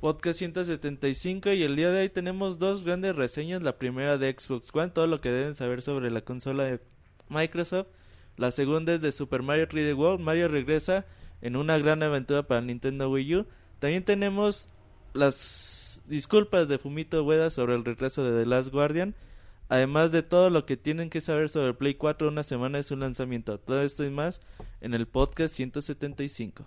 podcast 0.00 0.38
175 0.38 1.52
y 1.52 1.62
el 1.62 1.76
día 1.76 1.90
de 1.90 2.00
hoy 2.00 2.08
tenemos 2.08 2.58
dos 2.58 2.84
grandes 2.84 3.14
reseñas. 3.14 3.62
La 3.62 3.76
primera 3.76 4.16
de 4.16 4.34
Xbox 4.36 4.74
One, 4.74 4.88
todo 4.88 5.06
lo 5.06 5.20
que 5.20 5.30
deben 5.30 5.54
saber 5.54 5.82
sobre 5.82 6.10
la 6.10 6.22
consola 6.22 6.64
de 6.64 6.80
Microsoft. 7.28 7.88
La 8.38 8.50
segunda 8.50 8.94
es 8.94 9.02
de 9.02 9.12
Super 9.12 9.42
Mario 9.42 9.68
3D 9.68 9.94
World. 9.94 10.24
Mario 10.24 10.48
regresa 10.48 11.04
en 11.42 11.54
una 11.54 11.76
gran 11.76 12.02
aventura 12.02 12.42
para 12.44 12.62
Nintendo 12.62 13.10
Wii 13.10 13.36
U. 13.36 13.46
También 13.78 14.02
tenemos 14.02 14.68
las 15.12 16.00
disculpas 16.06 16.68
de 16.68 16.78
Fumito 16.78 17.22
Ueda 17.22 17.50
sobre 17.50 17.74
el 17.74 17.84
regreso 17.84 18.24
de 18.24 18.42
The 18.42 18.48
Last 18.48 18.72
Guardian. 18.72 19.14
Además 19.68 20.12
de 20.12 20.22
todo 20.22 20.48
lo 20.48 20.64
que 20.64 20.78
tienen 20.78 21.10
que 21.10 21.20
saber 21.20 21.50
sobre 21.50 21.74
Play 21.74 21.94
4 21.94 22.26
una 22.28 22.42
semana 22.42 22.78
de 22.78 22.84
su 22.84 22.96
lanzamiento. 22.96 23.60
Todo 23.60 23.82
esto 23.82 24.02
y 24.04 24.10
más 24.10 24.40
en 24.80 24.94
el 24.94 25.06
podcast 25.06 25.54
175. 25.54 26.66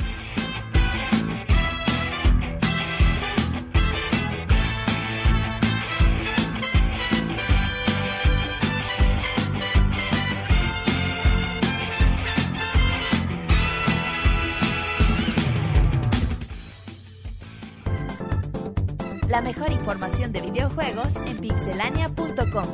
La 19.31 19.41
mejor 19.41 19.71
información 19.71 20.33
de 20.33 20.41
videojuegos 20.41 21.15
en 21.25 21.37
pixelania.com. 21.37 22.65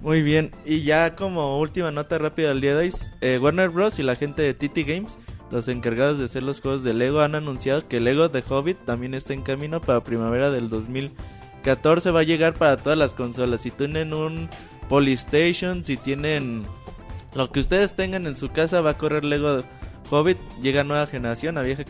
Muy 0.00 0.22
bien, 0.22 0.52
y 0.64 0.82
ya 0.82 1.16
como 1.16 1.58
última 1.58 1.90
nota 1.90 2.18
rápida 2.18 2.50
del 2.50 2.60
día 2.60 2.76
de 2.76 2.86
hoy, 2.86 2.94
eh, 3.20 3.40
Warner 3.42 3.70
Bros. 3.70 3.98
y 3.98 4.04
la 4.04 4.14
gente 4.14 4.42
de 4.42 4.54
TT 4.54 4.86
Games, 4.86 5.18
los 5.50 5.66
encargados 5.66 6.20
de 6.20 6.26
hacer 6.26 6.44
los 6.44 6.60
juegos 6.60 6.84
de 6.84 6.94
Lego, 6.94 7.18
han 7.20 7.34
anunciado 7.34 7.88
que 7.88 7.98
Lego 7.98 8.30
The 8.30 8.44
Hobbit 8.48 8.78
también 8.84 9.12
está 9.12 9.32
en 9.32 9.42
camino 9.42 9.80
para 9.80 10.04
primavera 10.04 10.52
del 10.52 10.70
2014. 10.70 12.12
Va 12.12 12.20
a 12.20 12.22
llegar 12.22 12.54
para 12.54 12.76
todas 12.76 12.96
las 12.96 13.12
consolas. 13.14 13.62
Si 13.62 13.72
tienen 13.72 14.14
un 14.14 14.48
Polystation, 14.88 15.82
si 15.82 15.96
tienen 15.96 16.64
lo 17.34 17.50
que 17.50 17.58
ustedes 17.58 17.96
tengan 17.96 18.26
en 18.26 18.36
su 18.36 18.50
casa, 18.50 18.82
va 18.82 18.90
a 18.90 18.98
correr 18.98 19.24
Lego 19.24 19.64
Hobbit. 20.14 20.38
Llega 20.62 20.82
a 20.82 20.84
nueva 20.84 21.06
generación, 21.06 21.58
a 21.58 21.62
vieja 21.62 21.84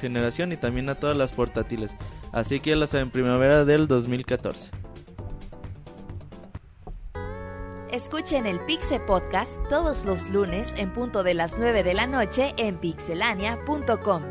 generación 0.00 0.52
y 0.52 0.56
también 0.56 0.88
a 0.88 0.94
todas 0.94 1.16
las 1.16 1.32
portátiles. 1.32 1.92
Así 2.32 2.60
que 2.60 2.70
ya 2.70 2.76
lo 2.76 2.86
saben, 2.86 3.10
primavera 3.10 3.64
del 3.64 3.88
2014. 3.88 4.70
Escuchen 7.90 8.46
el 8.46 8.60
Pixe 8.60 9.00
Podcast 9.00 9.56
todos 9.70 10.04
los 10.04 10.28
lunes 10.28 10.74
en 10.76 10.92
punto 10.92 11.22
de 11.22 11.32
las 11.32 11.56
9 11.58 11.82
de 11.82 11.94
la 11.94 12.06
noche 12.06 12.54
en 12.58 12.76
pixelania.com. 12.76 14.22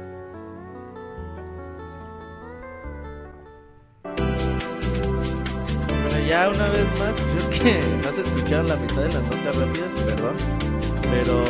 Bueno, 6.04 6.28
ya 6.30 6.50
una 6.50 6.70
vez 6.70 6.86
más, 7.00 7.16
creo 7.50 7.50
que 7.50 7.82
no 8.04 8.12
se 8.14 8.22
escucharon 8.22 8.68
la 8.68 8.76
mitad 8.76 9.02
de 9.02 9.14
las 9.14 9.24
notas 9.24 9.56
rápidas, 9.58 10.02
perdón. 10.06 10.36
Pero 11.10 11.44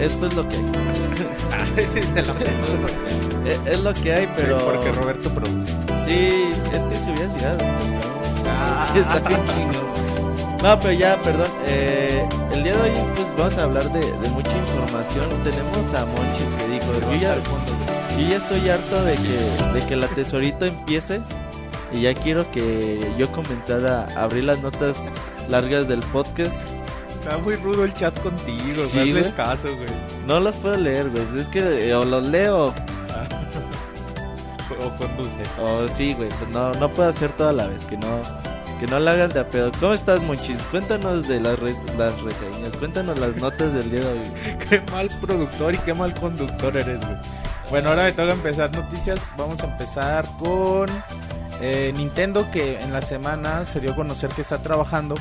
esto 0.00 0.26
es 0.26 0.34
lo 0.34 0.48
que 0.48 0.56
hay. 0.56 1.05
es, 3.46 3.58
es 3.66 3.80
lo 3.80 3.94
que 3.94 4.12
hay, 4.12 4.28
pero. 4.36 4.58
Porque 4.58 4.92
Roberto 4.92 5.30
produce. 5.30 5.72
Sí, 6.06 6.50
es 6.72 6.82
que 6.84 6.96
si 6.96 7.10
hubiera 7.10 7.32
llegado. 7.34 7.58
Ah, 8.48 8.88
Está 8.96 9.28
bien 9.28 9.40
chingón. 9.48 9.86
No, 10.62 10.80
pero 10.80 10.92
ya, 10.92 11.16
perdón. 11.22 11.48
eh, 11.66 12.26
el 12.54 12.62
día 12.64 12.72
de 12.74 12.80
hoy, 12.82 12.90
pues 13.14 13.26
vamos 13.36 13.58
a 13.58 13.62
hablar 13.64 13.92
de, 13.92 14.00
de 14.00 14.28
mucha 14.30 14.56
información. 14.56 15.26
Tenemos 15.44 15.94
a 15.94 16.06
Monchis 16.06 16.48
que 16.58 16.68
dijo: 16.68 17.12
Yo 17.12 17.20
ya, 17.20 17.34
yo 17.36 18.28
ya 18.28 18.36
estoy 18.36 18.68
harto 18.68 19.04
de 19.04 19.14
que, 19.14 19.72
de 19.80 19.86
que 19.86 19.96
la 19.96 20.06
tesorito 20.08 20.64
empiece. 20.64 21.20
Y 21.92 22.00
ya 22.02 22.14
quiero 22.14 22.50
que 22.50 23.12
yo 23.16 23.30
comenzara 23.30 24.08
a 24.16 24.24
abrir 24.24 24.44
las 24.44 24.60
notas 24.60 24.96
largas 25.48 25.86
del 25.86 26.00
podcast. 26.00 26.56
Está 27.26 27.38
muy 27.38 27.56
rudo 27.56 27.82
el 27.82 27.92
chat 27.92 28.16
contigo, 28.20 28.84
Sí, 28.86 29.00
hazles 29.00 29.32
güey. 29.32 29.32
caso, 29.32 29.66
güey. 29.74 29.88
No 30.28 30.38
las 30.38 30.54
puedo 30.58 30.76
leer, 30.76 31.10
güey. 31.10 31.24
Es 31.40 31.48
que 31.48 31.88
eh, 31.88 31.92
o 31.92 32.04
los 32.04 32.24
leo 32.24 32.66
O 34.80 34.90
conduce. 34.96 35.42
o 35.60 35.88
sí, 35.88 36.14
güey. 36.14 36.28
Pues 36.28 36.48
no, 36.50 36.72
no 36.74 36.88
puedo 36.88 37.08
hacer 37.08 37.32
toda 37.32 37.52
la 37.52 37.66
vez. 37.66 37.84
Que 37.86 37.96
no, 37.96 38.20
que 38.78 38.86
no 38.86 39.00
la 39.00 39.10
hagan 39.10 39.32
de 39.32 39.40
a 39.40 39.50
pedo. 39.50 39.72
¿Cómo 39.80 39.92
estás, 39.92 40.22
Monchis? 40.22 40.60
Cuéntanos 40.70 41.26
de 41.26 41.40
las, 41.40 41.58
las 41.98 42.22
reseñas. 42.22 42.76
Cuéntanos 42.78 43.18
las 43.18 43.34
notas 43.38 43.72
del 43.72 43.90
día 43.90 44.00
de 44.02 44.06
hoy. 44.06 44.56
Qué 44.70 44.80
mal 44.92 45.08
productor 45.20 45.74
y 45.74 45.78
qué 45.78 45.94
mal 45.94 46.14
conductor 46.14 46.76
eres, 46.76 47.00
güey. 47.00 47.16
Bueno, 47.70 47.88
ahora 47.88 48.04
me 48.04 48.12
toca 48.12 48.34
empezar 48.34 48.70
noticias. 48.70 49.18
Vamos 49.36 49.60
a 49.62 49.66
empezar 49.66 50.24
con 50.38 50.86
eh, 51.60 51.92
Nintendo, 51.96 52.48
que 52.52 52.78
en 52.80 52.92
la 52.92 53.02
semana 53.02 53.64
se 53.64 53.80
dio 53.80 53.94
a 53.94 53.96
conocer 53.96 54.30
que 54.30 54.42
está 54.42 54.62
trabajando, 54.62 55.16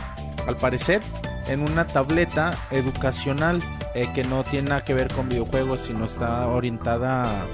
al 0.47 0.55
parecer, 0.57 1.01
en 1.47 1.61
una 1.61 1.85
tableta 1.85 2.53
educacional 2.72 3.61
eh, 3.94 4.07
que 4.13 4.23
no 4.23 4.44
tiene 4.44 4.69
nada 4.69 4.83
que 4.83 4.94
ver 4.94 5.13
con 5.13 5.29
videojuegos, 5.29 5.81
sino 5.81 6.06
está 6.06 6.47
orientada 6.47 7.45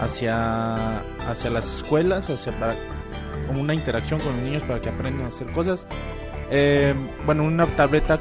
hacia, 0.00 0.98
hacia 1.28 1.50
las 1.50 1.66
escuelas, 1.66 2.30
hacia 2.30 2.52
para, 2.58 2.74
una 3.54 3.74
interacción 3.74 4.20
con 4.20 4.34
los 4.34 4.42
niños 4.42 4.62
para 4.62 4.80
que 4.80 4.88
aprendan 4.88 5.26
a 5.26 5.28
hacer 5.28 5.50
cosas. 5.52 5.86
Eh, 6.50 6.94
bueno, 7.24 7.44
una 7.44 7.66
tableta 7.66 8.20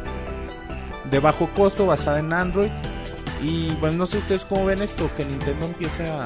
de 1.09 1.19
bajo 1.19 1.47
costo 1.55 1.85
basada 1.85 2.19
en 2.19 2.33
Android. 2.33 2.71
Y 3.41 3.69
bueno, 3.75 3.97
no 3.97 4.05
sé 4.05 4.17
ustedes 4.17 4.45
cómo 4.45 4.65
ven 4.65 4.81
esto, 4.81 5.09
que 5.15 5.25
Nintendo 5.25 5.65
empiece 5.65 6.07
a, 6.09 6.25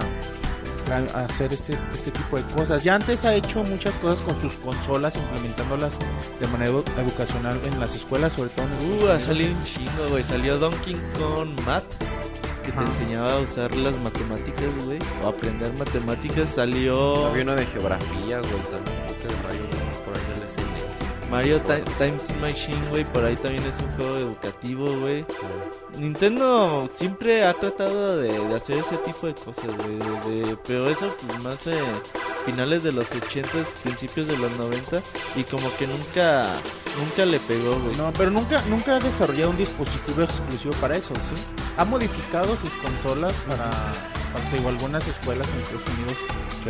a- 0.91 1.19
a 1.19 1.25
hacer 1.25 1.53
este, 1.53 1.77
este 1.91 2.11
tipo 2.11 2.37
de 2.37 2.43
cosas. 2.53 2.83
Ya 2.83 2.95
antes 2.95 3.25
ha 3.25 3.33
hecho 3.35 3.63
muchas 3.63 3.95
cosas 3.95 4.21
con 4.21 4.39
sus 4.39 4.53
consolas, 4.55 5.15
implementándolas 5.15 5.97
de 6.39 6.47
manera 6.47 6.71
edu- 6.71 6.83
educacional 7.01 7.59
en 7.65 7.79
las 7.79 7.95
escuelas, 7.95 8.33
sobre 8.33 8.49
todo 8.49 8.65
en 8.65 9.03
Uh, 9.03 9.07
ha 9.09 9.19
salido 9.19 9.51
un 9.55 9.63
chingo, 9.63 10.09
güey. 10.09 10.23
Salió 10.23 10.57
Donkey 10.57 10.95
Kong 11.17 11.49
Math. 11.65 11.85
Que 12.63 12.71
te 12.73 12.81
enseñaba 12.83 13.33
a 13.33 13.39
usar 13.39 13.73
las 13.75 13.97
matemáticas, 13.99 14.85
güey. 14.85 14.99
O 15.23 15.27
aprender 15.29 15.73
matemáticas. 15.73 16.49
Salió 16.49 17.25
Había 17.27 17.41
uno 17.43 17.55
de 17.55 17.65
geografía, 17.65 18.39
güey, 18.39 18.61
también. 18.71 18.98
Mario 21.29 21.61
Ti- 21.61 21.83
Times 21.97 22.27
Machine, 22.41 22.89
güey. 22.89 23.03
Por 23.05 23.23
ahí 23.23 23.35
también 23.35 23.63
es 23.65 23.75
un 23.79 23.91
juego 23.91 24.17
educativo, 24.17 24.99
güey. 24.99 25.25
Nintendo 25.97 26.89
siempre 26.93 27.45
ha 27.45 27.53
tratado 27.53 28.17
de, 28.17 28.31
de 28.39 28.55
hacer 28.55 28.77
ese 28.77 28.97
tipo 28.97 29.27
de 29.27 29.35
cosas, 29.35 29.65
güey. 29.77 29.97
de- 30.41 30.57
pero 30.65 30.89
eso, 30.89 31.07
pues 31.27 31.43
más 31.43 31.67
eh, 31.67 31.79
finales 32.45 32.83
de 32.83 32.91
los 32.91 33.05
80, 33.11 33.49
principios 33.83 34.27
de 34.27 34.37
los 34.37 34.51
90. 34.57 35.01
Y 35.35 35.43
como 35.43 35.69
que 35.77 35.87
nunca, 35.87 36.45
nunca 36.99 37.25
le 37.25 37.39
pegó, 37.39 37.79
güey. 37.79 37.95
No, 37.95 38.11
pero 38.13 38.31
nunca, 38.31 38.61
nunca 38.67 38.95
ha 38.95 38.99
desarrollado 38.99 39.51
un 39.51 39.57
dispositivo 39.57 40.23
exclusivo 40.23 40.73
para 40.75 40.97
eso, 40.97 41.13
¿sí? 41.15 41.35
Ha 41.77 41.85
modificado 41.85 42.55
sus 42.57 42.71
consolas 42.81 43.33
para, 43.47 43.69
para 44.33 44.49
digo, 44.51 44.69
algunas 44.69 45.07
escuelas 45.07 45.47
en 45.49 45.59
Estados 45.59 45.81
Unidos. 45.97 46.17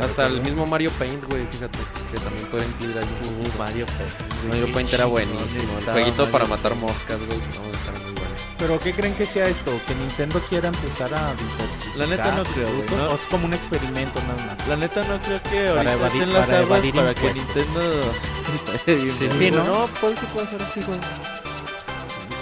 Hasta 0.02 0.28
el 0.28 0.42
mismo 0.42 0.66
Mario 0.68 0.92
Paint, 1.00 1.24
güey, 1.26 1.46
fíjate, 1.48 1.80
que 2.12 2.20
también 2.20 2.46
puede 2.48 2.66
incluir 2.66 2.98
ahí. 2.98 3.06
Uh, 3.06 3.58
Mario 3.58 3.86
Paint. 3.86 4.48
Mario 4.50 4.74
Paint 4.74 4.94
era 4.94 5.06
buenísimo. 5.06 5.78
El 5.80 5.84
jueguito 5.86 6.18
Mario 6.18 6.32
para 6.32 6.46
matar 6.46 6.76
moscas, 6.76 7.18
güey, 7.26 7.40
no, 7.40 7.78
estar 7.78 7.94
muy 8.04 8.12
bueno. 8.14 8.30
Pero 8.58 8.80
¿qué 8.80 8.94
creen 8.94 9.16
que 9.16 9.26
sea 9.26 9.48
esto? 9.48 9.72
¿Que 9.88 9.96
Nintendo 9.96 10.40
quiera 10.50 10.68
empezar 10.68 11.14
a 11.14 11.34
diversificar 11.34 11.98
La 11.98 12.08
neta 12.08 12.32
no 12.36 12.44
creo, 12.44 12.68
güey, 12.68 13.14
es 13.16 13.28
como 13.32 13.46
un 13.46 13.54
experimento 13.54 14.20
nada 14.22 14.56
más? 14.58 14.68
La 14.68 14.76
neta 14.76 15.04
no 15.06 15.20
creo 15.22 15.42
que 15.44 15.74
Para 15.76 15.94
ahorita 15.94 15.94
evadir- 15.94 16.22
estén 16.22 16.34
las 16.34 16.48
para 16.48 16.60
aguas 16.60 16.82
para 16.94 17.16
que. 17.16 17.34
Nintendo 17.34 17.82
Está 18.54 18.92
bien, 18.92 19.12
Sí, 19.12 19.52
¿no? 19.52 19.64
no, 19.64 19.90
pues 20.02 20.20
sí 20.20 20.26
puede 20.34 20.48
ser 20.48 20.62
así, 20.62 20.82
güey. 20.82 21.00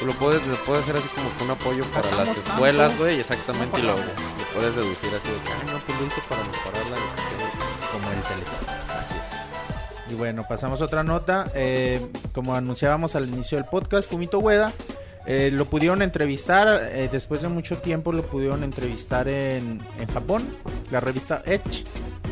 Lo 0.06 0.14
puedes, 0.14 0.46
lo 0.48 0.56
puedes 0.64 0.84
hacer 0.84 0.96
así 0.98 1.08
como 1.10 1.36
que 1.36 1.44
un 1.44 1.52
apoyo 1.52 1.84
para 1.86 2.10
las 2.24 2.38
escuelas, 2.38 2.96
güey, 2.98 3.20
exactamente, 3.20 3.80
y 3.80 3.84
lo 3.84 3.96
puedes 4.58 4.76
deducir 4.76 5.10
así 5.16 5.28
de 5.30 5.36
que, 5.36 5.52
ah, 5.52 5.72
no, 5.72 5.80
pues 5.86 6.00
lo 6.00 6.06
hizo 6.08 6.22
para 6.28 6.44
mejorar 6.44 6.86
la 6.90 6.98
educación. 6.98 7.52
Como 7.92 8.08
el 8.12 8.22
teléfono. 8.24 8.74
Así 9.00 9.14
es. 9.14 10.12
Y 10.12 10.16
bueno, 10.16 10.46
pasamos 10.48 10.82
a 10.82 10.86
otra 10.86 11.04
nota. 11.04 11.48
Eh, 11.54 12.06
como 12.34 12.56
anunciábamos 12.56 13.16
al 13.16 13.28
inicio 13.28 13.58
del 13.58 13.66
podcast, 13.66 14.10
Fumito 14.10 14.40
Ueda 14.40 14.74
eh, 15.26 15.50
lo 15.52 15.66
pudieron 15.66 16.02
entrevistar. 16.02 16.68
eh, 16.92 17.10
después 17.12 17.42
de 17.42 17.50
mucho 17.50 17.78
tiempo 17.78 18.12
lo 18.14 18.24
pudieron 18.24 18.64
entrevistar 18.64 19.28
en, 19.28 19.80
en 20.00 20.08
Japón. 20.08 20.48
La 20.92 21.02
revista 21.02 21.44
Edge. 21.46 21.84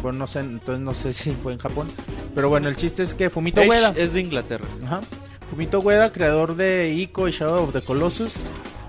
Bueno, 0.02 0.20
no 0.20 0.28
sé, 0.28 0.40
entonces 0.40 0.80
no 0.84 0.94
sé 0.94 1.14
si 1.14 1.32
fue 1.34 1.54
en 1.54 1.60
Japón. 1.60 1.88
Pero 2.34 2.50
bueno, 2.50 2.70
el 2.70 2.76
chiste 2.76 3.04
es 3.04 3.14
que 3.14 3.30
Fumito 3.30 3.62
Edge 3.62 3.70
Ueda. 3.70 3.94
es 3.96 4.14
de 4.14 4.22
Inglaterra. 4.22 4.66
Ajá. 4.84 5.02
Fumito 5.50 5.80
Ueda, 5.80 6.12
creador 6.12 6.56
de 6.56 6.92
Ico 6.92 7.28
y 7.28 7.32
Shadow 7.32 7.64
of 7.66 7.74
the 7.74 7.82
Colossus. 7.82 8.34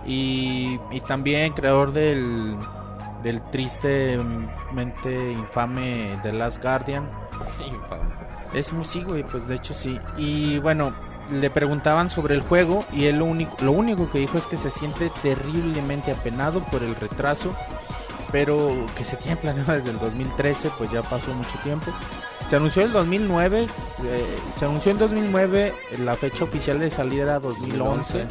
Y, 0.07 0.79
y 0.93 1.01
también 1.01 1.53
creador 1.53 1.93
del, 1.93 2.57
del 3.27 3.43
tristemente 3.51 5.33
infame 5.33 6.17
The 6.23 6.33
Last 6.33 6.63
Guardian. 6.63 7.11
Infame. 7.59 8.15
Es 8.55 8.73
muy 8.73 8.85
sí, 8.85 9.03
güey, 9.03 9.25
pues 9.25 9.49
de 9.49 9.57
hecho 9.57 9.75
sí. 9.75 9.99
Y 10.17 10.61
bueno, 10.61 10.95
le 11.33 11.51
preguntaban 11.51 12.09
sobre 12.09 12.37
el 12.37 12.41
juego 12.41 12.85
y 12.93 13.07
él 13.07 13.19
lo 13.19 13.25
único, 13.25 13.57
lo 13.63 13.73
único 13.73 14.09
que 14.09 14.21
dijo 14.21 14.39
es 14.39 14.47
que 14.47 14.57
se 14.57 14.71
siente 14.71 15.11
terriblemente 15.23 16.13
apenado 16.13 16.61
por 16.61 16.85
el 16.85 16.95
retraso, 16.95 17.53
pero 18.31 18.73
que 18.97 19.03
se 19.03 19.17
tiene 19.17 19.37
planeado 19.37 19.73
desde 19.73 19.91
el 19.91 19.99
2013, 19.99 20.71
pues 20.79 20.89
ya 20.93 21.03
pasó 21.03 21.35
mucho 21.35 21.59
tiempo. 21.65 21.91
Se 22.49 22.55
anunció 22.55 22.83
el 22.83 22.93
2009, 22.93 23.67
eh, 24.05 24.37
se 24.57 24.65
anunció 24.67 24.93
en 24.93 24.99
2009, 24.99 25.75
la 25.99 26.15
fecha 26.15 26.45
oficial 26.45 26.79
de 26.79 26.91
salida 26.91 27.25
era 27.25 27.41
2011. 27.41 28.29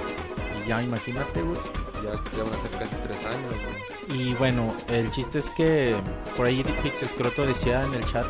Y 0.64 0.70
ya 0.70 0.82
imagínate, 0.82 1.42
güey. 1.42 1.58
Ya, 2.02 2.12
ya 2.12 2.44
van 2.44 2.54
a 2.54 2.62
ser 2.62 2.72
casi 2.80 2.96
tres 3.04 3.26
años, 3.26 3.52
güey. 3.52 3.95
Y 4.10 4.34
bueno, 4.36 4.68
el 4.90 5.10
chiste 5.12 5.40
es 5.40 5.50
que 5.52 5.96
por 6.38 6.46
ahí 6.46 6.64
Pix 6.84 7.04
Escroto 7.04 7.46
decía 7.46 7.84
en 7.84 7.94
el 7.96 8.06
chat 8.06 8.26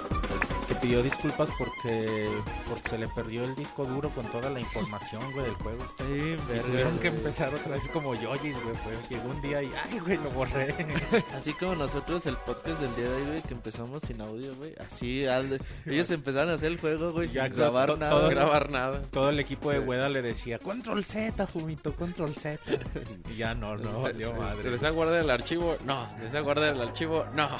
que 0.68 0.74
pidió 0.76 1.04
disculpas 1.04 1.50
porque 1.60 2.28
porque 2.68 2.90
se 2.90 2.98
le 2.98 3.08
perdió 3.10 3.44
el 3.44 3.54
disco 3.56 3.86
duro 3.86 4.10
con 4.10 4.26
toda 4.32 4.50
la 4.50 4.60
información, 4.60 5.22
güey, 5.34 5.46
del 5.46 5.54
juego. 5.56 5.84
Sí, 6.00 6.36
Y 6.56 6.60
tuvieron 6.72 6.98
que 6.98 7.10
empezar 7.10 7.54
otra 7.54 7.74
vez 7.74 7.88
como 7.90 8.16
yoyis, 8.16 8.56
güey. 8.64 8.76
Pues 8.84 9.10
llegó 9.10 9.30
un 9.30 9.42
día 9.44 9.62
y, 9.62 9.70
ay, 9.92 10.00
güey, 10.00 10.18
lo 10.18 10.32
borré. 10.32 10.74
Así 11.38 11.54
como 11.54 11.76
nosotros 11.76 12.26
el 12.26 12.36
podcast 12.38 12.80
del 12.82 12.96
día 12.96 13.06
de 13.10 13.14
hoy, 13.16 13.24
güey, 13.28 13.42
que 13.44 13.54
empezamos 13.54 14.02
sin 14.02 14.22
audio, 14.22 14.56
güey. 14.56 14.74
Así, 14.80 15.26
al- 15.28 15.60
ellos 15.86 16.10
empezaron 16.10 16.50
a 16.50 16.54
hacer 16.54 16.72
el 16.72 16.80
juego, 16.80 17.12
güey, 17.12 17.30
sin 17.30 17.44
grabar 17.54 17.96
nada. 18.00 18.10
todo 18.12 18.30
grabar 18.30 18.72
nada. 18.72 19.02
Todo 19.12 19.30
el 19.30 19.40
equipo 19.40 19.70
de 19.72 19.80
Hueda 19.80 20.10
le 20.10 20.24
decía, 20.24 20.58
control 20.58 21.06
Z, 21.06 21.46
Fumito, 21.46 21.94
control 21.94 22.34
Z. 22.34 22.60
Y 23.32 23.38
ya 23.38 23.54
no, 23.54 23.76
no, 23.78 23.98
Se- 23.98 24.02
valió 24.02 24.32
se- 24.32 24.40
madre. 24.40 24.64
¿Se 24.64 24.70
desea 24.72 24.90
guardar 24.90 25.22
el 25.22 25.30
archivo? 25.30 25.65
No. 25.86 26.08
¿Se 26.18 26.24
desea 26.24 26.42
guardar 26.42 26.70
el 26.76 26.82
archivo? 26.82 27.26
No. 27.34 27.48
No, 27.50 27.58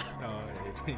güey. 0.86 0.98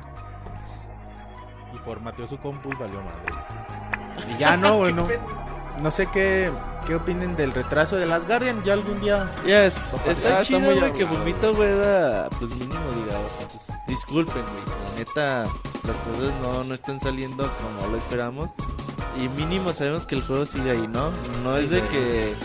Y 1.74 1.78
formateó 1.80 2.28
su 2.28 2.38
compu 2.38 2.70
y 2.72 2.76
valió 2.76 3.02
madre. 3.02 4.26
Y 4.34 4.38
ya 4.38 4.56
no, 4.58 4.78
güey, 4.78 4.94
no. 4.94 5.08
Sé 5.92 6.08
qué, 6.08 6.52
qué 6.86 6.96
opinen 6.96 7.36
del 7.36 7.52
retraso 7.54 7.98
de 7.98 8.06
las 8.08 8.26
Guardian. 8.26 8.64
Ya 8.64 8.74
algún 8.74 9.00
día. 9.00 9.32
Ya, 9.46 9.66
es- 9.66 9.76
está 10.08 10.42
chido, 10.42 10.60
güey, 10.60 10.92
que. 10.94 11.04
Vomito, 11.06 11.54
güey, 11.54 11.78
da, 11.78 12.30
pues 12.32 12.50
mínimo 12.52 12.80
diga, 12.96 13.20
o 13.20 13.38
sea, 13.38 13.48
pues, 13.48 13.68
disculpen, 13.88 14.42
güey, 14.44 14.66
la 14.66 15.00
neta, 15.00 15.44
las 15.88 15.98
cosas 16.02 16.34
no, 16.42 16.64
no 16.64 16.74
están 16.74 17.00
saliendo 17.00 17.50
como 17.62 17.88
lo 17.92 17.98
esperamos. 17.98 18.50
Y 19.22 19.30
mínimo 19.30 19.72
sabemos 19.74 20.06
que 20.06 20.16
el 20.16 20.24
juego 20.24 20.46
sigue 20.46 20.72
ahí, 20.72 20.88
¿no? 20.88 21.12
No 21.44 21.58
es 21.58 21.70
de 21.70 21.82
que 21.84 22.36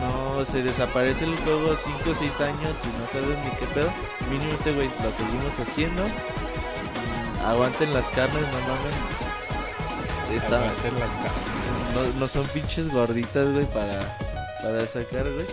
no 0.00 0.44
se 0.44 0.62
desaparece 0.62 1.24
el 1.24 1.36
juego 1.36 1.74
5 1.76 1.98
o 2.10 2.14
6 2.14 2.40
años 2.40 2.76
y 2.84 2.98
no 2.98 3.06
sabes 3.12 3.38
ni 3.44 3.50
qué 3.58 3.66
pedo. 3.74 3.88
Mínimo 4.30 4.52
este, 4.52 4.72
güey, 4.72 4.88
lo 5.02 5.10
seguimos 5.12 5.58
haciendo. 5.58 6.02
Mm, 6.04 7.46
Aguanten 7.46 7.94
las 7.94 8.10
carnes, 8.10 8.42
no 8.42 8.60
mames. 8.60 10.36
Está, 10.36 10.56
Aguanten 10.58 10.94
las 10.98 11.10
Guardian. 11.12 12.12
no, 12.14 12.20
no 12.20 12.28
son 12.28 12.46
pinches 12.48 12.92
gorditas, 12.92 13.52
güey, 13.52 13.66
para, 13.66 14.18
para 14.62 14.86
sacar, 14.86 15.24
güey. 15.30 15.46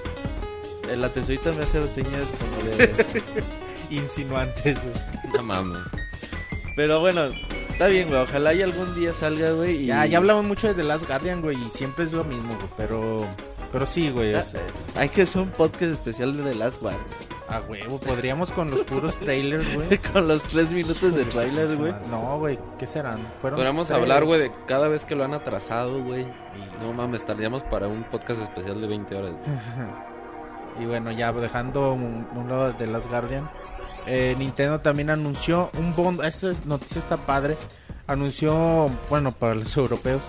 La 0.98 1.10
tesorita 1.10 1.54
me 1.54 1.64
hace 1.64 1.88
señas 1.88 2.32
como 2.38 2.70
de... 2.70 3.24
Insinuantes, 3.90 4.78
güey. 4.82 5.34
No 5.38 5.44
mames. 5.44 5.80
Pero 6.76 7.00
bueno, 7.00 7.26
está 7.70 7.88
bien, 7.88 8.10
güey. 8.10 8.20
Ojalá 8.22 8.54
y 8.54 8.62
algún 8.62 8.94
día 8.96 9.14
salga, 9.14 9.52
güey. 9.52 9.84
Y... 9.84 9.86
Ya, 9.86 10.06
ya 10.06 10.18
hablamos 10.18 10.44
mucho 10.46 10.68
de 10.68 10.74
The 10.74 10.84
Last 10.84 11.08
Guardian, 11.08 11.42
güey, 11.42 11.58
y 11.58 11.70
siempre 11.70 12.06
es 12.06 12.14
lo 12.14 12.24
mismo, 12.24 12.56
güey. 12.56 12.68
Pero, 12.76 13.28
pero 13.74 13.86
sí, 13.86 14.10
güey. 14.12 14.34
o 14.34 14.42
sea, 14.42 14.62
Hay 14.96 15.10
que 15.10 15.24
hacer 15.24 15.42
un 15.42 15.50
podcast 15.50 15.92
especial 15.92 16.38
de 16.38 16.44
The 16.44 16.56
Last 16.56 16.82
Guardian. 16.82 17.04
a 17.50 17.60
huevo, 17.62 18.00
podríamos 18.00 18.52
con 18.52 18.72
los 18.72 18.84
puros 18.84 19.18
trailers, 19.20 19.76
güey. 19.76 19.98
Con 20.14 20.28
los 20.30 20.42
tres 20.44 20.72
minutos 20.72 21.14
de 21.14 21.26
trailer, 21.26 21.76
güey. 21.76 21.94
No, 22.10 22.40
güey, 22.40 22.58
¿qué 22.80 22.88
serán? 22.88 23.28
Fueron 23.42 23.58
Podríamos 23.58 23.88
tres. 23.88 24.00
hablar, 24.00 24.24
güey, 24.24 24.40
de 24.40 24.52
cada 24.68 24.88
vez 24.88 25.04
que 25.04 25.16
lo 25.16 25.26
han 25.26 25.34
atrasado, 25.34 26.02
güey. 26.04 26.22
Y 26.22 26.82
no 26.84 26.94
mames, 26.94 27.22
estaríamos 27.22 27.62
para 27.64 27.88
un 27.90 28.04
podcast 28.06 28.42
especial 28.42 28.80
de 28.80 28.88
20 28.88 29.16
horas. 29.16 29.32
güey. 29.32 29.58
Y 30.80 30.86
bueno, 30.86 31.12
ya 31.12 31.32
dejando 31.32 31.94
un, 31.94 32.28
un 32.36 32.50
lado 32.50 32.74
de 32.74 32.88
Last 32.88 33.08
Guardian, 33.08 33.48
eh, 34.08 34.36
Nintendo 34.40 34.80
también 34.80 35.12
anunció 35.12 35.70
un 35.78 35.94
bundle. 35.94 36.28
Esta 36.28 36.50
es- 36.50 36.66
noticia 36.66 36.98
está 37.00 37.16
padre. 37.18 37.56
Anunció, 38.08 38.90
bueno, 39.10 39.32
para 39.32 39.54
los 39.54 39.78
europeos, 39.78 40.22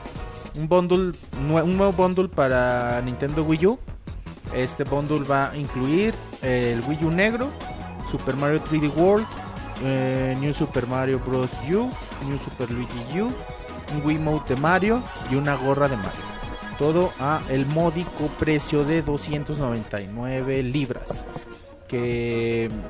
un 0.56 0.68
bundle, 0.68 1.12
un 1.38 1.76
nuevo 1.76 1.92
bundle 1.92 2.28
para 2.28 3.00
Nintendo 3.02 3.42
Wii 3.44 3.66
U. 3.66 3.78
Este 4.54 4.84
bundle 4.84 5.24
va 5.24 5.50
a 5.50 5.56
incluir 5.56 6.14
el 6.42 6.80
Wii 6.80 7.04
U 7.04 7.10
negro, 7.10 7.50
Super 8.10 8.36
Mario 8.36 8.62
3D 8.62 8.94
World, 8.96 9.26
eh, 9.82 10.36
New 10.40 10.54
Super 10.54 10.86
Mario 10.86 11.20
Bros. 11.20 11.50
U, 11.68 11.90
New 12.28 12.38
Super 12.38 12.70
Luigi 12.70 13.20
U, 13.20 13.32
un 13.94 14.06
Wii 14.06 14.18
Mode 14.18 14.54
de 14.54 14.56
Mario 14.60 15.02
y 15.30 15.34
una 15.34 15.56
gorra 15.56 15.88
de 15.88 15.96
Mario. 15.96 16.34
Todo 16.78 17.12
a 17.20 17.40
el 17.50 17.66
módico 17.66 18.28
precio 18.38 18.84
de 18.84 19.02
299 19.02 20.62
libras. 20.62 21.24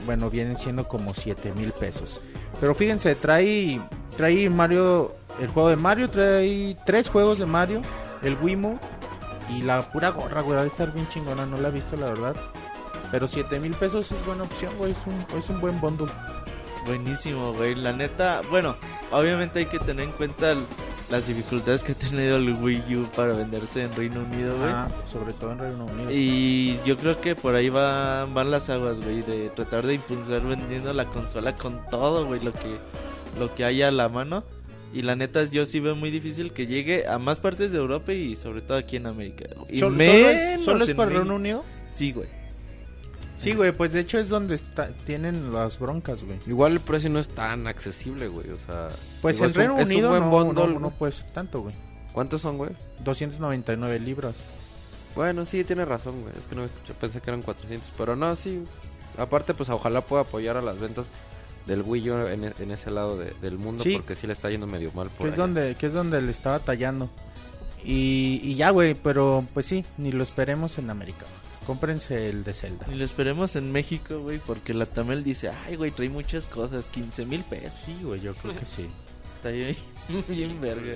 Bueno, 0.06 0.30
vienen 0.30 0.56
siendo 0.56 0.86
como 0.86 1.14
7 1.14 1.52
mil 1.52 1.72
pesos. 1.72 2.20
Pero 2.60 2.74
fíjense, 2.74 3.14
trae, 3.14 3.80
trae 4.16 4.48
Mario, 4.48 5.14
el 5.40 5.48
juego 5.48 5.68
de 5.68 5.76
Mario, 5.76 6.08
trae 6.08 6.76
tres 6.86 7.08
juegos 7.08 7.38
de 7.38 7.46
Mario, 7.46 7.82
el 8.22 8.36
Wiimote 8.40 8.86
y 9.50 9.62
la 9.62 9.90
pura 9.90 10.10
gorra, 10.10 10.42
güey. 10.42 10.58
A 10.58 10.64
estar 10.64 10.92
bien 10.92 11.08
chingona, 11.08 11.46
no 11.46 11.58
la 11.58 11.68
he 11.68 11.72
visto 11.72 11.96
la 11.96 12.06
verdad. 12.06 12.36
Pero 13.10 13.28
7 13.28 13.60
mil 13.60 13.74
pesos 13.74 14.10
es 14.10 14.26
buena 14.26 14.44
opción, 14.44 14.72
güey. 14.78 14.92
Es 14.92 14.98
un, 15.06 15.38
es 15.38 15.48
un 15.48 15.60
buen 15.60 15.80
bundle. 15.80 16.10
Buenísimo, 16.86 17.52
güey. 17.54 17.74
La 17.74 17.92
neta, 17.92 18.42
bueno, 18.50 18.76
obviamente 19.10 19.60
hay 19.60 19.66
que 19.66 19.78
tener 19.78 20.04
en 20.06 20.12
cuenta 20.12 20.52
el- 20.52 20.64
las 21.10 21.26
dificultades 21.26 21.82
que 21.84 21.92
ha 21.92 21.94
tenido 21.94 22.36
el 22.38 22.54
Wii 22.54 22.96
U 22.96 23.06
para 23.14 23.34
venderse 23.34 23.82
en 23.82 23.94
Reino 23.94 24.20
Unido, 24.20 24.56
güey. 24.56 24.70
Ah, 24.70 24.88
sobre 25.10 25.32
todo 25.34 25.52
en 25.52 25.58
Reino 25.58 25.84
Unido. 25.84 26.10
Y 26.10 26.78
yo 26.84 26.96
creo 26.96 27.16
que 27.20 27.34
por 27.36 27.54
ahí 27.54 27.68
va, 27.68 28.24
van 28.26 28.50
las 28.50 28.70
aguas, 28.70 29.00
güey, 29.00 29.22
de 29.22 29.50
tratar 29.50 29.86
de 29.86 29.94
impulsar 29.94 30.40
vendiendo 30.42 30.92
la 30.94 31.06
consola 31.06 31.54
con 31.54 31.78
todo, 31.90 32.26
güey, 32.26 32.42
lo 32.42 32.52
que, 32.52 32.76
lo 33.38 33.54
que 33.54 33.64
haya 33.64 33.88
a 33.88 33.92
la 33.92 34.08
mano. 34.08 34.44
Y 34.92 35.02
la 35.02 35.16
neta, 35.16 35.44
yo 35.44 35.66
sí 35.66 35.80
veo 35.80 35.96
muy 35.96 36.10
difícil 36.10 36.52
que 36.52 36.66
llegue 36.66 37.06
a 37.08 37.18
más 37.18 37.40
partes 37.40 37.72
de 37.72 37.78
Europa 37.78 38.12
y 38.12 38.36
sobre 38.36 38.60
todo 38.60 38.78
aquí 38.78 38.96
en 38.96 39.06
América. 39.06 39.44
Y 39.68 39.80
¿Solo, 39.80 39.90
solo 39.90 39.96
menos 39.98 40.30
es, 40.30 40.64
solo 40.64 40.84
es 40.84 40.94
para. 40.94 41.10
Reino 41.10 41.34
Unido? 41.34 41.64
Sí, 41.92 42.12
güey. 42.12 42.28
Sí, 43.36 43.52
güey, 43.52 43.72
pues 43.72 43.92
de 43.92 44.00
hecho 44.00 44.18
es 44.18 44.28
donde 44.28 44.54
está, 44.54 44.88
tienen 45.06 45.52
las 45.52 45.78
broncas, 45.78 46.22
güey. 46.22 46.38
Igual 46.46 46.72
el 46.72 46.80
precio 46.80 47.10
no 47.10 47.18
es 47.18 47.28
tan 47.28 47.66
accesible, 47.66 48.28
güey. 48.28 48.48
O 48.50 48.56
sea, 48.66 48.88
Pues 49.22 49.40
en 49.40 49.52
Reino 49.52 49.74
un 49.74 49.82
Unido 49.82 50.20
no, 50.20 50.30
bundle, 50.30 50.74
no, 50.74 50.78
no 50.80 50.90
puede 50.90 51.12
ser 51.12 51.26
tanto, 51.32 51.60
güey. 51.62 51.74
¿Cuántos 52.12 52.42
son, 52.42 52.58
güey? 52.58 52.70
299 53.02 53.98
libras. 54.00 54.34
Bueno, 55.16 55.44
sí, 55.46 55.64
tiene 55.64 55.84
razón, 55.84 56.22
güey. 56.22 56.32
Es 56.38 56.44
que 56.46 56.54
no 56.54 56.62
yo 56.64 56.94
pensé 57.00 57.20
que 57.20 57.30
eran 57.30 57.42
400, 57.42 57.90
pero 57.98 58.14
no, 58.16 58.34
sí. 58.36 58.62
Aparte, 59.18 59.52
pues 59.54 59.68
ojalá 59.68 60.00
pueda 60.00 60.22
apoyar 60.22 60.56
a 60.56 60.62
las 60.62 60.78
ventas 60.78 61.06
del 61.66 61.82
Wii 61.82 62.10
U 62.10 62.26
en, 62.28 62.44
e- 62.44 62.52
en 62.60 62.70
ese 62.70 62.90
lado 62.90 63.16
de- 63.16 63.32
del 63.42 63.58
mundo, 63.58 63.82
Sí. 63.82 63.94
porque 63.96 64.14
sí 64.14 64.26
le 64.26 64.32
está 64.32 64.50
yendo 64.50 64.66
medio 64.66 64.90
mal 64.92 65.08
por 65.10 65.26
Que 65.26 65.30
es, 65.32 65.36
donde, 65.36 65.74
que 65.76 65.86
es 65.86 65.92
donde 65.92 66.20
le 66.22 66.30
estaba 66.30 66.58
tallando. 66.60 67.08
Y, 67.84 68.40
y 68.42 68.54
ya, 68.54 68.70
güey, 68.70 68.94
pero 68.94 69.44
pues 69.54 69.66
sí, 69.66 69.84
ni 69.98 70.10
lo 70.12 70.22
esperemos 70.22 70.78
en 70.78 70.90
América. 70.90 71.26
Cómprense 71.66 72.28
el 72.28 72.44
de 72.44 72.52
Zelda. 72.52 72.86
Y 72.90 72.94
lo 72.94 73.04
esperemos 73.04 73.56
en 73.56 73.72
México, 73.72 74.18
güey, 74.20 74.38
porque 74.38 74.74
la 74.74 74.86
Tamel 74.86 75.24
dice, 75.24 75.50
ay, 75.66 75.76
güey, 75.76 75.90
trae 75.90 76.08
muchas 76.10 76.46
cosas, 76.46 76.86
15 76.86 77.24
mil 77.26 77.42
pesos. 77.42 77.72
Sí, 77.84 77.96
güey, 78.02 78.20
yo 78.20 78.34
creo 78.34 78.54
que 78.56 78.66
sí. 78.66 78.86
Está 79.36 79.50
bien, 79.50 79.76
bien 80.28 80.60
verga. 80.60 80.94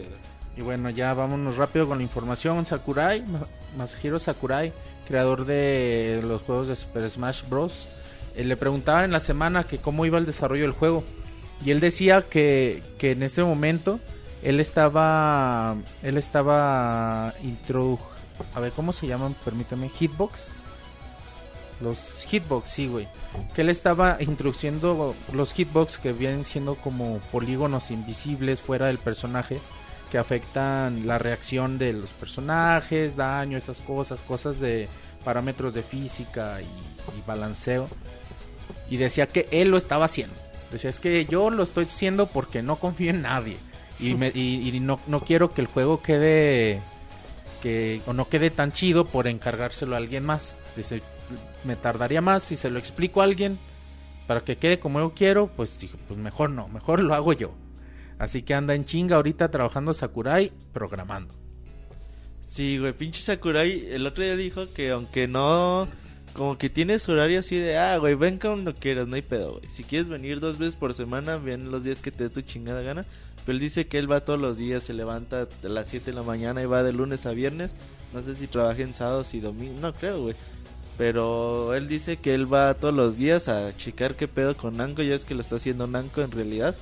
Y 0.56 0.62
bueno, 0.62 0.90
ya 0.90 1.14
vámonos 1.14 1.56
rápido 1.56 1.86
con 1.88 1.98
la 1.98 2.04
información. 2.04 2.66
Sakurai, 2.66 3.24
Ma- 3.26 3.46
Masahiro 3.76 4.18
Sakurai, 4.18 4.72
creador 5.06 5.44
de 5.46 6.20
los 6.24 6.42
juegos 6.42 6.66
de 6.68 6.76
Super 6.76 7.08
Smash 7.08 7.42
Bros. 7.48 7.86
eh, 8.34 8.44
le 8.44 8.56
preguntaban 8.56 9.04
en 9.04 9.12
la 9.12 9.20
semana 9.20 9.64
que 9.64 9.78
cómo 9.78 10.04
iba 10.04 10.18
el 10.18 10.26
desarrollo 10.26 10.62
del 10.62 10.72
juego. 10.72 11.04
Y 11.64 11.70
él 11.70 11.80
decía 11.80 12.22
que, 12.22 12.82
que 12.98 13.12
en 13.12 13.22
ese 13.22 13.42
momento 13.42 14.00
él 14.42 14.60
estaba. 14.60 15.76
Él 16.02 16.16
estaba. 16.16 17.34
Introdu 17.42 17.98
a 18.54 18.60
ver, 18.60 18.70
¿cómo 18.70 18.92
se 18.92 19.08
llaman? 19.08 19.34
Permítame. 19.44 19.88
Hitbox. 19.88 20.50
Los 21.80 21.98
hitbox, 22.26 22.68
sí, 22.70 22.86
güey. 22.88 23.06
Que 23.54 23.60
él 23.62 23.68
estaba 23.68 24.16
introduciendo 24.20 25.14
los 25.32 25.52
hitbox 25.52 25.98
que 25.98 26.12
vienen 26.12 26.44
siendo 26.44 26.74
como 26.74 27.18
polígonos 27.30 27.90
invisibles 27.90 28.60
fuera 28.60 28.86
del 28.86 28.98
personaje 28.98 29.60
que 30.10 30.18
afectan 30.18 31.06
la 31.06 31.18
reacción 31.18 31.76
de 31.78 31.92
los 31.92 32.10
personajes, 32.12 33.14
daño, 33.14 33.58
estas 33.58 33.76
cosas, 33.78 34.18
cosas 34.26 34.58
de 34.58 34.88
parámetros 35.24 35.74
de 35.74 35.82
física 35.82 36.58
y, 36.62 37.20
balanceo. 37.26 37.88
Y 38.90 38.96
decía 38.96 39.26
que 39.28 39.46
él 39.50 39.68
lo 39.68 39.76
estaba 39.76 40.06
haciendo. 40.06 40.34
Decía, 40.72 40.88
es 40.90 40.98
que 41.00 41.26
yo 41.26 41.50
lo 41.50 41.62
estoy 41.62 41.84
haciendo 41.84 42.26
porque 42.26 42.62
no 42.62 42.76
confío 42.76 43.10
en 43.10 43.22
nadie. 43.22 43.56
Y, 44.00 44.14
me- 44.14 44.32
y- 44.34 44.68
y 44.68 44.80
no, 44.80 44.98
no 45.06 45.20
quiero 45.20 45.52
que 45.52 45.60
el 45.60 45.66
juego 45.66 46.00
quede 46.02 46.80
que 47.62 48.00
o 48.06 48.12
no 48.12 48.28
quede 48.28 48.50
tan 48.50 48.70
chido 48.72 49.04
por 49.04 49.26
encargárselo 49.26 49.94
a 49.94 49.98
alguien 49.98 50.24
más. 50.24 50.58
Dice, 50.76 51.02
me 51.64 51.76
tardaría 51.76 52.20
más 52.20 52.42
si 52.42 52.56
se 52.56 52.70
lo 52.70 52.78
explico 52.78 53.20
a 53.20 53.24
alguien 53.24 53.58
para 54.26 54.44
que 54.44 54.56
quede 54.56 54.78
como 54.78 55.00
yo 55.00 55.14
quiero, 55.14 55.48
pues 55.48 55.78
dije, 55.78 55.96
pues 56.06 56.18
mejor 56.18 56.50
no, 56.50 56.68
mejor 56.68 57.00
lo 57.00 57.14
hago 57.14 57.32
yo. 57.32 57.54
Así 58.18 58.42
que 58.42 58.54
anda 58.54 58.74
en 58.74 58.84
chinga 58.84 59.16
ahorita 59.16 59.50
trabajando 59.50 59.94
Sakurai, 59.94 60.52
programando. 60.72 61.34
Sí, 62.46 62.78
güey, 62.78 62.92
pinche 62.92 63.22
Sakurai 63.22 63.86
el 63.90 64.06
otro 64.06 64.22
día 64.22 64.36
dijo 64.36 64.72
que 64.72 64.90
aunque 64.90 65.28
no... 65.28 65.88
Como 66.34 66.58
que 66.58 66.70
tiene 66.70 66.98
su 66.98 67.12
horario 67.12 67.40
así 67.40 67.56
de, 67.56 67.78
ah, 67.78 67.96
güey, 67.96 68.14
ven 68.14 68.38
cuando 68.38 68.72
quieras, 68.74 69.08
no 69.08 69.16
hay 69.16 69.22
pedo, 69.22 69.54
güey. 69.54 69.68
Si 69.70 69.82
quieres 69.82 70.08
venir 70.08 70.38
dos 70.38 70.58
veces 70.58 70.76
por 70.76 70.94
semana, 70.94 71.36
ven 71.36 71.70
los 71.70 71.82
días 71.82 72.00
que 72.00 72.12
te 72.12 72.24
dé 72.24 72.30
tu 72.30 72.42
chingada 72.42 72.82
gana. 72.82 73.06
Pero 73.44 73.56
él 73.56 73.60
dice 73.60 73.88
que 73.88 73.98
él 73.98 74.12
va 74.12 74.20
todos 74.20 74.38
los 74.38 74.56
días, 74.56 74.84
se 74.84 74.92
levanta 74.92 75.48
a 75.64 75.68
las 75.68 75.88
7 75.88 76.10
de 76.10 76.16
la 76.16 76.22
mañana 76.22 76.62
y 76.62 76.66
va 76.66 76.82
de 76.82 76.92
lunes 76.92 77.26
a 77.26 77.32
viernes. 77.32 77.72
No 78.12 78.22
sé 78.22 78.36
si 78.36 78.46
trabaja 78.46 78.82
en 78.82 78.94
sábados 78.94 79.34
y 79.34 79.40
domingos, 79.40 79.80
no 79.80 79.92
creo, 79.94 80.20
güey. 80.20 80.36
Pero 80.98 81.74
él 81.74 81.86
dice 81.86 82.16
que 82.16 82.34
él 82.34 82.52
va 82.52 82.74
todos 82.74 82.92
los 82.92 83.16
días 83.16 83.48
a 83.48 83.74
checar 83.76 84.16
qué 84.16 84.26
pedo 84.26 84.56
con 84.56 84.76
Nanko. 84.76 85.02
Ya 85.02 85.14
es 85.14 85.24
que 85.24 85.34
lo 85.34 85.40
está 85.40 85.56
haciendo 85.56 85.86
Nanko 85.86 86.22
en 86.22 86.32
realidad. 86.32 86.74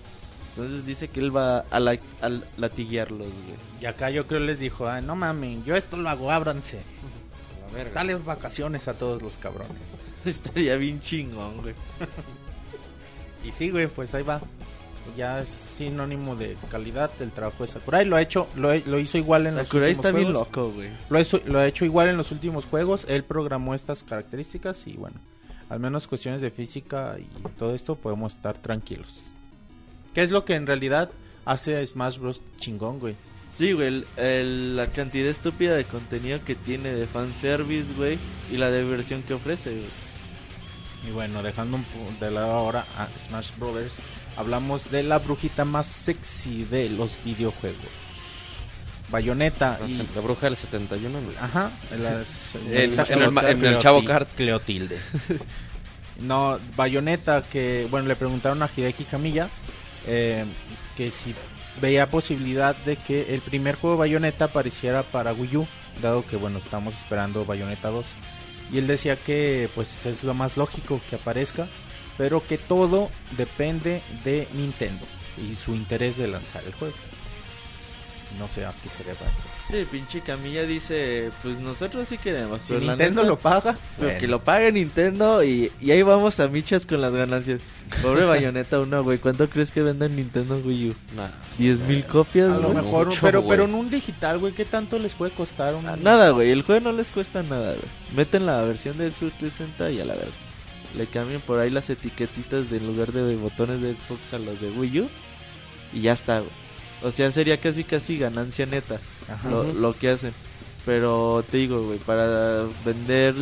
Entonces 0.57 0.87
dice 0.87 1.09
que 1.09 1.21
él 1.21 1.37
va 1.37 1.59
a, 1.71 1.79
la, 1.79 1.99
a 2.23 2.31
latiguearlos, 2.57 3.29
güey. 3.29 3.59
Y 3.83 3.85
acá 3.85 4.09
yo 4.09 4.27
creo 4.27 4.41
les 4.41 4.59
dijo, 4.59 4.89
ah, 4.89 5.03
no 5.03 5.15
mames, 5.15 5.63
yo 5.67 5.77
esto 5.77 5.99
lo 5.99 6.09
hago, 6.09 6.31
ábranse. 6.31 6.79
A 6.79 7.67
la 7.69 7.77
verga. 7.77 7.93
Dale 7.93 8.15
vacaciones 8.15 8.89
a 8.89 8.95
todos 8.95 9.21
los 9.21 9.37
cabrones. 9.37 9.77
Estaría 10.25 10.77
bien 10.77 11.03
chingón, 11.03 11.61
güey. 11.61 11.75
Y 13.45 13.53
sí, 13.53 13.69
güey, 13.69 13.87
pues 13.87 14.15
ahí 14.15 14.23
va. 14.23 14.41
Ya 15.17 15.41
es 15.41 15.49
sinónimo 15.49 16.37
de 16.37 16.57
calidad 16.71 17.11
el 17.21 17.31
trabajo 17.31 17.65
de 17.65 17.71
Sakurai. 17.73 18.05
Lo 18.05 18.17
ha 18.17 18.23
hecho, 18.23 18.47
lo, 18.57 18.75
hizo 18.99 19.19
igual 19.19 19.47
en 19.47 19.55
Sakurai 19.57 19.91
los 19.91 19.99
últimos 19.99 20.07
está 20.07 20.11
bien 20.19 20.33
loco, 20.33 20.71
güey. 20.73 20.89
Lo, 21.11 21.21
hizo- 21.21 21.41
lo 21.47 21.59
ha 21.59 21.67
hecho 21.67 21.85
igual 21.85 22.09
en 22.09 22.17
los 22.17 22.33
últimos 22.33 22.65
juegos. 22.67 23.07
Él 23.09 23.25
programó 23.25 23.75
estas 23.75 24.05
características 24.05 24.87
y 24.87 24.95
bueno, 24.95 25.17
al 25.69 25.81
menos 25.81 26.07
cuestiones 26.07 26.41
de 26.41 26.51
física 26.51 27.17
y 27.19 27.27
todo 27.59 27.75
esto 27.75 27.95
podemos 27.95 28.35
estar 28.35 28.57
tranquilos. 28.59 29.21
¿Qué 30.15 30.23
es 30.23 30.31
lo 30.31 30.45
que 30.45 30.55
en 30.55 30.67
realidad 30.67 31.11
hace 31.45 31.77
a 31.77 31.85
Smash 31.85 32.19
Bros. 32.19 32.41
chingón, 32.59 32.99
güey? 32.99 33.15
Sí, 33.55 33.73
güey, 33.73 33.87
el- 33.89 34.07
el- 34.17 34.77
la 34.77 34.89
cantidad 34.89 35.29
estúpida 35.29 35.75
de 35.77 35.85
contenido 35.85 36.41
que 36.45 36.55
tiene 36.55 36.93
de 36.93 37.07
fanservice, 37.07 37.95
güey, 37.95 38.19
y 38.51 38.57
la 38.59 38.71
diversión 38.71 39.23
que 39.23 39.35
ofrece, 39.35 39.71
güey. 39.77 39.87
Y 41.09 41.11
bueno, 41.13 41.43
dejando 41.43 41.77
un 41.77 41.85
de 42.21 42.31
lado 42.31 42.51
ahora 42.53 42.85
a 42.99 43.09
Smash 43.19 43.51
Brothers, 43.59 43.95
hablamos 44.37 44.91
de 44.91 45.03
la 45.03 45.19
brujita 45.19 45.65
más 45.65 45.87
sexy 45.87 46.65
de 46.65 46.91
los 46.91 47.19
videojuegos. 47.25 47.79
Bayonetta 49.09 49.79
La, 49.81 49.87
y... 49.89 50.09
la 50.15 50.21
bruja 50.21 50.47
del 50.47 50.57
71, 50.57 51.21
güey. 51.23 51.37
Ajá, 51.41 51.71
en, 51.93 52.03
las- 52.03 52.55
el 52.73 53.79
Chavo 53.79 54.05
Kart. 54.05 54.29
Cleotilde. 54.37 54.99
No, 56.21 56.59
Bayonetta 56.77 57.43
que, 57.43 57.87
bueno, 57.91 58.09
le 58.09 58.17
preguntaron 58.17 58.63
a 58.63 58.71
Hideki 58.75 59.05
Kamiya 59.05 59.51
eh, 60.07 60.45
que 60.97 61.11
si 61.11 61.35
veía 61.81 62.11
posibilidad 62.11 62.75
de 62.75 62.97
que 62.97 63.35
el 63.35 63.41
primer 63.43 63.77
juego 63.77 63.97
de 63.97 64.01
Bayonetta 64.01 64.47
apareciera 64.47 65.03
para 65.03 65.33
Wii 65.35 65.57
U, 65.59 65.69
dado 66.03 66.27
que, 66.27 66.37
bueno, 66.37 66.59
estamos 66.59 66.97
esperando 66.97 67.45
Bayonetta 67.45 67.91
2. 67.91 68.05
Y 68.73 68.79
él 68.79 68.87
decía 68.87 69.17
que, 69.17 69.69
pues, 69.75 70.05
es 70.07 70.25
lo 70.25 70.35
más 70.35 70.57
lógico 70.57 71.01
que 71.09 71.17
aparezca, 71.17 71.69
pero 72.19 72.47
que 72.47 72.59
todo 72.59 73.11
depende 73.37 74.03
de 74.25 74.49
Nintendo 74.53 75.05
y 75.37 75.55
su 75.55 75.75
interés 75.75 76.17
de 76.17 76.29
lanzar 76.29 76.63
el 76.65 76.73
juego. 76.75 76.95
No 78.41 78.49
sé 78.49 78.67
a 78.67 78.75
qué 78.83 78.91
se 78.91 79.03
deba 79.05 79.21
eso. 79.21 79.43
Sí, 79.71 79.87
pinche 79.91 80.21
Camilla 80.21 80.65
dice, 80.65 81.31
pues 81.43 81.59
nosotros 81.59 82.07
sí 82.07 82.19
queremos. 82.19 82.61
Si 82.63 82.75
pero 82.75 82.81
Nintendo 82.87 83.23
neta, 83.23 83.29
lo 83.29 83.39
paga, 83.39 83.77
pero 83.97 84.09
bueno. 84.09 84.21
que 84.21 84.27
lo 84.29 84.45
pague 84.45 84.73
Nintendo 84.73 85.43
y, 85.43 85.73
y 85.81 85.91
ahí 85.93 86.03
vamos 86.03 86.39
a 86.41 86.49
michas 86.49 86.87
con 86.87 87.01
las 87.01 87.13
ganancias. 87.13 87.61
Pobre 88.03 88.25
Bayonetta 88.27 88.79
1, 88.81 89.05
güey. 89.05 89.19
¿Cuánto 89.19 89.49
crees 89.49 89.71
que 89.71 89.81
venda 89.81 90.07
en 90.07 90.17
Nintendo 90.17 90.57
Wii 90.57 90.91
U? 90.91 90.95
Nah. 91.15 91.29
¿10 91.59 91.81
mil 91.87 92.05
copias, 92.05 92.51
A 92.53 92.59
lo 92.61 92.73
güey? 92.73 92.85
mejor, 92.85 93.07
mucho, 93.07 93.21
pero, 93.23 93.41
güey. 93.41 93.51
pero 93.51 93.65
en 93.65 93.75
un 93.75 93.89
digital, 93.91 94.39
güey, 94.39 94.53
¿qué 94.53 94.65
tanto 94.67 94.99
les 94.99 95.15
puede 95.15 95.33
costar 95.33 95.75
un... 95.75 95.87
Ah, 95.89 95.97
Nada, 95.97 96.31
güey. 96.31 96.51
El 96.51 96.63
juego 96.63 96.91
no 96.91 96.93
les 96.93 97.11
cuesta 97.11 97.43
nada, 97.43 97.71
güey. 97.73 97.89
Meten 98.15 98.45
la 98.45 98.61
versión 98.63 98.99
del 98.99 99.15
Switch 99.15 99.37
360 99.39 99.91
y 99.93 100.01
a 100.01 100.05
la 100.05 100.15
verga. 100.15 100.33
Le 100.97 101.07
cambian 101.07 101.41
por 101.43 101.59
ahí 101.59 101.71
las 101.71 101.91
etiquetitas 101.91 102.71
de 102.71 102.79
en 102.79 102.87
lugar 102.87 103.13
de 103.13 103.37
botones 103.37 103.83
de 103.83 103.93
Xbox 103.99 104.33
a 104.33 104.39
los 104.39 104.61
de 104.61 104.71
Wii 104.71 105.01
U. 105.01 105.09
Y 105.93 106.01
ya 106.03 106.13
está, 106.13 106.41
güey. 106.41 106.53
O 107.03 107.11
sea, 107.11 107.31
sería 107.31 107.61
casi 107.61 107.85
casi 107.85 108.17
ganancia 108.19 108.65
neta 108.67 108.99
Ajá. 109.31 109.49
lo, 109.51 109.65
lo 109.73 109.93
que 109.97 110.09
hacen. 110.11 110.33
Pero 110.87 111.45
te 111.51 111.59
digo, 111.59 111.83
güey, 111.87 111.99
para 111.99 112.65
vender... 112.85 113.35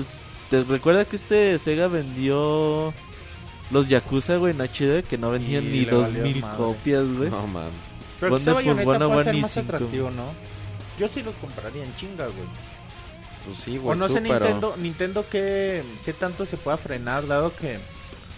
¿Te 0.51 0.63
recuerda 0.65 1.05
que 1.05 1.17
este 1.17 1.59
Sega 1.59 1.87
vendió 1.89 2.93
los 3.71 3.89
Yakuza, 3.89 4.37
güey, 4.37 4.53
en 4.55 4.61
HD? 4.61 5.05
Que 5.05 5.17
no 5.19 5.31
vendían 5.31 5.65
Y 5.65 5.69
ni 5.69 5.85
dos 5.85 6.13
mil 6.13 6.41
madre. 6.41 6.57
copias, 6.57 7.07
güey. 7.13 7.31
No, 7.31 7.47
man. 7.47 7.71
Pero 8.21 8.33
Wonderful 8.33 8.55
Bayonetta 8.75 9.07
puede 9.09 9.25
ser 9.25 9.35
101 9.35 9.39
y 9.39 9.43
más 9.43 9.51
cinco. 9.53 9.67
atractivo, 9.77 10.11
¿no? 10.11 10.35
Yo 10.99 11.09
sí 11.09 11.23
lo 11.23 11.33
compraría 11.33 11.85
en 11.85 11.95
chinga, 11.97 12.27
güey. 12.27 12.47
Pues 13.47 13.59
sí, 13.59 13.79
O 13.79 13.83
güey. 13.83 13.99
no 13.99 14.07
tú, 14.07 14.15
sé 14.15 14.21
pero- 14.23 14.39
Nintendo, 14.41 14.75
Nintendo 14.79 15.27
qué, 15.31 15.83
qué 16.05 16.13
tanto 16.13 16.47
se 16.47 16.57
pueda 16.57 16.77
frenar, 16.77 17.27
dado 17.27 17.55
que... 17.55 17.79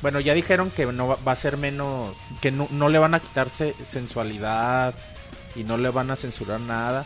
Bueno, 0.02 0.20
ya 0.20 0.34
dijeron 0.34 0.70
que 0.70 0.84
no 0.86 1.08
va, 1.08 1.16
va 1.26 1.32
a 1.32 1.36
ser 1.36 1.56
menos... 1.56 2.16
Que 2.40 2.50
no, 2.50 2.68
no 2.70 2.88
le 2.88 2.98
van 2.98 3.14
a 3.14 3.20
quitarse 3.20 3.74
sensualidad 3.88 4.94
y 5.54 5.64
no 5.64 5.76
le 5.76 5.88
van 5.90 6.10
a 6.10 6.16
censurar 6.16 6.60
nada. 6.60 7.04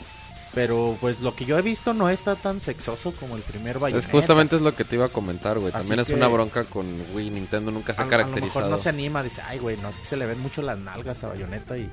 Pero 0.52 0.97
pues 1.00 1.21
lo 1.21 1.37
que 1.37 1.45
yo 1.45 1.57
he 1.57 1.62
visto 1.62 1.95
no 1.95 2.09
está 2.09 2.35
tan 2.35 2.61
sexoso 2.61 3.12
como 3.12 3.37
el 3.37 3.42
primer 3.42 3.78
Bayonetta. 3.78 4.09
Es 4.09 4.12
justamente 4.12 4.57
es 4.57 4.62
lo 4.62 4.75
que 4.75 4.83
te 4.85 4.97
iba 4.97 5.04
a 5.07 5.09
comentar, 5.09 5.59
güey. 5.61 5.69
Así 5.73 5.78
También 5.78 6.00
es 6.00 6.09
que- 6.09 6.14
una 6.14 6.26
bronca 6.26 6.64
con 6.64 6.87
Wii. 7.14 7.30
Nintendo 7.30 7.71
nunca 7.71 7.95
se 7.95 8.00
a, 8.00 8.04
ha 8.04 8.09
a 8.09 8.11
lo 8.11 8.11
caracterizado. 8.11 8.61
mejor 8.66 8.71
no 8.73 8.78
se 8.78 8.88
anima, 8.88 9.23
dice, 9.23 9.42
ay, 9.42 9.61
güey, 9.61 9.76
no, 9.76 9.90
es 9.90 9.99
que 9.99 10.04
se 10.04 10.16
le 10.16 10.26
ven 10.26 10.40
mucho 10.40 10.61
las 10.62 10.76
nalgas 10.76 11.23
a 11.23 11.28
Bayonetta 11.28 11.76
y 11.78 11.88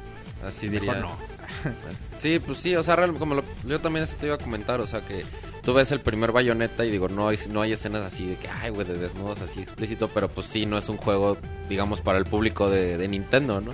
Así 0.45 0.67
mejor 0.69 0.87
diría. 0.87 1.01
no. 1.01 1.17
Sí, 2.17 2.39
pues 2.39 2.57
sí, 2.57 2.75
o 2.75 2.81
sea, 2.81 2.95
real- 2.95 3.13
como 3.13 3.35
lo- 3.35 3.43
yo 3.67 3.79
también 3.79 4.03
eso 4.03 4.15
te 4.19 4.25
iba 4.25 4.33
a 4.35 4.39
comentar, 4.39 4.81
o 4.81 4.87
sea, 4.87 5.01
que 5.01 5.23
tú 5.61 5.73
ves 5.75 5.91
el 5.91 6.01
primer 6.01 6.31
bayoneta 6.31 6.83
y 6.83 6.89
digo, 6.89 7.07
no 7.09 7.27
hay, 7.29 7.37
no 7.51 7.61
hay 7.61 7.73
escenas 7.73 8.03
así 8.03 8.25
de 8.25 8.35
que, 8.37 8.47
ay, 8.49 8.71
güey, 8.71 8.87
de 8.87 8.95
desnudos 8.97 9.39
así 9.41 9.61
explícito, 9.61 10.07
pero 10.07 10.27
pues 10.27 10.47
sí, 10.47 10.65
no 10.65 10.79
es 10.79 10.89
un 10.89 10.97
juego, 10.97 11.37
digamos, 11.69 12.01
para 12.01 12.17
el 12.17 12.25
público 12.25 12.71
de, 12.71 12.97
de 12.97 13.07
Nintendo, 13.07 13.61
¿no? 13.61 13.71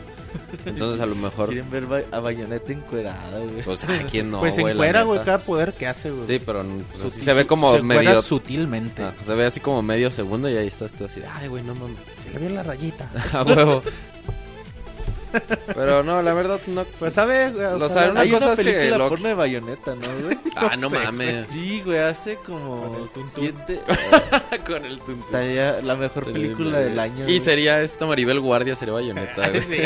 Entonces 0.66 1.00
a 1.00 1.06
lo 1.06 1.16
mejor, 1.16 1.50
Quieren 1.50 1.70
ver 1.72 2.06
a 2.12 2.20
Bayonetta 2.20 2.74
encuerada, 2.74 3.40
güey. 3.40 3.62
pues, 3.64 3.84
¿a 3.86 3.88
quién 4.12 4.30
no? 4.30 4.42
pues 4.42 4.60
güey, 4.60 4.74
encuera, 4.74 5.04
güey, 5.04 5.24
cada 5.24 5.40
poder 5.40 5.72
que 5.74 5.88
hace, 5.88 6.12
güey. 6.12 6.28
Sí, 6.28 6.44
pero 6.46 6.64
pues, 6.92 7.14
Sutil- 7.14 7.24
se 7.24 7.34
ve 7.34 7.48
como 7.48 7.72
se 7.74 7.82
medio... 7.82 8.22
sutilmente. 8.22 9.04
Ah, 9.04 9.14
se 9.26 9.36
ve 9.36 9.46
así 9.46 9.62
como 9.62 9.82
medio 9.82 10.12
segundo 10.12 10.50
y 10.50 10.58
ahí 10.58 10.68
estás 10.68 10.92
tú 10.92 11.06
así 11.06 11.22
de, 11.22 11.28
ay, 11.28 11.48
güey, 11.48 11.64
no 11.64 11.76
mames, 11.76 11.98
Se 12.24 12.30
le 12.32 12.40
ve 12.40 12.50
la 12.50 12.64
rayita. 12.64 13.10
a 13.34 13.44
huevo. 13.44 13.82
Pero 15.74 16.04
no, 16.04 16.22
la 16.22 16.34
verdad, 16.34 16.60
no... 16.68 16.84
Pues 17.00 17.14
sabe, 17.14 17.50
güey, 17.52 17.64
Lo 17.64 17.76
ojalá- 17.76 17.90
sabe, 17.90 18.12
una 18.12 18.22
Hay 18.22 18.30
cosa 18.32 18.46
una 18.46 18.54
es 18.54 18.60
que 18.60 18.66
película 18.66 18.98
lo- 18.98 19.10
porno 19.10 19.28
de 19.28 19.34
Bayonetta, 19.34 19.96
¿no, 19.96 20.08
güey? 20.26 20.38
Ah, 20.56 20.76
no 20.80 20.90
sé, 20.92 21.00
mames. 21.00 21.48
Sí, 21.48 21.82
güey, 21.86 22.00
hace 22.00 22.36
como 22.36 22.84
Con 22.92 23.02
el 23.02 23.10
tuntún. 23.10 23.32
siete... 23.36 23.82
Con 24.68 24.86
el 24.86 24.98
tuntún. 24.98 25.20
Estaría 25.20 25.82
la 25.82 25.96
mejor 25.96 26.32
película 26.32 26.80
del 26.80 27.00
año. 27.00 27.22
Y 27.22 27.24
güey. 27.24 27.40
sería 27.40 27.82
esta 27.82 28.06
Maribel 28.06 28.40
Guardia, 28.40 28.76
sería 28.76 28.94
Bayonetta, 28.94 29.50
güey. 29.50 29.62
Sí, 29.64 29.78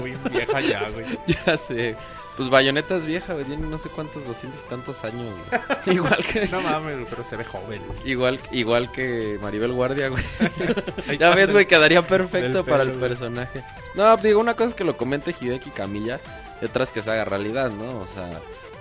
güey, 0.00 0.14
vieja 0.30 0.60
ya, 0.60 0.88
güey. 0.90 1.06
Ya 1.46 1.56
sé. 1.56 1.96
Pues 2.36 2.50
Bayonetta 2.50 2.96
es 2.96 3.06
vieja, 3.06 3.32
güey. 3.32 3.44
Tiene 3.46 3.66
no 3.66 3.78
sé 3.78 3.88
cuántos, 3.88 4.26
doscientos 4.26 4.60
y 4.66 4.68
tantos 4.68 5.02
años, 5.04 5.32
güey. 5.48 5.96
igual 5.96 6.18
que... 6.24 6.46
No 6.48 6.60
mames, 6.60 7.06
pero 7.08 7.24
se 7.24 7.36
ve 7.36 7.44
joven. 7.44 7.80
güey. 7.86 7.98
Igual, 8.10 8.40
igual 8.52 8.92
que 8.92 9.38
Maribel 9.40 9.72
Guardia, 9.72 10.08
güey. 10.08 10.22
ya 11.18 11.34
ves, 11.34 11.52
güey, 11.52 11.66
quedaría 11.66 12.06
perfecto 12.06 12.64
para 12.64 12.82
el 12.82 12.92
personaje. 12.92 13.62
No, 13.94 14.16
digo, 14.18 14.40
una 14.40 14.52
cosa 14.54 14.66
es 14.68 14.74
que 14.74 14.84
lo 14.84 14.96
comente 14.96 15.34
Hideki 15.40 15.70
Camilla 15.70 16.18
y 16.60 16.66
otra 16.66 16.84
es 16.84 16.90
que 16.92 17.00
se 17.02 17.10
haga 17.10 17.24
realidad, 17.24 17.70
¿no? 17.70 18.00
O 18.00 18.06
sea, 18.06 18.26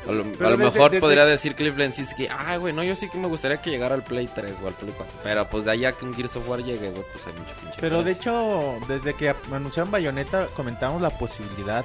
a 0.07 0.11
lo, 0.11 0.23
Pero 0.33 0.47
a 0.47 0.49
lo 0.51 0.57
desde- 0.57 0.71
mejor 0.73 0.91
desde- 0.91 1.01
podría 1.01 1.25
decir 1.25 1.55
sí 1.57 2.05
que, 2.15 2.29
ay, 2.29 2.57
güey, 2.57 2.73
no, 2.73 2.83
yo 2.83 2.93
sí 2.95 3.09
que 3.09 3.17
me 3.17 3.27
gustaría 3.27 3.61
que 3.61 3.69
llegara 3.69 3.95
al 3.95 4.03
Play 4.03 4.27
3 4.27 4.53
o 4.63 4.67
al 4.67 4.73
Play 4.73 4.93
4. 4.95 5.15
Pero 5.23 5.47
pues 5.49 5.65
de 5.65 5.71
allá 5.71 5.91
que 5.93 6.03
un 6.05 6.13
Gears 6.13 6.35
of 6.35 6.47
War 6.49 6.61
llegue, 6.61 6.91
güey, 6.91 7.03
pues 7.11 7.25
hay 7.25 7.33
mucho 7.33 7.55
pinche. 7.61 7.77
Pero 7.79 8.03
de 8.03 8.11
hecho, 8.11 8.75
desde 8.87 9.13
que 9.13 9.33
anunciaron 9.51 9.89
Bayonetta, 9.91 10.47
comentamos 10.55 11.01
la 11.01 11.09
posibilidad. 11.09 11.83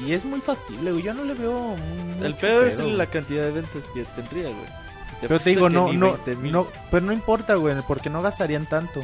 Y 0.00 0.12
es 0.12 0.24
muy 0.24 0.40
factible, 0.40 0.92
güey. 0.92 1.02
Yo 1.02 1.14
no 1.14 1.24
le 1.24 1.34
veo. 1.34 1.76
El 2.22 2.34
peor 2.34 2.66
es 2.66 2.78
la 2.78 3.06
cantidad 3.06 3.44
de 3.44 3.52
ventas 3.52 3.84
que 3.94 4.04
tendría, 4.04 4.44
güey. 4.44 4.82
Pero 5.20 5.38
te 5.38 5.50
digo, 5.50 5.68
no, 5.68 5.92
no, 5.92 6.12
20,000. 6.12 6.52
no, 6.52 6.66
pero 6.90 7.06
no 7.06 7.12
importa, 7.12 7.54
güey, 7.54 7.76
porque 7.86 8.10
no 8.10 8.22
gastarían 8.22 8.66
tanto. 8.66 9.00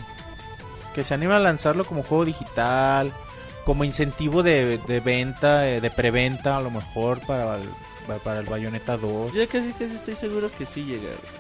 Que 0.95 1.05
se 1.05 1.15
anima 1.15 1.37
a 1.37 1.41
lanzarlo 1.41 1.85
como 1.85 2.03
juego 2.03 2.25
digital, 2.25 3.13
como 3.65 3.85
incentivo 3.85 4.43
de, 4.43 4.79
de 4.79 5.01
venta, 5.01 5.69
eh, 5.69 5.81
de 5.81 5.91
preventa, 5.91 6.57
a 6.57 6.61
lo 6.61 6.71
mejor 6.71 7.21
para 7.25 7.57
el, 7.57 7.69
para 8.25 8.41
el 8.41 8.47
Bayonetta 8.47 8.97
2. 8.97 9.33
Yo 9.33 9.47
casi 9.49 9.73
casi 9.73 9.95
estoy 9.95 10.15
seguro 10.15 10.51
que 10.57 10.67
sí 10.67 10.85
llega, 10.85 11.03
güey. 11.03 11.38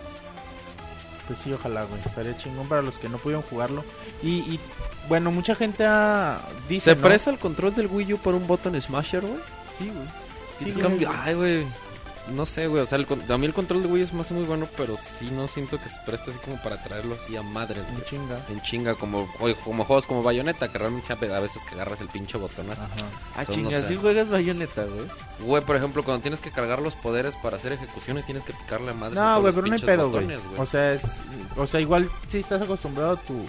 Pues 1.28 1.40
sí, 1.40 1.52
ojalá, 1.52 1.84
güey. 1.84 2.00
Estaría 2.04 2.36
chingón 2.36 2.66
para 2.68 2.80
los 2.82 2.98
que 2.98 3.08
no 3.08 3.18
pudieron 3.18 3.42
jugarlo. 3.42 3.84
Y, 4.22 4.38
y 4.38 4.58
bueno, 5.08 5.30
mucha 5.30 5.54
gente 5.54 5.84
ha, 5.86 6.40
dice. 6.68 6.94
¿Se 6.94 6.96
¿no? 6.96 7.06
presta 7.06 7.30
el 7.30 7.38
control 7.38 7.74
del 7.74 7.86
Wii 7.86 8.14
U 8.14 8.18
por 8.18 8.34
un 8.34 8.46
button 8.46 8.80
smasher, 8.80 9.20
güey? 9.20 9.40
Sí, 9.78 9.90
güey. 9.90 10.72
Sí, 10.72 10.80
güey. 10.80 11.06
Ay, 11.22 11.34
güey. 11.34 11.66
No 12.32 12.46
sé, 12.46 12.66
güey. 12.66 12.82
O 12.82 12.86
sea, 12.86 12.98
el 12.98 13.06
a 13.30 13.38
mí 13.38 13.46
el 13.46 13.54
control 13.54 13.82
de 13.82 13.88
Wii 13.88 14.02
es 14.02 14.12
más 14.12 14.30
muy 14.30 14.44
bueno, 14.44 14.66
pero 14.76 14.96
sí 14.96 15.30
no 15.30 15.48
siento 15.48 15.78
que 15.80 15.88
se 15.88 16.00
preste 16.06 16.30
así 16.30 16.38
como 16.44 16.56
para 16.62 16.82
traerlo 16.82 17.14
así 17.22 17.36
a 17.36 17.42
madres, 17.42 17.82
güey. 17.92 18.04
chinga. 18.04 18.38
En 18.48 18.60
chinga, 18.62 18.94
como, 18.94 19.28
oye, 19.40 19.54
como 19.64 19.84
juegos 19.84 20.06
como 20.06 20.22
Bayonetta, 20.22 20.68
que 20.70 20.78
realmente 20.78 21.12
a 21.12 21.40
veces 21.40 21.62
que 21.68 21.74
agarras 21.74 22.00
el 22.00 22.08
pinche 22.08 22.38
botonazo. 22.38 22.82
Ajá. 22.82 22.90
Ah, 23.36 23.40
Entonces, 23.40 23.54
chinga, 23.54 23.70
no 23.78 23.82
sé. 23.82 23.88
sí 23.88 23.96
juegas 23.96 24.28
bayoneta, 24.30 24.84
güey. 24.84 25.06
Güey, 25.40 25.62
por 25.62 25.76
ejemplo, 25.76 26.02
cuando 26.04 26.22
tienes 26.22 26.40
que 26.40 26.50
cargar 26.50 26.80
los 26.80 26.94
poderes 26.94 27.34
para 27.36 27.56
hacer 27.56 27.72
ejecuciones, 27.72 28.24
tienes 28.26 28.44
que 28.44 28.52
picarle 28.52 28.90
a 28.90 28.94
madres. 28.94 29.16
No, 29.18 29.40
güey, 29.40 29.52
pero 29.52 29.66
no 29.66 29.74
hay 29.74 29.80
pedo, 29.80 30.10
güey. 30.10 30.26
O 30.56 30.66
sea, 30.66 30.92
es, 30.94 31.02
o 31.56 31.66
sea, 31.66 31.80
igual 31.80 32.10
si 32.28 32.38
estás 32.38 32.62
acostumbrado 32.62 33.12
a 33.12 33.16
tu 33.20 33.44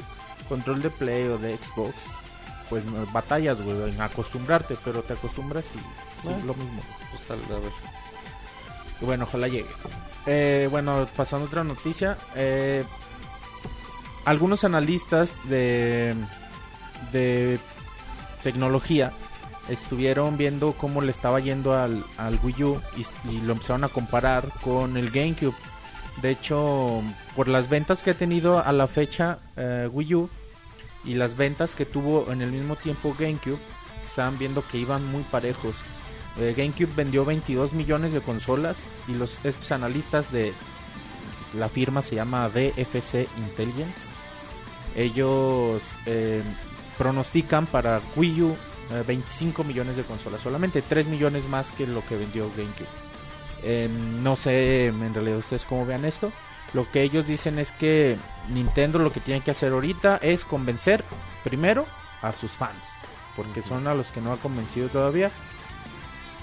control 0.47 0.81
de 0.81 0.89
Play 0.89 1.27
o 1.27 1.37
de 1.37 1.57
Xbox, 1.57 1.93
pues 2.69 2.83
batallas, 3.11 3.59
güey, 3.61 3.91
en 3.91 3.99
acostumbrarte, 4.01 4.77
pero 4.85 5.01
te 5.01 5.13
acostumbras 5.13 5.71
y 5.75 5.79
Bueno. 6.23 6.37
es 6.39 6.45
lo 6.45 6.53
mismo. 6.53 6.81
Pues 7.11 7.27
tal, 7.27 7.39
a 7.55 7.59
ver. 7.59 7.71
Y 9.01 9.05
bueno, 9.05 9.25
ojalá 9.25 9.47
llegue. 9.47 9.69
Eh, 10.25 10.67
bueno, 10.69 11.07
pasando 11.15 11.45
a 11.45 11.47
otra 11.47 11.63
noticia, 11.63 12.17
eh, 12.35 12.83
algunos 14.25 14.63
analistas 14.63 15.31
de, 15.45 16.13
de 17.11 17.59
tecnología 18.43 19.11
estuvieron 19.69 20.37
viendo 20.37 20.73
cómo 20.73 21.01
le 21.01 21.11
estaba 21.11 21.39
yendo 21.39 21.73
al, 21.73 22.03
Wii 22.43 22.63
U 22.63 22.81
y, 22.97 23.29
y 23.29 23.41
lo 23.41 23.53
empezaron 23.53 23.83
a 23.83 23.89
comparar 23.89 24.49
con 24.61 24.97
el 24.97 25.09
GameCube. 25.11 25.55
De 26.21 26.31
hecho, 26.31 27.01
por 27.35 27.47
las 27.47 27.69
ventas 27.69 28.03
que 28.03 28.11
ha 28.11 28.13
tenido 28.13 28.63
a 28.63 28.71
la 28.73 28.87
fecha 28.87 29.39
eh, 29.55 29.89
Wii 29.91 30.15
U 30.15 30.29
y 31.05 31.13
las 31.13 31.37
ventas 31.37 31.75
que 31.75 31.85
tuvo 31.85 32.31
en 32.31 32.41
el 32.41 32.51
mismo 32.51 32.75
tiempo 32.75 33.15
GameCube, 33.17 33.59
estaban 34.05 34.37
viendo 34.37 34.67
que 34.67 34.77
iban 34.77 35.05
muy 35.05 35.23
parejos. 35.23 35.75
Eh, 36.39 36.53
GameCube 36.55 36.95
vendió 36.95 37.25
22 37.25 37.73
millones 37.73 38.13
de 38.13 38.21
consolas 38.21 38.87
y 39.07 39.13
los 39.13 39.43
estos 39.43 39.71
analistas 39.71 40.31
de 40.31 40.53
la 41.53 41.69
firma 41.69 42.01
se 42.01 42.15
llama 42.15 42.49
DFC 42.49 43.27
Intelligence. 43.37 44.11
Ellos 44.95 45.81
eh, 46.05 46.41
pronostican 46.97 47.65
para 47.65 48.01
Wii 48.15 48.41
U 48.41 48.55
eh, 48.91 49.03
25 49.05 49.63
millones 49.63 49.97
de 49.97 50.03
consolas, 50.03 50.41
solamente 50.41 50.81
3 50.81 51.07
millones 51.07 51.47
más 51.47 51.71
que 51.71 51.85
lo 51.85 52.05
que 52.05 52.15
vendió 52.15 52.49
GameCube. 52.49 52.87
Eh, 53.63 53.89
no 53.89 54.35
sé 54.35 54.87
en 54.87 55.13
realidad 55.13 55.37
ustedes 55.37 55.65
cómo 55.65 55.85
vean 55.85 56.05
esto. 56.05 56.31
Lo 56.73 56.89
que 56.91 57.01
ellos 57.01 57.27
dicen 57.27 57.59
es 57.59 57.71
que 57.71 58.17
Nintendo 58.49 58.99
lo 58.99 59.11
que 59.11 59.19
tiene 59.19 59.41
que 59.41 59.51
hacer 59.51 59.73
ahorita 59.73 60.17
es 60.17 60.45
convencer 60.45 61.03
primero 61.43 61.85
a 62.21 62.31
sus 62.31 62.51
fans, 62.51 62.93
porque 63.35 63.61
son 63.61 63.87
a 63.87 63.95
los 63.95 64.11
que 64.11 64.21
no 64.21 64.31
ha 64.31 64.37
convencido 64.37 64.87
todavía 64.89 65.31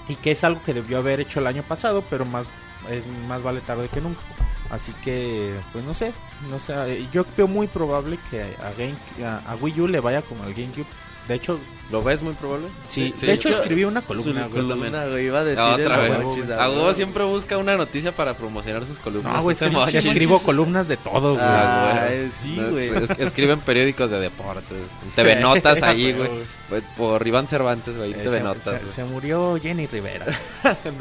y 0.07 0.15
que 0.15 0.31
es 0.31 0.43
algo 0.43 0.61
que 0.63 0.73
debió 0.73 0.97
haber 0.97 1.19
hecho 1.19 1.39
el 1.39 1.47
año 1.47 1.63
pasado, 1.63 2.03
pero 2.09 2.25
más 2.25 2.47
es 2.89 3.05
más 3.27 3.43
vale 3.43 3.61
tarde 3.61 3.89
que 3.89 4.01
nunca. 4.01 4.21
Así 4.69 4.93
que, 5.03 5.55
pues 5.71 5.83
no 5.85 5.93
sé, 5.93 6.11
no 6.49 6.59
sé, 6.59 7.07
yo 7.11 7.25
veo 7.37 7.47
muy 7.47 7.67
probable 7.67 8.19
que 8.29 8.41
a, 8.41 8.71
Game, 8.77 8.95
a, 9.25 9.51
a 9.51 9.55
Wii 9.55 9.81
U 9.81 9.87
le 9.87 9.99
vaya 9.99 10.21
como 10.21 10.43
al 10.43 10.53
GameCube. 10.53 10.85
De 11.27 11.35
hecho, 11.35 11.59
¿Lo 11.89 12.03
ves 12.03 12.21
muy 12.21 12.33
probable? 12.33 12.67
sí, 12.89 13.13
sí, 13.17 13.25
de 13.25 13.31
hecho 13.33 13.47
yo- 13.49 13.55
escribí 13.55 13.85
una 13.85 14.01
columna, 14.01 14.47
güey. 14.47 14.61
columna, 14.61 15.05
güey, 15.07 15.27
iba 15.27 15.39
a 15.39 15.43
decir 15.45 15.59
Ah, 15.65 15.75
el 15.75 15.81
otra 15.85 15.97
vez. 15.99 16.21
Guachis, 16.21 16.49
A 16.49 16.69
huevo 16.69 16.83
güey. 16.83 16.95
siempre 16.95 17.23
busca 17.23 17.57
una 17.57 17.77
noticia 17.77 18.11
para 18.13 18.33
promocionar 18.35 18.85
sus 18.85 18.99
columnas. 18.99 19.33
No, 19.33 19.41
güey, 19.41 19.53
es 19.53 19.59
que 19.61 19.69
mochi. 19.69 19.97
escribo 19.97 20.39
columnas 20.39 20.89
de 20.89 20.97
todo, 20.97 21.35
güey. 21.35 21.45
Ah, 21.47 22.05
güey. 22.07 22.29
sí, 22.41 22.55
No, 22.57 22.69
güey. 22.71 22.89
es- 22.89 23.19
Escriben 23.19 23.59
periódicos 23.61 24.09
de 24.09 24.19
deportes. 24.19 24.77
en 25.03 25.11
TV 25.15 25.35
Notas 25.39 25.81
ahí, 25.81 26.11
güey. 26.11 26.29
Güey, 26.69 26.81
Por 26.97 27.25
Iván 27.25 27.47
Cervantes, 27.47 27.95
güey. 27.95 28.11
en 28.13 28.19
Eh, 28.19 28.23
TV 28.23 28.37
se- 28.39 28.43
Notas. 28.43 28.63
se, 28.63 28.69
güey. 28.71 28.91
se 28.91 29.03
murió 29.05 29.57
Jenny 29.61 29.87
Rivera. 29.87 30.25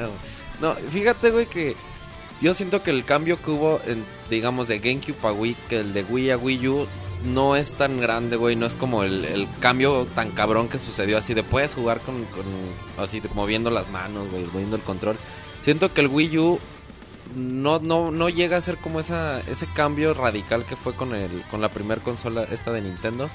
no, 0.60 0.68
no, 0.68 0.74
fíjate, 0.90 1.30
güey, 1.30 1.46
que 1.46 1.74
yo 2.40 2.54
siento 2.54 2.84
que 2.84 2.92
el 2.92 3.04
cambio 3.04 3.42
que 3.42 3.50
hubo, 3.50 3.80
en, 3.86 4.04
digamos, 4.30 4.68
de 4.68 4.78
GameCube 4.78 5.16
a 5.26 5.32
Wii, 5.32 5.56
que 5.68 5.80
el 5.80 5.92
de 5.92 6.04
Wii 6.04 6.30
a 6.30 6.36
Wii 6.36 6.68
U, 6.68 6.86
no 7.26 7.56
es 7.56 7.72
tan 7.72 8.00
grande, 8.00 8.36
güey. 8.36 8.56
No 8.56 8.66
es 8.66 8.74
como 8.74 9.02
el, 9.02 9.24
el 9.24 9.48
cambio 9.60 10.06
tan 10.14 10.30
cabrón 10.30 10.68
que 10.68 10.78
sucedió 10.78 11.18
así 11.18 11.34
de 11.34 11.42
puedes 11.42 11.74
jugar 11.74 12.00
con, 12.00 12.24
con 12.26 12.44
así 13.02 13.20
de 13.20 13.28
moviendo 13.34 13.70
las 13.70 13.90
manos, 13.90 14.30
güey, 14.30 14.44
moviendo 14.44 14.76
el 14.76 14.82
control. 14.82 15.16
Siento 15.62 15.92
que 15.92 16.00
el 16.00 16.08
Wii 16.08 16.38
U 16.38 16.60
no, 17.34 17.78
no, 17.80 18.10
no 18.10 18.28
llega 18.28 18.56
a 18.56 18.60
ser 18.60 18.76
como 18.78 19.00
esa, 19.00 19.40
ese 19.40 19.66
cambio 19.66 20.14
radical 20.14 20.64
que 20.64 20.76
fue 20.76 20.94
con, 20.94 21.14
el, 21.14 21.42
con 21.50 21.60
la 21.60 21.68
primera 21.68 22.02
consola 22.02 22.44
esta 22.44 22.72
de 22.72 22.82
Nintendo. 22.82 23.28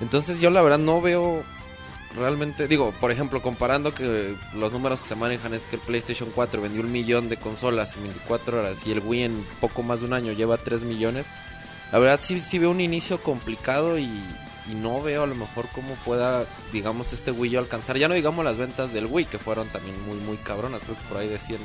Entonces 0.00 0.40
yo 0.40 0.50
la 0.50 0.62
verdad 0.62 0.78
no 0.78 1.00
veo 1.00 1.42
realmente, 2.16 2.68
digo, 2.68 2.92
por 3.00 3.10
ejemplo, 3.10 3.42
comparando 3.42 3.94
que 3.94 4.36
los 4.54 4.72
números 4.72 5.00
que 5.00 5.06
se 5.06 5.14
manejan 5.14 5.54
es 5.54 5.66
que 5.66 5.76
el 5.76 5.82
PlayStation 5.82 6.30
4 6.34 6.60
vendió 6.60 6.82
un 6.82 6.92
millón 6.92 7.28
de 7.28 7.36
consolas 7.36 7.96
en 7.96 8.04
24 8.04 8.60
horas 8.60 8.86
y 8.86 8.92
el 8.92 9.00
Wii 9.00 9.22
en 9.22 9.46
poco 9.60 9.82
más 9.82 10.00
de 10.00 10.06
un 10.06 10.12
año 10.12 10.32
lleva 10.32 10.56
3 10.56 10.82
millones. 10.82 11.26
La 11.92 11.98
verdad 11.98 12.18
sí, 12.22 12.40
sí 12.40 12.58
veo 12.58 12.70
un 12.70 12.80
inicio 12.80 13.22
complicado 13.22 13.98
y, 13.98 14.04
y 14.04 14.74
no 14.74 15.02
veo 15.02 15.24
a 15.24 15.26
lo 15.26 15.34
mejor 15.34 15.66
cómo 15.74 15.94
pueda, 16.06 16.46
digamos, 16.72 17.12
este 17.12 17.30
Wii 17.32 17.56
U 17.56 17.58
alcanzar. 17.58 17.98
Ya 17.98 18.08
no 18.08 18.14
digamos 18.14 18.44
las 18.44 18.56
ventas 18.56 18.92
del 18.94 19.06
Wii, 19.06 19.26
que 19.26 19.38
fueron 19.38 19.68
también 19.68 19.94
muy, 20.06 20.16
muy 20.20 20.36
cabronas, 20.38 20.82
creo 20.84 20.96
que 20.96 21.02
por 21.08 21.18
ahí 21.18 21.28
de 21.28 21.38
100 21.38 21.58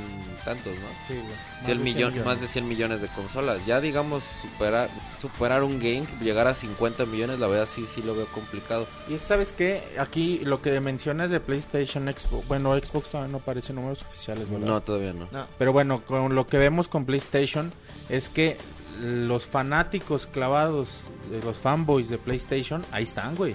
tantos, 0.44 0.74
¿no? 0.74 0.88
Sí, 1.06 1.14
güey. 1.14 1.34
100 1.62 1.82
millon- 1.82 2.24
más 2.24 2.40
de 2.42 2.46
100 2.46 2.68
millones 2.68 3.00
de 3.00 3.08
consolas. 3.08 3.64
Ya 3.64 3.80
digamos 3.80 4.22
superar 4.42 4.90
superar 5.22 5.62
un 5.62 5.78
game, 5.78 6.06
llegar 6.20 6.46
a 6.46 6.54
50 6.54 7.06
millones, 7.06 7.38
la 7.38 7.46
verdad 7.46 7.66
sí 7.66 7.86
sí 7.86 8.02
lo 8.02 8.14
veo 8.14 8.26
complicado. 8.26 8.86
Y 9.08 9.16
sabes 9.18 9.52
qué, 9.52 9.82
aquí 9.98 10.40
lo 10.40 10.60
que 10.60 10.78
mencionas 10.80 11.30
de 11.30 11.40
PlayStation, 11.40 12.04
Xbox, 12.06 12.46
bueno, 12.48 12.78
Xbox 12.78 13.08
todavía 13.10 13.32
no 13.32 13.38
aparece 13.38 13.72
números 13.72 14.02
oficiales, 14.02 14.50
¿verdad? 14.50 14.66
No, 14.66 14.80
todavía 14.82 15.12
no. 15.14 15.26
No. 15.32 15.46
Pero 15.58 15.72
bueno, 15.72 16.02
con 16.04 16.34
lo 16.34 16.46
que 16.46 16.58
vemos 16.58 16.86
con 16.88 17.06
PlayStation 17.06 17.72
es 18.10 18.28
que 18.28 18.58
los 19.00 19.46
fanáticos 19.46 20.26
clavados, 20.26 20.88
de 21.30 21.42
los 21.42 21.58
fanboys 21.58 22.08
de 22.08 22.18
PlayStation, 22.18 22.84
ahí 22.90 23.04
están, 23.04 23.36
güey. 23.36 23.54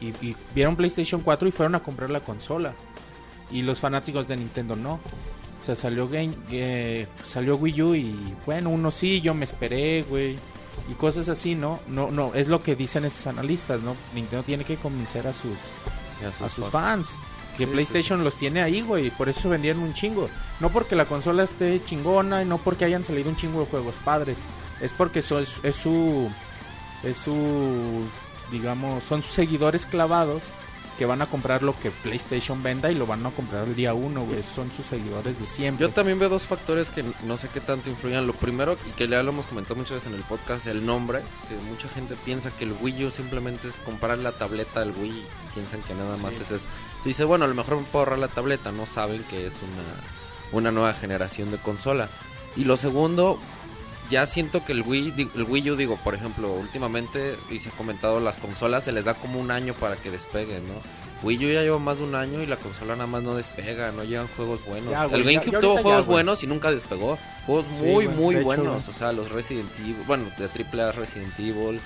Y, 0.00 0.08
y 0.26 0.36
vieron 0.54 0.76
PlayStation 0.76 1.20
4 1.20 1.48
y 1.48 1.50
fueron 1.50 1.74
a 1.74 1.80
comprar 1.80 2.10
la 2.10 2.20
consola. 2.20 2.74
Y 3.50 3.62
los 3.62 3.80
fanáticos 3.80 4.28
de 4.28 4.36
Nintendo 4.36 4.76
no. 4.76 5.00
O 5.60 5.64
sea, 5.64 5.74
salió, 5.74 6.08
game, 6.08 6.32
eh, 6.50 7.06
salió 7.24 7.56
Wii 7.56 7.82
U 7.82 7.94
y 7.94 8.14
bueno, 8.46 8.70
uno 8.70 8.90
sí, 8.90 9.20
yo 9.20 9.34
me 9.34 9.44
esperé, 9.44 10.04
güey. 10.08 10.36
Y 10.88 10.94
cosas 10.94 11.28
así, 11.28 11.54
¿no? 11.54 11.80
No, 11.88 12.10
no, 12.10 12.34
es 12.34 12.46
lo 12.46 12.62
que 12.62 12.76
dicen 12.76 13.04
estos 13.04 13.26
analistas, 13.26 13.80
¿no? 13.80 13.96
Nintendo 14.14 14.44
tiene 14.44 14.64
que 14.64 14.76
convencer 14.76 15.26
a 15.26 15.32
sus 15.32 15.58
a 16.26 16.48
sus 16.48 16.66
fans. 16.66 17.10
fans. 17.10 17.20
Que 17.56 17.66
Sí, 17.66 17.72
PlayStation 17.72 18.22
los 18.22 18.36
tiene 18.36 18.62
ahí, 18.62 18.82
güey. 18.82 19.10
Por 19.10 19.28
eso 19.28 19.48
vendieron 19.48 19.82
un 19.82 19.92
chingo. 19.92 20.28
No 20.60 20.70
porque 20.70 20.94
la 20.94 21.06
consola 21.06 21.42
esté 21.42 21.82
chingona 21.84 22.42
y 22.42 22.44
no 22.44 22.58
porque 22.58 22.84
hayan 22.84 23.04
salido 23.04 23.28
un 23.28 23.34
chingo 23.36 23.60
de 23.60 23.66
juegos 23.66 23.96
padres. 24.04 24.44
Es 24.80 24.92
porque 24.92 25.20
eso 25.20 25.38
es, 25.38 25.54
es 25.62 25.76
su. 25.76 26.30
Es 27.02 27.18
su. 27.18 28.04
Digamos, 28.50 29.04
son 29.04 29.22
sus 29.22 29.32
seguidores 29.32 29.84
clavados 29.86 30.42
que 30.96 31.06
van 31.06 31.22
a 31.22 31.26
comprar 31.26 31.62
lo 31.62 31.78
que 31.78 31.92
PlayStation 31.92 32.60
venda 32.60 32.90
y 32.90 32.94
lo 32.96 33.06
van 33.06 33.24
a 33.24 33.30
comprar 33.30 33.68
el 33.68 33.76
día 33.76 33.94
uno, 33.94 34.22
güey. 34.22 34.42
Son 34.42 34.72
sus 34.72 34.86
seguidores 34.86 35.38
de 35.38 35.46
siempre. 35.46 35.86
Yo 35.86 35.92
también 35.92 36.18
veo 36.18 36.28
dos 36.28 36.42
factores 36.48 36.90
que 36.90 37.04
no 37.22 37.36
sé 37.36 37.48
qué 37.54 37.60
tanto 37.60 37.88
influyen. 37.88 38.26
Lo 38.26 38.32
primero, 38.32 38.76
y 38.88 38.90
que 38.92 39.06
ya 39.06 39.22
lo 39.22 39.30
hemos 39.30 39.46
comentado 39.46 39.76
muchas 39.76 39.92
veces 39.92 40.08
en 40.08 40.14
el 40.14 40.24
podcast, 40.24 40.66
el 40.66 40.84
nombre. 40.84 41.20
Que 41.48 41.54
mucha 41.70 41.88
gente 41.90 42.16
piensa 42.24 42.50
que 42.50 42.64
el 42.64 42.74
Wii 42.80 43.04
U 43.04 43.10
simplemente 43.12 43.68
es 43.68 43.76
comprar 43.80 44.18
la 44.18 44.32
tableta 44.32 44.80
del 44.80 44.90
Wii. 44.90 45.10
y 45.10 45.26
Piensan 45.54 45.82
que 45.82 45.94
nada 45.94 46.16
más 46.16 46.34
Sí. 46.34 46.42
es 46.42 46.50
eso. 46.50 46.66
Se 47.04 47.08
dice, 47.08 47.22
bueno, 47.24 47.44
a 47.44 47.48
lo 47.48 47.54
mejor 47.54 47.76
me 47.76 47.84
puedo 47.84 48.00
ahorrar 48.00 48.18
la 48.18 48.28
tableta. 48.28 48.72
No 48.72 48.84
saben 48.86 49.22
que 49.24 49.46
es 49.46 49.54
una, 49.54 50.58
una 50.58 50.72
nueva 50.72 50.94
generación 50.94 51.52
de 51.52 51.58
consola. 51.58 52.08
Y 52.56 52.64
lo 52.64 52.76
segundo, 52.76 53.38
ya 54.10 54.26
siento 54.26 54.64
que 54.64 54.72
el 54.72 54.82
Wii, 54.82 55.30
el 55.34 55.42
Wii 55.42 55.70
U, 55.70 55.76
digo, 55.76 55.96
por 56.02 56.14
ejemplo, 56.14 56.52
últimamente, 56.52 57.36
y 57.50 57.58
se 57.58 57.68
ha 57.68 57.72
comentado, 57.72 58.20
las 58.20 58.36
consolas 58.36 58.84
se 58.84 58.92
les 58.92 59.04
da 59.04 59.14
como 59.14 59.38
un 59.40 59.50
año 59.50 59.74
para 59.74 59.96
que 59.96 60.10
despeguen, 60.10 60.66
¿no? 60.66 60.74
Wii 61.22 61.46
U 61.46 61.52
ya 61.52 61.62
lleva 61.62 61.78
más 61.78 61.98
de 61.98 62.04
un 62.04 62.14
año 62.14 62.42
y 62.42 62.46
la 62.46 62.56
consola 62.56 62.94
nada 62.94 63.06
más 63.06 63.22
no 63.22 63.34
despega, 63.34 63.90
no 63.92 64.04
llegan 64.04 64.28
juegos 64.36 64.64
buenos. 64.64 64.90
Ya, 64.90 65.06
güey, 65.06 65.20
el 65.20 65.26
GameCube 65.26 65.52
ya 65.52 65.60
tuvo 65.60 65.78
juegos 65.78 66.06
ya, 66.06 66.12
buenos 66.12 66.44
y 66.44 66.46
nunca 66.46 66.70
despegó. 66.70 67.18
Juegos 67.44 67.66
Sí, 67.76 67.84
muy, 67.84 68.08
muy 68.08 68.36
de 68.36 68.42
buenos. 68.42 68.88
o 68.88 68.92
sea, 68.92 69.12
los 69.12 69.30
Resident 69.30 69.70
Evil, 69.80 69.96
bueno, 70.06 70.26
de 70.38 70.44
AAA 70.44 70.92
Resident 70.92 71.38
Evil, 71.38 71.80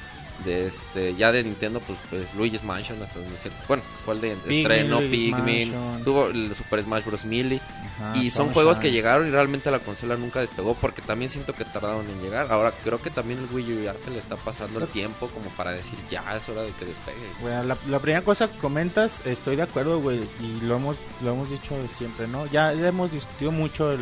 de 0.45 0.67
este, 0.67 1.15
ya 1.15 1.33
de 1.33 1.43
Nintendo, 1.45 1.81
pues, 1.81 1.99
pues 2.11 2.35
Luigi's 2.35 2.63
Mansion, 2.65 3.03
hasta 3.03 3.19
donde 3.19 3.37
se- 3.37 3.51
bueno, 3.69 3.83
fue 4.05 4.15
el 4.15 4.21
de 4.21 4.33
estreno, 4.33 5.01
Luigi's 5.01 5.31
Mansion. 5.33 6.03
tuvo 6.05 6.27
el 6.29 6.55
Super 6.55 6.83
Smash 6.83 7.05
Bros. 7.05 7.25
Melee. 7.25 7.61
Ajá, 7.61 8.17
Y 8.17 8.31
son 8.31 8.53
juegos 8.53 8.79
que 8.79 8.91
llegaron 8.91 9.29
y 9.29 9.31
realmente 9.31 9.71
la 9.71 9.79
consola 9.79 10.17
nunca 10.17 10.41
despegó 10.41 10.75
porque 10.75 11.03
también 11.03 11.31
siento 11.31 11.55
que 11.55 11.65
tardaron 11.65 12.09
en 12.09 12.21
llegar. 12.23 12.51
Ahora 12.51 12.73
creo 12.83 13.01
que 13.01 13.11
también 13.11 13.41
el 13.41 13.55
Wii 13.55 13.73
U 13.75 13.85
ya 13.85 13.97
se 13.99 14.11
le 14.11 14.19
está 14.19 14.37
pasando 14.37 14.81
el 14.81 14.89
tiempo 14.89 15.29
como 15.29 15.51
para 15.51 15.73
decir 15.73 15.99
ya 16.11 16.25
es 16.37 16.49
hora 16.49 16.63
de 16.63 16.71
que 16.73 16.85
despegue. 16.85 17.19
Bueno, 17.41 17.63
la, 17.65 17.77
la 17.89 17.99
primera 17.99 18.23
cosa 18.25 18.51
que 18.51 18.59
comentas, 18.59 19.21
estoy 19.27 19.57
de 19.57 19.63
acuerdo, 19.63 20.01
güey, 20.01 20.21
y 20.41 20.61
lo 20.65 20.77
hemos, 20.77 20.97
lo 21.23 21.33
hemos 21.33 21.51
dicho 21.51 21.75
siempre, 21.95 22.27
¿no? 22.29 22.47
Ya, 22.47 22.73
ya 22.73 22.89
hemos 22.89 23.13
discutido 23.13 23.51
mucho 23.53 23.93
el, 23.93 24.01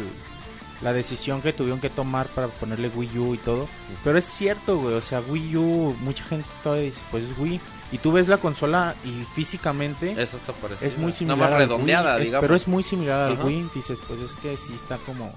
la 0.83 0.93
decisión 0.93 1.43
que 1.43 1.53
tuvieron 1.53 1.81
que 1.81 1.91
tomar 1.91 2.27
para 2.29 2.49
ponerle 2.49 2.89
Wii 2.89 3.19
U 3.19 3.35
y 3.35 3.39
todo, 3.39 3.69
pero 4.03 4.19
es 4.19 4.25
cierto, 4.25 4.79
güey, 4.79 4.95
o 4.95 5.01
sea, 5.03 5.21
Wii 5.21 5.57
U, 5.57 5.97
mucha 6.01 6.25
gente 6.25 6.49
todavía 6.63 6.85
dice, 6.87 7.03
pues 7.11 7.25
es 7.25 7.39
Wii, 7.39 7.61
y 7.93 7.99
tú 7.99 8.13
ves 8.13 8.29
la 8.29 8.39
consola 8.39 8.95
y 9.05 9.25
físicamente 9.35 10.13
Eso 10.17 10.37
está 10.37 10.53
parecido. 10.55 10.89
es 10.89 10.97
muy 10.97 11.07
Nada 11.09 11.17
similar 11.19 11.39
más 11.39 11.53
al 11.53 11.59
redondeada, 11.59 12.15
Wii, 12.15 12.23
es- 12.23 12.29
digamos. 12.29 12.43
pero 12.45 12.55
es 12.55 12.67
muy 12.69 12.83
similar 12.83 13.21
al. 13.33 13.45
Wii, 13.45 13.71
dices, 13.75 13.99
pues 14.07 14.21
es 14.21 14.37
que 14.37 14.57
sí 14.57 14.73
está 14.75 14.97
como 14.99 15.33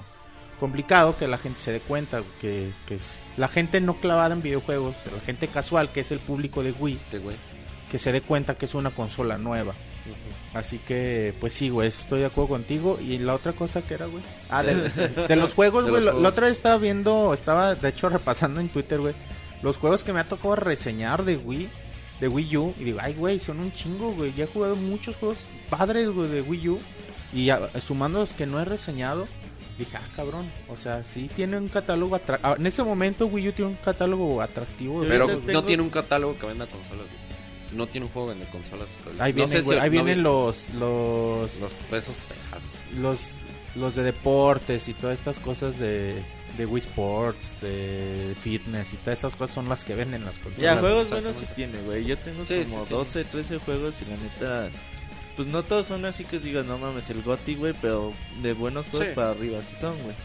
complicado 0.60 1.18
que 1.18 1.28
la 1.28 1.38
gente 1.38 1.60
se 1.60 1.72
dé 1.72 1.80
cuenta 1.82 2.22
que, 2.40 2.72
que 2.86 2.96
es 2.96 3.18
la 3.38 3.48
gente 3.48 3.82
no 3.82 3.96
clavada 3.96 4.34
en 4.34 4.42
videojuegos, 4.42 4.96
la 5.14 5.20
gente 5.26 5.48
casual 5.50 5.92
que 5.92 6.02
es 6.02 6.12
el 6.12 6.20
público 6.20 6.64
de 6.64 6.72
Wii, 6.72 7.02
Sí, 7.12 7.18
güey. 7.18 7.36
que 7.92 8.00
se 8.00 8.12
dé 8.12 8.22
cuenta 8.22 8.56
que 8.56 8.66
es 8.66 8.76
una 8.76 8.92
consola 8.92 9.38
nueva. 9.38 9.74
Así 10.54 10.78
que, 10.80 11.34
pues 11.40 11.54
sí, 11.54 11.70
güey, 11.70 11.88
estoy 11.88 12.20
de 12.20 12.26
acuerdo 12.28 12.50
contigo. 12.50 13.00
Y 13.02 13.18
la 13.18 13.34
otra 13.36 13.54
cosa 13.54 13.82
que 13.82 13.94
era, 13.96 14.06
güey. 14.06 14.24
Ah, 14.50 14.62
de, 14.64 14.76
de 15.28 15.36
los 15.36 15.54
juegos, 15.56 15.86
De 15.86 15.92
güey. 15.92 16.04
los 16.04 16.22
La, 16.22 16.30
otra 16.30 16.48
vez 16.48 16.58
estaba 16.58 16.78
viendo, 16.78 17.34
estaba 17.34 17.76
de 17.76 17.90
hecho 17.90 18.10
repasando 18.10 18.60
en 18.62 18.70
Twitter, 18.70 19.00
güey. 19.00 19.16
Los 19.62 19.78
juegos 19.78 20.04
que 20.04 20.14
me 20.14 20.20
ha 20.20 20.28
tocado 20.28 20.56
reseñar 20.56 21.24
de 21.26 21.38
Wii, 21.38 21.70
de 22.20 22.28
Wii 22.28 22.58
U. 22.58 22.74
Y 22.80 22.84
digo, 22.84 23.00
ay, 23.02 23.14
güey, 23.14 23.40
son 23.40 23.60
un 23.60 23.72
chingo, 23.74 24.12
güey. 24.14 24.34
Ya 24.34 24.44
he 24.44 24.48
jugado 24.48 24.76
muchos 24.76 25.16
juegos 25.16 25.38
padres, 25.70 26.10
güey, 26.10 26.30
de 26.30 26.42
Wii 26.42 26.70
U. 26.70 26.80
Y 27.34 27.50
a- 27.50 27.70
sumando 27.80 28.20
los 28.20 28.34
que 28.34 28.46
no 28.46 28.60
he 28.60 28.66
reseñado, 28.66 29.28
dije, 29.80 29.98
ah, 29.98 30.08
cabrón. 30.16 30.52
O 30.70 30.78
sea, 30.78 31.04
sí 31.04 31.32
tiene 31.36 31.58
un 31.58 31.70
catálogo 31.70 32.16
atractivo. 32.16 32.56
En 32.58 32.68
ese 32.68 32.84
momento, 32.84 33.26
Wii 33.26 33.48
U 33.48 33.52
tiene 33.54 33.72
un 33.72 33.78
catálogo 33.78 34.40
atractivo. 34.42 35.02
de 35.02 35.08
Pero 35.08 35.28
no 35.28 35.38
tengo- 35.40 35.64
tiene 35.64 35.82
un 35.82 35.90
catálogo 35.90 36.38
que 36.38 36.46
venda 36.46 36.68
consolas, 36.68 37.08
güey. 37.08 37.24
No 37.76 37.88
tiene 37.88 38.08
un 38.08 38.14
juego 38.14 38.30
vende 38.30 38.46
consolas. 38.50 38.88
hasta. 38.98 39.24
Ahí 39.24 39.32
No 39.34 39.36
vienen, 39.48 39.64
si- 39.64 39.74
ahí 39.74 39.90
no 39.90 39.92
vienen 39.92 40.18
vi- 40.18 40.24
los, 40.24 40.70
los, 40.76 41.60
los 41.60 41.74
pesos 41.90 42.16
pesados. 42.28 42.64
los, 42.98 43.28
los 43.76 43.96
de 43.96 44.04
deportes 44.04 44.88
y 44.90 44.94
todas 44.94 45.18
estas 45.20 45.40
cosas 45.40 45.78
de, 45.80 46.24
de 46.58 46.66
Wii 46.66 46.80
Sports, 46.80 47.60
de 47.62 48.36
fitness 48.40 48.94
y 48.94 48.98
todas 48.98 49.18
estas 49.18 49.36
cosas 49.36 49.56
son 49.56 49.70
las 49.70 49.84
que 49.86 49.96
venden 49.96 50.24
las 50.26 50.38
consolas. 50.40 50.60
Ya, 50.76 50.78
juegos 50.80 51.10
buenos 51.10 51.36
sí 51.38 51.46
tiene, 51.56 51.82
güey. 51.82 52.06
Yo 52.06 52.18
tengo 52.18 52.46
Sí, 52.46 52.64
como 52.66 52.82
sí, 52.82 52.88
sí. 52.90 52.94
12, 52.94 53.24
13 53.26 53.58
juegos 53.60 53.96
y 54.02 54.06
la 54.06 54.18
neta... 54.18 54.70
Pues 55.36 55.48
no 55.48 55.64
todos 55.64 55.88
son 55.88 56.06
así 56.06 56.26
que 56.26 56.38
digas, 56.40 56.64
no 56.68 56.78
mames, 56.78 57.10
el 57.10 57.24
GOTY, 57.24 57.56
güey, 57.56 57.74
pero 57.82 58.14
de 58.44 58.54
buenos 58.54 58.86
juegos 58.90 59.08
Sí. 59.08 59.14
para 59.16 59.32
arriba 59.32 59.64
sí 59.64 59.76
son, 59.76 59.98
güey. 60.04 60.16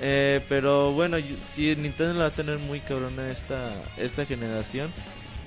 Eh, 0.00 0.40
pero 0.48 0.90
bueno, 0.90 1.18
sí, 1.46 1.76
Nintendo 1.76 2.14
la 2.14 2.20
va 2.20 2.26
a 2.26 2.34
tener 2.34 2.58
muy 2.58 2.80
cabrona 2.80 3.30
esta, 3.30 3.72
esta 3.96 4.26
generación. 4.26 4.90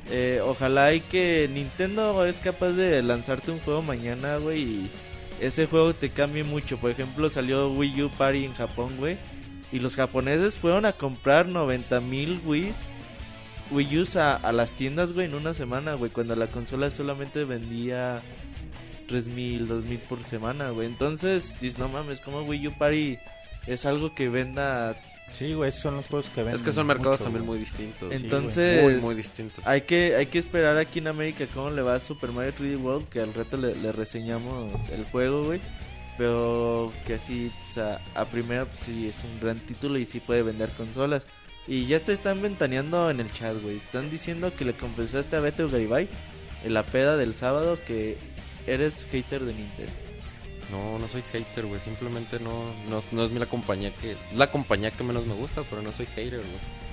Eh, 0.10 0.42
ojalá 0.44 0.94
y 0.94 1.00
que 1.00 1.50
Nintendo 1.52 2.26
es 2.26 2.40
capaz 2.40 2.72
de 2.72 3.02
lanzarte 3.02 3.52
un 3.52 3.60
juego 3.60 3.82
mañana, 3.82 4.38
güey, 4.38 4.62
y 4.62 4.92
ese 5.40 5.66
juego 5.66 5.94
te 5.94 6.10
cambie 6.10 6.44
mucho. 6.44 6.78
Por 6.78 6.92
ejemplo, 6.92 7.30
salió 7.30 7.70
Wii 7.72 8.04
U 8.04 8.10
Party 8.10 8.46
en 8.46 8.54
Japón, 8.54 8.98
güey. 8.98 9.18
Y 9.72 9.80
los 9.80 9.96
japoneses 9.96 10.60
fueron 10.60 10.86
a 10.86 10.94
comprar 10.94 11.48
90 11.48 12.00
mil 12.02 12.40
Wii's 12.46 12.86
Wii 13.72 14.00
U's 14.00 14.16
a, 14.16 14.36
a 14.36 14.52
las 14.52 14.74
tiendas, 14.74 15.14
güey, 15.14 15.26
en 15.26 15.36
una 15.36 15.54
semana, 15.54 15.96
güey, 15.96 16.12
cuando 16.12 16.36
la 16.36 16.48
consola 16.48 16.92
solamente 16.92 17.44
vendía 17.44 18.22
3000, 19.08 19.68
2000 19.68 20.00
por 20.00 20.24
semana, 20.24 20.70
güey. 20.70 20.88
Entonces, 20.88 21.56
dices, 21.60 21.80
no 21.80 21.90
mames, 21.90 22.22
como 22.22 22.42
Wii 22.44 22.68
U 22.68 22.78
Party 22.78 23.18
es 23.68 23.86
algo 23.86 24.14
que 24.14 24.30
venda. 24.30 24.96
Sí, 25.34 25.54
güey, 25.54 25.70
esos 25.70 25.82
son 25.82 25.96
los 25.98 26.06
juegos 26.06 26.30
que 26.30 26.42
venden. 26.42 26.56
Es 26.56 26.62
que 26.64 26.72
son 26.72 26.88
mercados 26.88 27.20
mucho, 27.20 27.24
también 27.26 27.46
güey. 27.46 27.58
muy 27.60 27.66
distintos. 27.66 28.10
Sí, 28.16 28.24
Entonces, 28.24 28.84
Muy, 28.84 28.94
muy 29.02 29.16
distintos. 29.16 29.66
hay 29.68 29.82
que 29.82 30.16
hay 30.16 30.28
que 30.28 30.38
esperar 30.40 30.78
aquí 30.78 31.00
en 31.00 31.08
América 31.08 31.46
cómo 31.54 31.70
le 31.72 31.82
va 31.82 31.96
a 31.96 32.00
Super 32.00 32.32
Mario 32.32 32.54
3D 32.58 32.80
World, 32.82 33.10
que 33.10 33.20
al 33.20 33.34
reto 33.34 33.58
le, 33.58 33.76
le 33.76 33.92
reseñamos 33.92 34.88
el 34.90 35.04
juego, 35.06 35.44
güey. 35.46 35.60
Pero 36.18 36.94
que 37.08 37.16
así, 37.16 37.52
o 37.70 37.74
sea, 37.74 38.00
a 38.14 38.26
primera, 38.26 38.66
pues 38.66 38.80
sí, 38.80 39.08
es 39.08 39.24
un 39.24 39.40
gran 39.40 39.60
título 39.66 39.98
y 39.98 40.06
sí 40.06 40.20
puede 40.20 40.44
vender 40.44 40.70
consolas. 40.74 41.28
Y 41.68 41.88
ya 41.88 42.00
te 42.00 42.14
están 42.14 42.42
ventaneando 42.42 43.10
en 43.10 43.20
el 43.20 43.32
chat, 43.32 43.60
güey. 43.62 43.78
Están 43.78 44.12
diciendo 44.12 44.54
que 44.56 44.66
le 44.66 44.74
confesaste 44.74 45.36
a 45.36 45.40
Beto 45.40 45.70
Garibay 45.70 46.08
en 46.64 46.74
la 46.76 46.84
peda 46.84 47.18
del 47.18 47.34
sábado 47.34 47.80
que 47.88 48.18
eres 48.68 49.06
hater 49.12 49.44
de 49.44 49.54
Nintendo. 49.56 49.92
No, 50.74 50.98
no 51.00 51.08
soy 51.08 51.22
hater, 51.32 51.66
güey. 51.66 51.80
Simplemente 51.80 52.40
no, 52.40 52.66
no, 52.90 53.04
no 53.12 53.24
es 53.26 53.32
mi 53.32 53.40
la 53.40 53.46
compañía 53.46 53.92
que... 54.02 54.16
La 54.36 54.50
compañía 54.52 54.92
que 54.92 55.04
menos 55.04 55.26
me 55.26 55.36
gusta, 55.36 55.62
pero 55.70 55.82
no 55.82 55.92
soy 55.92 56.08
hater, 56.16 56.40
güey. 56.40 56.84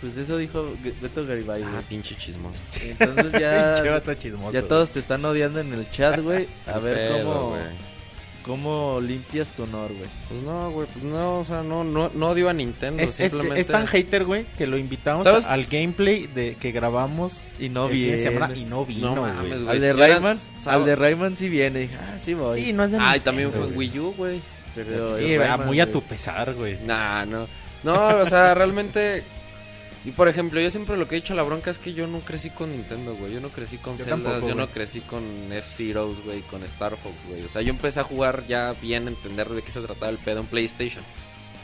Pues 0.00 0.16
eso 0.16 0.36
dijo 0.38 0.64
G- 0.82 0.98
Beto 1.00 1.26
Garibay, 1.26 1.62
güey. 1.62 1.74
Ah, 1.76 1.82
pinche 1.88 2.16
chismoso. 2.16 2.56
Entonces 2.82 3.24
Pinche 3.32 3.40
ya, 3.40 3.90
vato 3.90 4.14
chismoso, 4.14 4.52
ya 4.52 4.60
güey. 4.60 4.68
todos 4.68 4.90
te 4.90 4.98
están 4.98 5.24
odiando 5.24 5.60
en 5.60 5.72
el 5.74 5.90
chat, 5.90 6.18
güey. 6.20 6.48
A 6.66 6.78
ver 6.78 7.22
cómo, 7.22 7.50
güey. 7.50 7.62
Cómo 8.44 9.00
limpias 9.00 9.48
tu 9.50 9.64
honor, 9.64 9.92
güey. 9.92 10.08
Pues 10.28 10.42
no, 10.42 10.70
güey, 10.70 10.86
pues 10.92 11.04
no, 11.04 11.38
o 11.40 11.44
sea, 11.44 11.62
no, 11.62 11.84
no, 11.84 12.10
no 12.14 12.28
odio 12.28 12.48
a 12.48 12.52
Nintendo, 12.52 13.02
Es, 13.02 13.10
es- 13.20 13.30
simplemente... 13.30 13.60
es 13.60 13.66
tan 13.66 13.86
hater, 13.86 14.24
güey, 14.24 14.44
que 14.58 14.66
lo 14.66 14.78
invitamos 14.78 15.24
¿Sabes? 15.24 15.44
al 15.46 15.64
gameplay 15.66 16.26
de 16.26 16.56
que 16.56 16.72
grabamos 16.72 17.42
Y 17.58 17.68
no 17.68 17.88
viene. 17.88 18.18
semana 18.18 18.54
y 18.56 18.64
no 18.64 18.84
vino, 18.84 19.14
No 19.14 19.20
güey. 19.22 19.32
mames, 19.32 19.62
güey. 19.62 19.74
Al 19.76 19.80
de 19.80 19.92
Rayman, 19.92 20.38
al 20.66 20.84
de 20.84 20.96
Rayman 20.96 21.36
sí 21.36 21.48
viene. 21.48 21.80
Dije, 21.80 21.96
Ah, 22.00 22.18
sí 22.18 22.34
voy. 22.34 22.64
Sí, 22.64 22.72
no 22.72 22.84
es 22.84 22.92
de 22.92 22.98
Ah, 23.00 23.16
y 23.16 23.20
también 23.20 23.50
fue 23.52 23.64
en 23.66 23.74
güey. 23.74 23.88
Wii 23.90 23.98
U, 24.00 24.14
güey. 24.16 24.40
pero 24.74 25.16
Sí, 25.16 25.36
Rayman, 25.36 25.66
muy 25.66 25.80
a 25.80 25.90
tu 25.90 26.02
pesar, 26.02 26.54
güey. 26.54 26.78
Nah, 26.84 27.24
no. 27.24 27.46
No, 27.82 28.08
o 28.18 28.26
sea, 28.26 28.54
realmente... 28.54 29.22
Y 30.04 30.12
por 30.12 30.28
ejemplo, 30.28 30.60
yo 30.60 30.70
siempre 30.70 30.96
lo 30.96 31.06
que 31.06 31.16
he 31.16 31.20
dicho 31.20 31.34
la 31.34 31.42
bronca 31.42 31.70
es 31.70 31.78
que 31.78 31.92
yo 31.92 32.06
no 32.06 32.20
crecí 32.20 32.48
con 32.48 32.72
Nintendo, 32.72 33.14
güey. 33.14 33.34
Yo 33.34 33.40
no 33.40 33.50
crecí 33.50 33.76
con 33.76 33.98
Yo 33.98 34.04
Zelda, 34.04 34.16
tampoco, 34.30 34.48
yo 34.48 34.54
no 34.54 34.66
crecí 34.68 35.00
con 35.02 35.22
F-Zeros, 35.52 36.24
güey, 36.24 36.40
con 36.42 36.62
Star 36.64 36.96
Fox, 36.96 37.14
güey. 37.28 37.44
O 37.44 37.48
sea, 37.50 37.60
yo 37.60 37.68
empecé 37.70 38.00
a 38.00 38.04
jugar 38.04 38.44
ya 38.48 38.74
bien, 38.80 39.06
a 39.06 39.10
entender 39.10 39.48
de 39.50 39.60
qué 39.60 39.70
se 39.72 39.80
trataba 39.82 40.08
el 40.10 40.16
pedo 40.18 40.40
en 40.40 40.46
PlayStation. 40.46 41.04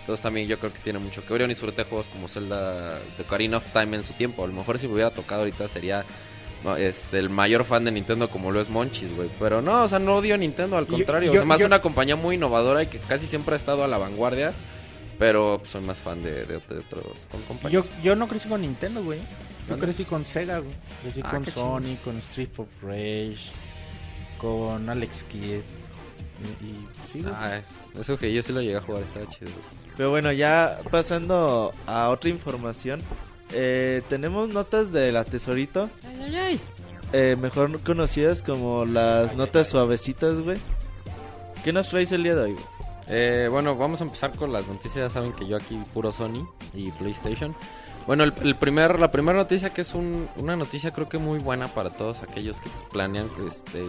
Entonces 0.01 0.22
también 0.22 0.46
yo 0.49 0.59
creo 0.59 0.70
que 0.72 0.79
tiene 0.81 0.99
mucho 0.99 1.25
que 1.25 1.33
ver. 1.33 1.42
Yo 1.42 1.49
disfruté 1.49 1.85
juegos 1.85 2.09
como 2.09 2.29
Zelda 2.29 3.01
The 3.16 3.22
Ocarina 3.22 3.57
of 3.57 3.70
Time 3.72 3.96
en 3.96 4.03
su 4.03 4.12
tiempo. 4.12 4.44
A 4.44 4.46
lo 4.46 4.53
mejor 4.53 4.79
si 4.79 4.87
me 4.87 4.92
hubiera 4.94 5.11
tocado 5.11 5.40
ahorita 5.40 5.66
sería 5.66 6.05
no, 6.62 6.77
este, 6.77 7.18
el 7.18 7.29
mayor 7.31 7.64
fan 7.64 7.85
de 7.85 7.90
Nintendo 7.90 8.29
como 8.29 8.53
lo 8.53 8.61
es 8.61 8.68
Monchis, 8.68 9.14
güey. 9.16 9.31
Pero 9.38 9.62
no, 9.62 9.83
o 9.83 9.88
sea, 9.88 9.99
no 9.99 10.14
odio 10.16 10.35
a 10.35 10.38
Nintendo, 10.38 10.77
al 10.77 10.87
contrario. 10.87 11.33
yo- 11.33 11.40
se 11.40 11.46
me 11.46 11.55
hace 11.55 11.62
yo- 11.62 11.66
una 11.68 11.81
compañía 11.81 12.16
muy 12.16 12.37
innovadora 12.37 12.83
y 12.83 12.87
que 12.87 12.99
casi 12.99 13.27
siempre 13.27 13.55
ha 13.55 13.57
estado 13.57 13.83
a 13.83 13.88
la 13.88 13.96
vanguardia. 13.99 14.53
Pero 15.18 15.61
soy 15.64 15.81
más 15.83 15.98
fan 15.98 16.22
de, 16.22 16.44
de, 16.44 16.59
de 16.59 16.79
otros 16.79 17.26
con 17.31 17.40
Yo, 17.40 17.46
compañías. 17.48 17.85
yo 18.02 18.14
no 18.16 18.29
crecí 18.29 18.48
con 18.48 18.61
Nintendo, 18.61 19.02
güey. 19.02 19.18
Yo 19.20 19.70
¿Dónde? 19.70 19.87
crecí 19.87 20.05
con 20.05 20.24
Sega, 20.24 20.59
güey. 20.59 20.74
Crecí 21.02 21.20
Ah, 21.24 21.31
con 21.31 21.46
Sony, 21.46 21.96
con 22.05 22.18
Street 22.18 22.50
of 22.59 22.68
Rage, 22.83 23.50
con 24.38 24.88
Alex 24.88 25.24
Kidd. 25.24 25.61
Y, 26.61 26.64
y 26.66 26.87
sí, 27.11 27.22
güey. 27.22 27.33
Ah, 27.35 27.61
eso 27.98 28.18
que 28.18 28.33
yo 28.33 28.42
sí 28.42 28.52
lo 28.52 28.61
llegué 28.61 28.76
a 28.76 28.81
jugar, 28.83 29.02
estaba 29.02 29.26
chido. 29.31 29.50
Pero 29.96 30.11
bueno, 30.11 30.31
ya 30.33 30.79
pasando 30.90 31.72
a 31.87 32.11
otra 32.11 32.29
información. 32.31 33.00
eh, 33.52 34.02
tenemos 34.11 34.50
notas 34.50 34.92
de 34.92 35.12
la 35.12 35.24
Tesorito. 35.24 35.88
eh, 37.12 37.37
mejor 37.40 37.81
conocidas 37.81 38.42
como 38.42 38.85
las 38.85 39.35
notas 39.35 39.68
suavecitas, 39.68 40.40
güey. 40.42 40.59
¿Qué 41.64 41.72
nos 41.72 41.88
traes 41.88 42.12
el 42.12 42.22
día 42.22 42.35
de 42.35 42.42
hoy, 42.42 42.52
güey? 42.52 42.64
Eh, 43.09 43.49
bueno, 43.51 43.77
vamos 43.77 44.01
a 44.01 44.05
empezar 44.05 44.33
con 44.37 44.53
las 44.53 44.66
noticias. 44.66 44.95
Ya 44.97 45.11
saben 45.11 45.33
que 45.33 45.47
yo 45.47 45.57
aquí 45.57 45.81
puro 45.95 46.11
Sony 46.11 46.47
y 46.75 46.90
PlayStation. 46.92 47.55
Bueno, 48.07 48.25
el, 48.25 48.57
primer, 48.57 48.99
la 49.01 49.11
primera 49.11 49.37
noticia 49.38 49.71
que 49.73 49.81
es 49.83 49.95
un- 49.95 50.29
una 50.37 50.55
noticia 50.57 50.92
creo 50.92 51.09
que 51.09 51.19
muy 51.19 51.38
buena 51.40 51.69
para 51.69 51.90
todos 51.90 52.23
aquellos 52.23 52.61
que 52.61 52.71
planean 52.92 53.29
este, 53.49 53.85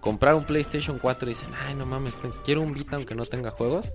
comprar 0.00 0.34
un 0.34 0.44
PlayStation 0.44 0.98
4 0.98 1.28
y 1.28 1.34
dicen, 1.34 1.50
ay 1.66 1.74
no 1.74 1.84
mames, 1.84 2.14
quiero 2.44 2.62
un 2.62 2.72
Vita 2.72 2.96
aunque 2.96 3.14
no 3.14 3.26
tenga 3.26 3.50
juegos. 3.50 3.92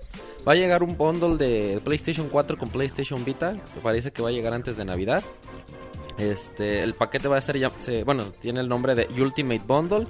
Va 0.47 0.51
a 0.51 0.55
llegar 0.55 0.83
un 0.83 0.95
bundle 0.97 1.38
de 1.38 1.81
PlayStation 1.83 2.29
4 2.29 2.57
con 2.59 2.69
PlayStation 2.69 3.25
Vita, 3.25 3.53
que 3.73 3.79
parece 3.81 4.12
que 4.12 4.21
va 4.21 4.29
a 4.29 4.31
llegar 4.31 4.53
antes 4.53 4.77
de 4.77 4.85
Navidad. 4.85 5.23
Este, 6.19 6.83
el 6.83 6.93
paquete 6.93 7.27
va 7.27 7.38
a 7.38 7.41
ser 7.41 7.57
ya, 7.57 7.71
bueno, 8.05 8.25
tiene 8.25 8.59
el 8.59 8.67
nombre 8.67 8.93
de 8.93 9.07
Ultimate 9.21 9.62
Bundle 9.65 10.05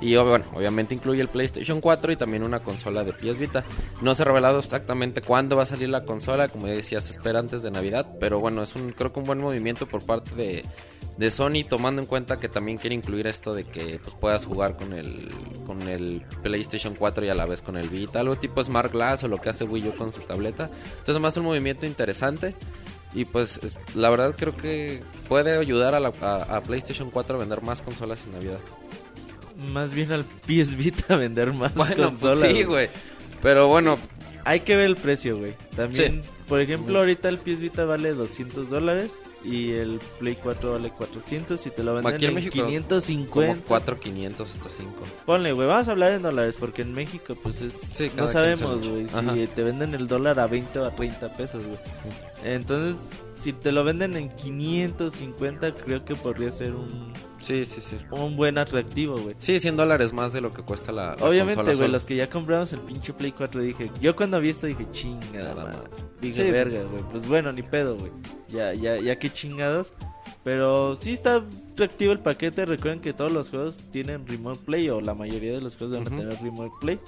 y 0.00 0.16
obviamente 0.16 0.94
incluye 0.94 1.20
el 1.22 1.28
PlayStation 1.28 1.80
4 1.80 2.12
y 2.12 2.16
también 2.16 2.44
una 2.44 2.60
consola 2.60 3.04
de 3.04 3.12
PS 3.12 3.38
Vita. 3.38 3.64
No 4.02 4.14
se 4.14 4.22
ha 4.22 4.26
revelado 4.26 4.58
exactamente 4.58 5.22
cuándo 5.22 5.56
va 5.56 5.62
a 5.62 5.66
salir 5.66 5.88
la 5.88 6.04
consola, 6.04 6.48
como 6.48 6.66
decía, 6.66 7.00
se 7.00 7.12
espera 7.12 7.38
antes 7.38 7.62
de 7.62 7.70
Navidad, 7.70 8.16
pero 8.20 8.40
bueno, 8.40 8.62
es 8.62 8.74
un 8.74 8.92
creo 8.92 9.12
que 9.12 9.20
un 9.20 9.26
buen 9.26 9.38
movimiento 9.40 9.86
por 9.86 10.04
parte 10.04 10.34
de, 10.34 11.30
Sony 11.30 11.64
tomando 11.68 12.02
en 12.02 12.06
cuenta 12.08 12.40
que 12.40 12.48
también 12.48 12.76
quiere 12.76 12.96
incluir 12.96 13.26
esto 13.28 13.54
de 13.54 13.64
que 13.64 14.00
pues 14.02 14.14
puedas 14.16 14.44
jugar 14.44 14.76
con 14.76 14.92
el 14.92 15.28
con 15.64 15.80
el 15.82 16.22
PlayStation 16.42 16.96
4 16.96 17.24
y 17.24 17.28
a 17.30 17.34
la 17.34 17.46
vez 17.46 17.62
con 17.62 17.76
el 17.76 17.88
Vita, 17.88 18.18
algo 18.20 18.34
tipo 18.36 18.62
Smart 18.62 18.92
Glass 18.92 19.22
o 19.24 19.28
lo 19.28 19.38
que 19.40 19.48
hace 19.50 19.64
Wii 19.64 19.88
U 19.90 19.96
con 19.96 20.12
su 20.12 20.20
tableta. 20.22 20.68
Entonces, 20.98 21.20
más 21.22 21.36
un 21.36 21.44
movimiento 21.44 21.86
interesante. 21.86 22.54
Y 23.16 23.26
pues 23.26 23.60
es- 23.62 23.78
la 23.94 24.10
verdad 24.10 24.34
creo 24.36 24.56
que 24.56 25.04
puede 25.28 25.56
ayudar 25.56 25.94
a, 25.94 26.00
la- 26.00 26.08
a 26.48 26.60
PlayStation 26.62 27.10
4 27.12 27.36
a 27.36 27.38
vender 27.38 27.62
más 27.62 27.80
consolas 27.80 28.24
en 28.26 28.32
Navidad. 28.32 28.58
Más 29.72 29.94
bien 29.94 30.12
al 30.12 30.24
PS 30.24 30.76
Vita 30.76 31.14
a 31.14 31.16
vender 31.16 31.52
más 31.52 31.74
Bueno, 31.74 32.10
consolas. 32.10 32.40
pues 32.40 32.56
sí, 32.56 32.62
güey. 32.64 32.88
Pero 33.42 33.68
bueno, 33.68 33.98
Hay 34.44 34.60
que 34.60 34.76
ver 34.76 34.86
el 34.86 34.96
precio, 34.96 35.38
güey. 35.38 35.54
También, 35.76 36.20
por 36.48 36.60
ejemplo, 36.60 36.98
ahorita 36.98 37.28
el 37.28 37.38
PS 37.38 37.60
Vita 37.60 37.84
vale 37.84 38.12
200 38.12 38.68
dólares 38.68 39.12
y 39.44 39.72
el 39.72 40.00
Play 40.18 40.36
4 40.42 40.72
vale 40.72 40.90
400 40.90 41.66
y 41.66 41.70
te 41.70 41.82
lo 41.82 41.94
venden 41.94 42.14
Aquí 42.14 42.24
en 42.24 42.30
en, 42.30 42.34
México, 42.34 42.56
como 42.56 42.68
550. 42.68 43.64
4,500 43.66 44.50
hasta 44.52 44.70
5. 44.70 44.92
Ponle, 45.26 45.52
güey, 45.52 45.68
vamos 45.68 45.88
a 45.88 45.90
hablar 45.92 46.12
en 46.12 46.22
dólares 46.22 46.56
porque 46.58 46.82
en 46.82 46.94
México, 46.94 47.36
pues 47.42 47.60
es. 47.60 47.72
Sí, 47.72 48.10
no 48.16 48.28
sabemos, 48.28 48.86
güey, 48.86 49.06
si 49.08 49.46
te 49.48 49.62
venden 49.62 49.94
el 49.94 50.06
dólar 50.06 50.40
a 50.40 50.46
20 50.46 50.78
o 50.78 50.84
a 50.86 50.90
30 50.90 51.32
pesos, 51.34 51.62
güey. 51.64 51.78
Entonces, 52.44 52.96
si 53.34 53.52
te 53.52 53.72
lo 53.72 53.84
venden 53.84 54.14
en 54.14 54.30
550, 54.30 55.74
creo 55.74 56.04
que 56.04 56.14
podría 56.14 56.50
ser 56.50 56.74
un, 56.74 57.12
Sí, 57.44 57.64
sí, 57.64 57.80
sí. 57.80 57.96
un 58.10 58.36
buen 58.36 58.56
atractivo, 58.58 59.16
güey. 59.18 59.34
Sí, 59.38 59.58
100 59.60 59.76
dólares 59.76 60.12
más 60.12 60.32
de 60.32 60.40
lo 60.40 60.52
que 60.54 60.62
cuesta 60.62 60.92
la, 60.92 61.14
la 61.16 61.24
Obviamente, 61.26 61.74
güey, 61.74 61.88
los 61.90 62.06
que 62.06 62.16
ya 62.16 62.28
compramos 62.30 62.72
el 62.72 62.80
pinche 62.80 63.12
Play 63.12 63.32
4 63.32 63.60
dije, 63.60 63.90
yo 64.00 64.16
cuando 64.16 64.40
vi 64.40 64.48
esto 64.48 64.66
dije, 64.66 64.86
chingada, 64.92 65.54
madre. 65.54 65.78
Dije, 66.20 66.46
Sí. 66.46 66.50
verga, 66.50 66.82
güey. 66.90 67.02
Pues 67.10 67.28
bueno, 67.28 67.52
ni 67.52 67.62
pedo, 67.62 67.96
güey. 67.96 68.10
Ya, 68.48 68.72
ya, 68.72 68.96
ya 68.98 69.18
que 69.18 69.30
chingados. 69.30 69.92
Pero 70.42 70.96
sí 70.96 71.12
está 71.12 71.42
atractivo 71.72 72.12
el 72.12 72.18
paquete. 72.20 72.64
Recuerden 72.66 73.00
que 73.00 73.12
todos 73.12 73.32
los 73.32 73.50
juegos 73.50 73.78
tienen 73.90 74.26
Remote 74.26 74.60
Play, 74.64 74.88
o 74.90 75.00
la 75.00 75.14
mayoría 75.14 75.52
de 75.52 75.60
los 75.60 75.76
juegos 75.76 75.92
deben 75.98 76.08
Ujú. 76.12 76.16
tener 76.22 76.42
Remote 76.42 76.72
Play. 76.80 76.98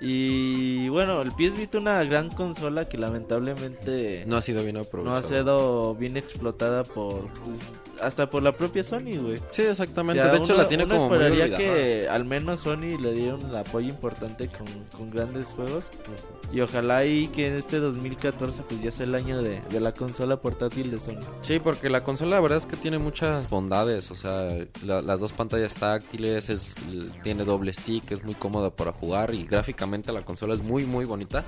Y 0.00 0.88
bueno, 0.90 1.22
el 1.22 1.28
PS 1.28 1.56
Vita 1.56 1.78
una 1.78 2.04
gran 2.04 2.28
consola 2.30 2.86
que 2.88 2.98
lamentablemente 2.98 4.24
No 4.26 4.36
ha 4.36 4.42
sido 4.42 4.62
bien 4.62 4.74
no 4.74 4.82
aprovechado. 4.82 5.16
ha 5.16 5.22
sido 5.22 5.94
bien 5.94 6.16
explotada 6.16 6.84
por 6.84 7.28
pues, 7.44 7.56
hasta 8.02 8.28
por 8.28 8.42
la 8.42 8.54
propia 8.54 8.84
Sony, 8.84 9.16
güey. 9.18 9.38
Sí, 9.52 9.62
O 9.62 9.70
exactamente. 9.70 10.22
sea, 10.22 10.30
de 10.32 10.36
hecho, 10.38 10.52
uno- 10.52 10.62
la 10.62 10.68
tiene 10.68 10.84
uno 10.84 10.94
como 10.96 11.06
muy 11.08 11.14
esperaría 11.16 11.44
olvidada. 11.44 11.64
que 11.64 12.08
al 12.10 12.24
menos 12.26 12.60
Sony 12.60 12.98
le 13.00 13.12
diera 13.14 13.36
un 13.36 13.56
apoyo 13.56 13.88
importante 13.88 14.48
con, 14.48 14.66
con 14.96 15.10
grandes 15.10 15.46
juegos. 15.46 15.88
Y 16.52 16.60
ojalá 16.60 17.04
y 17.06 17.28
que 17.28 17.46
en 17.48 17.54
este 17.54 17.78
2014 17.78 18.62
pues 18.68 18.80
ya 18.82 18.92
sea 18.92 19.04
el 19.06 19.14
año 19.14 19.42
de, 19.42 19.60
de 19.70 19.80
la 19.80 19.92
consola 19.92 20.36
portátil 20.40 20.90
de 20.90 20.98
Sony. 20.98 21.18
Sí, 21.40 21.58
porque 21.58 21.88
la 21.88 22.02
consola 22.04 22.36
la 22.36 22.40
verdad 22.40 22.58
es 22.58 22.66
que 22.66 22.76
tiene 22.76 22.98
muchas 22.98 23.48
bondades, 23.48 24.10
o 24.10 24.14
sea, 24.14 24.46
la- 24.84 25.00
las 25.00 25.18
dos 25.20 25.32
pantallas 25.32 25.74
táctiles, 25.74 26.50
es, 26.50 26.74
tiene 27.24 27.44
doble 27.44 27.72
stick, 27.72 28.12
es 28.12 28.22
muy 28.24 28.34
cómoda 28.34 28.68
para 28.70 28.92
jugar 28.92 29.34
y 29.34 29.44
gráficamente 29.46 29.85
la 30.12 30.22
consola 30.22 30.54
es 30.54 30.60
muy 30.60 30.84
muy 30.84 31.04
bonita. 31.04 31.44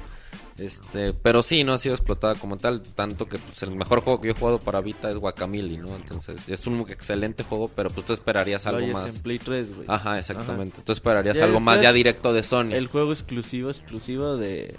Este, 0.59 1.13
pero 1.13 1.43
sí, 1.43 1.63
no 1.63 1.73
ha 1.73 1.79
sido 1.79 1.95
explotada 1.95 2.35
como 2.35 2.57
tal, 2.57 2.83
tanto 2.83 3.29
que 3.29 3.39
pues, 3.39 3.63
el 3.63 3.77
mejor 3.77 4.03
juego 4.03 4.21
que 4.21 4.29
yo 4.29 4.35
he 4.35 4.37
jugado 4.37 4.59
para 4.59 4.81
Vita 4.81 5.09
es 5.09 5.17
Guacamole, 5.17 5.79
¿no? 5.79 5.95
Entonces, 5.95 6.49
es 6.49 6.67
un 6.67 6.81
excelente 6.81 7.45
juego, 7.45 7.71
pero 7.75 7.91
pues 7.91 8.05
tú 8.05 8.13
esperarías 8.13 8.67
algo 8.67 8.85
más. 8.89 9.15
en 9.15 9.23
Play 9.23 9.39
3, 9.39 9.75
güey. 9.77 9.87
Ajá, 9.89 10.19
exactamente. 10.19 10.83
Tú 10.85 10.93
esperarías 10.93 11.37
Ya 11.37 11.45
algo 11.45 11.61
más 11.61 11.81
ya 11.81 11.93
directo 11.93 12.33
de 12.33 12.43
Sony. 12.43 12.73
El 12.73 12.89
juego 12.89 13.13
exclusivo, 13.13 13.71
exclusivo 13.71 14.37
de, 14.37 14.75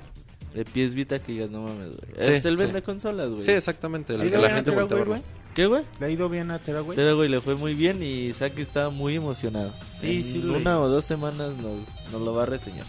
de 0.54 0.65
PS 0.65 0.95
Vita 0.95 1.19
que 1.19 1.36
ya 1.36 1.48
no 1.48 1.62
mames, 1.62 1.95
güey. 1.95 2.26
Sí, 2.26 2.32
es 2.32 2.45
el 2.45 2.58
sí. 2.58 2.63
vende 2.63 2.82
consolas, 2.82 3.30
güey. 3.30 3.43
Sí, 3.43 3.52
exactamente, 3.52 4.13
el 4.13 4.19
¿Le 4.19 4.28
ha 4.28 4.32
que 4.32 4.38
la 4.38 4.50
gente 4.50 4.72
voltea 4.72 4.98
a 4.98 5.04
güey? 5.04 5.22
¿Qué, 5.56 5.65
güey? 5.65 5.84
¿Le 6.00 6.06
ha 6.06 6.10
ido 6.10 6.30
bien 6.30 6.52
a 6.52 6.60
Terabyte? 6.60 6.95
Pero, 6.95 7.15
güey, 7.15 7.30
le 7.30 7.41
fue 7.41 7.56
muy 7.56 7.74
bien 7.74 8.04
y 8.04 8.34
Saki 8.34 8.62
estaba 8.62 8.89
muy 8.89 9.15
emocionado. 9.15 9.74
Sí, 10.00 10.17
en 10.17 10.24
sí, 10.24 10.41
lo 10.41 10.58
una 10.58 10.80
o 10.80 10.88
dos 10.88 11.06
semanas 11.06 11.54
nos, 11.58 12.12
nos 12.12 12.22
lo 12.22 12.34
va 12.34 12.43
a 12.43 12.45
reseñar. 12.45 12.86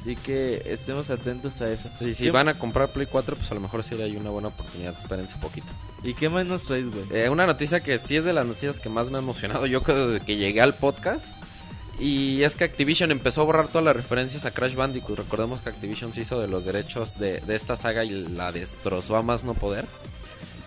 Así 0.00 0.16
que 0.16 0.62
estemos 0.64 1.10
atentos 1.10 1.60
a 1.60 1.70
eso. 1.70 1.90
Sí, 1.98 2.14
si 2.14 2.24
¿Qué- 2.24 2.30
van 2.30 2.48
a 2.48 2.54
comprar 2.58 2.88
Play 2.90 3.06
4, 3.06 3.36
pues 3.36 3.50
a 3.50 3.54
lo 3.54 3.60
mejor 3.60 3.84
sí 3.84 3.94
hay 4.00 4.16
una 4.16 4.30
buena 4.30 4.48
oportunidad, 4.48 4.94
espérense 4.98 5.34
un 5.34 5.40
poquito. 5.42 5.66
¿Y 6.02 6.14
qué 6.14 6.28
más 6.30 6.46
nos 6.46 6.64
traes, 6.64 6.86
güey? 6.90 7.04
Eh, 7.12 7.28
una 7.28 7.46
noticia 7.46 7.80
que 7.80 7.98
sí 7.98 8.16
es 8.16 8.24
de 8.24 8.32
las 8.32 8.46
noticias 8.46 8.80
que 8.80 8.88
más 8.88 9.10
me 9.10 9.18
ha 9.18 9.20
emocionado 9.20 9.66
yo 9.66 9.82
creo 9.82 10.08
desde 10.08 10.24
que 10.24 10.36
llegué 10.36 10.60
al 10.62 10.74
podcast. 10.74 11.26
Y 11.98 12.42
es 12.44 12.56
que 12.56 12.64
Activision 12.64 13.10
empezó 13.10 13.42
a 13.42 13.44
borrar 13.44 13.68
todas 13.68 13.84
las 13.84 13.94
referencias 13.94 14.46
a 14.46 14.52
Crash 14.52 14.74
Bandicoot. 14.74 15.18
Recordemos 15.18 15.60
que 15.60 15.68
Activision 15.68 16.14
se 16.14 16.22
hizo 16.22 16.40
de 16.40 16.48
los 16.48 16.64
derechos 16.64 17.18
de, 17.18 17.40
de 17.40 17.54
esta 17.54 17.76
saga 17.76 18.02
y 18.02 18.26
la 18.28 18.52
destrozó 18.52 19.16
a 19.16 19.22
más 19.22 19.44
no 19.44 19.52
poder. 19.52 19.84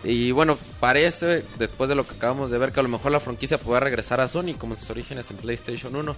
Y 0.04 0.30
bueno, 0.30 0.56
parece, 0.78 1.42
después 1.58 1.88
de 1.88 1.96
lo 1.96 2.06
que 2.06 2.14
acabamos 2.14 2.52
de 2.52 2.58
ver, 2.58 2.70
que 2.70 2.78
a 2.78 2.82
lo 2.84 2.88
mejor 2.88 3.10
la 3.10 3.18
franquicia 3.18 3.58
pueda 3.58 3.80
regresar 3.80 4.20
a 4.20 4.28
Sony 4.28 4.54
como 4.56 4.74
en 4.74 4.78
sus 4.80 4.90
orígenes 4.90 5.28
en 5.32 5.38
PlayStation 5.38 5.96
1. 5.96 6.14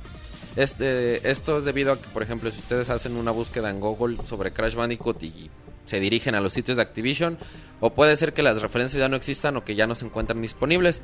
Este, 0.57 1.31
esto 1.31 1.59
es 1.59 1.65
debido 1.65 1.93
a 1.93 2.01
que, 2.01 2.09
por 2.09 2.23
ejemplo, 2.23 2.51
si 2.51 2.59
ustedes 2.59 2.89
hacen 2.91 3.17
una 3.17 3.31
búsqueda 3.31 3.71
en 3.71 3.79
Google 3.79 4.17
sobre 4.27 4.53
Crash 4.53 4.75
Bandicoot 4.75 5.23
y 5.23 5.51
se 5.85 6.01
dirigen 6.01 6.35
a 6.35 6.41
los 6.41 6.55
sitios 6.55 6.79
de 6.79 6.83
Activision, 6.83 7.39
o 7.81 7.91
puede 7.91 8.17
ser 8.17 8.33
que 8.33 8.43
las 8.43 8.63
referencias 8.63 8.99
ya 8.99 9.09
no 9.09 9.17
existan 9.17 9.57
o 9.57 9.65
que 9.65 9.75
ya 9.75 9.87
no 9.87 9.95
se 9.95 10.07
encuentran 10.07 10.41
disponibles. 10.41 11.03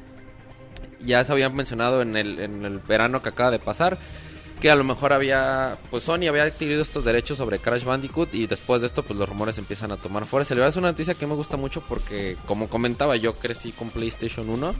Ya 1.00 1.24
se 1.24 1.32
había 1.32 1.50
mencionado 1.50 2.00
en 2.00 2.16
el, 2.16 2.38
en 2.38 2.64
el 2.64 2.78
verano 2.78 3.22
que 3.22 3.28
acaba 3.28 3.50
de 3.50 3.58
pasar 3.58 3.98
que 4.62 4.70
a 4.70 4.76
lo 4.76 4.84
mejor 4.84 5.12
había, 5.12 5.76
pues 5.90 6.04
Sony 6.04 6.28
había 6.28 6.44
adquirido 6.44 6.82
estos 6.82 7.04
derechos 7.04 7.38
sobre 7.38 7.58
Crash 7.58 7.82
Bandicoot 7.82 8.32
y 8.32 8.46
después 8.46 8.80
de 8.80 8.86
esto 8.86 9.02
pues 9.02 9.18
los 9.18 9.28
rumores 9.28 9.58
empiezan 9.58 9.90
a 9.90 9.96
tomar 9.96 10.24
fuerza. 10.24 10.54
La 10.54 10.68
es 10.68 10.76
una 10.76 10.92
noticia 10.92 11.14
que 11.14 11.26
me 11.26 11.34
gusta 11.34 11.56
mucho 11.56 11.80
porque 11.80 12.36
como 12.46 12.68
comentaba 12.68 13.16
yo 13.16 13.34
crecí 13.34 13.72
con 13.72 13.90
PlayStation 13.90 14.48
1 14.48 14.72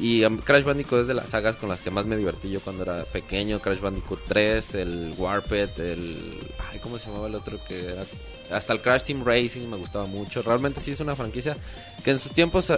y 0.00 0.24
um, 0.24 0.38
Crash 0.38 0.64
Bandicoot 0.64 1.02
es 1.02 1.06
de 1.06 1.14
las 1.14 1.28
sagas 1.30 1.54
con 1.54 1.68
las 1.68 1.82
que 1.82 1.92
más 1.92 2.04
me 2.04 2.16
divertí 2.16 2.50
yo 2.50 2.58
cuando 2.62 2.82
era 2.82 3.04
pequeño. 3.04 3.60
Crash 3.60 3.78
Bandicoot 3.78 4.22
3, 4.26 4.74
el 4.74 5.14
Warped, 5.16 5.78
el... 5.78 6.40
Ay, 6.72 6.80
¿cómo 6.80 6.98
se 6.98 7.06
llamaba 7.06 7.28
el 7.28 7.36
otro 7.36 7.60
que 7.64 7.92
era? 7.92 8.04
Hasta 8.52 8.72
el 8.72 8.80
Crash 8.80 9.02
Team 9.02 9.24
Racing 9.24 9.68
me 9.68 9.76
gustaba 9.76 10.06
mucho. 10.06 10.42
Realmente 10.42 10.80
sí 10.80 10.92
es 10.92 11.00
una 11.00 11.16
franquicia 11.16 11.56
que 12.04 12.10
en 12.10 12.18
sus 12.18 12.32
tiempos 12.32 12.72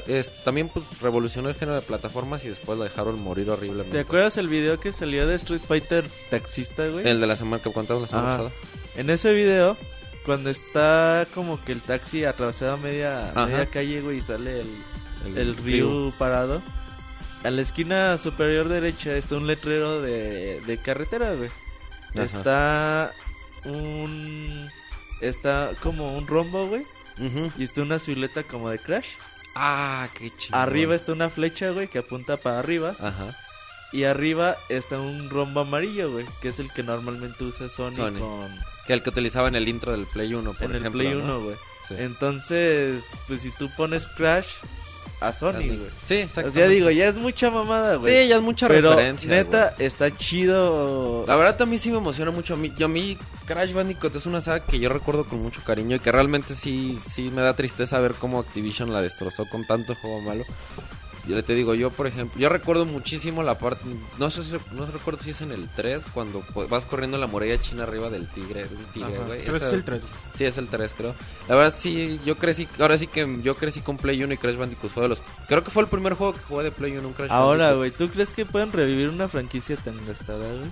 también 0.45 0.69
pues, 0.69 0.85
revolucionó 1.01 1.49
el 1.49 1.55
género 1.55 1.77
de 1.77 1.83
plataformas 1.83 2.45
y 2.45 2.49
después 2.49 2.79
la 2.79 2.85
dejaron 2.85 3.21
morir 3.23 3.51
horriblemente. 3.51 3.93
¿Te 3.93 4.01
acuerdas 4.01 4.37
el 4.37 4.49
video 4.49 4.79
que 4.79 4.93
salió 4.93 5.27
de 5.27 5.37
Street 5.37 5.63
Fighter 5.67 6.05
Taxista, 6.31 6.87
güey? 6.89 7.07
El 7.09 7.21
de 7.21 7.27
la 7.27 7.37
semana 7.37 7.63
que 7.63 7.73
contamos 7.73 8.03
la 8.03 8.09
semana 8.09 8.29
Ajá. 8.29 8.37
pasada. 8.45 8.55
En 8.97 9.11
ese 9.11 9.33
video, 9.33 9.77
cuando 10.25 10.51
está 10.51 11.27
como 11.35 11.63
que 11.63 11.73
el 11.73 11.81
taxi 11.81 12.25
atravesado 12.25 12.75
a 12.75 12.77
media, 12.77 13.33
media 13.35 13.67
calle, 13.67 14.01
güey, 14.01 14.19
y 14.19 14.23
sale 14.23 14.61
el, 14.61 15.37
el 15.37 15.57
Ryu 15.57 16.13
parado. 16.19 16.63
A 17.43 17.51
la 17.51 17.61
esquina 17.61 18.17
superior 18.17 18.69
derecha 18.69 19.17
está 19.17 19.37
un 19.37 19.47
letrero 19.47 20.01
de, 20.01 20.61
de 20.63 20.79
carretera, 20.79 21.35
güey. 21.35 21.51
Ajá. 22.15 22.25
Está 22.25 23.13
un... 23.65 24.71
Está 25.21 25.73
como 25.83 26.17
un 26.17 26.27
rombo, 26.27 26.67
güey. 26.67 26.83
Ujú. 27.19 27.53
Y 27.57 27.65
está 27.65 27.83
una 27.83 27.99
silueta 27.99 28.43
como 28.43 28.71
de 28.71 28.79
Crash. 28.79 29.07
Ah, 29.55 30.09
qué 30.15 30.31
chido. 30.37 30.57
Arriba 30.57 30.95
está 30.95 31.13
una 31.13 31.31
flecha, 31.31 31.71
güey, 31.71 31.89
que 31.89 31.99
apunta 31.99 32.37
para 32.37 32.59
arriba. 32.59 32.95
Ajá. 32.99 33.37
Y 33.93 34.05
arriba 34.05 34.57
está 34.69 34.99
un 34.99 35.31
rombo 35.31 35.61
amarillo, 35.61 36.11
güey, 36.11 36.27
que 36.43 36.49
es 36.49 36.59
el 36.59 36.73
que 36.73 36.83
normalmente 36.83 37.45
usa 37.45 37.69
Sony, 37.69 37.93
Sony. 37.93 38.19
con 38.19 38.59
Que 38.87 38.93
el 38.93 39.03
que 39.05 39.11
utilizaba 39.11 39.47
en 39.47 39.55
el 39.55 39.69
intro 39.69 39.93
del 39.93 40.07
Play 40.07 40.35
1, 40.35 40.53
por 40.53 40.63
en 40.65 40.71
el 40.73 40.77
ejemplo. 40.79 41.01
Play 41.01 41.15
¿no? 41.15 41.39
1, 41.39 41.41
güey. 41.45 41.57
Sí. 41.87 41.95
Entonces, 41.99 43.05
pues 43.29 43.43
si 43.43 43.51
tú 43.53 43.71
pones 43.77 44.09
Crash 44.09 44.49
a 45.21 45.33
Sony, 45.33 45.53
güey. 45.55 45.79
Sí, 46.05 46.15
O 46.15 46.19
exacto. 46.19 46.51
sea, 46.51 46.69
digo, 46.69 46.91
ya 46.91 47.07
es 47.07 47.17
mucha 47.17 47.51
mamada, 47.51 47.97
güey. 47.97 48.23
Sí, 48.25 48.29
ya 48.29 48.37
es 48.37 48.43
mucha 48.43 48.69
Pero 48.69 48.91
referencia. 48.91 49.31
neta, 49.31 49.75
está 49.79 50.15
chido. 50.17 51.25
La 51.27 51.37
verdad 51.37 51.57
también 51.57 51.81
sí 51.81 51.91
me 51.91 51.99
emociona 51.99 52.31
mucho 52.31 52.55
a 52.55 52.57
mí. 52.57 52.73
Yo 52.79 52.87
a 52.87 52.89
mí 52.89 53.17
Crash 53.47 53.73
Bandicoot 53.73 54.15
es 54.17 54.27
una 54.27 54.41
saga 54.41 54.61
que 54.61 54.79
yo 54.79 54.89
recuerdo 54.89 55.25
con 55.25 55.41
mucho 55.43 55.63
cariño 55.65 55.97
y 55.97 56.01
que 56.01 56.13
realmente 56.13 56.55
sí 56.55 56.99
sí 57.07 57.31
me 57.35 57.43
da 57.43 57.55
tristeza 57.55 57.99
ver 58.01 58.15
cómo 58.15 58.41
Activision 58.41 58.93
la 58.93 59.01
destrozó 59.03 59.47
con 59.49 59.65
tanto 59.67 59.95
juego 59.95 60.21
malo. 60.21 60.45
Yo 61.27 61.43
te 61.43 61.55
digo, 61.55 61.75
yo 61.75 61.91
por 61.91 62.07
ejemplo, 62.07 62.39
yo 62.39 62.49
recuerdo 62.51 62.85
muchísimo 62.85 63.43
la 63.43 63.57
parte, 63.59 63.83
no 64.19 64.31
sé 64.31 64.45
si, 64.45 64.53
no 64.73 64.85
recuerdo 64.85 65.23
si 65.23 65.31
es 65.31 65.41
en 65.41 65.53
el 65.53 65.69
3 65.75 66.05
cuando 66.13 66.43
vas 66.69 66.85
corriendo 66.85 67.17
la 67.17 67.27
muralla 67.27 67.59
china 67.61 67.85
arriba 67.85 68.11
del 68.11 68.27
tigre, 68.29 68.65
un 68.71 68.85
tigre, 68.93 69.19
güey. 69.27 69.41
Creo 69.43 69.53
que 69.53 69.57
Esa- 69.57 69.69
es 69.69 69.73
el 69.73 69.85
3. 69.85 70.03
Sí, 70.37 70.45
es 70.45 70.59
el 70.59 70.69
3, 70.69 70.93
creo. 70.95 71.15
La 71.49 71.55
verdad, 71.55 71.75
sí, 71.79 72.21
yo 72.27 72.37
crecí. 72.37 72.69
Ahora 72.79 72.99
sí 72.99 73.07
que 73.07 73.39
yo 73.43 73.55
crecí 73.57 73.81
con 73.81 73.97
Play 73.97 74.23
1 74.23 74.35
y 74.35 74.37
Crash 74.37 74.57
Bandicoot 74.57 74.93
fue 74.93 75.03
de 75.05 75.09
los. 75.09 75.23
Creo 75.49 75.65
que 75.65 75.71
fue 75.71 75.83
el 75.83 75.89
primer 75.89 76.13
juego 76.15 76.35
que 76.35 76.41
jugué 76.41 76.65
de 76.65 76.71
Play 76.73 76.97
1, 76.99 77.09
un 77.09 77.15
Crash 77.15 77.31
Ahora, 77.31 77.73
güey, 77.73 77.91
¿tú 77.91 78.09
crees 78.11 78.35
que 78.35 78.45
pueden 78.45 78.71
revivir 78.73 79.09
una 79.09 79.29
franquicia 79.29 79.77
tan 79.77 79.97
gastada, 80.07 80.47
güey? 80.47 80.71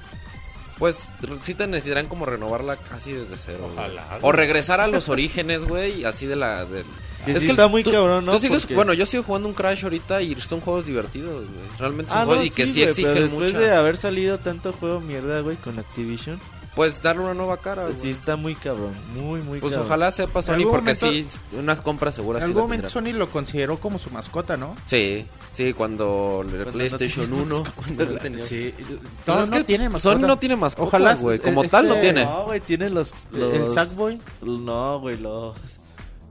Pues 0.78 1.04
sí 1.44 1.54
te 1.54 1.66
necesitarán 1.66 2.08
como 2.08 2.26
renovarla 2.26 2.76
casi 2.76 3.12
desde 3.12 3.36
cero. 3.36 3.58
güey. 3.72 3.72
Ojalá. 3.72 4.18
O 4.22 4.32
regresar 4.32 4.80
a 4.80 4.86
los 4.88 5.08
orígenes, 5.08 5.64
güey, 5.64 6.04
así 6.04 6.26
de 6.26 6.36
la. 6.36 6.64
de- 6.64 6.84
Que 7.24 7.32
Es 7.32 7.38
sí 7.40 7.46
que 7.46 7.50
está 7.52 7.68
muy 7.68 7.84
tú- 7.84 7.92
cabrón, 7.92 8.24
¿no? 8.26 8.38
sigues- 8.38 8.62
Porque- 8.62 8.74
Bueno, 8.74 8.92
yo 8.94 9.06
sigo 9.06 9.22
jugando 9.22 9.48
un 9.48 9.54
Crash 9.54 9.84
ahorita 9.84 10.22
y 10.22 10.34
son 10.40 10.60
juegos 10.60 10.86
divertidos, 10.86 11.46
güey. 11.48 11.78
Realmente 11.78 12.10
son 12.12 12.22
Ah, 12.22 12.24
juegos 12.24 12.44
no, 12.44 12.46
y 12.46 12.50
que 12.50 12.66
sí, 12.66 12.72
güey, 12.72 12.84
exigen 12.88 13.12
pero 13.12 13.24
después 13.26 13.52
mucho. 13.52 13.60
de 13.64 13.70
haber 13.74 13.96
salido 13.96 14.38
tanto 14.38 14.72
juego 14.72 15.00
mierda, 15.00 15.40
güey, 15.40 15.56
con 15.56 15.78
Activision, 15.78 16.40
Pues 16.74 17.02
darle 17.02 17.22
una 17.24 17.34
nueva 17.34 17.58
cara, 17.58 17.82
güey. 17.84 17.94
sí 18.00 18.08
está 18.10 18.36
muy 18.36 18.54
cabrón, 18.54 18.94
muy, 19.14 19.42
muy 19.42 19.60
Pues 19.60 19.72
cabrón. 19.74 19.86
ojalá 19.86 20.10
sepa 20.10 20.40
Sony 20.40 20.62
porque 20.64 20.94
momento- 20.94 21.10
sí, 21.12 21.26
una 21.58 21.76
compra 21.76 22.10
segura 22.10 22.38
En 22.38 22.44
sí 22.44 22.46
algún 22.46 22.62
la 22.62 22.62
momento. 22.66 22.88
Sony 22.88 23.12
lo 23.12 23.30
consideró 23.30 23.78
como 23.78 23.98
su 23.98 24.08
mascota, 24.10 24.56
¿no? 24.56 24.74
Sí, 24.86 25.26
sí, 25.52 25.74
cuando 25.74 26.40
Cuando 26.44 26.64
no 26.64 26.72
PlayStation 26.72 27.26
tenía 27.26 27.42
1. 27.42 27.58
mascota. 27.60 27.72
cuando 27.76 28.04
no 28.06 28.18
tenía- 28.18 28.44
Sí. 28.46 28.74
Pues 28.78 28.88
No, 29.26 29.42
es 29.42 29.50
no 29.50 29.56
que 29.58 29.64
tiene 29.64 29.88
mascota. 29.90 30.14
Sony 30.16 30.26
no 30.26 30.38
tiene 30.38 30.56
mascotas, 30.56 30.88
Ojalá, 30.88 31.14
güey. 31.16 31.38
Como 31.40 31.62
este- 31.62 31.70
tal 31.76 31.88
no 31.88 31.94
tiene. 32.00 32.24
No, 32.24 32.44
güey, 32.46 32.60
tiene 32.60 32.88
los, 32.88 33.12
los... 33.32 33.54
El 33.54 33.70
Sackboy. 33.70 34.18
No, 34.40 34.98
güey, 35.00 35.18
los... 35.18 35.54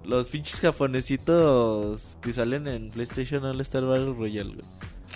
Los 0.03 0.29
pinches 0.29 0.59
japonesitos 1.25 2.17
que 2.21 2.33
salen 2.33 2.67
en 2.67 2.89
PlayStation 2.89 3.43
All 3.45 3.61
Star 3.61 3.83
Battle 3.85 4.13
Royale, 4.17 4.53
güey. 4.55 4.65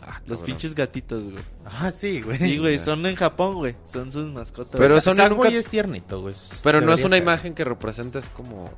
Ah, 0.01 0.21
Los 0.27 0.43
pinches 0.43 0.75
gatitos, 0.75 1.23
güey. 1.23 1.43
Ah, 1.65 1.91
sí, 1.91 2.21
güey. 2.21 2.37
Sí, 2.37 2.57
güey, 2.59 2.77
son 2.77 3.05
en 3.05 3.15
Japón, 3.15 3.55
güey. 3.55 3.75
Son 3.91 4.11
sus 4.11 4.27
mascotas. 4.27 4.79
Pero 4.79 4.99
Sony 4.99 5.13
Sackboy 5.15 5.47
nunca- 5.47 5.57
es 5.59 5.67
tiernito, 5.67 6.21
güey. 6.21 6.35
Pero 6.63 6.81
no 6.81 6.93
es 6.93 6.99
una 7.01 7.15
ser. 7.15 7.23
imagen 7.23 7.55
que 7.55 7.63
representes 7.63 8.27
como 8.29 8.69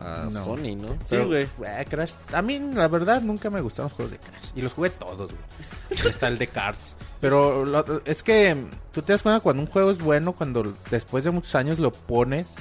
a 0.00 0.28
No. 0.30 0.44
Sony, 0.44 0.76
¿no? 0.76 0.96
Sí, 1.06 1.16
güey. 1.16 1.48
Güey, 1.56 1.84
Crash. 1.86 2.12
A 2.34 2.42
mí, 2.42 2.58
la 2.74 2.86
verdad, 2.88 3.22
nunca 3.22 3.48
me 3.50 3.60
gustaron 3.62 3.86
los 3.88 3.94
juegos 3.96 4.12
de 4.12 4.18
Crash. 4.18 4.50
Y 4.54 4.60
los 4.60 4.74
jugué 4.74 4.90
todos, 4.90 5.32
güey. 5.32 6.10
Está 6.10 6.28
el 6.28 6.36
de 6.38 6.48
Cards. 6.48 6.96
Pero 7.20 7.64
lo- 7.64 8.02
es 8.04 8.22
que 8.22 8.56
tú 8.92 9.00
te 9.00 9.12
das 9.12 9.22
cuenta 9.22 9.40
cuando 9.40 9.62
un 9.62 9.68
juego 9.68 9.90
es 9.90 9.98
bueno, 10.00 10.32
cuando 10.34 10.74
después 10.90 11.24
de 11.24 11.30
muchos 11.30 11.54
años 11.54 11.78
lo 11.78 11.92
pones 11.92 12.56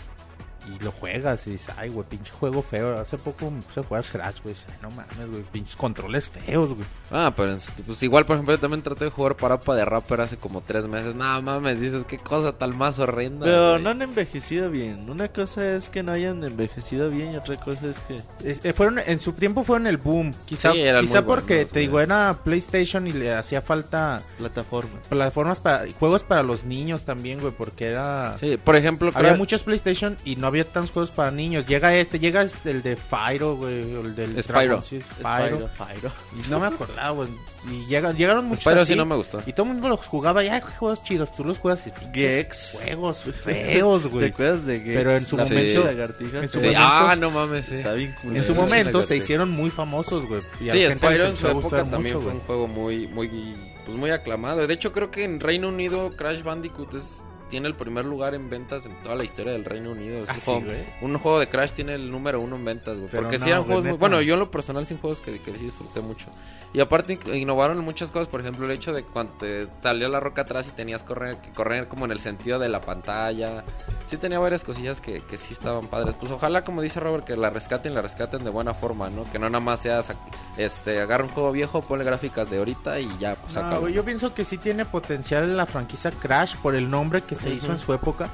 y 0.76 0.84
lo 0.84 0.92
juegas 0.92 1.46
y 1.48 1.52
dices, 1.52 1.74
ay, 1.78 1.90
güey, 1.90 2.08
pinche 2.08 2.32
juego 2.32 2.62
feo. 2.62 2.96
Hace 3.00 3.18
poco 3.18 3.50
me 3.52 3.62
puse 3.62 3.80
a 3.80 3.84
jugar 3.84 4.04
Crash, 4.06 4.42
güey. 4.44 4.56
Ay, 4.70 4.76
no 4.82 4.90
mames, 4.92 5.30
güey, 5.30 5.44
pinches 5.52 5.76
controles 5.76 6.30
feos, 6.30 6.70
güey. 6.74 6.88
Ah, 7.12 7.34
pero 7.36 7.58
pues 7.86 8.04
igual, 8.04 8.26
por 8.26 8.36
ejemplo, 8.36 8.54
yo 8.56 8.60
también 8.60 8.82
traté 8.82 9.06
de 9.06 9.12
jugar 9.12 9.36
Parapa 9.38 9.76
de 9.76 9.86
Rapper 9.86 10.22
hace 10.22 10.38
como 10.38 10.62
tres 10.62 10.86
meses. 10.88 11.16
Nada 11.16 11.40
mames, 11.42 11.80
dices, 11.80 12.04
qué 12.06 12.18
cosa 12.18 12.52
tan 12.54 12.78
más 12.78 13.00
horrenda. 13.00 13.46
Pero 13.46 13.72
güey. 13.72 13.84
no 13.84 13.90
han 13.92 14.02
envejecido 14.02 14.70
bien. 14.70 15.10
Una 15.10 15.28
cosa 15.30 15.76
es 15.76 15.90
que 15.90 16.04
no 16.04 16.12
hayan 16.12 16.44
envejecido 16.44 17.10
bien 17.10 17.34
y 17.34 17.38
otra 17.38 17.56
cosa 17.58 17.88
es 17.88 18.00
que... 18.00 18.22
Es- 18.44 18.64
eh, 18.66 18.74
fueron, 18.74 19.00
en 19.00 19.20
su 19.20 19.34
tiempo 19.34 19.64
fueron 19.64 19.88
el 19.88 19.98
boom. 19.98 20.34
Quizá, 20.46 20.74
Sí, 20.74 20.82
eran 20.82 21.02
quizá 21.02 21.22
muy 21.22 21.28
porque, 21.36 21.54
buenos, 21.56 21.72
te 21.72 21.80
digo, 21.80 22.00
era 22.02 22.38
PlayStation 22.44 23.08
y 23.08 23.14
le 23.14 23.34
hacía 23.34 23.62
falta 23.62 24.22
Plataforma. 24.38 25.00
plataformas 25.10 25.60
para 25.60 25.86
juegos 26.00 26.24
para 26.24 26.44
los 26.44 26.64
niños 26.66 27.04
también, 27.04 27.40
güey, 27.40 27.54
porque 27.58 27.86
era... 27.86 28.38
Sí, 28.40 28.58
por 28.58 28.76
ejemplo, 28.76 29.12
Había 29.14 29.34
Crash- 29.34 29.38
muchos 29.38 29.64
PlayStation 29.64 30.18
y 30.26 30.36
no 30.36 30.48
había 30.48 30.57
tantos 30.65 30.91
juegos 30.91 31.12
para 31.12 31.32
niños. 31.32 31.65
Llega 31.65 31.96
este, 31.96 32.20
llega 32.20 32.41
este, 32.41 32.72
el 32.72 32.82
de 32.84 32.96
Fyro, 32.96 33.56
güey, 33.56 33.96
o 33.96 34.02
el 34.02 34.15
del 34.15 34.43
Spyro. 34.43 34.60
Dragon, 34.60 34.84
sí, 34.86 35.02
Spyro. 35.02 35.70
Spyro, 35.70 35.70
Spyro. 35.76 36.12
Y 36.46 36.50
no 36.50 36.60
me 36.60 36.67
acordaba, 36.67 37.10
güey. 37.12 37.30
Y 37.70 37.86
llega- 37.88 38.13
llegaron 38.13 38.46
muchos 38.46 38.63
Spyro 38.63 38.82
así, 38.82 38.93
sí 38.93 38.98
no 38.98 39.06
me 39.06 39.15
gustó. 39.15 39.41
Y 39.46 39.54
todo 39.54 39.65
el 39.67 39.74
mundo 39.74 39.89
los 39.89 40.06
jugaba 40.08 40.43
y, 40.43 40.48
ay, 40.48 40.62
qué 40.62 40.67
juegos 40.78 41.04
chidos. 41.04 41.32
Tú 41.32 41.43
los 41.43 41.58
juegas 41.58 41.86
y 41.88 41.91
Gex. 42.13 42.78
Juegos 42.82 43.24
feos, 43.43 44.04
¿Te 44.04 44.10
güey. 44.10 44.30
acuerdas 44.30 44.65
de 44.65 44.80
Gex? 44.80 44.96
Pero 44.96 45.15
en 45.17 45.26
su 45.26 45.38
La 45.38 45.43
momento- 45.43 45.84
lagartija. 45.84 46.38
en 46.39 46.48
su 46.50 46.60
Sí, 46.60 46.65
momento- 46.65 46.82
ah, 46.88 47.15
no 47.20 47.32
mames, 47.32 47.65
sí. 47.65 47.76
Está 47.76 47.93
bien 47.93 48.15
En 48.24 48.46
su 48.46 48.54
Sí, 48.54 48.60
momento 48.60 49.02
sí, 49.02 49.08
se 49.10 49.13
sí. 49.15 49.20
hicieron 49.22 49.50
muy 49.52 49.70
famosos, 49.70 50.26
güey. 50.26 50.41
y 50.62 50.70
Sí, 50.70 50.86
Spyro 50.91 51.24
en 51.26 51.36
su 51.38 51.48
época 51.48 51.78
también 51.84 52.02
mucho, 52.04 52.13
fue 52.22 52.24
güey. 52.24 52.36
un 52.36 52.41
juego 52.41 52.67
muy, 52.67 53.08
muy, 53.08 53.56
pues 53.86 53.98
muy 53.98 54.12
aclamado. 54.12 54.65
De 54.67 54.74
hecho, 54.74 54.91
creo 54.93 55.12
que 55.12 55.24
en 55.24 55.39
Reino 55.39 55.67
Unido 55.70 56.10
Crash 56.12 56.43
Bandicoot 56.43 56.93
es- 56.93 57.22
tiene 57.50 57.68
el 57.68 57.76
primer 57.76 58.06
lugar 58.06 58.36
en 58.36 58.50
ventas 58.50 58.86
en 58.86 58.96
toda 59.04 59.16
la 59.16 59.24
historia 59.24 59.54
del 59.54 59.66
Reino 59.66 59.92
Unido. 59.92 60.20
Es 60.24 60.30
Ah, 60.30 60.34
un, 60.34 60.40
sí, 60.40 60.46
juego, 60.46 60.62
güey. 60.66 60.78
un 61.02 61.18
juego 61.18 61.40
de 61.40 61.48
Crash 61.50 61.72
tiene 61.72 61.96
el 61.96 62.10
número 62.12 62.40
uno 62.42 62.56
en 62.56 62.66
ventas, 62.66 62.98
güey. 62.98 63.10
Porque 63.10 63.38
no, 63.38 63.44
sí 63.44 63.50
eran 63.50 63.64
juegos 63.64 63.86
muy... 63.86 63.98
Bueno, 63.98 64.22
yo 64.22 64.34
en 64.34 64.40
lo 64.40 64.52
personal 64.52 64.86
sin 64.86 64.98
juegos 64.98 65.22
que, 65.22 65.40
que 65.40 65.52
sí 65.54 65.66
disfruté 65.66 66.02
mucho. 66.02 66.28
Y 66.74 66.82
aparte 66.82 67.14
in- 67.14 67.36
innovaron 67.36 67.80
muchas 67.80 68.12
cosas, 68.12 68.28
por 68.28 68.42
ejemplo 68.42 68.66
el 68.66 68.72
hecho 68.72 68.94
de 68.94 69.04
cuando 69.04 69.34
te 69.34 69.68
salía 69.82 70.10
la 70.10 70.20
roca 70.20 70.42
atrás 70.44 70.68
y 70.68 70.72
tenías 70.72 71.02
correr, 71.02 71.38
que 71.38 71.50
correr 71.52 71.88
como 71.88 72.06
en 72.06 72.12
el 72.12 72.20
sentido 72.20 72.60
de 72.60 72.70
la 72.70 72.82
pantalla. 72.82 73.64
Sí 74.10 74.18
tenía 74.18 74.40
varias 74.40 74.64
cosillas 74.64 75.02
que, 75.02 75.22
que 75.22 75.38
sí 75.38 75.54
estaban 75.54 75.88
padres. 75.88 76.16
Pues 76.20 76.32
ojalá, 76.32 76.64
como 76.64 76.82
dice 76.82 77.00
Robert, 77.00 77.26
que 77.26 77.36
la 77.36 77.50
rescaten, 77.50 77.94
la 77.94 78.02
rescaten 78.02 78.44
de 78.44 78.50
buena 78.50 78.74
forma, 78.74 79.10
¿no? 79.10 79.30
Que 79.32 79.40
no 79.40 79.50
nada 79.50 79.60
más 79.64 79.82
sea, 79.82 80.02
sac- 80.02 80.16
este, 80.58 81.02
agarra 81.02 81.24
un 81.24 81.30
juego 81.30 81.52
viejo, 81.52 81.82
ponle 81.82 82.06
gráficas 82.06 82.50
de 82.50 82.58
ahorita 82.60 83.00
y 83.00 83.10
ya, 83.18 83.36
pues 83.36 83.56
No, 83.56 83.62
acabó. 83.62 83.88
yo 83.90 84.04
pienso 84.06 84.34
que 84.34 84.46
sí 84.46 84.58
tiene 84.58 84.86
potencial 84.86 85.56
la 85.58 85.66
franquicia 85.66 86.12
Crash 86.12 86.56
por 86.58 86.76
el 86.76 86.90
nombre 86.90 87.22
que 87.22 87.36
se 87.36 87.50
hizo 87.50 87.72
en 87.72 87.78
su 87.78 87.94
época. 87.94 88.30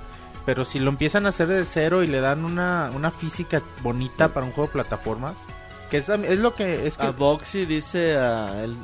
Pero 0.45 0.65
si 0.65 0.77
lo 0.79 0.89
empiezan 0.89 1.25
a 1.25 1.29
hacer 1.29 1.47
de 1.47 1.63
cero 1.65 2.03
y 2.03 2.07
le 2.07 2.19
dan 2.19 2.43
una, 2.43 2.91
una 2.93 3.11
física 3.11 3.61
bonita 3.81 4.27
para 4.27 4.45
un 4.45 4.51
juego 4.51 4.67
de 4.67 4.73
plataformas, 4.73 5.35
que 5.93 5.97
es, 5.99 6.09
es 6.09 6.39
lo 6.39 6.55
que 6.55 6.87
es 6.87 6.97
que 6.97 7.05
A 7.05 7.11
Boxy 7.11 7.65
dice 7.65 8.17
a 8.17 8.63
el 8.63 8.75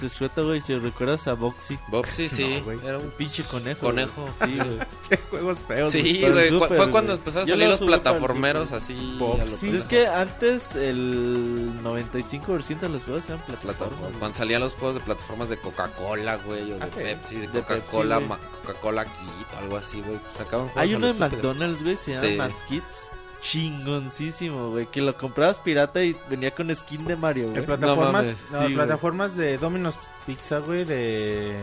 discreto, 0.00 0.44
güey, 0.46 0.60
si 0.60 0.76
recuerdas 0.76 1.26
a 1.28 1.34
Boxy. 1.34 1.78
Bobsy, 1.88 2.28
sí, 2.28 2.62
No, 2.66 2.72
era 2.88 2.98
un 2.98 3.10
pinche 3.10 3.42
conejo. 3.44 3.80
Conejo. 3.86 4.28
güey. 4.40 4.50
Sí, 4.50 4.56
güey. 4.56 4.78
es 5.10 5.26
juegos 5.28 5.58
feos. 5.66 5.92
güey. 5.92 6.02
Sí, 6.04 6.20
güey, 6.28 6.50
fue 6.68 6.90
cuando 6.90 7.12
empezaron 7.14 7.48
a 7.48 7.50
salir 7.50 7.64
lo 7.66 7.70
los 7.72 7.80
plataformeros 7.80 8.72
así. 8.72 9.16
Pues 9.18 9.62
es 9.62 9.84
que 9.84 10.06
antes 10.08 10.74
el 10.76 11.72
95% 11.82 12.80
de 12.80 12.88
los 12.88 13.04
juegos 13.04 13.24
eran 13.28 13.40
plataformas. 13.42 14.10
Cuando 14.18 14.36
salían 14.36 14.60
los 14.62 14.72
juegos 14.74 14.94
de 14.96 15.00
plataformas 15.00 15.48
de 15.48 15.56
Coca-Cola, 15.58 16.36
güey, 16.44 16.72
o 16.72 16.78
de 16.78 16.84
Ah. 16.84 16.88
Pepsi, 16.94 17.36
de 17.36 17.46
De 17.48 17.60
Coca-Cola, 17.60 18.20
Coca-Cola 18.66 19.04
Kit, 19.04 19.58
algo 19.60 19.76
así, 19.76 20.00
güey. 20.00 20.18
Sacaban 20.36 20.66
juegos 20.68 20.76
Hay 20.82 20.94
uno 20.94 21.06
de. 21.06 21.14
McDonald's, 21.14 21.82
güey, 21.82 21.96
se 21.96 22.14
llama 22.14 22.28
Sí. 22.28 22.36
Mad 22.36 22.50
Kids. 22.68 23.07
Chingoncísimo, 23.42 24.70
güey. 24.70 24.86
Que 24.86 25.00
lo 25.00 25.16
comprabas 25.16 25.58
pirata 25.58 26.02
y 26.02 26.16
venía 26.28 26.50
con 26.50 26.74
skin 26.74 27.04
de 27.06 27.16
Mario, 27.16 27.44
En 27.46 27.52
güey. 27.52 27.66
plataformas, 27.66 28.26
no, 28.26 28.32
Sí, 28.32 28.64
güey. 28.64 28.74
plataformas 28.74 29.36
de 29.36 29.58
Domino's 29.58 29.96
Pizza, 30.26 30.58
güey, 30.58 30.84
de, 30.84 31.54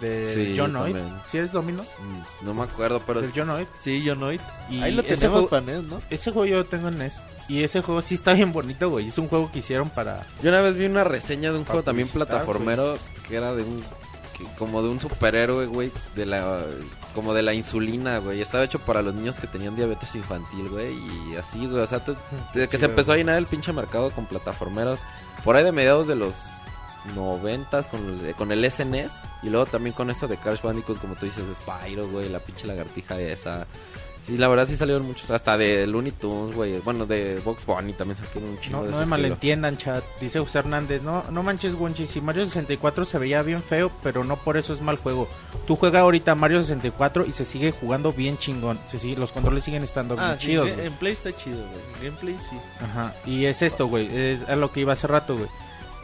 de 0.00 0.34
Sí, 0.34 0.54
John 0.58 0.72
yo 0.72 0.82
Oid. 0.82 0.92
también. 0.94 1.20
¿Sí 1.30 1.38
es 1.38 1.52
Domino's? 1.52 1.88
Mm, 2.00 2.46
No 2.46 2.54
me 2.54 2.62
acuerdo, 2.62 3.00
pero 3.06 3.20
Del 3.20 3.32
John 3.34 3.50
Oid. 3.50 3.66
Sí, 3.80 4.02
yo 4.02 4.14
no. 4.14 4.32
Y 4.32 4.40
Ahí 4.82 4.92
lo 4.94 5.02
tenemos 5.02 5.46
para 5.48 5.62
NES, 5.62 5.82
¿no? 5.84 6.00
Ese 6.10 6.30
juego 6.30 6.46
yo 6.46 6.56
lo 6.58 6.64
tengo 6.64 6.88
en 6.88 6.98
NES. 6.98 7.20
Y 7.48 7.62
ese 7.62 7.82
juego 7.82 8.00
sí 8.00 8.14
está 8.14 8.32
bien 8.32 8.52
bonito, 8.52 8.88
güey. 8.88 9.08
Es 9.08 9.18
un 9.18 9.28
juego 9.28 9.50
que 9.52 9.58
hicieron 9.58 9.90
para... 9.90 10.26
yo 10.42 10.48
una 10.48 10.62
vez 10.62 10.76
vi 10.76 10.86
una 10.86 11.04
reseña 11.04 11.52
de 11.52 11.58
un 11.58 11.64
juego 11.66 11.82
también 11.82 12.08
publicitar, 12.08 12.38
plataformero 12.44 12.96
que 13.28 13.36
era 13.36 13.54
de 13.54 13.62
un 13.64 13.82
que- 14.36 14.44
como 14.58 14.82
de 14.82 14.88
un 14.90 15.00
superhéroe, 15.00 15.66
güey, 15.66 15.90
de 16.16 16.26
la 16.26 16.60
como 17.14 17.32
de 17.32 17.42
la 17.42 17.54
insulina, 17.54 18.18
güey. 18.18 18.40
Estaba 18.40 18.64
hecho 18.64 18.80
para 18.80 19.00
los 19.00 19.14
niños 19.14 19.36
que 19.36 19.46
tenían 19.46 19.76
diabetes 19.76 20.14
infantil, 20.16 20.68
güey, 20.68 20.92
y 21.30 21.36
así, 21.36 21.66
güey, 21.66 21.80
o 21.82 21.86
sea, 21.86 22.04
tú- 22.04 22.16
desde 22.52 22.68
que 22.68 22.76
Sí, 22.76 22.80
se 22.80 22.86
empezó 22.86 23.12
a 23.12 23.16
llenar 23.16 23.36
el 23.38 23.46
pinche 23.46 23.72
mercado 23.72 24.10
con 24.10 24.26
plataformeros 24.26 24.98
por 25.44 25.54
ahí 25.56 25.62
de 25.64 25.70
mediados 25.72 26.06
de 26.08 26.16
los 26.16 26.34
noventas 27.14 27.86
con 27.86 28.00
el, 28.26 28.34
con 28.34 28.50
el 28.50 28.64
SNES 28.70 29.10
y 29.42 29.50
luego 29.50 29.66
también 29.66 29.94
con 29.94 30.10
eso 30.10 30.26
de 30.26 30.36
Crash 30.38 30.62
Bandicoot 30.62 30.98
como 31.00 31.14
tú 31.14 31.26
dices 31.26 31.44
Spyro, 31.56 32.08
güey, 32.08 32.28
la 32.28 32.38
pinche 32.38 32.66
lagartija 32.66 33.20
esa. 33.20 33.66
Sí, 34.26 34.38
la 34.38 34.48
verdad 34.48 34.66
sí 34.66 34.74
salieron 34.76 35.04
muchos, 35.06 35.28
hasta 35.30 35.58
de 35.58 35.86
Looney 35.86 36.12
Tunes, 36.12 36.56
güey, 36.56 36.78
bueno, 36.80 37.04
de 37.04 37.40
Box 37.44 37.66
Bunny 37.66 37.92
también 37.92 38.16
sacaron 38.18 38.48
un 38.48 38.58
chingo 38.60 38.78
No, 38.78 38.84
de 38.84 38.90
no 38.92 38.98
me 39.00 39.04
malentiendan, 39.06 39.76
chat. 39.76 40.02
Dice 40.18 40.38
José 40.40 40.60
Hernández. 40.60 41.02
No, 41.02 41.24
no 41.30 41.42
manches, 41.42 41.74
Wonchi. 41.74 42.06
Si 42.06 42.22
Mario 42.22 42.46
64 42.46 43.04
se 43.04 43.18
veía 43.18 43.42
bien 43.42 43.62
feo, 43.62 43.92
pero 44.02 44.24
no 44.24 44.36
por 44.36 44.56
eso 44.56 44.72
es 44.72 44.80
mal 44.80 44.96
juego. 44.96 45.28
Tú 45.66 45.76
juega 45.76 46.00
ahorita 46.00 46.34
Mario 46.34 46.62
64 46.62 47.26
y 47.26 47.32
se 47.32 47.44
sigue 47.44 47.70
jugando 47.72 48.12
bien 48.14 48.38
chingón. 48.38 48.78
Se 48.88 48.96
sigue, 48.96 49.16
los 49.16 49.30
controles 49.32 49.62
siguen 49.64 49.82
estando 49.84 50.14
bien 50.16 50.26
Ah, 50.26 50.36
sí, 50.38 50.46
chidos, 50.46 50.68
en- 50.68 50.74
güey. 50.76 50.86
en 50.86 50.92
Play 50.94 51.12
está 51.12 51.30
chido, 51.32 51.58
güey. 51.58 51.80
Gameplay 52.10 52.36
sí. 52.38 52.56
Ajá. 52.82 53.12
Y 53.26 53.44
es 53.44 53.60
esto, 53.60 53.88
güey. 53.88 54.08
Es 54.16 54.48
a 54.48 54.56
lo 54.56 54.72
que 54.72 54.80
iba 54.80 54.94
hace 54.94 55.06
rato, 55.06 55.36
güey. 55.36 55.48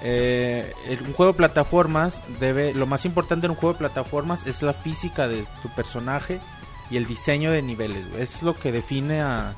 Eh, 0.02 0.72
un 1.06 1.12
juego 1.12 1.32
de 1.32 1.36
plataformas 1.38 2.22
debe. 2.38 2.72
Lo 2.74 2.86
más 2.86 3.04
importante 3.04 3.46
en 3.46 3.52
un 3.52 3.56
juego 3.56 3.74
de 3.74 3.78
plataformas 3.78 4.46
es 4.46 4.62
la 4.62 4.72
física 4.72 5.28
de 5.28 5.44
tu 5.62 5.68
personaje 5.70 6.40
y 6.90 6.96
el 6.96 7.06
diseño 7.06 7.52
de 7.52 7.62
niveles, 7.62 8.08
güey. 8.10 8.22
Es 8.22 8.42
lo 8.42 8.54
que 8.54 8.72
define 8.72 9.20
a, 9.20 9.50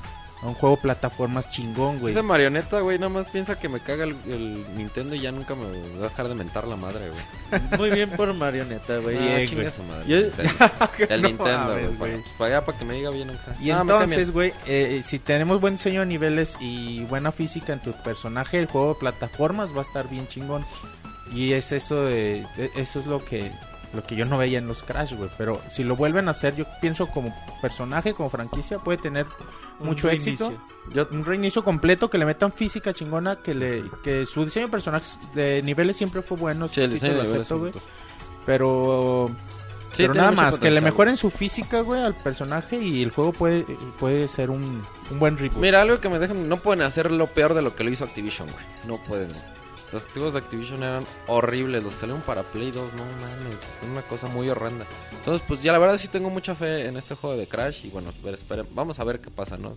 a 0.43 0.47
un 0.47 0.55
juego 0.55 0.77
de 0.77 0.83
plataformas 0.83 1.51
chingón, 1.51 1.99
güey. 2.01 2.13
Esa 2.13 2.23
marioneta, 2.23 2.81
güey, 2.81 2.99
nada 2.99 3.09
más 3.11 3.29
piensa 3.31 3.59
que 3.59 3.69
me 3.69 3.81
caga 3.81 4.05
el, 4.05 4.17
el 4.27 4.65
Nintendo 4.77 5.15
y 5.15 5.21
ya 5.21 5.31
nunca 5.33 5.55
me 5.55 5.65
va 5.65 6.07
a 6.07 6.09
dejar 6.09 6.29
de 6.29 6.35
mentar 6.35 6.67
la 6.67 6.77
madre, 6.77 7.11
güey. 7.11 7.79
Muy 7.79 7.91
bien 7.91 8.11
por 8.11 8.33
Marioneta, 8.35 8.99
güey. 8.99 9.17
Ah, 9.17 9.37
Bien, 9.39 9.55
güey. 9.55 9.71
su 9.71 9.83
madre. 9.85 10.05
Yo- 10.09 10.21
Nintendo. 10.21 10.53
El 11.15 11.23
No 11.23 11.29
Nintendo, 11.29 11.73
güey. 11.73 11.85
güey. 11.97 11.97
Para, 11.99 12.23
para 12.39 12.57
allá, 12.57 12.67
para 12.67 12.79
que 12.79 12.85
me 12.85 12.95
diga 12.95 13.11
bien 13.11 13.31
acá. 13.31 13.55
Y 13.61 13.69
No, 13.71 13.81
entonces, 13.83 14.33
güey, 14.33 14.53
eh, 14.67 15.03
si 15.07 15.19
tenemos 15.19 15.61
buen 15.61 15.77
diseño 15.77 16.01
de 16.01 16.07
niveles 16.07 16.57
y 16.61 17.05
buena 17.05 17.31
física 17.33 17.73
en 17.73 17.81
tu 17.81 17.93
personaje, 18.03 18.59
el 18.59 18.67
juego 18.67 18.95
de 18.95 19.01
plataformas 19.01 19.75
va 19.75 19.79
a 19.79 19.83
estar 19.85 20.09
bien 20.09 20.27
chingón. 20.29 20.65
Y 21.35 21.53
es 21.53 21.73
eso 21.73 22.05
de, 22.05 22.45
de- 22.57 22.71
eso 22.77 23.01
es 23.01 23.07
lo 23.07 23.25
que 23.25 23.51
lo 23.95 24.03
que 24.03 24.17
yo 24.17 24.25
no 24.25 24.39
veía 24.39 24.59
en 24.59 24.67
los 24.67 24.83
Crash, 24.83 25.15
güey, 25.15 25.29
pero 25.37 25.61
si 25.71 25.85
lo 25.85 25.97
vuelven 25.97 26.29
a 26.29 26.31
hacer, 26.31 26.57
yo 26.57 26.65
pienso 26.81 27.07
como 27.07 27.35
personaje, 27.61 28.15
como 28.15 28.31
franquicia 28.31 28.79
puede 28.79 28.99
tener 28.99 29.27
Un 29.81 29.89
mucho 29.89 30.09
reinicio. 30.09 30.33
éxito. 30.47 30.63
Yo, 30.95 31.07
Un 31.11 31.25
reinicio 31.25 31.63
completo 31.63 32.09
que 32.09 32.19
le 32.19 32.25
metan 32.25 32.53
física 32.53 32.93
chingona, 32.93 33.37
que 33.37 33.55
le 33.55 33.85
que 34.03 34.25
su 34.27 34.45
diseño 34.45 34.67
de 34.67 34.71
personajes 34.71 35.15
de 35.35 35.63
niveles 35.63 35.97
siempre 35.97 36.23
fue 36.23 36.37
bueno, 36.37 36.69
sí, 36.69 36.81
el 36.81 36.93
diseño 36.93 37.15
lo 37.15 37.23
acepto, 37.23 37.59
güey, 37.59 37.73
pero 38.47 39.31
Sí, 39.93 40.05
pero 40.05 40.15
nada 40.15 40.31
más, 40.31 40.59
que 40.59 40.71
le 40.71 40.81
mejoren 40.81 41.19
su 41.19 41.29
física, 41.31 41.83
güey, 41.83 42.01
al 42.03 42.15
personaje 42.15 42.79
y 42.79 43.03
el 43.03 43.11
juego 43.11 43.33
puede, 43.33 43.67
puede 44.01 44.27
ser 44.27 44.49
un, 44.49 44.83
un 45.11 45.19
buen 45.19 45.37
reboot. 45.37 45.59
Mira, 45.61 45.83
algo 45.83 46.01
que 46.01 46.09
me 46.09 46.19
dejan, 46.19 46.49
no 46.49 46.57
pueden 46.57 46.81
hacer 46.83 47.13
lo 47.13 47.27
peor 47.27 47.53
de 47.53 47.61
lo 47.61 47.77
que 47.77 47.85
lo 47.85 47.91
hizo 47.91 48.05
Activision, 48.05 48.49
güey. 48.51 48.65
No 48.87 48.97
pueden. 49.05 49.31
Los 49.93 50.03
activos 50.03 50.33
de 50.33 50.39
Activision 50.39 50.83
eran 50.83 51.05
horribles, 51.27 51.83
los 51.85 51.93
salieron 51.95 52.23
para 52.23 52.43
Play 52.43 52.71
2, 52.71 52.95
no 52.95 53.03
mames, 53.05 53.57
fue 53.81 53.91
una 53.91 54.03
cosa 54.03 54.27
muy 54.29 54.49
horrenda. 54.49 54.87
Entonces, 55.19 55.45
pues 55.47 55.63
ya 55.63 55.73
la 55.73 55.79
verdad 55.79 55.99
sí 55.99 56.09
tengo 56.09 56.31
mucha 56.31 56.55
fe 56.55 56.87
en 56.87 56.97
este 56.97 57.15
juego 57.15 57.37
de 57.37 57.47
Crash 57.47 57.85
y 57.85 57.91
bueno, 57.91 58.11
ver, 58.25 58.35
esperen- 58.35 58.67
vamos 58.75 58.99
a 59.01 59.05
ver 59.05 59.21
qué 59.21 59.31
pasa, 59.31 59.57
¿no? 59.59 59.77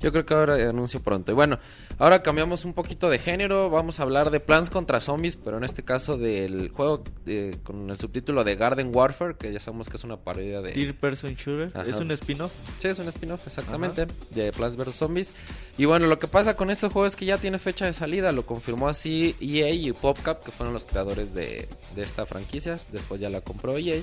Yo 0.00 0.12
creo 0.12 0.24
que 0.24 0.32
ahora 0.34 0.54
anuncio 0.70 1.00
pronto. 1.00 1.30
Y 1.30 1.34
bueno, 1.34 1.58
ahora 1.98 2.22
cambiamos 2.22 2.64
un 2.64 2.72
poquito 2.72 3.10
de 3.10 3.18
género, 3.18 3.68
vamos 3.68 4.00
a 4.00 4.02
hablar 4.02 4.30
de 4.30 4.40
Plants 4.40 4.70
contra 4.70 5.00
Zombies, 5.00 5.36
pero 5.36 5.58
en 5.58 5.64
este 5.64 5.82
caso 5.82 6.16
del 6.16 6.70
juego 6.70 7.04
eh, 7.26 7.54
con 7.62 7.90
el 7.90 7.98
subtítulo 7.98 8.44
de 8.44 8.56
Garden 8.56 8.90
Warfare, 8.94 9.36
que 9.36 9.52
ya 9.52 9.60
sabemos 9.60 9.88
que 9.90 9.96
es 9.98 10.04
una 10.04 10.16
parodia 10.16 10.62
de... 10.62 10.72
Third 10.72 10.94
Person 10.94 11.34
Shooter. 11.34 11.70
Ajá. 11.74 11.88
Es 11.88 12.00
un 12.00 12.10
spin-off. 12.12 12.52
Sí, 12.80 12.88
es 12.88 12.98
un 12.98 13.08
spin-off, 13.08 13.46
exactamente, 13.46 14.06
de 14.30 14.52
Plants 14.52 14.76
vs. 14.76 14.94
Zombies. 14.94 15.32
Y 15.76 15.84
bueno, 15.84 16.06
lo 16.06 16.18
que 16.18 16.28
pasa 16.28 16.56
con 16.56 16.70
este 16.70 16.88
juego 16.88 17.06
es 17.06 17.14
que 17.14 17.26
ya 17.26 17.36
tiene 17.36 17.58
fecha 17.58 17.84
de 17.84 17.92
salida, 17.92 18.32
lo 18.32 18.46
confirmó 18.46 18.88
así 18.88 19.36
EA 19.44 19.70
y 19.70 19.92
PopCap, 19.92 20.44
que 20.44 20.50
fueron 20.50 20.72
los 20.72 20.86
creadores 20.86 21.34
de, 21.34 21.68
esta 21.96 22.26
franquicia. 22.26 22.78
Después 22.90 23.20
ya 23.20 23.28
la 23.30 23.40
compró 23.40 23.78
EA. 23.78 24.02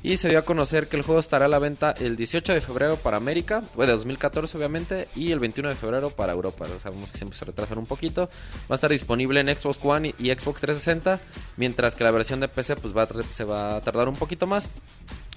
Y 0.00 0.16
se 0.16 0.28
dio 0.28 0.38
a 0.38 0.42
conocer 0.42 0.88
que 0.88 0.96
el 0.96 1.02
juego 1.02 1.18
estará 1.18 1.46
a 1.46 1.48
la 1.48 1.58
venta 1.58 1.90
el 1.90 2.16
18 2.16 2.52
de 2.52 2.60
febrero 2.60 2.96
para 2.96 3.16
América, 3.16 3.64
de 3.76 3.86
2014 3.86 4.56
obviamente, 4.56 5.08
y 5.16 5.32
el 5.32 5.40
21 5.40 5.70
de 5.70 5.74
febrero 5.74 6.10
para 6.10 6.32
Europa. 6.32 6.66
Sabemos 6.80 7.10
que 7.10 7.18
siempre 7.18 7.36
se 7.36 7.44
retrasan 7.44 7.78
un 7.78 7.86
poquito. 7.86 8.30
Va 8.70 8.74
a 8.74 8.76
estar 8.76 8.90
disponible 8.90 9.40
en 9.40 9.48
Xbox 9.48 9.80
One 9.82 10.14
y, 10.18 10.30
Xbox 10.30 10.60
360, 10.60 11.20
mientras 11.56 11.96
que 11.96 12.04
la 12.04 12.12
versión 12.12 12.38
de 12.38 12.46
PC 12.46 12.76
pues 12.76 12.94
se 13.32 13.44
va 13.44 13.76
a 13.76 13.80
tardar 13.80 14.08
un 14.08 14.14
poquito 14.14 14.46
más. 14.46 14.70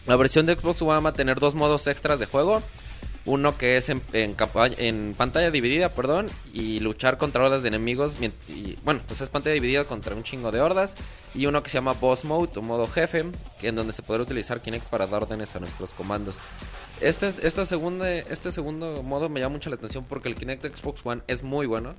La 0.06 0.16
versión 0.16 0.46
de 0.46 0.56
Xbox 0.56 0.82
One 0.84 1.02
va 1.02 1.10
a 1.10 1.14
tener 1.14 1.40
dos 1.40 1.56
modos 1.56 1.88
extras 1.88 2.20
de 2.20 2.28
juego. 2.28 2.62
Uno 3.26 3.56
que 3.56 3.78
es 3.78 3.90
en, 3.90 4.02
en, 4.14 4.34
capa- 4.34 4.66
en 4.78 5.14
pantalla 5.16 5.52
dividida, 5.52 5.90
perdón, 5.90 6.28
y 6.54 6.80
luchar 6.80 7.18
contra 7.20 7.44
hordas 7.44 7.62
de 7.62 7.68
enemigos. 7.68 8.16
Y, 8.50 8.78
bueno, 8.84 9.02
pues 9.08 9.22
es 9.22 9.30
pantalla 9.30 9.54
dividida 9.54 9.84
contra 9.84 10.16
un 10.16 10.24
chingo 10.24 10.52
de 10.52 10.60
hordas. 10.60 10.96
Y 11.36 11.46
uno 11.46 11.62
que 11.62 11.70
se 11.70 11.76
llama 11.78 11.94
Boss 11.94 12.26
Mode 12.26 12.52
o 12.56 12.62
modo 12.64 12.88
jefe, 12.88 13.26
que 13.60 13.68
en 13.68 13.76
donde 13.76 13.94
se 13.94 14.02
podrá 14.02 14.24
utilizar 14.24 14.62
Kinect 14.62 14.86
para 14.88 15.06
dar 15.06 15.22
órdenes 15.24 15.56
a 15.56 15.60
nuestros 15.60 15.92
comandos. 15.92 16.38
Este, 17.00 17.28
es- 17.28 17.44
esta 17.44 17.64
segunda, 17.66 18.12
este 18.12 18.52
segundo 18.52 19.02
modo 19.04 19.30
me 19.30 19.40
llama 19.40 19.54
mucho 19.54 19.70
la 19.70 19.76
atención 19.76 20.04
porque 20.10 20.28
el 20.28 20.36
Kinect 20.36 20.64
de 20.64 20.76
Xbox 20.76 21.02
One 21.06 21.22
es 21.28 21.44
muy 21.44 21.68
bueno. 21.68 21.94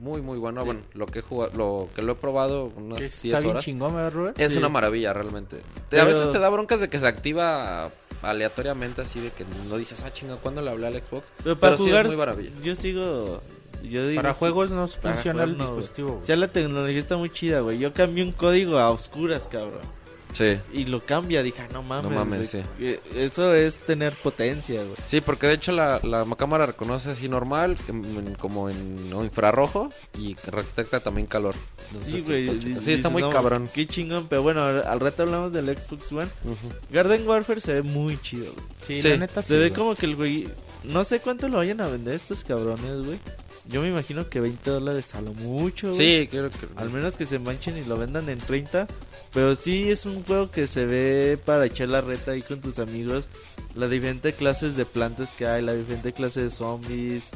Muy, 0.00 0.22
muy 0.22 0.38
bueno. 0.38 0.62
Sí. 0.62 0.66
Bueno, 0.66 0.80
lo 0.94 1.06
que, 1.06 1.20
he 1.20 1.22
jugado, 1.22 1.52
lo 1.56 1.88
que 1.94 2.02
lo 2.02 2.12
he 2.12 2.16
probado 2.16 2.64
unas 2.76 2.98
Que 2.98 3.04
10 3.04 3.24
Está 3.26 3.38
bien 3.38 3.50
horas. 3.50 3.64
Es 4.38 4.52
Sí. 4.52 4.58
una 4.58 4.68
maravilla, 4.68 5.12
realmente. 5.12 5.60
Te- 5.88 6.00
A 6.00 6.04
veces 6.04 6.30
te 6.32 6.38
da 6.40 6.48
broncas 6.48 6.80
de 6.80 6.88
que 6.88 6.98
se 6.98 7.06
activa 7.06 7.92
aleatoriamente, 8.24 9.02
así 9.02 9.20
de 9.20 9.30
que 9.30 9.44
no 9.68 9.76
dices, 9.76 10.02
ah, 10.04 10.12
chinga, 10.12 10.36
¿cuándo 10.36 10.62
le 10.62 10.70
hablé 10.70 10.86
al 10.86 10.94
Xbox? 10.94 11.30
Pero 11.42 11.56
para 11.58 11.76
sí 11.76 11.84
es 11.84 11.88
jugar, 11.88 12.06
muy 12.06 12.16
maravilla. 12.16 12.50
yo 12.62 12.74
sigo. 12.74 13.42
Yo 13.82 14.08
digo, 14.08 14.22
Para 14.22 14.32
sí, 14.32 14.38
juegos 14.38 14.70
no 14.70 14.86
para 14.86 15.14
funciona 15.14 15.40
jugar 15.42 15.48
el 15.50 15.58
no, 15.58 15.64
dispositivo. 15.64 16.08
güey. 16.08 16.22
O 16.22 16.24
sea, 16.24 16.36
la 16.36 16.48
tecnología 16.48 16.98
está 16.98 17.16
muy 17.18 17.28
chida, 17.30 17.60
güey. 17.60 17.78
Yo 17.78 17.92
cambié 17.92 18.24
un 18.24 18.32
código 18.32 18.78
a 18.78 18.90
oscuras, 18.90 19.46
cabrón. 19.46 19.82
Sí. 20.34 20.58
Y 20.72 20.84
lo 20.84 21.04
cambia, 21.06 21.42
dije, 21.42 21.62
ah, 21.62 21.68
no 21.72 21.82
mames. 21.82 22.10
No 22.10 22.18
mames, 22.18 22.50
sí. 22.50 22.60
Eso 23.14 23.54
es 23.54 23.76
tener 23.76 24.12
potencia, 24.14 24.80
güey. 24.82 24.96
Sí, 25.06 25.20
porque 25.22 25.46
de 25.46 25.54
hecho 25.54 25.72
la, 25.72 26.00
la 26.02 26.26
cámara 26.36 26.66
reconoce 26.66 27.10
así 27.12 27.28
normal, 27.28 27.76
en- 27.88 28.34
como 28.34 28.68
en 28.68 29.08
no, 29.08 29.24
infrarrojo, 29.24 29.88
y 30.18 30.34
detecta 30.34 31.00
también 31.00 31.26
calor. 31.26 31.54
Sí, 32.04 32.20
güey. 32.20 32.48
está. 32.48 32.60
Sí, 32.62 32.68
dices, 32.68 32.88
está 32.88 33.08
muy 33.08 33.22
no, 33.22 33.30
cabrón. 33.30 33.68
Qué 33.72 33.86
chingón, 33.86 34.26
pero 34.28 34.42
bueno, 34.42 34.62
al 34.64 35.00
rato 35.00 35.22
hablamos 35.22 35.52
del 35.52 35.66
Xbox 35.76 36.12
One. 36.12 36.28
Garden 36.90 37.26
Warfare 37.28 37.60
se 37.60 37.72
ve 37.74 37.82
muy 37.82 38.20
chido, 38.20 38.52
güey. 38.52 38.66
Sí, 38.80 39.00
Sí. 39.00 39.08
la 39.08 39.16
neta 39.16 39.42
Se 39.42 39.48
sí, 39.48 39.54
ve 39.54 39.68
güey. 39.68 39.72
como 39.72 39.94
que 39.94 40.06
el 40.06 40.16
güey. 40.16 40.48
No 40.84 41.04
sé 41.04 41.20
cuánto 41.20 41.48
lo 41.48 41.58
vayan 41.58 41.80
a 41.80 41.88
vender 41.88 42.14
estos 42.14 42.44
cabrones, 42.44 43.06
güey. 43.06 43.18
Yo 43.66 43.80
me 43.80 43.88
imagino 43.88 44.28
que 44.28 44.40
20 44.40 44.70
dólares 44.70 45.14
a 45.14 45.22
lo 45.22 45.32
mucho, 45.32 45.94
güey. 45.94 46.22
Sí, 46.22 46.28
creo 46.28 46.50
que... 46.50 46.68
Al 46.76 46.90
menos 46.90 47.16
que 47.16 47.24
se 47.24 47.38
manchen 47.38 47.78
y 47.78 47.84
lo 47.84 47.96
vendan 47.96 48.28
en 48.28 48.38
30. 48.38 48.86
Pero 49.32 49.54
sí 49.56 49.90
es 49.90 50.04
un 50.04 50.22
juego 50.22 50.50
que 50.50 50.66
se 50.66 50.84
ve 50.84 51.38
para 51.42 51.66
echar 51.66 51.88
la 51.88 52.02
reta 52.02 52.32
ahí 52.32 52.42
con 52.42 52.60
tus 52.60 52.78
amigos. 52.78 53.28
Las 53.74 53.90
diferentes 53.90 54.34
clases 54.34 54.76
de 54.76 54.84
plantas 54.84 55.32
que 55.32 55.46
hay, 55.46 55.62
la 55.62 55.72
diferente 55.72 56.12
clase 56.12 56.42
de 56.42 56.50
zombies. 56.50 57.30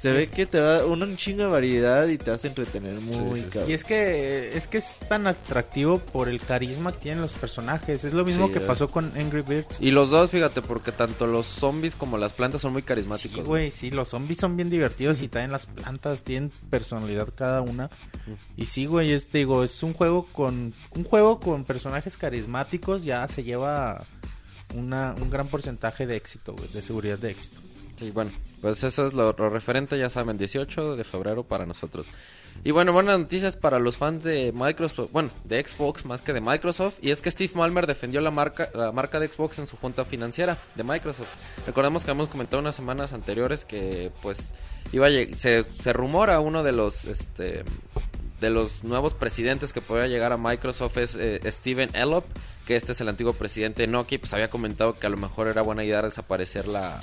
Se 0.00 0.12
ve 0.12 0.28
que 0.28 0.46
te 0.46 0.58
da 0.58 0.86
una 0.86 1.04
un 1.04 1.16
chingo 1.18 1.42
de 1.42 1.50
variedad 1.50 2.06
y 2.08 2.16
te 2.16 2.30
hace 2.30 2.48
entretener 2.48 2.94
muy 3.00 3.42
sí. 3.42 3.58
Y 3.68 3.72
es 3.74 3.84
que 3.84 4.56
es 4.56 4.66
que 4.66 4.78
es 4.78 4.94
tan 5.08 5.26
atractivo 5.26 5.98
por 5.98 6.30
el 6.30 6.40
carisma 6.40 6.92
que 6.92 7.00
tienen 7.00 7.20
los 7.20 7.34
personajes. 7.34 8.04
Es 8.04 8.14
lo 8.14 8.24
mismo 8.24 8.46
Sí, 8.46 8.52
que 8.54 8.58
eh. 8.60 8.66
pasó 8.66 8.90
con 8.90 9.12
Angry 9.18 9.42
Birds. 9.42 9.78
Y 9.78 9.90
los 9.90 10.08
dos, 10.08 10.30
fíjate, 10.30 10.62
porque 10.62 10.90
tanto 10.90 11.26
los 11.26 11.44
zombies 11.44 11.94
como 11.94 12.16
las 12.16 12.32
plantas 12.32 12.62
son 12.62 12.72
muy 12.72 12.82
carismáticos. 12.82 13.40
Sí, 13.40 13.44
güey, 13.44 13.70
sí, 13.70 13.90
los 13.90 14.08
zombies 14.08 14.38
son 14.38 14.56
bien 14.56 14.70
divertidos 14.70 15.20
y 15.20 15.28
también 15.28 15.52
las 15.52 15.66
plantas 15.66 16.22
tienen 16.22 16.50
personalidad 16.70 17.28
cada 17.34 17.60
una. 17.60 17.90
Y 18.56 18.66
sí, 18.66 18.86
güey, 18.86 19.12
es, 19.12 19.30
digo, 19.30 19.64
es 19.64 19.82
un 19.82 19.92
juego 19.92 20.26
con 20.32 20.72
un 20.96 21.04
juego 21.04 21.40
con 21.40 21.64
personajes 21.64 22.16
carismáticos 22.16 23.04
ya 23.04 23.26
se 23.28 23.42
lleva 23.42 24.06
una, 24.74 25.14
un 25.20 25.30
gran 25.30 25.48
porcentaje 25.48 26.06
de 26.06 26.16
éxito, 26.16 26.54
güey, 26.54 26.68
de 26.68 26.80
seguridad 26.80 27.18
de 27.18 27.30
éxito. 27.32 27.60
Sí, 27.98 28.10
bueno, 28.10 28.30
pues 28.60 28.82
eso 28.84 29.06
es 29.06 29.14
lo, 29.14 29.32
referente, 29.32 29.98
ya 29.98 30.10
saben, 30.10 30.36
18 30.36 30.96
de 30.96 31.04
febrero 31.04 31.44
para 31.44 31.66
nosotros. 31.66 32.06
Y 32.62 32.72
bueno, 32.72 32.92
buenas 32.92 33.18
noticias 33.18 33.56
para 33.56 33.78
los 33.78 33.96
fans 33.96 34.24
de 34.24 34.52
Microsoft, 34.52 35.10
bueno, 35.12 35.30
de 35.44 35.66
Xbox 35.66 36.04
más 36.04 36.20
que 36.20 36.32
de 36.32 36.40
Microsoft, 36.42 36.98
y 37.00 37.10
es 37.10 37.22
que 37.22 37.30
Steve 37.30 37.52
Malmer 37.54 37.86
defendió 37.86 38.20
la 38.20 38.30
marca, 38.30 38.68
la 38.74 38.92
marca 38.92 39.18
de 39.18 39.28
Xbox 39.28 39.58
en 39.60 39.66
su 39.66 39.76
junta 39.78 40.04
financiera 40.04 40.58
de 40.74 40.84
Microsoft. 40.84 41.34
Recordemos 41.66 42.04
que 42.04 42.10
hemos 42.10 42.28
comentado 42.28 42.60
unas 42.60 42.74
semanas 42.74 43.12
anteriores 43.12 43.64
que 43.64 44.12
pues 44.20 44.52
iba 44.92 45.06
a 45.06 45.10
se, 45.10 45.62
se 45.62 45.92
rumora 45.92 46.40
uno 46.40 46.62
de 46.62 46.72
los 46.72 47.04
este 47.04 47.64
de 48.40 48.50
los 48.50 48.84
nuevos 48.84 49.14
presidentes 49.14 49.72
que 49.72 49.80
podría 49.80 50.08
llegar 50.08 50.32
a 50.32 50.38
Microsoft 50.38 50.96
es 50.96 51.14
eh, 51.14 51.40
Steven 51.52 51.94
Elop, 51.94 52.24
que 52.66 52.74
este 52.74 52.92
es 52.92 53.00
el 53.00 53.08
antiguo 53.08 53.34
presidente 53.34 53.82
de 53.82 53.88
Nokia, 53.88 54.18
pues 54.18 54.32
había 54.32 54.48
comentado 54.48 54.98
que 54.98 55.06
a 55.06 55.10
lo 55.10 55.18
mejor 55.18 55.48
era 55.48 55.62
buena 55.62 55.84
idea 55.84 56.00
desaparecer 56.02 56.66
la, 56.66 57.00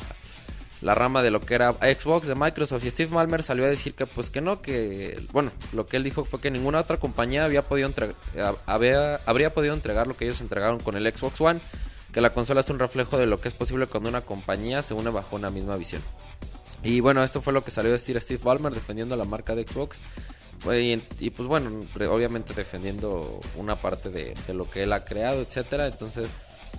la 0.81 0.93
rama 0.93 1.23
de 1.23 1.31
lo 1.31 1.39
que 1.39 1.55
era 1.55 1.73
Xbox 1.73 2.27
de 2.27 2.35
Microsoft 2.35 2.85
y 2.85 2.89
Steve 2.91 3.11
Malmer 3.11 3.41
salió 3.41 3.65
a 3.65 3.67
decir 3.67 3.95
que 3.95 4.05
pues 4.05 4.29
que 4.29 4.41
no, 4.41 4.61
que 4.61 5.19
bueno, 5.31 5.51
lo 5.73 5.85
que 5.85 5.97
él 5.97 6.03
dijo 6.03 6.23
fue 6.23 6.39
que 6.39 6.51
ninguna 6.51 6.79
otra 6.79 6.97
compañía 6.97 7.45
había 7.45 7.63
podido 7.63 7.89
eh, 7.89 8.51
había, 8.65 9.15
habría 9.25 9.53
podido 9.53 9.73
entregar 9.73 10.07
lo 10.07 10.15
que 10.15 10.25
ellos 10.25 10.41
entregaron 10.41 10.79
con 10.79 10.95
el 10.95 11.11
Xbox 11.11 11.41
One, 11.41 11.59
que 12.13 12.21
la 12.21 12.29
consola 12.29 12.61
es 12.61 12.69
un 12.69 12.79
reflejo 12.79 13.17
de 13.17 13.25
lo 13.25 13.39
que 13.39 13.47
es 13.47 13.53
posible 13.53 13.87
cuando 13.87 14.09
una 14.09 14.21
compañía 14.21 14.83
se 14.83 14.93
une 14.93 15.09
bajo 15.09 15.35
una 15.35 15.49
misma 15.49 15.75
visión. 15.77 16.01
Y 16.83 16.99
bueno, 16.99 17.23
esto 17.23 17.41
fue 17.41 17.53
lo 17.53 17.63
que 17.63 17.71
salió 17.71 17.89
a 17.89 17.93
decir 17.93 18.19
Steve 18.21 18.39
Ballmer 18.43 18.73
defendiendo 18.73 19.15
la 19.15 19.25
marca 19.25 19.55
de 19.55 19.65
Xbox. 19.65 19.99
Y, 20.65 21.01
y, 21.19 21.29
pues 21.29 21.47
bueno, 21.47 21.69
obviamente 22.09 22.53
defendiendo 22.53 23.39
una 23.55 23.75
parte 23.75 24.09
de, 24.09 24.33
de 24.47 24.53
lo 24.53 24.69
que 24.69 24.83
él 24.83 24.93
ha 24.93 25.05
creado, 25.05 25.41
etcétera. 25.41 25.87
Entonces, 25.87 26.27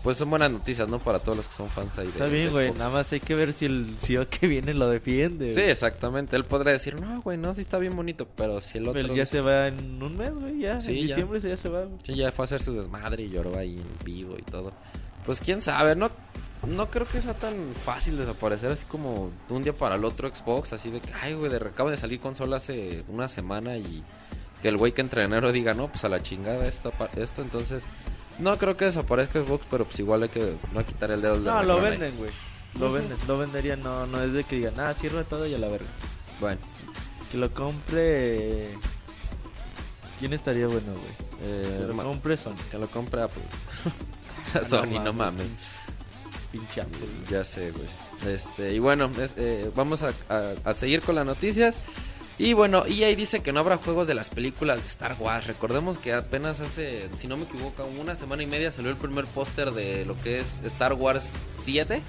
pues 0.03 0.17
son 0.17 0.31
buenas 0.31 0.51
noticias, 0.51 0.89
¿no? 0.89 0.99
Para 0.99 1.19
todos 1.19 1.39
los 1.39 1.49
que 1.49 1.55
son 1.55 1.69
fans 1.69 1.99
ahí 1.99 2.07
de 2.07 2.13
Está 2.13 2.27
bien, 2.27 2.51
güey. 2.51 2.71
Nada 2.73 2.91
más 2.91 3.13
hay 3.13 3.21
que 3.21 3.35
ver 3.35 3.53
si 3.53 3.67
el 3.67 3.97
CEO 3.99 4.29
que 4.29 4.47
viene 4.47 4.73
lo 4.75 4.89
defiende. 4.89 5.53
Sí, 5.53 5.61
exactamente. 5.61 6.37
Él 6.37 6.45
podría 6.45 6.73
decir, 6.73 7.01
no, 7.01 7.21
güey, 7.23 7.37
no, 7.37 7.53
sí 7.55 7.61
está 7.63 7.79
bien 7.79 7.97
bonito, 7.97 8.27
pero 8.37 8.61
si 8.61 8.79
el 8.79 8.85
otro... 8.89 8.95
Pero 8.95 9.15
ya 9.15 9.27
se 9.27 9.41
va 9.41 9.67
en 9.69 10.03
un 10.03 10.17
mes, 10.17 10.33
güey. 10.35 10.61
Ya. 10.61 10.81
Sí, 10.81 10.93
en 11.01 11.07
diciembre 11.09 11.41
ya 11.41 11.57
se 11.57 11.69
va, 11.69 11.81
güey. 11.83 11.99
Sí, 12.05 12.15
ya 12.15 12.31
fue 12.33 12.45
a 12.45 12.47
hacer 12.47 12.63
su 12.63 12.73
desmadre 12.75 13.25
y 13.25 13.31
lloró 13.31 13.59
ahí 13.59 13.75
en 13.77 14.05
vivo 14.05 14.37
y 14.39 14.43
todo. 14.43 14.73
Pues 15.27 15.41
quién 15.41 15.61
sabe, 15.61 15.95
no, 15.97 16.11
no 16.67 16.87
creo 16.91 17.07
que 17.07 17.21
sea 17.21 17.35
tan 17.35 17.55
fácil 17.85 18.17
desaparecer 18.17 18.73
así 18.73 18.85
como 18.87 19.31
de 19.49 19.55
un 19.55 19.63
día 19.63 19.73
para 19.73 19.97
el 19.97 20.05
otro 20.05 20.33
Xbox, 20.33 20.73
así 20.73 20.91
de 20.91 21.01
que, 21.01 21.13
ay, 21.21 21.35
güey, 21.35 21.51
de, 21.51 21.57
acaba 21.57 21.91
de 21.91 21.97
salir 21.97 22.19
consola 22.21 22.57
hace 22.57 23.03
una 23.09 23.29
semana 23.29 23.77
y 23.77 24.03
que 24.63 24.69
el 24.69 24.77
güey 24.77 24.93
que 24.93 25.01
entre 25.03 25.25
enero 25.25 25.53
diga, 25.53 25.75
no, 25.75 25.89
pues 25.89 26.05
a 26.05 26.09
la 26.09 26.23
chingada 26.23 26.65
esto, 26.65 26.93
pa- 26.93 27.11
esto 27.17 27.43
entonces... 27.43 27.85
No 28.39 28.57
creo 28.57 28.77
que 28.77 28.85
desaparezca 28.87 29.41
Xbox, 29.41 29.67
pero 29.71 29.85
pues 29.85 29.99
igual 29.99 30.23
hay 30.23 30.29
que 30.29 30.57
no 30.73 30.85
quitar 30.87 31.11
el 31.11 31.21
dedo 31.23 31.35
del 31.35 31.45
No, 31.45 31.63
lo 31.63 31.81
venden, 31.81 32.17
güey. 32.17 32.31
Lo 32.79 32.93
venden. 32.93 33.17
Lo 33.27 33.39
venderían. 33.39 33.83
No, 33.83 34.07
no 34.07 34.23
es 34.23 34.33
de 34.33 34.45
que 34.45 34.57
digan, 34.57 34.79
ah, 34.79 34.95
cierra 34.95 35.25
todo 35.25 35.47
y 35.47 35.55
a 35.55 35.59
la 35.59 35.69
verga. 35.69 35.87
Bueno, 36.41 36.59
Que 37.33 37.39
lo 37.39 37.53
compre. 37.53 38.69
¿Quién 40.21 40.33
estaría 40.33 40.67
bueno, 40.67 40.93
güey? 40.93 41.29
eh, 41.43 41.75
Que 41.79 41.85
lo 41.87 41.95
ma- 41.95 42.03
compre 42.05 42.37
Sony. 42.37 42.55
que 42.71 42.79
lo 42.79 42.87
compre 42.89 43.23
Apple. 43.23 43.43
Ah, 44.55 44.61
Sony, 44.69 45.01
no 45.03 45.13
mames. 45.13 45.47
Pinche 46.53 46.81
Apple, 46.81 46.99
güey. 47.01 47.31
Ya 47.31 47.45
sé, 47.45 47.71
güey. 47.73 47.87
Este, 48.35 48.73
y 48.75 48.79
bueno, 48.79 49.11
es- 49.21 49.35
eh, 49.37 49.71
vamos 49.77 50.03
a, 50.03 50.13
a- 50.29 50.55
a 50.65 50.75
seguir 50.75 51.03
con 51.03 51.15
las 51.15 51.27
noticias. 51.27 51.77
Y 52.39 52.53
bueno, 52.53 52.85
EA 52.87 53.15
dice 53.17 53.41
que 53.43 53.51
no 53.53 53.61
habrá 53.61 53.77
juegos 53.79 54.07
de 54.07 54.15
las 54.15 54.31
películas 54.31 54.79
de 54.81 54.87
Star 54.87 55.17
Wars. 55.19 55.47
Recordemos 55.47 55.99
que 55.99 56.13
apenas 56.13 56.61
hace, 56.61 57.09
si 57.19 57.27
no 57.27 57.37
me 57.37 57.45
equivoco, 57.45 57.85
una 58.01 58.15
semana 58.15 58.43
y 58.45 58.47
media 58.47 58.71
salió 58.71 58.91
el 58.91 58.97
primer 58.97 59.25
póster 59.27 59.73
de 59.73 60.05
lo 60.05 60.15
que 60.17 60.39
es 60.39 60.61
Star 60.65 60.93
Wars 60.93 61.33
7. 61.63 62.01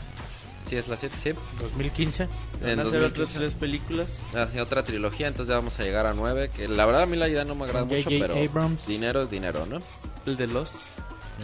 Sí, 0.70 0.76
es 0.76 0.88
la 0.88 0.98
7, 0.98 1.16
sí. 1.18 1.32
2015. 1.62 2.28
Van 2.62 2.70
En 2.70 2.80
a 2.80 2.84
hacer 2.84 2.98
otras 3.04 3.34
2015. 3.34 3.40
tres 3.40 3.56
películas. 3.56 4.20
Hacia 4.36 4.62
otra 4.62 4.84
trilogía, 4.84 5.28
entonces 5.28 5.50
ya 5.50 5.56
vamos 5.56 5.80
a 5.80 5.84
llegar 5.84 6.06
a 6.06 6.14
9. 6.14 6.52
Que 6.56 6.68
la 6.68 6.86
verdad 6.86 7.04
a 7.04 7.06
mí 7.08 7.18
la 7.18 7.28
idea 7.28 7.44
no 7.44 7.56
me 7.56 7.64
agrada 7.66 7.86
mucho, 7.86 8.04
J.J. 8.04 8.28
pero 8.28 8.36
Abrams. 8.40 8.86
dinero 8.86 9.24
es 9.24 9.32
dinero, 9.32 9.66
¿no? 9.66 9.80
El 10.28 10.38
de 10.38 10.46
Lost. 10.46 10.76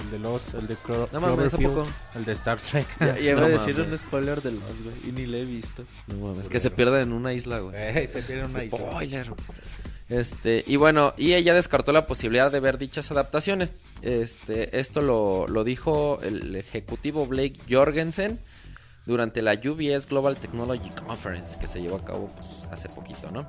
El 0.02 0.12
de 0.12 0.20
los, 0.20 0.54
el 0.54 0.68
de 0.68 0.76
Clo- 0.76 1.08
No 1.12 1.22
mames, 1.22 1.54
¿a 1.54 1.58
Cloverfield, 1.58 1.74
poco? 1.74 1.88
el 2.16 2.26
de 2.26 2.32
Star 2.34 2.60
Trek. 2.60 2.88
Ya, 3.00 3.16
ya 3.18 3.32
iba 3.32 3.40
No 3.42 3.46
a 3.46 3.50
decir 3.50 3.76
mames. 3.78 3.92
un 3.92 3.98
spoiler 3.98 4.42
de 4.42 4.52
Lost, 4.52 4.84
güey. 4.84 4.96
Y 5.10 5.12
ni 5.12 5.26
le 5.26 5.42
he 5.42 5.46
visto. 5.46 5.84
No 6.08 6.28
mames, 6.28 6.50
que 6.50 6.60
se 6.60 6.70
pierde 6.72 7.02
en 7.02 7.14
una 7.14 7.34
isla, 7.34 7.60
güey. 7.60 7.76
Eh, 7.78 8.10
se 8.12 8.22
pierde 8.22 8.46
una 8.46 8.64
isla. 8.64 8.78
Spoiler. 8.78 9.32
Este, 10.08 10.64
y 10.68 10.76
bueno, 10.76 11.14
y 11.18 11.34
ella 11.34 11.54
descartó 11.56 11.92
la 11.92 12.06
posibilidad 12.06 12.52
de 12.52 12.60
ver 12.60 12.78
dichas 12.78 13.10
adaptaciones. 13.12 13.74
Este, 14.02 14.80
esto 14.80 15.02
lo, 15.02 15.48
lo 15.48 15.64
dijo 15.64 16.20
el 16.22 16.56
ejecutivo 16.56 17.26
Blake 17.26 17.56
Jorgensen 17.70 18.40
durante 19.08 19.42
la 19.42 19.54
UBS 19.54 20.08
Global 20.08 20.38
Technology 20.38 20.90
Conference 20.92 21.58
que 21.60 21.66
se 21.68 21.82
llevó 21.82 21.96
a 21.98 22.06
cabo 22.06 22.30
pues, 22.36 22.68
hace 22.72 22.90
poquito, 22.90 23.32
¿no? 23.32 23.48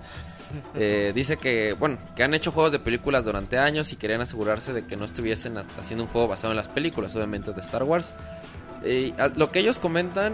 Eh, 0.75 1.13
dice 1.15 1.37
que, 1.37 1.75
bueno, 1.79 1.99
que 2.15 2.23
han 2.23 2.35
hecho 2.35 2.53
juegos 2.53 2.73
de 2.73 2.79
películas 2.79 3.25
durante 3.25 3.59
años 3.59 3.93
y 3.93 3.97
querían 3.97 4.21
asegurarse 4.21 4.73
de 4.73 4.85
que 4.87 4.97
no 4.97 5.05
estuviesen 5.05 5.59
ha- 5.59 5.65
haciendo 5.79 6.05
un 6.05 6.11
juego 6.11 6.29
basado 6.29 6.53
en 6.53 6.57
las 6.57 6.69
películas, 6.69 7.15
obviamente 7.17 7.53
de 7.53 7.61
Star 7.61 7.83
Wars. 7.83 8.13
A- 9.19 9.29
lo 9.35 9.49
que 9.49 9.59
ellos 9.59 9.79
comentan, 9.81 10.33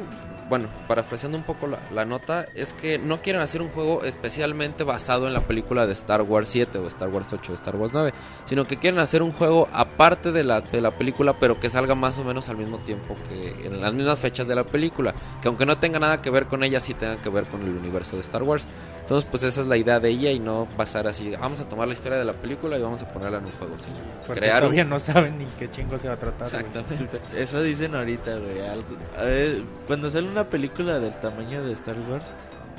bueno, 0.51 0.69
parafraseando 0.87 1.39
un 1.39 1.45
poco 1.45 1.67
la, 1.67 1.79
la 1.91 2.05
nota, 2.05 2.45
es 2.55 2.75
que 2.75 2.99
no 2.99 3.23
quieren 3.23 3.41
hacer 3.41 3.63
un 3.63 3.69
juego 3.71 4.05
especialmente 4.05 4.85
basado 4.85 5.27
en 5.27 5.33
la 5.33 5.41
película 5.41 5.87
de 5.87 5.95
Star 5.95 6.21
Wars 6.21 6.51
7 6.51 6.77
o 6.79 6.87
Star 6.89 7.09
Wars 7.09 7.33
8 7.33 7.53
o 7.53 7.55
Star 7.55 7.77
Wars 7.77 7.93
9, 7.95 8.13
sino 8.45 8.67
que 8.67 8.77
quieren 8.79 9.01
hacer 9.01 9.23
un 9.23 9.33
juego 9.33 9.69
aparte 9.73 10.33
de 10.33 10.45
la, 10.45 10.61
de 10.61 10.83
la 10.83 10.91
película, 10.91 11.39
pero 11.39 11.59
que 11.59 11.71
salga 11.71 11.95
más 11.95 12.19
o 12.19 12.25
menos 12.25 12.51
al 12.51 12.59
mismo 12.59 12.77
tiempo 12.79 13.17
que 13.29 13.67
en 13.67 13.81
las 13.81 13.95
mismas 13.95 14.19
fechas 14.19 14.47
de 14.49 14.55
la 14.57 14.65
película, 14.65 15.15
que 15.41 15.49
aunque 15.49 15.65
no 15.65 15.79
tenga 15.79 15.99
nada 15.99 16.21
que 16.21 16.29
ver 16.29 16.47
con 16.47 16.63
ella, 16.63 16.81
sí 16.81 16.93
tenga 16.93 17.17
que 17.17 17.31
ver 17.31 17.45
con 17.45 17.63
el 17.63 17.71
universo 17.75 18.17
de 18.17 18.21
Star 18.23 18.43
Wars. 18.43 18.67
Entonces, 19.03 19.29
pues 19.31 19.43
esa 19.43 19.61
es 19.61 19.67
la 19.67 19.77
idea 19.77 20.01
de 20.01 20.09
ella 20.09 20.31
y 20.31 20.39
no 20.39 20.67
pasar 20.77 21.07
así, 21.07 21.31
vamos 21.39 21.61
a 21.61 21.65
tomar 21.69 21.87
la 21.87 21.93
historia 21.93 22.17
de 22.19 22.25
la 22.25 22.33
película 22.33 22.79
y 22.79 22.83
vamos 22.83 23.03
a 23.03 23.13
ponerla 23.13 23.39
en 23.39 23.45
un 23.47 23.51
juego. 23.53 23.75
sino 23.79 23.95
Porque 24.27 24.41
crear 24.41 24.57
un- 24.57 24.61
todavía 24.63 24.85
no 24.85 24.99
saben 25.01 25.39
ni 25.39 25.45
qué 25.59 25.69
chingo 25.71 25.99
se 25.99 26.09
va 26.09 26.15
a 26.15 26.17
tratar. 26.17 26.51
güey. 26.51 26.63
Exactamente. 26.65 27.21
Eso 27.37 27.63
dicen 27.63 27.95
ahorita, 27.95 28.37
güey. 28.39 28.61
algo- 28.61 28.97
a 29.19 29.25
ver, 29.25 29.61
cuando 29.87 30.11
sale 30.11 30.29
una 30.29 30.45
película 30.49 30.99
del 30.99 31.13
tamaño 31.21 31.63
de 31.65 31.73
Star 31.75 31.97
Wars, 32.11 32.33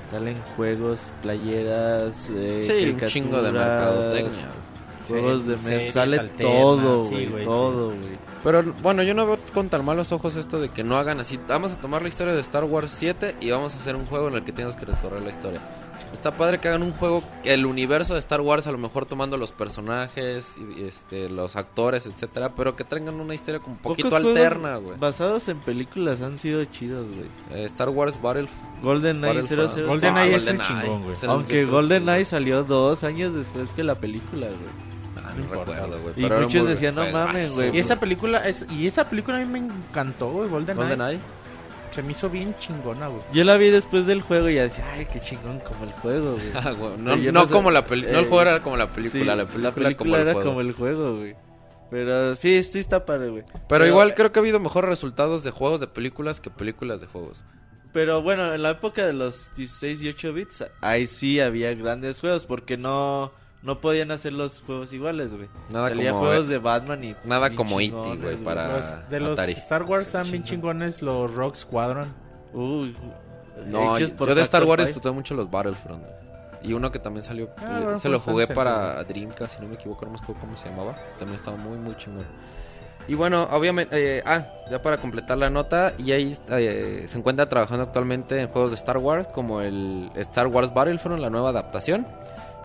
salen 0.09 0.37
juegos, 0.55 1.11
playeras, 1.21 2.29
eh, 2.35 2.63
Sí, 2.65 2.89
un 3.03 3.09
chingo 3.09 3.41
de 3.41 3.51
mercadotecnia. 3.51 4.47
Juegos 5.07 5.45
de 5.45 5.59
series 5.59 5.83
mesa, 5.87 5.93
sale 5.99 6.17
alternas, 6.19 6.53
todo, 6.53 7.05
sí, 7.09 7.25
güey, 7.29 7.43
sí. 7.43 7.49
todo, 7.49 7.87
güey. 7.87 8.23
Pero 8.43 8.63
bueno, 8.81 9.03
yo 9.03 9.13
no 9.13 9.25
veo 9.25 9.37
con 9.53 9.67
tan 9.69 9.83
malos 9.85 10.11
ojos 10.13 10.35
esto 10.37 10.59
de 10.59 10.69
que 10.69 10.83
no 10.83 10.97
hagan 10.97 11.19
así. 11.19 11.37
Vamos 11.47 11.73
a 11.73 11.77
tomar 11.77 12.01
la 12.01 12.07
historia 12.07 12.33
de 12.33 12.39
Star 12.41 12.63
Wars 12.63 12.91
7 12.95 13.35
y 13.41 13.51
vamos 13.51 13.75
a 13.75 13.77
hacer 13.77 13.95
un 13.97 14.05
juego 14.05 14.29
en 14.29 14.35
el 14.35 14.43
que 14.43 14.51
tengas 14.53 14.75
que 14.77 14.85
recorrer 14.85 15.21
la 15.23 15.31
historia. 15.31 15.59
Está 16.13 16.31
padre 16.37 16.59
que 16.59 16.67
hagan 16.69 16.83
un 16.83 16.93
juego, 16.93 17.23
el 17.43 17.65
universo 17.65 18.13
de 18.13 18.19
Star 18.19 18.39
Wars, 18.39 18.67
a 18.67 18.71
lo 18.71 18.77
mejor 18.77 19.05
tomando 19.05 19.35
los 19.35 19.51
personajes, 19.51 20.55
y, 20.57 20.81
y, 20.81 20.87
este, 20.87 21.27
los 21.29 21.55
actores, 21.55 22.05
etcétera, 22.05 22.53
pero 22.55 22.75
que 22.75 22.83
tengan 22.83 23.15
una 23.19 23.33
historia 23.33 23.59
como 23.59 23.73
un 23.75 23.81
poquito 23.81 24.09
Pocos 24.09 24.25
alterna, 24.25 24.77
güey. 24.77 24.97
Basados 24.97 25.47
en 25.49 25.59
películas 25.59 26.21
han 26.21 26.37
sido 26.39 26.63
chidos, 26.65 27.07
güey. 27.07 27.59
Eh, 27.59 27.65
Star 27.65 27.89
Wars 27.89 28.21
Battle, 28.21 28.47
GoldenEye 28.81 29.33
Battlefront. 29.41 29.71
00. 29.73 29.87
GoldenEye 29.87 30.33
Ah, 30.33 30.37
es 30.37 30.47
el 30.47 30.59
chingón, 30.59 31.03
güey. 31.03 31.15
Aunque 31.27 31.53
que- 31.53 31.65
GoldenEye 31.65 32.25
salió 32.25 32.63
dos 32.63 33.03
años 33.03 33.33
después 33.33 33.73
que 33.73 33.83
la 33.83 33.95
película, 33.95 34.45
güey. 34.47 34.93
Ah, 35.25 35.33
No 35.35 35.43
no 35.45 35.65
recuerdo, 35.65 35.99
güey. 35.99 36.13
Y 36.17 36.29
muchos 36.43 36.67
decían, 36.67 36.95
no 36.95 37.09
mames, 37.09 37.55
güey, 37.55 37.75
Y 37.75 37.79
esa 37.79 37.99
película 37.99 38.47
es 38.47 38.65
y 38.69 38.85
esa 38.87 39.09
película 39.09 39.37
a 39.37 39.39
mí 39.39 39.45
me 39.47 39.59
encantó, 39.59 40.29
güey, 40.29 40.49
GoldenEye. 40.49 40.87
GoldenEye. 40.89 41.19
Se 41.93 42.01
me 42.03 42.11
hizo 42.13 42.29
bien 42.29 42.55
chingona, 42.57 43.07
güey. 43.07 43.21
Yo 43.33 43.43
la 43.43 43.55
vi 43.57 43.69
después 43.69 44.05
del 44.05 44.21
juego 44.21 44.49
y 44.49 44.55
ya 44.55 44.63
decía, 44.63 44.83
ay, 44.93 45.05
qué 45.05 45.19
chingón 45.19 45.59
como 45.59 45.83
el 45.83 45.91
juego, 45.91 46.33
güey. 46.33 46.45
Ah, 46.55 46.71
güey, 46.71 46.97
No, 46.97 47.15
Yo 47.15 47.31
no 47.31 47.41
no 47.41 47.45
sé- 47.47 47.53
como 47.53 47.69
la 47.71 47.85
película. 47.85 48.13
no 48.13 48.19
el 48.19 48.25
eh, 48.25 48.29
juego 48.29 48.41
era 48.41 48.59
como 48.61 48.77
la 48.77 48.87
película. 48.87 49.21
Sí, 49.21 49.27
la 49.27 49.45
película, 49.45 49.95
como 49.95 50.15
el 50.15 50.21
era 50.21 50.33
juego. 50.33 50.49
como 50.49 50.61
el 50.61 50.71
juego, 50.73 51.17
güey. 51.17 51.35
Pero 51.91 52.35
sí, 52.35 52.63
sí 52.63 52.79
está 52.79 53.05
padre, 53.05 53.29
güey. 53.29 53.43
Pero 53.69 53.85
igual 53.85 54.15
creo 54.15 54.31
que 54.31 54.39
ha 54.39 54.41
habido 54.41 54.59
mejores 54.59 54.89
resultados 54.89 55.43
de 55.43 55.51
juegos 55.51 55.79
de 55.79 55.85
películas 55.87 56.39
que 56.41 56.49
películas 56.49 57.01
de 57.01 57.07
juegos. 57.07 57.43
Pero 57.93 58.23
bueno, 58.23 58.51
en 58.55 58.63
la 58.63 58.71
época 58.71 59.05
de 59.05 59.13
los 59.13 59.53
16 59.55 60.01
y 60.01 60.09
8 60.09 60.33
bits, 60.33 60.65
ahí 60.81 61.05
sí 61.05 61.39
había 61.39 61.75
grandes 61.75 62.19
juegos 62.21 62.47
porque 62.47 62.75
no, 62.77 63.31
no 63.63 63.79
podían 63.79 64.11
hacer 64.11 64.33
los 64.33 64.61
juegos 64.61 64.93
iguales, 64.93 65.33
güey. 65.35 65.47
Nada 65.69 65.89
Salía 65.89 66.11
como- 66.11 66.25
juegos 66.25 66.47
de 66.47 66.57
Batman 66.59 67.03
y... 67.03 67.15
Nada 67.23 67.55
como 67.55 67.79
E.T., 67.79 67.95
güey, 68.17 68.35
para- 68.37 68.77
Los- 68.77 69.09
de 69.09 69.19
los 69.19 69.31
Atari. 69.39 69.53
Star 69.53 69.83
Wars 69.83 70.07
están 70.07 70.29
bien 70.29 70.43
chingones 70.43 71.01
los 71.01 71.33
Rock 71.33 71.55
Squadron. 71.55 72.13
Uy, 72.53 72.95
No, 73.67 73.97
yo 73.97 74.07
de 74.35 74.41
Star 74.41 74.63
Wars 74.65 74.85
disfruté 74.85 75.09
mucho 75.11 75.33
los 75.33 75.49
Battlefront. 75.49 76.03
Y 76.61 76.71
uno 76.73 76.91
que 76.91 76.99
también 76.99 77.23
salió, 77.23 77.49
Ah, 77.57 77.95
se 77.97 78.07
lo 78.09 78.19
jugué 78.19 78.47
para 78.47 79.03
Dreamcast, 79.03 79.55
si 79.55 79.61
no 79.61 79.67
me 79.67 79.75
equivoco, 79.75 80.05
no 80.05 80.11
me 80.11 80.17
acuerdo 80.17 80.39
cómo 80.41 80.55
se 80.57 80.69
llamaba. 80.69 80.95
También 81.19 81.35
estaba 81.35 81.57
muy, 81.57 81.77
muy 81.77 81.95
chingón. 81.97 82.25
Y 83.05 83.15
bueno, 83.15 83.43
obviamente, 83.51 84.19
eh, 84.19 84.23
ah, 84.25 84.45
ya 84.71 84.81
para 84.81 84.97
completar 84.97 85.37
la 85.37 85.49
nota, 85.49 85.93
y 85.97 86.13
ahí 86.13 86.37
eh, 86.51 87.03
se 87.05 87.17
encuentra 87.17 87.49
trabajando 87.49 87.83
actualmente 87.83 88.39
en 88.39 88.47
juegos 88.47 88.71
de 88.71 88.75
Star 88.75 88.97
Wars, 88.97 89.27
como 89.33 89.59
el 89.59 90.09
Star 90.15 90.47
Wars 90.47 90.73
Battlefront, 90.73 91.19
la 91.19 91.29
nueva 91.29 91.49
adaptación. 91.49 92.07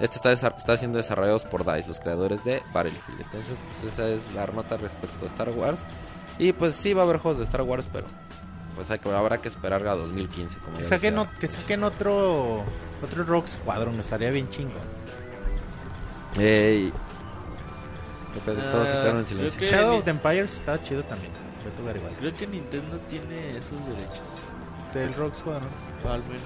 Este 0.01 0.17
está, 0.17 0.33
está 0.51 0.77
siendo 0.77 0.99
desarrollado 0.99 1.39
por 1.51 1.65
DICE, 1.65 1.89
los 1.89 1.99
creadores 2.01 2.45
de 2.45 2.63
Battlefield. 2.73 3.21
Entonces, 3.23 3.57
pues 3.81 3.93
esa 3.93 4.07
es 4.09 4.23
la 4.35 4.47
nota 4.47 4.77
respecto 4.77 5.25
a 5.25 5.29
Star 5.29 5.51
Wars. 5.51 5.81
Y 6.39 6.53
pues 6.53 6.75
sí 6.75 6.95
va 6.95 7.03
a 7.03 7.05
haber 7.05 7.19
juegos 7.19 7.39
de 7.39 7.45
Star 7.45 7.63
Wars, 7.63 7.89
pero 7.93 8.07
pues 8.77 8.91
hay 8.93 9.01
que, 9.01 9.11
habrá 9.11 9.39
que 9.39 9.49
esperar 9.49 9.85
a 9.89 9.97
2015. 9.97 10.57
Como 10.59 10.79
Que 10.79 10.85
saquen, 10.85 11.17
decía. 11.17 11.31
o- 11.37 11.41
que 11.41 11.47
saquen 11.49 11.83
otro 11.83 12.65
otro 13.03 13.25
Rock 13.25 13.49
Squadron, 13.49 13.99
estaría 13.99 14.31
bien 14.31 14.49
chingón. 14.51 14.83
Ey. 16.39 16.93
Ah, 18.47 18.71
todos 18.71 18.89
se 18.89 18.95
quedaron 18.95 19.19
en 19.19 19.27
silencio. 19.27 19.59
que 19.61 19.67
Shadow 19.67 19.97
of 19.99 20.05
the 20.05 20.11
Empires 20.11 20.55
está 20.55 20.81
chido 20.83 21.03
también. 21.03 21.33
Creo 22.21 22.35
que 22.37 22.47
Nintendo 22.47 22.97
tiene 23.11 23.59
esos 23.59 23.85
derechos. 23.87 24.23
Del 24.95 25.13
Rock 25.15 25.35
Squadron. 25.35 25.69
O 26.05 26.09
al 26.09 26.23
menos 26.25 26.43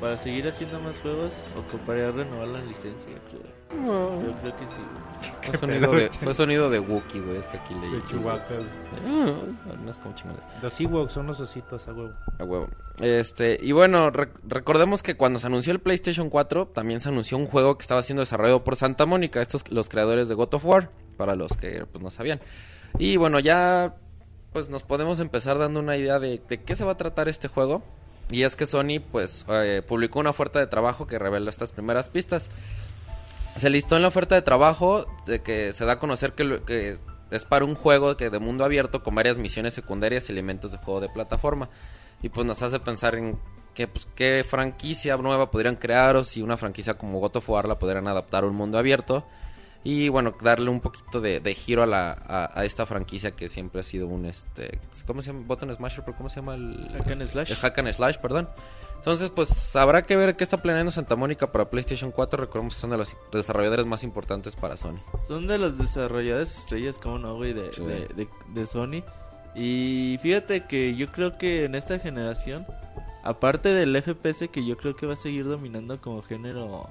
para 0.00 0.16
seguir 0.16 0.46
haciendo 0.48 0.80
más 0.80 1.00
juegos, 1.00 1.32
ocuparía 1.56 2.10
renovar 2.12 2.48
la 2.48 2.60
licencia, 2.62 3.10
creo. 3.30 3.58
Yo 3.70 4.32
creo 4.40 4.56
que 4.56 4.66
sí. 4.66 4.80
güey. 4.80 5.32
Fue 5.42 5.58
sonido, 5.58 5.92
de, 5.92 6.10
fue 6.10 6.34
sonido 6.34 6.70
de 6.70 6.78
Wookiee, 6.80 7.20
güey. 7.20 7.36
Es 7.38 7.46
que 7.48 7.58
aquí 7.58 7.74
leí. 7.74 7.90
De 7.90 8.02
Chewbacca. 8.06 8.54
Ah, 9.06 9.34
unas 9.82 9.98
como 9.98 10.14
chingones. 10.14 10.42
Los 10.62 10.80
Ewoks 10.80 11.12
son 11.12 11.26
los 11.26 11.38
ositos 11.40 11.86
a 11.88 11.92
huevo. 11.92 12.12
A 12.38 12.44
huevo. 12.44 12.68
Este, 13.00 13.58
y 13.60 13.72
bueno, 13.72 14.10
rec- 14.10 14.38
recordemos 14.44 15.02
que 15.02 15.16
cuando 15.16 15.38
se 15.38 15.46
anunció 15.48 15.72
el 15.72 15.80
PlayStation 15.80 16.30
4, 16.30 16.68
también 16.68 17.00
se 17.00 17.08
anunció 17.10 17.36
un 17.36 17.46
juego 17.46 17.76
que 17.76 17.82
estaba 17.82 18.02
siendo 18.02 18.20
desarrollado 18.20 18.64
por 18.64 18.76
Santa 18.76 19.04
Mónica, 19.04 19.42
estos 19.42 19.70
los 19.70 19.88
creadores 19.88 20.28
de 20.28 20.34
God 20.34 20.54
of 20.54 20.64
War, 20.64 20.90
para 21.16 21.36
los 21.36 21.52
que 21.56 21.84
pues 21.86 22.02
no 22.02 22.10
sabían. 22.10 22.40
Y 22.98 23.16
bueno, 23.18 23.38
ya 23.38 23.96
pues 24.52 24.70
nos 24.70 24.82
podemos 24.82 25.20
empezar 25.20 25.58
dando 25.58 25.78
una 25.80 25.96
idea 25.98 26.18
de, 26.18 26.40
de 26.48 26.62
qué 26.62 26.74
se 26.74 26.84
va 26.84 26.92
a 26.92 26.96
tratar 26.96 27.28
este 27.28 27.48
juego. 27.48 27.82
Y 28.30 28.42
es 28.42 28.56
que 28.56 28.66
Sony 28.66 29.00
pues 29.10 29.46
eh, 29.48 29.82
publicó 29.86 30.20
una 30.20 30.30
oferta 30.30 30.58
de 30.58 30.66
trabajo 30.66 31.06
que 31.06 31.18
revela 31.18 31.50
estas 31.50 31.72
primeras 31.72 32.08
pistas. 32.08 32.50
Se 33.56 33.70
listó 33.70 33.96
en 33.96 34.02
la 34.02 34.08
oferta 34.08 34.34
de 34.34 34.42
trabajo 34.42 35.06
de 35.26 35.40
que 35.40 35.72
se 35.72 35.84
da 35.84 35.94
a 35.94 35.98
conocer 35.98 36.34
que 36.34 36.98
es 37.30 37.44
para 37.44 37.64
un 37.64 37.74
juego 37.74 38.16
que 38.16 38.30
de 38.30 38.38
mundo 38.38 38.64
abierto 38.64 39.02
con 39.02 39.14
varias 39.14 39.38
misiones 39.38 39.74
secundarias 39.74 40.28
y 40.28 40.32
elementos 40.32 40.72
de 40.72 40.78
juego 40.78 41.00
de 41.00 41.08
plataforma. 41.08 41.68
Y 42.22 42.28
pues 42.28 42.46
nos 42.46 42.62
hace 42.62 42.80
pensar 42.80 43.14
en 43.14 43.38
que, 43.74 43.86
pues, 43.86 44.08
qué 44.14 44.44
franquicia 44.48 45.16
nueva 45.16 45.50
podrían 45.50 45.76
crear 45.76 46.16
o 46.16 46.24
si 46.24 46.42
una 46.42 46.56
franquicia 46.56 46.94
como 46.94 47.20
God 47.20 47.36
of 47.36 47.48
War 47.48 47.68
la 47.68 47.78
podrían 47.78 48.08
adaptar 48.08 48.44
a 48.44 48.46
un 48.48 48.56
mundo 48.56 48.78
abierto. 48.78 49.24
Y 49.84 50.08
bueno, 50.08 50.34
darle 50.42 50.70
un 50.70 50.80
poquito 50.80 51.20
de, 51.20 51.40
de 51.40 51.54
giro 51.54 51.82
a, 51.82 51.86
la, 51.86 52.10
a, 52.26 52.50
a 52.60 52.64
esta 52.64 52.84
franquicia 52.84 53.30
que 53.30 53.48
siempre 53.48 53.80
ha 53.80 53.84
sido 53.84 54.06
un, 54.08 54.26
este, 54.26 54.78
¿cómo 55.06 55.22
se 55.22 55.32
llama? 55.32 55.44
Button 55.46 55.72
Smasher, 55.74 56.04
¿pero 56.04 56.16
cómo 56.16 56.28
se 56.28 56.36
llama 56.40 56.54
el...? 56.56 56.88
Hack 56.98 57.10
and 57.12 57.26
slash. 57.26 57.50
El 57.52 57.56
hack 57.56 57.78
and 57.78 57.92
slash, 57.92 58.16
perdón. 58.18 58.48
Entonces, 58.96 59.30
pues 59.30 59.76
habrá 59.76 60.02
que 60.02 60.16
ver 60.16 60.36
qué 60.36 60.42
está 60.42 60.56
planeando 60.58 60.90
Santa 60.90 61.14
Mónica 61.14 61.50
para 61.52 61.70
PlayStation 61.70 62.10
4. 62.10 62.40
Recordemos 62.40 62.74
que 62.74 62.80
son 62.80 62.90
de 62.90 62.98
los 62.98 63.14
desarrolladores 63.32 63.86
más 63.86 64.02
importantes 64.02 64.56
para 64.56 64.76
Sony. 64.76 64.98
Son 65.26 65.46
de 65.46 65.56
los 65.56 65.78
desarrolladores 65.78 66.58
estrellas, 66.58 66.98
como 66.98 67.18
no, 67.18 67.36
güey, 67.36 67.52
de, 67.52 67.72
Sí. 67.72 67.82
de, 67.84 68.08
de- 68.08 68.28
de 68.48 68.66
Sony. 68.66 69.02
Y 69.54 70.18
fíjate 70.20 70.66
que 70.66 70.96
yo 70.96 71.06
creo 71.12 71.38
que 71.38 71.64
en 71.64 71.74
esta 71.76 71.98
generación, 72.00 72.66
aparte 73.22 73.70
del 73.70 73.96
FPS, 74.02 74.48
que 74.48 74.66
yo 74.66 74.76
creo 74.76 74.94
que 74.96 75.06
va 75.06 75.12
a 75.14 75.16
seguir 75.16 75.46
dominando 75.46 76.00
como 76.00 76.20
género, 76.22 76.88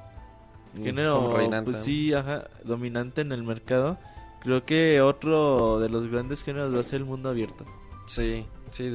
género, 0.84 1.16
Como 1.22 1.38
reinante. 1.38 1.72
pues 1.72 1.84
sí, 1.84 2.14
ajá, 2.14 2.46
dominante 2.64 3.22
en 3.22 3.32
el 3.32 3.44
mercado. 3.44 3.98
Creo 4.42 4.66
que 4.66 5.02
otro 5.02 5.80
de 5.80 5.90
los 5.90 6.08
grandes 6.10 6.44
géneros 6.44 6.74
va 6.76 6.80
a 6.80 6.84
ser 6.84 6.98
el 7.02 7.06
mundo 7.06 7.30
abierto. 7.30 7.66
Sí, 8.06 8.46
sí. 8.72 8.92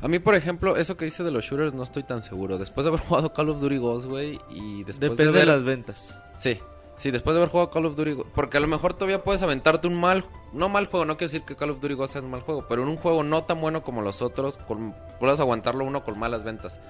A 0.00 0.08
mí, 0.08 0.18
por 0.18 0.34
ejemplo, 0.34 0.76
eso 0.76 0.96
que 0.96 1.04
dice 1.04 1.22
de 1.22 1.30
los 1.30 1.44
shooters 1.44 1.72
no 1.74 1.82
estoy 1.84 2.02
tan 2.02 2.22
seguro. 2.22 2.58
Después 2.58 2.84
de 2.84 2.88
haber 2.88 3.00
jugado 3.06 3.32
Call 3.32 3.50
of 3.50 3.60
Duty 3.60 3.76
Ghost, 3.76 4.06
güey, 4.06 4.40
y 4.50 4.82
después 4.84 5.10
Depende 5.10 5.38
de 5.38 5.46
las 5.46 5.62
ventas. 5.62 6.16
Sí, 6.38 6.58
sí, 6.96 7.10
después 7.12 7.34
de 7.34 7.40
haber 7.40 7.50
jugado 7.50 7.70
Call 7.70 7.86
of 7.86 7.94
Duty. 7.96 8.16
Porque 8.34 8.56
a 8.56 8.60
lo 8.60 8.66
mejor 8.66 8.94
todavía 8.94 9.22
puedes 9.22 9.42
aventarte 9.42 9.86
un 9.86 10.00
mal... 10.00 10.24
No 10.52 10.68
mal 10.68 10.86
juego, 10.86 11.04
no 11.06 11.16
quiero 11.16 11.30
decir 11.30 11.46
que 11.46 11.54
Call 11.54 11.70
of 11.70 11.80
Duty 11.80 11.94
Ghost 11.94 12.14
sea 12.14 12.22
un 12.22 12.30
mal 12.30 12.40
juego, 12.40 12.66
pero 12.68 12.82
en 12.82 12.88
un 12.88 12.96
juego 12.96 13.22
no 13.22 13.44
tan 13.44 13.60
bueno 13.60 13.82
como 13.84 14.02
los 14.02 14.20
otros, 14.20 14.56
con... 14.56 14.96
puedes 15.20 15.38
aguantarlo 15.38 15.84
uno 15.84 16.02
con 16.02 16.18
malas 16.18 16.42
ventas. 16.42 16.80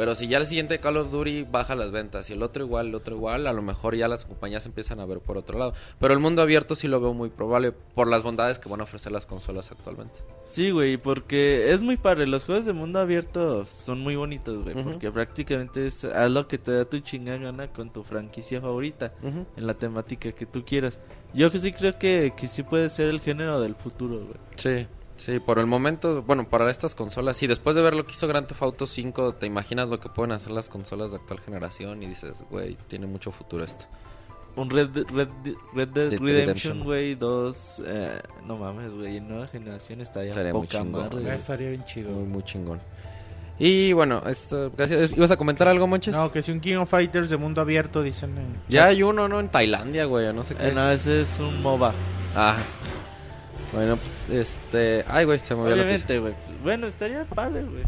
Pero 0.00 0.14
si 0.14 0.28
ya 0.28 0.38
el 0.38 0.46
siguiente 0.46 0.78
Call 0.78 0.96
of 0.96 1.10
Duty 1.10 1.42
baja 1.42 1.74
las 1.74 1.90
ventas 1.90 2.30
y 2.30 2.32
el 2.32 2.42
otro 2.42 2.64
igual, 2.64 2.86
el 2.86 2.94
otro 2.94 3.16
igual, 3.16 3.46
a 3.46 3.52
lo 3.52 3.60
mejor 3.60 3.94
ya 3.94 4.08
las 4.08 4.24
compañías 4.24 4.64
empiezan 4.64 4.98
a 4.98 5.04
ver 5.04 5.20
por 5.20 5.36
otro 5.36 5.58
lado. 5.58 5.74
Pero 5.98 6.14
el 6.14 6.20
mundo 6.20 6.40
abierto 6.40 6.74
sí 6.74 6.88
lo 6.88 7.02
veo 7.02 7.12
muy 7.12 7.28
probable 7.28 7.72
por 7.72 8.08
las 8.08 8.22
bondades 8.22 8.58
que 8.58 8.70
van 8.70 8.80
a 8.80 8.84
ofrecer 8.84 9.12
las 9.12 9.26
consolas 9.26 9.70
actualmente. 9.70 10.14
Sí, 10.44 10.70
güey, 10.70 10.96
porque 10.96 11.70
es 11.70 11.82
muy 11.82 11.98
padre. 11.98 12.26
Los 12.26 12.46
juegos 12.46 12.64
de 12.64 12.72
mundo 12.72 12.98
abierto 12.98 13.66
son 13.66 14.00
muy 14.00 14.16
bonitos, 14.16 14.64
güey. 14.64 14.82
Porque 14.82 15.10
prácticamente 15.10 15.86
es 15.86 16.02
haz 16.06 16.30
lo 16.30 16.48
que 16.48 16.56
te 16.56 16.72
da 16.72 16.86
tu 16.86 17.00
chingada 17.00 17.36
gana 17.36 17.68
con 17.70 17.92
tu 17.92 18.02
franquicia 18.02 18.58
favorita. 18.58 19.12
En 19.22 19.66
la 19.66 19.74
temática 19.74 20.32
que 20.32 20.46
tú 20.46 20.64
quieras. 20.64 20.98
Yo 21.34 21.50
que 21.50 21.58
sí 21.58 21.74
creo 21.74 21.98
que, 21.98 22.32
que 22.34 22.48
sí 22.48 22.62
puede 22.62 22.88
ser 22.88 23.08
el 23.08 23.20
género 23.20 23.60
del 23.60 23.74
futuro, 23.74 24.16
güey. 24.16 24.38
Sí, 24.56 24.86
sí, 25.20 25.38
por 25.40 25.58
el 25.58 25.66
momento, 25.66 26.22
bueno, 26.22 26.48
para 26.48 26.70
estas 26.70 26.94
consolas, 26.94 27.36
sí, 27.36 27.46
después 27.46 27.76
de 27.76 27.82
ver 27.82 27.94
lo 27.94 28.04
que 28.04 28.12
hizo 28.12 28.26
Grand 28.26 28.46
Theft 28.46 28.62
Auto 28.62 28.86
5, 28.86 29.34
te 29.34 29.46
imaginas 29.46 29.88
lo 29.88 30.00
que 30.00 30.08
pueden 30.08 30.32
hacer 30.32 30.52
las 30.52 30.68
consolas 30.68 31.10
de 31.10 31.16
actual 31.18 31.40
generación 31.40 32.02
y 32.02 32.06
dices, 32.06 32.44
güey, 32.50 32.76
tiene 32.88 33.06
mucho 33.06 33.30
futuro 33.30 33.64
esto. 33.64 33.84
Un 34.56 34.68
Red, 34.68 34.90
Red, 35.12 35.28
Red 35.74 35.88
Dead 35.88 36.18
Redemption, 36.18 36.82
güey, 36.82 37.14
dos... 37.14 37.80
eh, 37.86 38.20
no 38.46 38.56
mames, 38.56 38.92
güey, 38.94 39.18
en 39.18 39.28
nueva 39.28 39.46
generación 39.46 40.00
está 40.00 40.22
ya 40.24 40.30
Estaría 40.30 40.52
muy 40.52 40.66
chingón, 40.66 40.90
madre, 40.92 41.08
güey. 41.10 41.24
güey. 41.24 41.36
Estaría 41.36 41.68
bien 41.70 41.84
chido. 41.84 42.10
Muy, 42.10 42.24
muy 42.24 42.42
chingón. 42.42 42.80
Y 43.60 43.92
bueno, 43.92 44.22
esto, 44.26 44.72
gracias. 44.76 45.12
¿Ibas 45.16 45.30
a 45.30 45.36
comentar 45.36 45.68
algo, 45.68 45.86
Monches? 45.86 46.14
No, 46.14 46.32
que 46.32 46.40
si 46.42 46.50
un 46.50 46.60
King 46.60 46.76
of 46.76 46.88
Fighters 46.90 47.28
de 47.28 47.36
mundo 47.36 47.60
abierto, 47.60 48.02
dicen. 48.02 48.36
en- 48.38 48.56
Ya 48.68 48.86
hay 48.86 49.02
uno, 49.02 49.28
¿no? 49.28 49.38
En 49.38 49.50
Tailandia, 49.50 50.06
güey, 50.06 50.26
o 50.26 50.32
no 50.32 50.42
sé 50.42 50.54
qué. 50.56 50.68
Eh, 50.68 50.72
no, 50.72 50.90
ese 50.90 51.20
es 51.20 51.38
un 51.38 51.62
MOBA. 51.62 51.92
Ah. 52.34 52.56
Bueno, 53.72 53.98
este... 54.30 55.04
Ay, 55.08 55.24
güey, 55.24 55.38
se 55.38 55.54
me 55.54 55.62
olvidó. 55.62 55.74
Obviamente, 55.82 56.18
güey. 56.18 56.34
Bueno, 56.62 56.86
estaría 56.86 57.24
padre, 57.24 57.62
güey. 57.62 57.84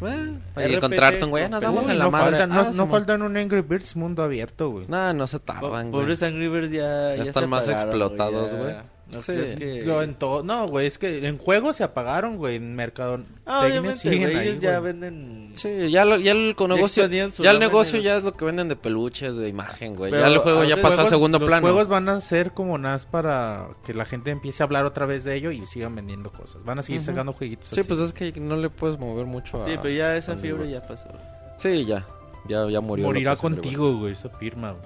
Bueno, 0.00 0.40
para 0.54 0.66
RPG, 0.66 0.76
encontrarte 0.76 1.24
un 1.24 1.30
güey, 1.30 1.48
nos 1.48 1.62
damos 1.62 1.88
en 1.88 1.98
la 1.98 2.04
no, 2.06 2.10
madre. 2.10 2.30
faltan, 2.30 2.48
no, 2.50 2.60
Ah, 2.60 2.64
no 2.64 2.72
Simón. 2.72 2.90
faltan 2.90 3.22
un 3.22 3.36
Angry 3.36 3.60
Birds 3.60 3.94
mundo 3.96 4.22
abierto, 4.24 4.70
güey. 4.70 4.86
No, 4.88 5.12
no 5.14 5.26
se 5.28 5.38
tardan, 5.38 5.90
güey. 5.92 6.02
Pobres 6.02 6.22
Angry 6.22 6.48
Birds 6.48 6.72
ya, 6.72 7.14
Ya 7.14 7.22
se 7.22 7.28
están 7.30 7.48
más 7.48 7.68
explotados, 7.68 8.50
ya. 8.50 8.84
¿No 9.14 9.20
Sí. 9.22 9.32
crees 9.32 9.54
que...? 9.54 9.82
Yo 9.84 10.02
en 10.02 10.14
todo, 10.14 10.42
no, 10.42 10.66
güey, 10.68 10.86
es 10.86 10.98
que 10.98 11.26
en 11.26 11.38
juegos 11.38 11.76
se 11.76 11.84
apagaron, 11.84 12.36
güey, 12.36 12.56
en 12.56 12.74
mercado. 12.74 13.20
Ah, 13.46 13.64
obviamente, 13.66 14.16
güey, 14.18 14.36
ellos 14.48 14.60
ya 14.60 14.80
venden... 14.80 15.52
Sí, 15.54 15.90
ya, 15.90 16.04
lo- 16.04 16.18
ya 16.18 16.32
el 16.32 16.54
con- 16.56 16.70
negocio, 16.70 17.06
ya 17.08 17.50
el 17.50 17.58
negocio 17.60 18.00
ya 18.00 18.16
es 18.16 18.22
lo 18.22 18.34
que 18.34 18.44
venden 18.44 18.68
de 18.68 18.76
peluches, 18.76 19.36
de 19.36 19.48
imagen, 19.48 19.94
güey. 19.96 20.10
Ya 20.12 20.26
el 20.26 20.38
juego 20.38 20.64
ya 20.64 20.74
a- 20.76 20.82
pasó 20.82 21.02
a 21.02 21.04
segundo 21.06 21.38
los 21.38 21.46
plano. 21.48 21.62
juegos 21.62 21.88
van 21.88 22.08
a 22.08 22.20
ser 22.20 22.52
como 22.52 22.76
más 22.78 23.06
para 23.06 23.68
que 23.84 23.94
la 23.94 24.04
gente 24.04 24.30
empiece 24.30 24.62
a 24.62 24.66
hablar 24.66 24.84
otra 24.84 25.06
vez 25.06 25.24
de 25.24 25.36
ello 25.36 25.50
y 25.50 25.64
sigan 25.66 25.94
vendiendo 25.94 26.32
cosas. 26.32 26.64
Van 26.64 26.78
a 26.78 26.82
seguir 26.82 27.00
sacando 27.00 27.32
jueguitos 27.32 27.68
Sí, 27.68 27.80
así. 27.80 27.88
pues 27.88 28.00
es 28.00 28.12
que 28.12 28.32
no 28.40 28.56
le 28.56 28.68
puedes 28.70 28.98
mover 28.98 29.26
mucho 29.26 29.62
a... 29.62 29.64
Sí, 29.66 29.72
pero 29.80 29.94
ya 29.94 30.16
esa 30.16 30.36
fiebre 30.36 30.68
ya 30.70 30.86
pasó. 30.86 31.08
Sí, 31.56 31.84
ya. 31.84 32.04
Ya, 32.46 32.68
ya 32.68 32.80
murió. 32.80 33.06
Morirá 33.06 33.36
contigo, 33.36 33.96
güey, 33.96 34.12
esa 34.12 34.28
firma, 34.28 34.72
güey. 34.72 34.84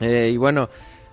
Eh, 0.00 0.30
y 0.32 0.36
bueno, 0.36 0.68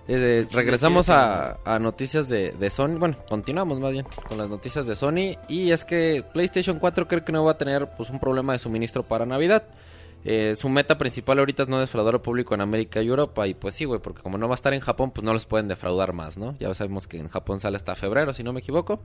eh, 0.06 0.46
regresamos 0.52 1.08
a, 1.08 1.58
a 1.64 1.78
noticias 1.78 2.28
de, 2.28 2.52
de 2.52 2.70
Sony. 2.70 2.98
Bueno, 2.98 3.16
continuamos 3.28 3.80
más 3.80 3.92
bien 3.92 4.06
con 4.28 4.38
las 4.38 4.48
noticias 4.48 4.86
de 4.86 4.96
Sony. 4.96 5.36
Y 5.48 5.70
es 5.70 5.84
que 5.84 6.24
PlayStation 6.32 6.78
4 6.78 7.08
creo 7.08 7.24
que 7.24 7.32
no 7.32 7.44
va 7.44 7.52
a 7.52 7.58
tener 7.58 7.88
pues 7.96 8.10
un 8.10 8.20
problema 8.20 8.52
de 8.52 8.58
suministro 8.58 9.02
para 9.02 9.24
Navidad. 9.24 9.64
Eh, 10.26 10.54
su 10.56 10.70
meta 10.70 10.96
principal 10.96 11.38
ahorita 11.38 11.64
es 11.64 11.68
no 11.68 11.78
defraudar 11.78 12.14
al 12.14 12.22
público 12.22 12.54
en 12.54 12.60
América 12.60 13.02
y 13.02 13.08
Europa. 13.08 13.46
Y 13.46 13.54
pues 13.54 13.74
sí, 13.74 13.84
güey, 13.84 14.00
porque 14.00 14.22
como 14.22 14.38
no 14.38 14.48
va 14.48 14.54
a 14.54 14.56
estar 14.56 14.74
en 14.74 14.80
Japón, 14.80 15.10
pues 15.10 15.24
no 15.24 15.32
los 15.32 15.46
pueden 15.46 15.68
defraudar 15.68 16.12
más, 16.12 16.38
¿no? 16.38 16.56
Ya 16.58 16.72
sabemos 16.74 17.06
que 17.06 17.18
en 17.18 17.28
Japón 17.28 17.60
sale 17.60 17.76
hasta 17.76 17.94
febrero, 17.94 18.32
si 18.32 18.42
no 18.42 18.52
me 18.52 18.60
equivoco. 18.60 19.00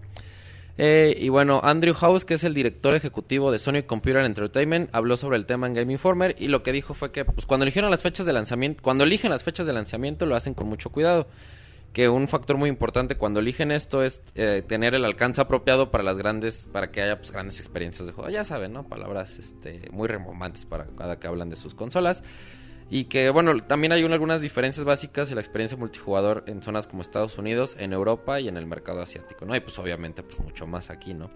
Eh, 0.82 1.14
y 1.20 1.28
bueno, 1.28 1.60
Andrew 1.62 1.94
House, 1.94 2.24
que 2.24 2.36
es 2.36 2.46
el 2.46 2.54
director 2.54 2.96
ejecutivo 2.96 3.52
de 3.52 3.60
Sony 3.60 3.84
Computer 3.86 4.24
Entertainment, 4.24 4.90
habló 4.96 5.18
sobre 5.18 5.36
el 5.36 5.46
tema 5.46 5.68
en 5.68 5.74
Game 5.74 5.92
Informer 5.92 6.38
y 6.40 6.48
lo 6.48 6.64
que 6.64 6.72
dijo 6.72 6.94
fue 6.94 7.12
que 7.12 7.26
pues, 7.26 7.46
cuando 7.46 7.66
eligieron 7.66 7.92
las 7.92 8.02
fechas 8.02 8.26
de 8.26 8.32
lanzamiento, 8.32 8.82
cuando 8.82 9.04
eligen 9.04 9.30
las 9.30 9.44
fechas 9.44 9.68
de 9.68 9.74
lanzamiento 9.74 10.26
lo 10.26 10.38
hacen 10.38 10.54
con 10.54 10.70
mucho 10.70 10.90
cuidado. 10.90 11.28
Que 11.92 12.08
un 12.08 12.30
factor 12.30 12.56
muy 12.56 12.70
importante 12.70 13.16
cuando 13.16 13.42
eligen 13.42 13.72
esto 13.72 14.04
es 14.04 14.22
eh, 14.36 14.64
tener 14.66 14.94
el 14.94 15.04
alcance 15.04 15.42
apropiado 15.42 15.92
para 15.92 16.04
las 16.04 16.18
grandes, 16.18 16.70
para 16.72 16.92
que 16.92 17.02
haya 17.02 17.18
pues, 17.18 17.32
grandes 17.34 17.60
experiencias 17.60 18.08
de 18.08 18.14
juego. 18.14 18.30
Ya 18.30 18.46
saben, 18.46 18.72
¿no? 18.72 18.88
Palabras 18.88 19.38
este, 19.38 19.82
muy 19.92 20.08
rebomantes 20.08 20.66
para 20.66 20.86
cada 20.86 21.20
que 21.20 21.28
hablan 21.28 21.50
de 21.50 21.58
sus 21.58 21.74
consolas. 21.74 22.24
Y 22.90 23.06
que, 23.06 23.30
bueno, 23.30 23.56
también 23.58 23.92
hay 23.92 24.04
un- 24.04 24.14
algunas 24.14 24.42
diferencias 24.42 24.84
básicas 24.84 25.30
en 25.30 25.36
la 25.36 25.42
experiencia 25.42 25.78
multijugador 25.78 26.44
en 26.48 26.64
zonas 26.64 26.88
como 26.88 27.02
Estados 27.04 27.38
Unidos, 27.38 27.76
en 27.80 27.94
Europa 27.94 28.40
y 28.40 28.48
en 28.48 28.58
el 28.58 28.66
mercado 28.66 29.02
asiático, 29.02 29.46
¿no? 29.46 29.56
Y 29.56 29.60
pues 29.60 29.78
obviamente, 29.78 30.24
pues 30.24 30.40
mucho 30.40 30.66
más 30.66 30.90
aquí, 30.90 31.14
¿no? 31.14 31.30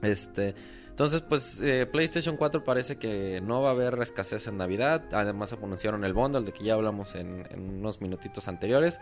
Este, 0.00 0.54
entonces, 0.88 1.20
pues 1.20 1.60
eh, 1.62 1.86
PlayStation 1.90 2.36
4 2.36 2.64
parece 2.64 2.96
que 2.96 3.40
no 3.42 3.60
va 3.60 3.68
a 3.68 3.72
haber 3.72 3.98
escasez 4.00 4.46
en 4.46 4.56
Navidad. 4.56 5.04
Además 5.12 5.52
anunciaron 5.52 6.04
el 6.04 6.14
bundle 6.14 6.42
de 6.42 6.52
que 6.52 6.64
ya 6.64 6.74
hablamos 6.74 7.14
en, 7.14 7.46
unos 7.54 8.00
minutitos 8.00 8.48
anteriores. 8.48 8.98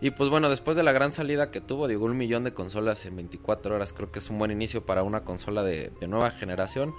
Y 0.00 0.12
pues 0.12 0.30
bueno, 0.30 0.48
después 0.48 0.76
de 0.76 0.84
la 0.84 0.92
gran 0.92 1.10
salida 1.10 1.50
que 1.50 1.60
tuvo, 1.60 1.88
digo, 1.88 2.04
un 2.04 2.16
millón 2.16 2.44
de 2.44 2.54
consolas 2.54 3.04
en 3.06 3.16
24 3.16 3.74
horas, 3.74 3.92
creo 3.92 4.12
que 4.12 4.20
es 4.20 4.30
un 4.30 4.38
buen 4.38 4.52
inicio 4.52 4.86
para 4.86 5.02
una 5.02 5.24
consola 5.24 5.64
de 5.64 5.90
nueva 6.06 6.30
generación. 6.30 6.94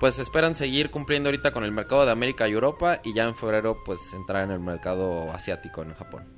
Pues 0.00 0.18
esperan 0.18 0.54
seguir 0.54 0.90
cumpliendo 0.90 1.28
ahorita 1.28 1.52
con 1.52 1.64
el 1.64 1.72
mercado 1.72 2.04
de 2.04 2.12
América 2.12 2.48
y 2.48 2.52
Europa 2.52 3.00
y 3.04 3.14
ya 3.14 3.24
en 3.24 3.34
febrero 3.34 3.82
pues 3.84 4.12
entrar 4.12 4.44
en 4.44 4.50
el 4.50 4.60
mercado 4.60 5.32
asiático 5.32 5.82
en 5.82 5.94
Japón. 5.94 6.33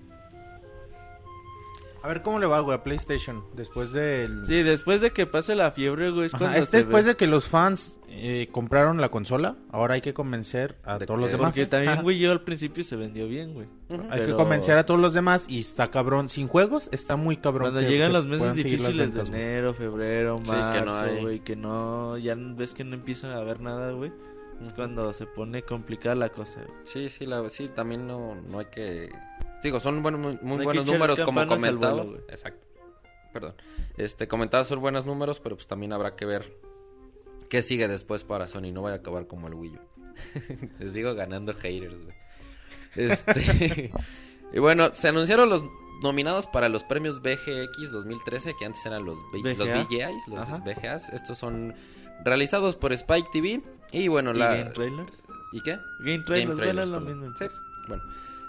A 2.07 2.09
ver 2.11 2.23
cómo 2.23 2.39
le 2.39 2.47
va, 2.47 2.61
güey, 2.61 2.77
a 2.79 2.85
PlayStation 2.85 3.43
después 3.55 3.93
del... 3.93 4.45
Sí, 4.45 4.63
después 4.63 5.01
de 5.01 5.11
que 5.11 5.27
pase 5.27 5.57
la 5.57 5.73
fiebre, 5.73 6.11
güey, 6.11 6.27
es 6.27 6.35
Ajá, 6.35 6.45
cuando 6.45 6.59
es 6.61 6.69
se 6.69 6.77
después 6.79 7.05
ve. 7.05 7.11
de 7.13 7.17
que 7.17 7.27
los 7.27 7.49
fans 7.49 7.99
eh, 8.09 8.49
compraron 8.53 9.01
la 9.01 9.09
consola, 9.09 9.57
ahora 9.73 9.95
hay 9.95 10.01
que 10.01 10.15
convencer 10.15 10.77
a 10.85 10.99
De 10.99 11.07
todos 11.07 11.19
los 11.19 11.33
demás. 11.33 11.49
Porque 11.51 11.67
también. 11.67 11.99
Wii 12.05 12.29
U 12.29 12.31
al 12.31 12.43
principio 12.43 12.85
se 12.85 12.95
vendió 12.95 13.27
bien, 13.27 13.55
güey. 13.55 13.67
Hay 14.11 14.25
que 14.25 14.33
convencer 14.35 14.79
a 14.79 14.87
todos 14.87 15.01
los 15.01 15.15
demás 15.15 15.47
y 15.49 15.59
está 15.59 15.91
cabrón. 15.91 16.29
Sin 16.29 16.47
juegos 16.47 16.89
está 16.93 17.17
muy 17.17 17.39
cabrón. 17.39 17.73
Cuando 17.73 17.81
que- 17.81 17.89
llegan 17.89 18.09
que 18.09 18.13
los 18.13 18.27
meses 18.27 18.55
difíciles 18.55 18.95
de 18.97 19.03
ventas, 19.07 19.29
güey. 19.31 19.43
enero, 19.43 19.75
febrero, 19.75 20.39
Sí, 20.39 20.45
que 20.45 20.53
no 20.53 20.87
marzo, 20.87 21.05
hay. 21.05 21.21
güey, 21.23 21.41
que 21.41 21.57
no, 21.57 22.17
ya 22.19 22.37
ves 22.39 22.73
que 22.75 22.85
no 22.85 22.95
empiezan 22.95 23.33
a 23.33 23.41
ver 23.43 23.61
nada, 23.61 23.91
güey. 23.93 24.13
Es 24.63 24.73
cuando 24.73 25.13
se 25.13 25.27
pone 25.27 25.63
complicada 25.63 26.15
la 26.15 26.29
cosa, 26.31 26.61
güey. 26.63 26.79
Sí, 26.85 27.09
sí, 27.11 27.27
la, 27.27 27.47
sí, 27.51 27.69
también 27.69 28.07
no, 28.07 28.37
no 28.49 28.61
hay 28.61 28.67
que... 28.67 29.11
Digo, 29.63 29.81
son 29.81 30.03
buenos, 30.03 30.41
muy, 30.43 30.65
buenos 30.65 30.87
números 30.87 31.21
como 31.21 31.47
comentaba. 31.47 32.03
vuelo. 32.03 32.19
Exacto. 32.29 32.67
Perdón. 33.33 33.55
Este, 33.97 34.29
comentaba 34.29 34.65
son 34.65 34.81
buenos 34.81 35.07
números, 35.07 35.41
pero 35.41 35.57
pues 35.57 35.67
también 35.67 35.93
habrá 35.93 36.15
que 36.17 36.25
ver 36.27 36.57
qué 37.49 37.63
sigue 37.63 37.89
después 37.89 38.25
para 38.25 38.47
Sony. 38.47 38.73
No 38.73 38.83
vaya 38.83 38.97
a 38.97 38.99
acabar 38.99 39.27
como 39.27 39.49
el 39.49 39.55
Wii 39.55 39.73
U. 39.77 39.79
Les 40.79 40.93
digo 40.95 41.15
ganando 41.15 41.53
haters, 41.55 41.95
güey. 42.03 42.17
Este... 42.95 43.91
y 44.53 44.59
bueno, 44.59 44.93
se 44.93 45.09
anunciaron 45.09 45.49
los 45.51 45.65
nominados 46.03 46.47
para 46.47 46.69
los 46.69 46.85
premios 46.85 47.21
BGX 47.23 47.93
2013, 47.93 48.55
que 48.59 48.65
antes 48.67 48.85
eran 48.87 49.05
los, 49.05 49.19
B- 49.33 49.55
los. 49.55 49.69
VGAs, 49.69 50.29
los 50.29 50.41
Ajá. 50.43 50.59
VGAs. 50.59 51.09
Estos 51.11 51.39
son 51.39 51.75
realizados 52.25 52.77
por 52.77 52.93
Spike 52.93 53.29
TV. 53.33 53.63
Y 53.93 54.09
bueno, 54.09 54.33
¿Y 54.33 54.39
la... 54.39 54.57
Game 54.57 54.71
Trailers? 54.71 55.23
¿Y 55.53 55.63
qué? 55.63 55.79
Game 56.01 56.25
Trailers, 56.25 56.57
Trailers, 56.57 56.91
bueno, 56.91 57.11
es 57.11 57.17
lo 57.17 57.27
mismo. 57.29 57.37
Sí, 57.39 57.45
bueno. 57.89 58.03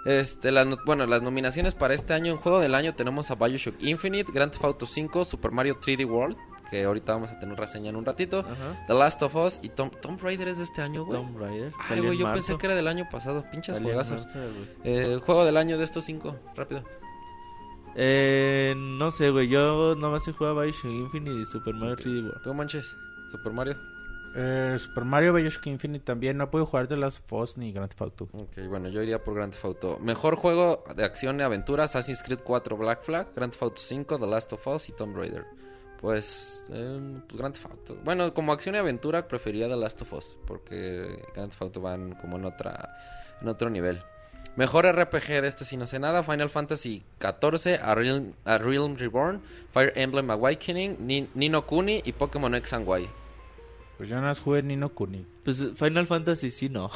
Este, 0.07 0.51
las, 0.51 0.65
no- 0.65 0.77
bueno, 0.85 1.05
las 1.05 1.21
nominaciones 1.21 1.75
para 1.75 1.93
este 1.93 2.13
año 2.13 2.31
en 2.31 2.37
Juego 2.37 2.59
del 2.61 2.73
Año 2.75 2.95
tenemos 2.95 3.29
a 3.29 3.35
Bioshock 3.35 3.75
Infinite, 3.83 4.31
Grand 4.31 4.51
Theft 4.51 4.63
Auto 4.63 4.85
5, 4.85 5.25
Super 5.25 5.51
Mario 5.51 5.79
3D 5.81 6.09
World, 6.09 6.37
que 6.69 6.85
ahorita 6.85 7.13
vamos 7.13 7.29
a 7.31 7.39
tener 7.39 7.57
reseña 7.57 7.89
en 7.89 7.97
un 7.97 8.05
ratito, 8.05 8.39
Ajá. 8.39 8.85
The 8.87 8.93
Last 8.93 9.21
of 9.23 9.35
Us 9.35 9.59
y 9.61 9.69
Tom, 9.69 9.89
Tomb 10.01 10.19
Raider 10.21 10.47
es 10.47 10.57
de 10.59 10.63
este 10.63 10.81
año, 10.81 11.03
güey. 11.05 11.19
Tomb 11.21 11.37
Raider. 11.37 11.73
Ay, 11.89 11.99
güey, 11.99 12.17
yo 12.17 12.25
marzo. 12.25 12.35
pensé 12.35 12.57
que 12.57 12.65
era 12.67 12.75
del 12.75 12.87
año 12.87 13.07
pasado. 13.11 13.43
Pinches 13.51 13.79
juegazos. 13.79 14.23
marzo. 14.25 14.39
Eh, 14.85 15.19
juego 15.25 15.43
del 15.43 15.57
año 15.57 15.77
de 15.77 15.83
estos 15.83 16.05
cinco, 16.05 16.35
rápido. 16.55 16.83
Eh, 17.95 18.73
no 18.77 19.11
sé, 19.11 19.29
güey. 19.31 19.47
Yo 19.49 19.95
nomás 19.95 20.27
he 20.27 20.31
jugado 20.33 20.59
a 20.59 20.63
Bioshock 20.63 20.85
Infinite 20.91 21.41
y 21.41 21.45
Super 21.45 21.73
Mario 21.73 21.95
3D 21.97 22.23
World. 22.25 22.41
Tú 22.43 22.53
manches, 22.53 22.95
Super 23.31 23.51
Mario. 23.53 23.75
Eh, 24.39 24.75
Super 24.77 25.03
Mario 25.03 25.33
Bioshock 25.33 25.65
Infinite 25.65 26.05
también. 26.05 26.37
No 26.37 26.51
puedo 26.51 26.65
jugar 26.67 26.87
de 26.87 26.95
las 26.95 27.17
Foss 27.19 27.57
ni 27.57 27.71
Grand 27.71 27.89
Theft 27.89 28.01
Auto. 28.01 28.29
Ok, 28.33 28.67
bueno, 28.69 28.87
yo 28.89 29.01
iría 29.01 29.23
por 29.23 29.33
Grand 29.33 29.51
Theft 29.51 29.65
Auto. 29.65 29.97
Mejor 29.99 30.35
juego 30.35 30.83
de 30.95 31.03
acción 31.03 31.39
y 31.39 31.43
aventura, 31.43 31.85
Assassin's 31.85 32.21
Creed 32.21 32.41
4 32.43 32.77
Black 32.77 33.01
Flag, 33.03 33.27
Grand 33.35 33.51
Theft 33.51 33.63
Auto 33.63 33.81
5, 33.81 34.19
The 34.19 34.27
Last 34.27 34.53
of 34.53 34.67
Us 34.67 34.89
y 34.89 34.91
Tomb 34.91 35.15
Raider. 35.17 35.45
Pues, 35.99 36.63
eh, 36.69 37.19
pues 37.27 37.37
Grand 37.39 37.55
Theft 37.55 37.65
Auto. 37.71 37.97
Bueno, 38.03 38.31
como 38.35 38.51
acción 38.53 38.75
y 38.75 38.77
aventura 38.77 39.27
preferiría 39.27 39.67
The 39.67 39.75
Last 39.77 40.03
of 40.03 40.13
Us, 40.13 40.37
porque 40.45 41.23
Grand 41.33 41.49
Theft 41.49 41.61
Auto 41.63 41.81
van 41.81 42.13
como 42.15 42.37
en 42.37 42.45
otra 42.45 42.95
en 43.41 43.47
otro 43.47 43.69
nivel. 43.71 44.01
Mejor 44.55 44.85
RPG 44.85 45.41
de 45.41 45.47
este 45.47 45.65
si 45.65 45.77
no 45.77 45.85
sé 45.87 45.99
nada, 45.99 46.21
Final 46.23 46.49
Fantasy 46.49 47.03
XIV, 47.19 47.79
A 47.81 47.93
Realm, 47.95 48.33
A 48.45 48.57
Realm 48.59 48.95
Reborn, 48.97 49.41
Fire 49.71 49.93
Emblem 49.95 50.29
Awakening, 50.31 50.97
Ni- 51.05 51.29
Nino 51.35 51.65
Kuni 51.65 52.01
y 52.05 52.11
Pokémon 52.13 52.53
X 52.55 52.73
and 52.73 52.87
Y. 52.87 53.07
Pues 53.97 54.09
yo 54.09 54.15
nada 54.15 54.27
más 54.27 54.39
jugué 54.39 54.61
Nino 54.61 54.89
Kuni. 54.89 55.25
Pues 55.43 55.65
Final 55.75 56.05
Fantasy 56.05 56.51
sí, 56.51 56.69
no. 56.69 56.91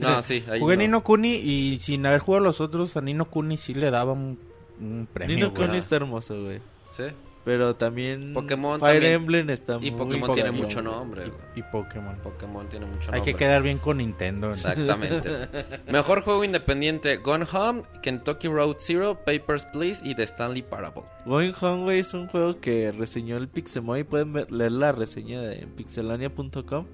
No, 0.00 0.22
sí, 0.22 0.42
ahí 0.50 0.58
Jugué 0.60 0.76
no. 0.76 0.82
Nino 0.82 1.04
Kuni 1.04 1.34
y 1.34 1.78
sin 1.78 2.04
haber 2.06 2.20
jugado 2.20 2.44
los 2.44 2.60
otros, 2.60 2.96
a 2.96 3.02
Nino 3.02 3.26
Kuni 3.26 3.56
sí 3.56 3.74
le 3.74 3.90
daba 3.90 4.12
un, 4.12 4.38
un 4.80 5.06
premio. 5.12 5.36
Nino. 5.36 5.54
Kuni 5.54 5.76
está 5.76 5.96
hermoso, 5.96 6.42
güey. 6.42 6.60
Sí. 6.92 7.04
Pero 7.46 7.76
también 7.76 8.32
Pokémon 8.34 8.80
Fire 8.80 8.94
también. 8.94 9.12
Emblem 9.12 9.50
está 9.50 9.76
Y 9.76 9.92
muy 9.92 9.92
Pokémon 9.92 10.34
tiene 10.34 10.50
mucho 10.50 10.82
nombre. 10.82 11.30
Y, 11.54 11.60
y 11.60 11.62
Pokémon. 11.62 12.16
Pokémon 12.16 12.68
tiene 12.68 12.86
mucho 12.86 13.12
Hay 13.12 13.18
nombre. 13.20 13.22
que 13.22 13.34
quedar 13.38 13.62
bien 13.62 13.78
con 13.78 13.98
Nintendo. 13.98 14.48
¿no? 14.48 14.52
Exactamente. 14.54 15.30
Mejor 15.88 16.22
juego 16.22 16.42
independiente: 16.42 17.18
Gone 17.18 17.46
Home, 17.52 17.84
Kentucky 18.02 18.48
Road 18.48 18.78
Zero, 18.80 19.20
Papers, 19.24 19.64
Please 19.66 20.02
y 20.04 20.16
The 20.16 20.24
Stanley 20.24 20.62
Parable. 20.62 21.04
Going 21.24 21.52
Home, 21.60 21.84
güey, 21.84 22.00
es 22.00 22.12
un 22.14 22.26
juego 22.26 22.60
que 22.60 22.90
reseñó 22.90 23.36
el 23.36 23.46
Pixemoy. 23.46 24.02
Pueden 24.02 24.32
ver- 24.32 24.50
leer 24.50 24.72
la 24.72 24.90
reseña 24.90 25.40
de 25.40 25.60
en 25.60 25.68
pixelania.com. 25.70 26.86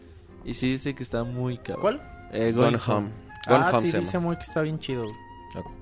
Y 0.44 0.53
sí 0.53 0.72
dice 0.72 0.94
que 0.94 1.03
está 1.03 1.24
muy 1.24 1.57
cabrón. 1.57 1.80
¿Cuál? 1.80 2.28
Eh, 2.34 2.53
Gone, 2.53 2.76
Going, 2.76 2.80
Home. 2.86 2.94
Home. 2.94 3.11
Gone 3.48 3.64
ah, 3.64 3.70
Home 3.72 3.88
sí, 3.90 3.96
dice 3.96 4.18
muy 4.18 4.36
que 4.36 4.42
está 4.42 4.61
bien 4.61 4.78
chido. 4.78 5.07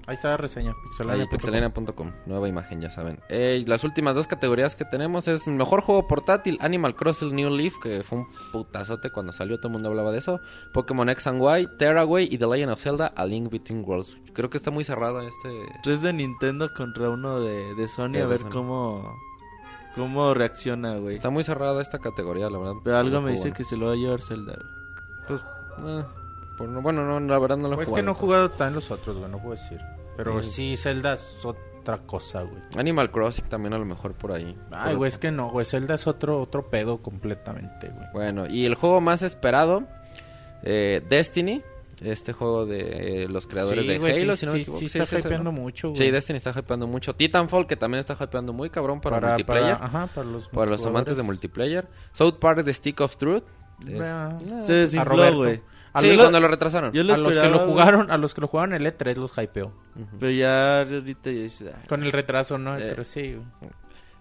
Ahí 0.06 0.14
está 0.14 0.30
la 0.30 0.36
reseña. 0.36 0.74
Pixelania.com. 0.84 1.30
pixelania.com. 1.30 2.12
Nueva 2.26 2.48
imagen, 2.48 2.80
ya 2.80 2.90
saben. 2.90 3.20
Eh, 3.28 3.62
las 3.66 3.84
últimas 3.84 4.16
dos 4.16 4.26
categorías 4.26 4.74
que 4.74 4.84
tenemos 4.84 5.28
es 5.28 5.46
mejor 5.46 5.80
juego 5.82 6.06
portátil: 6.08 6.58
Animal 6.60 6.94
Crossing 6.96 7.34
New 7.34 7.50
Leaf, 7.50 7.74
que 7.82 8.02
fue 8.02 8.18
un 8.20 8.26
putazote 8.52 9.10
cuando 9.10 9.32
salió, 9.32 9.58
todo 9.58 9.68
el 9.68 9.72
mundo 9.74 9.88
hablaba 9.88 10.10
de 10.12 10.18
eso. 10.18 10.40
Pokémon 10.72 11.08
X 11.10 11.26
and 11.28 11.42
Y, 11.42 11.66
Terraway 11.78 12.28
y 12.30 12.38
The 12.38 12.46
Legend 12.46 12.72
of 12.72 12.80
Zelda: 12.80 13.06
A 13.14 13.24
Link 13.24 13.50
Between 13.50 13.84
Worlds. 13.86 14.16
Creo 14.32 14.50
que 14.50 14.56
está 14.56 14.70
muy 14.70 14.84
cerrada 14.84 15.22
este. 15.24 15.48
Tres 15.82 16.02
de 16.02 16.12
Nintendo 16.12 16.72
contra 16.74 17.10
uno 17.10 17.40
de, 17.40 17.74
de 17.74 17.88
Sony. 17.88 18.16
A 18.22 18.26
ver 18.26 18.40
Sony. 18.40 18.50
cómo, 18.50 19.14
cómo 19.94 20.34
reacciona, 20.34 20.96
güey. 20.96 21.14
Está 21.14 21.30
muy 21.30 21.44
cerrada 21.44 21.80
esta 21.82 21.98
categoría, 21.98 22.48
la 22.50 22.58
verdad. 22.58 22.74
Pero 22.82 22.96
algo 22.96 23.20
me 23.20 23.32
dice 23.32 23.52
que 23.52 23.64
se 23.64 23.76
lo 23.76 23.86
va 23.86 23.92
a 23.92 23.96
llevar 23.96 24.22
Zelda. 24.22 24.54
güey. 24.56 24.80
Pues, 25.28 25.44
eh, 25.86 26.04
por 26.60 26.68
no- 26.68 26.82
bueno, 26.82 27.04
no, 27.04 27.18
la 27.20 27.38
verdad 27.38 27.56
no 27.56 27.68
lo 27.68 27.74
he 27.74 27.76
Pues 27.76 27.86
es 27.86 27.90
jugado. 27.90 28.02
que 28.02 28.06
no 28.06 28.12
he 28.12 28.14
jugado 28.14 28.50
tan 28.50 28.74
los 28.74 28.90
otros, 28.90 29.16
güey, 29.18 29.30
no 29.30 29.38
puedo 29.38 29.52
decir. 29.56 29.80
Pero 30.16 30.42
Sí. 30.42 30.50
sí, 30.50 30.76
Zelda 30.76 31.14
es 31.14 31.44
otra 31.44 31.98
cosa, 31.98 32.42
güey. 32.42 32.62
Animal 32.76 33.10
Crossing 33.10 33.46
también 33.48 33.72
a 33.72 33.78
lo 33.78 33.84
mejor 33.86 34.12
por 34.12 34.32
ahí. 34.32 34.56
Ay, 34.70 34.80
Pero- 34.86 34.98
güey, 34.98 35.08
es 35.08 35.18
que 35.18 35.30
no, 35.30 35.50
güey. 35.50 35.64
Zelda 35.64 35.94
es 35.94 36.06
otro, 36.06 36.40
otro 36.40 36.68
pedo 36.68 36.98
completamente, 36.98 37.88
güey. 37.88 38.06
Bueno, 38.12 38.46
y 38.46 38.66
el 38.66 38.74
juego 38.74 39.00
más 39.00 39.22
esperado, 39.22 39.84
eh, 40.62 41.02
Destiny. 41.08 41.62
Este 42.02 42.32
juego 42.32 42.64
de 42.64 43.24
eh, 43.24 43.28
los 43.28 43.46
creadores 43.46 43.86
de 43.86 43.98
güey, 43.98 44.22
Halo, 44.22 44.32
sí, 44.32 44.38
si 44.40 44.46
no 44.46 44.52
me 44.52 44.56
sí, 44.58 44.62
equivoco. 44.62 44.80
sí 44.80 44.88
Sí, 44.88 44.98
está 45.00 45.18
sí, 45.18 45.22
hypeando 45.26 45.52
¿no? 45.52 45.60
mucho, 45.60 45.88
güey. 45.90 46.00
Sí, 46.00 46.10
Destiny 46.10 46.38
está 46.38 46.58
hypeando 46.58 46.86
mucho. 46.86 47.14
Titanfall, 47.14 47.66
que 47.66 47.76
también 47.76 48.00
está 48.00 48.16
hypeando 48.18 48.54
muy 48.54 48.70
cabrón 48.70 49.02
para, 49.02 49.20
multiplayer. 49.20 49.74
Para, 49.74 49.84
ajá, 49.86 50.06
para 50.06 50.26
los, 50.26 50.50
los 50.50 50.86
amantes 50.86 51.18
de 51.18 51.22
multiplayer. 51.22 51.86
South 52.14 52.38
Park 52.40 52.64
The 52.64 52.72
Stick 52.72 53.02
of 53.02 53.18
Truth. 53.18 53.42
Es- 53.86 54.00
Ah, 54.00 54.34
Se 54.62 54.72
desinfló, 54.72 55.36
güey. 55.36 55.60
A, 55.92 56.00
sí, 56.00 56.08
los- 56.08 56.18
cuando 56.18 56.40
lo 56.40 56.48
retrasaron. 56.48 56.92
Yo 56.92 57.02
lo 57.04 57.14
a 57.14 57.18
los 57.18 57.38
que 57.38 57.48
lo 57.48 57.58
güey, 57.58 57.70
jugaron, 57.70 58.10
a 58.10 58.16
los 58.16 58.32
que 58.34 58.40
lo 58.40 58.46
jugaron 58.48 58.74
el 58.74 58.86
E3 58.86 59.16
los 59.16 59.32
hypeó. 59.36 59.72
Pero 60.18 60.30
ya 60.32 60.78
ahorita 60.82 61.30
ya 61.30 61.42
dice... 61.42 61.72
ah, 61.74 61.80
Con 61.88 62.02
el 62.04 62.12
retraso, 62.12 62.58
¿no? 62.58 62.76
Eh. 62.78 62.86
Pero 62.90 63.04
sí, 63.04 63.34
güey. 63.34 63.70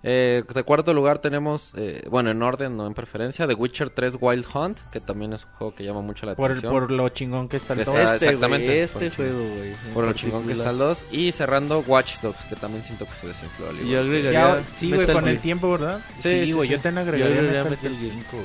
Eh, 0.02 0.44
de 0.56 0.64
cuarto 0.64 0.94
lugar 0.94 1.20
tenemos, 1.20 1.74
eh, 1.76 2.08
bueno, 2.10 2.32
en 2.32 2.42
orden, 2.42 2.78
no 2.78 2.88
en 2.88 2.94
preferencia, 2.94 3.46
The 3.46 3.54
Witcher 3.54 3.90
3 3.90 4.16
Wild 4.22 4.46
Hunt, 4.54 4.78
que 4.94 5.02
también 5.02 5.34
es 5.34 5.44
un 5.44 5.52
juego 5.52 5.76
que 5.76 5.84
llama 5.84 6.00
mucho 6.02 6.26
la 6.26 6.36
Por, 6.36 6.52
el- 6.52 6.60
atención. 6.60 6.72
por 6.72 6.90
lo 6.90 7.10
chingón 7.10 7.50
que 7.50 7.58
está 7.58 7.74
el 7.74 7.80
Que 7.80 7.86
todo. 7.86 7.98
está- 8.00 8.14
Este, 8.14 8.26
exactamente. 8.28 8.66
güey, 8.68 8.80
este 8.80 9.10
Por 9.10 9.16
juego, 9.18 9.56
güey. 9.58 9.74
Por 9.94 10.06
lo 10.06 10.14
chingón 10.14 10.44
que 10.44 10.56
particular. 10.56 10.58
está 10.58 10.70
el 10.70 10.78
2. 10.78 11.06
Y 11.12 11.32
cerrando 11.34 11.80
Watch 11.86 12.22
Dogs, 12.22 12.46
que 12.46 12.56
también 12.56 12.82
siento 12.82 13.06
que 13.08 13.16
se 13.16 13.28
desinfló. 13.28 13.68
al 13.72 13.76
Y 13.76 13.80
igual 13.80 13.92
yo 13.92 14.00
agregaría... 14.00 14.40
Ya, 14.40 14.64
sí, 14.76 14.90
güey, 14.94 15.06
con 15.06 15.28
el 15.28 15.40
tiempo, 15.42 15.70
¿verdad? 15.70 16.00
Sí, 16.20 16.30
Sí, 16.30 16.46
sí, 16.46 16.52
güey, 16.54 16.70
sí. 16.70 16.76
yo 16.76 16.80
te 16.82 16.88
agregaría 16.88 17.26
Yo 17.26 17.32
agregaría 17.34 17.64
Metal 17.66 17.72
Metal 17.90 17.96
Gear 17.98 18.14
Gear. 18.14 18.26
5. 18.32 18.44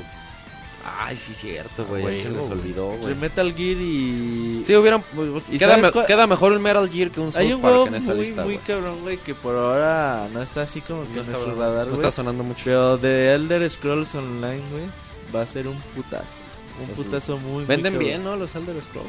Ay, 0.86 1.16
sí, 1.16 1.32
cierto, 1.34 1.86
güey. 1.86 2.02
Güey, 2.02 2.22
Se 2.22 2.30
les 2.30 2.44
olvidó, 2.44 2.88
güey. 2.98 3.14
Metal 3.14 3.54
Gear 3.54 3.76
y... 3.80 4.62
Sí, 4.66 4.76
hubieran. 4.76 5.02
¿Y 5.50 5.58
Queda, 5.58 5.70
sabes 5.70 5.82
me- 5.84 5.92
cuál? 5.92 6.06
queda 6.06 6.26
mejor 6.26 6.52
un 6.52 6.60
Metal 6.62 6.90
Gear 6.90 7.10
que 7.10 7.20
un 7.20 7.32
South 7.32 7.40
Hay 7.40 7.52
un 7.54 7.62
Park 7.62 7.72
juego 7.74 7.86
en 7.88 7.94
esta 7.94 8.14
muy, 8.14 8.26
lista. 8.26 8.44
muy 8.44 8.58
cabrón, 8.58 9.00
güey, 9.00 9.16
que 9.16 9.34
por 9.34 9.56
ahora 9.56 10.28
no 10.32 10.42
está 10.42 10.62
así 10.62 10.82
como 10.82 11.04
que 11.04 11.14
No 11.14 11.20
está, 11.22 11.32
no 12.02 12.10
sonando 12.12 12.44
mucho. 12.44 12.60
Pero 12.64 12.98
de 12.98 13.32
Elder 13.34 13.68
Scrolls 13.70 14.14
Online, 14.14 14.62
güey, 14.70 14.84
va 15.34 15.40
a 15.42 15.46
ser 15.46 15.68
un 15.68 15.78
putazo. 15.94 16.36
Un 16.84 16.90
Es 16.90 16.96
putazo 16.96 17.38
muy, 17.38 17.52
muy 17.52 17.64
Venden 17.64 17.94
cabrón. 17.94 18.08
bien, 18.08 18.24
¿no? 18.24 18.36
Los 18.36 18.54
Elder 18.54 18.82
Scrolls. 18.82 19.08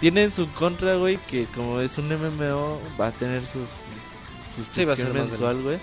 Tienen 0.00 0.32
su 0.32 0.48
contra, 0.52 0.96
güey, 0.96 1.16
que 1.28 1.46
como 1.54 1.80
es 1.80 1.96
un 1.98 2.08
MMO, 2.08 2.78
va 3.00 3.06
a 3.06 3.12
tener 3.12 3.46
sus 3.46 3.70
Sí, 4.72 4.84
va 4.84 4.92
a 4.92 4.96
ser 4.96 5.06
suscripción 5.06 5.12
mensual, 5.12 5.62
güey. 5.62 5.78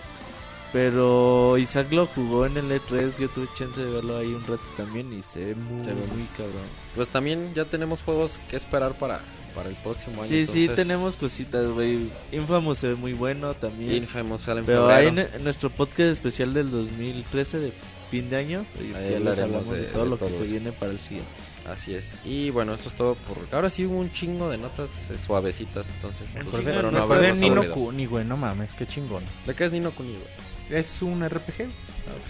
Pero 0.74 1.57
Isaac 1.57 1.88
lo 1.91 2.05
jugó 2.07 2.45
en 2.45 2.57
el 2.57 2.70
E3, 2.70 3.18
yo 3.20 3.30
tuve 3.30 3.47
chance 3.57 3.80
de 3.80 3.89
verlo 3.89 4.18
ahí 4.18 4.28
un 4.28 4.41
rato 4.41 4.61
también 4.76 5.11
y 5.18 5.24
se 5.24 5.45
ve 5.45 5.55
muy, 5.55 5.86
Se 5.86 5.93
ve 5.93 6.01
muy 6.07 6.24
cabrón. 6.36 6.65
Pues 6.95 7.07
también 7.09 7.53
ya 7.55 7.65
tenemos 7.65 8.03
juegos 8.03 8.38
que 8.49 8.57
esperar 8.57 8.93
para, 8.97 9.22
para 9.55 9.70
el 9.70 9.76
próximo 9.76 10.22
año. 10.22 10.28
Sí, 10.28 10.45
sí, 10.45 10.61
entonces, 10.63 10.76
tenemos 10.88 11.15
cositas, 11.15 11.65
güey. 11.68 12.09
Infamous 12.34 12.80
se 12.80 12.89
ve 12.89 12.95
muy 12.95 13.13
bueno 13.13 13.53
también. 13.53 13.93
Infamous 14.03 14.41
sale 14.41 14.59
en 14.59 14.65
Pero 14.65 14.89
ahí 14.89 15.05
febrero. 15.05 15.30
en, 15.30 15.36
en 15.38 15.43
nuestro 15.45 15.70
podcast 15.70 16.11
especial 16.11 16.53
del 16.53 16.70
2013 16.70 17.59
de 17.59 17.74
fin 18.11 18.30
de 18.30 18.36
año, 18.38 18.65
ya 18.78 18.99
les 18.99 19.15
hablaremos 19.15 19.39
hablamos 19.39 19.70
de, 19.70 19.78
de- 19.80 19.86
todo 19.88 20.03
de 20.03 20.09
lo 20.09 20.15
que 20.18 20.26
todo 20.26 20.38
se 20.38 20.43
eso. 20.43 20.51
viene 20.51 20.72
para 20.74 20.91
el 20.91 20.99
siguiente. 20.99 21.32
Así 21.65 21.93
es. 21.93 22.15
Y 22.24 22.49
bueno, 22.49 22.74
eso 22.74 22.88
es 22.88 22.95
todo 22.95 23.15
por. 23.15 23.38
Ahora 23.51 23.70
sí 23.70 23.86
hubo 23.86 23.97
un 23.97 24.11
chingo 24.13 24.49
de 24.49 24.57
notas 24.57 25.09
eh, 25.09 25.18
suavecitas, 25.26 25.86
entonces. 25.95 26.30
Pues, 26.49 26.65
me 26.65 26.72
no 26.72 26.88
acordé 26.99 27.22
de 27.24 27.28
haberlos 27.28 27.38
Nino. 27.39 27.74
Kuni, 27.74 28.05
güey, 28.05 28.24
no 28.24 28.38
mames, 28.38 28.74
qué 28.74 28.86
chingón. 28.86 29.24
¿De 29.45 29.53
qué 29.53 29.65
es 29.65 29.72
Nino 29.74 29.91
Kuni, 29.91 30.11
güey? 30.13 30.46
Es 30.70 31.01
un 31.01 31.28
RPG. 31.28 31.68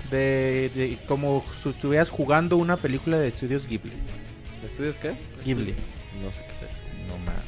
De, 0.09 0.71
de 0.73 0.97
como 1.07 1.43
si 1.61 1.69
estuvieras 1.69 2.09
jugando 2.09 2.57
una 2.57 2.77
película 2.77 3.19
de 3.19 3.27
estudios 3.27 3.67
Ghibli. 3.67 3.93
¿Estudios 4.65 4.95
qué? 4.97 5.13
Ghibli. 5.43 5.75
No 6.23 6.31
sé 6.33 6.41
qué 6.43 6.49
es 6.49 6.61
eso. 6.63 6.81
No 7.07 7.17
mames. 7.19 7.43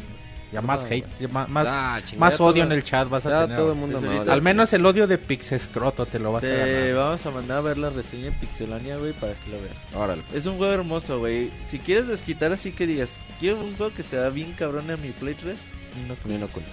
Ya 0.52 0.62
más 0.62 0.82
No, 0.84 0.88
hate, 0.92 1.06
ya 1.20 1.28
más, 1.28 1.68
Ah, 1.70 2.02
chingada, 2.04 2.20
más 2.32 2.40
odio 2.42 2.54
todo- 2.54 2.64
en 2.64 2.72
el 2.72 2.84
chat 2.84 3.08
vas 3.08 3.24
a 3.28 3.30
Ya 3.30 3.42
tener. 3.42 3.58
todo 3.58 3.72
el 3.74 3.78
mundo 3.78 3.94
Pues 3.98 4.02
me 4.02 4.08
ahorita- 4.10 4.24
odia. 4.24 4.34
Al 4.34 4.42
menos 4.42 4.74
el 4.74 4.84
odio 4.86 5.06
de 5.08 5.18
Pixescroto 5.20 6.06
te 6.08 6.18
lo 6.18 6.32
vas 6.32 6.44
a 6.44 6.48
Te 6.48 6.58
ganar. 6.58 6.94
vamos 6.96 7.26
a 7.26 7.32
mandar 7.32 7.58
a 7.58 7.62
ver 7.62 7.78
la 7.78 7.90
reseña 7.92 8.28
en 8.28 8.34
Pixelania, 8.40 8.98
güey, 8.98 9.14
para 9.14 9.34
que 9.36 9.50
lo 9.52 9.62
veas. 9.62 9.76
Órale. 9.94 10.24
pues. 10.24 10.38
Es 10.40 10.46
un 10.48 10.58
juego 10.58 10.74
hermoso, 10.74 11.20
güey. 11.20 11.52
Si 11.66 11.78
quieres 11.78 12.08
desquitar 12.08 12.52
así 12.52 12.72
que 12.72 12.88
digas, 12.88 13.20
quiero 13.40 13.60
un 13.60 13.76
juego 13.76 13.94
que 13.96 14.02
sea 14.04 14.30
bien 14.30 14.54
cabrón 14.54 14.90
en 14.90 15.00
mi 15.02 15.10
Play 15.10 15.36
3, 15.36 15.60
no 16.08 16.16
Nino 16.28 16.48
Kuni. 16.48 16.66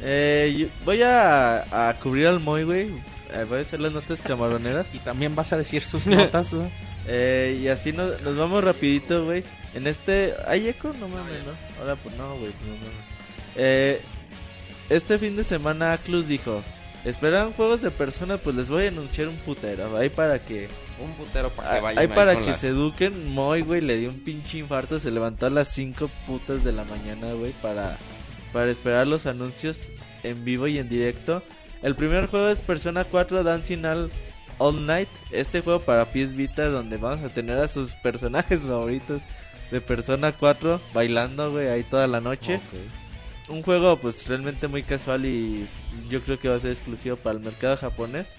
Eh, 0.00 0.54
yo- 0.58 0.66
voy 0.84 1.02
a, 1.02 1.88
a 1.90 1.94
cubrir 2.00 2.26
al 2.26 2.40
Moy, 2.40 2.64
güey. 2.64 2.88
Eh, 3.34 3.44
voy 3.48 3.58
a 3.58 3.62
hacer 3.62 3.80
las 3.80 3.92
notas 3.92 4.22
camaroneras. 4.22 4.94
Y 4.94 4.98
también 4.98 5.34
vas 5.34 5.52
a 5.52 5.58
decir 5.58 5.82
sus 5.82 6.06
notas, 6.08 6.52
güey. 6.54 6.68
Eh, 7.06 7.58
y 7.62 7.68
así 7.68 7.92
nos, 7.92 8.20
nos 8.22 8.36
vamos 8.36 8.62
rapidito, 8.64 9.24
güey. 9.24 9.42
En 9.74 9.86
este... 9.86 10.34
¿Hay 10.46 10.68
eco? 10.68 10.92
No 11.00 11.08
mames, 11.08 11.42
¿no? 11.44 11.80
Ahora 11.80 11.96
pues 11.96 12.14
no, 12.16 12.30
güey. 12.38 12.52
pues, 12.52 12.68
no 12.70 12.76
mames. 12.76 12.92
Eh, 13.56 14.00
este 14.88 15.18
fin 15.18 15.36
de 15.36 15.44
semana 15.44 15.92
Aclus 15.92 16.28
dijo... 16.28 16.62
¿Esperan 17.04 17.52
juegos 17.52 17.82
de 17.82 17.90
persona? 17.90 18.38
Pues 18.38 18.56
les 18.56 18.70
voy 18.70 18.86
a 18.86 18.88
anunciar 18.88 19.28
un 19.28 19.36
putero. 19.36 19.94
Ahí 19.94 20.08
para 20.08 20.38
que... 20.38 20.68
Un 20.98 21.12
putero 21.14 21.50
para 21.50 21.68
que 21.68 21.76
Ahí 21.76 21.82
vayan 21.82 21.98
ahí 21.98 22.06
para 22.08 22.36
que 22.40 22.46
las- 22.46 22.60
se 22.60 22.68
eduquen. 22.68 23.28
Moy, 23.28 23.60
güey, 23.60 23.82
le 23.82 23.98
dio 23.98 24.08
un 24.08 24.20
pinche 24.24 24.56
infarto. 24.58 24.98
Se 24.98 25.10
levantó 25.10 25.44
a 25.44 25.50
las 25.50 25.68
5 25.68 26.08
putas 26.26 26.64
de 26.64 26.72
la 26.72 26.84
mañana, 26.84 27.32
güey, 27.34 27.52
para, 27.60 27.98
para 28.54 28.70
esperar 28.70 29.06
los 29.06 29.26
anuncios 29.26 29.92
en 30.22 30.46
vivo 30.46 30.66
y 30.66 30.78
en 30.78 30.88
directo. 30.88 31.42
El 31.84 31.94
primer 31.94 32.28
juego 32.28 32.48
es 32.48 32.62
Persona 32.62 33.04
4 33.04 33.44
Dancing 33.44 33.84
All, 33.84 34.10
All 34.56 34.86
Night. 34.86 35.10
Este 35.30 35.60
juego 35.60 35.80
para 35.80 36.06
PS 36.06 36.32
Vita, 36.32 36.70
donde 36.70 36.96
vamos 36.96 37.22
a 37.22 37.28
tener 37.28 37.58
a 37.58 37.68
sus 37.68 37.94
personajes 37.96 38.60
favoritos 38.66 39.20
de 39.70 39.82
Persona 39.82 40.32
4 40.32 40.80
bailando, 40.94 41.52
güey, 41.52 41.68
ahí 41.68 41.82
toda 41.82 42.06
la 42.06 42.22
noche. 42.22 42.58
Un 43.50 43.62
juego, 43.62 43.98
pues 43.98 44.26
realmente 44.26 44.66
muy 44.66 44.82
casual 44.82 45.26
y 45.26 45.68
yo 46.08 46.22
creo 46.22 46.38
que 46.38 46.48
va 46.48 46.56
a 46.56 46.60
ser 46.60 46.70
exclusivo 46.70 47.16
para 47.16 47.36
el 47.36 47.44
mercado 47.44 47.76
japonés. 47.76 48.32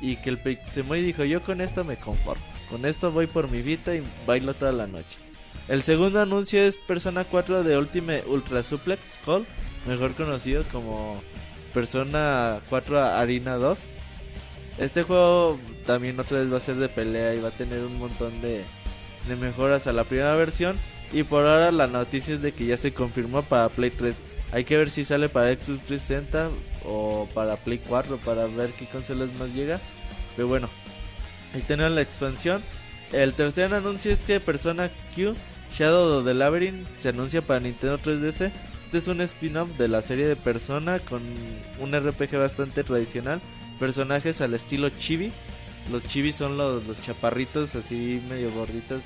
Y 0.00 0.16
que 0.16 0.30
el 0.30 0.38
Pixemoy 0.38 1.02
dijo: 1.02 1.22
Yo 1.22 1.40
con 1.40 1.60
esto 1.60 1.84
me 1.84 2.00
conformo. 2.00 2.42
Con 2.68 2.84
esto 2.84 3.12
voy 3.12 3.28
por 3.28 3.48
mi 3.48 3.62
Vita 3.62 3.94
y 3.94 4.02
bailo 4.26 4.54
toda 4.54 4.72
la 4.72 4.88
noche. 4.88 5.18
El 5.68 5.84
segundo 5.84 6.20
anuncio 6.20 6.60
es 6.60 6.78
Persona 6.78 7.22
4 7.22 7.62
de 7.62 7.78
Ultimate 7.78 8.24
Ultra 8.26 8.64
Suplex 8.64 9.20
Call, 9.24 9.46
mejor 9.86 10.16
conocido 10.16 10.64
como 10.72 11.22
Persona 11.72 12.60
4 12.68 13.02
Arena 13.02 13.56
2. 13.56 13.78
Este 14.78 15.02
juego 15.02 15.58
también 15.86 16.18
otra 16.18 16.38
vez 16.38 16.52
va 16.52 16.56
a 16.56 16.60
ser 16.60 16.76
de 16.76 16.88
pelea 16.88 17.34
y 17.34 17.40
va 17.40 17.48
a 17.48 17.56
tener 17.56 17.80
un 17.80 17.98
montón 17.98 18.40
de, 18.40 18.64
de 19.28 19.36
mejoras 19.36 19.86
a 19.86 19.92
la 19.92 20.04
primera 20.04 20.34
versión. 20.34 20.78
Y 21.12 21.24
por 21.24 21.46
ahora 21.46 21.72
la 21.72 21.86
noticia 21.86 22.34
es 22.34 22.42
de 22.42 22.52
que 22.52 22.66
ya 22.66 22.76
se 22.76 22.94
confirmó 22.94 23.42
para 23.42 23.68
Play 23.68 23.90
3. 23.90 24.16
Hay 24.52 24.64
que 24.64 24.76
ver 24.76 24.90
si 24.90 25.04
sale 25.04 25.28
para 25.28 25.48
Xbox 25.48 25.84
360 25.84 26.50
o 26.84 27.28
para 27.34 27.56
Play 27.56 27.78
4 27.78 28.18
para 28.18 28.46
ver 28.46 28.70
qué 28.72 28.86
consolas 28.86 29.32
más 29.34 29.52
llega. 29.52 29.80
Pero 30.36 30.48
bueno, 30.48 30.68
ahí 31.54 31.62
tenemos 31.62 31.92
la 31.92 32.02
expansión. 32.02 32.62
El 33.12 33.34
tercer 33.34 33.72
anuncio 33.74 34.10
es 34.10 34.20
que 34.20 34.40
Persona 34.40 34.90
Q 35.14 35.34
Shadow 35.74 36.18
of 36.18 36.24
the 36.24 36.34
Labyrinth 36.34 36.86
se 36.98 37.08
anuncia 37.10 37.42
para 37.42 37.60
Nintendo 37.60 37.98
3DS. 37.98 38.50
Este 38.92 39.10
es 39.10 39.16
un 39.16 39.22
spin-off 39.22 39.70
de 39.78 39.88
la 39.88 40.02
serie 40.02 40.26
de 40.26 40.36
Persona 40.36 40.98
con 41.00 41.22
un 41.80 41.98
RPG 41.98 42.36
bastante 42.36 42.84
tradicional. 42.84 43.40
Personajes 43.80 44.42
al 44.42 44.52
estilo 44.52 44.90
chibi. 44.90 45.32
Los 45.90 46.06
chibi 46.06 46.30
son 46.30 46.58
los, 46.58 46.84
los 46.84 47.00
chaparritos 47.00 47.74
así 47.74 48.22
medio 48.28 48.52
gorditos. 48.52 49.04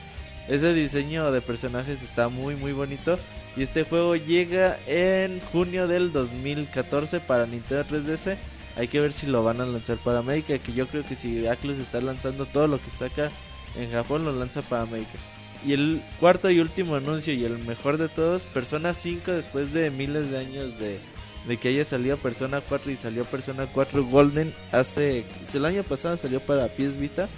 Ese 0.48 0.74
diseño 0.74 1.30
de 1.30 1.40
personajes 1.40 2.02
está 2.02 2.28
muy 2.28 2.56
muy 2.56 2.72
bonito. 2.72 3.16
Y 3.56 3.62
este 3.62 3.84
juego 3.84 4.16
llega 4.16 4.76
en 4.88 5.38
junio 5.52 5.86
del 5.86 6.12
2014 6.12 7.20
para 7.20 7.46
Nintendo 7.46 7.84
3DS. 7.84 8.36
Hay 8.74 8.88
que 8.88 8.98
ver 8.98 9.12
si 9.12 9.28
lo 9.28 9.44
van 9.44 9.60
a 9.60 9.66
lanzar 9.66 9.98
para 9.98 10.18
América. 10.18 10.58
Que 10.58 10.72
yo 10.72 10.88
creo 10.88 11.06
que 11.06 11.14
si 11.14 11.46
Atlus 11.46 11.78
está 11.78 12.00
lanzando 12.00 12.46
todo 12.46 12.66
lo 12.66 12.82
que 12.82 12.90
saca 12.90 13.30
en 13.76 13.92
Japón, 13.92 14.24
lo 14.24 14.32
lanza 14.32 14.62
para 14.62 14.82
América. 14.82 15.16
Y 15.64 15.72
el 15.72 16.02
cuarto 16.20 16.50
y 16.50 16.60
último 16.60 16.94
anuncio 16.96 17.32
y 17.34 17.44
el 17.44 17.58
mejor 17.58 17.96
de 17.98 18.08
todos, 18.08 18.42
Persona 18.44 18.94
5 18.94 19.32
después 19.32 19.72
de 19.72 19.90
miles 19.90 20.30
de 20.30 20.38
años 20.38 20.78
de, 20.78 21.00
de 21.48 21.56
que 21.56 21.68
haya 21.68 21.84
salido 21.84 22.16
Persona 22.18 22.60
4 22.60 22.90
y 22.92 22.96
salió 22.96 23.24
Persona 23.24 23.66
4 23.72 24.04
Golden 24.04 24.54
hace... 24.72 25.24
El 25.54 25.64
año 25.64 25.82
pasado 25.82 26.16
salió 26.16 26.40
para 26.40 26.68
PS 26.68 26.98
Vita. 26.98 27.28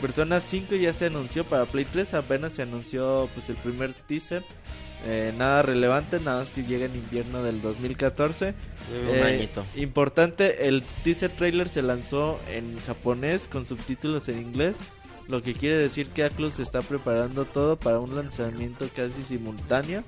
Persona 0.00 0.40
5 0.40 0.74
ya 0.76 0.92
se 0.92 1.06
anunció 1.06 1.44
para 1.44 1.64
Play 1.66 1.86
3, 1.86 2.14
apenas 2.14 2.52
se 2.52 2.62
anunció 2.62 3.28
pues 3.34 3.48
el 3.48 3.56
primer 3.56 3.94
teaser. 3.94 4.44
Eh, 5.06 5.32
nada 5.38 5.62
relevante, 5.62 6.20
nada 6.20 6.40
más 6.40 6.50
que 6.50 6.64
llega 6.64 6.84
en 6.86 6.94
invierno 6.94 7.42
del 7.42 7.62
2014. 7.62 8.54
Lleva 8.90 9.10
un 9.10 9.16
Eh, 9.16 9.22
añito. 9.22 9.64
Importante, 9.76 10.68
el 10.68 10.82
teaser 11.04 11.30
trailer 11.30 11.68
se 11.68 11.82
lanzó 11.82 12.40
en 12.50 12.76
japonés 12.86 13.48
con 13.48 13.64
subtítulos 13.66 14.28
en 14.28 14.38
inglés, 14.40 14.76
lo 15.28 15.42
que 15.42 15.54
quiere 15.54 15.76
decir 15.76 16.08
que 16.08 16.24
Atlus 16.24 16.58
está 16.58 16.82
preparando 16.82 17.44
todo 17.44 17.76
para 17.76 17.98
un 17.98 18.14
lanzamiento 18.14 18.86
casi 18.94 19.22
simultáneo 19.22 20.04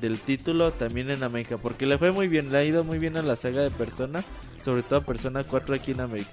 del 0.00 0.18
título 0.18 0.72
también 0.72 1.10
en 1.10 1.22
América, 1.22 1.56
porque 1.58 1.86
le 1.86 1.98
fue 1.98 2.12
muy 2.12 2.28
bien, 2.28 2.52
le 2.52 2.58
ha 2.58 2.64
ido 2.64 2.84
muy 2.84 2.98
bien 2.98 3.16
a 3.16 3.22
la 3.22 3.36
saga 3.36 3.62
de 3.62 3.70
Persona, 3.70 4.22
sobre 4.62 4.82
todo 4.82 4.98
a 4.98 5.02
Persona 5.02 5.42
4 5.44 5.74
aquí 5.74 5.92
en 5.92 6.00
América. 6.00 6.30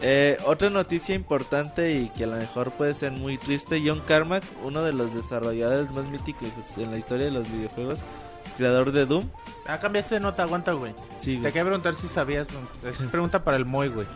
Eh, 0.00 0.36
otra 0.44 0.68
noticia 0.70 1.14
importante 1.14 1.92
y 1.94 2.08
que 2.10 2.24
a 2.24 2.26
lo 2.26 2.36
mejor 2.36 2.72
puede 2.72 2.92
ser 2.94 3.12
muy 3.12 3.38
triste, 3.38 3.82
John 3.84 4.02
Carmack, 4.06 4.44
uno 4.62 4.82
de 4.82 4.92
los 4.92 5.14
desarrolladores 5.14 5.90
más 5.94 6.06
míticos 6.06 6.50
en 6.76 6.90
la 6.90 6.98
historia 6.98 7.24
de 7.26 7.30
los 7.30 7.50
videojuegos, 7.50 8.00
creador 8.58 8.92
de 8.92 9.06
Doom. 9.06 9.28
Ah, 9.66 9.78
cambiaste 9.78 10.16
de 10.16 10.20
nota, 10.20 10.42
aguanta, 10.42 10.72
güey. 10.72 10.92
Sí, 11.18 11.34
Te 11.36 11.40
güey. 11.40 11.52
quería 11.52 11.64
preguntar 11.64 11.94
si 11.94 12.08
sabías, 12.08 12.46
es 12.86 12.96
pregunta 13.10 13.42
para 13.44 13.56
el 13.56 13.64
Moy, 13.64 13.88
güey. 13.88 14.06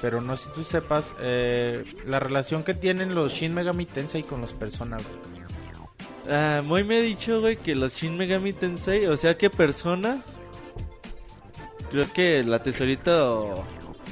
Pero 0.00 0.20
no 0.20 0.36
sé 0.36 0.48
si 0.48 0.54
tú 0.54 0.62
sepas 0.64 1.12
eh, 1.20 1.84
la 2.06 2.20
relación 2.20 2.62
que 2.62 2.74
tienen 2.74 3.14
los 3.14 3.32
Shin 3.32 3.52
Megami 3.54 3.84
Tensei 3.86 4.22
con 4.22 4.40
los 4.40 4.52
Persona, 4.52 4.96
güey. 4.96 5.38
Ah, 6.30 6.62
Moy 6.64 6.84
me 6.84 6.98
ha 6.98 7.00
dicho, 7.00 7.40
güey, 7.40 7.56
que 7.56 7.74
los 7.74 7.94
Shin 7.94 8.16
Megami 8.16 8.52
Tensei, 8.52 9.06
o 9.06 9.16
sea, 9.16 9.36
que 9.36 9.50
persona. 9.50 10.22
Creo 11.90 12.06
que 12.12 12.44
la 12.44 12.62
tesorita 12.62 13.30
o- 13.30 13.64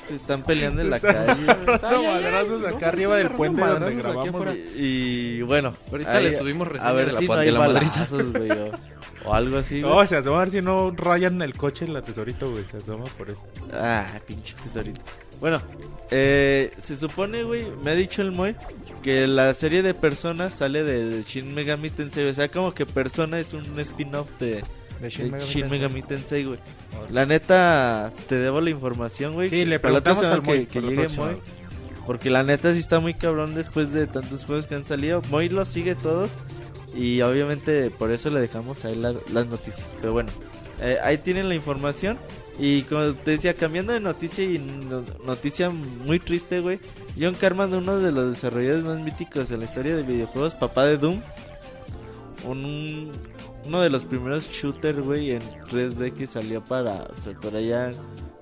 se 0.09 0.15
están 0.15 0.43
peleando 0.43 0.81
en 0.83 0.91
la 0.91 0.99
calle. 1.01 1.45
madrazos 1.67 2.65
acá 2.65 2.89
arriba 2.89 3.17
del 3.17 3.31
puente 3.31 3.61
donde 3.61 3.95
grabamos. 3.97 4.57
Y 4.77 5.43
bueno, 5.43 5.73
Ahorita 5.91 6.21
le 6.21 6.37
subimos 6.37 6.69
a 6.81 6.93
ver 6.93 7.07
de 7.07 7.13
la 7.13 7.19
si 7.19 7.27
no 7.27 7.35
hay 7.35 7.47
de 7.47 7.53
la 7.53 7.59
madriza. 7.59 8.07
balazos, 8.11 8.33
güey, 8.33 8.51
o, 8.51 8.71
o 9.27 9.35
algo 9.35 9.59
así. 9.59 9.83
güey. 9.83 9.93
No, 9.95 10.07
se 10.07 10.17
asoma 10.17 10.37
a 10.37 10.41
ver 10.41 10.51
si 10.53 10.63
no 10.63 10.91
rayan 10.93 11.43
el 11.43 11.55
coche 11.55 11.85
en 11.85 11.93
la 11.93 12.03
tesorito, 12.03 12.51
güey. 12.51 12.65
Se 12.71 12.79
asoma 12.79 13.05
por 13.19 13.29
eso. 13.31 13.45
Ah, 13.75 14.07
pinche 14.27 14.55
tesorito. 14.63 15.01
Bueno, 15.41 15.61
eh, 16.11 16.73
se 16.83 16.97
supone, 16.97 17.43
güey, 17.43 17.65
me 17.85 17.91
ha 17.91 17.95
dicho 17.95 18.23
el 18.23 18.33
Moy 18.33 18.55
que 19.03 19.27
la 19.27 19.53
serie 19.55 19.83
de 19.83 19.95
personas 19.95 20.55
sale 20.55 20.83
de 20.83 21.23
Shin 21.23 21.55
Megami 21.55 21.91
Tensei. 21.91 22.29
O 22.29 22.35
sea, 22.35 22.49
como 22.51 22.73
que 22.75 22.87
Persona 22.87 23.39
es 23.39 23.53
un 23.53 23.79
spin-off 23.81 24.29
de, 24.41 24.47
De 24.47 24.63
de 25.01 25.11
Shin, 25.11 25.69
Megami, 25.71 26.03
Tensei. 26.03 26.45
Güey. 26.45 26.59
La 27.11 27.27
neta, 27.27 28.13
te 28.29 28.37
debo 28.37 28.61
la 28.61 28.71
información, 28.71 29.35
güey. 29.35 29.49
Sí, 29.51 29.65
le 29.65 29.79
preguntamos 29.79 30.25
al 30.25 30.43
Moy 30.43 30.67
que, 30.67 30.67
que 30.67 30.81
por 30.81 30.91
la 30.93 31.03
llegue. 31.03 31.17
Moy. 31.17 31.37
Porque 32.07 32.31
la 32.31 32.43
neta 32.45 32.73
sí 32.73 32.79
está 32.79 33.01
muy 33.01 33.15
cabrón 33.15 33.55
después 33.55 33.93
de 33.93 34.07
tantos 34.07 34.45
juegos 34.45 34.67
que 34.67 34.75
han 34.77 34.85
salido. 34.85 35.23
Moy 35.31 35.49
los 35.49 35.69
sigue 35.69 35.95
todos. 35.95 36.31
Y 36.95 37.21
obviamente 37.21 37.91
por 37.91 38.11
eso 38.11 38.31
le 38.31 38.41
dejamos 38.41 38.85
ahí 38.85 38.97
la- 38.97 39.15
las 39.33 39.47
noticias. 39.47 39.87
Pero 40.01 40.13
bueno, 40.15 40.31
eh, 40.81 40.99
ahí 41.03 41.19
tienen 41.19 41.49
la 41.49 41.55
información. 41.55 42.17
Y 42.59 42.83
como 42.83 43.13
te 43.13 43.33
decía, 43.33 43.53
cambiando 43.55 43.93
de 43.93 44.01
noticia 44.01 44.45
y 44.45 44.59
no- 44.59 45.05
noticia 45.27 45.69
muy 45.71 46.19
triste, 46.19 46.61
güey. 46.61 46.79
John 47.19 47.35
Carman, 47.35 47.73
uno 47.75 47.99
de 47.99 48.13
los 48.13 48.31
desarrolladores 48.31 48.85
más 48.85 48.99
míticos 49.01 49.51
en 49.51 49.59
la 49.61 49.67
historia 49.67 49.95
de 49.95 50.03
videojuegos, 50.03 50.55
papá 50.55 50.85
de 50.85 50.97
Doom. 50.97 51.21
Un, 52.45 53.11
uno 53.67 53.81
de 53.81 53.91
los 53.91 54.05
primeros 54.05 54.49
shooters, 54.49 55.01
güey, 55.01 55.33
en 55.33 55.43
3D 55.71 56.13
que 56.13 56.27
salió 56.27 56.63
para, 56.65 57.09
por 57.43 57.57
allá, 57.57 57.91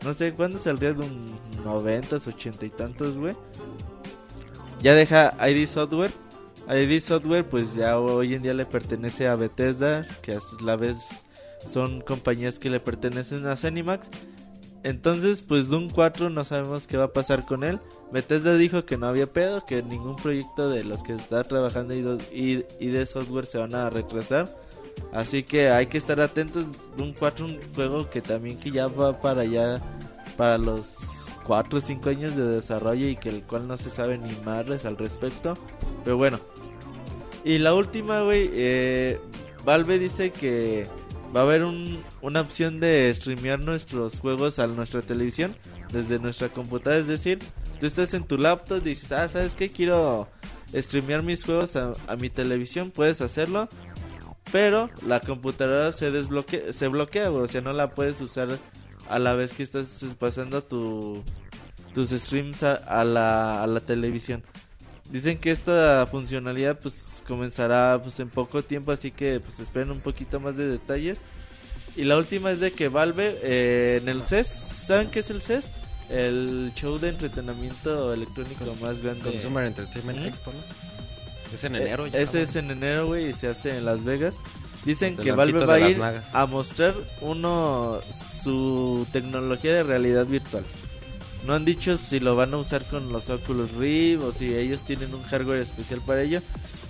no 0.05 0.13
sé 0.13 0.33
cuándo 0.33 0.59
saldría 0.59 0.93
de 0.93 1.05
un 1.05 1.25
90, 1.65 2.17
80 2.17 2.67
y 2.67 2.71
tantos, 2.71 3.17
güey. 3.17 3.35
Ya 4.81 4.95
deja 4.95 5.35
ID 5.49 5.67
Software. 5.67 6.13
ID 6.69 7.01
Software, 7.01 7.49
pues 7.49 7.75
ya 7.75 7.99
hoy 7.99 8.35
en 8.35 8.43
día 8.43 8.55
le 8.55 8.67
pertenece 8.67 9.27
a 9.27 9.35
Bethesda, 9.37 10.07
que 10.23 10.33
a 10.35 10.39
la 10.63 10.77
vez 10.77 10.97
son 11.71 12.01
compañías 12.01 12.59
que 12.59 12.71
le 12.71 12.81
pertenecen 12.81 13.47
a 13.47 13.57
Zenimax. 13.57 14.09
Entonces, 14.83 15.41
pues 15.41 15.69
Doom 15.69 15.89
4 15.89 16.29
no 16.29 16.45
sabemos 16.45 16.87
qué 16.87 16.99
va 16.99 17.05
a 17.05 17.13
pasar 17.13 17.47
con 17.47 17.65
él. 17.65 17.81
Bethesda 18.13 18.55
dijo 18.55 18.85
que 18.85 18.99
no 18.99 19.07
había 19.07 19.33
pedo, 19.33 19.65
que 19.65 19.83
ningún 19.83 20.17
proyecto 20.17 20.69
de 20.69 20.85
los 20.85 21.03
que 21.03 21.15
está 21.15 21.43
trabajando 21.43 21.95
y 21.95 22.65
de 22.87 23.07
software 23.07 23.47
se 23.47 23.59
van 23.59 23.75
a 23.75 23.89
retrasar. 23.89 24.49
Así 25.13 25.43
que 25.43 25.71
hay 25.71 25.87
que 25.87 25.99
estar 25.99 26.21
atentos. 26.21 26.67
Doom 26.97 27.15
4 27.19 27.47
un 27.47 27.61
juego 27.75 28.11
que 28.11 28.21
también 28.21 28.59
que 28.59 28.71
ya 28.71 28.89
va 28.89 29.21
para 29.21 29.43
allá 29.43 29.81
para 30.37 30.59
los 30.59 30.99
4 31.45 31.79
o 31.79 31.81
5 31.81 32.09
años 32.11 32.37
de 32.37 32.49
desarrollo 32.49 33.09
y 33.09 33.17
que 33.17 33.29
el 33.29 33.43
cual 33.43 33.69
no 33.69 33.77
se 33.77 33.91
sabe 33.91 34.19
ni 34.19 34.35
madres 34.45 34.85
al 34.85 34.97
respecto. 34.97 35.57
Pero 36.05 36.17
bueno. 36.17 36.39
Y 37.45 37.59
la 37.59 37.75
última, 37.75 38.23
güey, 38.23 38.51
eh, 38.53 39.21
Valve 39.65 39.99
dice 39.99 40.31
que 40.31 40.87
va 41.35 41.41
a 41.41 41.43
haber 41.45 41.65
un- 41.65 42.03
una 42.23 42.41
opción 42.41 42.81
de 42.81 43.13
streamear 43.15 43.61
nuestros 43.61 44.21
juegos 44.21 44.59
a 44.59 44.67
nuestra 44.67 45.03
televisión 45.03 45.57
desde 45.93 46.19
nuestra 46.19 46.49
computadora. 46.49 47.01
Es 47.01 47.09
decir, 47.09 47.39
tú 47.81 47.87
estás 47.87 48.15
en 48.15 48.25
tu 48.25 48.39
laptop 48.39 48.79
y 48.79 48.91
dices, 48.91 49.11
ah, 49.13 49.29
¿sabes 49.29 49.55
qué? 49.55 49.71
Quiero 49.71 50.29
streamear 50.75 51.23
mis 51.23 51.45
juegos 51.45 51.77
a, 51.77 51.95
mi 52.19 52.31
televisión. 52.31 52.91
Puedes 52.91 53.21
hacerlo. 53.21 53.69
Pero 54.53 54.91
la 55.07 55.21
computadora 55.21 55.93
se 55.93 56.11
desbloquea, 56.11 56.73
se 56.73 56.89
bloquea. 56.89 57.31
O 57.31 57.49
sea, 57.49 57.61
no 57.61 57.73
la 57.73 57.95
puedes 57.95 58.21
usar 58.21 58.59
a 59.09 59.19
la 59.19 59.35
vez 59.35 59.53
que 59.53 59.63
estás 59.63 60.05
pasando 60.19 60.63
tu, 60.63 61.23
tus 61.95 62.11
streams 62.11 62.63
a 62.63 63.05
la, 63.05 63.63
a 63.63 63.67
la 63.67 63.81
televisión. 63.81 64.45
Dicen 65.11 65.39
que 65.39 65.51
esta 65.51 66.07
funcionalidad 66.07 66.79
pues 66.81 67.14
comenzará 67.27 68.01
pues 68.03 68.21
en 68.21 68.29
poco 68.29 68.63
tiempo, 68.63 68.93
así 68.93 69.11
que 69.11 69.41
pues 69.41 69.59
esperen 69.61 69.91
un 69.91 70.01
poquito 70.01 70.41
más 70.41 70.57
de 70.57 70.69
detalles. 70.69 71.21
Y 71.97 72.05
la 72.05 72.17
última 72.17 72.51
es 72.51 72.61
de 72.61 72.73
que 72.73 72.89
Valve 72.89 73.39
eh, 73.43 74.01
en 74.03 74.09
el 74.09 74.23
CES, 74.23 74.49
¿saben 74.49 75.11
qué 75.11 75.21
es 75.21 75.31
el 75.31 75.43
CES? 75.43 75.71
El 76.11 76.73
show 76.75 76.99
de 76.99 77.11
entretenimiento 77.11 78.13
electrónico 78.13 78.65
más 78.81 79.01
grande. 79.01 79.31
Consumer 79.31 79.65
Entertainment. 79.65 80.27
Expo, 80.27 80.53
¿no? 80.53 80.59
Es 81.55 81.65
en 81.65 81.77
Eh, 81.77 81.83
enero 81.83 82.07
ya. 82.07 82.19
Ese 82.19 82.39
¿no? 82.39 82.43
es 82.45 82.57
en 82.57 82.71
enero, 82.71 83.07
güey, 83.07 83.31
y 83.31 83.33
se 83.33 83.49
hace 83.49 83.79
en 83.79 83.85
Las 83.85 84.05
Vegas. 84.05 84.35
Dicen 84.85 85.17
que 85.17 85.33
Valve 85.33 85.65
va 85.65 85.75
a 85.75 85.81
ir 85.89 85.99
a 86.33 86.47
mostrar 86.47 86.95
uno 87.23 88.01
su 88.43 89.07
tecnología 89.13 89.73
de 89.73 89.83
realidad 89.83 90.27
virtual. 90.27 90.65
No 91.47 91.55
han 91.55 91.65
dicho 91.65 91.97
si 91.97 92.21
lo 92.21 92.37
van 92.37 92.53
a 92.55 92.59
usar 92.59 92.85
con 92.85 93.13
los 93.13 93.31
Oculus 93.31 93.73
Rift 93.73 94.23
o 94.23 94.33
si 94.33 94.55
ellos 94.55 94.83
tienen 94.83 95.15
un 95.15 95.23
hardware 95.23 95.61
especial 95.61 96.01
para 96.05 96.23
ello. 96.23 96.41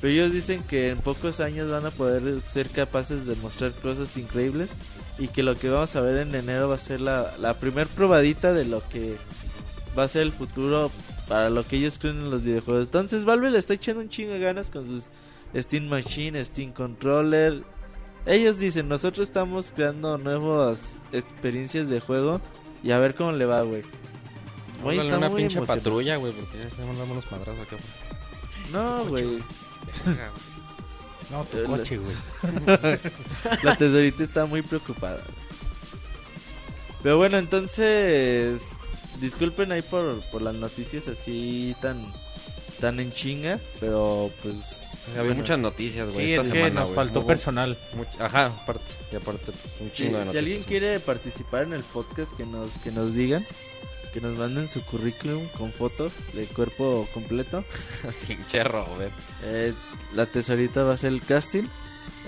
Pero 0.05 0.13
ellos 0.13 0.33
dicen 0.33 0.63
que 0.65 0.91
en 0.91 0.99
pocos 0.99 1.41
años 1.41 1.71
van 1.71 1.87
a 1.87 1.91
poder 1.91 2.43
ser 2.43 2.69
capaces 2.69 3.25
de 3.25 3.37
mostrar 3.37 3.73
cosas 3.73 4.15
increíbles. 4.19 4.69
Y 5.19 5.29
que 5.29 5.43
lo 5.43 5.57
que 5.57 5.71
vamos 5.71 5.97
a 5.97 6.03
ver 6.03 6.19
en 6.19 6.35
enero 6.35 6.69
va 6.69 6.75
a 6.75 6.79
ser 6.79 7.01
la, 7.01 7.35
la 7.39 7.55
primer 7.55 7.87
probadita 7.87 8.53
de 8.53 8.67
lo 8.67 8.87
que 8.87 9.17
va 9.99 10.03
a 10.03 10.09
ser 10.09 10.21
el 10.21 10.33
futuro 10.33 10.91
para 11.27 11.49
lo 11.49 11.67
que 11.67 11.77
ellos 11.77 11.97
creen 11.99 12.17
en 12.17 12.31
los 12.31 12.43
videojuegos. 12.43 12.85
Entonces 12.85 13.25
Valve 13.25 13.51
le 13.51 13.57
está 13.57 13.73
echando 13.73 14.03
un 14.03 14.11
chingo 14.11 14.35
de 14.35 14.41
ganas 14.41 14.69
con 14.69 14.85
sus 14.85 15.05
Steam 15.57 15.89
Machine, 15.89 16.45
Steam 16.45 16.75
Controller. 16.75 17.65
Ellos 18.27 18.59
dicen, 18.59 18.89
nosotros 18.89 19.27
estamos 19.27 19.73
creando 19.75 20.19
nuevas 20.19 20.97
experiencias 21.13 21.89
de 21.89 22.01
juego 22.01 22.43
y 22.83 22.91
a 22.91 22.99
ver 22.99 23.15
cómo 23.15 23.33
le 23.33 23.47
va, 23.47 23.63
güey. 23.63 23.85
Órale, 24.85 25.01
está 25.01 25.17
una 25.17 25.31
muy 25.31 25.45
pinche 25.45 25.63
patrulla, 25.63 26.17
güey, 26.17 26.35
porque 26.35 26.59
ya 26.59 26.85
mandamos 26.85 27.11
unos 27.11 27.33
madrazos 27.33 27.63
acá. 27.63 27.77
No, 28.71 29.07
güey. 29.07 29.41
Verga, 30.05 30.31
güey. 30.31 30.55
No, 31.31 31.45
tu 31.45 31.65
coche, 31.65 31.99
güey. 31.99 32.17
La 33.63 33.77
tesorita 33.77 34.23
está 34.23 34.47
muy 34.47 34.63
preocupada. 34.63 35.21
Pero 37.03 37.17
bueno, 37.19 37.39
entonces 37.39 38.61
disculpen 39.21 39.73
ahí 39.73 39.83
por, 39.83 40.21
por 40.31 40.43
las 40.43 40.55
noticias 40.55 41.09
así 41.09 41.75
tan 41.81 42.05
tan 42.81 42.99
en 43.01 43.13
chinga, 43.13 43.59
pero 43.81 44.31
pues 44.43 44.83
Había 45.11 45.23
bueno. 45.23 45.37
muchas 45.37 45.59
noticias, 45.59 46.13
güey. 46.13 46.27
Sí, 46.27 46.33
esta 46.35 46.47
es 46.47 46.53
que 46.53 46.59
semana, 46.59 46.75
nos 46.81 46.85
güey. 46.93 46.97
faltó 46.97 47.27
personal. 47.27 47.79
much- 47.97 48.21
Ajá, 48.21 48.47
aparte. 48.47 48.93
Y 49.13 49.17
aparte, 49.17 49.53
un 49.81 49.89
Sí, 49.89 49.93
chingo 49.95 50.19
de 50.19 50.23
si 50.23 50.27
noticias. 50.27 50.37
alguien 50.37 50.63
quiere 50.65 51.01
participar 51.01 51.63
en 51.65 51.73
el 51.75 51.83
podcast 51.85 52.33
que 52.37 52.45
nos 52.47 52.71
que 52.83 52.91
nos 52.91 53.15
digan, 53.15 53.47
que 54.15 54.21
nos 54.21 54.39
manden 54.39 54.69
su 54.69 54.81
currículum 54.83 55.45
con 55.59 55.73
fotos 55.73 56.13
de 56.35 56.47
cuerpo 56.47 57.09
completo. 57.13 57.65
Pinche 58.29 58.63
Robert. 58.63 59.13
Eh, 59.43 59.75
la 60.15 60.27
tesorita 60.27 60.85
va 60.85 60.95
a 60.95 60.97
ser 60.97 61.13
el 61.13 61.21
casting. 61.21 61.65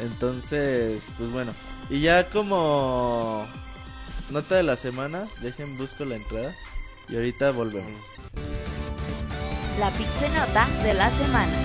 Entonces, 0.00 1.00
pues 1.16 1.30
bueno. 1.30 1.52
Y 1.88 2.00
ya 2.00 2.28
como 2.28 3.46
nota 4.30 4.56
de 4.56 4.64
la 4.64 4.74
semana, 4.74 5.28
dejen 5.42 5.78
busco 5.78 6.04
la 6.04 6.16
entrada. 6.16 6.52
Y 7.08 7.14
ahorita 7.14 7.52
volvemos. 7.52 8.02
La 9.78 9.92
Pixenota 9.92 10.66
de 10.82 10.92
la 10.92 11.10
semana. 11.12 11.62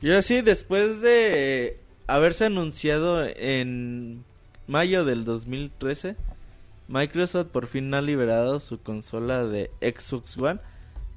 Y 0.00 0.08
ahora 0.08 0.22
sí, 0.22 0.40
después 0.40 1.02
de 1.02 1.83
haberse 2.06 2.46
anunciado 2.46 3.24
en 3.24 4.24
mayo 4.66 5.04
del 5.04 5.24
2013, 5.24 6.16
Microsoft 6.88 7.48
por 7.48 7.66
fin 7.66 7.92
ha 7.94 8.02
liberado 8.02 8.60
su 8.60 8.80
consola 8.80 9.46
de 9.46 9.70
Xbox 9.80 10.36
One. 10.36 10.60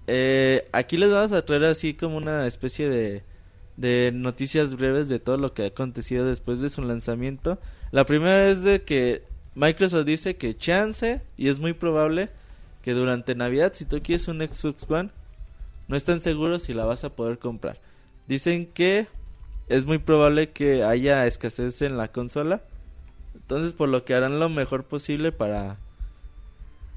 Eh, 0.08 0.68
aquí 0.72 0.98
les 0.98 1.12
vamos 1.12 1.34
a 1.34 1.46
traer 1.46 1.66
así 1.66 1.94
como 1.94 2.18
una 2.18 2.48
especie 2.48 2.90
de, 2.90 3.24
de 3.76 4.12
noticias 4.14 4.76
breves 4.76 5.10
de 5.10 5.20
todo 5.20 5.38
lo 5.38 5.54
que 5.54 5.64
ha 5.64 5.68
acontecido 5.68 6.26
después 6.26 6.62
de 6.62 6.70
su 6.70 6.82
lanzamiento. 6.82 7.60
La 7.92 8.06
primera 8.06 8.48
es 8.48 8.64
de 8.64 8.84
que 8.84 9.24
Microsoft 9.56 10.06
dice 10.06 10.38
que 10.38 10.58
chance, 10.58 11.22
y 11.36 11.50
es 11.50 11.60
muy 11.60 11.74
probable, 11.74 12.30
que 12.82 12.94
durante 12.94 13.36
Navidad, 13.36 13.74
si 13.74 13.86
tú 13.86 14.02
quieres 14.02 14.28
un 14.28 14.40
Xbox 14.40 14.90
One, 14.90 15.10
no 15.88 15.98
están 15.98 16.22
seguros 16.22 16.64
si 16.64 16.74
la 16.74 16.86
vas 16.86 17.04
a 17.04 17.16
poder 17.16 17.40
comprar. 17.40 17.80
Dicen 18.28 18.68
que 18.68 19.08
es 19.68 19.86
muy 19.86 19.98
probable 19.98 20.50
que 20.52 20.84
haya 20.84 21.26
escasez 21.28 21.82
en 21.82 21.98
la 21.98 22.10
consola. 22.12 22.62
Entonces, 23.36 23.74
por 23.74 23.90
lo 23.90 24.04
que 24.06 24.14
harán 24.14 24.40
lo 24.40 24.50
mejor 24.50 24.84
posible 24.86 25.32
para 25.32 25.78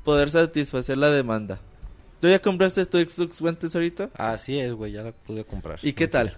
poder 0.05 0.31
satisfacer 0.31 0.99
la 0.99 1.11
demanda. 1.11 1.59
¿Tú 2.21 2.29
ya 2.29 2.39
compraste 2.41 2.85
tu 2.87 2.99
Xbox 2.99 3.41
Guantes 3.41 3.75
ahorita? 3.75 4.11
Así 4.15 4.59
es, 4.59 4.73
güey, 4.73 4.93
ya 4.93 5.03
la 5.03 5.13
pude 5.13 5.45
comprar. 5.45 5.79
¿Y 5.83 5.93
qué 5.93 6.09
tal? 6.09 6.37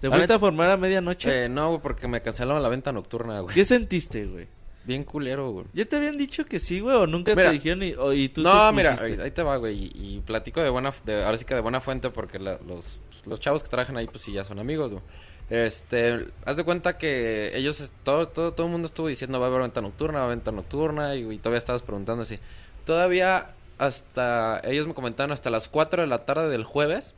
¿Te 0.00 0.10
fuiste 0.10 0.32
a 0.34 0.38
formar 0.38 0.70
a 0.70 0.76
medianoche? 0.76 1.44
Eh, 1.44 1.48
no, 1.48 1.68
güey, 1.70 1.80
porque 1.80 2.06
me 2.08 2.20
cancelaron 2.20 2.62
la 2.62 2.68
venta 2.68 2.92
nocturna, 2.92 3.40
güey. 3.40 3.54
¿Qué 3.54 3.64
sentiste, 3.64 4.26
güey? 4.26 4.46
Bien 4.84 5.02
culero, 5.02 5.50
güey. 5.50 5.64
¿Ya 5.72 5.86
te 5.86 5.96
habían 5.96 6.18
dicho 6.18 6.44
que 6.44 6.58
sí, 6.58 6.80
güey? 6.80 6.94
¿O 6.94 7.06
nunca 7.06 7.34
Mira. 7.34 7.48
te 7.48 7.54
dijeron 7.54 7.82
y, 7.82 7.94
o- 7.94 8.12
y 8.12 8.28
tú 8.28 8.42
No, 8.42 8.70
mira, 8.72 8.96
ahí, 9.00 9.16
ahí 9.20 9.30
te 9.30 9.42
va, 9.42 9.56
güey. 9.56 9.76
Y, 9.94 10.16
y 10.16 10.20
platico 10.20 10.60
de 10.60 10.68
buena, 10.68 10.92
de, 11.06 11.24
ahora 11.24 11.38
sí 11.38 11.46
que 11.46 11.54
de 11.54 11.62
buena 11.62 11.80
fuente 11.80 12.10
porque 12.10 12.38
la- 12.38 12.58
los, 12.66 13.00
los 13.24 13.40
chavos 13.40 13.62
que 13.62 13.70
trabajan 13.70 13.96
ahí, 13.96 14.06
pues 14.06 14.20
sí, 14.22 14.32
ya 14.32 14.44
son 14.44 14.58
amigos, 14.58 14.90
güey. 14.92 15.02
Este, 15.50 16.26
haz 16.46 16.56
de 16.56 16.64
cuenta 16.64 16.96
que 16.96 17.56
ellos, 17.56 17.90
todo, 18.02 18.28
todo, 18.28 18.52
todo 18.52 18.66
el 18.66 18.72
mundo 18.72 18.86
estuvo 18.86 19.08
diciendo 19.08 19.38
va 19.38 19.46
a 19.46 19.48
haber 19.50 19.62
venta 19.62 19.80
nocturna, 19.80 20.18
va 20.18 20.24
a 20.24 20.26
haber 20.26 20.38
venta 20.38 20.52
nocturna, 20.52 21.14
y, 21.14 21.38
todavía 21.38 21.58
estabas 21.58 21.82
preguntando 21.82 22.22
así. 22.22 22.38
Todavía 22.86 23.54
hasta, 23.78 24.60
ellos 24.64 24.86
me 24.86 24.94
comentaron 24.94 25.32
hasta 25.32 25.50
las 25.50 25.68
4 25.68 26.02
de 26.02 26.08
la 26.08 26.24
tarde 26.24 26.48
del 26.48 26.64
jueves, 26.64 27.14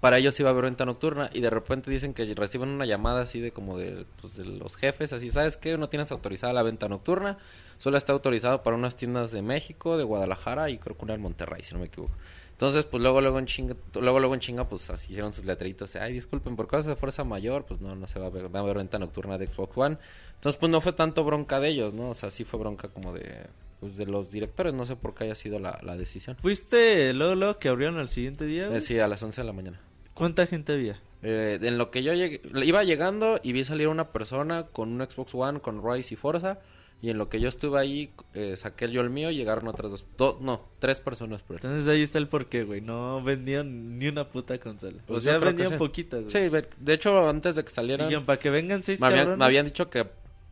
para 0.00 0.18
ellos 0.18 0.38
iba 0.38 0.50
a 0.50 0.52
haber 0.52 0.64
venta 0.64 0.84
nocturna, 0.84 1.30
y 1.32 1.40
de 1.40 1.48
repente 1.48 1.90
dicen 1.90 2.12
que 2.12 2.34
reciben 2.34 2.68
una 2.68 2.84
llamada 2.84 3.22
así 3.22 3.40
de 3.40 3.52
como 3.52 3.78
de, 3.78 4.04
pues, 4.20 4.36
de 4.36 4.44
los 4.44 4.76
jefes, 4.76 5.14
así, 5.14 5.30
¿sabes 5.30 5.56
qué? 5.56 5.78
No 5.78 5.88
tienes 5.88 6.10
autorizada 6.12 6.52
la 6.52 6.62
venta 6.62 6.88
nocturna, 6.90 7.38
solo 7.78 7.96
está 7.96 8.12
autorizado 8.12 8.62
para 8.62 8.76
unas 8.76 8.96
tiendas 8.96 9.30
de 9.30 9.40
México, 9.40 9.96
de 9.96 10.04
Guadalajara 10.04 10.68
y 10.68 10.76
creo 10.78 10.96
que 10.96 11.04
una 11.04 11.14
en 11.14 11.22
Monterrey, 11.22 11.62
si 11.62 11.72
no 11.72 11.80
me 11.80 11.86
equivoco. 11.86 12.12
Entonces, 12.54 12.84
pues 12.84 13.02
luego, 13.02 13.20
luego 13.20 13.40
en 13.40 13.46
chinga, 13.46 13.74
luego, 14.00 14.20
luego 14.20 14.34
en 14.34 14.40
chinga, 14.40 14.68
pues 14.68 14.88
así 14.88 15.10
hicieron 15.10 15.32
sus 15.32 15.44
letreritos. 15.44 15.96
Ay, 15.96 16.12
disculpen, 16.12 16.54
por 16.54 16.68
causa 16.68 16.88
de 16.88 16.96
fuerza 16.96 17.24
mayor, 17.24 17.66
pues 17.66 17.80
no, 17.80 17.96
no 17.96 18.06
se 18.06 18.20
va 18.20 18.26
a 18.26 18.30
ver, 18.30 18.54
va 18.54 18.60
a 18.60 18.62
haber 18.62 18.76
venta 18.76 18.96
nocturna 18.96 19.36
de 19.38 19.48
Xbox 19.48 19.76
One. 19.76 19.98
Entonces, 20.36 20.58
pues 20.60 20.70
no 20.70 20.80
fue 20.80 20.92
tanto 20.92 21.24
bronca 21.24 21.58
de 21.58 21.70
ellos, 21.70 21.94
¿no? 21.94 22.10
O 22.10 22.14
sea, 22.14 22.30
sí 22.30 22.44
fue 22.44 22.60
bronca 22.60 22.88
como 22.88 23.12
de, 23.12 23.48
pues, 23.80 23.96
de 23.96 24.06
los 24.06 24.30
directores. 24.30 24.72
No 24.72 24.86
sé 24.86 24.94
por 24.94 25.14
qué 25.14 25.24
haya 25.24 25.34
sido 25.34 25.58
la, 25.58 25.80
la 25.82 25.96
decisión. 25.96 26.36
¿Fuiste 26.36 27.12
luego, 27.12 27.34
luego 27.34 27.58
que 27.58 27.68
abrieron 27.68 27.98
al 27.98 28.08
siguiente 28.08 28.46
día? 28.46 28.68
Eh, 28.68 28.80
sí, 28.80 29.00
a 29.00 29.08
las 29.08 29.20
11 29.20 29.40
de 29.40 29.46
la 29.46 29.52
mañana. 29.52 29.80
¿Cuánta 30.14 30.46
gente 30.46 30.74
había? 30.74 31.00
Eh, 31.22 31.58
en 31.60 31.76
lo 31.76 31.90
que 31.90 32.02
yo 32.04 32.12
llegué, 32.12 32.40
iba 32.64 32.84
llegando 32.84 33.40
y 33.42 33.52
vi 33.52 33.64
salir 33.64 33.88
una 33.88 34.12
persona 34.12 34.66
con 34.66 34.92
un 34.92 35.10
Xbox 35.10 35.34
One, 35.34 35.58
con 35.58 35.82
Rise 35.82 36.14
y 36.14 36.16
Forza. 36.16 36.60
Y 37.04 37.10
en 37.10 37.18
lo 37.18 37.28
que 37.28 37.38
yo 37.38 37.50
estuve 37.50 37.78
ahí, 37.78 38.10
eh, 38.32 38.56
saqué 38.56 38.90
yo 38.90 39.02
el 39.02 39.10
mío 39.10 39.30
y 39.30 39.36
llegaron 39.36 39.68
otras 39.68 39.90
dos. 39.90 40.06
do- 40.16 40.38
no, 40.40 40.62
tres 40.78 41.00
personas 41.00 41.42
por. 41.42 41.56
Entonces 41.56 41.86
ahí 41.86 42.00
está 42.00 42.16
el 42.16 42.28
porqué, 42.28 42.64
güey. 42.64 42.80
No 42.80 43.22
vendían 43.22 43.98
ni 43.98 44.08
una 44.08 44.30
puta 44.30 44.56
consola. 44.58 45.02
Pues 45.06 45.20
o 45.20 45.22
sea, 45.22 45.36
vendían 45.38 45.72
sí. 45.72 45.76
poquitas, 45.76 46.24
güey. 46.24 46.30
Sí, 46.50 46.66
de 46.78 46.92
hecho, 46.94 47.28
antes 47.28 47.56
de 47.56 47.64
que 47.64 47.68
salieran, 47.70 48.08
Dijeron, 48.08 48.24
para 48.24 48.40
que 48.40 48.48
vengan 48.48 48.82
seis 48.82 49.02
me 49.02 49.08
habían, 49.08 49.36
me 49.36 49.44
habían 49.44 49.66
dicho 49.66 49.90
que 49.90 50.06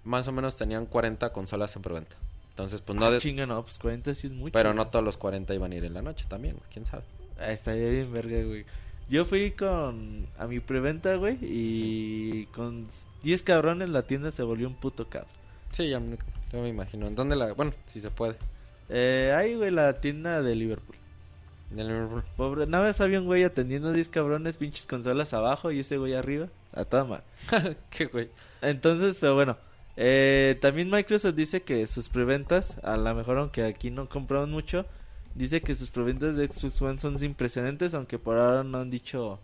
más 0.05 0.29
o 0.29 0.33
menos 0.33 0.59
tenían 0.59 0.85
40 0.85 1.33
consolas 1.33 1.75
en 1.77 1.81
preventa. 1.83 2.17
Entonces, 2.51 2.83
pues 2.83 2.99
no, 2.99 3.07
Ah, 3.07 3.11
de- 3.13 3.19
chinga, 3.19 3.47
no, 3.47 3.63
pues 3.63 3.79
40 3.79 4.15
sí 4.15 4.27
es 4.27 4.35
mucho. 4.35 4.53
pero 4.53 4.69
güey. 4.75 4.77
no 4.77 4.89
todos 4.89 5.03
los 5.03 5.17
40 5.17 5.55
iban 5.55 5.73
a 5.73 5.75
ir 5.75 5.87
en 5.87 5.95
la 5.95 6.03
noche 6.03 6.27
también, 6.29 6.57
güey, 6.57 6.67
quién 6.71 6.85
sabe. 6.85 7.05
Ah, 7.41 7.51
estaría 7.51 7.89
bien 7.89 8.13
verga, 8.13 8.43
güey. 8.45 8.67
Yo 9.09 9.25
fui 9.25 9.53
con... 9.53 10.27
A 10.39 10.47
mi 10.47 10.61
preventa, 10.61 11.17
güey. 11.17 11.39
Y 11.41 12.45
con 12.55 12.89
10 13.23 13.43
cabrones 13.43 13.89
la 13.89 14.03
tienda 14.03 14.31
se 14.33 14.43
volvió 14.43 14.69
un 14.69 14.75
puto 14.75 15.09
caos. 15.09 15.29
Sí, 15.73 15.89
ya 15.89 15.99
me, 15.99 16.17
yo 16.53 16.61
me 16.61 16.69
imagino. 16.69 17.07
¿En 17.07 17.15
dónde 17.15 17.35
la...? 17.35 17.53
Bueno, 17.55 17.73
si 17.87 18.01
se 18.01 18.11
puede. 18.11 18.37
Eh, 18.89 19.33
ahí, 19.35 19.55
güey, 19.55 19.71
la 19.71 20.01
tienda 20.01 20.43
de 20.43 20.55
Liverpool. 20.55 20.97
El 21.77 21.89
Liverpool. 21.89 22.25
Pobre, 22.37 22.67
nada 22.67 22.87
más 22.87 23.01
había 23.01 23.21
un 23.21 23.27
güey 23.27 23.43
atendiendo 23.43 23.93
10 23.93 24.09
cabrones, 24.11 24.59
pinches 24.59 24.87
consolas 24.87 25.33
abajo 25.33 25.73
y 25.73 25.81
ese 25.81 25.97
güey 25.97 26.15
arriba. 26.15 26.49
A 26.73 26.85
toda 26.85 27.05
madre. 27.05 27.25
Qué 27.91 28.07
güey. 28.07 28.31
Entonces, 28.61 29.17
pero 29.19 29.35
bueno. 29.35 29.57
Eh, 29.97 30.59
también 30.61 30.91
Microsoft 30.91 31.35
dice 31.35 31.63
que 31.63 31.87
sus 31.87 32.09
preventas, 32.09 32.79
a 32.83 32.97
lo 32.97 33.15
mejor 33.15 33.39
aunque 33.39 33.65
aquí 33.65 33.91
no 33.91 34.09
compraron 34.09 34.51
mucho, 34.51 34.87
dice 35.35 35.61
que 35.61 35.75
sus 35.75 35.91
preventas 35.91 36.37
de 36.37 36.49
Xbox 36.49 36.81
One 36.81 36.99
son 36.99 37.19
sin 37.19 37.35
precedentes, 37.35 37.93
aunque 37.93 38.19
por 38.19 38.39
ahora 38.39 38.65
no 38.65 38.79
han 38.79 38.91
dicho 38.91 39.39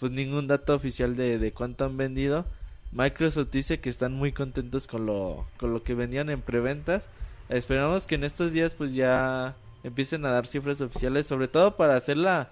pues 0.00 0.10
ningún 0.10 0.48
dato 0.48 0.74
oficial 0.74 1.14
de, 1.14 1.38
de 1.38 1.52
cuánto 1.52 1.84
han 1.84 1.96
vendido. 1.96 2.46
Microsoft 2.92 3.50
dice 3.50 3.80
que 3.80 3.88
están 3.90 4.12
muy 4.12 4.32
contentos 4.32 4.86
con 4.86 5.06
lo, 5.06 5.46
con 5.58 5.72
lo 5.72 5.82
que 5.82 5.94
vendían 5.94 6.28
en 6.30 6.42
preventas. 6.42 7.08
Esperamos 7.48 8.06
que 8.06 8.14
en 8.16 8.24
estos 8.24 8.52
días 8.52 8.74
pues 8.74 8.92
ya 8.94 9.56
empiecen 9.82 10.24
a 10.24 10.30
dar 10.30 10.46
cifras 10.46 10.80
oficiales, 10.80 11.26
sobre 11.26 11.48
todo 11.48 11.76
para 11.76 11.96
hacer 11.96 12.16
la, 12.16 12.50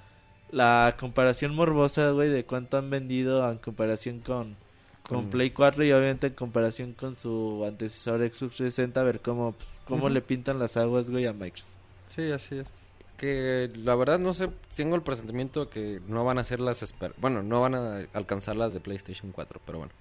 la 0.50 0.96
comparación 0.98 1.54
morbosa, 1.54 2.10
güey, 2.10 2.28
de 2.28 2.44
cuánto 2.44 2.78
han 2.78 2.90
vendido 2.90 3.48
en 3.50 3.58
comparación 3.58 4.20
con, 4.20 4.56
con 5.02 5.22
Con- 5.22 5.30
Play 5.30 5.50
4 5.50 5.84
y 5.84 5.92
obviamente 5.92 6.28
en 6.28 6.34
comparación 6.34 6.92
con 6.94 7.16
su 7.16 7.64
antecesor 7.66 8.20
Xbox 8.20 8.56
360, 8.56 9.00
a 9.00 9.04
ver 9.04 9.20
cómo, 9.20 9.52
pues, 9.52 9.80
cómo 9.86 10.08
le 10.08 10.22
pintan 10.22 10.58
las 10.58 10.76
aguas, 10.76 11.10
güey, 11.10 11.26
a 11.26 11.32
Microsoft. 11.32 11.74
Sí, 12.08 12.30
así 12.32 12.58
es. 12.58 12.66
Que 13.16 13.70
la 13.76 13.94
verdad 13.94 14.18
no 14.18 14.32
sé, 14.32 14.48
tengo 14.74 14.96
el 14.96 15.02
presentimiento 15.02 15.68
que 15.68 16.00
no 16.08 16.24
van 16.24 16.38
a 16.38 16.44
ser 16.44 16.58
las 16.58 16.94
Bueno, 17.18 17.42
no 17.42 17.60
van 17.60 17.74
a 17.74 17.98
alcanzar 18.14 18.56
las 18.56 18.72
de 18.72 18.80
PlayStation 18.80 19.30
4, 19.32 19.60
pero 19.66 19.78
bueno. 19.78 19.92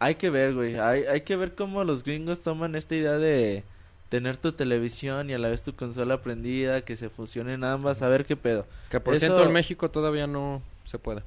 Hay 0.00 0.16
que 0.16 0.30
ver, 0.30 0.54
güey, 0.54 0.76
hay, 0.78 1.04
hay 1.04 1.20
que 1.20 1.36
ver 1.36 1.54
cómo 1.54 1.84
los 1.84 2.02
gringos 2.04 2.40
toman 2.40 2.74
esta 2.74 2.94
idea 2.96 3.18
de 3.18 3.62
tener 4.08 4.36
tu 4.38 4.50
televisión 4.52 5.30
y 5.30 5.34
a 5.34 5.38
la 5.38 5.48
vez 5.48 5.62
tu 5.62 5.74
consola 5.74 6.20
prendida, 6.22 6.80
que 6.80 6.96
se 6.96 7.10
fusionen 7.10 7.62
ambas, 7.62 8.02
a 8.02 8.08
ver 8.08 8.24
qué 8.26 8.34
pedo. 8.36 8.66
Que 8.90 8.98
por 8.98 9.14
Eso- 9.14 9.26
ciento 9.26 9.44
en 9.44 9.52
México 9.52 9.90
todavía 9.90 10.26
no 10.26 10.62
se 10.84 10.98
puede. 10.98 11.22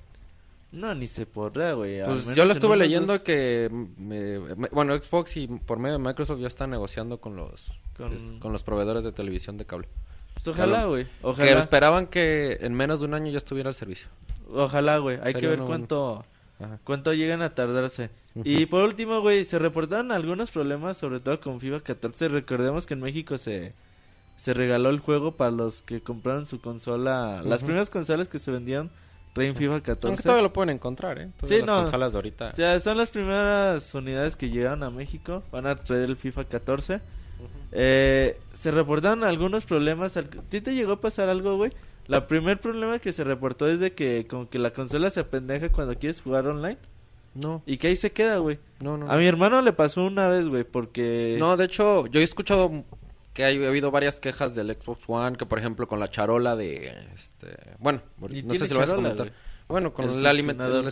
No, 0.71 0.93
ni 0.95 1.05
se 1.05 1.27
podrá, 1.27 1.73
güey. 1.73 2.01
al 2.01 2.13
Pues 2.23 2.35
yo 2.35 2.45
lo 2.45 2.51
estuve 2.51 2.75
leyendo 2.75 3.13
dos- 3.13 3.21
que, 3.21 3.69
me- 3.97 4.39
me- 4.39 4.69
bueno, 4.71 4.99
Xbox 4.99 5.37
y 5.37 5.47
por 5.47 5.77
medio 5.77 5.99
de 5.99 6.03
Microsoft 6.03 6.39
ya 6.39 6.47
están 6.47 6.71
negociando 6.71 7.19
con 7.21 7.35
los 7.35 7.67
Con- 7.95 8.09
pues, 8.09 8.23
con 8.39 8.51
los 8.51 8.63
proveedores 8.63 9.03
de 9.03 9.11
televisión 9.11 9.57
de 9.59 9.65
cable. 9.65 9.87
Pues 10.33 10.47
ojalá, 10.47 10.85
güey, 10.87 11.03
Que 11.05 11.09
ojalá. 11.21 11.59
esperaban 11.59 12.07
que 12.07 12.57
en 12.61 12.73
menos 12.73 13.01
de 13.01 13.05
un 13.05 13.13
año 13.13 13.31
ya 13.31 13.37
estuviera 13.37 13.69
el 13.69 13.75
servicio. 13.75 14.07
Ojalá, 14.51 14.97
güey. 14.97 15.19
Hay 15.23 15.35
que 15.35 15.47
ver 15.47 15.59
cuánto 15.59 16.25
Ajá. 16.63 16.79
cuánto 16.83 17.13
llegan 17.13 17.41
a 17.41 17.53
tardarse. 17.55 18.09
Y 18.43 18.65
por 18.65 18.83
último, 18.83 19.21
güey, 19.21 19.45
se 19.45 19.59
reportaron 19.59 20.11
algunos 20.11 20.49
problemas, 20.51 20.97
sobre 20.97 21.19
todo 21.19 21.39
con 21.39 21.59
FIFA 21.59 21.81
14. 21.81 22.29
Recordemos 22.29 22.85
que 22.87 22.93
en 22.95 23.01
México 23.01 23.37
se 23.37 23.73
se 24.35 24.53
regaló 24.55 24.89
el 24.89 24.99
juego 24.99 25.33
para 25.37 25.51
los 25.51 25.83
que 25.83 26.01
compraron 26.01 26.47
su 26.47 26.59
consola, 26.59 27.43
las 27.45 27.63
primeras 27.63 27.91
consolas 27.91 28.27
que 28.27 28.39
se 28.39 28.49
vendieron 28.49 28.89
traen 29.33 29.55
FIFA 29.55 29.73
Aunque 29.73 29.91
14. 29.91 30.23
todavía 30.23 30.41
lo 30.43 30.51
pueden 30.53 30.71
encontrar, 30.71 31.19
¿eh? 31.19 31.29
Todas 31.37 31.49
Sí, 31.49 31.57
las 31.59 31.67
no. 31.67 31.81
consolas 31.83 32.11
de 32.13 32.17
ahorita. 32.17 32.49
O 32.49 32.55
sea, 32.55 32.79
son 32.79 32.97
las 32.97 33.11
primeras 33.11 33.93
unidades 33.93 34.35
que 34.35 34.49
llegaron 34.49 34.81
a 34.83 34.89
México. 34.89 35.43
Van 35.51 35.67
a 35.67 35.75
traer 35.75 36.03
el 36.03 36.17
FIFA 36.17 36.45
14. 36.45 36.99
Eh, 37.71 38.39
se 38.53 38.71
reportaron 38.71 39.23
algunos 39.23 39.65
problemas. 39.65 40.17
¿A 40.17 40.23
ti 40.23 40.61
te 40.61 40.73
llegó 40.75 40.93
a 40.93 41.01
pasar 41.01 41.29
algo, 41.29 41.55
güey? 41.57 41.71
La 42.07 42.27
primer 42.27 42.59
problema 42.59 42.99
que 42.99 43.11
se 43.11 43.23
reportó 43.23 43.67
es 43.67 43.79
de 43.79 43.93
que 43.93 44.27
como 44.27 44.49
que 44.49 44.59
la 44.59 44.71
consola 44.71 45.09
se 45.09 45.21
apendeja 45.21 45.71
cuando 45.71 45.97
quieres 45.97 46.21
jugar 46.21 46.47
online. 46.47 46.77
No, 47.35 47.63
Y 47.65 47.77
que 47.77 47.87
ahí 47.87 47.95
se 47.95 48.11
queda, 48.11 48.37
güey. 48.37 48.59
no, 48.79 48.97
no. 48.97 49.09
A 49.09 49.17
mi 49.17 49.25
hermano 49.25 49.61
le 49.61 49.73
pasó 49.73 50.03
una 50.05 50.27
vez, 50.29 50.47
güey, 50.47 50.63
porque... 50.63 51.37
No, 51.39 51.57
de 51.57 51.65
hecho, 51.65 52.05
yo 52.07 52.19
he 52.19 52.23
escuchado 52.23 52.83
que 53.33 53.43
ha 53.43 53.47
habido 53.47 53.89
varias 53.91 54.19
quejas 54.19 54.53
del 54.53 54.75
Xbox 54.79 55.05
One, 55.07 55.37
que 55.37 55.45
por 55.45 55.57
ejemplo 55.57 55.87
con 55.87 55.99
la 55.99 56.09
charola 56.09 56.55
de, 56.55 56.93
este, 57.15 57.57
bueno, 57.79 58.01
no 58.19 58.53
sé 58.53 58.67
si 58.67 58.73
lo 58.73 58.79
vas 58.79 58.91
a 58.91 58.95
comentar. 58.95 59.33
Bueno, 59.67 59.93
con 59.93 60.09
El 60.09 60.17
el 60.17 60.25
alimentación, 60.27 60.87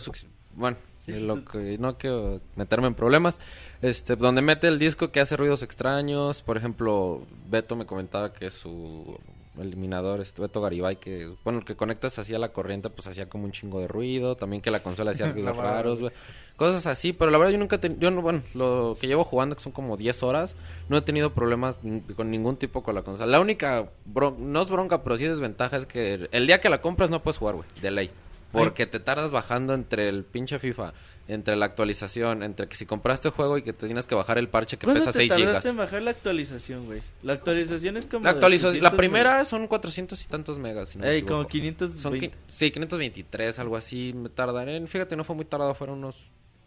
bueno, 0.54 0.76
lo 1.06 1.44
que 1.44 1.78
no 1.78 1.96
quiero 1.98 2.40
meterme 2.56 2.88
en 2.88 2.94
problemas, 2.94 3.38
este, 3.80 4.16
donde 4.16 4.42
mete 4.42 4.66
el 4.66 4.78
disco 4.78 5.12
que 5.12 5.20
hace 5.20 5.36
ruidos 5.36 5.62
extraños, 5.62 6.42
por 6.42 6.56
ejemplo, 6.56 7.22
Beto 7.48 7.76
me 7.76 7.86
comentaba 7.86 8.32
que 8.32 8.50
su 8.50 9.18
eliminador, 9.60 10.20
este 10.20 10.40
Beto 10.42 10.60
Garibay, 10.60 10.96
que, 10.96 11.30
bueno, 11.44 11.60
el 11.60 11.64
que 11.64 11.76
conectas 11.76 12.18
así 12.18 12.34
a 12.34 12.38
la 12.38 12.52
corriente, 12.52 12.88
pues 12.90 13.06
hacía 13.06 13.28
como 13.28 13.44
un 13.44 13.52
chingo 13.52 13.80
de 13.80 13.88
ruido, 13.88 14.36
también 14.36 14.62
que 14.62 14.70
la 14.70 14.80
consola 14.80 15.10
hacía 15.12 15.26
ruidos 15.32 15.56
raros, 15.56 16.00
güey. 16.00 16.12
Cosas 16.56 16.86
así, 16.86 17.12
pero 17.12 17.30
la 17.30 17.38
verdad 17.38 17.52
yo 17.52 17.58
nunca, 17.58 17.78
ten- 17.78 17.98
yo 17.98 18.10
no, 18.10 18.22
bueno, 18.22 18.42
lo 18.54 18.96
que 19.00 19.06
llevo 19.06 19.24
jugando, 19.24 19.56
que 19.56 19.62
son 19.62 19.72
como 19.72 19.96
10 19.96 20.22
horas, 20.22 20.54
no 20.88 20.96
he 20.96 21.02
tenido 21.02 21.32
problemas 21.32 21.76
con 22.16 22.30
ningún 22.30 22.56
tipo 22.56 22.82
con 22.82 22.94
la 22.94 23.02
consola. 23.02 23.30
La 23.32 23.40
única, 23.40 23.90
bron- 24.12 24.38
no 24.38 24.60
es 24.60 24.70
bronca, 24.70 25.02
pero 25.02 25.16
sí 25.16 25.24
desventaja 25.24 25.76
es 25.76 25.86
que 25.86 26.28
el 26.30 26.46
día 26.46 26.60
que 26.60 26.68
la 26.68 26.80
compras 26.80 27.10
no 27.10 27.22
puedes 27.22 27.38
jugar, 27.38 27.54
güey, 27.56 27.68
de 27.80 27.90
ley. 27.90 28.10
Porque 28.52 28.84
te 28.86 29.00
tardas 29.00 29.30
bajando 29.30 29.72
entre 29.72 30.10
el 30.10 30.24
pinche 30.24 30.58
FIFA, 30.58 30.92
entre 31.28 31.56
la 31.56 31.66
actualización, 31.66 32.42
entre 32.42 32.66
que 32.68 32.74
si 32.76 32.84
compraste 32.84 33.30
juego 33.30 33.56
y 33.58 33.62
que 33.62 33.72
te 33.72 33.86
tienes 33.86 34.06
que 34.06 34.14
bajar 34.14 34.38
el 34.38 34.48
parche 34.48 34.76
que 34.76 34.84
¿Cuándo 34.86 35.00
pesa 35.00 35.12
te 35.12 35.18
6 35.18 35.28
tardaste 35.30 35.48
gigas. 35.52 35.66
en 35.66 35.76
bajar 35.76 36.02
la 36.02 36.10
actualización, 36.10 36.84
güey? 36.86 37.00
La 37.22 37.34
actualización 37.34 37.96
es 37.96 38.06
como... 38.06 38.24
La 38.24 38.32
de 38.32 38.36
actualización, 38.38 38.82
la 38.82 38.88
800 38.90 38.96
primera 38.98 39.44
son 39.44 39.66
400 39.68 40.24
y 40.24 40.28
tantos 40.28 40.58
megas, 40.58 40.88
si 40.90 40.98
no 40.98 41.04
me 41.04 41.10
Ey, 41.12 41.22
como 41.22 41.42
equivoco. 41.42 41.48
520. 41.50 42.30
Son 42.36 42.40
sí, 42.48 42.70
523, 42.70 43.58
algo 43.58 43.76
así. 43.76 44.12
Me 44.14 44.28
tardaré. 44.28 44.76
en- 44.76 44.88
Fíjate, 44.88 45.16
no 45.16 45.24
fue 45.24 45.36
muy 45.36 45.44
tardado, 45.44 45.74
fueron 45.74 45.98
unos 45.98 46.16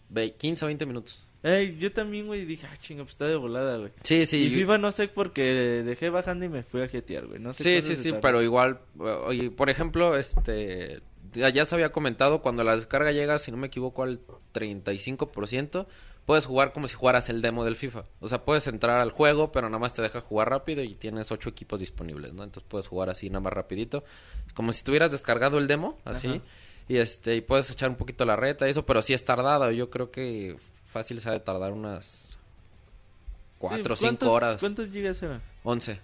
ve- 0.10 0.34
15 0.34 0.66
o 0.66 0.68
20 0.68 0.86
minutos. 0.86 1.26
Ey, 1.44 1.78
yo 1.78 1.92
también, 1.92 2.26
güey, 2.26 2.44
dije, 2.46 2.66
ah, 2.72 2.76
chinga, 2.78 3.04
pues 3.04 3.12
está 3.12 3.28
de 3.28 3.36
volada, 3.36 3.78
güey. 3.78 3.92
Sí, 4.02 4.26
sí. 4.26 4.38
y 4.38 4.50
FIFA 4.50 4.80
no 4.80 4.92
sé 4.92 5.10
porque 5.10 5.44
dejé 5.86 6.10
bajando 6.10 6.46
y 6.46 6.50
me 6.50 6.64
fui 6.64 6.82
a 6.82 6.88
jetear, 6.88 7.28
güey. 7.28 7.40
No 7.40 7.54
sé 7.54 7.64
Sí, 7.82 7.82
sí, 7.88 7.96
sí, 7.96 8.10
tardó. 8.10 8.22
pero 8.22 8.42
igual, 8.42 8.80
eh, 9.00 9.04
oye, 9.04 9.52
por 9.52 9.70
ejemplo, 9.70 10.18
este, 10.18 11.02
ya 11.36 11.66
se 11.66 11.76
había 11.76 11.92
comentado, 11.92 12.42
cuando 12.42 12.64
la 12.64 12.76
descarga 12.76 13.12
llega, 13.12 13.38
si 13.40 13.52
no 13.52 13.58
me 13.58 13.68
equivoco, 13.68 14.04
al 14.04 14.20
35%, 14.54 15.86
puedes 16.26 16.46
jugar 16.46 16.74
como 16.74 16.88
si 16.88 16.96
jugaras 16.96 17.30
el 17.30 17.42
demo 17.42 17.64
del 17.66 17.76
FIFA. 17.76 18.06
O 18.20 18.28
sea, 18.28 18.44
puedes 18.46 18.68
entrar 18.68 19.00
al 19.00 19.12
juego, 19.12 19.52
pero 19.52 19.70
nada 19.70 19.80
más 19.80 19.94
te 19.94 20.02
deja 20.02 20.22
jugar 20.22 20.50
rápido 20.50 20.84
y 20.84 20.96
tienes 20.96 21.32
ocho 21.32 21.50
equipos 21.50 21.80
disponibles, 21.80 22.34
¿no? 22.34 22.44
Entonces 22.44 22.68
puedes 22.70 22.88
jugar 22.88 23.10
así 23.10 23.30
nada 23.30 23.42
más 23.42 23.54
rapidito. 23.54 24.04
Como 24.54 24.72
si 24.74 24.84
tuvieras 24.84 25.12
descargado 25.12 25.58
el 25.58 25.68
demo, 25.68 25.98
así. 26.06 26.28
Ajá. 26.28 26.40
Y 26.88 26.98
este, 26.98 27.36
y 27.36 27.42
puedes 27.42 27.70
echar 27.72 27.90
un 27.90 27.96
poquito 27.96 28.26
la 28.26 28.36
reta 28.36 28.68
y 28.68 28.72
eso, 28.72 28.86
pero 28.86 29.02
sí 29.02 29.14
es 29.14 29.26
tardado. 29.26 29.72
Yo 29.72 29.90
creo 29.90 30.12
que 30.12 30.58
fácil 30.86 31.20
se 31.20 31.30
ha 31.30 31.32
de 31.32 31.40
tardar 31.40 31.72
unas 31.74 32.38
cuatro 33.58 33.94
o 33.94 33.96
Sí, 33.98 34.06
cinco 34.06 34.18
¿cuántos- 34.20 34.30
horas. 34.30 34.58
¿Cuántos 34.60 34.92
gigas 34.92 35.22
eran? 35.24 35.42
Once. 35.64 36.00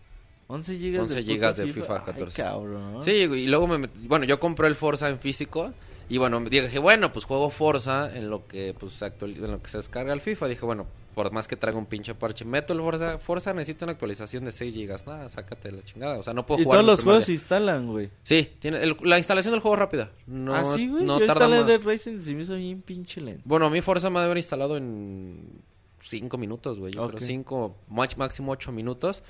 11 0.51 0.77
gigas 0.77 1.01
11 1.03 1.15
de 1.15 1.23
gigas 1.23 1.57
de 1.57 1.67
FIFA 1.67 2.03
14. 2.05 2.41
Ay, 2.43 2.49
cabrón. 2.51 3.01
Sí, 3.03 3.11
y 3.11 3.47
luego 3.47 3.67
me 3.67 3.77
metí- 3.77 4.07
bueno, 4.07 4.25
yo 4.25 4.39
compré 4.39 4.67
el 4.67 4.75
Forza 4.75 5.09
en 5.09 5.19
físico 5.19 5.71
y 6.09 6.17
bueno, 6.17 6.39
dije, 6.41 6.77
bueno, 6.79 7.11
pues 7.13 7.25
juego 7.25 7.49
Forza 7.49 8.15
en 8.15 8.29
lo 8.29 8.45
que 8.47 8.75
pues 8.77 8.93
se 8.93 9.05
actuali- 9.05 9.37
en 9.37 9.51
lo 9.51 9.61
que 9.61 9.69
se 9.69 9.77
descarga 9.77 10.11
el 10.13 10.21
FIFA, 10.21 10.47
dije, 10.49 10.65
bueno, 10.65 10.85
por 11.15 11.29
más 11.31 11.45
que 11.47 11.55
traiga 11.57 11.77
un 11.77 11.85
pinche 11.85 12.15
parche, 12.15 12.45
meto 12.45 12.71
el 12.73 12.79
Forza, 12.79 13.17
Forza 13.17 13.53
necesita 13.53 13.85
una 13.85 13.91
actualización 13.93 14.43
de 14.45 14.51
6 14.51 14.73
gigas, 14.73 15.05
nada, 15.07 15.29
sácate 15.29 15.71
la 15.71 15.83
chingada, 15.83 16.17
o 16.17 16.23
sea, 16.23 16.33
no 16.33 16.45
puedo 16.45 16.61
Y 16.61 16.63
jugar 16.63 16.79
todos 16.81 16.89
el 16.89 16.95
los 16.95 17.03
juegos 17.03 17.25
se 17.25 17.33
instalan, 17.33 17.87
güey. 17.87 18.09
Sí, 18.23 18.49
tiene 18.59 18.81
el- 18.83 18.95
la 19.03 19.17
instalación 19.17 19.51
del 19.53 19.59
juego 19.61 19.75
rápida. 19.77 20.11
No, 20.27 20.53
ah, 20.55 20.63
sí, 20.75 20.87
güey. 20.89 21.03
no 21.03 21.19
Yo 21.19 21.25
tarda 21.27 21.45
instalé. 21.47 21.65
Dead 21.77 21.81
Racing 21.85 22.17
y 22.17 22.21
se 22.21 22.33
me 22.33 22.41
hizo 22.43 22.55
bien 22.55 22.81
pinche 22.81 23.19
lento. 23.21 23.41
Bueno, 23.45 23.65
a 23.67 23.69
mí 23.69 23.81
Forza 23.81 24.09
me 24.09 24.15
debe 24.19 24.25
haber 24.25 24.37
instalado 24.37 24.75
en 24.77 25.61
5 26.01 26.37
minutos, 26.37 26.79
güey. 26.79 26.93
Yo 26.93 27.03
Ok. 27.03 27.09
creo 27.11 27.21
5, 27.21 27.75
máximo 27.89 28.51
8 28.51 28.71
minutos. 28.71 29.21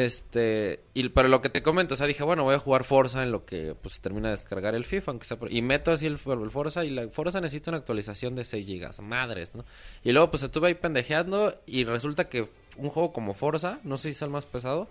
Este, 0.00 0.80
y 0.92 1.08
pero 1.08 1.28
lo 1.28 1.40
que 1.40 1.48
te 1.48 1.62
comento, 1.62 1.94
o 1.94 1.96
sea, 1.96 2.06
dije, 2.06 2.22
bueno, 2.22 2.44
voy 2.44 2.54
a 2.54 2.58
jugar 2.58 2.84
Forza 2.84 3.22
en 3.22 3.32
lo 3.32 3.46
que 3.46 3.74
pues 3.80 3.94
se 3.94 4.02
termina 4.02 4.28
de 4.28 4.32
descargar 4.36 4.74
el 4.74 4.84
FIFA, 4.84 5.12
aunque 5.12 5.24
sea 5.24 5.38
por- 5.38 5.50
y 5.50 5.62
meto 5.62 5.90
así 5.90 6.04
el, 6.04 6.18
el 6.26 6.50
Forza 6.50 6.84
y 6.84 6.90
la 6.90 7.08
Forza 7.08 7.40
necesita 7.40 7.70
una 7.70 7.78
actualización 7.78 8.34
de 8.34 8.44
6 8.44 8.66
gigas, 8.66 9.00
madres, 9.00 9.56
¿no? 9.56 9.64
Y 10.04 10.12
luego 10.12 10.30
pues 10.30 10.42
estuve 10.42 10.68
ahí 10.68 10.74
pendejeando 10.74 11.58
y 11.64 11.84
resulta 11.84 12.28
que 12.28 12.46
un 12.76 12.90
juego 12.90 13.14
como 13.14 13.32
Forza, 13.32 13.78
no 13.84 13.96
sé 13.96 14.10
si 14.10 14.16
es 14.16 14.20
el 14.22 14.28
más 14.28 14.44
pesado, 14.44 14.86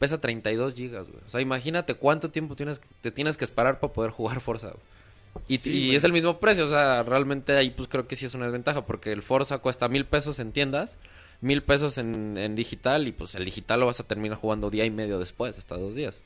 pesa 0.00 0.20
32 0.20 0.74
gigas, 0.74 1.08
güey. 1.08 1.22
O 1.24 1.30
sea, 1.30 1.40
imagínate 1.40 1.94
cuánto 1.94 2.30
tiempo 2.32 2.56
tienes 2.56 2.80
te 3.02 3.12
tienes 3.12 3.36
que 3.36 3.44
esperar 3.44 3.78
para 3.78 3.92
poder 3.92 4.10
jugar 4.10 4.40
Forza, 4.40 4.70
güey. 4.70 4.82
Y, 5.46 5.58
Sí, 5.58 5.70
y 5.70 5.84
güey. 5.86 5.94
es 5.96 6.02
el 6.02 6.12
mismo 6.12 6.40
precio, 6.40 6.64
o 6.64 6.68
sea, 6.68 7.04
realmente 7.04 7.52
ahí 7.56 7.70
pues 7.70 7.86
creo 7.88 8.08
que 8.08 8.16
sí 8.16 8.26
es 8.26 8.34
una 8.34 8.46
desventaja 8.46 8.84
porque 8.84 9.12
el 9.12 9.22
Forza 9.22 9.58
cuesta 9.58 9.86
mil 9.86 10.06
pesos 10.06 10.40
en 10.40 10.50
tiendas, 10.50 10.96
mil 11.40 11.62
pesos 11.62 11.98
en, 11.98 12.36
en 12.36 12.54
digital 12.54 13.08
y 13.08 13.12
pues 13.12 13.34
el 13.34 13.44
digital 13.44 13.80
lo 13.80 13.86
vas 13.86 14.00
a 14.00 14.06
terminar 14.06 14.38
jugando 14.38 14.70
día 14.70 14.84
y 14.84 14.90
medio 14.90 15.18
después, 15.18 15.58
hasta 15.58 15.76
dos 15.76 15.94
días. 15.96 16.22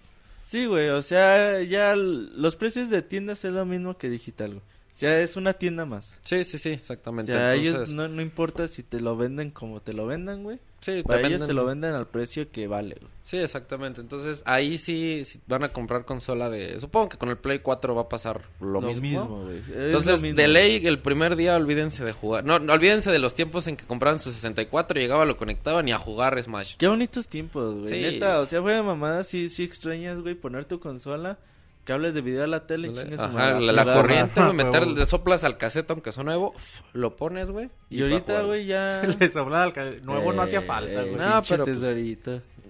Sí, 0.47 0.67
güey. 0.67 0.91
O 0.91 1.03
sea, 1.03 1.63
ya 1.63 1.97
los 1.97 2.57
precios 2.57 2.91
de 2.91 3.03
tiendas 3.03 3.45
es 3.45 3.53
lo 3.53 3.65
mismo 3.65 3.97
que 3.97 4.11
digital, 4.11 4.51
güey. 4.51 4.63
O 4.95 4.97
sea, 4.97 5.21
es 5.21 5.35
una 5.37 5.53
tienda 5.55 5.85
más. 5.85 6.15
Sí, 6.23 6.45
sí, 6.45 6.57
sí, 6.57 6.69
O 6.69 6.73
exactamente. 6.73 7.33
sea, 7.33 7.55
Entonces, 7.55 7.75
ellos 7.75 7.91
no, 7.95 8.07
no 8.07 8.23
importa 8.23 8.69
si 8.69 8.85
te 8.85 9.01
lo 9.01 9.17
venden 9.17 9.51
como 9.51 9.81
te 9.81 9.93
lo 9.93 10.07
vendan, 10.07 10.45
güey. 10.45 10.59
sí, 10.81 10.93
te 10.93 11.03
Para 11.03 11.19
ellos 11.27 11.41
venden- 11.41 11.47
te 11.49 11.53
lo 11.53 11.65
venden 11.67 11.95
al 11.95 12.07
precio 12.07 12.49
que 12.53 12.69
vale, 12.69 12.97
güey. 13.01 13.13
Sí, 13.25 13.39
exactamente. 13.39 14.01
Entonces 14.01 14.43
ahí 14.47 14.79
sí, 14.79 15.23
sí 15.25 15.41
van 15.49 15.65
a 15.65 15.71
comprar 15.71 16.05
consola 16.05 16.49
de... 16.49 16.79
Supongo 16.79 17.09
que 17.09 17.17
con 17.19 17.29
el 17.31 17.39
Play 17.39 17.59
4 17.59 17.93
va 17.95 18.03
a 18.03 18.09
pasar 18.09 18.43
lo, 18.61 18.81
mismo. 18.83 19.25
güey. 19.45 19.59
Es 19.59 19.69
Entonces, 19.69 20.17
lo 20.17 20.19
mismo, 20.23 20.37
de 20.37 20.43
güey. 20.45 20.53
ley, 20.53 20.87
el 20.87 21.01
primer 21.01 21.35
día 21.35 21.57
olvídense 21.57 22.05
de 22.05 22.13
jugar. 22.13 22.45
No, 22.45 22.61
no 22.61 22.73
olvídense 22.75 23.11
de 23.11 23.19
los 23.19 23.35
tiempos 23.35 23.67
en 23.67 23.77
que 23.77 23.87
compraban 23.87 24.21
su 24.21 24.31
64, 24.31 25.01
llegaba, 25.01 25.25
lo 25.25 25.37
conectaban 25.37 25.89
y 25.89 25.93
a 25.93 25.99
jugar 25.99 26.41
Smash. 26.41 26.77
Qué 26.77 26.87
bonitos 26.87 27.27
tiempos, 27.27 27.75
güey. 27.75 27.89
Sí. 27.89 28.01
Neta, 28.01 28.41
o 28.41 28.47
sea, 28.47 28.63
fue 28.63 28.75
de 28.75 28.83
mamada, 28.83 29.25
sí, 29.25 29.49
sí 29.49 29.65
extrañas, 29.65 30.21
güey, 30.21 30.35
poner 30.37 30.67
tu 30.67 30.79
consola, 30.79 31.39
que 31.85 31.93
hables 31.93 32.15
de 32.15 32.21
video 32.23 32.45
a 32.45 32.47
la 32.47 32.67
tele 32.67 32.89
Ajá, 33.19 33.59
la, 33.61 33.73
la 33.73 33.83
jugar, 33.83 33.97
corriente, 33.97 34.41
güey, 34.43 34.55
meter, 34.55 34.87
le 34.87 35.05
soplas 35.07 35.45
al 35.45 35.59
cassette 35.59 35.91
aunque 35.91 36.13
sea 36.13 36.25
nuevo, 36.25 36.55
lo 36.95 37.15
pones, 37.17 37.51
güey. 37.51 37.69
Y 37.91 38.03
ahorita, 38.03 38.43
güey, 38.43 38.67
ya... 38.67 39.03
Le 39.21 39.31
sobraba 39.31 39.65
el 39.67 39.73
ca- 39.73 39.91
nuevo 40.03 40.33
no 40.33 40.43
hacía 40.43 40.63
falta, 40.63 41.03
eh, 41.03 41.11
güey. 41.11 41.17
No, 41.17 41.43
pero, 41.49 41.65
pues. 41.65 41.81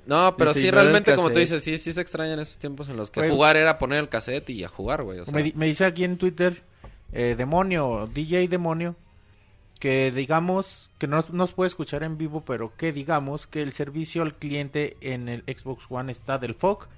No, 0.07 0.37
pero 0.37 0.53
sí, 0.53 0.61
"Ignora 0.61 0.81
el 0.81 0.87
realmente, 0.87 1.15
como 1.15 1.29
tú 1.29 1.35
cassette". 1.35 1.41
dices, 1.61 1.65
sí, 1.65 1.79
sí 1.79 1.93
se 1.93 2.01
extrañan 2.01 2.39
esos 2.41 2.59
tiempos 2.59 2.89
en 2.89 2.97
los 2.97 3.11
que 3.11 3.29
jugar 3.31 3.57
era 3.57 3.79
poner 3.79 4.01
el 4.01 4.09
cassette 4.09 4.51
y 4.51 4.63
a 4.65 4.69
jugar, 4.69 5.03
güey. 5.03 5.21
O 5.21 5.25
sea, 5.25 5.33
me, 5.33 5.43
di- 5.43 5.53
me 5.57 5.67
dice 5.67 5.85
aquí 5.87 6.05
en 6.05 6.19
Twitter, 6.19 6.63
eh, 7.13 7.35
demonio, 7.39 8.09
DJ 8.13 8.49
demonio, 8.49 8.97
que 9.81 10.11
digamos, 10.13 10.91
que 10.99 11.07
no 11.07 11.25
nos 11.33 11.53
puede 11.53 11.69
escuchar 11.69 12.03
en 12.03 12.19
vivo, 12.19 12.43
pero 12.45 12.73
que 12.77 12.93
digamos 12.93 13.47
que 13.47 13.63
el 13.63 13.73
servicio 13.73 14.23
al 14.23 14.35
cliente 14.35 14.97
en 15.01 15.29
el 15.29 15.43
Xbox 15.47 15.87
One 15.89 16.11
está 16.13 16.39
del 16.39 16.55
FOC, 16.55 16.89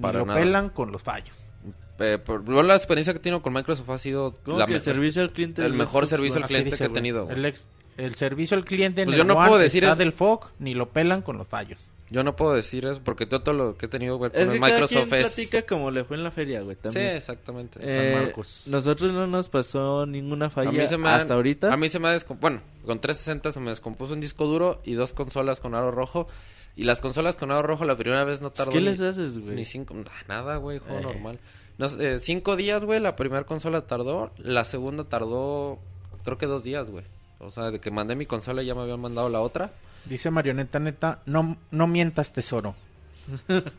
para 0.00 0.20
lo 0.20 0.26
nada. 0.26 0.38
pelan 0.40 0.68
con 0.70 0.92
los 0.92 1.02
fallos. 1.02 1.50
Eh, 1.98 2.18
por- 2.18 2.44
yo 2.44 2.62
la 2.62 2.74
experiencia 2.74 3.12
que 3.12 3.18
he 3.18 3.22
tenido 3.22 3.40
con 3.40 3.52
Microsoft 3.52 3.88
ha 3.90 3.98
sido 3.98 4.36
¿Cómo 4.44 4.58
la 4.58 4.66
que 4.66 4.72
el 4.72 4.78
mejor- 4.80 4.94
servicio 4.94 5.22
al 5.22 5.30
cliente 5.32 5.62
el 5.62 5.68
del 5.70 5.78
mejor 5.78 6.02
Xbox 6.06 6.10
servicio 6.10 6.36
One? 6.36 6.44
al 6.44 6.48
cliente 6.48 6.70
dice, 6.70 6.84
que 6.84 6.90
he 6.90 6.94
tenido. 6.94 7.30
El, 7.30 7.44
ex- 7.44 7.66
el 7.96 8.14
servicio 8.16 8.56
al 8.56 8.64
cliente 8.64 9.02
en 9.02 9.06
Pues 9.06 9.14
el 9.18 9.18
yo 9.18 9.24
no 9.24 9.34
puedo 9.34 9.58
decir 9.58 9.84
está 9.84 9.92
es- 9.92 9.98
del 9.98 10.12
FOC, 10.12 10.52
ni 10.58 10.74
lo 10.74 10.88
pelan 10.90 11.22
con 11.22 11.38
los 11.38 11.46
fallos. 11.46 11.90
Yo 12.10 12.22
no 12.22 12.36
puedo 12.36 12.52
decir 12.52 12.84
eso 12.84 13.00
porque 13.02 13.24
todo, 13.26 13.42
todo 13.42 13.54
lo 13.54 13.76
que 13.78 13.86
he 13.86 13.88
tenido 13.88 14.18
güey, 14.18 14.30
con 14.30 14.40
Es 14.40 14.48
el 14.48 14.54
que 14.54 14.60
cada 14.60 14.72
Microsoft 14.72 15.08
quien 15.08 15.20
es... 15.20 15.26
platica 15.34 15.62
como 15.62 15.90
le 15.90 16.04
fue 16.04 16.16
en 16.16 16.24
la 16.24 16.30
feria, 16.30 16.60
güey, 16.60 16.76
Sí, 16.76 16.82
también. 16.82 17.06
exactamente. 17.16 17.78
Eh, 17.82 18.12
San 18.12 18.22
Marcos. 18.24 18.62
Nosotros 18.66 19.12
no 19.12 19.26
nos 19.26 19.48
pasó 19.48 20.04
ninguna 20.04 20.50
falla 20.50 20.68
A 20.68 20.72
mí 20.72 20.86
se 20.86 20.98
me 20.98 21.08
han- 21.08 21.20
hasta 21.20 21.34
ahorita. 21.34 21.72
A 21.72 21.76
mí 21.76 21.88
se 21.88 21.98
me 22.00 22.08
ha 22.08 22.14
descom- 22.16 22.38
Bueno, 22.40 22.60
con 22.84 23.00
360 23.00 23.52
se 23.52 23.60
me 23.60 23.70
descompuso 23.70 24.12
un 24.12 24.20
disco 24.20 24.44
duro 24.46 24.82
y 24.84 24.94
dos 24.94 25.12
consolas 25.14 25.60
con 25.60 25.74
aro 25.74 25.92
rojo. 25.92 26.28
Y 26.76 26.84
las 26.84 27.00
consolas 27.00 27.36
con 27.36 27.50
aro 27.52 27.62
rojo 27.62 27.84
la 27.84 27.96
primera 27.96 28.24
vez 28.24 28.40
no 28.40 28.50
tardó 28.50 28.72
¿Qué 28.72 28.78
ni, 28.80 28.84
les 28.86 29.00
haces, 29.00 29.38
güey? 29.38 29.54
ni 29.54 29.64
cinco... 29.64 29.94
Nada, 30.28 30.56
güey, 30.56 30.78
juego 30.80 30.98
Eh. 30.98 31.02
normal. 31.02 31.38
No 31.78 31.86
eh, 31.86 32.18
cinco 32.18 32.56
días, 32.56 32.84
güey, 32.84 33.00
la 33.00 33.16
primera 33.16 33.44
consola 33.44 33.82
tardó. 33.86 34.30
La 34.38 34.64
segunda 34.64 35.04
tardó, 35.04 35.78
creo 36.24 36.38
que 36.38 36.46
dos 36.46 36.64
días, 36.64 36.90
güey. 36.90 37.04
O 37.38 37.50
sea, 37.50 37.70
de 37.70 37.80
que 37.80 37.90
mandé 37.90 38.14
mi 38.16 38.26
consola 38.26 38.62
ya 38.62 38.74
me 38.74 38.82
habían 38.82 39.00
mandado 39.00 39.28
la 39.28 39.40
otra. 39.40 39.72
Dice 40.04 40.30
Marioneta 40.30 40.78
Neta, 40.80 41.20
no, 41.26 41.56
no 41.70 41.86
mientas 41.86 42.32
tesoro. 42.32 42.74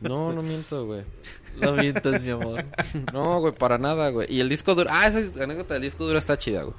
No, 0.02 0.34
no 0.34 0.42
miento, 0.42 0.86
güey. 0.86 1.04
No 1.62 1.74
mientas, 1.74 2.22
mi 2.22 2.32
amor. 2.32 2.66
No, 3.14 3.40
güey, 3.40 3.54
para 3.54 3.78
nada, 3.78 4.10
güey. 4.10 4.32
Y 4.34 4.40
el 4.40 4.50
disco 4.50 4.74
duro... 4.76 4.90
Ah, 4.92 5.08
esa 5.08 5.20
anécdota 5.44 5.76
del 5.76 5.84
disco 5.84 6.06
duro 6.06 6.18
está 6.18 6.38
chida, 6.38 6.64
güey. 6.64 6.76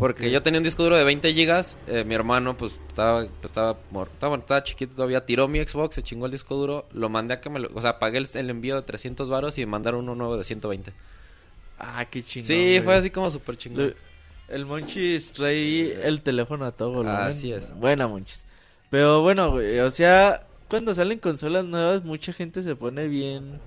Porque 0.00 0.30
yo 0.30 0.42
tenía 0.42 0.58
un 0.58 0.64
disco 0.64 0.82
duro 0.82 0.96
de 0.96 1.04
20 1.04 1.34
gigas, 1.34 1.76
eh, 1.86 2.04
mi 2.04 2.14
hermano 2.14 2.56
pues 2.56 2.72
estaba 2.88 3.26
estaba, 3.44 3.78
estaba 4.02 4.36
estaba 4.36 4.64
chiquito 4.64 4.94
todavía, 4.94 5.26
tiró 5.26 5.46
mi 5.46 5.62
Xbox, 5.62 5.94
se 5.94 6.02
chingó 6.02 6.24
el 6.24 6.32
disco 6.32 6.56
duro, 6.56 6.88
lo 6.94 7.10
mandé 7.10 7.34
a 7.34 7.40
que 7.42 7.50
me 7.50 7.60
lo, 7.60 7.68
o 7.74 7.80
sea, 7.82 7.98
pagué 7.98 8.16
el, 8.16 8.26
el 8.32 8.48
envío 8.48 8.76
de 8.76 8.82
300 8.82 9.28
varos 9.28 9.58
y 9.58 9.60
me 9.60 9.66
mandaron 9.66 10.00
uno 10.00 10.14
nuevo 10.14 10.38
de 10.38 10.44
120. 10.44 10.92
Ah, 11.78 12.06
qué 12.10 12.24
chingón. 12.24 12.46
sí, 12.46 12.56
güey. 12.56 12.80
fue 12.80 12.94
así 12.94 13.10
como 13.10 13.30
súper 13.30 13.58
chingón. 13.58 13.94
El 14.48 14.64
Monchis 14.64 15.32
trae 15.32 16.06
el 16.06 16.22
teléfono 16.22 16.64
a 16.64 16.72
todo 16.72 16.90
volumen. 16.90 17.16
Así 17.16 17.52
es. 17.52 17.70
Buena, 17.76 18.08
Monchis. 18.08 18.44
Pero 18.88 19.20
bueno, 19.20 19.50
güey, 19.50 19.80
o 19.80 19.90
sea, 19.90 20.46
cuando 20.70 20.94
salen 20.94 21.18
consolas 21.18 21.66
nuevas, 21.66 22.04
mucha 22.04 22.32
gente 22.32 22.62
se 22.62 22.74
pone 22.74 23.06
bien, 23.06 23.60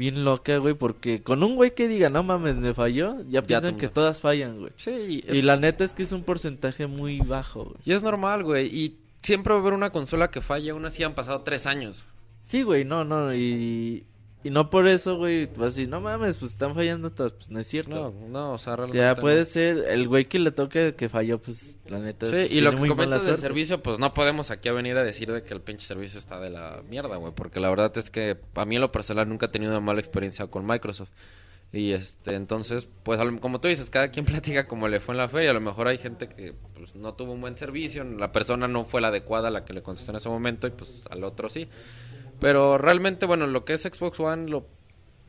bien 0.00 0.24
loca, 0.24 0.56
güey, 0.56 0.74
porque 0.74 1.22
con 1.22 1.42
un 1.44 1.54
güey 1.56 1.74
que 1.74 1.86
diga, 1.86 2.08
no 2.10 2.22
mames, 2.24 2.56
me 2.56 2.72
falló, 2.74 3.16
ya 3.28 3.42
piensan 3.42 3.74
te- 3.74 3.80
que 3.82 3.88
todas 3.88 4.20
fallan, 4.20 4.58
güey. 4.58 4.72
Sí, 4.78 5.22
Y 5.30 5.42
la 5.42 5.56
neta 5.58 5.84
es 5.84 5.92
que 5.94 6.02
es 6.02 6.12
un 6.12 6.24
porcentaje 6.24 6.86
muy 6.86 7.20
bajo, 7.20 7.64
güey. 7.64 7.76
y 7.84 7.92
es 7.92 8.02
normal, 8.02 8.42
güey, 8.42 8.66
y 8.74 8.96
siempre 9.22 9.52
va 9.52 9.58
a 9.58 9.62
haber 9.62 9.74
una 9.74 9.90
consola 9.90 10.30
que 10.30 10.40
falle, 10.40 10.70
aún 10.70 10.86
así 10.86 11.02
han 11.04 11.14
pasado 11.14 11.42
tres 11.42 11.66
años. 11.66 12.04
Sí, 12.42 12.62
güey, 12.62 12.84
no, 12.86 13.04
no, 13.04 13.34
y, 13.34 14.02
y 14.42 14.50
no 14.50 14.70
por 14.70 14.88
eso, 14.88 15.16
güey, 15.16 15.46
pues 15.46 15.72
así, 15.72 15.86
no 15.86 16.00
mames, 16.00 16.38
pues 16.38 16.52
están 16.52 16.74
fallando 16.74 17.10
todas, 17.12 17.32
pues 17.32 17.50
no 17.50 17.60
es 17.60 17.66
cierto. 17.66 18.14
No, 18.18 18.28
no, 18.28 18.52
o 18.54 18.58
sea, 18.58 18.72
o 18.72 18.76
realmente 18.76 18.98
sea, 18.98 19.14
no. 19.14 19.20
puede 19.20 19.44
ser 19.44 19.84
el 19.88 20.08
güey 20.08 20.24
que 20.24 20.38
le 20.38 20.50
toque 20.50 20.94
que 20.94 21.08
falló, 21.10 21.42
pues 21.42 21.78
la 21.86 21.98
neta. 21.98 22.26
Sí, 22.26 22.32
pues, 22.32 22.50
y 22.50 22.60
lo 22.60 22.74
que 22.74 22.88
comentas 22.88 23.26
del 23.26 23.38
servicio, 23.38 23.82
pues 23.82 23.98
no 23.98 24.14
podemos 24.14 24.50
aquí 24.50 24.70
a 24.70 24.72
venir 24.72 24.96
a 24.96 25.02
decir 25.02 25.30
de 25.30 25.42
que 25.42 25.52
el 25.52 25.60
pinche 25.60 25.86
servicio 25.86 26.18
está 26.18 26.40
de 26.40 26.48
la 26.48 26.82
mierda, 26.88 27.16
güey, 27.16 27.34
porque 27.34 27.60
la 27.60 27.68
verdad 27.68 27.96
es 27.98 28.08
que 28.08 28.38
a 28.54 28.64
mí 28.64 28.76
en 28.76 28.80
lo 28.80 28.90
personal 28.90 29.28
nunca 29.28 29.46
he 29.46 29.50
tenido 29.50 29.72
una 29.72 29.80
mala 29.80 30.00
experiencia 30.00 30.46
con 30.46 30.66
Microsoft. 30.66 31.10
Y 31.72 31.92
este, 31.92 32.34
entonces, 32.34 32.88
pues 33.04 33.20
como 33.40 33.60
tú 33.60 33.68
dices, 33.68 33.90
cada 33.90 34.10
quien 34.10 34.24
platica 34.26 34.66
como 34.66 34.88
le 34.88 35.00
fue 35.00 35.14
en 35.14 35.18
la 35.18 35.28
feria, 35.28 35.50
a 35.50 35.54
lo 35.54 35.60
mejor 35.60 35.86
hay 35.86 35.98
gente 35.98 36.28
que 36.28 36.54
pues 36.74 36.94
no 36.94 37.14
tuvo 37.14 37.32
un 37.32 37.40
buen 37.40 37.56
servicio, 37.56 38.04
la 38.04 38.32
persona 38.32 38.66
no 38.68 38.84
fue 38.86 39.00
la 39.00 39.08
adecuada 39.08 39.48
a 39.48 39.50
la 39.50 39.64
que 39.64 39.72
le 39.72 39.82
contestó 39.82 40.12
en 40.12 40.16
ese 40.16 40.28
momento 40.28 40.66
y 40.66 40.70
pues 40.70 41.02
al 41.10 41.24
otro 41.24 41.48
sí. 41.48 41.68
Pero 42.40 42.78
realmente, 42.78 43.26
bueno, 43.26 43.46
lo 43.46 43.64
que 43.64 43.74
es 43.74 43.82
Xbox 43.82 44.18
One, 44.20 44.48
lo 44.48 44.66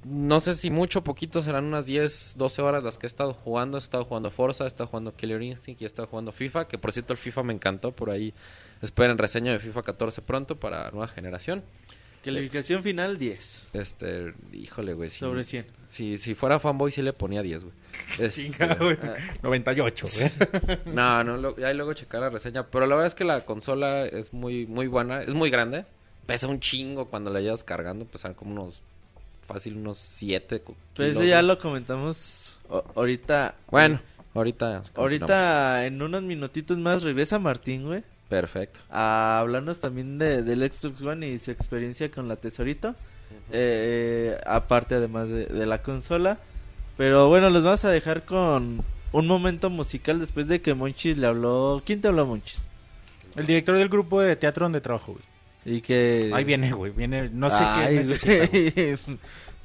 no 0.08 0.40
sé 0.40 0.56
si 0.56 0.72
mucho 0.72 1.00
o 1.00 1.04
poquito 1.04 1.42
serán 1.42 1.66
unas 1.66 1.86
10, 1.86 2.34
12 2.36 2.62
horas 2.64 2.84
las 2.84 2.98
que 2.98 3.06
he 3.06 3.08
estado 3.08 3.34
jugando. 3.34 3.78
He 3.78 3.80
estado 3.80 4.04
jugando 4.06 4.32
Forza, 4.32 4.64
he 4.64 4.68
estado 4.68 4.88
jugando 4.88 5.14
Killer 5.14 5.42
Instinct 5.42 5.82
y 5.82 5.86
he 5.86 5.88
estado 5.88 6.08
jugando 6.08 6.32
FIFA. 6.32 6.68
Que 6.68 6.78
por 6.78 6.92
cierto, 6.92 7.14
el 7.14 7.20
FIFA 7.20 7.44
me 7.44 7.54
encantó. 7.54 7.92
Por 7.92 8.10
ahí 8.10 8.34
esperen 8.82 9.18
reseña 9.18 9.52
de 9.52 9.60
FIFA 9.60 9.84
14 9.84 10.22
pronto 10.24 10.56
para 10.60 10.90
nueva 10.92 11.08
generación. 11.08 11.64
Calificación 12.24 12.84
final 12.84 13.18
10 13.18 13.70
Este, 13.74 14.34
híjole, 14.54 14.94
güey. 14.94 15.10
Si, 15.10 15.20
sobre 15.20 15.44
100. 15.44 15.66
si, 15.90 16.18
si 16.20 16.36
fuera 16.36 16.60
fanboy, 16.60 16.92
sí 16.92 17.02
le 17.02 17.14
ponía 17.14 17.42
10, 17.42 17.64
güey. 17.64 17.74
Este, 18.20 18.44
Chinga, 18.44 18.76
güey. 18.76 18.98
ah, 19.02 19.16
98, 19.42 20.08
güey. 20.16 20.32
no, 20.96 21.24
no, 21.24 21.38
lo, 21.38 21.56
ahí 21.66 21.76
luego 21.76 21.94
checar 21.94 22.22
la 22.22 22.30
reseña. 22.30 22.68
Pero 22.68 22.86
la 22.86 22.96
verdad 22.96 23.08
es 23.08 23.16
que 23.16 23.24
la 23.24 23.42
consola 23.42 24.06
es 24.06 24.34
muy, 24.34 24.66
muy 24.68 24.88
buena. 24.88 25.22
Es 25.22 25.34
muy 25.34 25.50
grande. 25.50 25.86
Pesa 26.32 26.48
un 26.48 26.60
chingo 26.60 27.06
cuando 27.06 27.30
la 27.30 27.42
llevas 27.42 27.64
cargando. 27.64 28.06
Pesan 28.06 28.34
como 28.34 28.52
unos, 28.52 28.82
fácil, 29.46 29.78
unos 29.78 29.98
7 29.98 30.64
Pero 30.96 31.12
eso 31.12 31.24
ya 31.24 31.42
lo 31.42 31.60
comentamos 31.60 32.60
ahorita. 32.96 33.56
Bueno. 33.70 34.00
Ahorita. 34.34 34.84
Ahorita, 34.96 35.86
en 35.86 36.02
unos 36.02 36.24
minutitos 36.24 36.78
más, 36.78 37.04
regresa 37.04 37.38
Martín, 37.38 37.86
güey. 37.86 38.04
Perfecto. 38.30 38.80
A 38.90 39.40
hablarnos 39.40 39.80
también 39.80 40.18
de, 40.18 40.42
del 40.42 40.72
Xbox 40.72 41.02
One 41.02 41.28
y 41.28 41.38
su 41.38 41.52
experiencia 41.52 42.10
con 42.10 42.30
la 42.30 42.38
tesorito. 42.38 42.96
Eh, 43.52 44.38
eh, 44.38 44.42
aparte, 44.46 44.96
además 44.96 45.28
de, 45.28 45.48
de 45.48 45.66
la 45.66 45.84
consola. 45.84 46.38
Pero 46.96 47.28
bueno, 47.28 47.50
los 47.50 47.64
vamos 47.64 47.84
a 47.84 47.90
dejar 47.90 48.24
con 48.24 48.86
un 49.12 49.28
momento 49.28 49.70
musical 49.70 50.22
después 50.22 50.48
de 50.48 50.62
que 50.62 50.74
Monchis 50.74 51.18
le 51.18 51.28
habló. 51.28 51.82
¿Quién 51.86 52.00
te 52.00 52.08
habló, 52.08 52.26
Monchis? 52.26 52.64
El 53.36 53.46
director 53.46 53.78
del 53.78 53.90
grupo 53.90 54.22
de 54.22 54.38
teatro 54.38 54.66
donde 54.66 54.80
trabajo, 54.80 55.14
güey. 55.14 55.31
Y 55.66 55.82
que. 55.82 56.32
Ahí 56.34 56.44
viene, 56.44 56.72
güey. 56.72 56.92
Viene, 56.92 57.30
no 57.30 57.50
sé 57.50 57.58
Ay, 57.60 57.88
qué 57.88 57.94
necesita. 57.96 58.48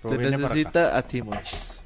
güey. 0.03 0.19
necesita 0.19 0.97
a 0.97 1.03
ti, 1.03 1.23
Monchis. 1.23 1.81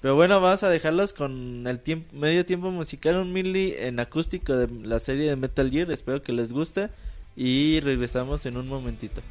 Pero 0.00 0.16
bueno, 0.16 0.40
vamos 0.40 0.62
a 0.64 0.68
dejarlos 0.68 1.12
con 1.12 1.64
el 1.66 1.78
tiempo, 1.78 2.14
medio 2.16 2.44
tiempo 2.44 2.72
musical, 2.72 3.16
un 3.16 3.32
mili 3.32 3.74
en 3.78 4.00
acústico 4.00 4.56
de 4.56 4.68
la 4.84 4.98
serie 4.98 5.28
de 5.30 5.36
Metal 5.36 5.70
Gear. 5.70 5.90
Espero 5.92 6.22
que 6.22 6.32
les 6.32 6.52
guste. 6.52 6.90
Y 7.36 7.80
regresamos 7.80 8.44
en 8.46 8.56
un 8.56 8.68
momentito. 8.68 9.22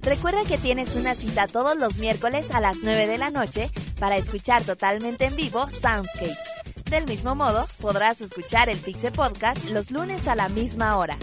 Recuerda 0.00 0.44
que 0.44 0.56
tienes 0.56 0.96
una 0.96 1.14
cita 1.14 1.46
todos 1.46 1.76
los 1.76 1.98
miércoles 1.98 2.50
a 2.52 2.60
las 2.60 2.78
9 2.82 3.06
de 3.06 3.18
la 3.18 3.30
noche 3.30 3.68
para 4.00 4.16
escuchar 4.16 4.64
totalmente 4.64 5.26
en 5.26 5.36
vivo 5.36 5.68
Soundscapes. 5.68 6.38
Del 6.90 7.04
mismo 7.04 7.34
modo, 7.34 7.66
podrás 7.82 8.22
escuchar 8.22 8.70
el 8.70 8.78
Pixe 8.78 9.10
Podcast 9.12 9.68
los 9.68 9.90
lunes 9.90 10.26
a 10.26 10.34
la 10.34 10.48
misma 10.48 10.96
hora. 10.96 11.18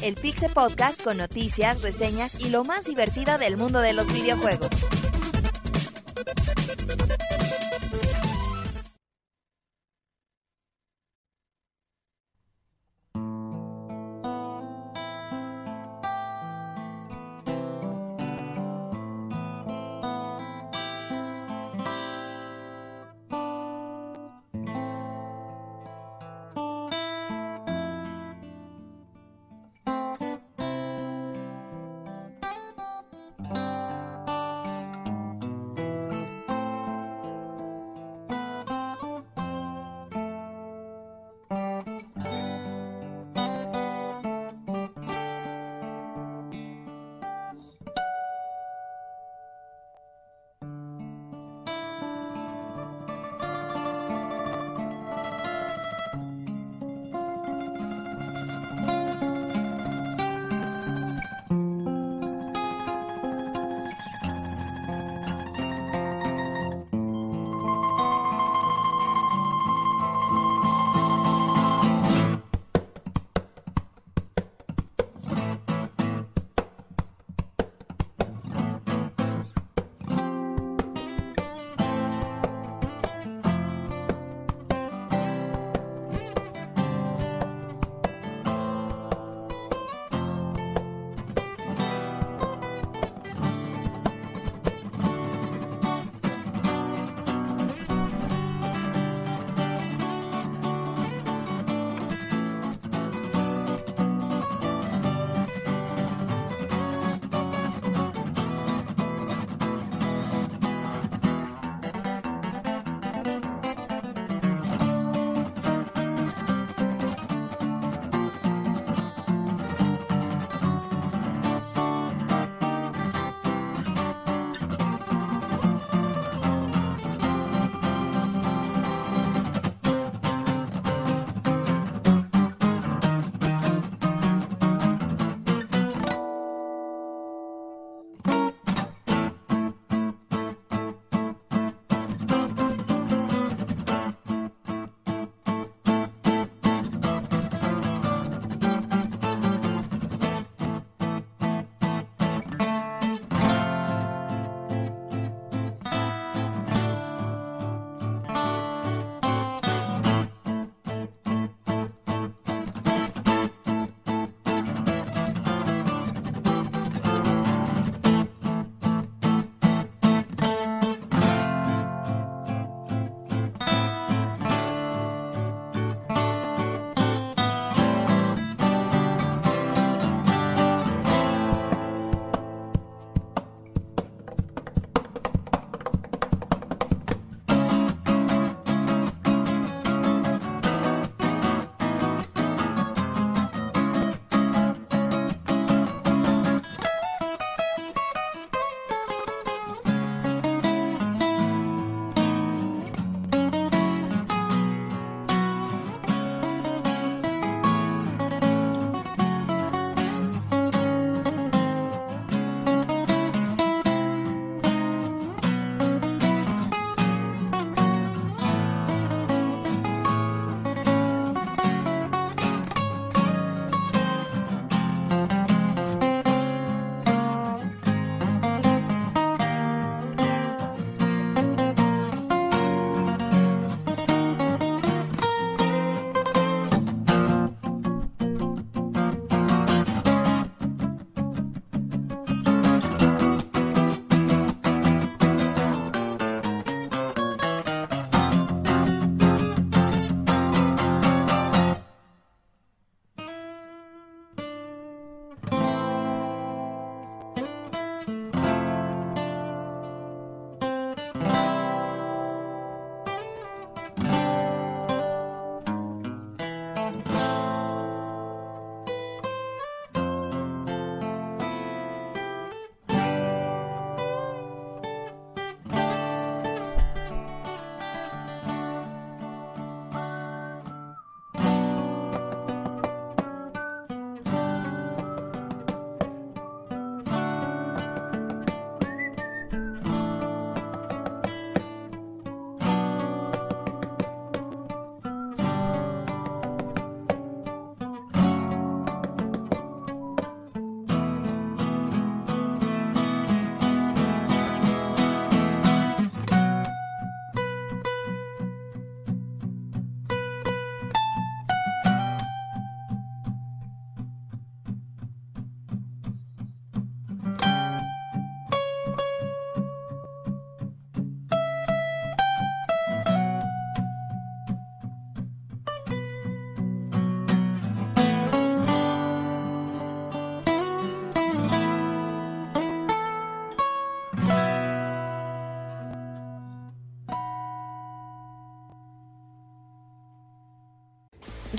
El 0.00 0.14
Pixe 0.14 0.48
Podcast 0.48 1.02
con 1.02 1.18
noticias, 1.18 1.82
reseñas 1.82 2.40
y 2.40 2.48
lo 2.48 2.64
más 2.64 2.86
divertido 2.86 3.36
del 3.36 3.58
mundo 3.58 3.80
de 3.80 3.92
los 3.92 4.10
videojuegos. 4.10 4.70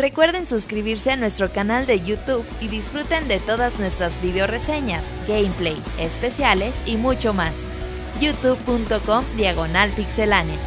Recuerden 0.01 0.47
suscribirse 0.47 1.11
a 1.11 1.15
nuestro 1.15 1.51
canal 1.51 1.85
de 1.85 2.01
YouTube 2.01 2.43
y 2.59 2.69
disfruten 2.69 3.27
de 3.27 3.39
todas 3.39 3.77
nuestras 3.77 4.19
video 4.19 4.47
reseñas, 4.47 5.11
gameplay, 5.27 5.77
especiales 5.99 6.73
y 6.87 6.97
mucho 6.97 7.35
más. 7.35 7.53
youtube.com 8.19 9.23
diagonal 9.37 9.91
pixelánea. 9.91 10.57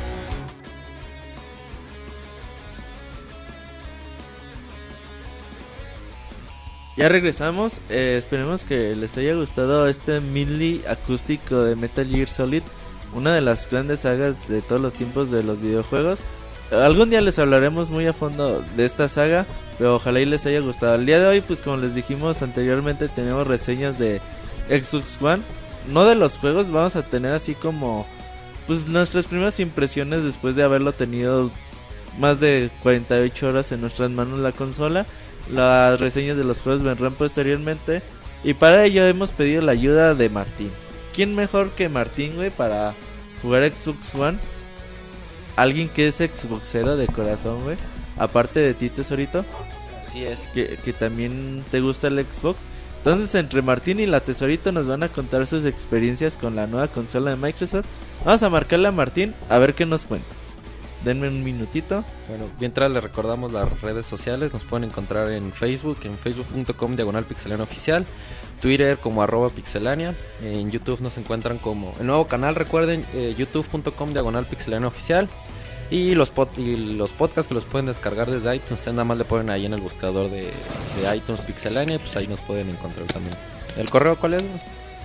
Ya 6.97 7.09
regresamos, 7.09 7.81
eh, 7.89 8.15
esperemos 8.17 8.63
que 8.63 8.95
les 8.95 9.19
haya 9.19 9.35
gustado 9.35 9.89
este 9.89 10.21
mini 10.21 10.83
acústico 10.87 11.65
de 11.65 11.75
Metal 11.75 12.07
Gear 12.07 12.29
Solid, 12.29 12.63
una 13.13 13.35
de 13.35 13.41
las 13.41 13.69
grandes 13.69 13.99
sagas 14.01 14.47
de 14.47 14.63
todos 14.63 14.81
los 14.81 14.95
tiempos 14.95 15.33
de 15.33 15.43
los 15.43 15.61
videojuegos. 15.61 16.21
Algún 16.83 17.11
día 17.11 17.21
les 17.21 17.39
hablaremos 17.39 17.91
muy 17.91 18.07
a 18.07 18.13
fondo 18.13 18.65
de 18.77 18.85
esta 18.85 19.09
saga, 19.09 19.47
pero 19.79 19.97
ojalá 19.97 20.21
y 20.21 20.27
les 20.27 20.47
haya 20.47 20.61
gustado. 20.61 20.95
El 20.95 21.07
día 21.07 21.21
de 21.21 21.27
hoy, 21.27 21.41
pues 21.41 21.61
como 21.61 21.77
les 21.77 21.95
dijimos 21.95 22.43
anteriormente, 22.43 23.09
tenemos 23.09 23.47
reseñas 23.47 23.99
de 23.99 24.21
Xbox 24.69 25.21
One, 25.21 25.43
no 25.89 26.05
de 26.05 26.15
los 26.15 26.39
juegos, 26.39 26.71
vamos 26.71 26.97
a 26.97 27.03
tener 27.03 27.33
así 27.33 27.55
como 27.55 28.07
pues 28.67 28.87
nuestras 28.87 29.27
primeras 29.27 29.61
impresiones 29.61 30.25
después 30.25 30.57
de 30.57 30.63
haberlo 30.63 30.93
tenido 30.93 31.51
más 32.19 32.41
de 32.41 32.71
48 32.83 33.49
horas 33.49 33.73
en 33.73 33.81
nuestras 33.81 34.11
manos 34.11 34.41
la 34.41 34.53
consola. 34.53 35.07
Las 35.53 36.01
reseñas 36.01 36.37
de 36.37 36.45
los 36.45 36.63
juegos 36.63 36.83
vendrán 36.83 37.15
posteriormente. 37.15 38.03
Y 38.43 38.55
para 38.55 38.85
ello 38.85 39.07
hemos 39.07 39.33
pedido 39.33 39.63
la 39.63 39.73
ayuda 39.73 40.15
de 40.15 40.29
Martín. 40.29 40.71
¿Quién 41.15 41.35
mejor 41.35 41.71
que 41.71 41.89
Martín, 41.89 42.37
güey, 42.37 42.51
para 42.51 42.95
jugar 43.43 43.71
Xbox 43.75 44.15
One? 44.15 44.39
Alguien 45.57 45.89
que 45.89 46.09
es 46.09 46.17
Xboxero 46.17 46.97
de 46.97 47.07
corazón, 47.07 47.63
güey. 47.63 47.77
Aparte 48.17 48.61
de 48.61 48.75
ti, 48.75 48.91
tesorito. 48.91 49.45
Así 50.07 50.25
es. 50.25 50.41
Que, 50.55 50.79
que 50.85 50.93
también 50.93 51.65
te 51.71 51.81
gusta 51.81 52.09
el 52.09 52.25
Xbox. 52.25 52.65
Entonces, 52.99 53.35
entre 53.35 53.63
Martín 53.63 54.01
y 54.01 54.07
la 54.07 54.21
tesorito 54.21 54.73
nos 54.73 54.87
van 54.87 55.03
a 55.03 55.09
contar 55.09 55.47
sus 55.47 55.65
experiencias 55.65 56.37
con 56.37 56.57
la 56.57 56.67
nueva 56.67 56.89
consola 56.89 57.31
de 57.31 57.37
Microsoft. 57.37 57.87
Vamos 58.25 58.43
a 58.43 58.49
marcarle 58.51 58.89
a 58.89 58.93
Martín 58.93 59.35
a 59.49 59.59
ver 59.59 59.75
qué 59.75 59.85
nos 59.85 60.07
cuenta. 60.07 60.44
Denme 61.05 61.29
un 61.29 61.45
minutito. 61.45 62.03
Bueno, 62.29 62.47
mientras 62.59 62.91
le 62.91 63.01
recordamos 63.01 63.53
las 63.53 63.81
redes 63.83 64.07
sociales, 64.07 64.53
nos 64.55 64.65
pueden 64.65 64.85
encontrar 64.89 65.31
en 65.31 65.53
Facebook, 65.53 65.99
en 66.05 66.17
facebook.com 66.19 66.97
diagonal 66.97 67.25
pixelania 67.25 67.63
oficial, 67.65 68.07
Twitter 68.61 68.97
como 68.99 69.23
arroba 69.23 69.51
pixelania, 69.51 70.15
en 70.41 70.71
YouTube 70.71 71.03
nos 71.03 71.19
encuentran 71.19 71.59
como 71.59 71.95
el 72.01 72.07
nuevo 72.07 72.27
canal, 72.27 72.55
recuerden, 72.55 73.05
eh, 73.13 73.35
youtube.com 73.37 74.13
diagonal 74.15 74.47
pixelania 74.47 74.89
oficial. 74.89 75.29
Y 75.91 76.15
los, 76.15 76.35
pod- 76.35 76.57
y 76.57 76.77
los 76.97 77.13
podcasts 77.13 77.47
que 77.47 77.53
los 77.55 77.67
pueden 77.67 77.85
descargar 77.87 78.31
desde 78.31 78.57
iTunes, 78.57 78.73
ustedes 78.81 78.95
nada 78.95 79.05
más 79.05 79.19
le 79.19 79.27
ponen 79.27 79.51
ahí 79.51 79.67
en 79.67 79.75
el 79.75 79.83
buscador 79.83 80.31
de, 80.31 80.45
de 80.47 81.17
iTunes 81.17 81.43
Pixelania, 81.43 81.99
pues 81.99 82.17
ahí 82.17 82.27
nos 82.27 82.41
pueden 82.41 82.71
encontrar 82.71 83.07
también. 83.07 83.35
¿El 83.77 83.91
correo 83.91 84.17
cuál 84.17 84.33
es? 84.35 84.45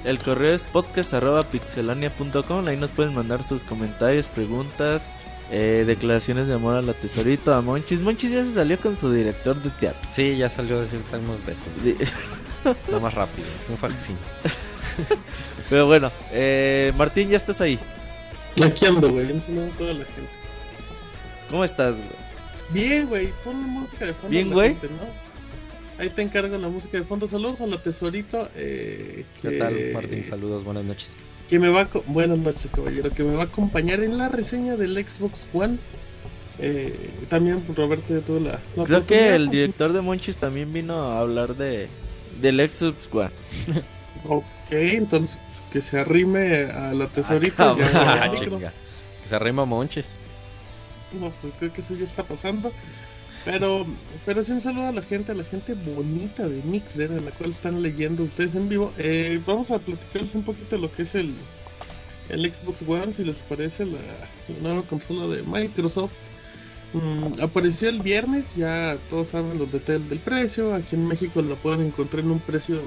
El 0.05 0.17
correo 0.19 0.55
es 0.55 0.65
podcast.pixelania.com. 0.67 2.67
Ahí 2.67 2.77
nos 2.77 2.91
pueden 2.91 3.13
mandar 3.13 3.43
sus 3.43 3.65
comentarios, 3.65 4.29
preguntas, 4.29 5.09
eh, 5.51 5.83
declaraciones 5.87 6.47
de 6.47 6.53
amor 6.53 6.75
a 6.75 6.81
la 6.81 6.93
tesorito, 6.93 7.53
a 7.53 7.61
Monchis. 7.61 8.01
Monchis 8.01 8.31
ya 8.31 8.43
se 8.43 8.53
salió 8.53 8.79
con 8.79 8.95
su 8.95 9.11
director 9.11 9.55
de 9.61 9.69
teatro. 9.71 10.09
Sí, 10.11 10.37
ya 10.37 10.49
salió 10.49 10.79
a 10.79 10.81
decir 10.81 10.99
unos 11.11 11.45
besos. 11.45 11.67
Sí. 11.83 11.95
Nada 12.87 12.99
más 12.99 13.13
rápido, 13.13 13.47
un 13.69 13.77
falsín. 13.77 14.17
Pero 15.69 15.87
bueno, 15.87 16.11
eh, 16.31 16.91
Martín, 16.97 17.29
ya 17.29 17.37
estás 17.37 17.61
ahí. 17.61 17.79
Aquí 18.63 18.85
ando, 18.85 19.09
güey. 19.09 19.31
Un 19.31 19.41
saludo 19.41 19.65
a 19.65 19.77
toda 19.77 19.93
la 19.93 20.05
gente. 20.05 20.29
¿Cómo 21.49 21.63
estás, 21.63 21.95
güey? 21.95 22.09
Bien, 22.71 23.07
güey. 23.07 23.33
Pon 23.43 23.61
la 23.61 23.67
música 23.67 24.05
de 24.05 24.13
fondo. 24.13 24.29
Bien, 24.29 24.47
a 24.47 24.49
la 24.49 24.55
güey. 24.55 24.69
gente, 24.69 24.87
¿no? 24.87 25.29
Ahí 25.99 26.09
te 26.09 26.21
encargo 26.21 26.57
la 26.57 26.69
música 26.69 26.97
de 26.97 27.03
fondo. 27.03 27.27
Saludos 27.27 27.61
a 27.61 27.67
la 27.67 27.81
tesorito. 27.81 28.49
Eh, 28.55 29.25
¿Qué 29.41 29.49
que, 29.49 29.57
tal, 29.57 29.75
Martín? 29.93 30.23
Saludos, 30.23 30.63
buenas 30.63 30.85
noches. 30.85 31.11
Que 31.49 31.57
me 31.59 31.69
va 31.69 31.81
a, 31.81 31.87
buenas 32.07 32.37
noches, 32.37 32.69
caballero. 32.71 33.09
Que 33.09 33.23
me 33.23 33.33
va 33.35 33.43
a 33.43 33.45
acompañar 33.45 34.01
en 34.01 34.17
la 34.17 34.29
reseña 34.29 34.75
del 34.75 34.93
Xbox 35.03 35.47
One. 35.53 35.77
Eh, 36.59 37.09
también 37.29 37.63
Roberto 37.75 38.13
ya 38.13 38.19
tuvo 38.23 38.39
la, 38.41 38.59
la 38.75 38.83
Creo 38.83 39.05
que 39.05 39.33
el 39.33 39.49
director 39.49 39.93
de 39.93 40.01
Monchis 40.01 40.35
también 40.37 40.73
vino 40.73 40.93
a 40.95 41.21
hablar 41.21 41.55
de 41.55 41.87
del 42.41 42.69
Xbox 42.69 43.09
One. 43.11 43.31
Ok, 44.27 44.43
entonces 44.71 45.39
que 45.71 45.81
se 45.81 45.97
arrime 45.97 46.65
a 46.65 46.93
la 46.93 47.07
tesorito. 47.07 47.63
Ah, 47.63 47.75
ya- 47.79 47.89
ya- 48.59 48.67
Ah. 48.67 48.73
Que 49.21 49.29
se 49.29 49.35
arrima 49.35 49.63
Monches. 49.63 50.09
No, 51.17 51.31
pues 51.41 51.53
creo 51.57 51.71
que 51.71 51.79
eso 51.79 51.95
ya 51.95 52.03
está 52.03 52.23
pasando. 52.23 52.73
Pero, 53.49 53.83
pero 54.27 54.43
sí 54.43 54.51
un 54.51 54.61
saludo 54.61 54.89
a 54.89 54.91
la 54.91 55.01
gente, 55.01 55.31
a 55.31 55.35
la 55.35 55.43
gente 55.43 55.73
bonita 55.73 56.47
de 56.47 56.61
Mixler, 56.61 57.11
en 57.11 57.25
la 57.25 57.31
cual 57.31 57.49
están 57.49 57.81
leyendo 57.81 58.23
ustedes 58.23 58.53
en 58.53 58.69
vivo. 58.69 58.93
Eh, 58.99 59.41
vamos 59.43 59.71
a 59.71 59.79
platicarles 59.79 60.35
un 60.35 60.43
poquito 60.43 60.77
lo 60.77 60.91
que 60.91 61.01
es 61.01 61.15
el, 61.15 61.33
el 62.29 62.53
Xbox 62.53 62.83
One, 62.87 63.11
si 63.11 63.23
les 63.23 63.41
parece, 63.41 63.87
la, 63.87 63.97
la 64.61 64.69
nueva 64.69 64.83
consola 64.83 65.25
de 65.35 65.41
Microsoft. 65.41 66.13
Mm, 66.93 67.41
apareció 67.41 67.89
el 67.89 68.03
viernes, 68.03 68.55
ya 68.55 68.99
todos 69.09 69.29
saben 69.29 69.57
los 69.57 69.71
detalles 69.71 70.07
del 70.09 70.19
precio. 70.19 70.75
Aquí 70.75 70.95
en 70.95 71.07
México 71.07 71.41
lo 71.41 71.55
pueden 71.55 71.81
encontrar 71.87 72.23
en 72.23 72.29
un 72.29 72.39
precio 72.41 72.79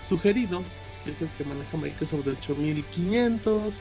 sugerido, 0.00 0.62
que 1.04 1.10
es 1.10 1.22
el 1.22 1.28
que 1.30 1.42
maneja 1.42 1.76
Microsoft 1.76 2.26
de 2.26 2.30
8500. 2.30 3.74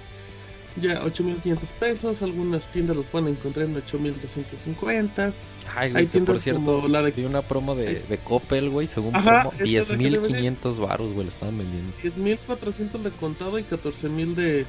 Ya 0.82 1.04
8.500 1.04 1.58
pesos, 1.80 2.22
algunas 2.22 2.72
tiendas 2.72 2.96
los 2.96 3.06
pueden 3.06 3.30
encontrar 3.30 3.66
en 3.68 3.76
8.250. 3.76 5.34
Ay, 5.76 5.88
Hay 5.88 5.92
güey, 5.92 6.06
que 6.06 6.12
tiendas 6.12 6.34
por 6.34 6.40
cierto, 6.42 6.64
como 6.64 6.88
la 6.88 7.02
de- 7.04 7.12
vi 7.12 7.26
una 7.26 7.42
promo 7.42 7.76
de, 7.76 8.02
de 8.02 8.18
Coppel, 8.18 8.70
güey, 8.70 8.88
según 8.88 9.16
Ajá, 9.16 9.42
promo, 9.42 9.54
es 9.54 9.60
lo 9.90 9.98
que 9.98 10.10
le 10.10 10.20
voy 10.20 10.30
a 10.30 10.36
decir. 10.36 10.52
10.500 10.64 10.80
baros, 10.80 11.14
güey, 11.14 11.26
lo 11.26 11.30
estaban 11.32 11.58
vendiendo. 11.58 11.94
10.400 12.04 13.02
de 13.04 13.12
contado 13.12 13.60
y 13.60 13.64
14.000 13.64 14.34
de, 14.36 14.66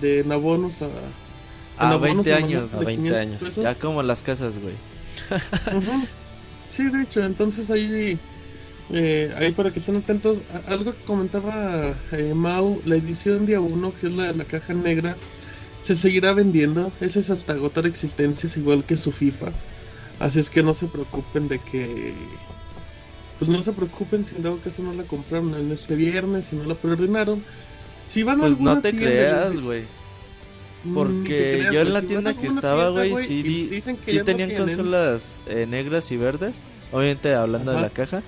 de 0.00 0.20
en 0.20 0.32
abonos 0.32 0.80
a, 0.82 0.86
A 1.78 1.90
abonos 1.90 2.24
20 2.26 2.32
a 2.32 2.36
años. 2.36 2.74
A 2.74 2.78
de 2.80 2.84
20 2.86 3.02
500 3.10 3.20
años. 3.20 3.42
pesos. 3.42 3.64
Ya 3.64 3.74
como 3.74 4.02
las 4.02 4.22
casas, 4.22 4.54
güey. 4.60 4.74
Ujú. 5.76 6.06
Sí, 6.68 6.84
de 6.88 7.02
hecho, 7.02 7.22
entonces 7.24 7.70
ahí, 7.70 8.18
eh, 8.92 9.34
ahí 9.36 9.52
para 9.52 9.70
que 9.72 9.80
estén 9.80 9.96
atentos, 9.96 10.40
a- 10.54 10.72
algo 10.72 10.92
que 10.92 11.02
comentaba 11.04 11.94
eh, 12.12 12.32
Mau, 12.34 12.80
la 12.86 12.96
edición 12.96 13.44
día 13.44 13.60
1, 13.60 13.92
que 14.00 14.06
es 14.06 14.12
la, 14.14 14.32
la 14.32 14.44
caja 14.44 14.72
negra, 14.72 15.16
se 15.80 15.96
seguirá 15.96 16.32
vendiendo, 16.32 16.92
ese 17.00 17.20
es 17.20 17.30
hasta 17.30 17.54
agotar 17.54 17.86
existencias, 17.86 18.56
igual 18.56 18.84
que 18.84 18.96
su 18.96 19.12
FIFA. 19.12 19.50
Así 20.18 20.38
es 20.38 20.50
que 20.50 20.62
no 20.62 20.74
se 20.74 20.86
preocupen 20.86 21.48
de 21.48 21.58
que... 21.58 22.12
Pues 23.38 23.50
no 23.50 23.62
se 23.62 23.72
preocupen 23.72 24.24
si 24.24 24.36
en 24.36 24.42
dado 24.42 24.58
caso 24.58 24.82
no 24.82 24.92
la 24.92 25.04
compraron 25.04 25.54
en 25.54 25.72
este 25.72 25.96
viernes, 25.96 26.46
si 26.46 26.56
no 26.56 26.64
la 26.64 26.74
preordenaron. 26.74 27.42
Si 28.04 28.22
van 28.22 28.36
a 28.36 28.40
Pues 28.40 28.52
alguna 28.52 28.74
no 28.74 28.82
te 28.82 28.90
tienda, 28.92 29.08
creas, 29.08 29.60
güey. 29.60 29.84
Mm, 30.84 30.94
Porque 30.94 31.28
te 31.28 31.58
creas, 31.58 31.74
yo 31.74 31.80
en 31.80 31.92
la 31.94 32.00
si 32.00 32.06
tienda 32.06 32.30
a 32.32 32.34
que 32.34 32.46
estaba, 32.48 32.90
güey, 32.90 33.26
sí, 33.26 33.42
dicen 33.42 33.96
que 33.96 34.18
no 34.18 34.24
tenían 34.24 34.50
tienen, 34.50 34.66
consolas 34.66 35.40
eh, 35.46 35.66
negras 35.66 36.10
y 36.10 36.18
verdes. 36.18 36.52
Obviamente 36.92 37.34
hablando 37.34 37.72
de 37.72 37.80
la 37.80 37.88
caja. 37.88 38.22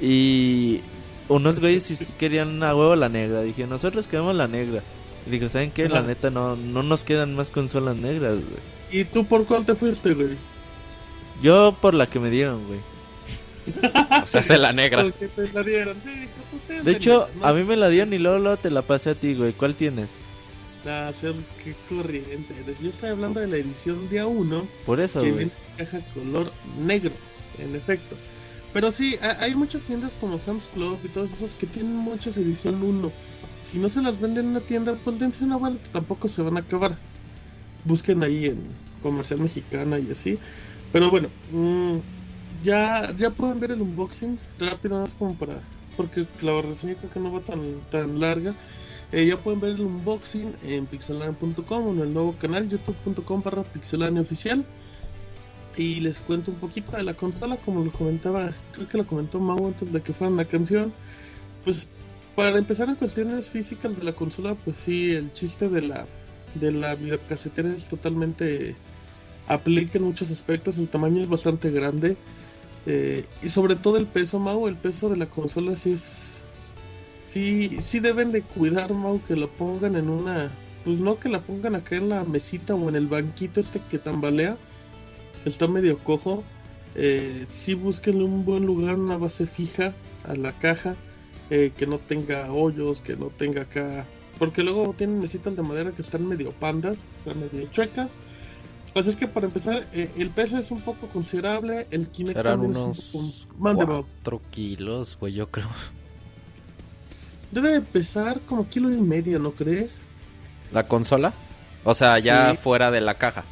Y 0.00 0.80
unos 1.28 1.60
güeyes 1.60 1.82
sí 1.82 1.96
querían 2.18 2.62
a 2.62 2.74
huevo 2.74 2.96
la 2.96 3.10
negra. 3.10 3.42
Dije, 3.42 3.66
nosotros 3.66 4.08
queremos 4.08 4.34
la 4.34 4.48
negra. 4.48 4.82
Y 5.26 5.30
dijo, 5.30 5.48
¿saben 5.48 5.70
qué? 5.70 5.88
La 5.88 6.02
neta 6.02 6.30
no, 6.30 6.56
no 6.56 6.82
nos 6.82 7.04
quedan 7.04 7.34
más 7.36 7.50
consolas 7.50 7.96
negras, 7.96 8.34
güey. 8.36 9.00
¿Y 9.00 9.04
tú 9.04 9.24
por 9.26 9.44
cuál 9.46 9.66
te 9.66 9.74
fuiste, 9.74 10.14
güey? 10.14 10.36
Yo 11.42 11.76
por 11.80 11.94
la 11.94 12.06
que 12.06 12.18
me 12.18 12.30
dieron, 12.30 12.66
güey. 12.66 12.80
O 14.24 14.26
sea, 14.26 14.42
se 14.42 14.58
la 14.58 14.72
negra. 14.72 15.02
Porque 15.02 15.28
te 15.28 15.52
la 15.52 15.62
dieron. 15.62 15.96
Sí, 16.02 16.10
pues 16.68 16.84
De 16.84 16.92
hecho, 16.92 17.28
a 17.42 17.52
mí 17.52 17.64
me 17.64 17.76
la 17.76 17.88
dieron 17.88 18.12
y 18.14 18.18
luego, 18.18 18.38
luego 18.38 18.56
te 18.56 18.70
la 18.70 18.82
pasé 18.82 19.10
a 19.10 19.14
ti, 19.14 19.34
güey. 19.34 19.52
¿Cuál 19.52 19.74
tienes? 19.74 20.10
Ah, 20.86 21.10
ser 21.18 21.34
qué 21.62 21.74
corriente. 21.88 22.54
Yo 22.80 22.88
estoy 22.88 23.10
hablando 23.10 23.40
de 23.40 23.46
la 23.46 23.56
edición 23.56 24.08
día 24.08 24.26
1 24.26 24.66
Por 24.86 25.00
eso, 25.00 25.20
que 25.20 25.30
güey. 25.32 25.44
viene 25.46 25.52
en 25.76 25.84
caja 25.84 26.00
color 26.14 26.50
negro, 26.80 27.10
en 27.58 27.74
efecto. 27.76 28.16
Pero 28.72 28.90
sí, 28.90 29.16
ha- 29.20 29.42
hay 29.42 29.54
muchas 29.54 29.82
tiendas 29.82 30.14
como 30.18 30.38
Sam's 30.38 30.64
Club 30.72 30.98
y 31.04 31.08
todos 31.08 31.32
esos 31.32 31.50
que 31.52 31.66
tienen 31.66 31.94
muchas 31.94 32.36
edición 32.38 32.82
1. 32.82 33.12
Si 33.70 33.78
no 33.78 33.90
se 33.90 34.00
las 34.00 34.18
venden 34.18 34.46
en 34.46 34.50
una 34.52 34.60
tienda, 34.60 34.96
pues 35.04 35.18
dense 35.18 35.44
una 35.44 35.56
vuelta, 35.56 35.86
tampoco 35.92 36.26
se 36.26 36.40
van 36.40 36.56
a 36.56 36.60
acabar. 36.60 36.96
Busquen 37.84 38.22
ahí 38.22 38.46
en 38.46 38.62
Comercial 39.02 39.40
Mexicana 39.40 39.98
y 39.98 40.10
así. 40.10 40.38
Pero 40.90 41.10
bueno, 41.10 41.28
mm, 41.52 41.98
ya, 42.62 43.14
ya 43.14 43.28
pueden 43.28 43.60
ver 43.60 43.72
el 43.72 43.82
unboxing 43.82 44.38
rápido, 44.58 45.02
más 45.02 45.14
como 45.14 45.34
para. 45.34 45.60
Porque 45.98 46.24
la 46.40 46.62
reseña 46.62 46.94
creo 46.94 47.10
que 47.10 47.20
no 47.20 47.30
va 47.30 47.40
tan, 47.40 47.60
tan 47.90 48.18
larga. 48.18 48.54
Eh, 49.12 49.26
ya 49.26 49.36
pueden 49.36 49.60
ver 49.60 49.72
el 49.72 49.82
unboxing 49.82 50.54
en 50.64 50.86
pixelania.com 50.86 51.88
en 51.94 52.00
el 52.00 52.14
nuevo 52.14 52.36
canal 52.38 52.70
youtube.com 52.70 53.42
barra 53.42 53.64
pixelania 53.64 54.22
oficial. 54.22 54.64
Y 55.76 56.00
les 56.00 56.20
cuento 56.20 56.52
un 56.52 56.56
poquito 56.56 56.92
de 56.96 57.02
la 57.02 57.12
consola, 57.12 57.58
como 57.58 57.84
lo 57.84 57.92
comentaba, 57.92 58.50
creo 58.72 58.88
que 58.88 58.96
lo 58.96 59.06
comentó 59.06 59.38
Mau 59.40 59.66
antes 59.66 59.92
de 59.92 60.00
que 60.00 60.14
fuera 60.14 60.32
la 60.34 60.46
canción. 60.46 60.90
Pues 61.64 61.86
para 62.38 62.56
empezar 62.56 62.88
en 62.88 62.94
cuestiones 62.94 63.48
físicas 63.48 63.96
de 63.96 64.04
la 64.04 64.12
consola, 64.12 64.54
pues 64.54 64.76
sí, 64.76 65.10
el 65.10 65.32
chiste 65.32 65.68
de 65.68 65.82
la, 65.82 66.06
de 66.54 66.70
la 66.70 66.94
videocasetera 66.94 67.74
es 67.74 67.88
totalmente 67.88 68.76
aplica 69.48 69.98
en 69.98 70.04
muchos 70.04 70.30
aspectos. 70.30 70.78
El 70.78 70.86
tamaño 70.86 71.20
es 71.20 71.28
bastante 71.28 71.72
grande. 71.72 72.16
Eh, 72.86 73.24
y 73.42 73.48
sobre 73.48 73.74
todo 73.74 73.96
el 73.96 74.06
peso, 74.06 74.38
Mau, 74.38 74.68
el 74.68 74.76
peso 74.76 75.08
de 75.08 75.16
la 75.16 75.28
consola 75.28 75.74
sí 75.74 75.94
es... 75.94 76.44
Sí, 77.26 77.78
sí 77.80 77.98
deben 77.98 78.30
de 78.30 78.42
cuidar, 78.42 78.94
Mau, 78.94 79.20
que 79.20 79.34
lo 79.34 79.48
pongan 79.48 79.96
en 79.96 80.08
una... 80.08 80.48
Pues 80.84 81.00
no 81.00 81.18
que 81.18 81.28
la 81.28 81.40
pongan 81.40 81.74
acá 81.74 81.96
en 81.96 82.08
la 82.08 82.22
mesita 82.22 82.76
o 82.76 82.88
en 82.88 82.94
el 82.94 83.08
banquito 83.08 83.58
este 83.58 83.80
que 83.90 83.98
tambalea. 83.98 84.56
Está 85.44 85.66
medio 85.66 85.98
cojo. 85.98 86.44
Eh, 86.94 87.46
sí 87.48 87.74
búsquenle 87.74 88.22
un 88.22 88.44
buen 88.44 88.64
lugar, 88.64 88.94
una 88.94 89.16
base 89.16 89.44
fija 89.44 89.92
a 90.22 90.36
la 90.36 90.52
caja. 90.52 90.94
Eh, 91.50 91.72
que 91.76 91.86
no 91.86 91.98
tenga 91.98 92.52
hoyos, 92.52 93.00
que 93.00 93.16
no 93.16 93.26
tenga 93.26 93.62
acá... 93.62 94.04
Porque 94.38 94.62
luego 94.62 94.94
tienen 94.96 95.18
mesitas 95.18 95.56
de 95.56 95.62
madera 95.62 95.90
que 95.90 96.02
están 96.02 96.26
medio 96.26 96.52
pandas, 96.52 97.04
están 97.18 97.40
medio 97.40 97.66
chuecas. 97.72 98.14
Así 98.94 99.10
es 99.10 99.16
que 99.16 99.26
para 99.26 99.46
empezar, 99.46 99.86
eh, 99.92 100.10
el 100.16 100.30
peso 100.30 100.58
es 100.58 100.70
un 100.70 100.80
poco 100.80 101.06
considerable, 101.08 101.86
el 101.90 102.08
Kinect 102.08 102.36
Serán 102.36 102.60
unos 102.60 102.98
es 102.98 103.14
un 103.14 103.32
poco... 103.32 103.54
Mande, 103.58 103.84
Mau. 103.86 104.04
4 104.22 104.40
kilos, 104.50 105.16
güey, 105.20 105.32
yo 105.34 105.50
creo. 105.50 105.68
Debe 107.50 107.70
de 107.70 107.80
pesar 107.80 108.40
como 108.40 108.68
kilo 108.68 108.92
y 108.92 108.96
medio, 109.00 109.38
¿no 109.38 109.52
crees? 109.52 110.02
¿La 110.72 110.86
consola? 110.86 111.32
O 111.84 111.94
sea, 111.94 112.18
ya 112.18 112.50
Sí. 112.52 112.58
fuera 112.62 112.90
de 112.90 113.00
la 113.00 113.14
caja. 113.14 113.44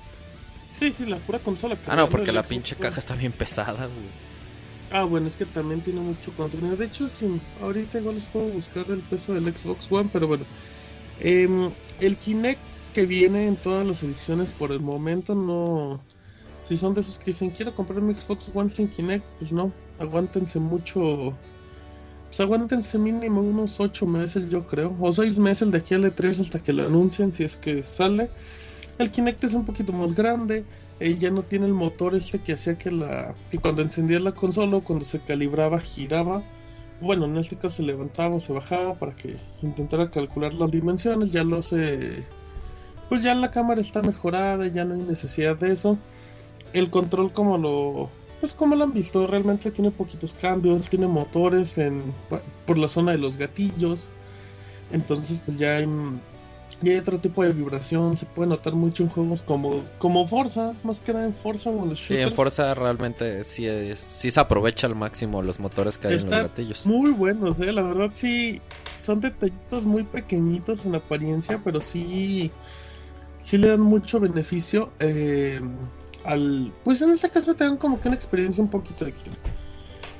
Sí, 0.70 0.92
sí, 0.92 1.06
la 1.06 1.16
pura 1.16 1.38
consola. 1.38 1.76
Ah, 1.86 1.96
no, 1.96 2.08
porque 2.08 2.32
la 2.32 2.42
pinche 2.42 2.76
caja 2.76 3.00
está 3.00 3.14
bien 3.14 3.32
pesada, 3.32 3.86
güey. 3.86 4.25
Ah, 4.96 5.04
bueno, 5.04 5.26
es 5.26 5.36
que 5.36 5.44
también 5.44 5.82
tiene 5.82 6.00
mucho 6.00 6.32
contenido. 6.34 6.74
De 6.74 6.86
hecho, 6.86 7.06
sí, 7.10 7.26
ahorita 7.60 7.98
igual 7.98 8.14
les 8.14 8.24
puedo 8.28 8.46
buscar 8.48 8.90
el 8.90 9.02
peso 9.02 9.34
del 9.34 9.44
Xbox 9.44 9.92
One, 9.92 10.08
pero 10.10 10.26
bueno. 10.26 10.46
Em, 11.20 11.70
el 12.00 12.16
Kinect 12.16 12.62
que 12.94 13.04
viene 13.04 13.46
en 13.46 13.56
todas 13.56 13.86
las 13.86 14.02
ediciones 14.02 14.54
por 14.54 14.72
el 14.72 14.80
momento 14.80 15.34
no... 15.34 16.00
Si 16.64 16.78
son 16.78 16.94
de 16.94 17.02
esos 17.02 17.18
que 17.18 17.26
dicen, 17.26 17.50
quiero 17.50 17.74
comprar 17.74 18.00
mi 18.00 18.14
Xbox 18.14 18.50
One 18.54 18.70
sin 18.70 18.88
Kinect, 18.88 19.26
pues 19.38 19.52
no, 19.52 19.70
aguántense 19.98 20.60
mucho... 20.60 21.38
Pues 22.28 22.40
aguántense 22.40 22.98
mínimo 22.98 23.42
unos 23.42 23.80
8 23.80 24.06
meses 24.06 24.48
yo 24.48 24.66
creo, 24.66 24.96
o 24.98 25.12
6 25.12 25.36
meses 25.36 25.70
de 25.70 25.78
aquí 25.78 25.92
al 25.94 26.04
E3 26.06 26.40
hasta 26.40 26.62
que 26.62 26.72
lo 26.72 26.86
anuncien 26.86 27.32
si 27.34 27.44
es 27.44 27.58
que 27.58 27.82
sale. 27.82 28.30
El 28.98 29.10
Kinect 29.10 29.44
es 29.44 29.52
un 29.52 29.66
poquito 29.66 29.92
más 29.92 30.14
grande, 30.14 30.64
eh, 31.00 31.18
ya 31.18 31.30
no 31.30 31.42
tiene 31.42 31.66
el 31.66 31.74
motor 31.74 32.14
este 32.14 32.38
que 32.38 32.54
hacía 32.54 32.78
que 32.78 32.90
la 32.90 33.34
que 33.50 33.58
cuando 33.58 33.82
encendía 33.82 34.18
la 34.20 34.32
consola 34.32 34.80
cuando 34.80 35.04
se 35.04 35.20
calibraba 35.20 35.80
giraba. 35.80 36.42
Bueno 37.02 37.26
en 37.26 37.36
este 37.36 37.56
caso 37.56 37.76
se 37.76 37.82
levantaba 37.82 38.36
o 38.36 38.40
se 38.40 38.54
bajaba 38.54 38.94
para 38.94 39.14
que 39.14 39.36
intentara 39.60 40.10
calcular 40.10 40.54
las 40.54 40.70
dimensiones 40.70 41.30
ya 41.30 41.44
lo 41.44 41.62
sé. 41.62 42.24
Pues 43.10 43.22
ya 43.22 43.34
la 43.34 43.50
cámara 43.50 43.82
está 43.82 44.00
mejorada 44.00 44.66
ya 44.68 44.86
no 44.86 44.94
hay 44.94 45.02
necesidad 45.02 45.58
de 45.58 45.72
eso. 45.72 45.98
El 46.72 46.88
control 46.90 47.32
como 47.32 47.58
lo 47.58 48.08
pues 48.40 48.54
como 48.54 48.76
lo 48.76 48.84
han 48.84 48.94
visto 48.94 49.26
realmente 49.26 49.70
tiene 49.70 49.90
poquitos 49.90 50.32
cambios 50.34 50.88
tiene 50.88 51.06
motores 51.06 51.76
en 51.76 52.02
por 52.66 52.78
la 52.78 52.88
zona 52.88 53.12
de 53.12 53.18
los 53.18 53.36
gatillos. 53.36 54.08
Entonces 54.90 55.42
pues 55.44 55.58
ya 55.58 55.76
hay 55.76 55.86
y 56.82 56.90
hay 56.90 56.96
otro 56.98 57.18
tipo 57.18 57.42
de 57.42 57.52
vibración, 57.52 58.16
se 58.16 58.26
puede 58.26 58.50
notar 58.50 58.74
mucho 58.74 59.02
en 59.02 59.08
juegos 59.08 59.42
como, 59.42 59.82
como 59.98 60.26
Forza, 60.28 60.74
más 60.84 61.00
que 61.00 61.12
nada 61.12 61.24
en 61.26 61.34
Forza 61.34 61.70
o 61.70 61.82
en 61.82 61.88
los 61.88 61.98
Sí, 62.00 62.14
shooters. 62.14 62.28
en 62.30 62.36
Forza 62.36 62.74
realmente 62.74 63.44
sí, 63.44 63.66
es- 63.66 63.98
sí 64.00 64.30
se 64.30 64.40
aprovecha 64.40 64.86
al 64.86 64.94
máximo 64.94 65.40
los 65.42 65.58
motores 65.58 65.96
que 65.96 66.08
hay 66.08 66.14
en 66.14 66.24
los 66.26 66.34
gatillos. 66.34 66.84
Muy 66.86 67.10
buenos, 67.12 67.58
eh, 67.60 67.72
la 67.72 67.82
verdad 67.82 68.10
sí, 68.12 68.60
son 68.98 69.20
detallitos 69.20 69.84
muy 69.84 70.04
pequeñitos 70.04 70.84
en 70.84 70.94
apariencia, 70.94 71.60
pero 71.64 71.80
sí, 71.80 72.50
sí 73.40 73.56
le 73.58 73.68
dan 73.68 73.80
mucho 73.80 74.20
beneficio 74.20 74.92
eh, 74.98 75.60
al... 76.24 76.72
Pues 76.84 77.00
en 77.00 77.10
este 77.10 77.30
caso 77.30 77.54
te 77.54 77.64
dan 77.64 77.78
como 77.78 77.98
que 78.00 78.08
una 78.08 78.16
experiencia 78.16 78.62
un 78.62 78.70
poquito 78.70 79.06
extra. 79.06 79.32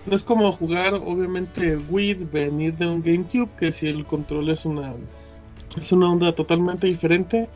No 0.06 0.14
es 0.14 0.22
como 0.22 0.50
jugar, 0.52 0.94
obviamente, 0.94 1.76
Wii, 1.76 2.14
venir 2.32 2.74
de 2.76 2.86
un 2.86 3.02
GameCube, 3.02 3.50
que 3.58 3.72
si 3.72 3.88
el 3.88 4.04
control 4.06 4.48
es 4.50 4.64
una 4.64 4.94
es 5.80 5.92
una 5.92 6.10
onda 6.10 6.34
totalmente 6.34 6.86
diferente. 6.86 7.48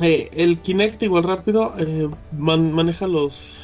Eh, 0.00 0.30
el 0.32 0.58
Kinect 0.60 1.02
igual 1.02 1.24
rápido 1.24 1.74
eh, 1.78 2.08
man- 2.32 2.72
maneja 2.72 3.06
los 3.06 3.60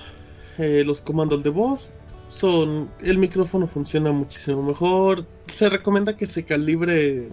eh, 0.59 0.85
los 0.85 1.01
comandos 1.03 1.43
de 1.43 1.51
voz. 1.51 1.93
Son 2.29 2.91
el 3.01 3.19
micrófono 3.19 3.67
funciona 3.67 4.13
muchísimo 4.13 4.63
mejor. 4.63 5.27
Se 5.47 5.69
recomienda 5.69 6.17
que 6.17 6.27
se 6.27 6.45
calibre, 6.45 7.31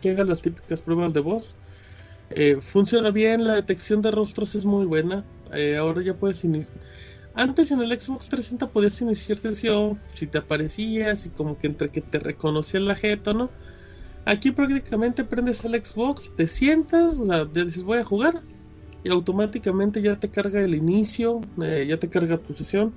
que 0.00 0.10
haga 0.10 0.24
las 0.24 0.42
típicas 0.42 0.82
pruebas 0.82 1.12
de 1.14 1.20
voz. 1.20 1.56
Funciona 2.60 3.10
bien, 3.10 3.46
la 3.46 3.54
detección 3.54 4.02
de 4.02 4.10
rostros 4.10 4.54
es 4.54 4.64
muy 4.64 4.86
buena. 4.86 5.24
Ahora 5.78 6.02
ya 6.02 6.14
puedes 6.14 6.44
iniciar. 6.44 6.76
Antes 7.34 7.70
en 7.70 7.80
el 7.80 7.90
Xbox 8.00 8.28
360 8.28 8.70
podías 8.72 9.00
iniciar 9.02 9.38
sesión 9.38 10.00
si 10.12 10.26
te 10.26 10.38
aparecías 10.38 11.26
y 11.26 11.30
como 11.30 11.58
que 11.58 11.68
entre 11.68 11.90
que 11.90 12.00
te 12.02 12.18
reconocía 12.18 12.80
la 12.80 12.96
jeta, 12.96 13.32
¿no? 13.34 13.50
Aquí 14.28 14.50
prácticamente 14.50 15.24
prendes 15.24 15.64
el 15.64 15.82
Xbox, 15.82 16.30
te 16.36 16.46
sientas, 16.46 17.18
o 17.18 17.24
sea, 17.24 17.46
dices 17.46 17.82
voy 17.82 17.96
a 17.96 18.04
jugar 18.04 18.42
y 19.02 19.08
automáticamente 19.08 20.02
ya 20.02 20.20
te 20.20 20.28
carga 20.28 20.60
el 20.60 20.74
inicio, 20.74 21.40
eh, 21.62 21.86
ya 21.88 21.96
te 21.96 22.10
carga 22.10 22.36
tu 22.36 22.52
sesión. 22.52 22.92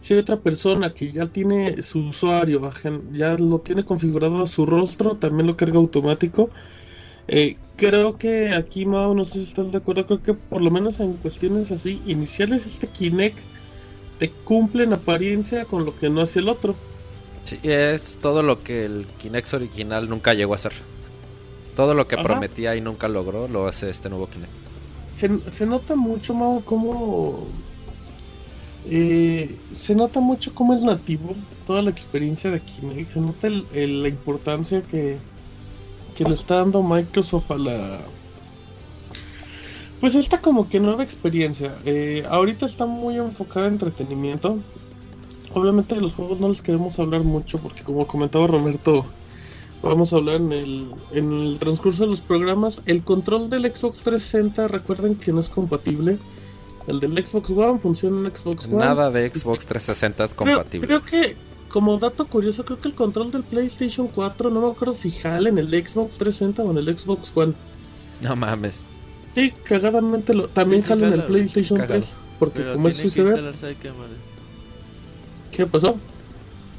Si 0.00 0.14
hay 0.14 0.20
otra 0.20 0.40
persona 0.40 0.94
que 0.94 1.12
ya 1.12 1.26
tiene 1.26 1.82
su 1.82 2.08
usuario, 2.08 2.72
ya 3.12 3.34
lo 3.34 3.58
tiene 3.58 3.84
configurado 3.84 4.42
a 4.42 4.46
su 4.46 4.64
rostro, 4.64 5.16
también 5.16 5.48
lo 5.48 5.54
carga 5.54 5.76
automático. 5.76 6.48
Eh, 7.28 7.58
creo 7.76 8.16
que 8.16 8.54
aquí, 8.54 8.86
Mao, 8.86 9.14
no 9.14 9.26
sé 9.26 9.40
si 9.40 9.44
estás 9.44 9.70
de 9.70 9.76
acuerdo, 9.76 10.06
creo 10.06 10.22
que 10.22 10.32
por 10.32 10.62
lo 10.62 10.70
menos 10.70 10.98
en 10.98 11.12
cuestiones 11.18 11.72
así 11.72 12.00
iniciales, 12.06 12.64
este 12.64 12.86
Kinect 12.86 13.38
te 14.18 14.30
cumple 14.30 14.84
en 14.84 14.94
apariencia 14.94 15.66
con 15.66 15.84
lo 15.84 15.94
que 15.94 16.08
no 16.08 16.22
hace 16.22 16.38
el 16.38 16.48
otro. 16.48 16.74
Sí, 17.44 17.58
es 17.62 18.18
todo 18.22 18.42
lo 18.42 18.62
que 18.62 18.84
el 18.86 19.06
Kinect 19.18 19.52
original 19.54 20.08
nunca 20.08 20.34
llegó 20.34 20.54
a 20.54 20.56
hacer. 20.56 20.72
Todo 21.76 21.94
lo 21.94 22.06
que 22.08 22.14
Ajá. 22.14 22.24
prometía 22.24 22.74
y 22.76 22.80
nunca 22.80 23.08
logró, 23.08 23.48
lo 23.48 23.66
hace 23.68 23.90
este 23.90 24.08
nuevo 24.08 24.28
Kinect. 24.28 24.52
se, 25.10 25.28
se 25.48 25.66
nota 25.66 25.94
mucho, 25.94 26.34
Mau, 26.34 26.62
cómo. 26.64 27.46
eh, 28.86 29.56
se 29.72 29.94
nota 29.94 30.20
mucho 30.20 30.54
cómo 30.54 30.74
es 30.74 30.82
nativo 30.82 31.34
toda 31.66 31.82
la 31.82 31.90
experiencia 31.90 32.50
de 32.50 32.60
Kinect. 32.60 33.06
Se 33.06 33.20
nota 33.20 33.46
el- 33.46 33.66
el- 33.72 34.02
la 34.02 34.08
importancia 34.08 34.82
que, 34.82 35.18
que 36.16 36.24
le 36.24 36.34
está 36.34 36.56
dando 36.56 36.82
Microsoft 36.82 37.50
a 37.50 37.56
la. 37.58 38.00
Pues 40.00 40.14
esta 40.16 40.40
como 40.40 40.68
que 40.68 40.80
nueva 40.80 41.02
experiencia. 41.02 41.74
Eh, 41.84 42.24
ahorita 42.28 42.66
está 42.66 42.84
muy 42.86 43.16
enfocada 43.16 43.66
en 43.68 43.74
entretenimiento. 43.74 44.58
Obviamente 45.54 45.94
de 45.94 46.00
los 46.00 46.14
juegos 46.14 46.40
no 46.40 46.48
les 46.48 46.60
queremos 46.62 46.98
hablar 46.98 47.22
mucho 47.22 47.58
porque 47.58 47.82
como 47.82 48.06
comentaba 48.06 48.48
Roberto, 48.48 49.06
vamos 49.82 50.12
a 50.12 50.16
hablar 50.16 50.36
en 50.36 50.52
el, 50.52 50.90
en 51.12 51.32
el 51.32 51.58
transcurso 51.58 52.04
de 52.04 52.10
los 52.10 52.20
programas. 52.20 52.82
El 52.86 53.02
control 53.02 53.48
del 53.50 53.64
Xbox 53.64 54.00
360, 54.00 54.68
recuerden 54.68 55.14
que 55.14 55.32
no 55.32 55.40
es 55.40 55.48
compatible. 55.48 56.18
El 56.86 57.00
del 57.00 57.24
Xbox 57.24 57.50
One 57.50 57.78
funciona 57.78 58.28
en 58.28 58.36
Xbox 58.36 58.66
One. 58.66 58.76
Nada 58.76 59.10
de 59.10 59.30
Xbox 59.30 59.64
360 59.66 60.24
es 60.24 60.34
compatible. 60.34 60.86
Creo, 60.86 61.04
que, 61.04 61.36
como 61.68 61.98
dato 61.98 62.26
curioso, 62.26 62.64
creo 62.64 62.80
que 62.80 62.88
el 62.88 62.94
control 62.94 63.30
del 63.30 63.44
PlayStation 63.44 64.08
4, 64.08 64.50
no 64.50 64.60
me 64.60 64.70
acuerdo 64.72 64.94
si 64.94 65.10
jala 65.10 65.48
en 65.48 65.58
el 65.58 65.68
Xbox 65.68 66.18
360 66.18 66.62
o 66.62 66.70
en 66.72 66.78
el 66.78 66.98
Xbox 66.98 67.30
One. 67.34 67.54
No 68.20 68.36
mames. 68.36 68.80
Sí, 69.32 69.52
cagadamente 69.64 70.34
lo, 70.34 70.48
también 70.48 70.82
Sí, 70.82 70.88
sí 70.88 70.94
jala 70.94 71.06
en 71.06 71.12
el. 71.14 71.22
PlayStation 71.24 71.78
Cagado. 71.78 72.00
3. 72.00 72.14
Porque 72.38 72.60
Pero 72.60 72.74
como 72.74 72.88
es 72.88 72.98
USB, 72.98 73.18
instalar, 73.18 73.56
¿sabe 73.56 73.76
qué, 75.56 75.66
pasó? 75.66 75.96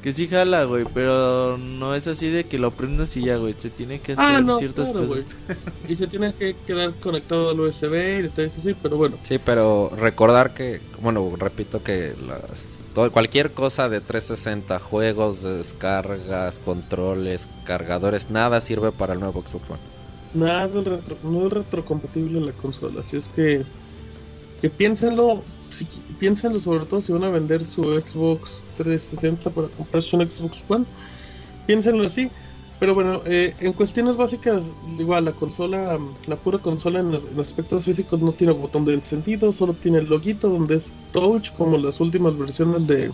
Que 0.01 0.13
sí 0.13 0.27
jala, 0.27 0.65
güey, 0.65 0.85
pero 0.93 1.57
no 1.57 1.95
es 1.95 2.05
así 2.05 2.29
de 2.29 2.43
que 2.43 2.59
lo 2.59 2.69
prendas 2.69 3.17
y 3.17 3.25
ya, 3.25 3.37
güey. 3.37 3.55
Se 3.57 3.71
tiene 3.71 3.99
que 3.99 4.13
hacer 4.13 4.23
Ah, 4.23 4.39
no, 4.39 4.59
ciertas 4.59 4.91
claro, 4.91 5.07
cosas. 5.07 5.25
Y 5.89 5.95
se 5.95 6.05
tiene 6.05 6.31
que 6.33 6.55
quedar 6.67 6.91
conectado 7.01 7.49
al 7.49 7.59
USB 7.59 8.19
y 8.19 8.21
detalles 8.21 8.55
así, 8.57 8.75
pero 8.81 8.97
bueno. 8.97 9.17
Sí, 9.27 9.39
pero 9.43 9.91
recordar 9.97 10.53
que, 10.53 10.79
bueno, 11.01 11.27
repito 11.39 11.81
que 11.81 12.13
las, 12.27 12.77
todo- 12.93 13.11
cualquier 13.11 13.51
cosa 13.53 13.89
de 13.89 13.99
360, 13.99 14.77
juegos, 14.77 15.41
descargas, 15.41 16.59
controles, 16.59 17.47
cargadores, 17.63 18.29
nada 18.29 18.61
sirve 18.61 18.91
para 18.91 19.13
el 19.13 19.19
nuevo 19.19 19.41
Xbox 19.41 19.71
One. 19.71 19.79
Nada 20.35 20.67
retro, 20.67 21.17
no 21.23 21.47
es 21.47 21.53
retrocompatible 21.53 22.37
en 22.37 22.45
la 22.45 22.51
consola, 22.51 23.01
así 23.01 23.17
es 23.17 23.27
que 23.29 23.63
que 24.61 24.69
piénsenlo, 24.69 25.43
si, 25.75 25.85
piénsenlo 26.19 26.59
sobre 26.59 26.85
todo 26.85 27.01
si 27.01 27.11
van 27.13 27.23
a 27.25 27.29
vender 27.31 27.65
su 27.65 27.83
Xbox 27.83 28.65
360 28.77 29.49
para 29.51 29.67
comprarse 29.69 30.15
un 30.15 30.29
Xbox 30.29 30.63
One, 30.67 30.85
piénsenlo 31.65 32.05
así. 32.05 32.31
Pero 32.79 32.93
bueno, 32.93 33.21
eh, 33.25 33.55
en 33.59 33.73
cuestiones 33.73 34.17
básicas, 34.17 34.65
igual 34.99 35.25
la 35.25 35.33
consola, 35.33 35.97
la 36.27 36.37
pura 36.37 36.59
consola 36.59 36.99
en, 36.99 37.11
los- 37.11 37.25
aspectos 37.39 37.85
físicos 37.85 38.21
no 38.21 38.33
tiene 38.33 38.53
botón 38.53 38.85
de 38.85 38.93
encendido, 38.95 39.53
solo 39.53 39.75
tiene 39.75 39.99
el 39.99 40.07
loguito 40.07 40.49
donde 40.49 40.75
es 40.75 40.93
touch 41.11 41.51
como 41.53 41.77
las 41.77 41.99
últimas 42.01 42.37
versiones 42.37 42.87
de 42.87 43.13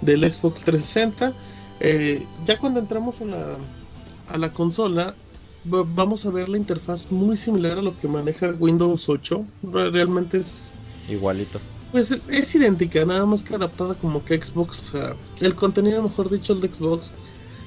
del 0.00 0.32
Xbox 0.32 0.64
360. 0.64 1.36
Eh, 1.80 2.28
ya 2.46 2.58
cuando 2.58 2.80
entramos 2.80 3.20
a 3.20 3.24
la, 3.26 3.58
a 4.26 4.38
la 4.38 4.52
consola, 4.52 5.16
va- 5.64 5.84
vamos 5.86 6.26
a 6.26 6.30
ver 6.30 6.48
la 6.48 6.58
interfaz 6.58 7.10
muy 7.10 7.36
similar 7.36 7.78
a 7.78 7.82
lo 7.82 7.96
que 7.98 8.08
maneja 8.08 8.50
Windows 8.58 9.08
8. 9.08 9.52
Re- 9.62 9.90
Realmente 9.90 10.38
es, 10.38 10.75
Igualito. 11.08 11.60
Pues 11.92 12.10
es, 12.10 12.54
idéntica, 12.54 13.04
nada 13.04 13.26
más 13.26 13.42
que 13.42 13.54
adaptada 13.54 13.94
como 13.94 14.24
que 14.24 14.40
Xbox. 14.40 14.80
O 14.80 14.90
sea, 14.92 15.16
el 15.40 15.54
contenido, 15.54 16.02
mejor 16.02 16.30
dicho, 16.30 16.52
el 16.52 16.60
de 16.60 16.68
Xbox 16.68 17.12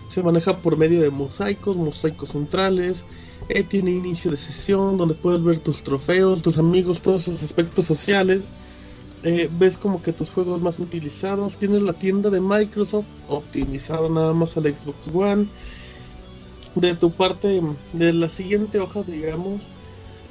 se 0.09 0.23
maneja 0.23 0.57
por 0.61 0.77
medio 0.77 1.01
de 1.01 1.09
mosaicos, 1.09 1.77
mosaicos 1.77 2.31
centrales. 2.31 3.05
eh, 3.47 3.63
tiene 3.63 3.91
inicio 3.91 4.31
de 4.31 4.37
sesión 4.37 4.97
donde 4.97 5.15
puedes 5.15 5.43
ver 5.43 5.59
tus 5.59 5.83
trofeos, 5.83 6.43
tus 6.43 6.57
amigos, 6.57 7.01
todos 7.01 7.27
esos 7.27 7.43
aspectos 7.43 7.85
sociales. 7.85 8.51
Eh, 9.23 9.49
ves 9.51 9.77
como 9.77 10.01
que 10.01 10.13
tus 10.13 10.29
juegos 10.29 10.61
más 10.61 10.79
utilizados. 10.79 11.57
Tienes 11.57 11.83
la 11.83 11.93
tienda 11.93 12.29
de 12.29 12.41
Microsoft 12.41 13.07
optimizada 13.27 14.09
nada 14.09 14.33
más 14.33 14.57
al 14.57 14.63
Xbox 14.63 15.09
One. 15.13 15.47
De 16.75 16.95
tu 16.95 17.11
parte, 17.11 17.61
de 17.93 18.13
la 18.13 18.29
siguiente 18.29 18.79
hoja, 18.79 19.03
digamos, 19.03 19.69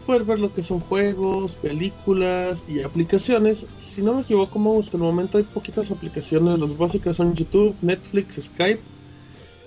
puedes 0.08 0.26
ver 0.26 0.40
lo 0.40 0.54
que 0.54 0.62
son 0.62 0.80
juegos, 0.80 1.56
películas 1.56 2.64
y 2.66 2.80
aplicaciones. 2.80 3.66
Si 3.76 4.00
no 4.00 4.14
me 4.14 4.22
equivoco, 4.22 4.80
hasta 4.80 4.96
el 4.96 5.02
momento 5.02 5.36
hay 5.36 5.44
poquitas 5.44 5.90
aplicaciones. 5.90 6.58
Las 6.58 6.78
básicas 6.78 7.16
son 7.16 7.34
YouTube, 7.34 7.76
Netflix, 7.82 8.42
Skype. 8.42 8.80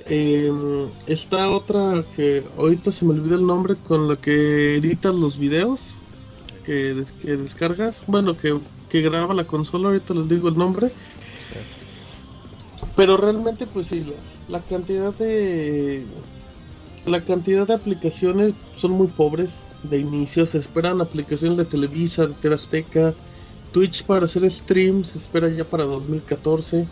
Eh, 0.07 0.51
está 1.05 1.47
otra 1.51 2.03
que 2.15 2.43
ahorita 2.57 2.91
se 2.91 3.05
me 3.05 3.11
olvida 3.11 3.35
el 3.35 3.45
nombre 3.45 3.75
con 3.75 4.07
la 4.07 4.15
que 4.15 4.77
editas 4.77 5.13
los 5.13 5.37
videos 5.37 5.93
que, 6.65 7.03
que 7.21 7.37
descargas. 7.37 8.03
Bueno, 8.07 8.35
que, 8.35 8.57
que 8.89 9.01
graba 9.01 9.35
la 9.35 9.45
consola, 9.45 9.89
ahorita 9.89 10.15
les 10.15 10.27
digo 10.27 10.49
el 10.49 10.57
nombre. 10.57 10.89
Pero 12.95 13.15
realmente, 13.15 13.67
pues 13.67 13.85
sí, 13.85 14.03
la 14.49 14.59
cantidad 14.59 15.13
de. 15.13 16.03
La 17.05 17.23
cantidad 17.23 17.67
de 17.67 17.75
aplicaciones 17.75 18.55
son 18.75 18.93
muy 18.93 19.05
pobres 19.05 19.59
de 19.83 19.99
inicio. 19.99 20.45
Se 20.45 20.57
esperan 20.57 21.01
aplicaciones 21.01 21.57
de 21.57 21.65
Televisa, 21.65 22.27
de 22.27 22.33
TV 22.35 22.55
Azteca, 22.55 23.13
Twitch 23.71 24.03
para 24.03 24.25
hacer 24.25 24.49
streams. 24.49 25.09
Se 25.09 25.17
espera 25.17 25.49
ya 25.49 25.65
para 25.65 25.85
2014. 25.85 26.87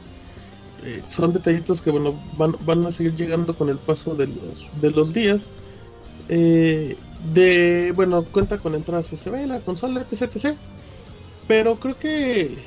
Eh, 0.84 1.02
son 1.04 1.34
detallitos 1.34 1.82
que 1.82 1.92
bueno 1.92 2.18
van, 2.38 2.56
van 2.66 2.86
a 2.86 2.92
seguir 2.92 3.16
llegando 3.16 3.54
con 3.54 3.70
el 3.70 3.78
paso 3.78 4.16
de 4.16 4.28
los, 4.28 4.70
de 4.82 4.92
los 4.92 5.14
días. 5.14 5.50
Eh, 6.30 6.96
de 7.34 7.92
bueno, 7.96 8.24
cuenta 8.24 8.58
con 8.60 8.76
entradas 8.76 9.12
USB, 9.12 9.46
la 9.48 9.60
consola, 9.62 10.06
etc, 10.10 10.32
etc. 10.36 10.56
Pero 11.48 11.80
creo 11.80 11.98
que 11.98 12.58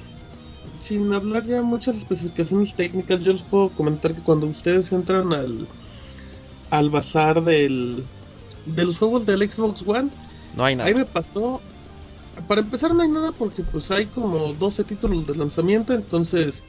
sin 0.78 1.12
hablar 1.12 1.46
ya 1.46 1.62
muchas 1.62 1.96
especificaciones 1.96 2.74
técnicas, 2.74 3.22
yo 3.24 3.32
les 3.32 3.42
puedo 3.42 3.70
comentar 3.70 4.14
que 4.14 4.22
cuando 4.22 4.46
ustedes 4.46 4.92
entran 4.92 5.32
al 5.32 5.68
al 6.72 6.88
bazar 6.88 7.44
del 7.44 8.02
de 8.66 8.84
los 8.84 8.98
juegos 8.98 9.26
del 9.26 9.42
Xbox 9.50 9.82
One, 9.86 10.10
No 10.56 10.64
hay 10.64 10.76
nada. 10.76 10.88
ahí 10.88 10.94
me 10.94 11.04
pasó 11.04 11.60
para 12.48 12.60
empezar 12.62 12.94
no 12.94 13.02
hay 13.02 13.08
nada 13.08 13.32
porque 13.32 13.62
pues 13.62 13.90
hay 13.90 14.06
como 14.06 14.54
12 14.54 14.84
títulos 14.84 15.26
de 15.26 15.34
lanzamiento, 15.36 15.92
entonces 15.92 16.64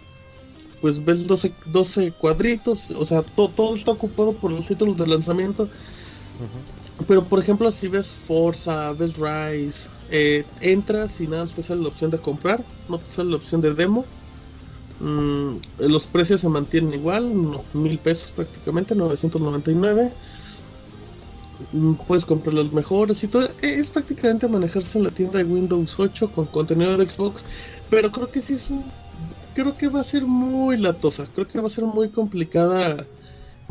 pues 0.81 1.03
ves 1.03 1.25
12, 1.27 1.53
12 1.67 2.11
cuadritos, 2.11 2.91
o 2.91 3.05
sea, 3.05 3.21
to- 3.21 3.49
todo 3.55 3.73
está 3.73 3.91
ocupado 3.91 4.33
por 4.33 4.51
los 4.51 4.67
títulos 4.67 4.97
de 4.97 5.07
lanzamiento. 5.07 5.69
Pero 7.07 7.23
por 7.23 7.39
ejemplo, 7.39 7.71
si 7.71 7.87
ves 7.87 8.11
Forza, 8.11 8.91
ves 8.93 9.13
Rise, 9.17 9.89
eh, 10.09 10.45
entras 10.61 11.19
y 11.21 11.27
nada, 11.27 11.45
te 11.47 11.63
sale 11.63 11.81
la 11.81 11.87
opción 11.87 12.11
de 12.11 12.19
comprar, 12.19 12.63
no 12.89 12.97
te 12.99 13.07
sale 13.07 13.29
la 13.29 13.37
opción 13.37 13.61
de 13.61 13.73
demo. 13.73 14.05
Mm, 14.99 15.55
los 15.79 16.07
precios 16.07 16.41
se 16.41 16.49
mantienen 16.49 16.93
igual, 16.93 17.31
mil 17.73 17.97
pesos 17.99 18.31
prácticamente, 18.31 18.93
999. 18.95 20.13
Puedes 22.06 22.26
comprar 22.26 22.53
los 22.53 22.72
mejores 22.73 23.23
y 23.23 23.27
todo. 23.30 23.44
Eh, 23.45 23.80
Es 23.80 23.91
prácticamente 23.91 24.48
manejarse 24.48 24.98
en 24.98 25.03
la 25.06 25.11
tienda 25.14 25.40
de 25.40 25.45
Windows 25.45 25.99
8 25.99 26.31
con 26.31 26.48
contenido 26.48 26.98
de 26.98 27.10
Xbox. 27.10 27.45
Pero 27.90 28.11
creo 28.11 28.31
que 28.31 28.41
sí 28.41 28.53
es 28.56 28.69
un. 28.69 28.94
Creo 29.53 29.77
que 29.77 29.90
va 29.90 30.02
a 30.02 30.03
ser 30.03 30.26
muy 30.26 30.77
latosa. 30.77 31.31
Creo 31.31 31.48
que 31.48 31.60
va 31.61 31.68
a 31.68 31.69
ser 31.72 31.85
muy 31.85 32.11
complicada 32.11 33.10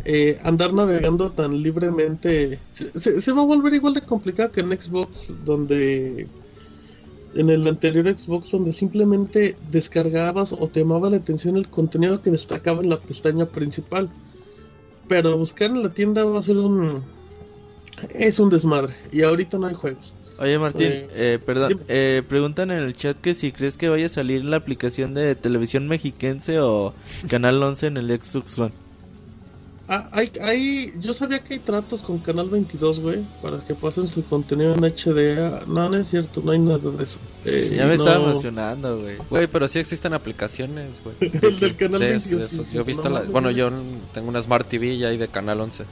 eh, 0.05 0.39
andar 0.43 0.75
navegando 0.75 1.33
tan 1.35 1.63
libremente. 1.63 2.67
Se, 2.73 2.99
se- 3.01 3.21
se 3.23 3.33
va 3.33 3.43
a 3.43 3.47
volver 3.47 3.75
igual 3.75 3.95
de 3.95 4.05
complicado 4.07 4.53
que 4.53 4.61
en 4.63 4.71
Xbox, 4.81 5.35
donde. 5.45 6.33
En 7.35 7.51
el 7.51 7.67
anterior 7.67 8.07
Xbox, 8.19 8.51
donde 8.51 8.73
simplemente 8.73 9.59
descargabas 9.61 10.53
o 10.53 10.71
te 10.71 10.81
llamaba 10.81 11.11
la 11.11 11.17
atención 11.19 11.57
el 11.57 11.69
contenido 11.71 12.21
que 12.23 12.31
destacaba 12.31 12.83
en 12.83 12.91
la 12.91 13.03
pestaña 13.03 13.47
principal. 13.51 14.15
Pero 15.09 15.39
buscar 15.39 15.71
en 15.71 15.83
la 15.83 15.95
tienda 15.95 16.25
va 16.25 16.41
a 16.41 16.43
ser 16.43 16.59
un. 16.59 17.13
Es 18.15 18.39
un 18.41 18.51
desmadre. 18.51 18.95
Y 19.13 19.23
ahorita 19.23 19.59
no 19.59 19.67
hay 19.67 19.75
juegos. 19.75 20.15
Oye 20.39 20.59
Martín, 20.59 20.87
Eh, 20.89 21.09
eh, 21.15 21.39
perdón, 21.45 21.81
eh, 21.89 22.23
preguntan 22.29 22.71
en 22.73 22.79
el 22.83 22.97
chat 22.97 23.17
que 23.21 23.33
si 23.35 23.53
crees 23.53 23.77
que 23.77 23.89
vaya 23.89 24.07
a 24.07 24.09
salir 24.09 24.45
la 24.45 24.57
aplicación 24.57 25.15
de 25.15 25.35
televisión 25.37 25.87
mexiquense 25.87 26.59
o 26.59 26.95
Canal 27.29 27.63
11 27.63 27.87
en 27.89 27.97
el 27.99 28.11
Xbox 28.21 28.59
One. 28.59 28.73
Ah, 29.89 30.09
hay, 30.13 30.33
hay, 30.41 30.93
yo 31.01 31.13
sabía 31.13 31.41
que 31.41 31.55
hay 31.55 31.59
tratos 31.61 32.03
con 32.03 32.19
Canal 32.19 32.49
22, 32.49 33.01
güey, 33.01 33.19
para 33.43 33.59
que 33.65 33.75
pasen 33.75 34.09
su 34.09 34.25
contenido 34.25 34.75
en 34.75 34.85
HD. 34.85 35.67
No, 35.69 35.89
no 35.91 35.97
es 35.97 36.09
cierto, 36.09 36.41
no 36.43 36.53
hay 36.53 36.59
nada 36.61 36.79
de 36.79 37.05
eso. 37.05 37.19
Eh, 37.45 37.75
Ya 37.77 37.83
me 37.87 37.97
no- 37.97 38.05
estaba 38.05 38.25
emocionando, 38.25 39.01
güey. 39.01 39.17
Güey, 39.29 39.47
pero 39.49 39.69
sí 39.69 39.81
existen 39.81 40.15
aplicaciones, 40.15 40.93
güey. 41.05 41.17
El 41.43 41.61
del 41.61 41.77
Canal 41.77 42.01
De- 42.01 42.09
22. 42.11 42.51
de 42.59 42.65
sí, 42.65 42.75
Yo 42.75 42.81
he 42.81 42.85
visto 42.85 43.09
no 43.11 43.17
la... 43.17 43.23
Bueno, 43.23 43.51
yo 43.51 43.71
tengo 44.15 44.29
una 44.29 44.41
Smart 44.41 44.67
TV 44.69 44.95
y 44.95 45.05
hay 45.05 45.19
de 45.19 45.29
Canal 45.29 45.61
11. 45.61 45.85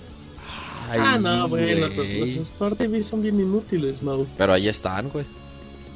Ah, 0.99 1.19
no, 1.19 1.49
bueno, 1.49 1.89
güey. 1.95 2.35
las 2.37 2.47
Smart 2.47 2.77
TV 2.79 3.03
son 3.05 3.23
bien 3.23 3.39
inútiles, 3.39 4.03
Mau. 4.03 4.27
Pero 4.37 4.53
ahí 4.53 4.69
están, 4.69 5.09
güey. 5.11 5.25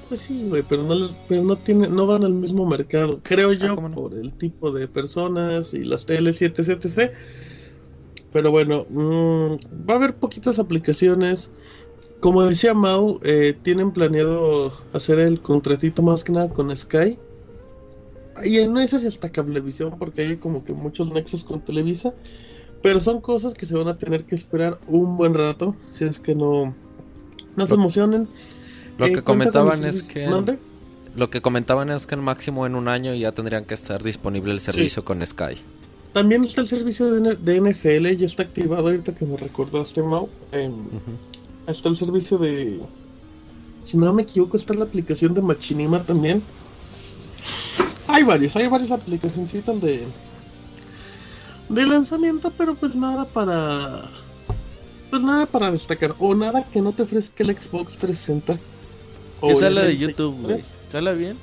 Pues 0.09 0.21
sí, 0.21 0.47
güey, 0.49 0.63
pero 0.69 0.83
no, 0.83 1.09
pero 1.29 1.43
no 1.43 1.57
tiene, 1.57 1.89
no 1.89 2.07
van 2.07 2.25
al 2.25 2.35
mismo 2.35 2.67
mercado. 2.67 3.21
Creo 3.23 3.53
yo, 3.53 3.73
Ah, 3.73 3.75
¿cómo 3.75 3.89
no? 3.89 3.95
por 3.95 4.15
el 4.15 4.33
tipo 4.35 4.71
de 4.71 4.87
personas 4.87 5.73
y 5.75 5.83
las 5.85 6.05
teles 6.07 6.43
etc. 6.43 7.11
Pero 8.33 8.51
bueno, 8.51 8.87
mm, 8.91 9.89
va 9.89 9.95
a 9.95 9.97
haber 9.97 10.15
poquitas 10.17 10.59
aplicaciones. 10.59 11.51
Como 12.21 12.43
decía 12.43 12.75
Mau, 12.75 13.21
eh, 13.23 13.55
tienen 13.63 13.93
planeado 13.93 14.73
hacer 14.93 15.19
el 15.19 15.41
contratito 15.41 16.03
más 16.03 16.25
que 16.25 16.33
nada 16.33 16.49
con 16.49 16.75
Sky. 16.77 17.19
Y 18.45 18.59
en 18.59 18.77
esas 18.79 19.05
hasta 19.05 19.31
Cablevisión, 19.31 19.97
porque 19.99 20.23
hay 20.23 20.37
como 20.37 20.65
que 20.65 20.73
muchos 20.73 21.11
nexos 21.13 21.45
con 21.45 21.61
Televisa. 21.61 22.13
Pero 22.85 23.01
son 23.01 23.23
cosas 23.23 23.55
que 23.55 23.65
se 23.65 23.75
van 23.75 23.89
a 23.89 23.97
tener 23.97 24.25
que 24.25 24.35
esperar 24.35 24.79
un 24.89 25.17
buen 25.17 25.33
rato. 25.33 25.75
Si 25.89 26.05
es 26.05 26.19
que 26.19 26.35
no, 26.35 26.75
no 27.57 27.67
se 27.67 27.73
emocionen. 27.73 28.29
Lo 28.99 29.07
Eh, 29.07 29.13
que 29.15 29.23
comentaban 29.23 29.83
es 29.87 30.03
que... 30.03 30.29
¿Mande? 30.29 30.59
Lo 31.17 31.31
que 31.31 31.41
comentaban 31.41 31.89
es 31.91 32.07
que 32.07 32.15
en 32.15 32.21
máximo 32.21 32.67
en 32.67 32.75
un 32.75 32.89
año 32.89 33.15
ya 33.15 33.33
tendrían 33.33 33.65
que 33.65 33.73
estar 33.73 34.03
disponible 34.03 34.53
el 34.53 34.61
servicio 34.61 35.03
con 35.03 35.27
Sky. 35.27 35.57
También 36.13 36.45
está 36.45 36.61
el 36.61 36.67
servicio 36.67 37.11
de, 37.11 37.61
NFL, 37.61 38.19
ya 38.19 38.27
está 38.27 38.43
activado 38.43 38.89
ahorita 38.89 39.15
que 39.15 39.25
me 39.25 39.39
recordaste, 39.39 40.03
Mau. 40.03 40.29
Em, 40.53 40.75
Está 41.67 41.89
el 41.89 41.97
servicio 41.97 42.37
de... 42.37 42.83
Si 43.81 43.97
no 43.97 44.13
me 44.13 44.25
equivoco, 44.25 44.59
está 44.59 44.75
la 44.75 44.85
aplicación 44.85 45.33
de 45.33 45.41
Machinima 45.41 46.03
también. 46.03 46.43
Hay 48.09 48.25
varias, 48.25 48.55
hay 48.57 48.69
varias 48.69 48.91
aplicacioncitas 48.91 49.81
de... 49.81 50.07
De 51.69 51.87
lanzamiento, 51.87 52.53
pero 52.57 52.75
pues 52.75 52.95
nada 52.95 53.25
para... 53.25 54.11
Pues 55.11 55.23
nada 55.23 55.47
para 55.47 55.71
destacar. 55.71 56.15
O 56.19 56.35
nada 56.35 56.65
que 56.65 56.81
no 56.81 56.93
te 56.93 57.03
ofrezca 57.03 57.45
el 57.45 57.51
Xbox 57.51 57.97
360. 57.97 58.59
O 59.41 59.51
Esa 59.51 59.69
es 59.69 59.75
la 59.75 59.83
de 59.83 59.97
YouTube, 59.97 60.35
güey. 60.43 60.57
3. 60.57 60.71
¿Jala 60.93 61.13
bien? 61.13 61.37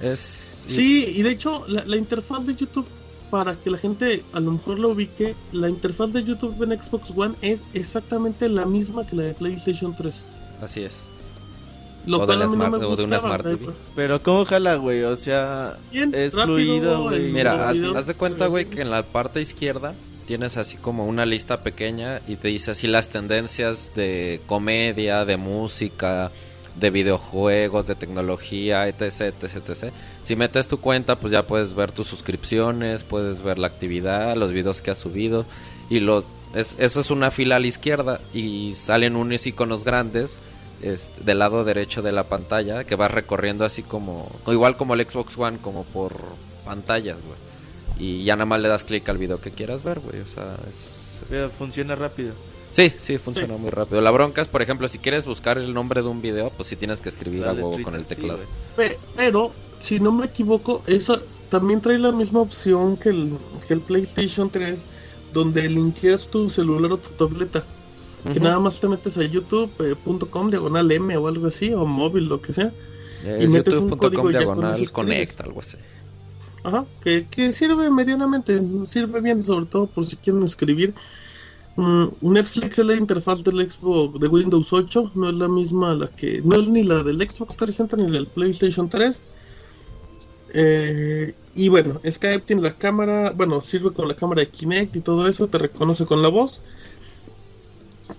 Es... 0.00 0.20
Sí, 0.62 1.06
y 1.08 1.22
de 1.22 1.30
hecho, 1.30 1.64
la, 1.66 1.84
la 1.84 1.96
interfaz 1.96 2.46
de 2.46 2.54
YouTube, 2.54 2.86
para 3.30 3.54
que 3.54 3.70
la 3.70 3.78
gente 3.78 4.22
a 4.32 4.40
lo 4.40 4.52
mejor 4.52 4.78
lo 4.78 4.90
ubique, 4.90 5.34
la 5.52 5.68
interfaz 5.68 6.12
de 6.12 6.24
YouTube 6.24 6.62
en 6.62 6.80
Xbox 6.80 7.12
One 7.16 7.34
es 7.40 7.64
exactamente 7.74 8.48
la 8.48 8.66
misma 8.66 9.06
que 9.06 9.16
la 9.16 9.22
de 9.24 9.34
PlayStation 9.34 9.96
3. 9.96 10.24
Así 10.60 10.82
es. 10.82 10.94
Lo 12.06 12.18
O 12.18 12.20
de 12.20 12.26
cual 12.26 12.38
la 12.38 12.44
a 12.44 12.48
mí 12.48 12.56
no 12.56 12.64
Smart- 12.64 12.78
me 12.80 12.86
o 12.86 12.96
de 12.96 13.04
una 13.04 13.18
Smart 13.18 13.42
TV. 13.44 13.66
Pero 13.94 14.22
¿cómo 14.22 14.44
jala, 14.44 14.76
güey? 14.76 15.02
O 15.02 15.16
sea, 15.16 15.76
Bien, 15.92 16.14
es 16.14 16.32
rápido, 16.34 16.56
fluido, 16.56 17.02
güey. 17.02 17.32
Mira, 17.32 17.68
haz, 17.68 18.06
de 18.06 18.14
cuenta, 18.14 18.46
güey, 18.46 18.64
que 18.66 18.80
en 18.80 18.90
la 18.90 19.02
parte 19.02 19.40
izquierda 19.40 19.92
tienes 20.26 20.56
así 20.56 20.76
como 20.76 21.06
una 21.06 21.26
lista 21.26 21.62
pequeña 21.62 22.20
y 22.28 22.36
te 22.36 22.48
dice 22.48 22.70
así 22.70 22.86
las 22.86 23.08
tendencias 23.08 23.90
de 23.94 24.40
comedia, 24.46 25.24
de 25.24 25.36
música, 25.38 26.30
de 26.78 26.90
videojuegos, 26.90 27.86
de 27.86 27.94
tecnología, 27.94 28.86
etc, 28.88 29.02
etc, 29.42 29.44
etc. 29.68 29.92
Si 30.22 30.36
metes 30.36 30.68
tu 30.68 30.78
cuenta, 30.80 31.16
pues 31.16 31.32
ya 31.32 31.42
puedes 31.46 31.74
ver 31.74 31.92
tus 31.92 32.06
suscripciones, 32.06 33.04
puedes 33.04 33.42
ver 33.42 33.58
la 33.58 33.66
actividad, 33.66 34.36
los 34.36 34.52
videos 34.52 34.80
que 34.80 34.90
has 34.90 34.98
subido 34.98 35.44
y 35.90 36.00
lo 36.00 36.24
es, 36.54 36.76
eso 36.78 37.00
es 37.00 37.10
una 37.10 37.30
fila 37.30 37.56
a 37.56 37.60
la 37.60 37.66
izquierda 37.66 38.20
y 38.32 38.72
salen 38.74 39.16
unos 39.16 39.46
iconos 39.46 39.84
grandes 39.84 40.36
este, 40.82 41.22
del 41.24 41.38
lado 41.40 41.64
derecho 41.64 42.02
de 42.02 42.12
la 42.12 42.24
pantalla 42.24 42.84
que 42.84 42.94
vas 42.96 43.10
recorriendo 43.10 43.64
así 43.64 43.82
como 43.82 44.30
o 44.44 44.52
igual 44.52 44.76
como 44.76 44.94
el 44.94 45.04
Xbox 45.08 45.36
One 45.38 45.58
como 45.58 45.84
por 45.84 46.14
pantallas, 46.64 47.18
güey. 47.24 47.38
Y 47.98 48.24
ya 48.24 48.36
nada 48.36 48.46
más 48.46 48.60
le 48.60 48.68
das 48.68 48.84
clic 48.84 49.08
al 49.08 49.18
video 49.18 49.40
que 49.40 49.50
quieras 49.50 49.82
ver, 49.82 49.98
güey. 50.00 50.20
O 50.20 50.26
sea, 50.26 50.56
es... 50.70 51.20
Pero 51.28 51.50
funciona 51.50 51.96
rápido. 51.96 52.32
Sí, 52.70 52.92
sí, 53.00 53.18
funciona 53.18 53.54
Sí. 53.54 53.60
muy 53.60 53.70
rápido. 53.70 54.00
La 54.00 54.10
bronca 54.10 54.40
es, 54.40 54.46
por 54.46 54.62
ejemplo, 54.62 54.86
si 54.88 54.98
quieres 54.98 55.26
buscar 55.26 55.58
el 55.58 55.74
nombre 55.74 56.02
de 56.02 56.08
un 56.08 56.20
video, 56.20 56.50
pues 56.50 56.68
sí 56.68 56.76
tienes 56.76 57.00
que 57.00 57.08
escribir 57.08 57.40
Dale 57.40 57.56
algo 57.56 57.70
Twitter, 57.70 57.84
con 57.84 57.94
el 57.96 58.04
teclado. 58.04 58.38
Pero 59.16 59.52
si 59.80 59.98
no 59.98 60.12
me 60.12 60.26
equivoco, 60.26 60.82
esa 60.86 61.18
también 61.50 61.80
trae 61.80 61.98
la 61.98 62.12
misma 62.12 62.40
opción 62.40 62.96
que 62.96 63.08
el, 63.08 63.32
que 63.66 63.74
el 63.74 63.80
PlayStation 63.80 64.50
3, 64.50 64.80
donde 65.32 65.68
linkeas 65.68 66.28
tu 66.28 66.50
celular 66.50 66.92
o 66.92 66.98
tu 66.98 67.10
tableta. 67.10 67.64
Que 68.32 68.40
nada 68.40 68.58
más 68.58 68.80
te 68.80 68.88
metes 68.88 69.16
a 69.16 69.24
youtube.com 69.24 70.50
diagonal 70.50 70.90
M 70.90 71.16
o 71.16 71.28
algo 71.28 71.46
así, 71.46 71.72
o 71.72 71.86
móvil, 71.86 72.26
lo 72.26 72.40
que 72.40 72.52
sea. 72.52 72.72
y 73.40 73.46
metes 73.46 73.74
un 73.74 73.90
código 73.90 74.28
diagonal 74.28 74.90
connect, 74.90 75.40
algo 75.40 75.60
así. 75.60 75.76
Ajá, 76.64 76.84
que, 77.02 77.26
que 77.30 77.52
sirve 77.52 77.88
medianamente, 77.90 78.60
sirve 78.86 79.20
bien, 79.20 79.42
sobre 79.42 79.66
todo 79.66 79.86
por 79.86 80.04
si 80.04 80.16
quieren 80.16 80.42
escribir. 80.42 80.92
Mm, 81.76 82.08
Netflix 82.22 82.80
es 82.80 82.86
la 82.86 82.96
interfaz 82.96 83.44
del 83.44 83.70
Xbox 83.70 84.18
de 84.18 84.26
Windows 84.26 84.72
8, 84.72 85.12
no 85.14 85.28
es 85.28 85.34
la 85.36 85.46
misma 85.46 85.94
la 85.94 86.08
que, 86.08 86.42
no 86.42 86.56
es 86.56 86.68
ni 86.68 86.82
la 86.82 87.04
del 87.04 87.18
Xbox 87.18 87.56
360 87.56 87.96
ni 87.96 88.06
la 88.08 88.18
del 88.18 88.26
PlayStation 88.26 88.88
3. 88.88 89.22
Eh, 90.54 91.34
y 91.54 91.68
bueno, 91.68 92.00
Skype 92.04 92.40
tiene 92.40 92.62
la 92.62 92.72
cámara, 92.72 93.30
bueno, 93.30 93.60
sirve 93.60 93.92
con 93.92 94.08
la 94.08 94.14
cámara 94.14 94.40
de 94.40 94.48
Kinect 94.48 94.96
y 94.96 95.00
todo 95.00 95.28
eso, 95.28 95.46
te 95.46 95.58
reconoce 95.58 96.04
con 96.04 96.20
la 96.20 96.28
voz. 96.28 96.60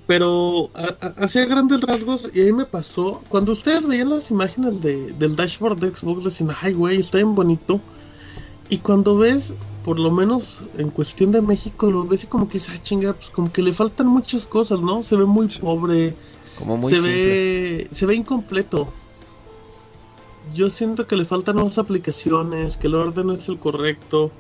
Pero 0.06 0.70
hacía 1.18 1.46
grandes 1.46 1.82
rasgos 1.82 2.32
y 2.34 2.42
ahí 2.42 2.54
me 2.54 2.66
pasó, 2.66 3.24
cuando 3.30 3.54
ustedes 3.54 3.86
veían 3.86 4.10
las 4.10 4.32
imágenes 4.32 4.82
de, 4.82 5.14
del 5.14 5.36
dashboard 5.36 5.80
de 5.80 5.96
Xbox, 5.96 6.24
decían, 6.24 6.52
ay 6.62 6.74
güey, 6.74 7.00
está 7.00 7.18
bien 7.18 7.36
bonito. 7.36 7.80
Y 8.70 8.78
cuando 8.78 9.18
ves, 9.18 9.54
por 9.84 10.00
lo 10.00 10.12
menos 10.12 10.62
en 10.78 10.92
cuestión 10.92 11.32
de 11.32 11.42
México, 11.42 11.90
lo 11.90 12.06
ves 12.06 12.24
y 12.24 12.28
como 12.28 12.48
que 12.48 12.54
dices, 12.54 12.76
ah, 12.76 12.82
chinga, 12.82 13.14
pues 13.14 13.30
como 13.32 13.52
que 13.52 13.64
le 13.64 13.74
faltan 13.74 14.08
muchas 14.08 14.46
cosas, 14.46 14.80
¿no? 14.82 15.02
Se 15.02 15.16
ve 15.16 15.26
muy 15.26 15.48
pobre. 15.48 16.16
Como 16.58 16.78
muy 16.78 16.94
se 16.94 17.00
ve 17.00 17.88
Se 17.92 18.06
ve 18.06 18.16
incompleto. 18.16 18.88
Yo 20.54 20.70
siento 20.70 21.08
que 21.08 21.16
le 21.16 21.26
faltan 21.26 21.56
más 21.58 21.78
aplicaciones, 21.78 22.78
que 22.78 22.88
el 22.88 22.96
orden 22.96 23.28
no 23.28 23.34
es 23.34 23.48
el 23.50 23.60
correcto. 23.60 24.32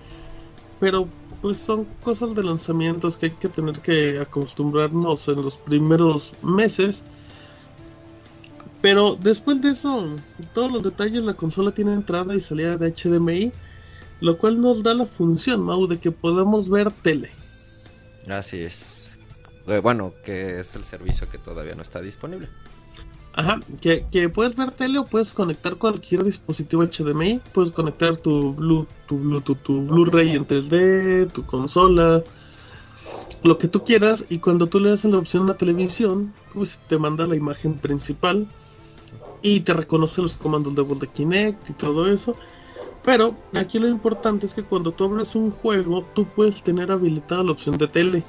Pero 0.79 1.07
pues 1.41 1.57
son 1.57 1.85
cosas 2.03 2.35
de 2.35 2.43
lanzamientos 2.43 3.17
que 3.17 3.27
hay 3.27 3.31
que 3.33 3.49
tener 3.49 3.79
que 3.79 4.19
acostumbrarnos 4.19 5.27
en 5.27 5.43
los 5.43 5.57
primeros 5.57 6.33
meses. 6.41 7.03
Pero 8.81 9.15
después 9.15 9.61
de 9.61 9.71
eso, 9.71 10.07
todos 10.53 10.71
los 10.71 10.83
detalles, 10.83 11.23
la 11.23 11.33
consola 11.33 11.71
tiene 11.71 11.93
entrada 11.93 12.35
y 12.35 12.39
salida 12.39 12.77
de 12.77 12.91
HDMI 12.91 13.51
lo 14.21 14.37
cual 14.37 14.59
nos 14.59 14.83
da 14.83 14.93
la 14.93 15.05
función, 15.05 15.61
Mau, 15.61 15.87
de 15.87 15.97
que 15.97 16.11
podamos 16.11 16.69
ver 16.69 16.91
tele. 16.91 17.29
Así 18.27 18.59
es. 18.61 19.11
Eh, 19.67 19.79
bueno, 19.79 20.13
que 20.23 20.59
es 20.59 20.75
el 20.75 20.83
servicio 20.83 21.29
que 21.29 21.37
todavía 21.37 21.75
no 21.75 21.81
está 21.81 22.01
disponible. 22.01 22.49
Ajá, 23.39 23.61
que, 23.79 24.27
puedes 24.27 24.53
ver 24.57 24.71
tele 24.71 24.99
o 24.99 25.05
puedes 25.05 25.31
conectar 25.31 25.77
cualquier 25.77 26.25
dispositivo 26.25 26.83
HDMI, 26.83 27.39
puedes 27.53 27.71
conectar 27.71 28.17
tu 28.17 28.53
Blu-ray 28.53 28.85
tu, 29.63 29.81
Blu-ray 29.81 30.35
en 30.35 30.45
3D, 30.45 31.31
tu 31.31 31.45
consola, 31.45 32.21
lo 33.41 33.57
que 33.57 33.69
tú 33.69 33.85
quieras, 33.85 34.25
y 34.27 34.39
cuando 34.39 34.67
tú 34.67 34.81
le 34.81 34.89
das 34.89 35.05
la 35.05 35.17
opción 35.17 35.43
a 35.43 35.53
la 35.53 35.57
televisión, 35.57 36.33
pues 36.53 36.81
te 36.89 36.97
manda 36.97 37.25
la 37.27 37.37
imagen 37.37 37.75
principal 37.75 38.45
y 39.41 39.61
te 39.61 39.71
reconoce 39.71 40.21
los 40.21 40.35
comandos 40.35 40.75
de 40.75 40.81
voz 40.81 40.99
de 40.99 41.07
Kinect 41.07 41.69
y 41.69 41.73
todo 41.73 42.11
eso. 42.11 42.35
Pero 43.05 43.37
aquí 43.55 43.79
lo 43.79 43.87
importante 43.87 44.47
es 44.47 44.53
que 44.53 44.63
cuando 44.63 44.91
tú 44.91 45.05
abres 45.05 45.33
un 45.35 45.51
juego, 45.51 46.05
tú 46.13 46.25
puedes 46.25 46.61
tener 46.61 46.91
habilitada 46.91 47.45
la 47.45 47.51
opción 47.51 47.77
de 47.77 47.87
tele. 47.87 48.21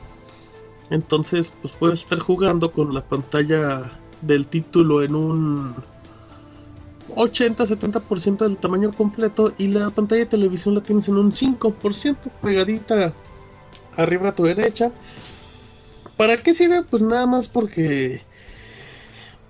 Entonces, 0.89 1.53
pues 1.61 1.75
puedes 1.77 2.03
estar 2.03 2.21
jugando 2.21 2.71
con 2.71 2.95
la 2.95 3.03
pantalla 3.03 3.91
del 4.23 4.47
título 4.47 5.03
en 5.03 5.15
un 5.15 5.75
80-70% 7.17 8.39
del 8.39 8.59
tamaño 8.59 8.93
completo 8.93 9.53
y 9.59 9.69
la 9.69 9.91
pantalla 9.91 10.21
de 10.21 10.27
televisión 10.27 10.75
la 10.75 10.81
tienes 10.81 11.09
en 11.09 11.17
un 11.17 11.33
5% 11.33 12.17
pegadita 12.43 13.13
arriba 13.97 14.29
a 14.29 14.35
tu 14.35 14.45
derecha. 14.45 14.93
¿Para 16.17 16.37
qué 16.37 16.55
sirve? 16.55 16.83
Pues 16.83 17.03
nada 17.03 17.27
más 17.27 17.49
porque... 17.49 18.23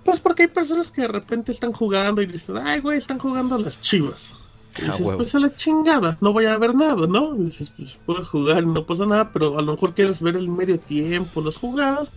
Pues 0.04 0.18
porque 0.20 0.44
hay 0.44 0.48
personas 0.48 0.90
que 0.90 1.02
de 1.02 1.08
repente 1.08 1.52
están 1.52 1.72
jugando 1.72 2.22
y 2.22 2.26
dicen, 2.26 2.56
ay 2.58 2.80
güey, 2.80 2.98
están 2.98 3.18
jugando 3.18 3.56
a 3.56 3.58
las 3.58 3.80
chivas. 3.80 4.34
Y 4.78 4.84
dices, 4.86 5.08
pues 5.16 5.34
a 5.34 5.40
la 5.40 5.54
chingada, 5.54 6.16
no 6.20 6.32
voy 6.32 6.46
a 6.46 6.56
ver 6.56 6.74
nada, 6.74 7.06
¿no? 7.06 7.36
Y 7.36 7.44
dices, 7.44 7.70
pues 7.76 7.98
puedo 8.06 8.24
jugar, 8.24 8.64
no 8.64 8.86
pasa 8.86 9.04
nada, 9.04 9.30
pero 9.32 9.58
a 9.58 9.62
lo 9.62 9.72
mejor 9.72 9.94
quieres 9.94 10.20
ver 10.20 10.36
el 10.36 10.48
medio 10.48 10.78
tiempo, 10.78 11.40
las 11.42 11.56
jugadas. 11.56 12.12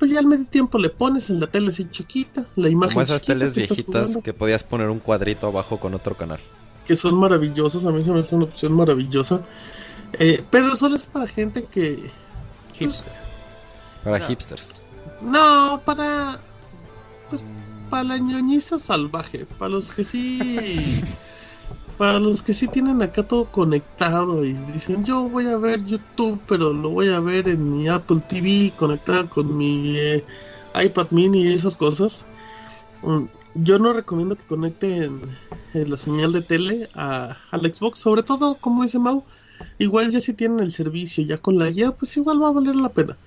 Pues 0.00 0.10
ya 0.10 0.18
al 0.18 0.26
medio 0.26 0.46
tiempo 0.46 0.78
le 0.78 0.88
pones 0.88 1.28
en 1.28 1.38
la 1.38 1.46
tele 1.46 1.68
así 1.68 1.88
chiquita, 1.90 2.46
la 2.56 2.70
imagen. 2.70 2.94
Como 2.94 3.02
esas 3.02 3.22
teles 3.22 3.54
viejitas 3.54 4.16
que 4.24 4.32
podías 4.32 4.64
poner 4.64 4.88
un 4.88 4.98
cuadrito 4.98 5.46
abajo 5.46 5.78
con 5.78 5.94
otro 5.94 6.16
canal. 6.16 6.40
Que 6.86 6.96
son 6.96 7.16
maravillosas, 7.16 7.84
a 7.84 7.92
mí 7.92 8.02
se 8.02 8.10
me 8.10 8.20
hace 8.20 8.34
una 8.34 8.46
opción 8.46 8.72
maravillosa. 8.72 9.42
Eh, 10.14 10.42
pero 10.50 10.74
solo 10.74 10.96
es 10.96 11.04
para 11.04 11.28
gente 11.28 11.64
que. 11.64 12.10
Pues, 12.78 13.04
para 14.02 14.18
hipsters. 14.20 14.76
No, 15.20 15.82
para. 15.84 16.40
Pues 17.28 17.44
para 17.90 18.04
la 18.04 18.18
ñoñiza 18.18 18.78
salvaje, 18.78 19.46
para 19.58 19.68
los 19.68 19.92
que 19.92 20.04
sí, 20.04 21.02
para 22.00 22.18
los 22.18 22.42
que 22.42 22.54
sí 22.54 22.66
tienen 22.66 23.02
acá 23.02 23.22
todo 23.24 23.44
conectado 23.44 24.42
y 24.42 24.54
dicen 24.54 25.04
yo 25.04 25.28
voy 25.28 25.48
a 25.48 25.58
ver 25.58 25.84
YouTube, 25.84 26.40
pero 26.48 26.72
lo 26.72 26.88
voy 26.88 27.10
a 27.10 27.20
ver 27.20 27.46
en 27.46 27.76
mi 27.76 27.88
Apple 27.88 28.22
TV 28.26 28.72
conectado 28.74 29.28
con 29.28 29.54
mi 29.54 29.98
eh, 29.98 30.24
iPad 30.82 31.08
Mini 31.10 31.42
y 31.42 31.52
esas 31.52 31.76
cosas. 31.76 32.24
Mm, 33.02 33.24
yo 33.54 33.78
no 33.78 33.92
recomiendo 33.92 34.34
que 34.34 34.46
conecten 34.46 35.20
eh, 35.74 35.84
la 35.86 35.98
señal 35.98 36.32
de 36.32 36.40
tele 36.40 36.88
a, 36.94 37.36
al 37.50 37.60
Xbox, 37.70 37.98
sobre 37.98 38.22
todo 38.22 38.54
como 38.54 38.82
dice 38.82 38.98
Mau, 38.98 39.22
igual 39.78 40.10
ya 40.10 40.22
si 40.22 40.32
tienen 40.32 40.60
el 40.60 40.72
servicio 40.72 41.22
ya 41.22 41.36
con 41.36 41.58
la 41.58 41.68
guía, 41.68 41.90
pues 41.92 42.16
igual 42.16 42.42
va 42.42 42.48
a 42.48 42.52
valer 42.52 42.76
la 42.76 42.88
pena. 42.88 43.18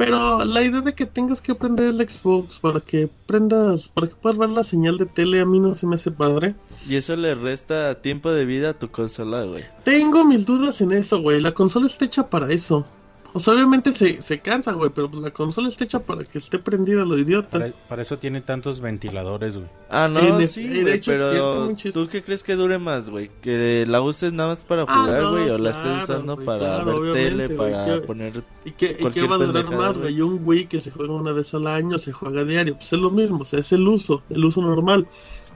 Pero 0.00 0.46
la 0.46 0.62
idea 0.62 0.80
de 0.80 0.94
que 0.94 1.04
tengas 1.04 1.42
que 1.42 1.54
prender 1.54 1.88
el 1.88 2.08
Xbox 2.08 2.58
para 2.58 2.80
que 2.80 3.10
prendas, 3.26 3.88
para 3.88 4.06
que 4.06 4.14
puedas 4.14 4.38
ver 4.38 4.48
la 4.48 4.64
señal 4.64 4.96
de 4.96 5.04
tele, 5.04 5.42
a 5.42 5.44
mí 5.44 5.60
no 5.60 5.74
se 5.74 5.86
me 5.86 5.96
hace 5.96 6.10
padre. 6.10 6.54
Y 6.88 6.96
eso 6.96 7.14
le 7.16 7.34
resta 7.34 8.00
tiempo 8.00 8.30
de 8.30 8.46
vida 8.46 8.70
a 8.70 8.78
tu 8.78 8.90
consola, 8.90 9.44
güey. 9.44 9.62
Tengo 9.84 10.24
mis 10.24 10.46
dudas 10.46 10.80
en 10.80 10.92
eso, 10.92 11.20
güey. 11.20 11.42
La 11.42 11.52
consola 11.52 11.86
está 11.86 12.06
hecha 12.06 12.30
para 12.30 12.50
eso. 12.50 12.86
O 13.32 13.38
sea, 13.38 13.54
obviamente 13.54 13.92
se, 13.92 14.20
se 14.22 14.40
cansa, 14.40 14.72
güey, 14.72 14.90
pero 14.92 15.08
pues 15.08 15.22
la 15.22 15.30
consola 15.30 15.68
está 15.68 15.84
hecha 15.84 16.00
para 16.00 16.24
que 16.24 16.38
esté 16.38 16.58
prendida 16.58 17.04
lo 17.04 17.16
idiota. 17.16 17.72
Para, 17.88 18.02
eso 18.02 18.18
tiene 18.18 18.40
tantos 18.40 18.80
ventiladores, 18.80 19.56
güey. 19.56 19.68
Ah, 19.88 20.08
no, 20.08 20.20
sí, 20.46 20.82
güey, 20.82 21.00
pero 21.00 21.74
¿tú 21.92 22.08
qué 22.08 22.24
crees 22.24 22.42
que 22.42 22.56
dure 22.56 22.78
más, 22.78 23.08
güey? 23.08 23.30
¿Que 23.40 23.84
la 23.86 24.00
uses 24.00 24.32
nada 24.32 24.48
más 24.50 24.64
para 24.64 24.82
ah, 24.88 25.02
jugar, 25.02 25.26
güey? 25.30 25.50
¿O 25.50 25.58
la 25.58 25.70
estés 25.70 26.02
usando 26.02 26.36
para 26.38 26.82
ver 26.82 27.12
tele, 27.12 27.48
para 27.50 28.02
poner 28.02 28.42
¿Y 28.64 28.72
qué, 28.72 28.96
¿y 28.98 29.10
qué 29.10 29.26
va 29.26 29.36
a 29.36 29.38
durar 29.38 29.70
más, 29.70 29.96
güey? 29.96 30.20
Un 30.20 30.40
Wii 30.44 30.66
que 30.66 30.80
se 30.80 30.90
juega 30.90 31.12
una 31.12 31.32
vez 31.32 31.54
al 31.54 31.68
año, 31.68 31.98
se 31.98 32.12
juega 32.12 32.44
diario. 32.44 32.74
Pues 32.74 32.92
es 32.92 32.98
lo 32.98 33.10
mismo, 33.10 33.40
o 33.40 33.44
sea, 33.44 33.60
es 33.60 33.72
el 33.72 33.86
uso, 33.86 34.22
el 34.28 34.44
uso 34.44 34.60
normal. 34.60 35.06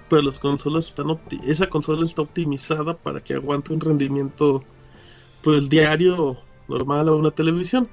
Pero 0.09 0.23
las 0.23 0.39
consolas 0.39 0.87
están... 0.87 1.07
Esa 1.47 1.69
consola 1.69 2.05
está 2.05 2.23
optimizada 2.23 2.95
para 2.95 3.21
que 3.21 3.35
aguante 3.35 3.73
un 3.73 3.81
rendimiento, 3.81 4.63
pues, 5.43 5.69
diario 5.69 6.37
normal 6.69 7.09
a 7.09 7.15
una 7.15 7.31
televisión. 7.31 7.89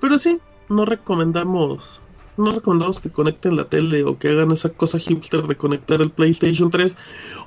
Pero 0.00 0.18
sí, 0.18 0.38
no 0.68 0.84
recomendamos 0.84 2.00
no 2.36 2.50
recomendamos 2.50 3.00
que 3.00 3.10
conecten 3.10 3.56
la 3.56 3.64
tele 3.64 4.04
o 4.04 4.18
que 4.18 4.28
hagan 4.28 4.52
esa 4.52 4.72
cosa 4.72 4.98
hipster 4.98 5.42
de 5.42 5.56
conectar 5.56 6.00
el 6.02 6.10
PlayStation 6.10 6.70
3 6.70 6.96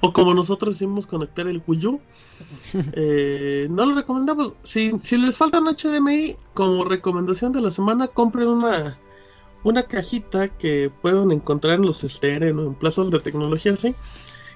o 0.01 0.13
como 0.13 0.33
nosotros 0.33 0.75
decimos 0.75 1.05
conectar 1.05 1.47
el 1.47 1.61
Wii 1.65 1.85
U. 1.87 2.01
Eh, 2.93 3.67
no 3.69 3.85
lo 3.85 3.95
recomendamos. 3.95 4.53
Si, 4.63 4.91
si 5.01 5.17
les 5.17 5.37
faltan 5.37 5.65
HDMI, 5.65 6.35
como 6.53 6.85
recomendación 6.85 7.51
de 7.51 7.61
la 7.61 7.71
semana, 7.71 8.07
compren 8.07 8.47
una, 8.47 8.97
una 9.63 9.83
cajita 9.83 10.47
que 10.47 10.89
pueden 11.01 11.31
encontrar 11.31 11.75
en 11.75 11.85
los 11.85 11.99
Steren 11.99 12.59
o 12.59 12.63
en 12.63 12.75
plazas 12.75 13.11
de 13.11 13.19
tecnología 13.19 13.73
así 13.73 13.93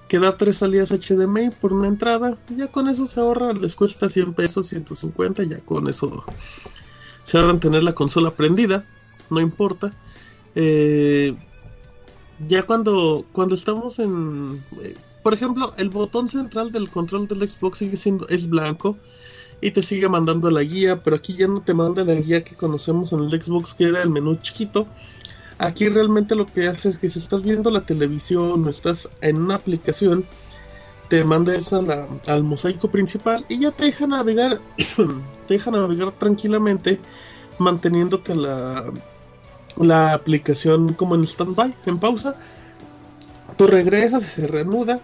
que 0.07 0.19
da 0.19 0.37
tres 0.37 0.57
salidas 0.57 0.91
HDMI 0.91 1.49
por 1.49 1.73
una 1.73 1.87
entrada. 1.87 2.37
Ya 2.55 2.67
con 2.67 2.87
eso 2.87 3.05
se 3.05 3.19
ahorra, 3.19 3.53
les 3.53 3.75
cuesta 3.75 4.09
100 4.09 4.33
pesos, 4.33 4.67
150, 4.67 5.43
ya 5.43 5.59
con 5.59 5.87
eso 5.87 6.25
se 7.25 7.37
ahorran 7.37 7.59
tener 7.59 7.83
la 7.83 7.95
consola 7.95 8.31
prendida, 8.31 8.85
no 9.29 9.39
importa. 9.39 9.93
Eh, 10.55 11.35
ya 12.47 12.63
cuando, 12.63 13.25
cuando 13.31 13.55
estamos 13.55 13.99
en... 13.99 14.61
Eh, 14.81 14.95
por 15.23 15.33
ejemplo, 15.33 15.73
el 15.77 15.89
botón 15.89 16.27
central 16.27 16.71
del 16.73 16.89
control 16.89 17.27
del 17.27 17.47
Xbox 17.47 17.77
sigue 17.77 17.95
siendo, 17.95 18.27
es 18.27 18.49
blanco 18.49 18.97
y 19.61 19.71
te 19.71 19.81
sigue 19.81 20.09
mandando 20.09 20.51
la 20.51 20.61
guía, 20.61 21.01
pero 21.01 21.15
aquí 21.15 21.37
ya 21.37 21.47
no 21.47 21.61
te 21.61 21.73
manda 21.73 22.03
la 22.03 22.15
guía 22.15 22.43
que 22.43 22.55
conocemos 22.55 23.13
en 23.13 23.21
el 23.21 23.41
Xbox, 23.41 23.73
que 23.73 23.85
era 23.85 24.01
el 24.01 24.09
menú 24.09 24.35
chiquito, 24.35 24.85
Aquí 25.57 25.87
realmente 25.87 26.35
lo 26.35 26.45
que 26.47 26.67
hace 26.67 26.89
es 26.89 26.97
que 26.97 27.09
si 27.09 27.19
estás 27.19 27.43
viendo 27.43 27.69
la 27.69 27.85
televisión 27.85 28.65
o 28.65 28.69
estás 28.69 29.09
en 29.21 29.37
una 29.37 29.55
aplicación, 29.55 30.25
te 31.09 31.23
manda 31.23 31.55
esa 31.55 31.79
al 32.25 32.43
mosaico 32.43 32.89
principal 32.89 33.45
y 33.49 33.59
ya 33.59 33.71
te 33.71 33.85
deja 33.85 34.07
navegar, 34.07 34.59
te 35.47 35.53
deja 35.53 35.71
navegar 35.71 36.11
tranquilamente, 36.13 36.99
manteniéndote 37.59 38.35
la, 38.35 38.91
la 39.77 40.13
aplicación 40.13 40.93
como 40.93 41.15
en 41.15 41.23
stand-by, 41.23 41.73
en 41.85 41.99
pausa. 41.99 42.35
Tú 43.57 43.67
regresas 43.67 44.23
y 44.23 44.41
se 44.41 44.47
reanuda. 44.47 44.99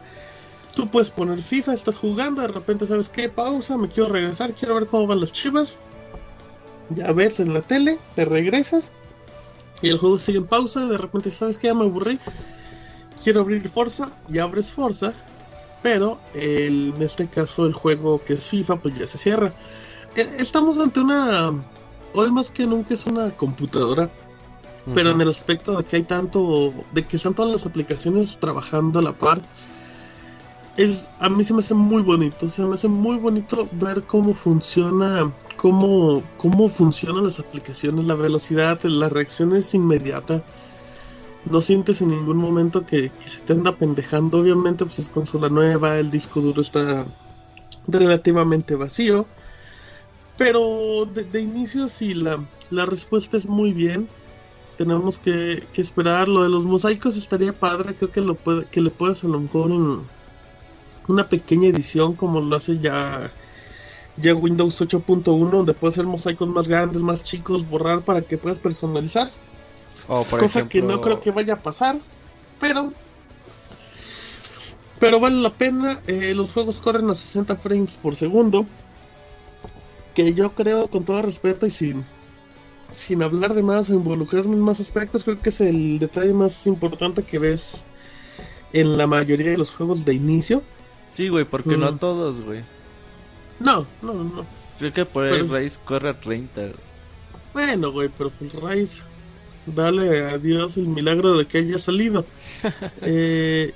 tú 0.75 0.89
puedes 0.89 1.11
poner 1.11 1.41
FIFA, 1.41 1.73
estás 1.73 1.97
jugando, 1.97 2.41
de 2.41 2.47
repente 2.47 2.87
sabes 2.87 3.09
qué, 3.09 3.29
pausa, 3.29 3.77
me 3.77 3.89
quiero 3.89 4.09
regresar, 4.09 4.53
quiero 4.53 4.75
ver 4.75 4.87
cómo 4.87 5.05
van 5.05 5.19
las 5.19 5.31
chivas. 5.31 5.75
Ya 6.89 7.11
ves 7.11 7.39
en 7.39 7.53
la 7.53 7.61
tele, 7.61 7.99
te 8.15 8.25
regresas 8.25 8.91
y 9.81 9.89
el 9.89 9.97
juego 9.97 10.17
sigue 10.17 10.39
en 10.39 10.45
pausa, 10.47 10.85
de 10.87 10.97
repente 10.97 11.31
sabes 11.31 11.57
que 11.57 11.67
ya 11.67 11.73
me 11.73 11.83
aburrí, 11.85 12.19
quiero 13.23 13.41
abrir 13.41 13.67
Forza 13.69 14.09
y 14.29 14.39
abres 14.39 14.71
Forza, 14.71 15.13
pero 15.81 16.19
el- 16.33 16.93
en 16.95 17.01
este 17.01 17.27
caso 17.27 17.65
el 17.65 17.73
juego 17.73 18.21
que 18.23 18.33
es 18.33 18.47
FIFA 18.47 18.77
pues 18.81 18.97
ya 18.97 19.07
se 19.07 19.17
cierra. 19.17 19.53
Eh, 20.15 20.29
Estamos 20.39 20.77
ante 20.79 20.99
una, 20.99 21.53
hoy 22.13 22.31
más 22.31 22.51
que 22.51 22.65
nunca 22.65 22.93
es 22.93 23.05
una 23.05 23.29
computadora, 23.31 24.09
pero 24.93 25.11
en 25.11 25.21
el 25.21 25.29
aspecto 25.29 25.77
de 25.77 25.83
que 25.83 25.97
hay 25.97 26.03
tanto, 26.03 26.73
de 26.93 27.05
que 27.05 27.17
están 27.17 27.35
todas 27.35 27.51
las 27.51 27.65
aplicaciones 27.65 28.39
trabajando 28.39 28.99
a 28.99 29.01
la 29.03 29.11
par, 29.13 29.39
es, 30.77 31.05
a 31.19 31.29
mí 31.29 31.43
se 31.43 31.53
me 31.53 31.59
hace 31.59 31.73
muy 31.73 32.01
bonito, 32.01 32.47
se 32.49 32.61
me 32.63 32.73
hace 32.75 32.87
muy 32.87 33.17
bonito 33.17 33.67
ver 33.73 34.03
cómo 34.03 34.33
funciona, 34.33 35.31
cómo, 35.59 36.23
cómo 36.37 36.69
funcionan 36.69 37.25
las 37.25 37.39
aplicaciones, 37.41 38.05
la 38.05 38.15
velocidad, 38.15 38.81
la 38.83 39.09
reacción 39.09 39.53
es 39.53 39.73
inmediata. 39.73 40.41
No 41.51 41.59
sientes 41.59 42.01
en 42.01 42.11
ningún 42.11 42.37
momento 42.37 42.85
que, 42.85 43.11
se 43.25 43.41
te 43.41 43.53
anda 43.53 43.75
pendejando. 43.75 44.39
Obviamente, 44.39 44.85
pues 44.85 44.99
es 44.99 45.09
consola 45.09 45.49
nueva, 45.49 45.97
el 45.97 46.11
disco 46.11 46.39
duro 46.39 46.61
está 46.61 47.05
relativamente 47.87 48.75
vacío. 48.75 49.27
Pero 50.37 51.05
de, 51.13 51.25
de 51.25 51.41
inicio 51.41 51.89
sí, 51.89 52.13
la, 52.13 52.39
la 52.69 52.85
respuesta 52.85 53.35
es 53.35 53.45
muy 53.45 53.73
bien. 53.73 54.07
Tenemos 54.77 55.19
que, 55.19 55.67
que 55.73 55.81
esperar. 55.81 56.29
Lo 56.29 56.43
de 56.43 56.49
los 56.49 56.63
mosaicos 56.63 57.17
estaría 57.17 57.51
padre. 57.51 57.95
Creo 57.95 58.11
que, 58.11 58.21
lo 58.21 58.35
puede, 58.35 58.63
que 58.65 58.79
le 58.79 58.91
puedes 58.91 59.25
a 59.25 59.27
lo 59.27 59.39
en 59.39 60.03
una 61.09 61.27
pequeña 61.27 61.67
edición 61.67 62.15
como 62.15 62.39
lo 62.39 62.55
hace 62.55 62.79
ya, 62.79 63.29
ya 64.21 64.35
Windows 64.35 64.79
8.1, 64.81 65.49
donde 65.49 65.73
puedes 65.73 65.95
hacer 65.95 66.05
mosaicos 66.07 66.47
más 66.49 66.67
grandes, 66.67 67.01
más 67.01 67.23
chicos, 67.23 67.67
borrar 67.67 68.01
para 68.03 68.21
que 68.21 68.37
puedas 68.37 68.59
personalizar. 68.59 69.29
O 70.07 70.23
por 70.23 70.39
cosa 70.39 70.59
ejemplo, 70.59 70.69
que 70.69 70.81
no 70.81 71.01
creo 71.01 71.19
que 71.21 71.31
vaya 71.31 71.53
a 71.55 71.61
pasar. 71.61 71.97
Pero 72.59 72.91
pero 74.99 75.19
vale 75.19 75.37
la 75.37 75.53
pena. 75.53 76.01
eh, 76.07 76.33
los 76.35 76.51
juegos 76.51 76.79
corren 76.81 77.09
a 77.09 77.15
60 77.15 77.55
frames 77.55 77.91
por 77.93 78.15
segundo. 78.15 78.65
Que 80.13 80.33
yo 80.33 80.51
creo, 80.53 80.89
con 80.89 81.05
todo 81.05 81.21
respeto 81.21 81.65
y 81.65 81.69
sin, 81.69 82.05
sin 82.89 83.23
hablar 83.23 83.53
de 83.53 83.63
más 83.63 83.89
o 83.89 83.93
involucrarme 83.93 84.55
en 84.55 84.59
más 84.59 84.79
aspectos, 84.81 85.23
creo 85.23 85.41
que 85.41 85.49
es 85.49 85.61
el 85.61 85.99
detalle 85.99 86.33
más 86.33 86.67
importante 86.67 87.23
que 87.23 87.39
ves 87.39 87.83
en 88.73 88.97
la 88.97 89.07
mayoría 89.07 89.51
de 89.51 89.57
los 89.57 89.71
juegos 89.71 90.03
de 90.03 90.13
inicio. 90.15 90.61
Sí, 91.13 91.29
güey, 91.29 91.45
porque 91.45 91.77
no 91.77 91.91
Mm. 91.93 91.99
todos, 91.99 92.41
güey. 92.41 92.63
No, 93.59 93.85
no, 94.01 94.13
no, 94.13 94.23
no. 94.23 94.45
Creo 94.79 94.93
que 94.93 95.05
por 95.05 95.25
ahí 95.25 95.41
Pero- 95.41 95.53
Race 95.53 95.77
corre 95.83 96.09
a 96.09 96.19
30. 96.19 96.61
güey. 96.61 96.73
Bueno, 97.53 97.91
güey, 97.91 98.09
pero 98.17 98.29
pues 98.31 98.53
Rice, 98.53 99.01
dale 99.65 100.25
a 100.31 100.37
Dios 100.37 100.77
el 100.77 100.87
milagro 100.87 101.37
de 101.37 101.45
que 101.45 101.57
haya 101.59 101.77
salido. 101.79 102.25
Eh, 103.01 103.73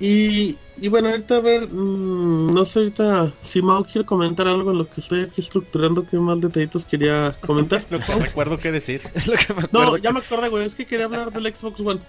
y, 0.00 0.56
y 0.76 0.88
bueno, 0.88 1.08
ahorita 1.08 1.36
a 1.38 1.40
ver, 1.40 1.68
mm, 1.68 2.54
no 2.54 2.64
sé 2.64 2.78
ahorita 2.80 3.32
si 3.40 3.60
Mao 3.62 3.82
quiere 3.84 4.04
comentar 4.06 4.46
algo 4.46 4.70
en 4.70 4.78
lo 4.78 4.88
que 4.88 5.00
estoy 5.00 5.22
aquí 5.22 5.40
estructurando, 5.40 6.06
qué 6.06 6.16
más 6.18 6.40
detallitos 6.40 6.84
quería 6.84 7.34
comentar. 7.44 7.84
Lo 7.90 7.98
que 7.98 8.14
recuerdo 8.14 8.58
que 8.58 8.70
decir. 8.70 9.00
es 9.14 9.26
lo 9.26 9.34
que 9.34 9.54
me 9.54 9.62
No, 9.72 9.80
acuerdo. 9.80 9.96
ya 9.96 10.12
me 10.12 10.20
acordé, 10.20 10.48
güey, 10.48 10.64
es 10.66 10.74
que 10.76 10.86
quería 10.86 11.06
hablar 11.06 11.32
del 11.32 11.52
Xbox 11.54 11.80
One. 11.80 12.00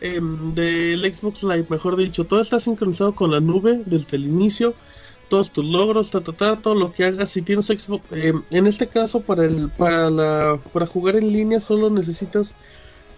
Em, 0.00 0.54
del 0.54 1.14
Xbox 1.14 1.42
Live, 1.44 1.66
mejor 1.70 1.96
dicho, 1.96 2.24
todo 2.24 2.40
está 2.40 2.58
sincronizado 2.60 3.14
con 3.14 3.30
la 3.30 3.38
nube 3.40 3.82
desde 3.86 4.16
el 4.16 4.24
inicio. 4.24 4.74
Todos 5.28 5.50
tus 5.52 5.64
logros, 5.64 6.10
ta, 6.12 6.20
ta, 6.20 6.32
ta, 6.32 6.56
todo 6.56 6.74
lo 6.74 6.92
que 6.92 7.04
hagas. 7.04 7.30
Si 7.30 7.42
tienes 7.42 7.66
Xbox, 7.66 8.04
em, 8.12 8.42
en 8.50 8.66
este 8.66 8.86
caso 8.86 9.20
para 9.20 9.44
el 9.44 9.70
para 9.70 10.08
la 10.10 10.60
para 10.72 10.86
jugar 10.86 11.16
en 11.16 11.32
línea 11.32 11.58
solo 11.60 11.90
necesitas 11.90 12.54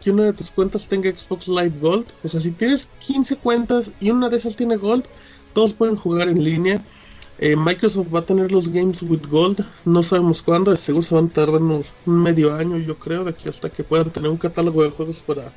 que 0.01 0.11
una 0.11 0.25
de 0.25 0.33
tus 0.33 0.51
cuentas 0.51 0.89
tenga 0.89 1.11
Xbox 1.11 1.49
Live 1.49 1.75
Gold. 1.81 2.07
O 2.25 2.29
sea, 2.29 2.41
si 2.41 2.51
tienes 2.53 2.89
15 3.07 3.37
cuentas 3.37 3.93
y 4.01 4.11
una 4.11 4.29
de 4.31 4.37
esas 4.39 4.57
tiene 4.57 4.77
Gold, 4.77 5.05
todos 5.55 5.75
pueden 5.75 5.97
jugar 5.97 6.29
en 6.29 6.43
línea. 6.43 6.83
Eh, 7.41 7.55
Microsoft 7.57 8.09
va 8.13 8.21
a 8.21 8.23
tener 8.27 8.51
los 8.51 8.69
Games 8.71 9.01
with 9.03 9.27
Gold, 9.31 9.65
no 9.85 10.03
sabemos 10.03 10.43
cuándo, 10.43 10.73
de 10.73 10.77
seguro 10.77 11.05
se 11.05 11.15
van 11.15 11.27
a 11.27 11.29
tardar 11.29 11.63
unos 11.63 11.93
un 12.05 12.21
medio 12.23 12.53
año, 12.55 12.79
yo 12.79 12.99
creo, 12.99 13.23
de 13.23 13.31
aquí 13.31 13.49
hasta 13.49 13.71
que 13.71 13.85
puedan 13.85 14.11
tener 14.11 14.29
un 14.29 14.39
catálogo 14.39 14.83
de 14.83 14.91
juegos 14.91 15.23
para, 15.25 15.53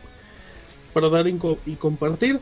para 0.94 1.10
dar 1.10 1.28
y, 1.28 1.34
co- 1.34 1.58
y 1.66 1.76
compartir. 1.78 2.40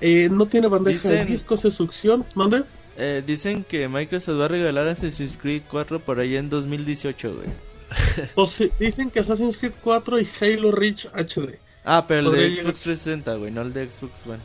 Eh, 0.00 0.28
no 0.30 0.46
tiene 0.46 0.68
bandeja 0.68 1.08
de 1.08 1.24
discos 1.32 1.62
de 1.62 1.70
succión, 1.72 2.24
mande. 2.36 2.62
Eh, 2.98 3.22
dicen 3.26 3.62
que 3.64 3.88
Microsoft 3.88 4.40
va 4.40 4.46
a 4.46 4.48
regalar 4.48 4.88
Assassin's 4.88 5.36
Creed 5.36 5.62
4 5.70 6.00
por 6.00 6.18
ahí 6.18 6.36
en 6.36 6.48
2018, 6.48 7.34
güey. 7.34 7.48
O 8.34 8.46
se- 8.46 8.72
dicen 8.80 9.10
que 9.10 9.20
Assassin's 9.20 9.56
Creed 9.58 9.74
4 9.82 10.20
y 10.20 10.28
Halo 10.40 10.72
Reach 10.72 11.06
HD. 11.12 11.58
Ah, 11.84 12.04
pero 12.08 12.20
el 12.30 12.32
de 12.32 12.48
llegar- 12.50 12.64
Xbox 12.64 12.80
360, 12.80 13.34
güey, 13.36 13.50
no 13.52 13.62
el 13.62 13.72
de 13.72 13.88
Xbox 13.90 14.26
One. 14.26 14.40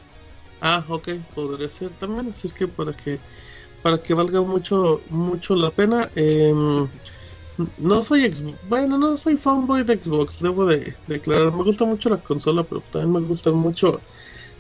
Ah, 0.62 0.84
ok, 0.88 1.10
podría 1.34 1.70
ser 1.70 1.90
también. 1.92 2.32
Así 2.36 2.48
es 2.48 2.54
que 2.54 2.68
para 2.68 2.94
que 2.94 3.20
para 3.82 3.98
que 4.00 4.14
valga 4.14 4.42
mucho 4.42 5.02
mucho 5.10 5.56
la 5.56 5.72
pena. 5.72 6.10
em, 6.16 6.88
no 7.80 8.04
soy 8.04 8.32
Xbox, 8.32 8.58
bueno, 8.70 8.98
no 8.98 9.18
soy 9.18 9.38
fanboy 9.38 9.84
de 9.84 10.00
Xbox, 10.02 10.40
debo 10.42 10.66
de 10.68 10.94
declarar. 11.08 11.52
Me 11.52 11.64
gusta 11.64 11.86
mucho 11.86 12.10
la 12.10 12.18
consola, 12.18 12.64
pero 12.64 12.82
también 12.92 13.12
me 13.24 13.28
gustan 13.28 13.56
mucho 13.56 14.00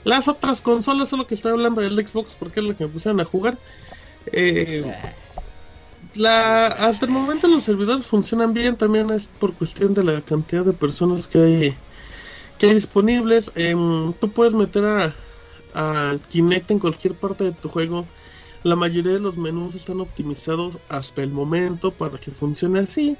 las 0.03 0.27
otras 0.27 0.61
consolas. 0.61 1.09
Solo 1.09 1.27
que 1.27 1.35
estoy 1.35 1.51
hablando 1.51 1.81
del 1.81 2.05
Xbox 2.05 2.35
porque 2.39 2.59
es 2.59 2.65
lo 2.65 2.77
que 2.77 2.85
me 2.85 2.91
pusieron 2.91 3.19
a 3.19 3.25
jugar. 3.25 3.57
Eh, 4.27 4.91
la, 6.15 6.67
hasta 6.67 7.05
el 7.05 7.11
momento 7.11 7.47
los 7.47 7.63
servidores 7.63 8.05
funcionan 8.05 8.53
bien, 8.53 8.75
también 8.75 9.09
es 9.11 9.27
por 9.27 9.53
cuestión 9.53 9.93
de 9.93 10.03
la 10.03 10.21
cantidad 10.21 10.65
de 10.65 10.73
personas 10.73 11.27
que 11.27 11.39
hay 11.39 11.75
que 12.57 12.67
hay 12.67 12.73
disponibles. 12.75 13.51
Em, 13.55 14.13
tú 14.13 14.29
puedes 14.29 14.53
meter 14.53 14.85
a, 14.85 15.15
a 15.73 16.17
Kinect 16.29 16.71
en 16.71 16.79
cualquier 16.79 17.15
parte 17.15 17.43
de 17.45 17.51
tu 17.53 17.69
juego. 17.69 18.05
La 18.63 18.75
mayoría 18.75 19.13
de 19.13 19.19
los 19.19 19.37
menús 19.37 19.73
están 19.73 20.01
optimizados 20.01 20.79
hasta 20.87 21.23
el 21.23 21.31
momento 21.31 21.91
para 21.91 22.19
que 22.19 22.29
funcione 22.31 22.79
así. 22.79 23.17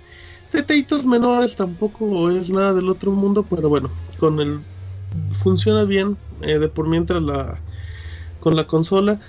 Detallitos 0.51 1.05
menores 1.05 1.55
tampoco 1.55 2.29
es 2.29 2.49
nada 2.49 2.73
del 2.73 2.89
otro 2.89 3.11
mundo, 3.11 3.43
pero 3.49 3.69
bueno, 3.69 3.89
con 4.17 4.39
el 4.39 4.61
funciona 5.31 5.83
bien 5.83 6.17
eh, 6.41 6.59
de 6.59 6.67
por 6.67 6.87
mientras 6.87 7.21
la 7.21 7.59
con 8.39 8.55
la 8.55 8.67
consola. 8.67 9.21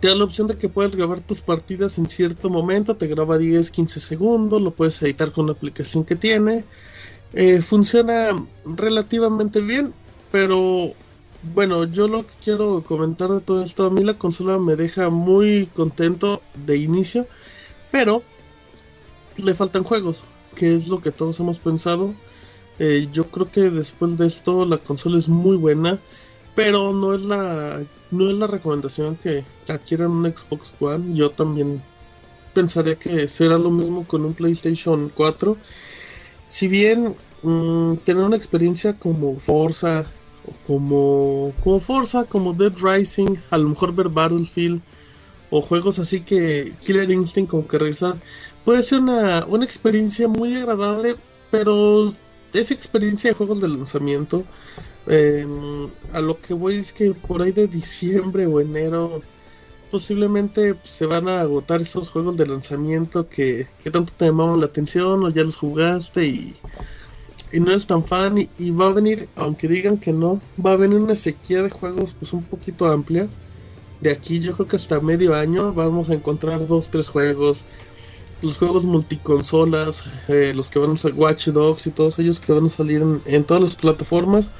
Te 0.00 0.08
da 0.08 0.14
la 0.14 0.24
opción 0.24 0.46
de 0.46 0.56
que 0.56 0.68
puedes 0.68 0.96
grabar 0.96 1.20
tus 1.20 1.40
partidas 1.40 1.98
en 1.98 2.08
cierto 2.08 2.50
momento, 2.50 2.96
te 2.96 3.06
graba 3.06 3.38
10, 3.38 3.70
15 3.70 4.00
segundos, 4.00 4.60
lo 4.60 4.72
puedes 4.72 5.00
editar 5.02 5.30
con 5.32 5.46
la 5.46 5.52
aplicación 5.52 6.04
que 6.04 6.16
tiene. 6.16 6.64
Eh, 7.34 7.60
funciona 7.62 8.30
relativamente 8.64 9.60
bien, 9.60 9.92
pero 10.32 10.94
bueno, 11.54 11.84
yo 11.84 12.08
lo 12.08 12.26
que 12.26 12.32
quiero 12.42 12.82
comentar 12.82 13.28
de 13.28 13.40
todo 13.40 13.62
esto, 13.62 13.84
a 13.84 13.90
mí 13.90 14.02
la 14.02 14.18
consola 14.18 14.58
me 14.58 14.76
deja 14.76 15.10
muy 15.10 15.66
contento 15.74 16.40
de 16.66 16.78
inicio, 16.78 17.26
pero 17.90 18.22
le 19.36 19.54
faltan 19.54 19.84
juegos, 19.84 20.24
que 20.56 20.74
es 20.74 20.88
lo 20.88 21.00
que 21.00 21.10
todos 21.10 21.38
hemos 21.40 21.58
pensado. 21.58 22.14
Eh, 22.78 23.08
yo 23.12 23.26
creo 23.28 23.50
que 23.50 23.70
después 23.70 24.18
de 24.18 24.26
esto 24.26 24.64
la 24.64 24.78
consola 24.78 25.18
es 25.18 25.28
muy 25.28 25.56
buena, 25.56 25.98
pero 26.54 26.92
no 26.92 27.14
es 27.14 27.22
la 27.22 27.82
no 28.10 28.30
es 28.30 28.36
la 28.36 28.46
recomendación 28.46 29.16
que 29.16 29.44
adquieran 29.68 30.10
un 30.10 30.26
Xbox 30.26 30.72
One. 30.80 31.16
Yo 31.16 31.30
también 31.30 31.82
pensaría 32.54 32.96
que 32.96 33.28
será 33.28 33.58
lo 33.58 33.70
mismo 33.70 34.06
con 34.06 34.24
un 34.24 34.34
PlayStation 34.34 35.10
4. 35.14 35.56
Si 36.46 36.68
bien 36.68 37.16
mm, 37.42 37.96
tener 38.04 38.24
una 38.24 38.36
experiencia 38.36 38.98
como 38.98 39.38
Forza, 39.38 40.04
como 40.66 41.52
como 41.62 41.80
Forza, 41.80 42.24
como 42.24 42.52
Dead 42.52 42.74
Rising, 42.80 43.36
a 43.50 43.58
lo 43.58 43.70
mejor 43.70 43.94
ver 43.94 44.08
Battlefield 44.08 44.80
o 45.50 45.60
juegos 45.60 45.98
así 45.98 46.20
que 46.20 46.74
Killer 46.80 47.10
Instinct 47.10 47.50
como 47.50 47.66
que 47.68 47.78
regresar 47.78 48.16
puede 48.64 48.82
ser 48.82 49.00
una, 49.00 49.44
una 49.46 49.64
experiencia 49.64 50.26
muy 50.28 50.54
agradable, 50.56 51.16
pero 51.50 52.10
esa 52.60 52.74
experiencia 52.74 53.30
de 53.30 53.34
juegos 53.34 53.60
de 53.60 53.68
lanzamiento, 53.68 54.44
eh, 55.06 55.46
a 56.12 56.20
lo 56.20 56.40
que 56.40 56.54
voy 56.54 56.76
es 56.76 56.92
que 56.92 57.12
por 57.12 57.42
ahí 57.42 57.52
de 57.52 57.66
diciembre 57.68 58.46
o 58.46 58.60
enero 58.60 59.22
posiblemente 59.90 60.74
se 60.82 61.06
van 61.06 61.28
a 61.28 61.40
agotar 61.40 61.80
esos 61.80 62.08
juegos 62.08 62.36
de 62.36 62.46
lanzamiento 62.46 63.28
que, 63.28 63.68
que 63.82 63.90
tanto 63.90 64.12
te 64.16 64.24
llamaban 64.24 64.60
la 64.60 64.66
atención 64.66 65.22
o 65.24 65.30
ya 65.30 65.44
los 65.44 65.56
jugaste 65.56 66.24
y, 66.26 66.54
y 67.52 67.60
no 67.60 67.70
eres 67.70 67.86
tan 67.86 68.04
fan 68.04 68.38
y, 68.38 68.50
y 68.58 68.70
va 68.70 68.88
a 68.88 68.92
venir, 68.92 69.28
aunque 69.36 69.68
digan 69.68 69.98
que 69.98 70.12
no, 70.12 70.40
va 70.64 70.72
a 70.72 70.76
venir 70.76 70.98
una 70.98 71.14
sequía 71.16 71.62
de 71.62 71.70
juegos 71.70 72.14
pues 72.18 72.32
un 72.32 72.44
poquito 72.44 72.86
amplia. 72.86 73.28
De 74.00 74.10
aquí 74.10 74.40
yo 74.40 74.54
creo 74.54 74.66
que 74.66 74.76
hasta 74.76 75.00
medio 75.00 75.34
año 75.34 75.72
vamos 75.72 76.10
a 76.10 76.14
encontrar 76.14 76.66
dos, 76.66 76.90
tres 76.90 77.08
juegos 77.08 77.64
los 78.44 78.58
juegos 78.58 78.84
multiconsolas, 78.84 80.04
eh, 80.28 80.52
los 80.54 80.70
que 80.70 80.78
van 80.78 80.92
a 80.92 80.96
ser 80.96 81.14
Watch 81.14 81.48
Dogs 81.48 81.86
y 81.86 81.90
todos 81.90 82.18
ellos 82.18 82.38
que 82.38 82.52
van 82.52 82.66
a 82.66 82.68
salir 82.68 83.02
en, 83.26 83.44
todas 83.44 83.62
las 83.62 83.76
plataformas. 83.76 84.50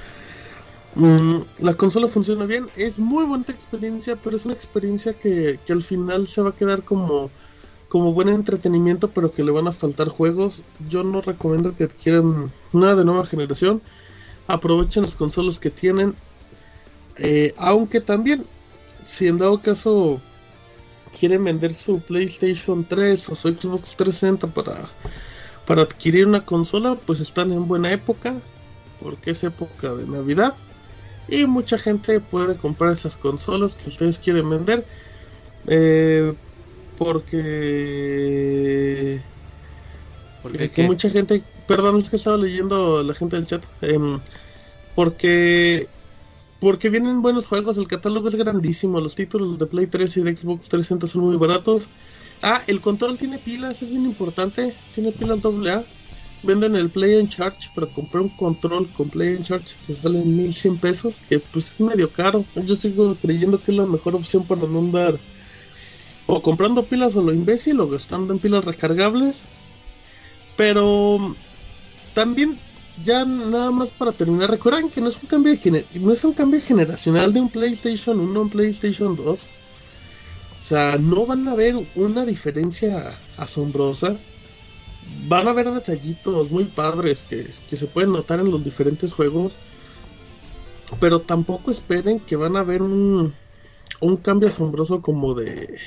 Mm, 0.97 1.39
la 1.59 1.74
consola 1.74 2.09
funciona 2.09 2.47
bien, 2.47 2.69
es 2.77 2.98
muy 2.98 3.24
buena 3.24 3.44
experiencia, 3.48 4.16
pero 4.16 4.36
es 4.36 4.44
una 4.44 4.55
experiencia 4.55 5.12
que, 5.15 5.59
que 5.66 5.73
al 5.73 5.82
final 5.82 6.27
se 6.28 6.43
va 6.43 6.51
a 6.51 6.56
quedar 6.56 6.82
como, 6.82 7.31
como 7.89 8.12
buen 8.12 8.28
entretenimiento, 8.28 9.09
pero 9.09 9.32
que 9.32 9.44
le 9.44 9.52
van 9.52 9.69
a 9.69 9.73
faltar 9.73 10.09
juegos. 10.09 10.62
Yo 10.89 11.05
no 11.05 11.20
recomiendo 11.20 11.77
que 11.77 11.85
adquieran 11.85 12.51
nada 12.73 12.97
de 12.97 13.05
nueva 13.05 13.27
generación. 13.27 13.82
Aprovechen 14.47 15.05
las 15.05 15.15
consolas 15.15 15.59
que 15.59 15.70
tienen. 15.70 16.15
Eh, 17.16 17.55
aunque 17.56 18.01
también, 18.01 18.44
si 19.02 19.28
en 19.28 19.39
dado 19.39 19.62
caso 19.62 20.20
quieren 21.19 21.45
vender 21.45 21.74
su 21.74 22.01
PlayStation 22.01 22.85
3 22.85 23.28
o 23.28 23.36
su 23.36 23.49
Xbox 23.49 23.97
360 23.97 24.49
para, 24.49 24.74
para 25.66 25.82
adquirir 25.82 26.27
una 26.27 26.45
consola, 26.45 26.97
pues 27.07 27.20
están 27.20 27.53
en 27.53 27.69
buena 27.69 27.93
época, 27.93 28.35
porque 29.01 29.31
es 29.31 29.45
época 29.45 29.95
de 29.95 30.07
Navidad. 30.07 30.55
Y 31.28 31.47
mucha 31.47 31.78
gente 31.78 32.20
puede 32.20 32.57
comprar 32.57 32.93
esas 32.93 33.16
consolas 33.16 33.77
que 33.77 33.89
ustedes 33.89 34.19
quieren 34.19 34.51
vender. 34.51 34.85
Eh, 35.66 36.35
porque... 36.99 37.62
Porque 40.43 40.70
que 40.70 40.82
mucha 40.82 41.09
gente... 41.09 41.43
Perdón, 41.66 41.99
es 41.99 42.11
que 42.11 42.16
estaba 42.16 42.36
leyendo 42.36 43.03
la 43.03 43.15
gente 43.15 43.36
del 43.36 43.47
chat. 43.47 43.65
Em, 43.81 44.20
porque... 44.95 45.89
Porque 46.65 46.89
vienen 46.89 47.20
buenos 47.20 47.47
juegos, 47.47 47.77
el 47.77 47.86
catálogo 47.86 48.27
es 48.27 48.36
grandísimo, 48.36 48.99
los 48.99 49.15
títulos 49.15 49.59
de 49.59 49.66
Play 49.66 49.86
3 49.86 50.16
y 50.16 50.23
de 50.23 50.35
Xbox 50.35 50.70
360 50.70 51.07
son 51.07 51.24
muy 51.24 51.36
baratos. 51.36 51.89
Ah, 52.43 52.62
el 52.66 52.81
control 52.81 53.19
tiene 53.19 53.39
pilas, 53.39 53.82
es 53.82 53.91
bien 53.91 54.07
importante, 54.07 54.74
tiene 54.95 55.12
pilas 55.12 55.41
AA. 55.45 55.85
Venden 56.43 56.74
el 56.74 56.89
Play 56.89 57.16
en 57.16 57.28
Charge, 57.28 57.69
pero 57.74 57.91
comprar 57.91 58.23
un 58.23 58.31
control 58.31 58.91
con 58.95 59.11
Play 59.11 59.36
en 59.36 59.45
Charge 59.45 59.74
te 59.86 59.95
sale 59.95 60.24
1100 60.24 60.78
pesos, 60.78 61.20
que 61.28 61.39
pues 61.39 61.73
es 61.73 61.81
medio 61.81 62.11
caro. 62.11 62.47
Yo 62.55 62.74
sigo 62.74 63.15
creyendo 63.16 63.62
que 63.62 63.70
es 63.70 63.77
la 63.77 63.85
mejor 63.85 64.16
opción 64.16 64.47
para 64.47 64.62
no 64.62 64.78
andar 64.78 65.19
o 66.24 66.41
comprando 66.41 66.86
pilas 66.86 67.15
a 67.15 67.20
lo 67.20 67.35
imbécil 67.35 67.78
o 67.78 67.91
gastando 67.91 68.32
en 68.32 68.39
pilas 68.39 68.65
recargables. 68.65 69.43
Pero 70.57 71.36
también 72.15 72.59
ya 73.03 73.25
nada 73.25 73.71
más 73.71 73.91
para 73.91 74.12
terminar, 74.12 74.51
recuerden 74.51 74.91
que 74.91 75.01
no 75.01 75.09
es 75.09 75.21
un 75.21 75.29
cambio 75.29 75.57
de 75.57 75.85
no 75.95 76.12
es 76.12 76.25
un 76.25 76.33
cambio 76.33 76.61
generacional 76.61 77.33
de 77.33 77.41
un 77.41 77.51
PlayStation 77.51 78.21
1 78.21 78.39
a 78.39 78.43
un 78.43 78.51
PlayStation 78.51 79.16
2. 79.16 79.49
O 80.61 80.66
sea, 80.66 80.97
no 80.99 81.27
van 81.27 81.47
a 81.49 81.55
ver 81.55 81.77
una 81.95 82.25
diferencia 82.25 83.19
asombrosa. 83.37 84.16
Van 85.29 85.49
a 85.49 85.53
ver 85.53 85.71
detallitos 85.71 86.51
muy 86.51 86.65
padres 86.65 87.23
que, 87.29 87.51
que 87.69 87.77
se 87.77 87.87
pueden 87.87 88.12
notar 88.12 88.41
en 88.41 88.51
los 88.51 88.65
diferentes 88.65 89.12
juegos. 89.12 89.57
Pero 91.01 91.21
tampoco 91.21 91.71
esperen 91.71 92.21
que 92.21 92.37
van 92.37 92.57
a 92.57 92.62
ver 92.62 92.81
un, 92.83 93.35
un 94.01 94.16
cambio 94.16 94.49
asombroso 94.49 95.03
como 95.03 95.35
de 95.35 95.79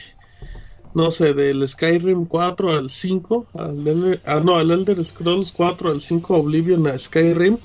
no 0.98 1.12
sé, 1.12 1.36
del 1.36 1.68
Skyrim 1.68 2.26
4 2.26 2.72
al 2.72 2.90
5, 2.90 3.48
al, 3.54 4.20
ah, 4.26 4.42
no, 4.44 4.56
al 4.56 4.72
Elder 4.72 5.06
Scrolls 5.06 5.52
4 5.52 5.92
al 5.92 6.02
5 6.02 6.36
Oblivion 6.36 6.88
a 6.88 6.98
Skyrim. 6.98 7.60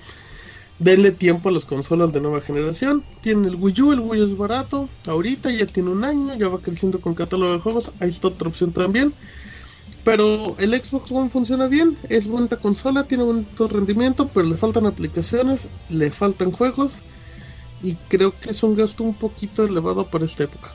Denle 0.79 1.13
tiempo 1.13 1.49
a 1.49 1.53
las 1.53 1.65
consolas 1.65 2.13
de 2.13 2.21
nueva 2.21 2.43
generación. 2.43 3.03
Tiene 3.23 3.49
el 3.49 3.55
Wii 3.55 3.81
U, 3.81 3.93
el 3.93 4.01
Wii 4.01 4.21
U 4.21 4.25
es 4.27 4.37
barato. 4.37 4.87
Ahorita 5.07 5.51
ya 5.51 5.65
tiene 5.65 5.89
un 5.89 6.05
año, 6.05 6.35
ya 6.37 6.49
va 6.49 6.59
creciendo 6.59 7.01
con 7.01 7.15
catálogo 7.15 7.55
de 7.55 7.61
juegos. 7.61 7.91
Ahí 8.01 8.11
está 8.11 8.29
otra 8.29 8.49
opción 8.49 8.71
también. 8.71 9.15
Pero 10.05 10.55
el 10.59 10.75
Xbox 10.75 11.11
One 11.11 11.31
funciona 11.31 11.69
bien, 11.69 11.97
es 12.11 12.27
buena 12.27 12.57
consola, 12.57 13.05
tiene 13.05 13.25
buen 13.25 13.47
rendimiento, 13.71 14.29
pero 14.35 14.47
le 14.47 14.59
faltan 14.59 14.85
aplicaciones, 14.85 15.69
le 15.89 16.11
faltan 16.11 16.51
juegos. 16.51 16.97
Y 17.81 17.95
creo 18.11 18.39
que 18.39 18.51
es 18.51 18.63
un 18.63 18.77
gasto 18.77 19.05
un 19.05 19.15
poquito 19.15 19.65
elevado 19.65 20.07
para 20.11 20.27
esta 20.27 20.45
época. 20.45 20.75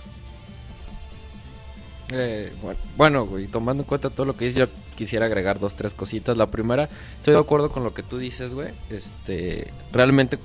Eh, 2.12 2.52
bueno, 2.96 3.26
güey, 3.26 3.48
tomando 3.48 3.84
en 3.84 3.88
cuenta 3.88 4.10
todo 4.10 4.26
lo 4.26 4.36
que 4.36 4.46
dices, 4.46 4.60
yo 4.60 4.68
quisiera 4.96 5.26
agregar 5.26 5.60
dos, 5.60 5.76
tres 5.76 5.94
cositas. 5.94 6.38
La 6.38 6.48
primera, 6.48 6.90
estoy 7.18 7.34
de 7.34 7.40
acuerdo 7.40 7.70
con 7.70 7.84
lo 7.84 7.94
que 7.94 8.04
tú 8.04 8.18
dices, 8.18 8.54
güey. 8.54 8.70
Este, 8.90 9.72
realmente, 9.92 10.40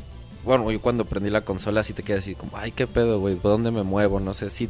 bueno, 0.44 0.70
yo 0.70 0.80
cuando 0.80 1.04
prendí 1.04 1.30
la 1.30 1.42
consola 1.42 1.82
sí 1.82 1.92
te 1.92 2.02
quedas 2.02 2.20
así 2.20 2.34
como, 2.34 2.56
ay, 2.56 2.72
qué 2.72 2.86
pedo, 2.86 3.20
güey, 3.20 3.36
¿por 3.36 3.52
dónde 3.52 3.70
me 3.70 3.82
muevo? 3.82 4.18
No 4.18 4.34
sé, 4.34 4.50
si 4.50 4.68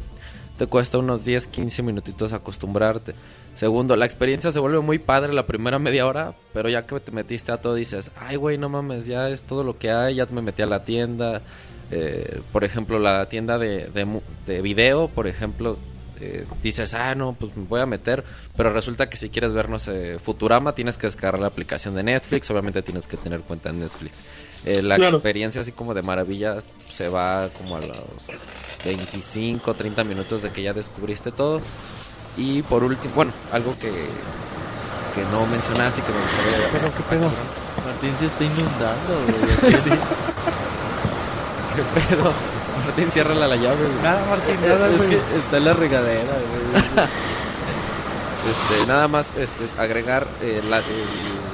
te 0.57 0.67
cuesta 0.67 0.99
unos 0.99 1.25
10, 1.25 1.47
15 1.47 1.81
minutitos 1.83 2.31
acostumbrarte. 2.31 3.15
Segundo, 3.55 3.95
la 3.95 4.05
experiencia 4.05 4.51
se 4.51 4.59
vuelve 4.59 4.79
muy 4.79 4.97
padre 4.97 5.33
la 5.33 5.45
primera 5.45 5.77
media 5.77 6.07
hora, 6.07 6.33
pero 6.53 6.69
ya 6.69 6.85
que 6.85 6.99
te 6.99 7.11
metiste 7.11 7.51
a 7.51 7.61
todo 7.61 7.75
dices, 7.75 8.11
ay, 8.19 8.35
güey, 8.35 8.57
no 8.57 8.69
mames, 8.69 9.05
ya 9.05 9.29
es 9.29 9.43
todo 9.43 9.63
lo 9.63 9.77
que 9.77 9.91
hay, 9.91 10.15
ya 10.15 10.25
me 10.27 10.41
metí 10.41 10.61
a 10.61 10.67
la 10.67 10.83
tienda. 10.83 11.41
Eh, 11.91 12.41
por 12.51 12.63
ejemplo, 12.63 12.97
la 12.97 13.27
tienda 13.27 13.59
de, 13.59 13.87
de, 13.87 14.21
de 14.47 14.61
video, 14.63 15.07
por 15.07 15.27
ejemplo, 15.27 15.77
eh, 16.23 16.45
dices, 16.61 16.93
ah, 16.93 17.15
no, 17.15 17.33
pues 17.33 17.55
me 17.57 17.65
voy 17.65 17.81
a 17.81 17.85
meter, 17.85 18.23
pero 18.55 18.71
resulta 18.71 19.09
que 19.09 19.17
si 19.17 19.29
quieres 19.29 19.51
ver, 19.53 19.69
no 19.69 19.79
sé, 19.79 20.19
Futurama, 20.23 20.73
tienes 20.75 20.97
que 20.97 21.07
descargar 21.07 21.39
la 21.39 21.47
aplicación 21.47 21.95
de 21.95 22.03
Netflix, 22.03 22.49
obviamente 22.49 22.81
tienes 22.81 23.05
que 23.07 23.17
tener 23.17 23.41
cuenta 23.41 23.69
en 23.69 23.79
Netflix. 23.81 24.13
Eh, 24.65 24.81
la 24.81 24.95
Claro. 24.95 25.17
experiencia 25.17 25.59
así 25.61 25.73
como 25.73 25.93
de 25.93 26.03
maravilla 26.03 26.57
se 26.89 27.09
va 27.09 27.49
como 27.57 27.75
a 27.75 27.81
los 27.81 27.97
25, 28.85 29.73
30 29.73 30.03
minutos 30.05 30.41
de 30.41 30.49
que 30.51 30.61
ya 30.63 30.71
descubriste 30.73 31.31
todo. 31.31 31.61
Y 32.37 32.61
por 32.63 32.83
último, 32.83 33.13
bueno, 33.15 33.31
algo 33.51 33.73
que, 33.79 33.89
que 33.91 35.21
no 35.31 35.45
mencionaste 35.47 35.99
y 35.99 36.03
que 36.03 36.11
me 36.11 36.21
gustaría... 36.21 36.67
Pero 36.71 36.91
qué 36.95 37.03
pedo. 37.09 37.29
Martín 37.85 38.15
se 38.17 38.25
está 38.27 38.43
inundando, 38.45 39.21
güey. 39.27 39.73
¿Qué 41.75 41.83
pedo? 42.15 42.31
Martín, 42.85 43.09
ciérrala 43.11 43.47
la 43.47 43.55
llave, 43.55 43.77
güey. 43.77 44.01
Nada, 44.03 44.25
Martín, 44.29 44.57
nada, 44.67 44.87
es 44.87 45.01
que 45.01 45.15
está 45.37 45.57
en 45.57 45.65
la 45.65 45.73
regadera, 45.73 46.33
güey. 46.33 47.07
Este, 48.43 48.85
nada 48.87 49.07
más 49.07 49.25
este, 49.37 49.63
agregar, 49.79 50.27
eh, 50.41 50.61
la, 50.69 50.79
el- 50.79 50.83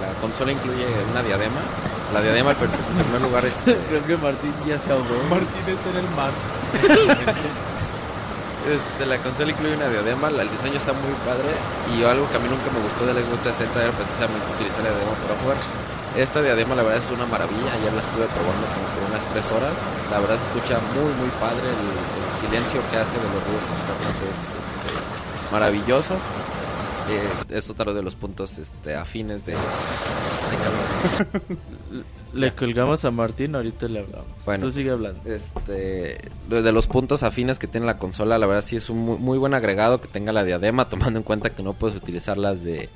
la 0.02 0.10
consola 0.22 0.52
incluye 0.52 0.84
una 1.12 1.22
diadema. 1.22 1.62
La 2.16 2.22
diadema, 2.22 2.50
en 2.52 2.58
primer 2.58 3.22
lugar, 3.22 3.46
es... 3.50 3.54
Creo 3.64 4.04
que 4.08 4.18
Martín 4.18 4.52
ya 4.66 4.80
se 4.80 4.90
ahogó. 4.92 5.06
Martín 5.30 5.66
está 5.70 5.90
en 5.92 5.98
el 6.06 6.10
mar. 6.16 6.32
Este, 8.70 9.06
la 9.08 9.18
consola 9.18 9.50
incluye 9.50 9.74
una 9.74 9.88
diadema, 9.88 10.28
el 10.28 10.50
diseño 10.52 10.76
está 10.76 10.94
muy 10.94 11.14
padre 11.26 11.48
y 11.96 12.04
algo 12.04 12.30
que 12.30 12.36
a 12.38 12.40
mí 12.40 12.50
nunca 12.52 12.70
me 12.76 12.82
gustó 12.84 13.06
de 13.08 13.14
la 13.16 13.22
Xbox 13.22 13.42
360 13.42 13.82
era 13.82 13.94
precisamente 13.98 14.46
utilizar 14.54 14.84
la 14.84 14.90
diadema 14.94 15.16
para 15.26 15.36
jugar. 15.42 15.58
Esta 16.18 16.42
diadema 16.42 16.76
la 16.76 16.84
verdad 16.84 16.98
es 16.98 17.12
una 17.12 17.26
maravilla, 17.28 17.72
ayer 17.72 17.94
la 17.94 18.02
estuve 18.02 18.26
probando 18.34 18.66
como 18.68 18.88
por 18.88 19.04
unas 19.10 19.24
3 19.34 19.52
horas, 19.52 19.74
la 20.12 20.20
verdad 20.20 20.38
se 20.38 20.46
escucha 20.48 20.80
muy 20.96 21.12
muy 21.22 21.30
padre, 21.40 21.64
el, 21.70 21.86
el 21.86 22.32
silencio 22.34 22.82
que 22.90 22.98
hace 22.98 23.16
de 23.18 23.30
los 23.30 23.44
ruidos 23.46 23.66
externos 23.70 24.18
es 24.18 24.34
este, 24.34 25.54
maravilloso. 25.54 26.16
Eh, 27.10 27.58
es 27.58 27.70
otro 27.70 27.94
de 27.94 28.04
los 28.04 28.14
puntos 28.14 28.60
este, 28.60 28.96
afines 28.96 29.46
de... 29.46 29.54
Cabrón. 30.64 32.06
Le 32.34 32.54
colgamos 32.54 33.04
a 33.06 33.12
Martín, 33.12 33.56
ahorita 33.56 33.88
le 33.88 34.00
hablamos. 34.02 34.28
Bueno. 34.46 34.68
Tú 34.68 34.72
sigue 34.72 34.92
hablando. 34.92 35.20
Este, 35.28 36.20
de 36.48 36.62
de 36.62 36.72
los 36.72 36.86
puntos 36.86 37.24
afines 37.24 37.58
que 37.58 37.66
tiene 37.66 37.88
la 37.88 37.98
consola, 37.98 38.38
la 38.38 38.46
verdad 38.46 38.64
sí 38.64 38.76
es 38.76 38.92
un 38.92 39.00
muy, 39.00 39.18
muy 39.18 39.38
buen 39.40 39.56
agregado 39.56 40.00
que 40.00 40.08
tenga 40.08 40.32
la 40.32 40.44
diadema, 40.44 40.90
tomando 40.90 41.18
en 41.18 41.24
cuenta 41.24 41.50
que 41.50 41.64
no 41.64 41.74
puedes 41.74 41.98
utilizar 41.98 42.38
las 42.38 42.64
de 42.64 42.90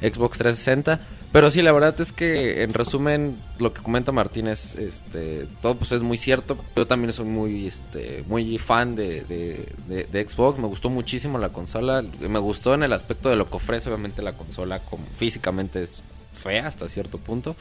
Xbox 0.00 0.38
360. 0.38 1.00
Pero 1.32 1.48
sí, 1.50 1.62
la 1.62 1.70
verdad 1.70 1.94
es 2.00 2.10
que 2.10 2.62
en 2.64 2.74
resumen, 2.74 3.36
lo 3.60 3.72
que 3.72 3.80
comenta 3.82 4.10
Martín 4.10 4.48
es, 4.48 4.74
este, 4.74 5.46
todo 5.62 5.76
pues 5.76 5.92
es 5.92 6.02
muy 6.02 6.16
cierto. 6.18 6.58
Yo 6.74 6.86
también 6.88 7.12
soy 7.12 7.26
muy, 7.26 7.68
este, 7.68 8.24
muy 8.26 8.58
fan 8.58 8.96
de, 8.96 9.22
de- 9.22 9.68
de- 9.86 10.04
de 10.10 10.28
Xbox. 10.28 10.58
Me 10.58 10.66
gustó 10.66 10.90
muchísimo 10.90 11.38
la 11.38 11.50
consola. 11.50 12.02
Me 12.20 12.38
gustó 12.40 12.74
en 12.74 12.82
el 12.82 12.92
aspecto 12.92 13.28
de 13.28 13.36
lo 13.36 13.48
que 13.48 13.56
ofrece, 13.58 13.88
obviamente 13.88 14.22
la 14.22 14.32
consola 14.32 14.80
como 14.80 15.04
físicamente 15.16 15.84
es 15.84 16.02
fea 16.34 16.66
hasta 16.66 16.88
cierto 16.88 17.16
punto. 17.18 17.54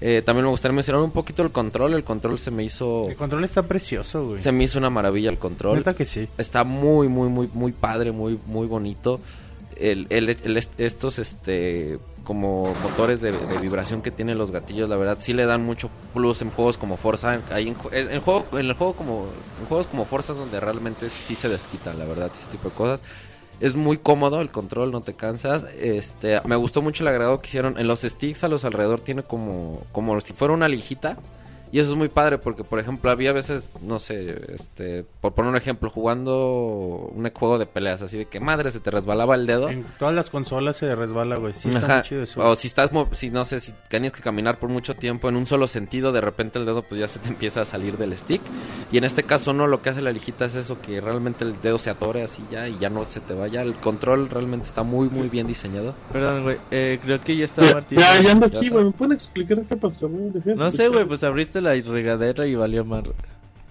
Eh, 0.00 0.22
también 0.24 0.46
me 0.46 0.50
gustaría 0.50 0.74
mencionar 0.74 1.02
un 1.02 1.12
poquito 1.12 1.42
el 1.42 1.52
control. 1.52 1.92
El 1.92 2.04
control 2.04 2.38
se 2.38 2.50
me 2.50 2.64
hizo... 2.64 3.08
El 3.10 3.16
control 3.16 3.44
está 3.44 3.62
precioso, 3.64 4.24
güey. 4.24 4.38
Se 4.40 4.52
me 4.52 4.64
hizo 4.64 4.78
una 4.78 4.88
maravilla 4.90 5.28
el 5.30 5.38
control. 5.38 5.76
Neta 5.76 5.92
que 5.94 6.06
sí. 6.06 6.28
Está 6.38 6.64
muy, 6.64 7.08
muy, 7.08 7.28
muy, 7.28 7.48
muy 7.52 7.72
padre, 7.72 8.10
muy, 8.10 8.38
muy 8.46 8.66
bonito. 8.66 9.20
El, 9.76 10.06
el- 10.10 10.30
el- 10.30 10.56
est- 10.56 10.80
estos, 10.80 11.18
este, 11.18 11.98
como 12.22 12.64
motores 12.82 13.20
de, 13.20 13.32
vibración 13.60 14.02
que 14.02 14.10
tienen 14.10 14.38
los 14.38 14.50
gatillos, 14.50 14.88
la 14.88 14.96
verdad, 14.96 15.18
sí 15.20 15.32
le 15.32 15.46
dan 15.46 15.64
mucho 15.64 15.90
plus 16.14 16.42
en 16.42 16.50
juegos 16.50 16.78
como 16.78 16.96
Forza. 16.96 17.40
Ahí 17.50 17.68
en, 17.68 17.76
en 17.92 18.20
juego, 18.20 18.46
en 18.52 18.66
el 18.66 18.74
juego 18.74 18.94
como, 18.94 19.26
juegos 19.68 19.86
como 19.86 20.04
Forza, 20.04 20.32
donde 20.32 20.60
realmente 20.60 21.10
sí 21.10 21.34
se 21.34 21.48
desquitan, 21.48 21.98
la 21.98 22.04
verdad, 22.04 22.30
ese 22.32 22.46
tipo 22.46 22.68
de 22.68 22.74
cosas. 22.74 23.02
Es 23.60 23.76
muy 23.76 23.96
cómodo 23.96 24.40
el 24.40 24.50
control, 24.50 24.90
no 24.90 25.02
te 25.02 25.14
cansas. 25.14 25.64
Este, 25.78 26.40
me 26.46 26.56
gustó 26.56 26.82
mucho 26.82 27.04
el 27.04 27.08
agregado 27.08 27.40
que 27.40 27.48
hicieron 27.48 27.78
en 27.78 27.86
los 27.86 28.00
sticks 28.00 28.42
a 28.44 28.48
los 28.48 28.64
alrededor 28.64 29.00
tiene 29.00 29.22
como 29.22 29.82
como 29.92 30.20
si 30.20 30.32
fuera 30.32 30.52
una 30.52 30.66
lijita 30.66 31.16
Y 31.72 31.80
eso 31.80 31.92
es 31.92 31.96
muy 31.96 32.08
padre 32.08 32.36
porque, 32.36 32.64
por 32.64 32.78
ejemplo, 32.78 33.10
había 33.10 33.32
veces, 33.32 33.70
no 33.80 33.98
sé, 33.98 34.36
este, 34.54 35.06
por 35.22 35.32
poner 35.32 35.50
un 35.50 35.56
ejemplo, 35.56 35.88
jugando 35.88 37.10
un 37.14 37.30
juego 37.32 37.58
de 37.58 37.64
peleas, 37.64 38.02
así 38.02 38.18
de 38.18 38.26
que 38.26 38.40
madre 38.40 38.70
se 38.70 38.78
te 38.78 38.90
resbalaba 38.90 39.34
el 39.34 39.46
dedo. 39.46 39.70
En 39.70 39.84
todas 39.98 40.14
las 40.14 40.28
consolas 40.28 40.76
se 40.76 40.94
resbala, 40.94 41.36
güey. 41.36 41.54
Sí, 41.54 41.68
está 41.68 41.80
Ajá. 41.86 41.94
muy 41.94 42.02
chido 42.02 42.22
eso. 42.24 42.46
O 42.46 42.54
si 42.56 42.68
estás, 42.68 42.90
si 43.12 43.30
no 43.30 43.46
sé, 43.46 43.58
si 43.58 43.72
tenías 43.88 44.12
que 44.12 44.20
caminar 44.20 44.58
por 44.58 44.68
mucho 44.68 44.94
tiempo 44.94 45.30
en 45.30 45.36
un 45.36 45.46
solo 45.46 45.66
sentido, 45.66 46.12
de 46.12 46.20
repente 46.20 46.58
el 46.58 46.66
dedo 46.66 46.82
pues 46.82 47.00
ya 47.00 47.08
se 47.08 47.18
te 47.20 47.28
empieza 47.28 47.62
a 47.62 47.64
salir 47.64 47.96
del 47.96 48.18
stick. 48.18 48.42
Y 48.90 48.98
en 48.98 49.04
este 49.04 49.22
caso 49.22 49.54
no, 49.54 49.66
lo 49.66 49.80
que 49.80 49.88
hace 49.88 50.02
la 50.02 50.12
lijita 50.12 50.44
es 50.44 50.54
eso, 50.54 50.78
que 50.82 51.00
realmente 51.00 51.42
el 51.44 51.58
dedo 51.62 51.78
se 51.78 51.88
atore 51.88 52.22
así 52.22 52.42
ya 52.50 52.68
y 52.68 52.76
ya 52.78 52.90
no 52.90 53.06
se 53.06 53.20
te 53.20 53.32
vaya. 53.32 53.62
El 53.62 53.74
control 53.76 54.28
realmente 54.28 54.66
está 54.66 54.82
muy, 54.82 55.08
muy 55.08 55.30
bien 55.30 55.46
diseñado. 55.46 55.94
Perdón, 56.12 56.42
güey. 56.42 56.58
Eh, 56.70 56.98
creo 57.02 57.18
que 57.22 57.34
ya 57.34 57.46
está 57.46 57.66
Ya, 57.66 57.74
Martín. 57.74 57.98
ya, 57.98 58.20
ya 58.20 58.32
ando 58.32 58.44
aquí, 58.46 58.68
güey. 58.68 58.84
¿Me 58.84 58.90
pueden 58.90 59.12
explicar 59.12 59.62
qué 59.66 59.76
pasó, 59.76 60.10
No 60.10 60.70
sé, 60.70 60.88
güey, 60.88 61.06
pues 61.06 61.24
abriste 61.24 61.61
la 61.62 61.72
regadera 61.74 62.46
y 62.46 62.54
valió 62.54 62.84
más. 62.84 63.04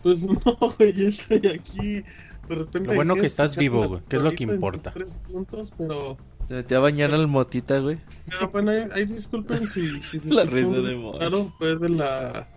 Pues 0.04 0.24
no, 0.26 0.40
güey, 0.78 0.94
yo 0.94 1.08
estoy 1.08 1.46
aquí. 1.48 2.04
De 2.50 2.56
repente. 2.56 2.88
Lo 2.90 2.96
bueno 2.96 3.16
que 3.16 3.26
estás 3.28 3.56
vivo, 3.56 3.88
güey, 3.88 4.02
que 4.10 4.16
es 4.18 4.22
lo 4.22 4.32
que 4.32 4.44
importa. 4.44 4.92
tres 4.94 5.18
puntos, 5.32 5.74
pero, 5.78 6.18
Se 6.48 6.56
metió 6.56 6.78
a 6.78 6.82
bañar 6.82 7.12
al 7.14 7.28
motita, 7.28 7.78
güey. 7.80 8.00
pero 8.28 8.50
bueno, 8.50 8.72
ahí, 8.72 8.84
ahí 8.96 9.06
disculpen 9.06 9.68
si, 9.68 10.02
si 10.02 10.20
se 10.20 10.30
La 10.34 10.44
risa 10.46 10.68
un- 10.68 10.86
de 10.86 10.96
Moch. 10.96 11.18
Claro, 11.18 11.46
fue 11.58 11.76
de 11.78 11.90
la. 11.90 12.48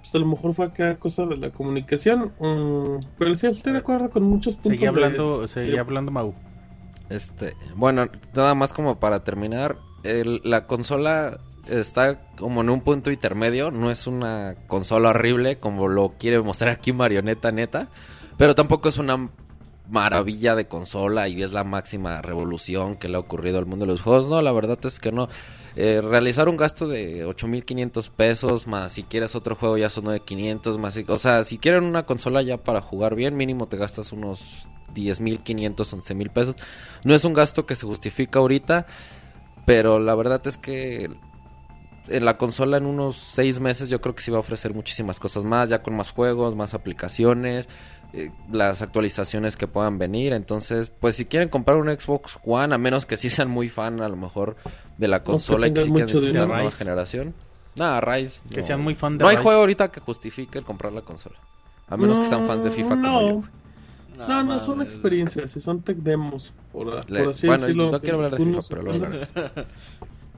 Pues 0.00 0.14
a 0.14 0.18
lo 0.18 0.26
mejor 0.26 0.54
fue 0.54 0.66
acá 0.66 0.98
cosa 0.98 1.24
de 1.26 1.36
la 1.36 1.50
comunicación. 1.50 2.32
mm, 2.38 3.00
pero 3.18 3.34
sí, 3.36 3.46
estoy 3.46 3.72
de 3.72 3.78
acuerdo 3.78 4.10
con 4.10 4.24
muchos 4.24 4.54
puntos. 4.56 4.70
Seguí 4.72 4.82
de- 4.82 4.88
hablando, 4.88 5.46
seguí 5.46 5.70
de- 5.70 5.78
hablando 5.78 6.10
Mau. 6.12 6.34
Este, 7.08 7.54
bueno, 7.76 8.06
nada 8.34 8.54
más 8.54 8.72
como 8.72 8.98
para 8.98 9.22
terminar, 9.24 9.78
el- 10.02 10.40
la 10.44 10.66
consola 10.66 11.40
está 11.68 12.20
como 12.36 12.60
en 12.62 12.70
un 12.70 12.80
punto 12.80 13.10
intermedio, 13.10 13.70
no 13.70 13.90
es 13.90 14.06
una 14.06 14.54
consola 14.66 15.10
horrible 15.10 15.58
como 15.58 15.88
lo 15.88 16.14
quiere 16.18 16.40
mostrar 16.40 16.70
aquí 16.70 16.92
Marioneta 16.92 17.50
Neta, 17.52 17.88
pero 18.36 18.54
tampoco 18.54 18.88
es 18.88 18.98
una 18.98 19.30
maravilla 19.88 20.54
de 20.56 20.66
consola 20.66 21.28
y 21.28 21.42
es 21.42 21.52
la 21.52 21.62
máxima 21.64 22.20
revolución 22.20 22.96
que 22.96 23.08
le 23.08 23.16
ha 23.16 23.20
ocurrido 23.20 23.58
al 23.58 23.66
mundo 23.66 23.84
de 23.86 23.92
los 23.92 24.02
juegos, 24.02 24.28
no, 24.28 24.42
la 24.42 24.52
verdad 24.52 24.78
es 24.84 24.98
que 24.98 25.12
no. 25.12 25.28
Eh, 25.76 26.00
realizar 26.02 26.48
un 26.48 26.56
gasto 26.56 26.88
de 26.88 27.24
8.500 27.26 28.08
pesos 28.10 28.66
más 28.66 28.92
si 28.92 29.02
quieres 29.02 29.34
otro 29.36 29.54
juego 29.54 29.76
ya 29.76 29.90
son 29.90 30.04
9.500 30.06 30.78
más, 30.78 30.94
si- 30.94 31.04
o 31.06 31.18
sea, 31.18 31.44
si 31.44 31.58
quieren 31.58 31.84
una 31.84 32.04
consola 32.04 32.42
ya 32.42 32.56
para 32.56 32.80
jugar 32.80 33.14
bien, 33.14 33.36
mínimo 33.36 33.68
te 33.68 33.76
gastas 33.76 34.10
unos 34.12 34.66
10.500, 34.94 35.92
11.000 35.92 36.30
pesos. 36.30 36.56
No 37.04 37.14
es 37.14 37.24
un 37.24 37.34
gasto 37.34 37.66
que 37.66 37.74
se 37.74 37.86
justifica 37.86 38.38
ahorita, 38.38 38.86
pero 39.66 39.98
la 39.98 40.14
verdad 40.14 40.40
es 40.46 40.56
que 40.56 41.10
en 42.08 42.24
la 42.24 42.36
consola 42.38 42.76
en 42.76 42.86
unos 42.86 43.16
seis 43.16 43.60
meses 43.60 43.88
yo 43.88 44.00
creo 44.00 44.14
que 44.14 44.22
sí 44.22 44.30
va 44.30 44.36
a 44.38 44.40
ofrecer 44.40 44.74
muchísimas 44.74 45.18
cosas 45.20 45.44
más, 45.44 45.68
ya 45.68 45.82
con 45.82 45.94
más 45.96 46.10
juegos, 46.10 46.54
más 46.56 46.74
aplicaciones, 46.74 47.68
eh, 48.12 48.30
las 48.50 48.82
actualizaciones 48.82 49.56
que 49.56 49.66
puedan 49.66 49.98
venir. 49.98 50.32
Entonces, 50.32 50.90
pues 50.90 51.16
si 51.16 51.24
quieren 51.26 51.48
comprar 51.48 51.76
un 51.76 51.88
Xbox 51.88 52.38
One, 52.44 52.74
a 52.74 52.78
menos 52.78 53.06
que 53.06 53.16
sí 53.16 53.30
sean 53.30 53.50
muy 53.50 53.68
fan 53.68 54.00
a 54.00 54.08
lo 54.08 54.16
mejor 54.16 54.56
de 54.98 55.08
la 55.08 55.22
consola 55.24 55.66
y 55.68 55.72
que 55.74 55.82
sí 55.82 55.90
quieran 55.92 56.06
dinero. 56.08 56.46
la 56.46 56.54
nueva 56.54 56.70
generación. 56.70 57.34
Nada, 57.76 58.00
Rise. 58.00 58.42
Que 58.50 58.60
no. 58.60 58.66
sean 58.66 58.80
muy 58.82 58.94
fan 58.94 59.18
de 59.18 59.22
No 59.22 59.28
hay 59.28 59.36
Rise. 59.36 59.42
juego 59.44 59.60
ahorita 59.60 59.88
que 59.90 60.00
justifique 60.00 60.58
el 60.58 60.64
comprar 60.64 60.92
la 60.92 61.02
consola. 61.02 61.36
A 61.88 61.96
menos 61.96 62.18
que 62.20 62.26
sean 62.26 62.46
fans 62.46 62.64
de 62.64 62.70
FIFA 62.70 62.88
como 62.88 63.02
No. 63.02 63.44
No, 64.16 64.42
no, 64.44 64.58
son 64.58 64.80
experiencias, 64.80 65.50
son 65.52 65.82
tech 65.82 65.98
demos, 65.98 66.54
por, 66.72 66.86
Le- 67.10 67.18
por 67.20 67.28
así 67.32 67.46
bueno, 67.48 67.60
decirlo. 67.62 67.90
no 67.90 68.00
quiero 68.00 68.16
hablar 68.16 68.30
de 68.38 68.44
FIFA, 68.46 68.58
pero 68.70 68.80
ofenden. 68.90 69.04
hablaremos. 69.04 69.66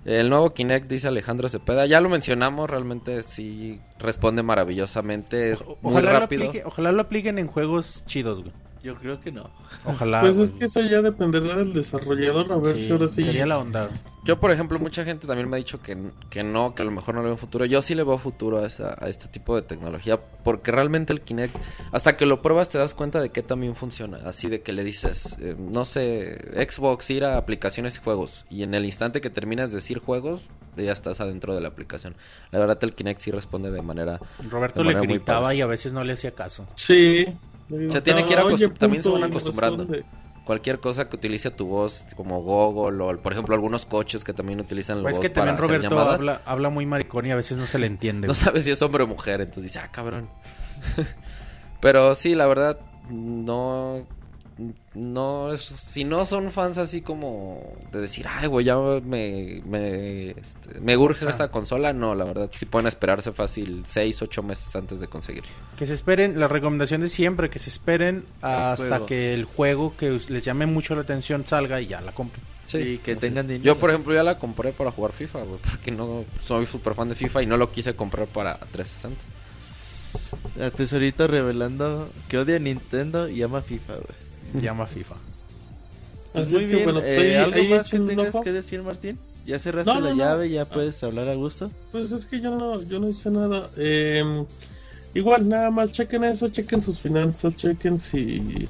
El 0.09 0.31
nuevo 0.31 0.49
Kinect, 0.49 0.89
dice 0.89 1.07
Alejandro 1.09 1.51
Cepeda, 1.51 1.85
ya 1.85 2.01
lo 2.01 2.09
mencionamos, 2.09 2.71
realmente 2.71 3.23
sí 3.23 3.79
responde 3.99 4.43
maravillosamente, 4.43 5.51
es 5.51 5.63
muy 5.83 5.93
Ojalá 5.93 6.13
lo, 6.15 6.21
rápido. 6.21 6.45
aplique- 6.47 6.63
ojalá 6.65 6.93
lo 6.93 7.03
apliquen 7.03 7.39
en 7.39 7.47
juegos 7.47 8.05
chidos, 8.07 8.41
güey. 8.41 8.53
Yo 8.83 8.95
creo 8.97 9.21
que 9.21 9.33
no. 9.33 9.51
Ojalá. 9.85 10.21
Pues 10.21 10.39
es 10.39 10.53
que 10.53 10.67
eso 10.67 10.81
ya 10.83 11.03
dependerá 11.03 11.57
del 11.57 11.73
desarrollador, 11.73 12.53
a 12.53 12.57
ver 12.59 12.77
Sí, 12.77 12.83
si 12.83 12.93
ahora 12.93 13.09
sí. 13.09 13.25
Sería 13.25 13.47
la 13.47 13.59
onda. 13.59 13.89
Yo, 14.25 14.39
por 14.39 14.51
ejemplo, 14.51 14.79
mucha 14.79 15.05
gente 15.05 15.27
también 15.27 15.49
me 15.49 15.57
ha 15.57 15.59
dicho 15.59 15.81
que, 15.81 15.97
que 16.29 16.43
no, 16.43 16.75
que 16.75 16.83
a 16.83 16.85
lo 16.85 16.91
mejor 16.91 17.15
no 17.15 17.23
le 17.23 17.29
veo 17.29 17.37
futuro. 17.37 17.65
Yo 17.65 17.81
sí 17.83 17.95
le 17.95 18.03
veo 18.05 18.19
futuro 18.19 18.59
a, 18.59 18.67
esa- 18.67 18.95
a 18.99 19.09
este 19.09 19.27
tipo 19.29 19.57
de 19.57 19.63
tecnología, 19.63 20.21
porque 20.45 20.71
realmente 20.71 21.13
el 21.13 21.23
Kinect, 21.23 21.57
hasta 21.93 22.17
que 22.17 22.27
lo 22.27 22.43
pruebas 22.43 22.69
te 22.69 22.79
das 22.79 22.95
cuenta 22.95 23.21
de 23.21 23.31
que 23.31 23.43
también 23.43 23.75
funciona. 23.75 24.19
Así 24.27 24.49
de 24.49 24.61
que 24.61 24.73
le 24.73 24.85
dices, 24.85 25.39
eh, 25.41 25.57
no 25.59 25.85
sé, 25.85 26.39
Xbox, 26.69 27.09
ir 27.11 27.25
a 27.25 27.37
aplicaciones 27.39 27.97
y 27.97 28.01
juegos, 28.01 28.45
y 28.51 28.63
en 28.65 28.75
el 28.75 28.85
instante 28.85 29.21
que 29.21 29.31
terminas 29.31 29.71
de 29.71 29.77
decir 29.77 29.99
juegos, 29.99 30.43
ya 30.77 30.93
estás 30.93 31.21
adentro 31.21 31.55
de 31.55 31.61
la 31.63 31.69
aplicación. 31.69 32.15
La 32.53 32.59
verdad, 32.59 32.79
el 32.83 32.95
Kinect 32.95 33.21
sí 33.21 33.31
responde 33.31 33.71
de 33.71 33.83
manera... 33.83 34.21
Roberto 34.51 34.81
De 34.81 34.89
le 34.89 34.95
manera 34.95 35.13
gritaba 35.15 35.55
y 35.55 35.61
a 35.63 35.67
veces 35.67 35.93
no 35.93 36.05
le 36.05 36.13
hacía 36.13 36.33
caso. 36.35 36.67
Sí. 36.75 37.27
Se 37.69 38.01
tiene 38.03 38.25
que 38.25 38.33
ir 38.33 38.39
Oye, 38.41 38.69
también 38.69 39.03
se 39.03 39.09
van 39.09 39.25
acostumbrando. 39.25 39.87
Cualquier 40.45 40.81
cosa 40.81 41.11
que 41.11 41.17
utilice 41.17 41.51
tu 41.51 41.67
voz, 41.67 42.07
como 42.17 42.41
Google, 42.43 43.03
o 43.03 43.19
por 43.19 43.33
ejemplo 43.33 43.55
algunos 43.55 43.85
coches 43.85 44.25
que 44.25 44.33
también 44.33 44.59
utilizan 44.61 44.99
la 44.99 45.03
Pues 45.03 45.17
es 45.17 45.19
voz 45.19 45.23
que 45.23 45.31
para 45.31 45.49
también 45.55 45.65
hacer 45.65 45.77
Roberto 45.77 45.95
llamadas. 45.95 46.21
habla, 46.21 46.43
habla 46.47 46.71
muy 46.71 46.87
maricón 46.87 47.27
y 47.27 47.31
a 47.31 47.37
veces 47.37 47.59
no 47.59 47.67
se 47.67 47.79
le 47.79 47.87
entiende. 47.87 48.27
No 48.27 48.33
güey. 48.33 48.43
sabes 48.43 48.65
si 48.65 48.71
es 48.71 48.81
hombre 48.81 49.05
o 49.05 49.07
mujer, 49.07 49.43
entonces 49.43 49.65
dice, 49.65 49.79
ah, 49.79 49.89
cabrón. 49.93 50.31
Pero 51.81 52.15
sí, 52.15 52.35
la 52.35 52.47
verdad, 52.47 52.79
no. 53.11 54.07
No 54.95 55.53
es. 55.53 55.61
Si 55.61 56.03
no 56.03 56.25
son 56.25 56.51
fans 56.51 56.79
así 56.79 57.01
como 57.01 57.63
de 57.93 58.01
decir, 58.01 58.27
ay, 58.29 58.49
güey, 58.49 58.67
ya 58.67 58.77
me. 58.77 59.63
Me, 59.65 60.31
este, 60.31 60.81
me 60.81 60.97
urge 60.97 61.29
esta 61.29 61.49
consola, 61.51 61.93
no, 61.93 62.15
la 62.17 62.25
verdad, 62.25 62.51
sí 62.53 62.67
pueden 62.67 62.89
esperarse 62.89 63.31
fácil 63.33 63.85
6, 63.87 64.23
8 64.23 64.43
meses 64.43 64.75
antes 64.75 64.99
de 64.99 65.07
conseguirlo. 65.07 65.51
Que 65.77 65.87
se 65.87 65.95
esperen, 65.95 66.41
la 66.41 66.49
recomendación 66.49 67.01
de 67.01 67.09
siempre, 67.09 67.51
que 67.51 67.61
se 67.61 67.71
esperen 67.71 68.25
hasta 68.43 68.89
juego. 68.89 69.07
que 69.07 69.35
el 69.35 69.45
juego 69.45 69.95
que 69.97 70.19
les 70.29 70.45
llame 70.45 70.67
mucho 70.67 70.97
la 70.97 71.03
atención 71.03 71.47
salga 71.47 71.81
y 71.81 71.87
ya 71.87 72.01
la 72.01 72.13
compren. 72.13 72.43
Sí. 72.67 72.79
y 72.79 72.99
que 72.99 73.17
tengan 73.17 73.47
dinero. 73.47 73.65
Yo, 73.65 73.79
por 73.79 73.89
ejemplo, 73.89 74.13
ya 74.13 74.23
la 74.23 74.39
compré 74.39 74.73
para 74.73 74.91
jugar 74.91 75.13
FIFA, 75.13 75.39
güey, 75.45 75.61
porque 75.71 75.91
no 75.91 76.25
soy 76.45 76.67
súper 76.67 76.95
fan 76.95 77.09
de 77.09 77.15
FIFA 77.15 77.43
y 77.43 77.47
no 77.47 77.57
lo 77.57 77.73
quise 77.73 77.95
comprar 77.95 78.27
para 78.27 78.59
360. 78.59 79.17
La 80.57 80.71
tesorito 80.71 81.27
revelando 81.27 82.09
que 82.29 82.39
odia 82.39 82.57
a 82.57 82.59
Nintendo 82.59 83.29
y 83.29 83.43
ama 83.43 83.63
FIFA, 83.63 83.95
güey. 83.95 84.28
Llama 84.55 84.87
FIFA. 84.87 85.15
Así 86.35 86.53
Muy 86.55 86.61
es 86.63 86.67
que 86.67 86.77
bien, 86.77 86.85
bueno, 86.85 87.01
eh, 87.01 87.13
pues 87.15 87.19
ahí, 87.19 87.35
¿algo 87.35 87.77
más 87.77 87.91
que 87.91 87.99
tengas 88.01 88.35
que 88.43 88.53
decir, 88.53 88.83
Martín? 88.83 89.19
¿Ya 89.47 89.59
cerraste 89.59 89.91
No, 89.93 90.01
la 90.01 90.11
no, 90.11 90.17
no. 90.17 90.23
llave? 90.23 90.51
¿Ya 90.51 90.65
puedes 90.67 91.03
hablar 91.03 91.29
a 91.29 91.35
gusto? 91.35 91.71
Pues 91.91 92.13
es 92.13 92.27
que 92.27 92.41
yo 92.41 92.55
no, 92.55 92.83
yo 92.83 92.99
no 93.01 93.09
hice 93.09 93.31
nada. 93.31 93.71
Eh, 93.77 94.45
igual, 95.15 95.49
nada 95.49 95.71
más, 95.71 95.93
chequen 95.93 96.25
eso, 96.25 96.49
chequen 96.49 96.81
sus 96.81 96.99
finanzas, 97.01 97.57
chequen 97.57 97.99
si... 97.99 98.69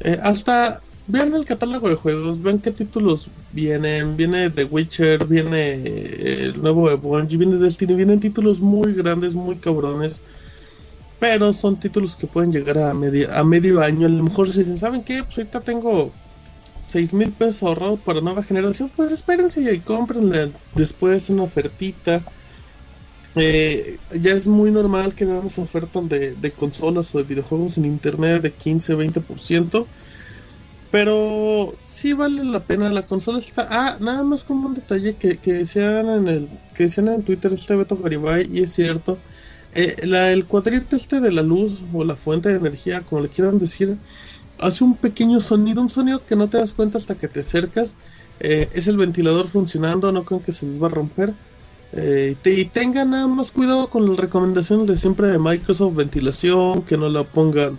eh, 0.00 0.18
hasta 0.22 0.80
vean 1.08 1.34
el 1.34 1.44
catálogo 1.44 1.88
de 1.88 1.94
juegos, 1.96 2.42
vean 2.42 2.58
qué 2.58 2.70
títulos 2.70 3.28
vienen. 3.52 4.16
Viene 4.16 4.48
The 4.50 4.64
Witcher, 4.64 5.26
viene 5.26 5.74
eh, 5.84 6.44
el 6.46 6.62
nuevo 6.62 6.88
de 6.88 6.96
Bungie, 6.96 7.36
viene 7.36 7.56
Destiny, 7.56 7.94
vienen 7.94 8.18
títulos 8.20 8.60
muy 8.60 8.94
grandes, 8.94 9.34
muy 9.34 9.56
cabrones. 9.56 10.22
Pero 11.22 11.52
son 11.52 11.78
títulos 11.78 12.16
que 12.16 12.26
pueden 12.26 12.50
llegar 12.50 12.78
a, 12.78 12.92
media, 12.94 13.38
a 13.38 13.44
medio 13.44 13.80
año. 13.80 14.08
A 14.08 14.10
lo 14.10 14.24
mejor 14.24 14.48
si 14.48 14.58
dicen, 14.58 14.76
¿saben 14.76 15.04
qué? 15.04 15.22
Pues 15.22 15.38
ahorita 15.38 15.60
tengo 15.60 16.10
6 16.82 17.14
mil 17.14 17.30
pesos 17.30 17.62
ahorrados 17.62 18.00
para 18.00 18.20
nueva 18.20 18.42
generación. 18.42 18.90
Pues 18.96 19.12
espérense 19.12 19.72
y 19.72 19.78
cómprenle 19.78 20.50
después 20.74 21.30
una 21.30 21.44
ofertita. 21.44 22.24
Eh, 23.36 23.98
ya 24.20 24.32
es 24.32 24.48
muy 24.48 24.72
normal 24.72 25.14
que 25.14 25.24
veamos 25.24 25.58
ofertas 25.58 26.08
de, 26.08 26.52
consolas 26.56 27.14
o 27.14 27.18
de 27.18 27.24
videojuegos 27.24 27.78
en 27.78 27.84
internet 27.84 28.42
de 28.42 28.52
15-20%. 28.52 29.86
Pero 30.90 31.72
sí 31.84 32.14
vale 32.14 32.42
la 32.42 32.64
pena. 32.64 32.90
La 32.90 33.06
consola 33.06 33.38
está. 33.38 33.68
Ah, 33.70 33.96
nada 34.00 34.24
más 34.24 34.42
como 34.42 34.66
un 34.66 34.74
detalle 34.74 35.14
que, 35.14 35.36
que 35.36 35.52
decían 35.52 36.08
en 36.08 36.26
el. 36.26 36.48
Que 36.74 36.82
decían 36.82 37.06
en 37.06 37.22
Twitter 37.22 37.52
este 37.52 37.76
Beto 37.76 37.96
Garibay, 37.96 38.48
y 38.52 38.64
es 38.64 38.72
cierto. 38.72 39.18
Eh, 39.74 40.06
la- 40.06 40.30
el 40.32 40.44
cuadrito 40.44 40.96
este 40.96 41.20
de 41.20 41.32
la 41.32 41.42
luz 41.42 41.82
o 41.94 42.04
la 42.04 42.14
fuente 42.16 42.48
de 42.50 42.56
energía, 42.56 43.00
como 43.02 43.22
le 43.22 43.28
quieran 43.28 43.58
decir, 43.58 43.96
hace 44.58 44.84
un 44.84 44.96
pequeño 44.96 45.40
sonido, 45.40 45.80
un 45.80 45.88
sonido 45.88 46.24
que 46.26 46.36
no 46.36 46.48
te 46.48 46.58
das 46.58 46.72
cuenta 46.72 46.98
hasta 46.98 47.14
que 47.16 47.28
te 47.28 47.40
acercas. 47.40 47.96
Eh, 48.40 48.68
es 48.74 48.86
el 48.86 48.96
ventilador 48.96 49.46
funcionando, 49.46 50.12
no 50.12 50.24
creo 50.24 50.42
que 50.42 50.52
se 50.52 50.66
les 50.66 50.82
va 50.82 50.88
a 50.88 50.90
romper. 50.90 51.32
Eh, 51.94 52.30
y 52.32 52.34
te- 52.36 52.54
y 52.58 52.64
tengan 52.66 53.10
nada 53.10 53.28
más 53.28 53.50
cuidado 53.52 53.86
con 53.88 54.08
las 54.08 54.18
recomendaciones 54.18 54.86
de 54.88 54.96
siempre 54.96 55.28
de 55.28 55.38
Microsoft, 55.38 55.94
ventilación, 55.94 56.82
que 56.82 56.96
no 56.96 57.08
la 57.08 57.22
pongan, 57.24 57.76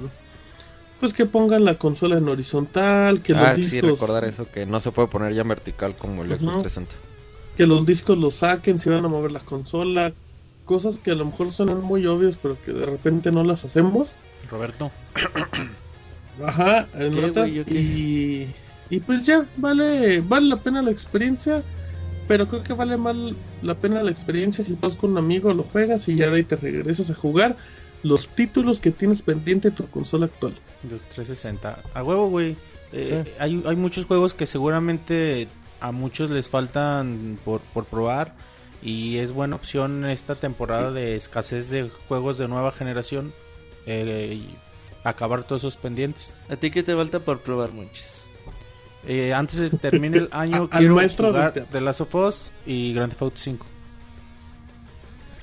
pues 0.99 1.13
que 1.13 1.25
pongan 1.25 1.65
la 1.65 1.77
consola 1.77 2.17
en 2.17 2.27
horizontal, 2.29 3.21
que 3.21 3.33
ah, 3.33 3.55
los 3.57 3.69
sí, 3.69 3.75
discos, 3.81 3.99
recordar 3.99 4.25
eso, 4.25 4.47
que 4.51 4.65
no 4.65 4.79
se 4.79 4.91
puede 4.91 5.07
poner 5.09 5.33
ya 5.33 5.41
en 5.41 5.47
vertical 5.49 5.95
como 5.97 6.23
el 6.23 6.29
Xbox 6.29 6.43
Ujú. 6.43 6.61
360. 6.61 6.93
que 7.57 7.67
los 7.67 7.85
discos 7.85 8.17
los 8.17 8.35
saquen, 8.35 8.79
si 8.79 8.89
van 8.89 9.05
a 9.05 9.07
mover 9.07 9.31
la 9.31 9.39
consola, 9.41 10.11
cosas 10.65 10.99
que 10.99 11.11
a 11.11 11.15
lo 11.15 11.25
mejor 11.25 11.51
suenan 11.51 11.81
muy 11.81 12.05
obvias, 12.07 12.37
pero 12.41 12.57
que 12.61 12.73
de 12.73 12.85
repente 12.85 13.31
no 13.31 13.43
las 13.43 13.65
hacemos. 13.65 14.17
Roberto. 14.49 14.91
Ajá, 16.43 16.87
en 16.93 17.13
¿Qué, 17.13 17.21
notas 17.21 17.51
y, 17.51 18.47
y 18.89 18.99
pues 18.99 19.25
ya, 19.25 19.47
vale, 19.57 20.21
vale 20.21 20.47
la 20.47 20.57
pena 20.57 20.81
la 20.81 20.91
experiencia. 20.91 21.63
pero 22.27 22.47
creo 22.47 22.63
que 22.63 22.73
vale 22.73 22.97
mal 22.97 23.35
la 23.61 23.75
pena 23.75 24.01
la 24.01 24.11
experiencia 24.11 24.63
si 24.63 24.77
vas 24.79 24.95
con 24.95 25.11
un 25.11 25.17
amigo, 25.17 25.53
lo 25.53 25.63
juegas 25.63 26.07
y 26.07 26.15
ya 26.15 26.29
de 26.29 26.37
ahí 26.37 26.43
te 26.43 26.55
regresas 26.55 27.09
a 27.09 27.15
jugar 27.15 27.57
los 28.01 28.29
títulos 28.29 28.81
que 28.81 28.91
tienes 28.91 29.21
pendiente 29.21 29.69
de 29.69 29.75
tu 29.75 29.87
consola 29.87 30.25
actual. 30.25 30.53
Los 30.89 31.01
360. 31.03 31.79
A 31.93 32.03
huevo, 32.03 32.29
güey. 32.29 32.57
Eh, 32.91 33.23
hay, 33.39 33.63
hay 33.65 33.75
muchos 33.75 34.05
juegos 34.05 34.33
que 34.33 34.45
seguramente 34.45 35.47
a 35.79 35.91
muchos 35.91 36.29
les 36.29 36.49
faltan 36.49 37.39
por, 37.43 37.61
por 37.61 37.85
probar 37.85 38.35
y 38.83 39.17
es 39.17 39.31
buena 39.31 39.55
opción 39.55 40.05
esta 40.05 40.35
temporada 40.35 40.91
de 40.91 41.15
escasez 41.15 41.69
de 41.69 41.89
juegos 42.07 42.37
de 42.37 42.47
nueva 42.47 42.71
generación 42.71 43.33
eh, 43.85 44.39
y 44.41 44.55
acabar 45.03 45.43
todos 45.43 45.61
esos 45.61 45.77
pendientes. 45.77 46.35
¿A 46.49 46.55
ti 46.57 46.69
qué 46.71 46.83
te 46.83 46.95
falta 46.95 47.19
por 47.19 47.39
probar, 47.39 47.71
Monchis? 47.71 48.21
Eh, 49.05 49.33
antes 49.33 49.59
de 49.59 49.69
que 49.69 49.77
termine 49.77 50.17
el 50.17 50.29
año 50.31 50.69
quiero 50.69 50.95
jugar 50.99 51.53
de- 51.53 51.61
The 51.61 51.81
Last 51.81 52.01
of 52.01 52.15
Us 52.15 52.51
y 52.65 52.93
Grand 52.93 53.11
Theft 53.11 53.21
Auto 53.21 53.37
5. 53.37 53.65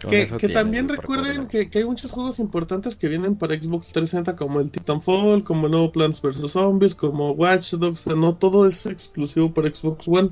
Con 0.03 0.11
Que, 0.39 0.49
también 0.49 0.89
recuerden 0.89 1.47
que, 1.47 1.69
que 1.69 1.81
hay 1.81 1.85
muchos 1.85 2.11
juegos 2.11 2.39
importantes 2.39 2.97
que 2.97 3.07
vienen 3.07 3.37
para 3.37 3.55
Xbox 3.55 3.89
360 3.89 4.35
como 4.35 4.61
el 4.61 4.71
Titanfall, 4.71 5.45
como 5.45 5.67
el 5.67 5.73
nuevo 5.73 5.93
Plants 5.93 6.23
vs. 6.23 6.51
Zombies, 6.53 6.95
como 6.95 7.33
Watch 7.33 7.73
Dogs, 7.75 8.07
no 8.07 8.35
todo 8.35 8.67
es 8.67 8.87
exclusivo 8.87 9.53
para 9.53 9.69
Xbox 9.71 10.09
One. 10.09 10.31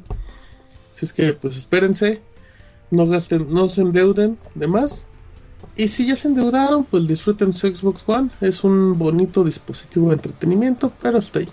Así 0.95 1.05
es 1.05 1.13
que 1.13 1.35
pues 1.35 1.57
espérense, 1.59 2.23
no 2.91 3.07
gasten, 3.07 3.47
no 3.53 3.69
se 3.69 3.83
endeuden 3.83 4.39
de 4.55 4.67
más. 4.67 5.07
Y 5.77 5.89
si 5.89 6.07
ya 6.07 6.17
se 6.17 6.29
endeudaron, 6.29 6.85
pues 6.85 7.07
disfruten 7.07 7.53
su 7.53 7.69
Xbox 7.69 8.03
One. 8.07 8.31
Es 8.41 8.65
un 8.65 8.99
bonito 8.99 9.45
dispositivo 9.45 10.09
de 10.09 10.15
entretenimiento, 10.15 10.93
pero 11.03 11.19
hasta 11.19 11.41
ahí. 11.41 11.49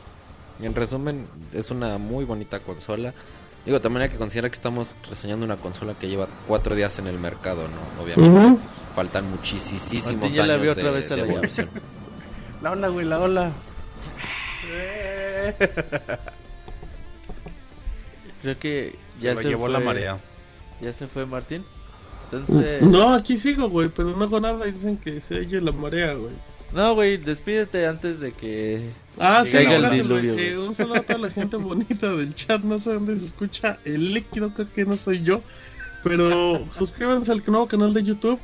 En 0.61 0.73
resumen, 0.73 1.25
es 1.53 1.69
una 1.69 1.97
muy 1.97 2.23
bonita 2.25 2.59
consola. 2.59 3.13
Digo, 3.65 3.79
también 3.81 4.03
hay 4.03 4.09
que 4.09 4.17
considerar 4.17 4.51
que 4.51 4.55
estamos 4.55 4.93
reseñando 5.09 5.45
una 5.45 5.57
consola 5.57 5.93
que 5.99 6.07
lleva 6.07 6.27
cuatro 6.47 6.75
días 6.75 6.99
en 6.99 7.07
el 7.07 7.19
mercado, 7.19 7.61
¿no? 7.67 8.03
Obviamente, 8.03 8.47
Ujú. 8.47 8.59
faltan 8.93 9.29
muchísimos 9.31 9.91
Martín 9.91 10.21
años 10.23 10.33
ya 10.33 10.45
la 10.45 10.57
de, 10.57 10.69
otra 10.69 10.91
vez 10.91 11.11
a 11.11 11.17
la 11.17 11.25
evolución. 11.25 11.67
La 12.61 12.71
ola, 12.71 12.87
güey, 12.89 13.05
la 13.05 13.19
ola. 13.19 13.51
Creo 18.41 18.59
que 18.59 18.95
Ya 19.19 19.35
se 19.35 19.43
llevó 19.43 19.65
fue, 19.65 19.71
la 19.71 19.79
marea. 19.79 20.19
Ya 20.85 20.93
se 20.93 21.07
fue 21.07 21.25
Martín. 21.25 21.63
Entonces, 22.25 22.83
No, 22.83 23.13
aquí 23.13 23.39
sigo, 23.39 23.69
güey, 23.69 23.89
pero 23.89 24.15
no 24.15 24.23
hago 24.23 24.39
nada 24.39 24.67
y 24.67 24.71
dicen 24.71 24.97
que 24.97 25.19
se 25.19 25.39
oye 25.39 25.59
la 25.59 25.71
marea, 25.71 26.13
güey. 26.13 26.33
no, 26.73 26.93
güey, 26.93 27.17
despídete 27.17 27.87
antes 27.87 28.19
de 28.19 28.33
que 28.33 28.91
Ah, 29.17 29.43
sí, 29.45 29.53
caiga 29.53 29.77
el 29.77 29.89
diluvio. 29.91 30.37
Eh, 30.37 30.57
un 30.59 30.75
saludo 30.75 30.97
a 30.97 31.01
toda 31.01 31.17
la 31.17 31.31
gente 31.31 31.57
bonita 31.71 32.13
del 32.15 32.35
chat. 32.35 32.61
No 32.61 32.77
sé 32.77 32.93
dónde 32.93 33.17
se 33.17 33.25
escucha 33.25 33.79
el 33.83 34.13
líquido, 34.13 34.53
creo 34.53 34.71
que 34.71 34.85
no 34.85 34.95
soy 34.95 35.23
yo. 35.23 35.41
Pero 36.03 36.63
suscríbanse 36.71 37.31
al 37.31 37.43
nuevo 37.47 37.67
canal 37.67 37.91
de 37.93 38.03
YouTube. 38.03 38.39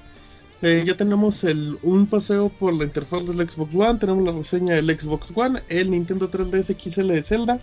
Eh, 0.64 0.84
ya 0.86 0.98
tenemos 0.98 1.44
el, 1.44 1.78
un 1.84 2.08
paseo 2.08 2.50
por 2.50 2.74
la 2.74 2.86
interfaz 2.86 3.28
del 3.28 3.48
Xbox 3.48 3.76
One. 3.76 4.00
Tenemos 4.00 4.24
la 4.26 4.32
reseña 4.32 4.76
del 4.76 5.00
Xbox 5.00 5.32
One, 5.36 5.62
el 5.70 5.92
Nintendo 5.92 6.30
3DS 6.30 6.76
XL 6.80 7.08
de 7.08 7.22
Zelda. 7.22 7.60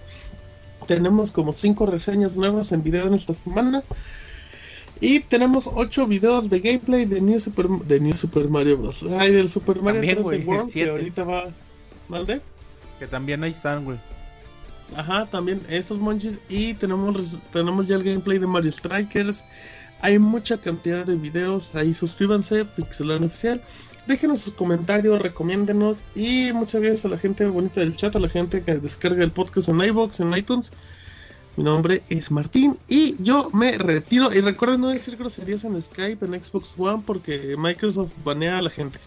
Tenemos 0.86 1.32
como 1.32 1.52
5 1.52 1.86
reseñas 1.86 2.36
nuevas 2.36 2.70
en 2.72 2.82
video 2.82 3.06
en 3.06 3.14
esta 3.14 3.34
semana. 3.34 3.82
Y 5.00 5.20
tenemos 5.20 5.70
8 5.72 6.06
videos 6.06 6.50
de 6.50 6.60
gameplay 6.60 7.04
de 7.04 7.20
New 7.20 7.38
Super, 7.38 7.68
de 7.68 8.00
New 8.00 8.12
Super 8.12 8.48
Mario 8.48 8.78
Bros. 8.78 9.04
Ay, 9.18 9.32
del 9.32 9.48
Super 9.48 9.80
Mario 9.80 10.00
También, 10.00 10.18
3D 10.18 10.22
güey, 10.22 10.44
World, 10.44 10.72
que 10.72 10.88
ahorita 10.88 11.24
va. 11.24 11.44
¿Mande? 12.08 12.40
Que 12.98 13.06
también 13.06 13.44
ahí 13.44 13.52
están, 13.52 13.84
güey. 13.84 13.98
Ajá, 14.96 15.26
también 15.26 15.62
esos 15.68 15.98
monchis. 15.98 16.40
Y 16.48 16.74
tenemos, 16.74 17.38
tenemos 17.52 17.86
ya 17.86 17.96
el 17.96 18.02
gameplay 18.02 18.38
de 18.38 18.46
Mario 18.46 18.72
Strikers. 18.72 19.44
Hay 20.00 20.18
mucha 20.18 20.58
cantidad 20.58 21.06
de 21.06 21.16
videos. 21.16 21.74
Ahí 21.74 21.94
suscríbanse, 21.94 22.64
Pixelan 22.64 23.24
Oficial. 23.24 23.62
Déjenos 24.06 24.40
sus 24.40 24.54
comentarios, 24.54 25.20
recomiéndenos. 25.20 26.06
Y 26.16 26.52
muchas 26.54 26.80
gracias 26.80 27.04
a 27.04 27.08
la 27.08 27.18
gente 27.18 27.46
bonita 27.46 27.80
del 27.80 27.94
chat, 27.94 28.16
a 28.16 28.20
la 28.20 28.28
gente 28.28 28.62
que 28.62 28.78
descarga 28.78 29.22
el 29.22 29.30
podcast 29.30 29.68
en 29.68 29.80
iBox, 29.80 30.20
en 30.20 30.36
iTunes. 30.36 30.72
Mi 31.58 31.64
nombre 31.64 32.04
es 32.08 32.30
Martín 32.30 32.78
y 32.86 33.20
yo 33.20 33.50
me 33.52 33.76
retiro. 33.76 34.32
Y 34.32 34.40
recuerden 34.40 34.80
no 34.80 34.90
decir 34.90 35.16
groserías 35.16 35.64
en 35.64 35.82
Skype, 35.82 36.24
en 36.24 36.44
Xbox 36.44 36.72
One, 36.78 37.02
porque 37.04 37.56
Microsoft 37.58 38.12
banea 38.22 38.58
a 38.58 38.62
la 38.62 38.70
gente. 38.70 39.00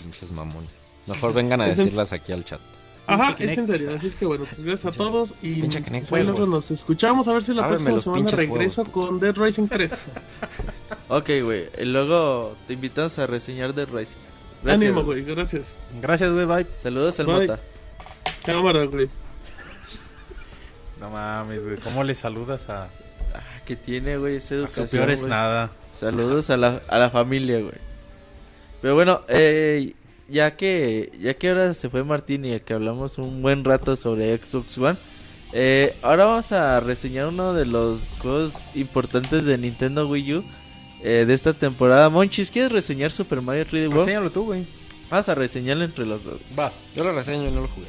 Pinches 0.00 0.30
mamones. 0.30 0.72
Mejor 1.08 1.34
vengan 1.34 1.62
a 1.62 1.66
Es 1.66 1.80
en- 1.80 1.86
decirlas 1.86 2.12
aquí 2.12 2.30
al 2.30 2.44
chat. 2.44 2.60
Ajá, 3.08 3.34
es 3.40 3.58
en 3.58 3.66
serio. 3.66 3.90
Así 3.92 4.06
es 4.06 4.14
que 4.14 4.24
bueno, 4.24 4.44
pues 4.44 4.64
gracias 4.64 4.94
a 4.94 4.96
todos. 4.96 5.34
Y 5.42 5.62
pues, 5.62 6.24
luego 6.24 6.46
nos 6.46 6.70
escuchamos. 6.70 7.26
A 7.26 7.32
ver 7.32 7.42
si 7.42 7.54
la 7.54 7.64
Ábreme 7.64 7.84
próxima 7.84 8.14
semana 8.14 8.30
regreso 8.30 8.82
huevos, 8.82 8.94
con 8.94 9.18
Dead 9.18 9.36
Rising 9.36 9.66
3. 9.66 9.90
Ok, 11.08 11.30
güey. 11.42 11.66
Y 11.80 11.86
luego 11.86 12.54
te 12.68 12.74
invitamos 12.74 13.18
a 13.18 13.26
reseñar 13.26 13.72
The 13.72 13.86
Rising. 13.86 14.16
Gracias, 14.62 14.82
Ánimo, 14.90 15.02
güey. 15.02 15.24
Gracias. 15.24 15.76
Gracias, 16.00 16.32
güey, 16.32 16.46
bye. 16.46 16.66
Saludos 16.80 17.18
al. 17.18 17.26
Mota. 17.26 17.60
Cámara, 18.44 18.84
güey. 18.84 19.08
No 21.00 21.10
mames, 21.10 21.64
güey. 21.64 21.76
¿Cómo 21.76 22.04
le 22.04 22.14
saludas 22.14 22.68
a, 22.68 22.88
Ah, 23.34 23.40
¿Qué 23.66 23.76
tiene, 23.76 24.16
güey? 24.16 24.36
Es 24.36 24.50
a 24.50 24.54
educación. 24.54 24.88
su 24.88 24.96
peor 24.96 25.10
es 25.10 25.20
güey. 25.20 25.30
nada? 25.30 25.70
Saludos 25.92 26.48
a 26.50 26.56
la, 26.56 26.80
a 26.88 26.98
la 26.98 27.10
familia, 27.10 27.58
güey. 27.60 27.74
Pero 28.80 28.94
bueno, 28.94 29.22
eh, 29.28 29.94
ya 30.28 30.56
que 30.56 31.12
ya 31.20 31.34
que 31.34 31.48
ahora 31.48 31.74
se 31.74 31.88
fue 31.90 32.04
Martín 32.04 32.44
y 32.44 32.58
que 32.60 32.74
hablamos 32.74 33.18
un 33.18 33.42
buen 33.42 33.64
rato 33.64 33.96
sobre 33.96 34.36
Xbox 34.38 34.78
One, 34.78 34.98
eh, 35.52 35.96
ahora 36.02 36.26
vamos 36.26 36.52
a 36.52 36.80
reseñar 36.80 37.26
uno 37.26 37.52
de 37.54 37.66
los 37.66 38.00
juegos 38.20 38.52
importantes 38.74 39.44
de 39.44 39.58
Nintendo 39.58 40.06
Wii 40.08 40.34
U 40.34 40.44
eh, 41.02 41.24
de 41.26 41.34
esta 41.34 41.52
temporada. 41.52 42.08
Monchis, 42.10 42.50
¿quieres 42.50 42.72
reseñar 42.72 43.10
Super 43.10 43.40
Mario 43.42 43.66
3D 43.66 43.88
World? 43.88 44.00
Enséñalo 44.00 44.30
tú, 44.30 44.44
güey. 44.44 44.66
Vamos 45.10 45.28
a 45.28 45.34
reseñarlo 45.34 45.84
entre 45.84 46.06
los 46.06 46.24
dos. 46.24 46.38
Va. 46.58 46.72
Yo 46.94 47.04
lo 47.04 47.12
reseño 47.12 47.48
y 47.48 47.52
no 47.52 47.60
lo 47.62 47.68
jugué. 47.68 47.86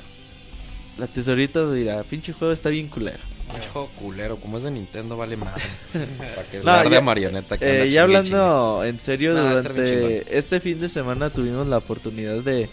La 0.97 1.07
tesorita 1.07 1.71
dirá, 1.71 2.03
pinche 2.03 2.33
juego 2.33 2.53
está 2.53 2.69
bien 2.69 2.87
culero. 2.87 3.19
Pinche 3.51 3.69
juego 3.69 3.87
culero, 3.99 4.35
como 4.37 4.57
es 4.57 4.63
de 4.63 4.71
Nintendo, 4.71 5.15
vale 5.15 5.37
madre. 5.37 5.61
Para 5.93 6.47
que 6.49 6.59
No, 6.59 6.89
ya- 6.89 7.01
marioneta 7.01 7.57
que 7.57 7.65
Eh, 7.65 7.77
ya 7.77 7.83
chingue 7.83 7.99
hablando 7.99 8.83
en 8.83 8.99
serio, 8.99 9.35
durante 9.35 10.37
este 10.37 10.59
fin 10.59 10.81
de 10.81 10.89
semana 10.89 11.29
tuvimos 11.29 11.67
la 11.67 11.77
oportunidad 11.77 12.37
de, 12.43 12.67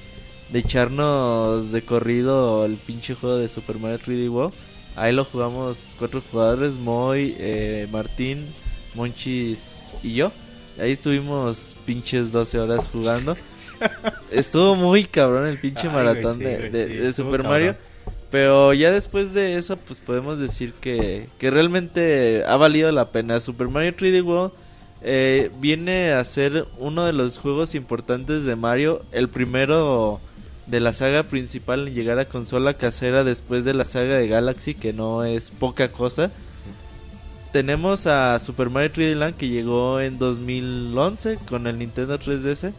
de 0.51 0.59
echarnos 0.59 1.71
de 1.71 1.83
corrido 1.83 2.65
el 2.65 2.77
pinche 2.77 3.15
juego 3.15 3.37
de 3.37 3.49
Super 3.49 3.79
Mario 3.79 3.99
3D 4.05 4.31
World. 4.31 4.55
Ahí 4.97 5.13
lo 5.13 5.25
jugamos 5.25 5.79
cuatro 5.99 6.23
jugadores, 6.31 6.75
Moy, 6.79 7.37
eh, 7.39 7.87
Martín, 7.93 8.47
Monchis 8.95 9.91
y 10.03 10.15
yo. 10.15 10.33
Ahí 10.81 10.93
estuvimos 10.93 11.75
pinches 11.87 12.33
12 12.33 12.59
horas 12.59 12.89
jugando. 12.89 13.37
Estuvo 14.31 14.75
muy 14.77 15.05
cabrón 15.05 15.47
el 15.47 15.59
pinche 15.59 15.89
Ay, 15.89 15.95
maratón 15.95 16.39
sí, 16.39 16.45
de, 16.45 16.57
güey, 16.57 16.71
de- 16.71 16.87
sí, 16.87 16.93
de 16.95 17.09
estuvo 17.11 17.27
Super 17.27 17.43
cabrón. 17.43 17.61
Mario. 17.61 17.77
Pero 18.35 18.73
ya 18.73 18.91
después 18.91 19.33
de 19.33 19.59
eso, 19.59 19.77
pues 19.77 20.01
podemos 20.01 20.41
decir 20.41 20.73
que, 20.73 21.29
que 21.39 21.53
realmente 21.53 22.43
ha 22.49 22.57
valido 22.57 22.91
la 22.91 23.11
pena. 23.11 23.39
Super 23.39 23.69
Mario 23.69 23.95
3D 23.97 24.25
World 24.25 24.53
eh, 25.03 25.53
viene 25.61 26.11
a 26.11 26.25
ser 26.25 26.67
uno 26.79 27.05
de 27.05 27.13
los 27.13 27.39
juegos 27.39 27.77
importantes 27.77 28.43
de 28.43 28.57
Mario. 28.57 29.03
El 29.13 29.29
primero 29.29 30.19
de 30.67 30.81
la 30.81 30.93
saga 30.93 31.23
principal 31.23 31.87
en 31.87 31.95
llegar 31.95 32.19
a 32.19 32.25
consola 32.25 32.75
casera 32.75 33.23
después 33.23 33.65
de 33.65 33.73
la 33.73 33.85
saga 33.85 34.17
de 34.17 34.27
Galaxy, 34.27 34.75
que 34.75 34.93
no 34.93 35.23
es 35.23 35.53
poca 35.53 35.93
cosa. 35.93 36.33
Tenemos 37.53 38.09
a 38.09 38.41
Super 38.41 38.69
Mario 38.69 38.91
3D 38.95 39.15
Land 39.15 39.37
que 39.37 39.49
llegó 39.49 40.01
en 40.01 40.19
2011 40.19 41.39
con 41.49 41.69
el 41.69 41.79
Nintendo 41.79 42.19
3DS 42.19 42.73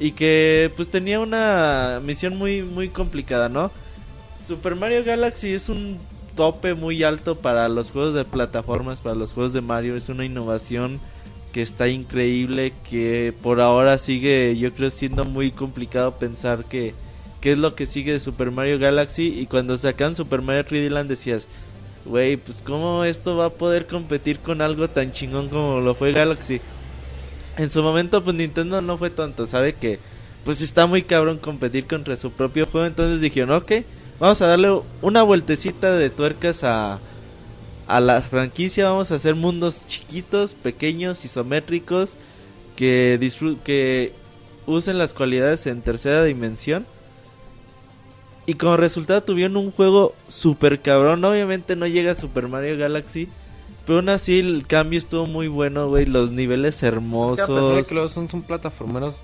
y 0.00 0.10
que 0.10 0.72
pues 0.74 0.90
tenía 0.90 1.20
una 1.20 2.00
misión 2.02 2.36
muy 2.36 2.62
muy 2.62 2.88
complicada, 2.88 3.48
¿no? 3.48 3.70
Super 4.50 4.74
Mario 4.74 5.04
Galaxy 5.04 5.52
es 5.52 5.68
un 5.68 5.96
tope 6.34 6.74
muy 6.74 7.04
alto 7.04 7.36
para 7.36 7.68
los 7.68 7.92
juegos 7.92 8.14
de 8.14 8.24
plataformas, 8.24 9.00
para 9.00 9.14
los 9.14 9.32
juegos 9.32 9.52
de 9.52 9.60
Mario, 9.60 9.94
es 9.94 10.08
una 10.08 10.24
innovación 10.24 10.98
que 11.52 11.62
está 11.62 11.86
increíble, 11.86 12.72
que 12.90 13.32
por 13.44 13.60
ahora 13.60 13.96
sigue 13.96 14.56
yo 14.58 14.72
creo 14.72 14.90
siendo 14.90 15.24
muy 15.24 15.52
complicado 15.52 16.16
pensar 16.18 16.64
que 16.64 16.94
qué 17.40 17.52
es 17.52 17.58
lo 17.58 17.76
que 17.76 17.86
sigue 17.86 18.10
de 18.10 18.18
Super 18.18 18.50
Mario 18.50 18.80
Galaxy. 18.80 19.38
Y 19.38 19.46
cuando 19.46 19.76
sacan 19.76 20.16
Super 20.16 20.42
Mario 20.42 20.64
3D 20.64 20.90
Land 20.90 21.10
decías, 21.10 21.46
güey, 22.04 22.36
pues 22.36 22.60
cómo 22.60 23.04
esto 23.04 23.36
va 23.36 23.44
a 23.44 23.50
poder 23.50 23.86
competir 23.86 24.40
con 24.40 24.62
algo 24.62 24.90
tan 24.90 25.12
chingón 25.12 25.48
como 25.48 25.78
lo 25.78 25.94
fue 25.94 26.10
Galaxy. 26.10 26.60
En 27.56 27.70
su 27.70 27.84
momento 27.84 28.24
pues 28.24 28.34
Nintendo 28.34 28.82
no 28.82 28.98
fue 28.98 29.10
tonto, 29.10 29.46
sabe 29.46 29.74
que 29.74 30.00
pues 30.42 30.60
está 30.60 30.88
muy 30.88 31.02
cabrón 31.02 31.38
competir 31.38 31.86
contra 31.86 32.16
su 32.16 32.32
propio 32.32 32.66
juego, 32.66 32.88
entonces 32.88 33.20
dijeron, 33.20 33.52
ok, 33.52 33.70
vamos 34.20 34.40
a 34.42 34.46
darle 34.46 34.80
una 35.02 35.22
vueltecita 35.22 35.92
de 35.92 36.10
tuercas 36.10 36.62
a, 36.62 37.00
a 37.88 38.00
la 38.00 38.20
franquicia, 38.22 38.88
vamos 38.90 39.10
a 39.10 39.16
hacer 39.16 39.34
mundos 39.34 39.84
chiquitos, 39.88 40.54
pequeños, 40.54 41.24
isométricos, 41.24 42.14
que, 42.76 43.18
que 43.64 44.12
usen 44.66 44.98
las 44.98 45.14
cualidades 45.14 45.66
en 45.66 45.82
tercera 45.82 46.22
dimensión. 46.22 46.86
Y 48.46 48.54
como 48.54 48.76
resultado 48.76 49.22
tuvieron 49.22 49.56
un 49.56 49.70
juego 49.70 50.14
super 50.28 50.80
cabrón. 50.80 51.24
Obviamente 51.24 51.76
no 51.76 51.86
llega 51.86 52.12
a 52.12 52.14
Super 52.14 52.48
Mario 52.48 52.76
Galaxy. 52.78 53.28
Pero 53.86 53.98
aún 53.98 54.08
así 54.08 54.38
el 54.38 54.66
cambio 54.66 54.98
estuvo 54.98 55.26
muy 55.26 55.48
bueno, 55.48 55.88
güey. 55.88 56.06
Los 56.06 56.30
niveles 56.30 56.76
Es 56.76 56.80
que 56.80 56.86
a 56.86 56.90
pesar 56.90 57.48
de 57.48 57.78
hermosos. 57.78 57.86
que 57.88 57.94
los 57.94 58.12
son, 58.12 58.28
son 58.28 58.42
plataformeros, 58.42 59.20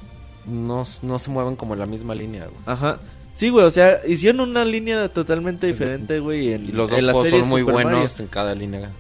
no, 0.47 0.85
no 1.03 1.19
se 1.19 1.31
mueven 1.31 1.57
como 1.57 1.75
en 1.75 1.81
la 1.81 1.87
misma 1.87 2.15
línea, 2.15 2.45
güey. 2.47 2.61
Ajá. 2.67 2.99
Sí, 3.37 3.51
güey, 3.51 3.65
o 3.67 3.71
sea, 3.71 4.01
hicieron 4.09 4.41
una 4.49 4.65
línea 4.65 5.09
totalmente 5.11 5.67
diferente, 5.69 6.19
güey. 6.21 6.53
En, 6.55 6.65
Y 6.71 6.73
los 6.73 6.89
dos 6.91 6.99
en 6.99 7.07
la 7.07 7.13
juegos 7.13 7.29
serie 7.29 7.41
son 7.41 7.49
muy 7.51 7.61
Super 7.61 7.75
buenos 7.75 7.93
Mario. 7.93 8.11
en 8.19 8.27
cada 8.29 8.55
línea. 8.55 8.91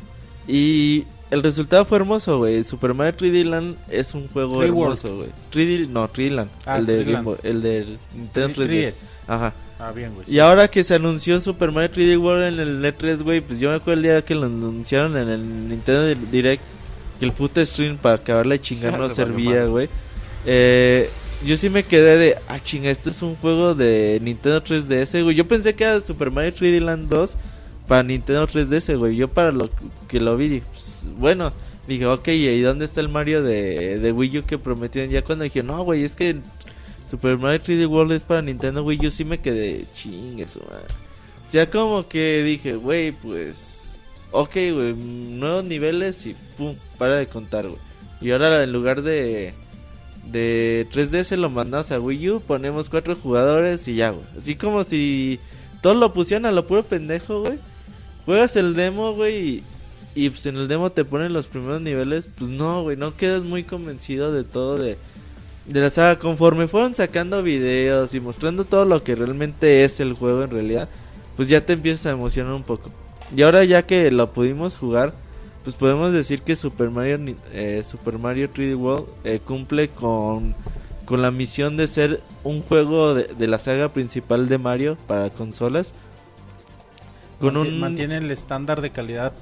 Y 0.46 1.04
el 1.30 1.42
resultado 1.42 1.84
fue 1.86 1.96
hermoso, 1.98 2.38
güey. 2.38 2.62
Super 2.62 2.92
Mario 2.94 3.16
3D 3.18 3.44
Land 3.44 3.76
es 3.90 4.14
un 4.14 4.28
juego 4.28 4.56
3D 4.62 4.70
World. 4.72 4.98
hermoso, 4.98 5.16
güey. 5.16 5.28
3D, 5.52 5.88
no, 5.88 6.08
3D 6.12 6.30
Land. 6.30 6.50
Ah, 6.66 6.78
el, 6.78 6.86
de 6.86 6.94
3D 6.98 7.00
Game 7.00 7.12
Land. 7.14 7.24
Boy- 7.24 7.36
el 7.42 7.62
del 7.62 7.98
Nintendo 8.14 8.48
3DS. 8.62 8.68
3DS. 8.68 8.94
Ajá. 9.26 9.54
Ah, 9.78 9.90
bien, 9.92 10.14
güey. 10.14 10.26
Y 10.30 10.38
ahora 10.38 10.68
que 10.68 10.84
se 10.84 10.94
anunció 10.94 11.40
Super 11.40 11.72
Mario 11.72 11.90
3D 11.96 12.18
World 12.20 12.44
en 12.44 12.60
el 12.60 12.84
E3, 12.84 13.22
güey, 13.22 13.40
pues 13.40 13.58
yo 13.58 13.70
me 13.70 13.76
acuerdo 13.76 13.94
el 13.98 14.02
día 14.02 14.22
que 14.22 14.34
lo 14.34 14.44
anunciaron 14.46 15.16
en 15.16 15.28
el 15.28 15.68
Nintendo 15.68 16.14
Direct, 16.30 16.62
que 17.18 17.24
el 17.24 17.32
puto 17.32 17.64
stream 17.64 17.96
para 17.96 18.16
acabarla 18.16 18.52
de 18.54 18.60
chingar 18.60 18.98
no 18.98 19.08
Se 19.08 19.22
valió 19.24 19.34
servía, 19.36 19.64
güey. 19.64 19.88
Eh, 20.44 21.10
yo 21.44 21.56
sí 21.56 21.68
me 21.68 21.84
quedé 21.84 22.16
de, 22.16 22.36
ah, 22.48 22.60
chinga, 22.60 22.90
este 22.90 23.10
es 23.10 23.22
un 23.22 23.36
juego 23.36 23.74
de 23.74 24.18
Nintendo 24.22 24.62
3DS, 24.62 25.22
güey. 25.22 25.36
Yo 25.36 25.46
pensé 25.46 25.74
que 25.74 25.84
era 25.84 26.00
Super 26.00 26.30
Mario 26.30 26.52
3D 26.52 26.80
Land 26.80 27.08
2 27.08 27.36
para 27.86 28.02
Nintendo 28.02 28.46
3DS, 28.46 28.98
güey. 28.98 29.16
Yo 29.16 29.28
para 29.28 29.52
lo 29.52 29.70
que 30.08 30.20
lo 30.20 30.36
vi, 30.36 30.48
dije, 30.48 30.66
pues, 30.70 31.02
bueno, 31.18 31.52
dije, 31.86 32.06
ok, 32.06 32.28
¿y 32.28 32.60
dónde 32.60 32.84
está 32.84 33.00
el 33.00 33.08
Mario 33.08 33.42
de, 33.42 33.98
de 33.98 34.12
Wii 34.12 34.38
U 34.38 34.44
que 34.44 34.58
prometieron? 34.58 35.10
Ya 35.10 35.22
cuando 35.22 35.44
dije, 35.44 35.62
no, 35.62 35.82
güey, 35.84 36.04
es 36.04 36.16
que 36.16 36.36
Super 37.08 37.38
Mario 37.38 37.60
3D 37.62 37.88
World 37.88 38.12
es 38.12 38.22
para 38.22 38.42
Nintendo 38.42 38.82
Wii 38.82 39.06
U, 39.06 39.10
sí 39.10 39.24
me 39.24 39.38
quedé, 39.38 39.84
chingue 39.94 40.48
su 40.48 40.60
madre. 40.60 40.86
O 41.46 41.50
sea, 41.50 41.70
como 41.70 42.08
que 42.08 42.42
dije, 42.42 42.74
güey, 42.74 43.12
pues, 43.12 43.98
ok, 44.32 44.52
güey, 44.52 44.94
nuevos 44.94 45.64
niveles 45.64 46.26
y 46.26 46.34
pum, 46.56 46.74
para 46.98 47.16
de 47.16 47.26
contar, 47.26 47.68
güey. 47.68 47.80
Y 48.20 48.30
ahora 48.30 48.62
en 48.62 48.72
lugar 48.72 49.02
de 49.02 49.54
de 50.30 50.86
3DS 50.92 51.36
lo 51.36 51.50
mandamos 51.50 51.92
a 51.92 52.00
Wii 52.00 52.30
U, 52.30 52.40
ponemos 52.40 52.88
cuatro 52.88 53.16
jugadores 53.16 53.86
y 53.88 53.96
ya, 53.96 54.10
güey. 54.10 54.26
Así 54.36 54.56
como 54.56 54.84
si 54.84 55.38
todos 55.80 55.96
lo 55.96 56.12
pusieran 56.12 56.46
a 56.46 56.52
lo 56.52 56.66
puro 56.66 56.82
pendejo, 56.82 57.42
güey. 57.42 57.58
Juegas 58.24 58.56
el 58.56 58.74
demo, 58.74 59.12
güey, 59.12 59.36
y, 59.36 59.62
y, 60.14 60.30
pues 60.30 60.46
en 60.46 60.56
el 60.56 60.68
demo 60.68 60.90
te 60.90 61.04
ponen 61.04 61.32
los 61.32 61.46
primeros 61.46 61.80
niveles. 61.80 62.28
Pues 62.38 62.50
no, 62.50 62.82
güey, 62.82 62.96
no 62.96 63.16
quedas 63.16 63.44
muy 63.44 63.62
convencido 63.62 64.32
de 64.32 64.42
todo 64.42 64.78
de, 64.78 64.98
de 65.66 65.80
la 65.80 65.90
saga. 65.90 66.18
Conforme 66.18 66.68
fueron 66.68 66.94
sacando 66.94 67.42
videos 67.42 68.14
y 68.14 68.20
mostrando 68.20 68.64
todo 68.64 68.84
lo 68.84 69.04
que 69.04 69.14
realmente 69.14 69.84
es 69.84 70.00
el 70.00 70.14
juego 70.14 70.42
en 70.42 70.50
realidad, 70.50 70.88
pues 71.36 71.48
ya 71.48 71.60
te 71.60 71.74
empiezas 71.74 72.06
a 72.06 72.10
emocionar 72.10 72.54
un 72.54 72.64
poco. 72.64 72.90
Y 73.34 73.42
ahora 73.42 73.64
ya 73.64 73.84
que 73.84 74.10
lo 74.10 74.32
pudimos 74.32 74.76
jugar, 74.76 75.12
pues 75.66 75.74
podemos 75.74 76.12
decir 76.12 76.42
que 76.42 76.54
Super 76.54 76.90
Mario, 76.90 77.18
eh, 77.52 77.82
Super 77.84 78.18
Mario 78.20 78.48
3D 78.54 78.76
World 78.78 79.06
eh, 79.24 79.40
cumple 79.44 79.88
con, 79.88 80.54
con 81.06 81.22
la 81.22 81.32
misión 81.32 81.76
de 81.76 81.88
ser 81.88 82.20
un 82.44 82.62
juego 82.62 83.14
de, 83.14 83.24
de 83.24 83.46
la 83.48 83.58
saga 83.58 83.88
principal 83.92 84.48
de 84.48 84.58
Mario 84.58 84.96
para 85.08 85.28
consolas. 85.30 85.92
Con 87.40 87.54
Manti- 87.54 87.68
un... 87.68 87.80
Mantiene 87.80 88.18
el 88.18 88.30
estándar 88.30 88.80
de 88.80 88.90
calidad 88.90 89.32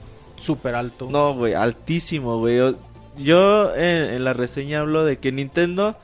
súper 0.41 0.75
alto. 0.77 1.09
No, 1.11 1.35
güey, 1.35 1.53
altísimo, 1.53 2.39
güey. 2.39 2.57
Yo- 2.57 2.75
Yo 3.19 3.75
en, 3.77 4.15
en 4.15 4.25
la 4.25 4.33
reseña 4.33 4.81
hablo 4.81 5.05
de 5.05 5.19
que 5.19 5.31
Nintendo 5.31 5.95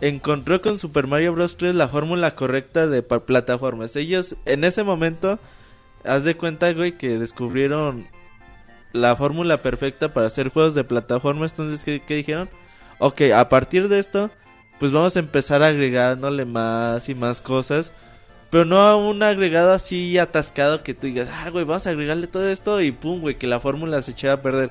encontró 0.00 0.62
con 0.62 0.78
Super 0.78 1.06
Mario 1.06 1.34
Bros. 1.34 1.58
3 1.58 1.74
la 1.74 1.88
fórmula 1.88 2.34
correcta 2.34 2.86
de 2.86 3.02
plataformas. 3.02 3.94
Ellos 3.94 4.36
en 4.46 4.64
ese 4.64 4.84
momento, 4.84 5.38
haz 6.02 6.24
de 6.24 6.34
cuenta, 6.34 6.72
güey, 6.72 6.96
que 6.96 7.18
descubrieron 7.18 8.06
la 8.96 9.16
fórmula 9.16 9.58
perfecta 9.58 10.12
para 10.12 10.26
hacer 10.26 10.48
juegos 10.50 10.74
de 10.74 10.84
plataformas. 10.84 11.52
Entonces, 11.52 11.84
¿qué, 11.84 12.02
qué 12.06 12.16
dijeron? 12.16 12.48
Ok, 12.98 13.22
a 13.34 13.48
partir 13.48 13.88
de 13.88 13.98
esto, 13.98 14.30
pues 14.78 14.92
vamos 14.92 15.16
a 15.16 15.20
empezar 15.20 15.62
agregándole 15.62 16.44
más 16.44 17.08
y 17.08 17.14
más 17.14 17.40
cosas. 17.40 17.92
Pero 18.50 18.64
no 18.64 18.80
a 18.80 18.96
un 18.96 19.22
agregado 19.22 19.72
así 19.72 20.18
atascado 20.18 20.82
que 20.82 20.94
tú 20.94 21.08
digas, 21.08 21.28
ah, 21.30 21.50
güey, 21.50 21.64
vamos 21.64 21.86
a 21.86 21.90
agregarle 21.90 22.26
todo 22.26 22.48
esto 22.48 22.80
y 22.80 22.92
pum, 22.92 23.20
güey, 23.20 23.36
que 23.36 23.46
la 23.46 23.60
fórmula 23.60 24.00
se 24.02 24.12
echara 24.12 24.34
a 24.34 24.42
perder. 24.42 24.70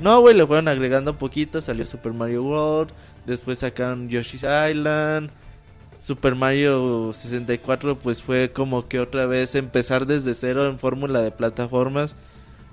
No, 0.00 0.20
güey, 0.20 0.34
le 0.34 0.46
fueron 0.46 0.68
agregando 0.68 1.18
poquito, 1.18 1.60
salió 1.60 1.84
Super 1.84 2.12
Mario 2.12 2.44
World, 2.44 2.92
después 3.26 3.58
sacaron 3.58 4.08
Yoshi's 4.08 4.44
Island, 4.44 5.30
Super 5.98 6.34
Mario 6.34 7.12
64 7.12 7.98
pues 7.98 8.22
fue 8.22 8.52
como 8.52 8.86
que 8.86 9.00
otra 9.00 9.26
vez 9.26 9.54
empezar 9.54 10.06
desde 10.06 10.34
cero 10.34 10.66
en 10.66 10.78
fórmula 10.78 11.20
de 11.20 11.30
plataformas 11.30 12.14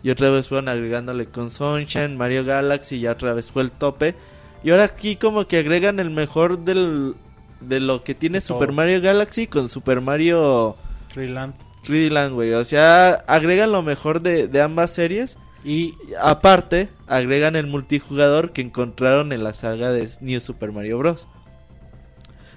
y 0.04 0.10
otra 0.10 0.30
vez 0.30 0.50
fueron 0.50 0.68
agregándole 0.68 1.28
con 1.28 1.50
Sunshine, 1.50 2.18
Mario 2.18 2.44
Galaxy 2.44 2.98
y 2.98 3.00
ya 3.02 3.14
otra 3.14 3.34
vez 3.34 3.52
fue 3.52 3.64
el 3.64 3.72
tope. 3.72 4.16
Y 4.64 4.72
ahora 4.72 4.84
aquí 4.84 5.16
como 5.16 5.48
que 5.48 5.58
agregan 5.58 6.00
el 6.00 6.10
mejor 6.10 6.60
del, 6.60 7.16
de 7.62 7.80
lo 7.80 8.04
que 8.04 8.14
tiene. 8.14 8.42
Super 8.42 8.74
Mario 8.74 9.02
Galaxy 9.02 9.48
con 9.48 9.70
Super 9.70 10.02
Mario 10.02 10.76
Freeland. 11.08 11.54
3D 11.84 12.10
Land, 12.10 12.34
güey. 12.34 12.54
O 12.54 12.64
sea, 12.66 13.12
agregan 13.28 13.72
lo 13.72 13.82
mejor 13.82 14.22
de, 14.22 14.48
de 14.48 14.62
ambas 14.62 14.92
series. 14.92 15.38
Y 15.64 15.64
Y 15.64 15.96
aparte, 16.22 16.90
agregan 17.08 17.56
el 17.56 17.68
multijugador 17.68 18.52
que 18.52 18.62
encontraron 18.62 19.32
en 19.32 19.44
la 19.44 19.54
saga 19.54 19.92
de 19.92 20.10
New 20.20 20.40
Super 20.40 20.72
Mario 20.74 20.98
Bros. 20.98 21.28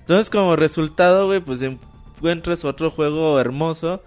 Entonces, 0.00 0.30
como 0.30 0.56
resultado, 0.56 1.26
güey, 1.26 1.40
pues 1.40 1.62
encuentras 1.62 2.64
otro 2.64 2.90
juego 2.90 3.38
hermoso 3.38 4.02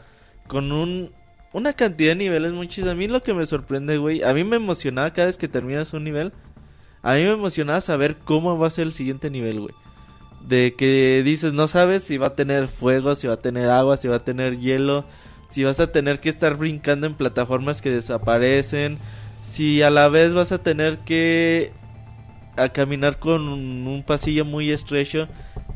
con 0.47 0.71
un 0.71 1.11
una 1.53 1.73
cantidad 1.73 2.11
de 2.11 2.15
niveles 2.15 2.51
muy. 2.51 2.69
A 2.87 2.95
mí 2.95 3.07
lo 3.07 3.23
que 3.23 3.33
me 3.33 3.45
sorprende, 3.45 3.97
güey, 3.97 4.23
a 4.23 4.33
mí 4.33 4.43
me 4.43 4.57
emocionaba 4.57 5.13
cada 5.13 5.27
vez 5.27 5.37
que 5.37 5.47
terminas 5.47 5.93
un 5.93 6.03
nivel. 6.03 6.33
A 7.01 7.13
mí 7.15 7.23
me 7.23 7.31
emocionaba 7.31 7.81
saber 7.81 8.17
cómo 8.17 8.57
va 8.57 8.67
a 8.67 8.71
ser 8.71 8.87
el 8.87 8.93
siguiente 8.93 9.29
nivel, 9.29 9.61
güey. 9.61 9.73
De 10.45 10.75
que 10.75 11.21
dices, 11.23 11.53
no 11.53 11.67
sabes 11.67 12.03
si 12.03 12.17
va 12.17 12.27
a 12.27 12.35
tener 12.35 12.67
fuego, 12.67 13.15
si 13.15 13.27
va 13.27 13.35
a 13.35 13.41
tener 13.41 13.69
agua, 13.69 13.97
si 13.97 14.07
va 14.07 14.17
a 14.17 14.23
tener 14.23 14.59
hielo, 14.59 15.05
si 15.49 15.63
vas 15.63 15.79
a 15.79 15.91
tener 15.91 16.19
que 16.19 16.29
estar 16.29 16.55
brincando 16.55 17.07
en 17.07 17.15
plataformas 17.15 17.81
que 17.81 17.89
desaparecen, 17.89 18.99
si 19.43 19.81
a 19.81 19.89
la 19.89 20.09
vez 20.09 20.33
vas 20.33 20.51
a 20.51 20.61
tener 20.61 20.99
que 20.99 21.71
a 22.57 22.69
caminar 22.69 23.19
con 23.19 23.47
un, 23.47 23.87
un 23.87 24.03
pasillo 24.03 24.43
muy 24.43 24.71
estrecho 24.71 25.27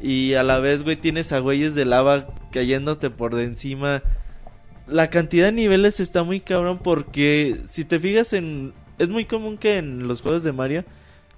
y 0.02 0.34
a 0.34 0.44
la 0.44 0.60
vez, 0.60 0.84
güey, 0.84 0.98
tienes 0.98 1.32
a 1.32 1.40
güeyes 1.40 1.76
de 1.76 1.86
lava 1.86 2.28
cayéndote 2.52 3.10
por 3.10 3.36
de 3.36 3.46
encima. 3.46 4.04
La 4.88 5.10
cantidad 5.10 5.48
de 5.48 5.52
niveles 5.54 6.00
está 6.00 6.24
muy 6.24 6.40
cabrón 6.40 6.80
porque 6.84 7.62
si 7.72 7.86
te 7.86 8.00
fijas 8.00 8.34
en... 8.34 8.74
Es 9.00 9.10
muy 9.10 9.26
común 9.26 9.58
que 9.58 9.78
en 9.78 10.08
los 10.08 10.22
juegos 10.22 10.44
de 10.44 10.52
Mario 10.52 10.86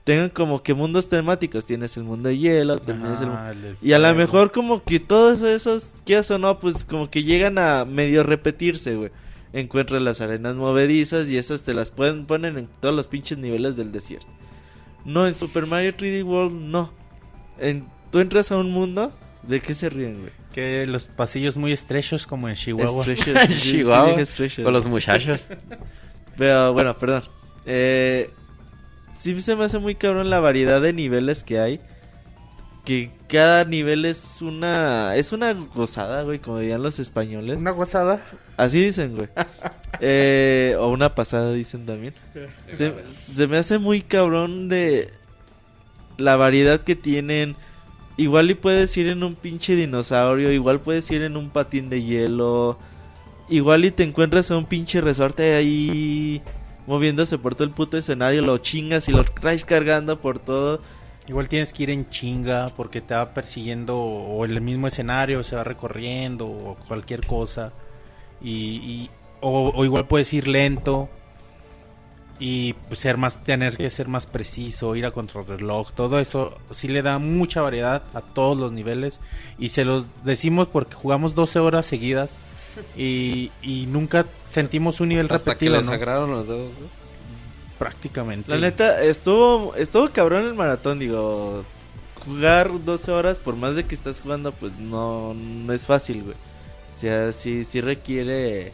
tengan 0.03 0.29
como 0.29 0.63
que 0.63 0.73
mundos 0.73 1.09
temáticos. 1.09 1.65
Tienes 1.65 1.97
el 1.97 2.03
mundo 2.03 2.29
de 2.29 2.37
hielo, 2.37 2.79
tienes 2.79 3.21
el... 3.21 3.29
Del 3.61 3.77
Y 3.81 3.93
a 3.93 3.99
lo 3.99 4.13
mejor 4.15 4.51
como 4.51 4.83
que 4.83 4.99
todos 4.99 5.41
esos, 5.41 6.01
quieras 6.05 6.31
o 6.31 6.37
no, 6.37 6.59
pues 6.59 6.85
como 6.85 7.09
que 7.09 7.23
llegan 7.23 7.57
a 7.57 7.85
medio 7.85 8.23
repetirse, 8.23 8.95
güey. 8.95 9.11
Encuentras 9.53 10.01
las 10.01 10.21
arenas 10.21 10.55
movedizas 10.55 11.29
y 11.29 11.37
esas 11.37 11.63
te 11.63 11.73
las 11.73 11.89
pueden 11.91 12.25
poner 12.25 12.57
en 12.57 12.67
todos 12.79 12.93
los 12.93 13.07
pinches 13.07 13.37
niveles 13.37 13.75
del 13.75 13.91
desierto. 13.91 14.27
No, 15.05 15.27
en 15.27 15.37
Super 15.37 15.65
Mario 15.65 15.93
3D 15.95 16.25
World 16.25 16.53
no. 16.53 16.91
En, 17.59 17.87
tú 18.11 18.19
entras 18.19 18.51
a 18.51 18.57
un 18.57 18.71
mundo, 18.71 19.13
¿de 19.43 19.61
qué 19.61 19.73
se 19.73 19.89
ríen, 19.89 20.19
güey? 20.19 20.31
Que 20.55 20.87
los 20.87 21.07
pasillos 21.07 21.57
muy 21.57 21.73
estrechos 21.73 22.25
como 22.25 22.47
en 22.47 22.55
Chihuahua. 22.55 23.03
Sí, 23.49 23.71
Chihuahua, 23.71 24.11
dije 24.11 24.25
stretches. 24.25 24.63
Con 24.63 24.71
los 24.71 24.87
muchachos. 24.87 25.47
Pero 26.37 26.71
bueno, 26.71 26.97
perdón. 26.97 27.23
Eh, 27.65 28.29
sí 29.19 29.41
se 29.41 29.57
me 29.57 29.65
hace 29.65 29.79
muy 29.79 29.95
cabrón 29.95 30.29
la 30.29 30.39
variedad 30.39 30.79
de 30.79 30.93
niveles 30.93 31.43
que 31.43 31.59
hay. 31.59 31.81
Que 32.85 33.11
cada 33.27 33.65
nivel 33.65 34.05
es 34.05 34.41
una 34.41 35.17
es 35.17 35.33
una 35.33 35.51
gozada, 35.51 36.21
güey, 36.21 36.39
como 36.39 36.59
dirían 36.59 36.81
los 36.83 36.99
españoles. 36.99 37.57
Una 37.57 37.71
gozada. 37.71 38.21
Así 38.55 38.81
dicen, 38.81 39.17
güey. 39.17 39.27
Eh, 40.01 40.75
o 40.77 40.89
una 40.89 41.15
pasada 41.15 41.53
dicen 41.53 41.85
también. 41.85 42.13
Se, 42.75 42.93
se 43.11 43.47
me 43.47 43.57
hace 43.57 43.77
muy 43.77 44.01
cabrón 44.01 44.67
de 44.69 45.09
la 46.17 46.37
variedad 46.37 46.79
que 46.79 46.95
tienen. 46.95 47.57
Igual 48.17 48.49
y 48.51 48.55
puedes 48.55 48.95
ir 48.97 49.07
en 49.07 49.23
un 49.23 49.35
pinche 49.35 49.75
dinosaurio, 49.75 50.51
igual 50.51 50.79
puedes 50.79 51.09
ir 51.11 51.21
en 51.21 51.35
un 51.35 51.49
patín 51.49 51.89
de 51.89 52.01
hielo. 52.01 52.77
Igual 53.49 53.85
y 53.85 53.91
te 53.91 54.03
encuentras 54.03 54.51
a 54.51 54.57
un 54.57 54.65
pinche 54.65 55.01
resorte 55.01 55.53
ahí 55.53 56.41
moviéndose 56.87 57.37
por 57.37 57.55
todo 57.55 57.65
el 57.65 57.71
puto 57.71 57.97
escenario, 57.97 58.41
lo 58.41 58.57
chingas 58.59 59.09
y 59.09 59.11
lo 59.11 59.23
traes 59.25 59.65
cargando 59.65 60.21
por 60.21 60.39
todo. 60.39 60.81
Igual 61.27 61.49
tienes 61.49 61.73
que 61.73 61.83
ir 61.83 61.89
en 61.89 62.09
chinga 62.09 62.69
porque 62.75 63.01
te 63.01 63.15
va 63.15 63.33
persiguiendo 63.33 63.97
o 63.97 64.45
el 64.45 64.61
mismo 64.61 64.87
escenario 64.87 65.43
se 65.43 65.55
va 65.55 65.63
recorriendo 65.63 66.45
o 66.47 66.77
cualquier 66.87 67.25
cosa. 67.25 67.73
Y, 68.41 69.09
o 69.41 69.83
igual 69.83 70.07
puedes 70.07 70.31
ir 70.33 70.47
lento 70.47 71.09
y 72.39 72.73
pues, 72.73 72.99
ser 72.99 73.17
más 73.17 73.43
tener 73.43 73.77
que 73.77 73.89
ser 73.89 74.07
más 74.07 74.25
preciso, 74.25 74.95
ir 74.95 75.05
a 75.05 75.11
contrarreloj, 75.11 75.91
todo 75.93 76.19
eso 76.19 76.57
sí 76.71 76.87
le 76.87 77.01
da 77.01 77.17
mucha 77.17 77.61
variedad 77.61 78.03
a 78.13 78.21
todos 78.21 78.57
los 78.57 78.71
niveles 78.71 79.21
y 79.57 79.69
se 79.69 79.85
los 79.85 80.05
decimos 80.23 80.67
porque 80.67 80.95
jugamos 80.95 81.35
12 81.35 81.59
horas 81.59 81.85
seguidas 81.85 82.39
y, 82.97 83.51
y 83.61 83.85
nunca 83.87 84.25
sentimos 84.49 84.99
un 84.99 85.09
nivel 85.09 85.27
Hasta 85.31 85.37
que 85.43 85.51
repetido, 85.51 85.77
les 85.77 85.85
¿no? 85.85 85.91
sagraron 85.91 86.31
los 86.31 86.47
dedos, 86.47 86.71
prácticamente. 87.77 88.51
La 88.51 88.57
neta, 88.57 89.01
estuvo, 89.03 89.75
estuvo 89.75 90.09
cabrón 90.09 90.45
el 90.45 90.53
maratón, 90.53 90.99
digo. 90.99 91.63
Jugar 92.25 92.71
12 92.83 93.11
horas, 93.11 93.37
por 93.37 93.55
más 93.55 93.75
de 93.75 93.83
que 93.85 93.93
estás 93.93 94.19
jugando, 94.19 94.51
pues 94.51 94.73
no, 94.79 95.35
no 95.35 95.73
es 95.73 95.85
fácil, 95.85 96.23
güey. 96.23 96.35
O 96.95 96.99
sea, 96.99 97.31
sí, 97.31 97.63
sí 97.65 97.81
requiere, 97.81 98.73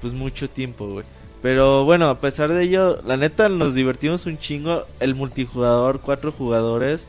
pues 0.00 0.14
mucho 0.14 0.48
tiempo, 0.48 0.88
güey. 0.88 1.04
Pero 1.42 1.84
bueno, 1.84 2.08
a 2.08 2.20
pesar 2.20 2.52
de 2.52 2.64
ello, 2.64 3.00
la 3.06 3.16
neta 3.16 3.48
nos 3.48 3.74
divertimos 3.74 4.26
un 4.26 4.38
chingo. 4.38 4.84
El 5.00 5.14
multijugador, 5.14 6.00
cuatro 6.00 6.32
jugadores, 6.32 7.06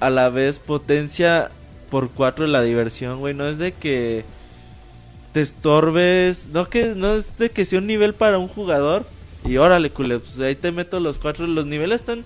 a 0.00 0.10
la 0.10 0.28
vez 0.28 0.58
potencia 0.58 1.50
por 1.90 2.10
cuatro 2.10 2.46
la 2.46 2.62
diversión, 2.62 3.20
güey. 3.20 3.34
No 3.34 3.48
es 3.48 3.58
de 3.58 3.72
que 3.72 4.24
te 5.32 5.40
estorbes, 5.40 6.48
no 6.52 6.68
que 6.68 6.94
no 6.94 7.14
es 7.14 7.38
de 7.38 7.50
que 7.50 7.64
sea 7.64 7.78
un 7.78 7.86
nivel 7.86 8.14
para 8.14 8.38
un 8.38 8.48
jugador 8.48 9.04
y 9.44 9.56
órale, 9.56 9.90
culé, 9.90 10.18
pues 10.18 10.38
ahí 10.40 10.54
te 10.54 10.72
meto 10.72 11.00
los 11.00 11.18
cuatro. 11.18 11.46
Los 11.46 11.66
niveles 11.66 12.00
están 12.00 12.24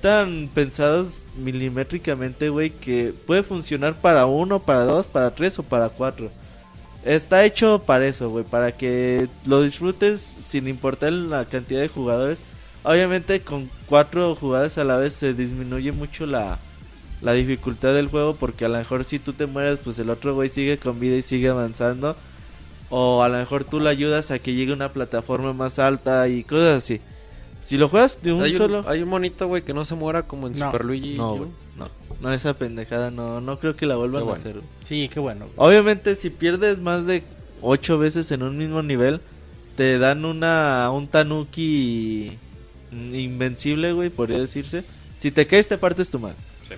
tan 0.00 0.48
pensados 0.52 1.18
milimétricamente, 1.36 2.48
güey, 2.48 2.70
que 2.70 3.14
puede 3.26 3.42
funcionar 3.42 3.94
para 3.94 4.26
uno, 4.26 4.60
para 4.60 4.84
dos, 4.84 5.08
para 5.08 5.34
tres 5.34 5.58
o 5.58 5.62
para 5.62 5.88
cuatro. 5.88 6.30
Está 7.04 7.44
hecho 7.44 7.80
para 7.80 8.06
eso, 8.06 8.30
güey, 8.30 8.44
para 8.44 8.72
que 8.72 9.28
lo 9.44 9.60
disfrutes 9.60 10.34
sin 10.48 10.68
importar 10.68 11.12
la 11.12 11.44
cantidad 11.44 11.80
de 11.80 11.88
jugadores. 11.88 12.42
Obviamente 12.82 13.40
con 13.40 13.70
cuatro 13.86 14.34
jugadores 14.34 14.78
a 14.78 14.84
la 14.84 14.96
vez 14.96 15.12
se 15.12 15.34
disminuye 15.34 15.92
mucho 15.92 16.24
la, 16.24 16.58
la 17.20 17.32
dificultad 17.32 17.92
del 17.92 18.08
juego 18.08 18.36
porque 18.36 18.64
a 18.64 18.68
lo 18.68 18.78
mejor 18.78 19.04
si 19.04 19.18
tú 19.18 19.34
te 19.34 19.44
mueres, 19.46 19.80
pues 19.84 19.98
el 19.98 20.08
otro 20.08 20.34
güey 20.34 20.48
sigue 20.48 20.78
con 20.78 20.98
vida 20.98 21.16
y 21.16 21.22
sigue 21.22 21.48
avanzando. 21.48 22.16
O 22.88 23.22
a 23.22 23.28
lo 23.28 23.36
mejor 23.36 23.64
tú 23.64 23.80
le 23.80 23.90
ayudas 23.90 24.30
a 24.30 24.38
que 24.38 24.54
llegue 24.54 24.72
a 24.72 24.76
una 24.76 24.92
plataforma 24.92 25.52
más 25.52 25.78
alta 25.78 26.26
y 26.28 26.42
cosas 26.42 26.78
así. 26.78 27.00
Si 27.64 27.78
lo 27.78 27.88
juegas 27.88 28.18
de 28.22 28.32
un 28.32 28.42
hay, 28.42 28.54
solo... 28.54 28.80
un, 28.80 28.88
hay 28.88 29.02
un 29.02 29.08
monito, 29.08 29.48
güey, 29.48 29.62
que 29.62 29.72
no 29.72 29.84
se 29.84 29.94
muera 29.94 30.22
como 30.22 30.46
en 30.46 30.58
No. 30.58 30.66
Super 30.66 30.84
Luigi. 30.84 31.16
No, 31.16 31.36
güey, 31.36 31.50
no. 31.76 31.88
No, 32.20 32.32
esa 32.32 32.54
pendejada 32.54 33.10
no, 33.10 33.40
no 33.40 33.58
creo 33.58 33.74
que 33.74 33.86
la 33.86 33.96
vuelvan 33.96 34.28
a 34.28 34.32
hacer. 34.32 34.56
Sí, 34.86 35.10
qué 35.12 35.18
bueno. 35.18 35.46
güey. 35.46 35.68
Obviamente 35.68 36.14
si 36.14 36.30
pierdes 36.30 36.78
más 36.78 37.06
de 37.06 37.22
ocho 37.62 37.98
veces 37.98 38.30
en 38.30 38.42
un 38.42 38.56
mismo 38.58 38.82
nivel, 38.82 39.20
te 39.76 39.98
dan 39.98 40.24
una 40.24 40.90
un 40.92 41.08
tanuki 41.08 42.38
invencible, 42.92 43.92
güey, 43.92 44.10
podría 44.10 44.38
decirse. 44.38 44.84
Si 45.18 45.30
te 45.30 45.46
caes 45.46 45.66
te 45.66 45.78
partes 45.78 46.10
tu 46.10 46.18
mano. 46.18 46.36
Sí. 46.68 46.74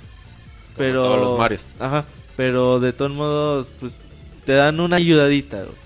Pero 0.76 1.02
Como 1.02 1.14
todos 1.14 1.30
los 1.30 1.38
Marios. 1.38 1.66
Ajá, 1.80 2.04
pero 2.36 2.80
de 2.80 2.92
todos 2.92 3.10
modos 3.10 3.68
pues 3.80 3.96
te 4.44 4.52
dan 4.52 4.80
una 4.80 4.96
ayudadita, 4.96 5.58
güey. 5.64 5.85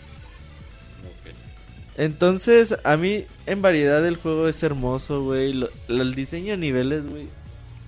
Entonces, 1.96 2.76
a 2.84 2.96
mí 2.96 3.24
en 3.46 3.62
variedad 3.62 4.04
el 4.06 4.16
juego 4.16 4.48
es 4.48 4.62
hermoso, 4.62 5.22
güey. 5.24 5.52
Lo- 5.52 5.68
lo- 5.88 6.02
el 6.02 6.14
diseño 6.14 6.52
de 6.52 6.56
niveles, 6.56 7.06
güey. 7.08 7.26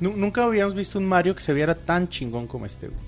Nu- 0.00 0.16
Nunca 0.16 0.44
habíamos 0.44 0.74
visto 0.74 0.98
un 0.98 1.06
Mario 1.06 1.34
que 1.34 1.42
se 1.42 1.54
viera 1.54 1.74
tan 1.74 2.08
chingón 2.08 2.46
como 2.46 2.66
este, 2.66 2.88
güey. 2.88 2.98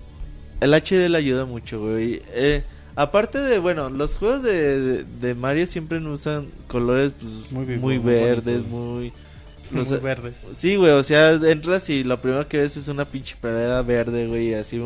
El 0.60 0.72
HD 0.72 1.08
le 1.08 1.18
ayuda 1.18 1.44
mucho, 1.44 1.80
güey. 1.80 2.22
Eh, 2.32 2.62
aparte 2.96 3.38
de, 3.38 3.58
bueno, 3.58 3.90
los 3.90 4.16
juegos 4.16 4.42
de, 4.42 4.80
de, 4.80 5.04
de 5.04 5.34
Mario 5.34 5.66
siempre 5.66 5.98
usan 5.98 6.46
colores 6.68 7.12
pues, 7.20 7.32
Muy 7.52 7.64
muy, 7.66 7.66
vivo, 7.66 7.82
muy 7.82 7.98
verdes, 7.98 8.68
bonito. 8.70 8.76
muy... 8.76 9.12
Verdes. 10.00 10.36
Sí, 10.56 10.76
güey, 10.76 10.92
o 10.92 11.02
sea, 11.02 11.32
entras 11.32 11.90
y 11.90 12.04
lo 12.04 12.20
primero 12.20 12.46
que 12.46 12.58
ves 12.58 12.76
es 12.76 12.86
una 12.86 13.04
pinche 13.06 13.34
pradera 13.40 13.82
verde, 13.82 14.28
güey, 14.28 14.54
así 14.54 14.80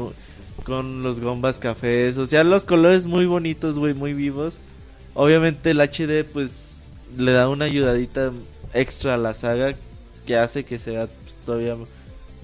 con 0.65 1.03
los 1.03 1.21
gombas 1.21 1.59
cafés. 1.59 2.17
O 2.17 2.25
sea, 2.27 2.43
los 2.43 2.65
colores 2.65 3.05
muy 3.05 3.27
bonitos, 3.27 3.79
güey, 3.79 3.93
muy 3.93 4.15
vivos. 4.15 4.59
Obviamente 5.21 5.71
el 5.73 5.81
HD, 5.81 6.23
pues, 6.25 6.77
le 7.17 7.33
da 7.33 7.49
una 7.49 7.65
ayudadita 7.65 8.31
extra 8.73 9.15
a 9.15 9.17
la 9.17 9.35
saga 9.35 9.75
que 10.27 10.37
hace 10.37 10.65
que 10.65 10.79
sea 10.79 11.07
pues, 11.09 11.35
todavía 11.45 11.75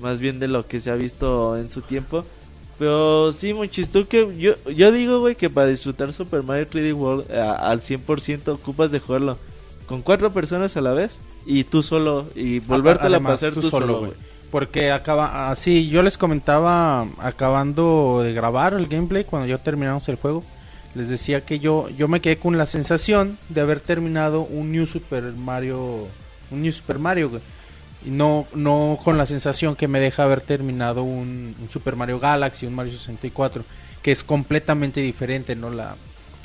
más 0.01 0.19
bien 0.19 0.41
de 0.41 0.49
lo 0.49 0.67
que 0.67 0.81
se 0.81 0.91
ha 0.91 0.97
visto 0.97 1.57
en 1.57 1.71
su 1.71 1.83
tiempo. 1.83 2.25
Pero 2.79 3.33
sí, 3.33 3.55
Monchis, 3.55 3.91
tú 3.91 4.07
que 4.09 4.37
yo, 4.37 4.55
yo 4.73 4.91
digo, 4.91 5.21
güey, 5.21 5.37
que 5.37 5.49
para 5.49 5.69
disfrutar 5.69 6.13
Super 6.13 6.43
Mario 6.43 6.67
3D 6.69 6.93
World 6.95 7.31
eh, 7.31 7.39
a- 7.39 7.71
al 7.71 7.81
100% 7.81 8.49
ocupas 8.55 8.91
de 8.91 8.99
jugarlo 8.99 9.39
con 9.87 10.03
cuatro 10.03 10.33
personas 10.33 10.77
a 10.77 10.81
la 10.81 10.91
vez 10.93 11.21
y 11.47 11.63
tú 11.63 11.85
solo 11.85 12.27
y 12.35 12.59
volvértela 12.61 13.19
a 13.19 13.21
pasar 13.35 13.53
tú, 13.55 13.61
solo, 13.71 13.87
güey. 14.01 14.13
Porque 14.51 14.91
acaba, 14.91 15.51
así 15.53 15.89
yo 15.89 16.03
les 16.03 16.19
comentaba 16.19 17.07
acabando 17.19 18.21
de 18.25 18.33
grabar 18.33 18.75
el 18.75 18.89
gameplay 18.89 19.23
cuando 19.25 19.47
ya 19.47 19.59
terminamos 19.59 20.09
el 20.09 20.17
juego, 20.17 20.43
les 20.95 21.09
decía 21.09 21.41
que 21.41 21.59
yo 21.59 21.89
yo 21.91 22.09
me 22.09 22.21
quedé 22.21 22.37
con 22.37 22.59
la 22.59 22.67
sensación 22.67 23.39
de 23.49 23.61
haber 23.61 23.81
terminado 23.81 24.43
un 24.43 24.73
New 24.73 24.87
Super 24.87 25.25
Mario, 25.33 26.07
un 26.51 26.63
New 26.63 26.73
Super 26.73 26.99
Mario, 26.99 27.31
güey. 27.31 27.43
Y 28.05 28.11
no 28.11 28.47
no 28.55 28.99
con 29.03 29.17
la 29.17 29.27
sensación 29.27 29.77
que 29.77 29.89
me 29.89 30.01
deja 30.01 30.25
haber 30.25 30.41
terminado 30.41 31.03
un, 31.03 31.55
Super 31.71 31.97
Mario 31.97 32.21
Galaxy, 32.21 32.67
un 32.67 32.75
Mario 32.75 32.93
64, 32.93 33.65
que 34.03 34.13
es 34.13 34.25
completamente 34.25 35.01
diferente, 35.01 35.57
¿no? 35.57 35.71
La 35.71 35.97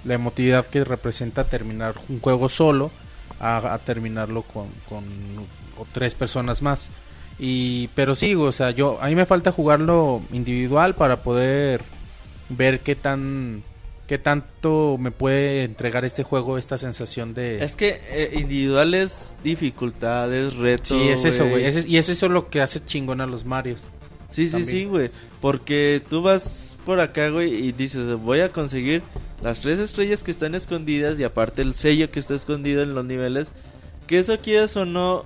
la 0.06 0.14
emotividad 0.14 0.66
que 0.66 0.84
representa 0.84 1.44
terminar 1.44 1.96
un 2.08 2.20
juego 2.20 2.50
solo 2.50 2.92
a, 3.40 3.78
terminarlo 3.86 4.44
con, 4.44 4.68
con 4.88 5.04
tres 5.94 6.16
personas 6.16 6.62
más. 6.62 6.92
Y, 7.38 7.88
pero 7.96 8.16
sí, 8.16 8.36
o 8.36 8.52
sea, 8.52 8.72
yo, 8.72 8.98
a 9.02 9.08
mí 9.08 9.16
me 9.16 9.26
falta 9.26 9.52
jugarlo 9.52 10.22
individual 10.34 10.94
para 10.96 11.18
poder 11.18 11.82
ver 12.50 12.82
qué 12.82 12.96
tan, 12.96 13.64
qué 14.10 14.18
tanto 14.18 14.98
me 15.00 15.12
puede 15.12 15.64
entregar 15.64 16.04
este 16.04 16.24
juego 16.24 16.58
esta 16.58 16.80
sensación 16.80 17.36
de... 17.36 17.64
Es 17.64 17.76
que 17.76 18.02
eh, 18.10 18.32
individual 18.34 18.96
es 18.96 19.34
dificultad, 19.44 20.34
es 20.34 20.56
reto. 20.56 20.96
sí, 20.96 21.10
es 21.10 21.26
eso, 21.26 21.48
güey. 21.48 21.64
es- 21.66 21.86
y 21.88 21.96
es 22.00 22.10
eso 22.10 22.28
lo 22.28 22.50
que 22.50 22.60
hace 22.60 22.84
chingón 22.84 23.22
a 23.22 23.28
los 23.28 23.46
Marios. 23.46 23.82
Sí, 24.28 24.48
sí, 24.48 24.54
También. 24.54 24.72
sí, 24.72 24.86
güey. 24.86 25.12
Porque 25.42 26.02
tú 26.10 26.24
vas 26.24 26.76
por 26.88 27.00
acá, 27.02 27.30
güey, 27.30 27.54
y 27.54 27.72
dices, 27.72 28.18
voy 28.20 28.42
a 28.42 28.50
conseguir 28.50 29.04
las 29.44 29.60
tres 29.60 29.78
estrellas 29.78 30.24
que 30.24 30.32
están 30.32 30.56
escondidas 30.56 31.20
y 31.20 31.24
aparte 31.24 31.62
el 31.62 31.76
sello 31.76 32.10
que 32.10 32.20
está 32.20 32.34
escondido 32.34 32.82
en 32.82 32.96
los 32.96 33.06
niveles. 33.06 33.50
Que 34.08 34.18
eso 34.18 34.40
quieras 34.40 34.76
o 34.76 34.86
no, 34.86 35.24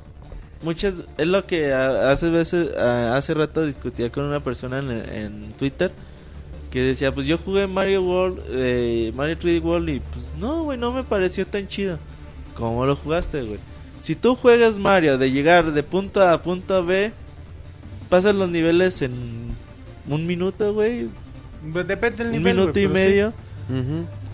muchas... 0.61 0.95
Es 1.17 1.27
lo 1.27 1.47
que 1.47 1.71
hace 1.71 2.27
veces, 2.29 2.75
hace 2.75 3.33
rato 3.33 3.65
discutía 3.65 4.11
con 4.11 4.25
una 4.25 4.43
persona 4.43 4.79
en, 4.79 4.91
en 4.91 5.53
Twitter. 5.53 5.93
Que 6.73 6.81
decía, 6.81 7.13
pues 7.13 7.27
yo 7.27 7.37
jugué 7.37 7.67
Mario 7.67 8.01
World, 8.01 8.41
eh, 8.49 9.11
Mario 9.15 9.37
3D 9.37 9.61
World 9.61 9.89
y 9.89 9.99
pues 9.99 10.25
no, 10.39 10.63
güey, 10.63 10.75
no 10.75 10.91
me 10.91 11.03
pareció 11.03 11.45
tan 11.45 11.67
chido. 11.67 11.99
¿Cómo 12.55 12.83
lo 12.87 12.95
jugaste, 12.95 13.43
güey? 13.43 13.59
Si 14.01 14.15
tú 14.15 14.33
juegas 14.33 14.79
Mario 14.79 15.19
de 15.19 15.31
llegar 15.31 15.71
de 15.71 15.83
punto 15.83 16.23
A 16.23 16.33
a 16.33 16.41
punto 16.41 16.83
B, 16.83 17.11
pasas 18.09 18.33
los 18.33 18.49
niveles 18.49 19.03
en 19.03 19.13
un 20.09 20.25
minuto, 20.25 20.73
güey. 20.73 21.09
Depende 21.61 22.23
del 22.23 22.37
Un 22.37 22.41
minuto 22.41 22.79
y 22.79 22.87
medio. 22.87 23.33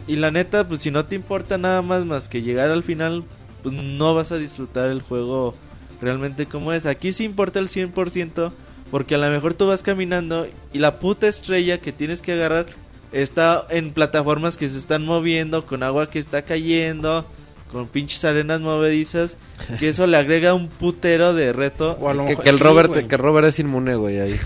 Y 0.08 0.16
la 0.16 0.32
neta, 0.32 0.66
pues 0.66 0.80
si 0.80 0.92
no 0.92 1.04
te 1.04 1.16
importa 1.16 1.58
nada 1.58 1.82
más 1.82 2.06
más 2.06 2.30
que 2.30 2.42
llegar 2.42 2.70
al 2.70 2.84
final, 2.84 3.26
pues 3.64 3.76
no 3.76 4.16
vas 4.16 4.32
a 4.32 4.38
disfrutar 4.38 4.90
el 4.92 5.02
juego 5.02 5.56
realmente 6.02 6.46
como 6.46 6.72
es. 6.72 6.86
Aquí 6.86 7.12
sí 7.12 7.26
importa 7.26 7.60
el 7.60 7.68
100%, 7.68 8.54
porque 8.92 9.16
a 9.16 9.18
lo 9.18 9.30
mejor 9.30 9.54
tú 9.54 9.68
vas 9.68 9.82
caminando 9.84 10.48
y 10.74 10.80
la 10.80 11.00
puta 11.00 11.28
estrella 11.28 11.80
que 11.80 11.92
tienes 11.92 12.22
que 12.22 12.34
agarrar 12.34 12.66
está 13.12 13.66
en 13.70 13.92
plataformas 13.92 14.58
que 14.58 14.68
se 14.70 14.78
están 14.78 15.04
moviendo, 15.04 15.66
con 15.66 15.84
agua 15.84 16.10
que 16.10 16.20
está 16.20 16.44
cayendo, 16.44 17.26
con 17.72 17.88
pinches 17.88 18.24
arenas 18.26 18.62
movedizas, 18.62 19.38
que 19.80 19.90
eso 19.90 20.08
le 20.08 20.18
agrega 20.18 20.54
un 20.54 20.68
putero 20.68 21.34
de 21.34 21.54
reto. 21.54 21.98
O 22.00 22.10
a 22.10 22.14
lo 22.14 22.24
Que, 22.26 22.30
mejor- 22.32 22.44
que 22.44 22.50
el 22.50 22.58
sí, 22.58 22.64
Robert, 22.64 22.90
güey. 22.90 23.08
que 23.08 23.18
Robert 23.18 23.48
es 23.48 23.60
inmune, 23.60 23.96
güey, 23.96 24.20
ahí. 24.20 24.40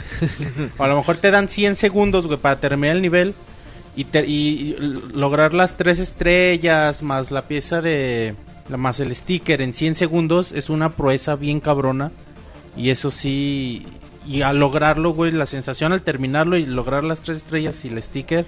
O 0.77 0.83
a 0.83 0.87
lo 0.87 0.97
mejor 0.97 1.17
te 1.17 1.31
dan 1.31 1.47
100 1.49 1.75
segundos, 1.75 2.27
güey, 2.27 2.37
para 2.39 2.57
terminar 2.57 2.95
el 2.97 3.01
nivel 3.01 3.33
y, 3.95 4.05
te- 4.05 4.25
y- 4.25 4.75
y 4.77 4.77
lograr 5.13 5.53
las 5.53 5.77
tres 5.77 5.99
estrellas 5.99 7.01
más 7.03 7.31
la 7.31 7.43
pieza 7.47 7.81
de... 7.81 8.35
la- 8.69 8.77
más 8.77 8.99
el 8.99 9.13
sticker 9.15 9.61
en 9.61 9.71
100 9.73 9.95
segundos 9.95 10.51
es 10.51 10.69
una 10.69 10.89
proeza 10.89 11.35
bien 11.35 11.59
cabrona. 11.61 12.11
Y 12.75 12.89
eso 12.89 13.09
sí... 13.11 13.85
Y 14.25 14.41
al 14.41 14.59
lograrlo, 14.59 15.11
güey, 15.11 15.31
la 15.31 15.45
sensación 15.45 15.93
al 15.93 16.01
terminarlo 16.01 16.57
y 16.57 16.65
lograr 16.65 17.03
las 17.03 17.21
tres 17.21 17.37
estrellas 17.37 17.83
y 17.85 17.89
el 17.89 18.01
sticker... 18.01 18.45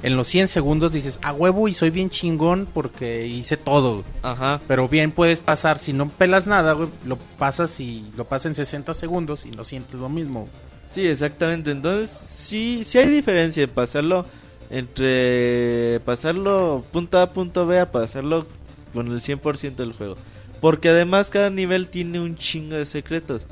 En 0.00 0.16
los 0.16 0.28
100 0.28 0.46
segundos 0.46 0.92
dices, 0.92 1.18
a 1.22 1.32
huevo 1.32 1.66
y 1.66 1.74
soy 1.74 1.90
bien 1.90 2.08
chingón 2.08 2.68
porque 2.72 3.26
hice 3.26 3.56
todo. 3.56 3.94
güey". 3.94 4.04
Ajá. 4.22 4.60
Pero 4.68 4.88
bien 4.88 5.10
puedes 5.10 5.40
pasar, 5.40 5.80
si 5.80 5.92
no 5.92 6.08
pelas 6.08 6.46
nada, 6.46 6.74
güey, 6.74 6.88
lo 7.04 7.16
pasas 7.16 7.80
y 7.80 8.08
lo 8.16 8.24
pasas 8.24 8.46
en 8.46 8.54
60 8.54 8.94
segundos 8.94 9.44
y 9.44 9.50
no 9.50 9.64
sientes 9.64 9.94
lo 9.94 10.08
mismo. 10.08 10.48
Sí, 10.88 11.04
exactamente. 11.04 11.72
Entonces, 11.72 12.10
sí, 12.10 12.82
sí 12.84 12.98
hay 12.98 13.08
diferencia 13.08 13.64
en 13.64 13.70
pasarlo 13.70 14.24
entre 14.70 15.98
pasarlo 16.04 16.84
punto 16.92 17.18
A, 17.18 17.32
punto 17.32 17.66
B 17.66 17.80
a 17.80 17.90
pasarlo 17.90 18.46
con 18.94 19.08
el 19.08 19.20
100% 19.20 19.74
del 19.74 19.94
juego. 19.94 20.14
Porque 20.60 20.90
además 20.90 21.28
cada 21.28 21.50
nivel 21.50 21.88
tiene 21.88 22.20
un 22.20 22.36
chingo 22.36 22.76
de 22.76 22.86
secretos. 22.86 23.48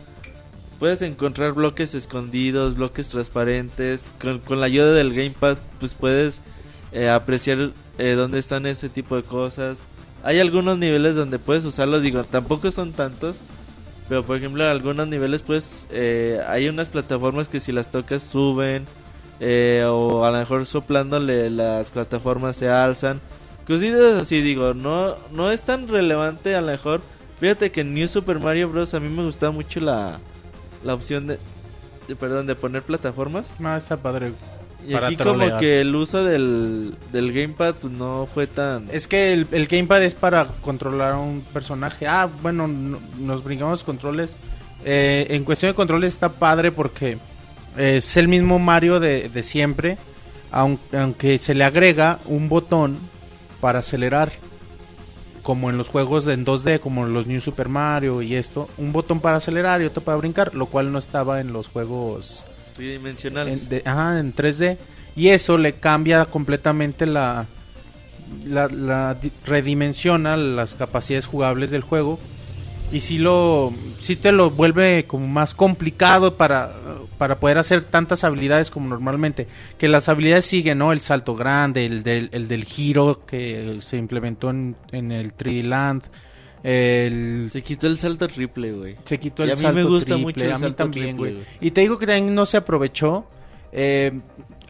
Puedes 0.79 1.01
encontrar 1.03 1.53
bloques 1.53 1.95
escondidos, 1.95 2.77
bloques 2.77 3.09
transparentes. 3.09 4.13
Con, 4.21 4.41
con 4.41 4.61
la 4.61 4.67
ayuda 4.67 4.93
del 4.93 5.15
Gamepad, 5.15 5.57
pues 5.81 5.95
puedes 5.95 6.43
eh, 6.93 7.09
apreciar 7.09 7.73
eh, 7.99 8.13
dónde 8.13 8.39
están 8.39 8.67
ese 8.67 8.89
tipo 8.89 9.17
de 9.17 9.23
cosas. 9.23 9.79
Hay 10.23 10.39
algunos 10.41 10.77
niveles 10.79 11.15
donde 11.17 11.39
puedes 11.39 11.65
usarlos, 11.65 12.03
digo, 12.03 12.25
tampoco 12.25 12.71
son 12.71 12.93
tantos. 12.93 13.41
Pero 14.09 14.25
por 14.25 14.37
ejemplo, 14.37 14.63
en 14.65 14.71
algunos 14.71 15.09
niveles, 15.09 15.43
pues 15.43 15.87
eh, 15.91 16.41
hay 16.47 16.69
unas 16.69 16.89
plataformas 16.89 17.49
que 17.49 17.61
si 17.61 17.73
las 17.73 17.91
tocas 17.91 18.23
suben. 18.23 18.85
eh, 19.41 19.85
o 19.89 20.25
a 20.25 20.31
lo 20.31 20.39
mejor 20.39 20.67
soplándole 20.67 21.51
las 21.51 21.91
plataformas 21.91 22.57
se 22.57 22.69
alzan. 22.69 23.21
Cositas 23.67 24.23
así, 24.23 24.41
digo, 24.43 24.75
no, 24.75 25.17
no 25.33 25.51
es 25.51 25.63
tan 25.63 25.89
relevante 25.89 26.55
a 26.55 26.61
lo 26.61 26.69
mejor. 26.69 27.01
Fíjate 27.41 27.71
que 27.71 27.83
en 27.83 27.95
New 27.95 28.09
Super 28.09 28.39
Mario 28.39 28.71
Bros. 28.71 28.95
a 28.95 29.01
mí 29.01 29.09
me 29.09 29.25
gustaba 29.25 29.53
mucho 29.53 29.81
la, 29.81 30.21
la 30.87 30.95
opción 30.95 31.27
de, 31.27 31.39
de- 32.09 32.17
perdón, 32.17 32.47
de 32.47 32.55
poner 32.55 32.83
plataformas. 32.83 33.55
No, 33.59 33.77
está 33.77 33.97
padre. 33.97 34.33
Y 34.89 34.93
Para 34.93 35.09
aquí 35.09 35.17
como 35.17 35.59
que 35.59 35.81
el 35.81 35.95
uso 35.97 36.23
del, 36.23 36.95
del 37.13 37.33
gamepad 37.33 37.75
pues 37.75 37.93
no 37.93 38.29
fue 38.33 38.47
tan... 38.47 38.87
Es 38.93 39.09
que 39.09 39.33
el, 39.33 39.49
el 39.51 39.67
gamepad 39.67 40.01
es 40.05 40.15
para 40.15 40.47
controlar 40.63 41.13
a 41.13 41.19
un 41.19 41.41
personaje. 41.53 42.07
Ah, 42.07 42.29
bueno, 42.43 42.69
no- 42.69 43.01
nos 43.19 43.43
brincamos 43.43 43.83
controles. 43.83 44.39
Eh, 44.85 45.27
en 45.31 45.43
cuestión 45.45 45.73
de 45.73 45.75
controles 45.75 46.13
está 46.13 46.29
padre 46.29 46.71
porque 46.71 47.19
es 47.77 48.17
el 48.17 48.29
mismo 48.29 48.61
Mario 48.61 49.01
de, 49.01 49.29
de 49.29 49.43
siempre, 49.43 49.99
aun- 50.53 50.79
aunque 50.93 51.39
se 51.39 51.55
le 51.55 51.65
agrega 51.65 52.21
un 52.27 52.49
botón 52.49 52.97
para 53.61 53.81
acelerar. 53.81 54.31
Como 55.47 55.71
en 55.71 55.79
los 55.79 55.89
juegos 55.89 56.27
en 56.27 56.45
2D, 56.45 56.81
como 56.81 57.07
en 57.07 57.15
los 57.15 57.29
New 57.29 57.41
Super 57.41 57.69
Mario 57.69 58.21
y 58.21 58.35
esto, 58.35 58.69
un 58.79 58.93
botón 58.93 59.21
para 59.21 59.37
acelerar 59.37 59.81
y 59.81 59.85
otro 59.85 60.03
para 60.03 60.17
brincar, 60.19 60.53
lo 60.57 60.67
cual 60.67 60.91
no 60.91 60.99
estaba 60.99 61.41
en 61.41 61.53
los 61.53 61.69
juegos 61.69 62.45
tridimensionales. 62.75 63.63
en, 63.63 63.69
de- 63.69 63.83
ajá, 63.85 64.19
en 64.19 64.35
3D. 64.35 64.77
Y 65.15 65.29
eso 65.29 65.57
le 65.57 65.75
cambia 65.75 66.25
completamente 66.25 67.07
la, 67.07 67.47
la, 68.45 68.67
la 68.67 69.15
di- 69.15 69.31
redimensiona 69.47 70.37
las 70.37 70.75
capacidades 70.75 71.27
jugables 71.27 71.71
del 71.71 71.83
juego. 71.83 72.19
Y 72.93 73.01
si 73.01 73.19
lo 73.19 73.73
sí 74.01 74.17
te 74.17 74.33
lo 74.33 74.51
vuelve 74.51 75.05
como 75.07 75.27
más 75.27 75.55
complicado 75.55 76.37
para, 76.37 76.73
para 77.19 77.39
poder 77.39 77.59
hacer 77.59 77.83
tantas 77.83 78.25
habilidades 78.25 78.71
como 78.71 78.89
normalmente. 78.89 79.49
Que 79.79 79.89
las 79.89 80.09
habilidades 80.09 80.47
siguen, 80.47 80.79
¿no? 80.79 80.93
El 80.93 81.01
salto 81.01 81.35
grande, 81.35 81.85
el 81.85 82.03
del, 82.03 82.29
el 82.33 82.49
del 82.49 82.65
giro 82.65 83.27
que 83.27 83.79
se 83.81 83.97
implementó 83.97 84.51
en, 84.51 84.77
en 84.93 85.13
el 85.13 85.37
3D 85.37 85.65
Land. 85.65 86.03
El, 86.63 87.49
Se 87.53 87.63
quitó 87.63 87.87
el 87.87 87.99
salto 87.99 88.29
triple, 88.29 88.73
güey. 88.73 88.97
se 89.05 89.19
quitó 89.19 89.45
Y 89.45 89.47
el 89.47 89.53
a 89.53 89.57
mí 89.57 89.63
salto 89.63 89.77
me 89.77 89.85
gusta 89.85 90.15
triple, 90.15 90.23
mucho 90.25 90.45
el 90.45 90.51
a 90.51 90.55
mí 90.55 90.61
salto 90.61 90.77
también, 90.77 91.17
güey. 91.17 91.39
Y 91.61 91.71
te 91.73 91.81
digo 91.81 91.99
que 91.99 92.07
también 92.07 92.35
no 92.35 92.47
se 92.47 92.57
aprovechó. 92.57 93.27
Eh, 93.73 94.13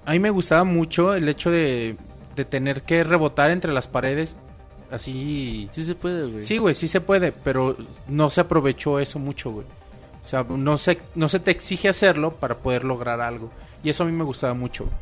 a 0.05 0.13
mí 0.13 0.19
me 0.19 0.31
gustaba 0.31 0.65
mucho 0.65 1.15
el 1.15 1.29
hecho 1.29 1.51
de, 1.51 1.97
de 2.35 2.45
tener 2.45 2.83
que 2.83 3.05
rebotar 3.05 3.51
entre 3.51 3.73
las 3.73 3.89
paredes. 3.89 4.37
Así. 4.91 5.69
Sí 5.73 5.85
se 5.85 5.95
puede, 5.95 6.27
güey. 6.27 6.43
Sí, 6.43 6.59
güey, 6.59 6.75
sí 6.75 6.87
se 6.89 7.01
puede, 7.01 7.33
pero 7.33 7.77
no 8.09 8.31
se 8.31 8.41
aprovechó 8.41 9.01
eso 9.01 9.19
mucho, 9.19 9.51
güey. 9.51 9.67
O 10.23 10.29
sea, 10.29 10.45
no 10.49 10.77
se, 10.79 10.99
no 11.15 11.29
se 11.29 11.41
te 11.41 11.51
exige 11.51 11.89
hacerlo 11.89 12.33
para 12.35 12.57
poder 12.57 12.85
lograr 12.85 13.21
algo. 13.21 13.51
Y 13.83 13.91
eso 13.91 14.03
a 14.03 14.07
mí 14.07 14.13
me 14.13 14.25
gustaba 14.25 14.55
mucho. 14.55 14.85
güey. 14.85 14.97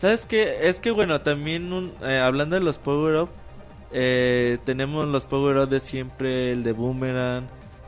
¿Sabes 0.00 0.26
qué? 0.26 0.68
Es 0.68 0.78
que 0.80 0.90
bueno, 0.90 1.20
también 1.20 1.72
un- 1.72 1.92
eh, 2.02 2.18
hablando 2.18 2.54
de 2.56 2.60
los 2.62 2.78
power 2.78 3.22
up, 3.22 3.28
eh, 3.92 4.58
tenemos 4.64 5.06
los 5.08 5.24
power 5.24 5.56
up 5.58 5.68
de 5.68 5.80
siempre, 5.80 6.52
el 6.52 6.62
de 6.64 6.72
boomerang, 6.72 7.44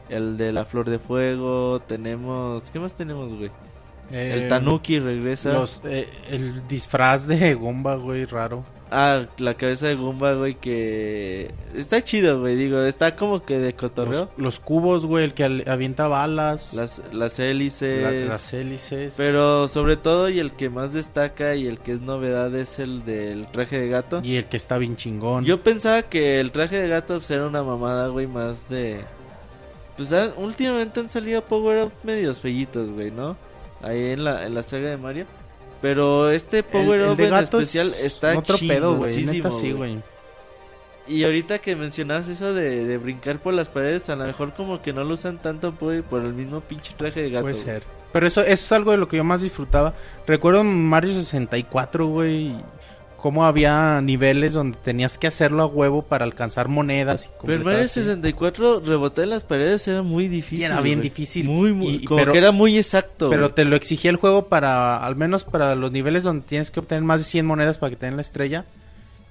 el 0.09 0.37
de 0.39 0.53
la 0.53 0.65
flor 0.65 0.89
de 0.89 0.99
fuego, 0.99 1.81
tenemos, 1.87 2.71
¿qué 2.71 2.79
más 2.81 2.95
tenemos, 2.95 3.35
güey? 3.35 3.51
Eh, 4.11 4.33
el 4.43 4.49
Tanuki 4.49 4.99
regresa. 4.99 5.53
los, 5.53 5.81
eh, 5.85 6.09
el 6.31 6.67
disfraz 6.67 7.27
de 7.27 7.55
Gomba, 7.55 7.97
güey, 7.97 8.25
raro. 8.25 8.65
Ah, 8.91 9.27
la 9.37 9.53
cabeza 9.53 9.87
de 9.89 9.97
Goomba, 9.97 10.33
güey, 10.33 10.55
que 10.55 11.51
está 11.75 12.03
chido, 12.03 12.41
güey, 12.41 12.57
digo, 12.57 12.81
está 12.85 13.17
como 13.17 13.45
que 13.45 13.59
de 13.59 13.75
cotorreo. 13.75 14.31
Los, 14.39 14.39
los 14.39 14.61
cubos, 14.61 15.05
güey, 15.05 15.25
el 15.25 15.35
que 15.35 15.45
avienta 15.67 16.09
balas. 16.09 16.73
Las, 16.73 17.03
las 17.13 17.39
hélices. 17.39 18.03
la- 18.03 18.33
las 18.33 18.51
hélices. 18.55 19.13
Pero 19.19 19.69
sobre 19.69 19.99
todo 19.99 20.31
y 20.31 20.41
el 20.41 20.53
que 20.53 20.71
más 20.71 20.95
destaca 20.95 21.55
y 21.55 21.67
el 21.67 21.79
que 21.81 21.93
es 21.93 22.01
novedad 22.01 22.55
es 22.57 22.79
el 22.79 23.05
del 23.05 23.47
traje 23.49 23.79
de 23.79 23.89
gato. 23.91 24.23
Y 24.25 24.37
el 24.37 24.47
que 24.47 24.57
está 24.57 24.79
bien 24.79 24.97
chingón. 24.97 25.45
Yo 25.45 25.63
pensaba 25.63 26.01
que 26.05 26.41
el 26.41 26.51
traje 26.51 26.81
de 26.81 26.89
gato 26.89 27.19
pues, 27.19 27.31
era 27.31 27.47
una 27.47 27.63
mamada, 27.63 28.09
güey, 28.09 28.27
más 28.27 28.71
de... 28.71 29.01
Pues 29.99 30.11
últimamente 30.39 31.01
han 31.01 31.11
salido 31.11 31.43
power 31.45 31.83
up 31.85 31.93
medios 32.05 32.41
fellitos, 32.41 32.89
güey, 32.91 33.11
¿no? 33.11 33.37
Ahí 33.83 34.13
en 34.13 34.25
la, 34.25 34.47
en 34.47 34.55
la 34.55 34.63
saga 34.63 34.91
de 34.91 34.97
Mario. 34.97 35.27
Pero 35.81 36.31
este 36.31 36.63
power 36.63 37.01
el 37.01 37.11
up 37.11 37.21
en 37.21 37.35
especial 37.35 37.95
es 37.99 38.07
está 38.07 38.37
otro 38.37 38.59
pedo, 38.59 38.97
güey. 38.97 39.13
sí. 39.13 39.43
Y 41.07 41.25
ahorita 41.25 41.59
que 41.59 41.75
mencionabas 41.75 42.29
eso 42.29 42.53
de, 42.53 42.85
de 42.85 42.99
brincar 42.99 43.39
por 43.39 43.55
las 43.55 43.69
paredes, 43.69 44.11
a 44.11 44.17
lo 44.17 44.25
mejor 44.27 44.53
como 44.53 44.83
que 44.83 44.93
no 44.93 45.05
lo 45.05 45.15
usan 45.15 45.39
tanto 45.39 45.73
por, 45.73 46.03
por 46.03 46.23
el 46.23 46.35
mismo 46.35 46.61
pinche 46.61 46.93
traje 46.97 47.23
de 47.23 47.31
gato. 47.31 47.45
Puede 47.45 47.57
ser. 47.57 47.83
Pero 48.13 48.27
eso, 48.27 48.43
eso 48.43 48.51
es 48.53 48.73
algo 48.73 48.91
de 48.91 48.99
lo 48.99 49.09
que 49.09 49.17
yo 49.17 49.25
más 49.25 49.41
disfrutaba. 49.41 49.95
Recuerdo 50.27 50.65
Mario 50.65 51.15
64, 51.15 52.07
güey. 52.07 52.57
Cómo 53.21 53.45
había 53.45 54.01
niveles 54.01 54.53
donde 54.53 54.79
tenías 54.83 55.19
que 55.19 55.27
hacerlo 55.27 55.65
a 55.65 55.67
huevo 55.67 56.03
para 56.03 56.25
alcanzar 56.25 56.69
monedas. 56.69 57.27
Y 57.27 57.47
Pero 57.47 57.65
Mario 57.65 57.81
así. 57.81 58.01
64 58.01 58.79
rebotar 58.81 59.25
en 59.25 59.31
las 59.31 59.43
paredes 59.43 59.89
era 59.89 60.03
muy 60.03 60.29
difícil. 60.29 60.61
Y 60.61 60.65
era 60.65 60.81
bien 60.81 61.01
güey. 61.01 61.09
difícil. 61.11 61.47
Muy, 61.49 61.73
muy. 61.73 61.89
Y- 61.97 62.05
como 62.05 62.21
pero- 62.21 62.33
que 62.33 62.39
era 62.39 62.53
muy 62.53 62.77
exacto. 62.79 63.29
Pero 63.29 63.43
güey. 63.47 63.55
te 63.57 63.65
lo 63.65 63.75
exigía 63.75 64.11
el 64.13 64.17
juego 64.19 64.47
para, 64.47 65.05
al 65.05 65.17
menos 65.17 65.43
para 65.45 65.75
los 65.75 65.91
niveles 65.91 66.23
donde 66.23 66.47
tienes 66.47 66.71
que 66.71 66.79
obtener 66.79 67.03
más 67.03 67.21
de 67.21 67.25
100 67.25 67.45
monedas 67.45 67.79
para 67.79 67.91
que 67.91 67.97
te 67.97 68.07
den 68.07 68.15
la 68.15 68.23
estrella. 68.23 68.65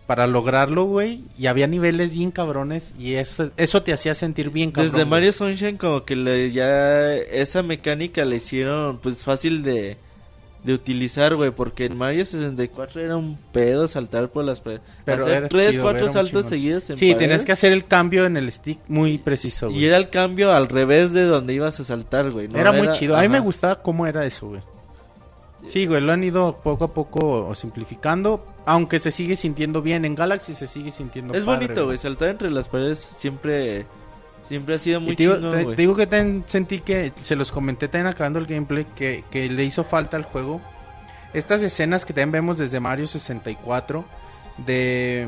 Para 0.06 0.28
lograrlo, 0.28 0.84
güey. 0.86 1.22
Y 1.38 1.48
había 1.48 1.68
niveles 1.68 2.14
bien 2.16 2.32
cabrones. 2.32 2.94
Y 3.00 3.14
eso, 3.16 3.52
eso 3.58 3.84
te 3.84 3.94
hacía 3.94 4.14
sentir 4.14 4.50
bien 4.50 4.72
cabrón. 4.72 4.92
Desde 4.92 5.04
güey. 5.04 5.10
Mario 5.12 5.32
Sunshine 5.34 5.78
como 5.78 6.04
que 6.04 6.16
le, 6.18 6.52
ya 6.52 7.14
esa 7.14 7.64
mecánica 7.64 8.24
la 8.26 8.36
hicieron 8.36 9.00
pues 9.00 9.24
fácil 9.24 9.64
de, 9.64 9.98
de 10.68 10.74
utilizar, 10.74 11.34
güey, 11.34 11.52
porque 11.52 11.86
en 11.86 11.98
Mario 11.98 12.26
64 12.26 13.00
era 13.00 13.16
un 13.16 13.38
pedo 13.54 13.88
saltar 13.88 14.28
por 14.28 14.44
las 14.44 14.60
paredes. 14.60 14.82
Pero 15.06 15.26
Hacer 15.26 15.48
tres, 15.48 15.72
chido, 15.72 15.84
cuatro 15.84 16.12
saltos 16.12 16.32
chingón. 16.32 16.50
seguidos 16.50 16.90
en 16.90 16.98
Sí, 16.98 17.16
tenías 17.16 17.46
que 17.46 17.54
hacer 17.54 17.72
el 17.72 17.86
cambio 17.86 18.26
en 18.26 18.36
el 18.36 18.52
stick 18.52 18.78
muy 18.90 19.18
preciso, 19.18 19.70
güey. 19.70 19.80
Y 19.80 19.86
era 19.86 19.96
el 19.96 20.10
cambio 20.10 20.52
al 20.52 20.68
revés 20.68 21.14
de 21.14 21.24
donde 21.24 21.54
ibas 21.54 21.80
a 21.80 21.86
saltar, 21.86 22.32
güey. 22.32 22.50
¿no? 22.50 22.60
Era 22.60 22.74
muy 22.74 22.90
chido. 22.92 23.16
A 23.16 23.22
mí 23.22 23.30
me 23.30 23.40
gustaba 23.40 23.82
cómo 23.82 24.06
era 24.08 24.26
eso, 24.26 24.50
güey. 24.50 24.62
Sí, 25.68 25.86
güey, 25.86 26.02
lo 26.02 26.12
han 26.12 26.24
ido 26.26 26.60
poco 26.62 26.84
a 26.84 26.94
poco 26.94 27.56
simplificando. 27.56 28.46
Aunque 28.66 29.00
se 29.00 29.12
sigue 29.12 29.38
sintiendo 29.38 29.82
bien. 29.82 30.04
En 30.04 30.16
Galaxy 30.16 30.54
se 30.54 30.68
sigue 30.68 30.92
sintiendo 30.92 31.34
Es 31.34 31.46
padre, 31.46 31.68
bonito, 31.68 31.86
güey, 31.86 31.98
saltar 31.98 32.28
entre 32.28 32.52
las 32.52 32.68
paredes 32.68 33.10
siempre 33.18 33.86
siempre 34.48 34.76
ha 34.76 34.80
sido 34.80 35.00
muy 35.02 35.16
te 35.16 35.24
digo, 35.24 35.36
chingón, 35.36 35.52
te- 35.52 35.66
te 35.66 35.76
digo 35.76 35.96
que 35.96 36.08
también 36.08 36.44
sentí 36.48 36.80
que, 36.80 37.12
se 37.22 37.36
los 37.36 37.52
comenté 37.52 37.88
también 37.88 38.08
acabando 38.08 38.40
el 38.40 38.46
gameplay, 38.48 38.86
que, 38.96 39.24
que 39.32 39.50
le 39.50 39.64
hizo 39.64 39.84
falta 39.84 40.18
al 40.18 40.24
juego. 40.24 40.62
Estas 41.34 41.62
escenas 41.62 42.06
que 42.06 42.14
también 42.14 42.32
vemos 42.32 42.58
desde 42.58 42.80
Mario 42.80 43.06
64, 43.08 44.06
de, 44.66 45.28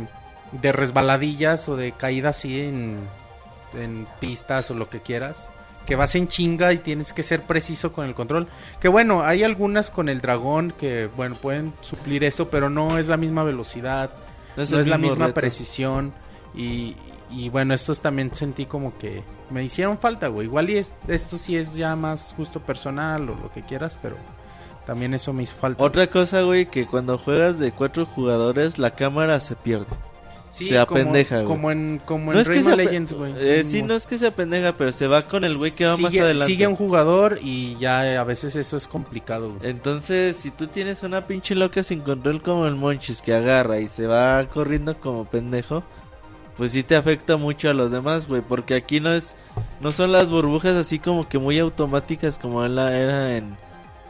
de 0.54 0.72
resbaladillas 0.72 1.68
o 1.70 1.76
de 1.76 1.92
caídas 1.92 2.38
así 2.38 2.62
en, 2.62 2.98
en 3.80 4.08
pistas 4.20 4.72
o 4.72 4.74
lo 4.74 4.90
que 4.90 5.02
quieras, 5.02 5.50
que 5.86 5.96
vas 5.96 6.16
en 6.16 6.28
chinga 6.28 6.72
y 6.74 6.78
tienes 6.78 7.14
que 7.14 7.22
ser 7.24 7.42
preciso 7.42 7.92
con 7.94 8.06
el 8.06 8.14
control. 8.16 8.48
Que 8.80 8.88
bueno, 8.88 9.24
hay 9.24 9.44
algunas 9.44 9.92
con 9.92 10.08
el 10.10 10.22
dragón 10.22 10.74
que, 10.78 11.10
bueno, 11.16 11.36
pueden 11.36 11.74
suplir 11.82 12.24
esto, 12.24 12.50
pero 12.50 12.70
no 12.70 12.98
es 12.98 13.08
la 13.08 13.18
misma 13.18 13.44
velocidad 13.44 14.10
no 14.56 14.64
es, 14.64 14.72
el 14.72 14.90
la 14.90 14.98
mismo 14.98 15.12
misma 15.12 15.28
reto. 15.28 15.40
precisión 15.42 16.14
y, 16.56 16.96
y 17.32 17.50
bueno, 17.50 17.74
estos 17.74 18.00
también 18.00 18.34
sentí 18.34 18.66
como 18.66 18.98
que 18.98 19.24
me 19.50 19.64
hicieron 19.64 19.98
falta, 19.98 20.28
güey. 20.28 20.48
Igual 20.48 20.70
y 20.70 20.78
es- 20.78 20.94
esto 21.08 21.38
sí 21.38 21.56
es 21.58 21.76
ya 21.76 21.96
más 21.96 22.34
justo 22.36 22.60
personal 22.60 23.24
o 23.30 23.36
lo 23.36 23.52
que 23.52 23.62
quieras, 23.62 23.98
pero 24.02 24.16
también 24.86 25.14
eso 25.14 25.34
me 25.34 25.44
hizo 25.44 25.56
falta. 25.56 25.84
Otra 25.84 26.08
cosa, 26.08 26.42
güey, 26.42 26.66
que 26.66 26.86
cuando 26.88 27.18
juegas 27.18 27.60
de 27.60 27.72
cuatro 27.72 28.06
jugadores 28.06 28.78
la 28.80 28.92
cámara 28.92 29.40
se 29.40 29.56
pierde. 29.56 29.86
Sí, 30.52 30.68
se 30.70 30.84
como- 30.88 31.02
apendeja, 31.02 31.36
güey. 31.36 31.48
Como 31.48 31.70
en, 31.72 32.02
como 32.04 32.34
No 32.34 32.40
en 32.40 32.42
es 32.42 32.50
que 32.50 32.76
Legends, 32.76 33.14
güey. 33.14 33.36
Eh, 33.38 33.64
sí, 33.64 33.84
no 33.84 33.94
es 33.94 34.08
que 34.08 34.18
sea 34.18 34.32
pendeja, 34.36 34.74
pero 34.78 34.92
se 34.92 35.06
va 35.06 35.22
con 35.22 35.44
el 35.44 35.56
güey 35.56 35.70
que 35.74 35.86
va 35.86 35.96
más 35.98 36.12
adelante. 36.16 36.48
sigue 36.52 36.66
un 36.66 36.76
jugador 36.76 37.38
y 37.44 37.78
ya 37.78 38.20
a 38.20 38.24
veces 38.24 38.56
eso 38.56 38.76
es 38.76 38.88
complicado, 38.88 39.54
güey. 39.54 39.70
Entonces, 39.70 40.38
si 40.38 40.50
tú 40.50 40.66
tienes 40.66 41.04
una 41.04 41.28
pinche 41.28 41.54
loca 41.54 41.84
sin 41.84 42.00
control 42.02 42.42
como 42.42 42.66
el 42.66 42.74
Monchis 42.74 43.22
que 43.22 43.36
agarra 43.36 43.80
y 43.80 43.88
se 43.90 44.08
va 44.08 44.44
corriendo 44.52 45.00
como 45.00 45.26
pendejo, 45.26 45.84
pues 46.60 46.74
sí 46.74 46.84
te 46.84 46.98
afecta 46.98 47.38
mucho 47.38 47.70
a 47.70 47.74
los 47.74 47.90
demás, 47.90 48.28
güey, 48.28 48.42
porque 48.42 48.76
aquí 48.76 49.00
no 49.00 49.14
es 49.14 49.36
no 49.80 49.94
son 49.94 50.12
las 50.12 50.30
burbujas 50.30 50.76
así 50.76 51.00
como 51.00 51.30
que 51.30 51.40
muy 51.40 51.58
automáticas 51.58 52.38
como 52.38 52.66
en 52.66 52.76
la 52.76 52.96
era 52.96 53.38
en 53.38 53.56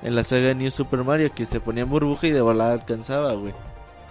en 0.02 0.16
la 0.16 0.24
saga 0.24 0.48
de 0.48 0.56
New 0.56 0.72
Super 0.72 1.04
Mario 1.04 1.32
que 1.32 1.46
se 1.46 1.60
ponían 1.60 1.92
burbuja 1.92 2.26
y 2.26 2.32
de 2.32 2.42
volada 2.42 2.74
alcanzaba, 2.74 3.34
güey. 3.34 3.54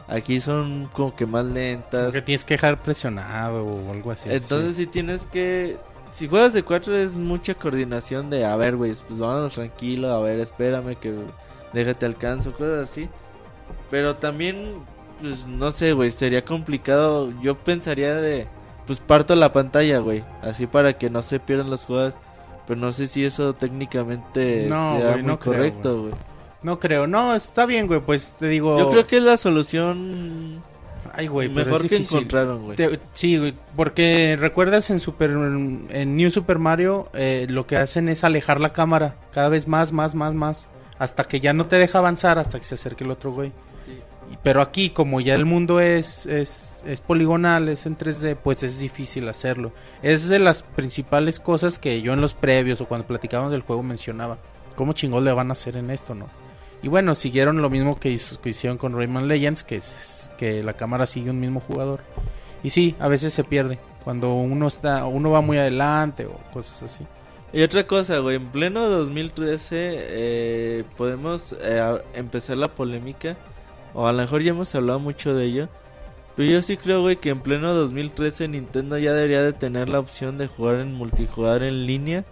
Aquí 0.06 0.40
son 0.40 0.88
como 0.92 1.16
que 1.16 1.26
más 1.26 1.46
lentas. 1.46 2.12
Que 2.12 2.22
tienes 2.22 2.44
que 2.44 2.54
dejar 2.54 2.78
presionado 2.78 3.64
o 3.64 3.90
algo 3.90 4.12
así. 4.12 4.30
Entonces 4.30 4.76
sí. 4.76 4.84
si 4.84 4.86
tienes 4.86 5.26
que... 5.26 5.76
Si 6.12 6.28
juegas 6.28 6.52
de 6.52 6.62
cuatro 6.62 6.96
es 6.96 7.14
mucha 7.14 7.54
coordinación 7.54 8.30
de, 8.30 8.44
a 8.44 8.54
ver, 8.54 8.76
güey, 8.76 8.94
pues 9.06 9.18
vámonos 9.18 9.54
tranquilo, 9.54 10.10
a 10.10 10.20
ver, 10.20 10.38
espérame 10.38 10.94
que 10.94 11.14
déjate 11.72 12.06
alcanzo, 12.06 12.52
cosas 12.52 12.88
así. 12.88 13.08
Pero 13.90 14.16
también, 14.16 14.76
pues 15.20 15.46
no 15.46 15.70
sé, 15.70 15.92
güey, 15.92 16.10
sería 16.10 16.44
complicado. 16.44 17.32
Yo 17.42 17.56
pensaría 17.56 18.14
de, 18.14 18.46
pues 18.86 18.98
parto 19.00 19.34
la 19.34 19.52
pantalla, 19.52 19.98
güey, 19.98 20.24
así 20.42 20.66
para 20.66 20.98
que 20.98 21.10
no 21.10 21.22
se 21.22 21.40
pierdan 21.40 21.70
los 21.70 21.84
juegos. 21.84 22.14
Pero 22.66 22.78
no 22.80 22.92
sé 22.92 23.06
si 23.06 23.24
eso 23.24 23.54
técnicamente 23.54 24.66
No, 24.68 24.98
sea 25.00 25.12
muy 25.12 25.22
no 25.22 25.38
correcto, 25.40 26.02
güey. 26.02 26.14
No 26.62 26.78
creo, 26.78 27.06
no, 27.06 27.34
está 27.34 27.64
bien, 27.64 27.86
güey, 27.86 28.00
pues 28.00 28.34
te 28.38 28.46
digo... 28.48 28.78
Yo 28.78 28.90
creo 28.90 29.06
que 29.06 29.16
es 29.18 29.22
la 29.22 29.36
solución 29.38 30.62
Ay, 31.14 31.28
güey, 31.28 31.48
pero 31.48 31.64
mejor 31.66 31.80
es 31.84 31.88
que 31.88 31.96
difícil. 31.96 32.18
encontraron, 32.18 32.64
güey. 32.64 32.76
Te- 32.76 33.00
sí, 33.14 33.38
güey, 33.38 33.54
porque 33.74 34.36
recuerdas 34.38 34.90
en 34.90 35.00
Super 35.00 35.30
en 35.30 36.16
New 36.16 36.30
Super 36.30 36.58
Mario 36.58 37.08
eh, 37.14 37.46
lo 37.48 37.66
que 37.66 37.76
hacen 37.76 38.08
es 38.08 38.22
alejar 38.24 38.60
la 38.60 38.72
cámara 38.74 39.16
cada 39.32 39.48
vez 39.48 39.66
más, 39.66 39.92
más, 39.94 40.14
más, 40.14 40.34
más, 40.34 40.70
hasta 40.98 41.24
que 41.24 41.40
ya 41.40 41.52
no 41.54 41.66
te 41.66 41.76
deja 41.76 41.98
avanzar 42.00 42.38
hasta 42.38 42.58
que 42.58 42.64
se 42.64 42.74
acerque 42.74 43.04
el 43.04 43.12
otro 43.12 43.32
güey. 43.32 43.52
Sí. 43.84 43.98
Pero 44.42 44.62
aquí 44.62 44.90
como 44.90 45.20
ya 45.20 45.34
el 45.34 45.46
mundo 45.46 45.80
es 45.80 46.26
es, 46.26 46.82
es 46.86 47.00
poligonal, 47.00 47.68
es 47.68 47.86
en 47.86 47.96
3D, 47.96 48.36
pues 48.36 48.62
es 48.62 48.78
difícil 48.78 49.28
hacerlo. 49.28 49.72
Es 50.02 50.28
de 50.28 50.38
las 50.38 50.62
principales 50.62 51.40
cosas 51.40 51.78
que 51.78 52.02
yo 52.02 52.12
en 52.12 52.20
los 52.20 52.34
previos 52.34 52.80
o 52.80 52.86
cuando 52.86 53.06
platicábamos 53.06 53.52
del 53.52 53.62
juego 53.62 53.82
mencionaba. 53.82 54.38
¿Cómo 54.76 54.92
chingón 54.92 55.24
le 55.24 55.32
van 55.32 55.50
a 55.50 55.52
hacer 55.52 55.76
en 55.76 55.90
esto, 55.90 56.14
no? 56.14 56.26
Y 56.82 56.88
bueno, 56.88 57.14
siguieron 57.14 57.60
lo 57.60 57.70
mismo 57.70 57.98
que, 57.98 58.10
hicieron 58.10 58.78
con 58.78 58.96
Rayman 58.96 59.26
Legends, 59.26 59.64
que 59.64 59.76
es, 59.76 60.30
que 60.38 60.62
la 60.62 60.74
cámara 60.74 61.06
sigue 61.06 61.30
un 61.30 61.40
mismo 61.40 61.60
jugador. 61.60 62.00
Y 62.62 62.70
sí, 62.70 62.94
a 63.00 63.08
veces 63.08 63.32
se 63.32 63.44
pierde 63.44 63.78
cuando 64.04 64.34
uno 64.34 64.66
está 64.66 65.04
uno 65.06 65.30
va 65.30 65.40
muy 65.40 65.58
adelante 65.58 66.26
o 66.26 66.38
cosas 66.52 66.82
así. 66.84 67.04
Y 67.52 67.62
otra 67.62 67.86
cosa, 67.86 68.18
güey, 68.18 68.36
en 68.36 68.48
pleno 68.48 68.88
2013 68.88 69.66
eh, 69.70 70.84
podemos 70.96 71.56
eh, 71.60 72.02
empezar 72.14 72.58
la 72.58 72.68
polémica, 72.68 73.36
o 73.94 74.06
a 74.06 74.12
lo 74.12 74.18
mejor 74.18 74.42
ya 74.42 74.50
hemos 74.50 74.74
hablado 74.74 74.98
mucho 74.98 75.34
de 75.34 75.44
ello, 75.44 75.68
pero 76.36 76.50
yo 76.50 76.62
sí 76.62 76.76
creo, 76.76 77.02
güey, 77.02 77.16
que 77.16 77.30
en 77.30 77.40
pleno 77.40 77.74
2013 77.74 78.48
Nintendo 78.48 78.96
ya 78.98 79.12
debería 79.12 79.42
de 79.42 79.52
tener 79.52 79.88
la 79.88 79.98
opción 79.98 80.38
de 80.38 80.46
jugar 80.46 80.76
en 80.76 80.94
multijugador 80.94 81.64
en 81.64 81.86
línea 81.86 82.24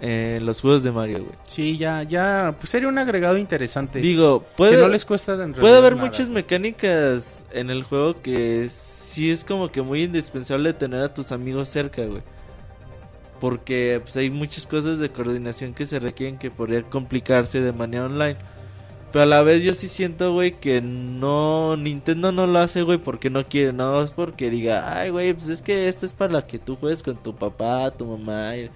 eh, 0.00 0.38
los 0.42 0.60
juegos 0.60 0.82
de 0.82 0.92
Mario, 0.92 1.24
güey. 1.24 1.36
Sí, 1.44 1.78
ya 1.78 2.02
ya 2.02 2.54
pues 2.58 2.70
sería 2.70 2.88
un 2.88 2.98
agregado 2.98 3.38
interesante. 3.38 4.00
Digo, 4.00 4.40
que 4.40 4.46
puede, 4.56 4.76
no 4.80 4.88
les 4.88 5.04
cuesta 5.04 5.34
puede 5.58 5.76
haber 5.76 5.96
nada. 5.96 6.06
muchas 6.06 6.28
mecánicas 6.28 7.44
en 7.52 7.70
el 7.70 7.84
juego 7.84 8.20
que 8.20 8.68
sí 8.68 9.30
es 9.30 9.44
como 9.44 9.70
que 9.70 9.80
muy 9.82 10.02
indispensable 10.02 10.72
tener 10.74 11.02
a 11.02 11.14
tus 11.14 11.32
amigos 11.32 11.68
cerca, 11.68 12.04
güey. 12.04 12.22
Porque 13.40 14.00
pues, 14.02 14.16
hay 14.16 14.30
muchas 14.30 14.66
cosas 14.66 14.98
de 14.98 15.10
coordinación 15.10 15.74
que 15.74 15.86
se 15.86 15.98
requieren 15.98 16.38
que 16.38 16.50
podría 16.50 16.82
complicarse 16.82 17.60
de 17.60 17.72
manera 17.72 18.06
online. 18.06 18.36
Pero 19.14 19.22
a 19.22 19.26
la 19.26 19.42
vez 19.42 19.62
yo 19.62 19.74
sí 19.74 19.86
siento, 19.86 20.32
güey, 20.32 20.58
que 20.58 20.80
no... 20.80 21.76
Nintendo 21.76 22.32
no 22.32 22.48
lo 22.48 22.58
hace, 22.58 22.82
güey, 22.82 22.98
porque 22.98 23.30
no 23.30 23.46
quiere. 23.46 23.72
No, 23.72 24.02
es 24.02 24.10
porque 24.10 24.50
diga, 24.50 24.98
ay, 24.98 25.10
güey, 25.10 25.32
pues 25.34 25.48
es 25.50 25.62
que 25.62 25.86
esto 25.88 26.04
es 26.04 26.12
para 26.12 26.44
que 26.48 26.58
tú 26.58 26.74
juegues 26.74 27.04
con 27.04 27.16
tu 27.22 27.32
papá, 27.32 27.92
tu 27.92 28.04
mamá. 28.06 28.56
y-". 28.56 28.70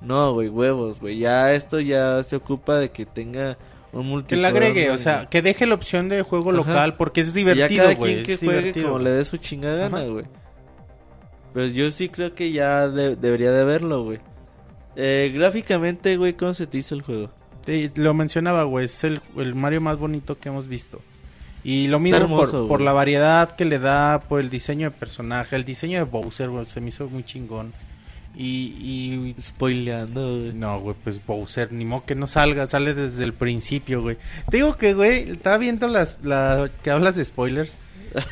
No, 0.00 0.32
güey, 0.34 0.48
huevos, 0.48 1.00
güey. 1.00 1.18
Ya 1.18 1.54
esto 1.54 1.78
ya 1.78 2.20
se 2.24 2.34
ocupa 2.34 2.76
de 2.76 2.90
que 2.90 3.06
tenga 3.06 3.56
un 3.92 4.24
que 4.24 4.34
le 4.34 4.48
agregue, 4.48 4.90
o 4.90 4.98
sea, 4.98 5.26
que 5.30 5.40
deje 5.42 5.64
la 5.64 5.76
opción 5.76 6.08
de 6.08 6.22
juego 6.22 6.50
Ajá. 6.50 6.56
local 6.56 6.96
porque 6.96 7.20
es 7.20 7.28
Y 7.28 7.44
ya 7.44 7.52
divertido, 7.68 7.84
cada 7.84 7.94
güey. 7.94 8.14
quien 8.14 8.26
que 8.26 8.36
juegue 8.44 8.58
divertido, 8.58 8.86
como 8.88 8.98
le 8.98 9.10
dé 9.10 9.24
su 9.24 9.36
chingada 9.36 9.76
gana, 9.78 9.98
Ajá. 9.98 10.06
güey. 10.08 10.24
Pues 11.52 11.72
yo 11.72 11.88
sí 11.92 12.08
creo 12.08 12.34
que 12.34 12.50
ya 12.50 12.88
de- 12.88 13.14
debería 13.14 13.52
de 13.52 13.62
verlo, 13.64 14.02
güey. 14.02 14.18
Eh, 14.96 15.30
gráficamente, 15.32 16.16
güey, 16.16 16.32
¿cómo 16.34 16.52
se 16.52 16.66
te 16.66 16.78
hizo 16.78 16.96
el 16.96 17.02
juego? 17.02 17.30
Sí, 17.66 17.90
lo 17.94 18.14
mencionaba, 18.14 18.64
güey, 18.64 18.86
es 18.86 19.04
el, 19.04 19.20
el 19.36 19.54
Mario 19.54 19.80
más 19.80 19.98
bonito 19.98 20.38
que 20.38 20.48
hemos 20.48 20.68
visto. 20.68 21.00
Y 21.64 21.88
lo 21.88 21.98
mismo 21.98 22.18
hermoso, 22.18 22.68
por, 22.68 22.82
la 22.82 22.92
variedad 22.92 23.56
que 23.56 23.64
le 23.64 23.78
da, 23.78 24.20
por 24.20 24.40
el 24.40 24.50
diseño 24.50 24.90
de 24.90 24.96
personaje, 24.96 25.56
el 25.56 25.64
diseño 25.64 25.98
de 25.98 26.04
Bowser, 26.04 26.50
güey, 26.50 26.66
se 26.66 26.80
me 26.82 26.88
hizo 26.88 27.08
muy 27.08 27.24
chingón. 27.24 27.72
Y, 28.36 29.34
y 29.36 29.40
Spoileando, 29.40 30.40
güey. 30.40 30.52
no, 30.52 30.80
güey, 30.80 30.94
pues 31.02 31.24
Bowser, 31.24 31.72
ni 31.72 31.86
modo 31.86 32.04
que 32.04 32.14
no 32.14 32.26
salga, 32.26 32.66
sale 32.66 32.92
desde 32.92 33.24
el 33.24 33.32
principio, 33.32 34.02
güey. 34.02 34.18
Te 34.50 34.58
digo 34.58 34.76
que, 34.76 34.92
güey, 34.92 35.30
estaba 35.30 35.56
viendo 35.56 35.88
las, 35.88 36.18
la, 36.22 36.68
que 36.82 36.90
hablas 36.90 37.16
de 37.16 37.24
spoilers, 37.24 37.78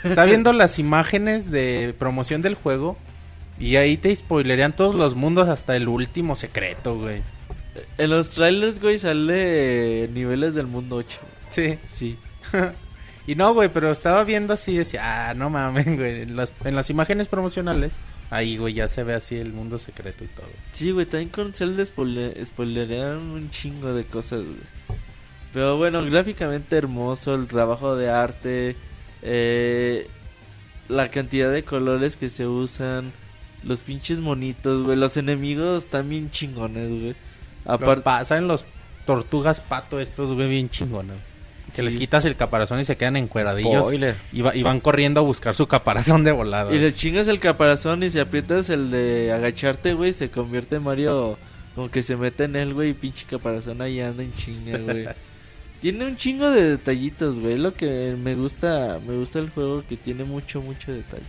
estaba 0.04 0.26
viendo 0.26 0.52
las 0.52 0.78
imágenes 0.78 1.50
de 1.50 1.94
promoción 1.98 2.42
del 2.42 2.54
juego 2.54 2.98
y 3.58 3.76
ahí 3.76 3.96
te 3.96 4.14
spoilerían 4.14 4.74
todos 4.74 4.94
los 4.94 5.14
mundos 5.14 5.48
hasta 5.48 5.74
el 5.76 5.88
último 5.88 6.36
secreto, 6.36 6.98
güey. 6.98 7.22
En 7.98 8.10
los 8.10 8.30
trailers, 8.30 8.80
güey, 8.80 8.98
sale 8.98 10.08
niveles 10.12 10.54
del 10.54 10.66
mundo 10.66 10.96
8. 10.96 11.20
Sí. 11.48 11.78
Sí. 11.88 12.18
Y 13.26 13.36
no, 13.36 13.54
güey, 13.54 13.68
pero 13.68 13.90
estaba 13.90 14.24
viendo 14.24 14.52
así, 14.52 14.76
decía, 14.76 15.28
ah, 15.30 15.34
no 15.34 15.48
mames, 15.48 15.84
güey. 15.96 16.22
En 16.22 16.36
las, 16.36 16.52
en 16.64 16.74
las 16.74 16.90
imágenes 16.90 17.28
promocionales, 17.28 17.98
ahí, 18.30 18.56
güey, 18.56 18.74
ya 18.74 18.88
se 18.88 19.04
ve 19.04 19.14
así 19.14 19.36
el 19.36 19.52
mundo 19.52 19.78
secreto 19.78 20.24
y 20.24 20.28
todo. 20.28 20.48
Sí, 20.72 20.90
güey, 20.90 21.06
también 21.06 21.28
con 21.28 21.52
Zelda 21.52 21.84
spoile 21.84 22.44
spoilerearon 22.44 23.22
un 23.30 23.50
chingo 23.50 23.94
de 23.94 24.04
cosas, 24.04 24.40
güey. 24.40 24.98
Pero 25.52 25.76
bueno, 25.76 26.04
gráficamente 26.04 26.76
hermoso, 26.76 27.34
el 27.34 27.46
trabajo 27.46 27.94
de 27.94 28.10
arte, 28.10 28.74
eh, 29.22 30.08
la 30.88 31.10
cantidad 31.10 31.52
de 31.52 31.62
colores 31.62 32.16
que 32.16 32.30
se 32.30 32.46
usan, 32.46 33.12
los 33.62 33.82
pinches 33.82 34.18
monitos, 34.18 34.82
güey, 34.82 34.96
los 34.96 35.16
enemigos 35.16 35.86
bien 36.04 36.30
chingones, 36.30 36.88
güey. 36.88 37.14
Aparte, 37.64 38.02
pasan 38.02 38.48
los 38.48 38.64
tortugas 39.06 39.60
pato 39.60 40.00
estos, 40.00 40.32
güey, 40.34 40.48
bien 40.48 40.68
chingones. 40.70 41.16
Que 41.70 41.76
Sí. 41.76 41.82
les 41.82 41.96
quitas 41.96 42.24
el 42.26 42.36
caparazón 42.36 42.80
y 42.80 42.84
se 42.84 42.96
quedan 42.96 43.16
encueradillos. 43.16 43.86
Spoiler. 43.86 44.16
Y, 44.32 44.42
va- 44.42 44.54
y 44.54 44.62
van 44.62 44.80
corriendo 44.80 45.20
a 45.20 45.22
buscar 45.22 45.54
su 45.54 45.66
caparazón 45.66 46.22
de 46.24 46.32
volado. 46.32 46.74
y 46.74 46.78
le 46.78 46.92
chingas 46.94 47.28
el 47.28 47.38
caparazón 47.38 48.02
y 48.02 48.10
si 48.10 48.18
aprietas 48.18 48.68
el 48.68 48.90
de 48.90 49.32
agacharte, 49.32 49.94
güey, 49.94 50.12
se 50.12 50.30
convierte 50.30 50.76
en 50.76 50.82
Mario 50.82 51.38
como 51.74 51.90
que 51.90 52.02
se 52.02 52.16
mete 52.16 52.44
en 52.44 52.56
él, 52.56 52.74
güey, 52.74 52.90
y 52.90 52.94
pinche 52.94 53.24
caparazón 53.24 53.80
ahí 53.80 54.00
anda 54.00 54.22
en 54.22 54.34
chinga, 54.34 54.78
güey. 54.78 55.06
Tiene 55.80 56.04
un 56.04 56.16
chingo 56.16 56.50
de 56.50 56.62
detallitos, 56.70 57.40
güey. 57.40 57.56
Lo 57.56 57.72
que 57.74 58.14
me 58.22 58.34
gusta, 58.34 59.00
me 59.06 59.16
gusta 59.16 59.38
el 59.38 59.48
juego 59.50 59.82
que 59.88 59.96
tiene 59.96 60.22
mucho, 60.24 60.60
mucho 60.60 60.92
detalle. 60.92 61.22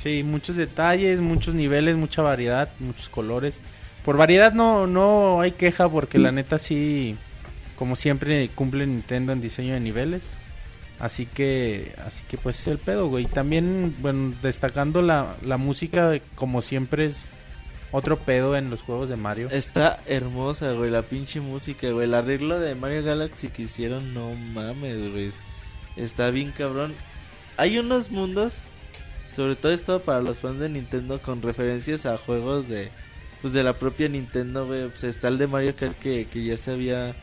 Sí, 0.00 0.22
muchos 0.22 0.56
detalles, 0.56 1.20
muchos 1.20 1.54
niveles, 1.54 1.96
mucha 1.96 2.20
variedad, 2.22 2.68
muchos 2.78 3.08
colores. 3.08 3.60
Por 4.06 4.16
variedad 4.16 4.52
no, 4.52 4.86
no 4.86 5.40
hay 5.40 5.50
queja 5.50 5.88
porque 5.88 6.18
la 6.18 6.30
neta 6.30 6.58
sí, 6.58 7.16
como 7.74 7.96
siempre 7.96 8.48
cumple 8.54 8.86
Nintendo 8.86 9.32
en 9.32 9.40
diseño 9.40 9.74
de 9.74 9.80
niveles. 9.80 10.34
Así 11.00 11.26
que, 11.26 11.92
así 11.98 12.22
que 12.28 12.38
pues 12.38 12.60
es 12.60 12.68
el 12.68 12.78
pedo, 12.78 13.08
güey. 13.08 13.26
También, 13.26 13.96
bueno, 13.98 14.32
destacando 14.42 15.02
la, 15.02 15.34
la 15.42 15.56
música, 15.56 16.20
como 16.36 16.62
siempre 16.62 17.06
es 17.06 17.32
otro 17.90 18.16
pedo 18.16 18.56
en 18.56 18.70
los 18.70 18.82
juegos 18.82 19.08
de 19.08 19.16
Mario. 19.16 19.48
Está 19.50 19.98
hermosa, 20.06 20.70
güey, 20.70 20.88
la 20.88 21.02
pinche 21.02 21.40
música, 21.40 21.90
güey. 21.90 22.04
El 22.04 22.14
arreglo 22.14 22.60
de 22.60 22.76
Mario 22.76 23.02
Galaxy 23.02 23.48
que 23.48 23.62
hicieron, 23.62 24.14
no 24.14 24.32
mames, 24.34 25.10
güey. 25.10 25.30
Está 25.96 26.30
bien 26.30 26.52
cabrón. 26.56 26.94
Hay 27.56 27.76
unos 27.76 28.12
mundos, 28.12 28.62
sobre 29.34 29.56
todo 29.56 29.72
esto 29.72 29.98
para 29.98 30.20
los 30.20 30.38
fans 30.38 30.60
de 30.60 30.68
Nintendo, 30.68 31.20
con 31.20 31.42
referencias 31.42 32.06
a 32.06 32.16
juegos 32.16 32.68
de, 32.68 32.92
pues 33.46 33.54
de 33.54 33.62
la 33.62 33.74
propia 33.74 34.08
Nintendo, 34.08 34.66
güey. 34.66 34.88
Pues 34.88 35.04
está 35.04 35.28
el 35.28 35.38
de 35.38 35.46
Mario 35.46 35.76
Kart 35.76 35.96
que, 35.98 36.26
que 36.26 36.44
ya 36.44 36.56
se 36.56 36.72
había 36.72 37.14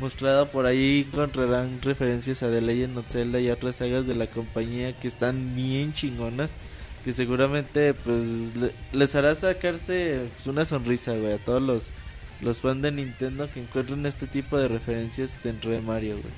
mostrado 0.00 0.48
por 0.48 0.66
ahí. 0.66 1.06
Encontrarán 1.12 1.80
referencias 1.82 2.42
a 2.42 2.50
The 2.50 2.60
Legend 2.60 2.98
of 2.98 3.06
Zelda 3.08 3.38
y 3.40 3.48
otras 3.50 3.76
sagas 3.76 4.06
de 4.06 4.14
la 4.16 4.26
compañía 4.26 4.92
que 4.98 5.06
están 5.08 5.54
bien 5.54 5.92
chingonas. 5.92 6.50
Que 7.04 7.12
seguramente 7.12 7.94
pues 7.94 8.26
le- 8.56 8.72
les 8.92 9.14
hará 9.14 9.34
sacarse 9.36 10.22
pues, 10.34 10.46
una 10.48 10.64
sonrisa, 10.64 11.12
güey, 11.14 11.34
a 11.34 11.38
todos 11.38 11.62
los, 11.62 11.90
los 12.42 12.60
fans 12.60 12.82
de 12.82 12.90
Nintendo 12.90 13.48
que 13.52 13.60
encuentren 13.60 14.04
este 14.04 14.26
tipo 14.26 14.58
de 14.58 14.66
referencias 14.68 15.32
dentro 15.44 15.70
de 15.70 15.80
Mario, 15.80 16.14
güey. 16.20 16.34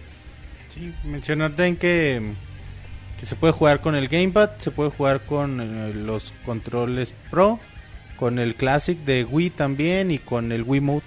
Sí, 0.74 0.92
mencionarte 1.08 1.64
en 1.66 1.76
que, 1.76 2.20
que 3.18 3.26
se 3.26 3.36
puede 3.36 3.54
jugar 3.54 3.80
con 3.80 3.94
el 3.96 4.06
Gamepad, 4.08 4.50
se 4.58 4.70
puede 4.70 4.90
jugar 4.90 5.24
con 5.24 5.60
eh, 5.60 5.92
los 5.94 6.32
controles 6.44 7.14
Pro, 7.30 7.58
con 8.20 8.38
el 8.38 8.54
Classic 8.54 8.96
de 8.98 9.24
Wii 9.24 9.50
también 9.50 10.10
y 10.12 10.18
con 10.18 10.52
el 10.52 10.62
Wiimote 10.62 11.06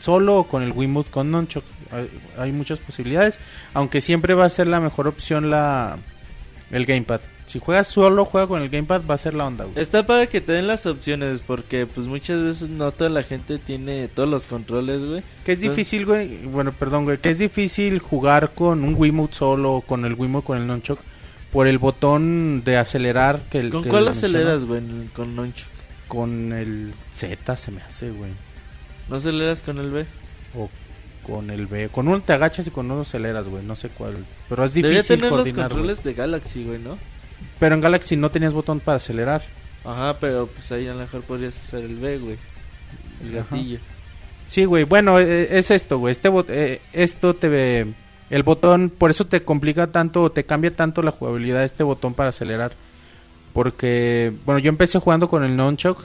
solo 0.00 0.38
o 0.40 0.44
con 0.48 0.62
el 0.64 0.72
Wiimote 0.72 1.10
con 1.10 1.30
Nunchuk. 1.30 1.64
Hay, 1.92 2.10
hay 2.36 2.52
muchas 2.52 2.78
posibilidades, 2.80 3.38
aunque 3.72 4.00
siempre 4.00 4.34
va 4.34 4.44
a 4.44 4.50
ser 4.50 4.66
la 4.66 4.80
mejor 4.80 5.06
opción 5.08 5.48
la 5.48 5.96
el 6.72 6.84
Gamepad. 6.86 7.20
Si 7.46 7.58
juegas 7.58 7.88
solo, 7.88 8.24
juega 8.24 8.46
con 8.46 8.62
el 8.62 8.68
Gamepad, 8.68 9.02
va 9.10 9.14
a 9.14 9.18
ser 9.18 9.34
la 9.34 9.46
onda. 9.46 9.64
güey. 9.64 9.80
Está 9.80 10.06
para 10.06 10.26
que 10.28 10.40
te 10.40 10.52
den 10.52 10.66
las 10.68 10.86
opciones 10.86 11.42
porque 11.44 11.84
pues 11.86 12.06
muchas 12.06 12.40
veces 12.42 12.68
no 12.68 12.92
toda 12.92 13.10
la 13.10 13.24
gente 13.24 13.58
tiene 13.58 14.06
todos 14.08 14.28
los 14.28 14.46
controles, 14.46 15.00
güey. 15.04 15.22
Que 15.44 15.52
es 15.52 15.58
Entonces- 15.58 15.76
difícil, 15.76 16.06
güey. 16.06 16.46
Bueno, 16.46 16.72
perdón, 16.72 17.04
güey. 17.06 17.18
Que 17.18 17.30
es 17.30 17.38
difícil 17.38 17.98
jugar 17.98 18.52
con 18.54 18.84
un 18.84 18.94
Wiimote 18.96 19.34
solo 19.34 19.74
o 19.74 19.80
con 19.80 20.04
el 20.04 20.14
Wiimote 20.14 20.46
con 20.46 20.58
el 20.58 20.66
Nunchuk 20.66 20.98
por 21.52 21.66
el 21.66 21.78
botón 21.78 22.62
de 22.64 22.76
acelerar 22.76 23.40
que 23.50 23.58
el 23.58 23.70
¿Con 23.70 23.82
que 23.82 23.88
cuál 23.88 24.06
aceleras, 24.08 24.64
güey, 24.64 24.80
con 25.12 25.34
Nunchuk? 25.34 25.66
Con 26.10 26.52
el 26.52 26.92
Z 27.14 27.56
se 27.56 27.70
me 27.70 27.80
hace, 27.82 28.10
güey. 28.10 28.32
¿No 29.08 29.16
aceleras 29.16 29.62
con 29.62 29.78
el 29.78 29.90
B? 29.90 30.04
O 30.56 30.68
con 31.22 31.50
el 31.50 31.66
B. 31.68 31.88
Con 31.88 32.08
uno 32.08 32.20
te 32.20 32.32
agachas 32.32 32.66
y 32.66 32.70
con 32.72 32.90
uno 32.90 33.02
aceleras, 33.02 33.46
güey. 33.48 33.64
No 33.64 33.76
sé 33.76 33.90
cuál. 33.90 34.16
Pero 34.48 34.64
es 34.64 34.74
Debería 34.74 34.98
difícil 34.98 35.16
tener 35.18 35.30
los 35.32 35.42
güey. 35.42 35.52
controles 35.54 36.02
de 36.02 36.14
Galaxy, 36.14 36.64
güey, 36.64 36.80
¿no? 36.80 36.98
Pero 37.60 37.76
en 37.76 37.80
Galaxy 37.80 38.16
no 38.16 38.30
tenías 38.30 38.52
botón 38.52 38.80
para 38.80 38.96
acelerar. 38.96 39.42
Ajá, 39.84 40.18
pero 40.18 40.48
pues 40.48 40.72
ahí 40.72 40.88
a 40.88 40.92
lo 40.94 40.98
mejor 40.98 41.22
podrías 41.22 41.56
hacer 41.58 41.84
el 41.84 41.94
B, 41.96 42.18
güey. 42.18 42.36
El 43.22 43.38
Ajá. 43.38 43.46
gatillo. 43.50 43.78
Sí, 44.48 44.64
güey. 44.64 44.82
Bueno, 44.82 45.20
eh, 45.20 45.58
es 45.58 45.70
esto, 45.70 45.98
güey. 45.98 46.10
Este 46.12 46.28
bot- 46.28 46.50
eh, 46.50 46.82
esto 46.92 47.34
te 47.34 47.48
ve. 47.48 47.94
El 48.30 48.42
botón, 48.42 48.90
por 48.90 49.10
eso 49.12 49.26
te 49.26 49.42
complica 49.44 49.86
tanto, 49.88 50.24
o 50.24 50.32
te 50.32 50.42
cambia 50.44 50.74
tanto 50.74 51.02
la 51.02 51.12
jugabilidad 51.12 51.60
de 51.60 51.66
este 51.66 51.82
botón 51.84 52.14
para 52.14 52.30
acelerar. 52.30 52.72
Porque, 53.52 54.32
bueno, 54.44 54.58
yo 54.58 54.68
empecé 54.68 54.98
jugando 54.98 55.28
con 55.28 55.44
el 55.44 55.56
Nunchuck 55.56 55.98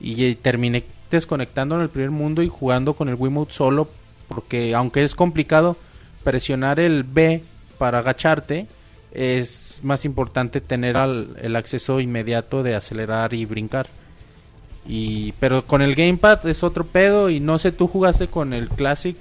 y 0.00 0.24
eh, 0.24 0.38
terminé 0.40 0.84
desconectando 1.10 1.76
en 1.76 1.82
el 1.82 1.88
primer 1.88 2.10
mundo 2.10 2.42
y 2.42 2.48
jugando 2.48 2.94
con 2.94 3.08
el 3.08 3.14
Wiimote 3.16 3.52
solo. 3.52 3.88
Porque, 4.28 4.74
aunque 4.74 5.04
es 5.04 5.14
complicado, 5.14 5.76
presionar 6.24 6.80
el 6.80 7.04
B 7.04 7.42
para 7.78 7.98
agacharte 7.98 8.66
es 9.12 9.80
más 9.82 10.04
importante 10.04 10.60
tener 10.60 10.98
al- 10.98 11.36
el 11.40 11.54
acceso 11.56 12.00
inmediato 12.00 12.62
de 12.62 12.74
acelerar 12.74 13.34
y 13.34 13.44
brincar. 13.44 13.86
Y 14.88 15.32
pero 15.40 15.64
con 15.66 15.82
el 15.82 15.94
gamepad 15.94 16.46
es 16.46 16.62
otro 16.62 16.84
pedo 16.86 17.28
y 17.30 17.40
no 17.40 17.58
sé 17.58 17.72
tú 17.72 17.88
jugaste 17.88 18.28
con 18.28 18.52
el 18.52 18.68
Classic 18.68 19.16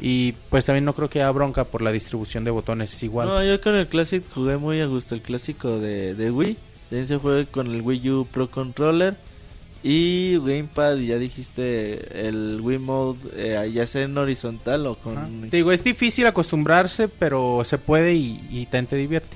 y 0.00 0.32
pues 0.50 0.66
también 0.66 0.84
no 0.84 0.92
creo 0.94 1.08
que 1.08 1.20
haya 1.22 1.30
bronca 1.30 1.64
por 1.64 1.82
la 1.82 1.92
distribución 1.92 2.44
de 2.44 2.50
botones 2.50 2.92
es 2.94 3.02
igual. 3.02 3.28
No, 3.28 3.42
yo 3.44 3.60
con 3.60 3.74
el 3.74 3.86
Classic 3.86 4.22
jugué 4.34 4.56
muy 4.56 4.80
a 4.80 4.86
gusto. 4.86 5.14
El 5.14 5.22
clásico 5.22 5.78
de 5.78 6.30
Wii. 6.30 6.56
También 6.92 7.06
se 7.06 7.16
juega 7.16 7.46
con 7.46 7.74
el 7.74 7.80
Wii 7.80 8.10
U 8.10 8.26
Pro 8.30 8.50
Controller. 8.50 9.16
Y 9.82 10.36
Gamepad, 10.36 10.98
y 10.98 11.06
ya 11.06 11.16
dijiste, 11.16 12.28
el 12.28 12.60
Wii 12.60 12.78
Mode, 12.80 13.18
eh, 13.34 13.70
ya 13.72 13.86
sea 13.86 14.02
en 14.02 14.18
horizontal 14.18 14.86
o 14.86 14.96
con... 14.96 15.48
Te 15.48 15.56
digo, 15.56 15.72
es 15.72 15.82
difícil 15.82 16.26
acostumbrarse, 16.26 17.08
pero 17.08 17.62
se 17.64 17.78
puede 17.78 18.12
y, 18.12 18.46
y 18.50 18.66
también 18.66 18.86
te 18.88 18.96
divierte. 18.96 19.34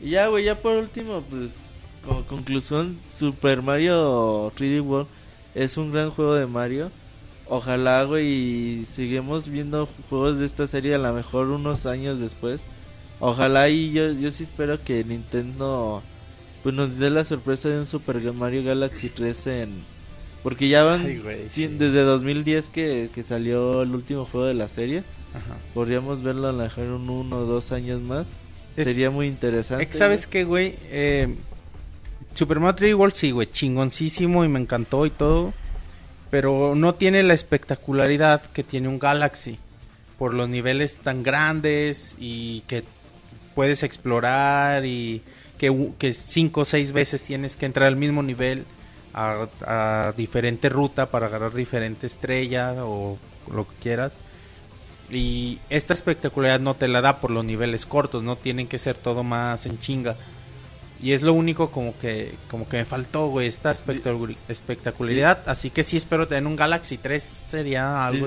Y 0.00 0.12
ya, 0.12 0.28
güey, 0.28 0.44
ya 0.44 0.54
por 0.54 0.78
último, 0.78 1.22
pues, 1.28 1.54
como 2.02 2.24
conclusión, 2.24 2.98
Super 3.14 3.60
Mario 3.60 4.50
3D 4.56 4.80
World 4.80 5.08
es 5.54 5.76
un 5.76 5.92
gran 5.92 6.08
juego 6.08 6.32
de 6.34 6.46
Mario. 6.46 6.90
Ojalá, 7.44 8.04
güey, 8.04 8.26
y 8.26 8.86
seguimos 8.86 9.50
viendo 9.50 9.86
juegos 10.08 10.38
de 10.38 10.46
esta 10.46 10.66
serie 10.66 10.94
a 10.94 10.98
lo 10.98 11.12
mejor 11.12 11.48
unos 11.48 11.84
años 11.84 12.18
después. 12.18 12.64
Ojalá 13.20 13.68
y 13.68 13.92
yo, 13.92 14.12
yo 14.12 14.30
sí 14.30 14.44
espero 14.44 14.82
que 14.82 15.04
Nintendo 15.04 16.02
pues 16.62 16.74
nos 16.74 16.98
dé 16.98 17.10
la 17.10 17.24
sorpresa 17.24 17.68
de 17.68 17.78
un 17.78 17.86
Super 17.86 18.20
Mario 18.32 18.62
Galaxy 18.64 19.08
3 19.08 19.46
en... 19.48 19.98
Porque 20.42 20.68
ya 20.68 20.84
van 20.84 21.04
Ay, 21.04 21.18
güey, 21.18 21.48
sí. 21.50 21.66
desde 21.66 22.02
2010 22.02 22.70
que, 22.70 23.10
que 23.14 23.22
salió 23.22 23.82
el 23.82 23.94
último 23.94 24.24
juego 24.24 24.46
de 24.46 24.54
la 24.54 24.68
serie. 24.68 25.02
Ajá. 25.34 25.56
Podríamos 25.74 26.22
verlo 26.22 26.48
a 26.48 26.52
lo 26.52 26.62
mejor 26.62 26.84
en 26.84 26.92
uno 26.92 27.36
o 27.38 27.44
dos 27.44 27.72
años 27.72 28.00
más. 28.00 28.28
Es- 28.76 28.86
Sería 28.86 29.10
muy 29.10 29.26
interesante. 29.26 29.88
¿Sabes 29.92 30.26
qué, 30.26 30.44
güey? 30.44 30.76
Eh, 30.90 31.34
Super 32.34 32.60
Mario 32.60 32.76
3D 32.88 32.96
World 32.98 33.14
sí, 33.14 33.30
güey, 33.32 33.50
chingoncísimo 33.50 34.44
y 34.44 34.48
me 34.48 34.60
encantó 34.60 35.04
y 35.06 35.10
todo. 35.10 35.52
Pero 36.30 36.74
no 36.76 36.94
tiene 36.94 37.22
la 37.24 37.34
espectacularidad 37.34 38.42
que 38.52 38.62
tiene 38.62 38.88
un 38.88 38.98
Galaxy. 38.98 39.58
Por 40.18 40.34
los 40.34 40.48
niveles 40.48 40.96
tan 40.96 41.22
grandes 41.22 42.16
y 42.18 42.60
que 42.68 42.84
puedes 43.54 43.82
explorar 43.82 44.84
y 44.86 45.22
que, 45.58 45.92
que 45.98 46.12
cinco 46.14 46.62
o 46.62 46.64
seis 46.64 46.92
veces 46.92 47.22
tienes 47.24 47.56
que 47.56 47.66
entrar 47.66 47.88
al 47.88 47.96
mismo 47.96 48.22
nivel 48.22 48.64
a, 49.14 49.48
a 49.66 50.12
diferente 50.16 50.68
ruta 50.68 51.10
para 51.10 51.26
agarrar 51.26 51.52
diferente 51.54 52.06
estrella 52.06 52.74
o 52.84 53.18
lo 53.52 53.66
que 53.68 53.74
quieras. 53.82 54.20
Y 55.10 55.58
esta 55.70 55.94
espectacularidad 55.94 56.60
no 56.60 56.74
te 56.74 56.86
la 56.88 57.00
da 57.00 57.20
por 57.20 57.30
los 57.30 57.44
niveles 57.44 57.86
cortos, 57.86 58.22
no 58.22 58.36
tienen 58.36 58.66
que 58.68 58.78
ser 58.78 58.96
todo 58.96 59.22
más 59.22 59.64
en 59.66 59.78
chinga. 59.78 60.16
Y 61.00 61.12
es 61.12 61.22
lo 61.22 61.32
único 61.32 61.70
como 61.70 61.96
que 61.98 62.34
como 62.50 62.68
que 62.68 62.78
me 62.78 62.84
faltó, 62.84 63.28
güey, 63.28 63.46
esta 63.46 63.70
espectacu- 63.70 64.36
espectacularidad. 64.48 65.42
Así 65.48 65.70
que 65.70 65.82
sí 65.84 65.96
espero 65.96 66.26
tener 66.28 66.44
un 66.46 66.56
Galaxy 66.56 66.98
3, 66.98 67.22
sería 67.22 68.04
algo 68.06 68.26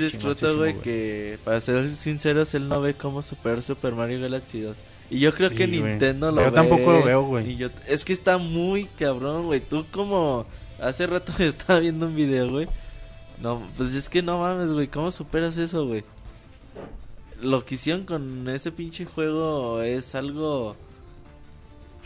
güey. 0.57 0.81
que 0.81 1.37
para 1.43 1.59
ser 1.59 1.89
sinceros, 1.89 2.53
él 2.55 2.67
no 2.69 2.79
ve 2.81 2.93
cómo 2.93 3.21
superar 3.23 3.61
Super 3.61 3.93
Mario 3.93 4.21
Galaxy 4.21 4.61
2. 4.61 4.77
Y 5.11 5.19
yo 5.19 5.33
creo 5.35 5.49
que 5.51 5.67
Sí. 5.67 5.73
Nintendo 5.79 6.31
lo 6.31 6.41
Yo 6.41 6.45
ve. 6.49 6.55
tampoco 6.55 6.91
lo 6.93 7.03
veo, 7.03 7.21
güey. 7.23 7.55
Yo- 7.57 7.67
es 7.87 8.03
que 8.05 8.13
está 8.13 8.37
muy 8.39 8.85
cabrón, 8.97 9.45
güey. 9.45 9.59
Tú 9.59 9.85
como... 9.91 10.45
Hace 10.81 11.05
rato 11.05 11.31
estaba 11.43 11.79
viendo 11.79 12.07
un 12.07 12.15
video, 12.15 12.49
güey. 12.49 12.67
No, 13.41 13.61
pues 13.77 13.93
es 13.93 14.07
que 14.09 14.23
no 14.23 14.39
mames, 14.39 14.71
güey. 14.71 14.87
¿Cómo 14.87 15.11
superas 15.11 15.57
eso, 15.59 15.85
güey? 15.85 16.03
Lo 17.41 17.65
que 17.65 17.75
hicieron 17.75 18.05
con 18.05 18.47
ese 18.49 18.71
pinche 18.71 19.05
juego 19.05 19.81
es 19.81 20.15
algo... 20.15 20.75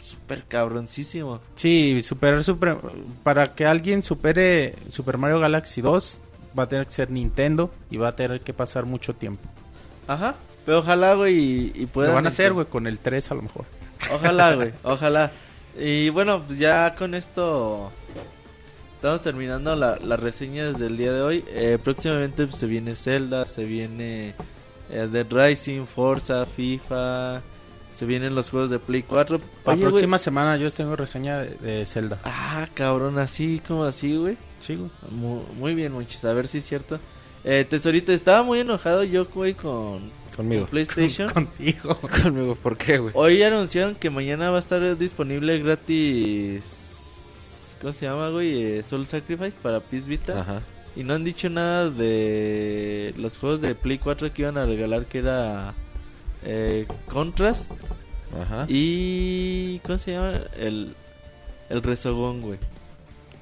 Súper 0.04 0.44
cabroncísimo. 0.44 1.40
Sí, 1.56 2.02
superar 2.04 2.44
super 2.44 2.78
para 3.24 3.56
que 3.56 3.66
alguien 3.66 4.04
supere 4.04 4.76
Super 4.92 5.18
Mario 5.18 5.40
Galaxy 5.40 5.82
2 5.82 6.22
va 6.58 6.64
a 6.64 6.70
tener 6.70 6.86
que 6.86 6.94
ser 6.94 7.10
Nintendo 7.10 7.72
y 7.90 7.98
va 7.98 8.10
a 8.10 8.16
tener 8.16 8.40
que 8.42 8.54
pasar 8.54 8.86
mucho 8.86 9.14
tiempo. 9.16 9.50
Ajá. 10.08 10.36
Pero 10.66 10.80
ojalá, 10.80 11.14
güey, 11.14 11.36
y, 11.38 11.72
y 11.76 11.82
Lo 11.82 11.88
puedan... 11.88 12.16
van 12.16 12.26
a 12.26 12.30
hacer, 12.30 12.48
encontrar- 12.48 12.54
güey, 12.54 12.66
con 12.68 12.88
el 12.88 13.00
3 13.00 13.32
a 13.32 13.36
lo 13.36 13.42
mejor. 13.44 13.66
Ojalá, 14.14 14.56
güey, 14.56 14.74
ojalá. 14.84 15.32
Y 15.78 16.10
bueno, 16.10 16.44
pues 16.46 16.58
ya 16.60 16.96
con 16.96 17.14
esto 17.16 17.92
estamos 18.96 19.22
terminando 19.22 19.76
la, 19.76 19.98
las 19.98 20.20
reseñas 20.20 20.80
del 20.80 20.98
día 20.98 21.12
de 21.14 21.22
hoy. 21.22 21.46
Eh, 21.50 21.78
próximamente 21.84 22.46
pues, 22.48 22.58
se 22.58 22.66
viene 22.66 22.96
Zelda, 22.96 23.46
se 23.46 23.66
viene 23.66 24.34
eh, 24.90 25.08
Dead 25.12 25.28
Rising, 25.30 25.86
Forza, 25.86 26.46
FIFA, 26.46 27.42
se 27.96 28.06
vienen 28.06 28.34
los 28.36 28.50
juegos 28.50 28.70
de 28.70 28.80
Play 28.80 29.04
4. 29.04 29.40
La 29.66 29.74
Oye, 29.74 29.82
próxima 29.84 30.18
semana 30.18 30.58
yo 30.58 30.70
tengo 30.72 30.96
reseña 30.96 31.40
de, 31.42 31.56
de 31.58 31.86
Zelda. 31.86 32.20
Ah, 32.24 32.68
cabrón, 32.74 33.20
así 33.20 33.62
como 33.68 33.84
así, 33.84 34.16
güey. 34.16 34.38
Sí, 34.62 34.76
güey. 34.76 34.90
Mu- 35.12 35.44
Muy, 35.58 35.76
bien, 35.76 35.92
muchis, 35.94 36.24
a 36.26 36.34
ver 36.34 36.48
si 36.48 36.58
es 36.60 36.66
cierto. 36.66 37.00
Eh, 37.44 37.66
Tesorito, 37.70 38.12
estaba 38.12 38.42
muy 38.44 38.60
enojado 38.62 39.04
yo, 39.04 39.26
güey, 39.28 39.54
con, 39.54 40.10
Conmigo. 40.36 40.62
con 40.64 40.72
PlayStation. 40.72 41.30
Contigo. 41.30 41.98
Conmigo, 42.24 42.56
¿por 42.56 42.78
qué, 42.78 42.98
güey? 42.98 43.12
Hoy 43.16 43.42
anunciaron 43.44 43.96
que 43.96 44.10
mañana 44.10 44.50
va 44.52 44.58
a 44.58 44.60
estar 44.60 44.98
disponible 44.98 45.58
gratis. 45.60 47.76
¿Cómo 47.82 47.94
se 47.94 48.06
llama, 48.06 48.30
güey? 48.30 48.64
Eh, 48.64 48.84
Soul 48.84 49.06
Sacrifice 49.08 49.58
para 49.62 49.80
PS 49.80 50.08
Vita. 50.08 50.42
Ajá. 50.42 50.62
Y 50.96 51.04
no 51.04 51.14
han 51.14 51.24
dicho 51.24 51.50
nada 51.50 51.90
de 51.90 53.14
los 53.18 53.38
juegos 53.38 53.62
de 53.62 53.76
Play 53.76 53.98
4 53.98 54.32
que 54.34 54.42
iban 54.44 54.58
a 54.58 54.66
regalar, 54.66 55.06
que 55.06 55.20
era 55.20 55.74
eh, 56.44 56.86
Contrast 57.08 57.70
Ajá. 58.42 58.66
y. 58.70 59.80
¿Cómo 59.84 59.98
se 59.98 60.14
llama? 60.14 60.34
El, 60.58 60.96
el 61.70 61.84
Resogón, 61.84 62.42
güey. 62.42 62.60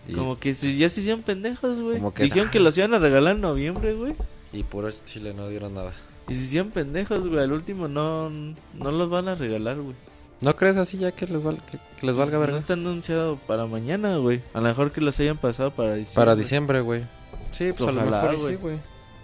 Y, 0.07 0.13
Como 0.13 0.37
que 0.39 0.53
si- 0.53 0.77
ya 0.77 0.89
se 0.89 1.01
hicieron 1.01 1.21
pendejos, 1.21 1.79
güey. 1.79 1.97
Como 1.97 2.13
que- 2.13 2.23
Dijeron 2.23 2.49
que 2.49 2.59
los 2.59 2.75
iban 2.77 2.93
a 2.95 2.99
regalar 2.99 3.35
en 3.35 3.41
noviembre, 3.41 3.93
güey. 3.93 4.15
y 4.51 4.63
puro 4.63 4.91
chile 5.05 5.33
no 5.33 5.47
dieron 5.47 5.75
nada. 5.75 5.93
Y 6.29 6.33
se 6.33 6.41
hicieron 6.43 6.71
pendejos, 6.71 7.27
güey. 7.27 7.43
Al 7.43 7.51
último 7.53 7.87
no, 7.87 8.29
no 8.29 8.91
los 8.91 9.09
van 9.09 9.27
a 9.27 9.35
regalar, 9.35 9.77
güey. 9.77 9.95
¿No 10.41 10.53
crees 10.55 10.77
así 10.77 10.97
ya 10.97 11.11
que 11.13 11.25
les, 11.27 11.41
val- 11.41 11.59
que, 11.71 11.77
que 11.99 12.05
les 12.05 12.15
valga 12.15 12.33
No 12.33 12.39
verga? 12.41 12.57
está 12.57 12.73
anunciado 12.73 13.37
para 13.47 13.65
mañana, 13.65 14.17
güey. 14.17 14.41
A 14.53 14.59
lo 14.59 14.63
mejor 14.67 14.91
que 14.91 14.99
los 15.01 15.19
hayan 15.19 15.37
pasado 15.37 15.71
para 15.71 15.95
diciembre. 15.95 16.15
Para 16.15 16.35
diciembre, 16.35 16.81
güey. 16.81 17.03
Sí, 17.51 17.69
pues 17.77 17.81
a 17.89 17.91
lo 17.93 18.01
Ojalá, 18.01 18.21
mejor 18.23 18.39
güey. 18.39 18.55
sí, 18.55 18.61
güey. 18.61 18.77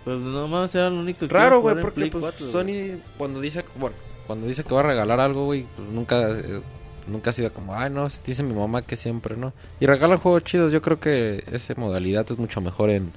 Pues 0.06 0.18
no 0.18 0.48
mames, 0.48 0.74
era 0.76 0.90
lo 0.90 1.00
único 1.00 1.19
que 1.19 1.28
Raro, 1.28 1.60
güey, 1.61 1.76
porque 1.82 1.95
Play 1.95 2.10
pues 2.10 2.22
4, 2.24 2.48
güey. 2.48 2.52
Sony 2.95 3.02
cuando 3.18 3.42
dice, 3.42 3.66
bueno, 3.78 3.95
cuando 4.28 4.48
dice 4.48 4.64
que 4.64 4.74
va 4.74 4.80
a 4.80 4.84
regalar 4.84 5.19
algo, 5.19 5.44
güey, 5.45 5.66
pues 5.76 5.90
nunca 5.90 6.30
eh, 6.30 6.61
nunca 7.06 7.32
ha 7.32 7.34
sido 7.34 7.52
como, 7.52 7.76
ay, 7.76 7.90
no, 7.90 8.08
dice 8.26 8.42
mi 8.44 8.53
mamá 8.53 8.82
que 8.84 8.95
siempre, 8.95 9.36
¿no? 9.36 9.52
Y 9.82 9.88
regalan 9.88 10.18
juegos 10.19 10.44
chidos, 10.45 10.72
yo 10.72 10.82
creo 10.82 11.00
que 11.02 11.44
esa 11.52 11.74
modalidad 11.76 12.26
es 12.32 12.38
mucho 12.38 12.61
mejor 12.61 12.92
en, 12.92 13.11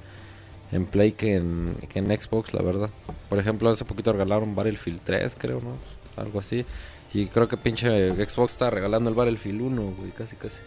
en 0.73 0.85
Play 0.85 1.11
que 1.13 1.35
en, 1.35 1.75
que 1.89 1.99
en 1.99 2.07
Xbox, 2.17 2.53
la 2.53 2.61
verdad. 2.61 2.89
Por 3.29 3.39
ejemplo, 3.39 3.69
hace 3.69 3.85
poquito 3.85 4.11
regalaron 4.11 4.55
Battlefield 4.55 5.01
3, 5.03 5.35
creo, 5.37 5.61
¿no? 5.61 5.77
Algo 6.21 6.39
así. 6.39 6.65
Y 7.13 7.27
creo 7.27 7.47
que 7.47 7.57
pinche 7.57 8.11
Xbox 8.27 8.53
está 8.53 8.69
regalando 8.69 9.09
el 9.09 9.15
Battlefield 9.15 9.61
1, 9.61 9.81
güey, 9.97 10.11
casi, 10.11 10.35
casi. 10.35 10.57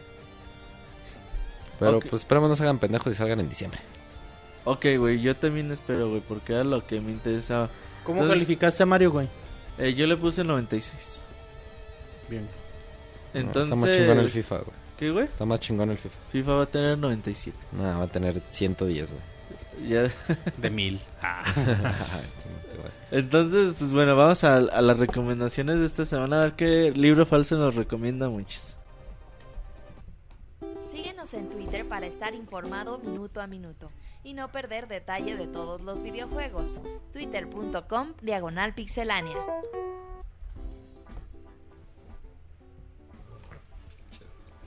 Pero 1.79 2.01
pues 2.01 2.23
esperemos 2.23 2.49
no 2.49 2.57
se 2.57 2.63
hagan 2.63 2.79
pendejos 2.79 3.13
y 3.13 3.17
salgan 3.17 3.41
en 3.41 3.49
diciembre. 3.49 3.81
Ok, 4.65 4.87
güey, 4.99 5.21
yo 5.21 5.37
también 5.37 5.71
espero, 5.71 6.09
güey, 6.09 6.23
porque 6.27 6.55
era 6.55 6.65
lo 6.65 6.87
que 6.87 7.01
me 7.01 7.13
interesaba. 7.13 7.69
¿Cómo 8.05 8.19
Entonces- 8.23 8.39
calificaste 8.39 8.83
a 8.83 8.87
Mario, 8.87 9.13
güey? 9.13 9.29
Eh, 9.79 9.95
yo 9.95 10.07
le 10.07 10.17
puse 10.17 10.43
96. 10.43 11.21
Bien. 12.29 12.49
Entonces... 13.35 13.65
Está 13.65 13.77
más 13.77 13.97
chingón 13.97 14.19
el 14.19 14.31
FIFA, 14.31 14.57
güey. 14.57 14.77
¿Qué, 14.97 15.11
güey? 15.11 15.25
Está 15.27 15.45
más 15.45 15.61
chingón 15.61 15.91
el 15.91 15.99
FIFA. 15.99 16.17
FIFA 16.33 16.53
va 16.53 16.63
a 16.63 16.67
tener 16.67 16.99
97. 16.99 17.59
No, 17.73 17.83
va 17.83 18.03
a 18.03 18.07
tener 18.07 18.41
110, 18.49 19.11
güey. 19.11 19.36
Ya... 19.89 20.09
De 20.57 20.71
mil. 20.71 21.01
Entonces, 23.11 23.75
pues 23.79 23.93
bueno, 23.93 24.17
vamos 24.17 24.43
a, 24.45 24.57
a 24.57 24.81
las 24.81 24.99
recomendaciones 24.99 25.79
de 25.79 25.87
esta 25.87 26.05
semana. 26.05 26.41
A 26.41 26.45
ver 26.45 26.53
qué 26.55 26.93
libro 26.93 27.27
falso 27.27 27.57
nos 27.57 27.75
recomienda 27.75 28.29
muchos. 28.29 28.77
Síguenos 30.81 31.35
en 31.35 31.49
Twitter 31.49 31.87
para 31.87 32.07
estar 32.07 32.35
informado 32.35 32.99
minuto 32.99 33.41
a 33.41 33.47
minuto 33.47 33.91
y 34.27 34.35
no 34.35 34.51
perder 34.51 34.89
detalle 34.89 35.37
de 35.37 35.47
todos 35.47 35.81
los 35.81 36.03
videojuegos. 36.03 36.81
Twitter.com 37.13 38.15
Diagonal 38.23 38.75
Pixelánea. 38.75 39.37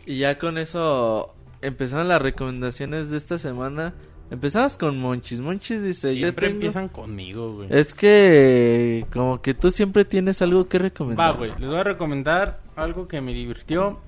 Y 0.05 0.19
ya 0.19 0.37
con 0.37 0.57
eso 0.57 1.35
empezaron 1.61 2.07
las 2.07 2.21
recomendaciones 2.21 3.09
de 3.09 3.17
esta 3.17 3.37
semana. 3.37 3.93
Empezamos 4.31 4.77
con 4.77 4.99
Monchis. 4.99 5.39
Monchis 5.39 5.83
dice, 5.83 6.09
yo 6.15 6.23
Siempre 6.23 6.47
tengo... 6.47 6.55
empiezan 6.57 6.89
conmigo, 6.89 7.55
güey. 7.55 7.67
Es 7.71 7.93
que 7.93 9.05
como 9.11 9.41
que 9.41 9.53
tú 9.55 9.71
siempre 9.71 10.05
tienes 10.05 10.41
algo 10.41 10.67
que 10.67 10.77
recomendar. 10.77 11.31
Va, 11.33 11.37
güey. 11.37 11.51
Les 11.57 11.67
voy 11.67 11.77
a 11.77 11.83
recomendar 11.83 12.59
algo 12.75 13.07
que 13.07 13.21
me 13.21 13.33
divirtió. 13.33 13.99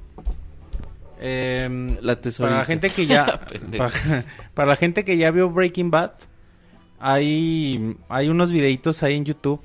Em, 1.19 1.97
La 2.01 2.19
tesorita. 2.19 2.49
para 2.49 2.57
la 2.61 2.65
gente 2.65 2.89
que 2.89 3.05
ya 3.05 3.39
para, 3.77 4.25
para 4.55 4.69
la 4.69 4.75
gente 4.75 5.05
que 5.05 5.17
ya 5.17 5.29
vio 5.29 5.51
Breaking 5.51 5.91
Bad 5.91 6.13
hay 6.99 7.95
hay 8.09 8.27
unos 8.29 8.51
videitos 8.51 9.03
ahí 9.03 9.15
en 9.17 9.25
YouTube 9.25 9.61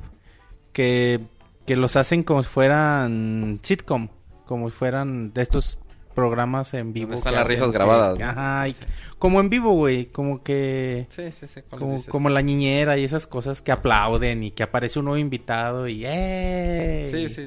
que 0.75 1.20
que 1.65 1.76
los 1.76 1.97
hacen 1.97 2.25
como 2.25 2.43
si 2.43 2.49
fueran 2.51 3.59
sitcom 3.62 4.09
como 4.44 4.68
si 4.68 4.76
fueran 4.76 5.33
de 5.33 5.41
estos 5.41 5.78
programas 6.17 6.75
en 6.75 6.93
vivo 6.93 7.07
Donde 7.11 7.19
están 7.19 7.35
las 7.35 7.47
risas 7.47 7.70
grabadas, 7.70 8.19
que- 8.19 8.25
¿no? 8.25 8.31
ajá, 8.31 8.69
y- 8.69 8.75
como 9.20 9.39
en 9.39 9.49
vivo 9.49 9.70
güey 9.75 10.07
como 10.07 10.43
que 10.43 11.07
Sí, 11.11 11.31
sí, 11.31 11.47
sí. 11.47 11.61
¿cuáles 11.70 11.89
como, 11.89 12.05
como 12.11 12.28
la 12.31 12.43
niñera 12.43 12.99
y 12.99 13.05
esas 13.05 13.28
cosas 13.28 13.62
que 13.62 13.70
aplauden 13.70 14.43
y 14.43 14.51
que 14.51 14.65
aparece 14.65 14.99
un 14.99 15.05
nuevo 15.05 15.19
invitado 15.19 15.86
y 15.86 16.03
¡eh! 16.05 17.07
Sí, 17.11 17.28
sí, 17.28 17.47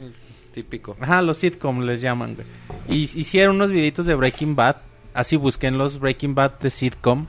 típico. 0.54 0.96
Ajá, 1.02 1.22
los 1.22 1.38
sitcom 1.40 1.82
les 1.82 2.00
llaman, 2.00 2.36
güey. 2.36 2.48
Y 2.88 3.04
hicieron 3.04 3.56
unos 3.58 3.72
videitos 3.72 4.06
de 4.06 4.16
Breaking 4.16 4.56
Bad. 4.56 4.78
Así 5.14 5.36
busquen 5.36 5.78
los 5.78 6.00
Breaking 6.00 6.34
Bad 6.36 6.60
de 6.60 6.70
sitcom. 6.70 7.26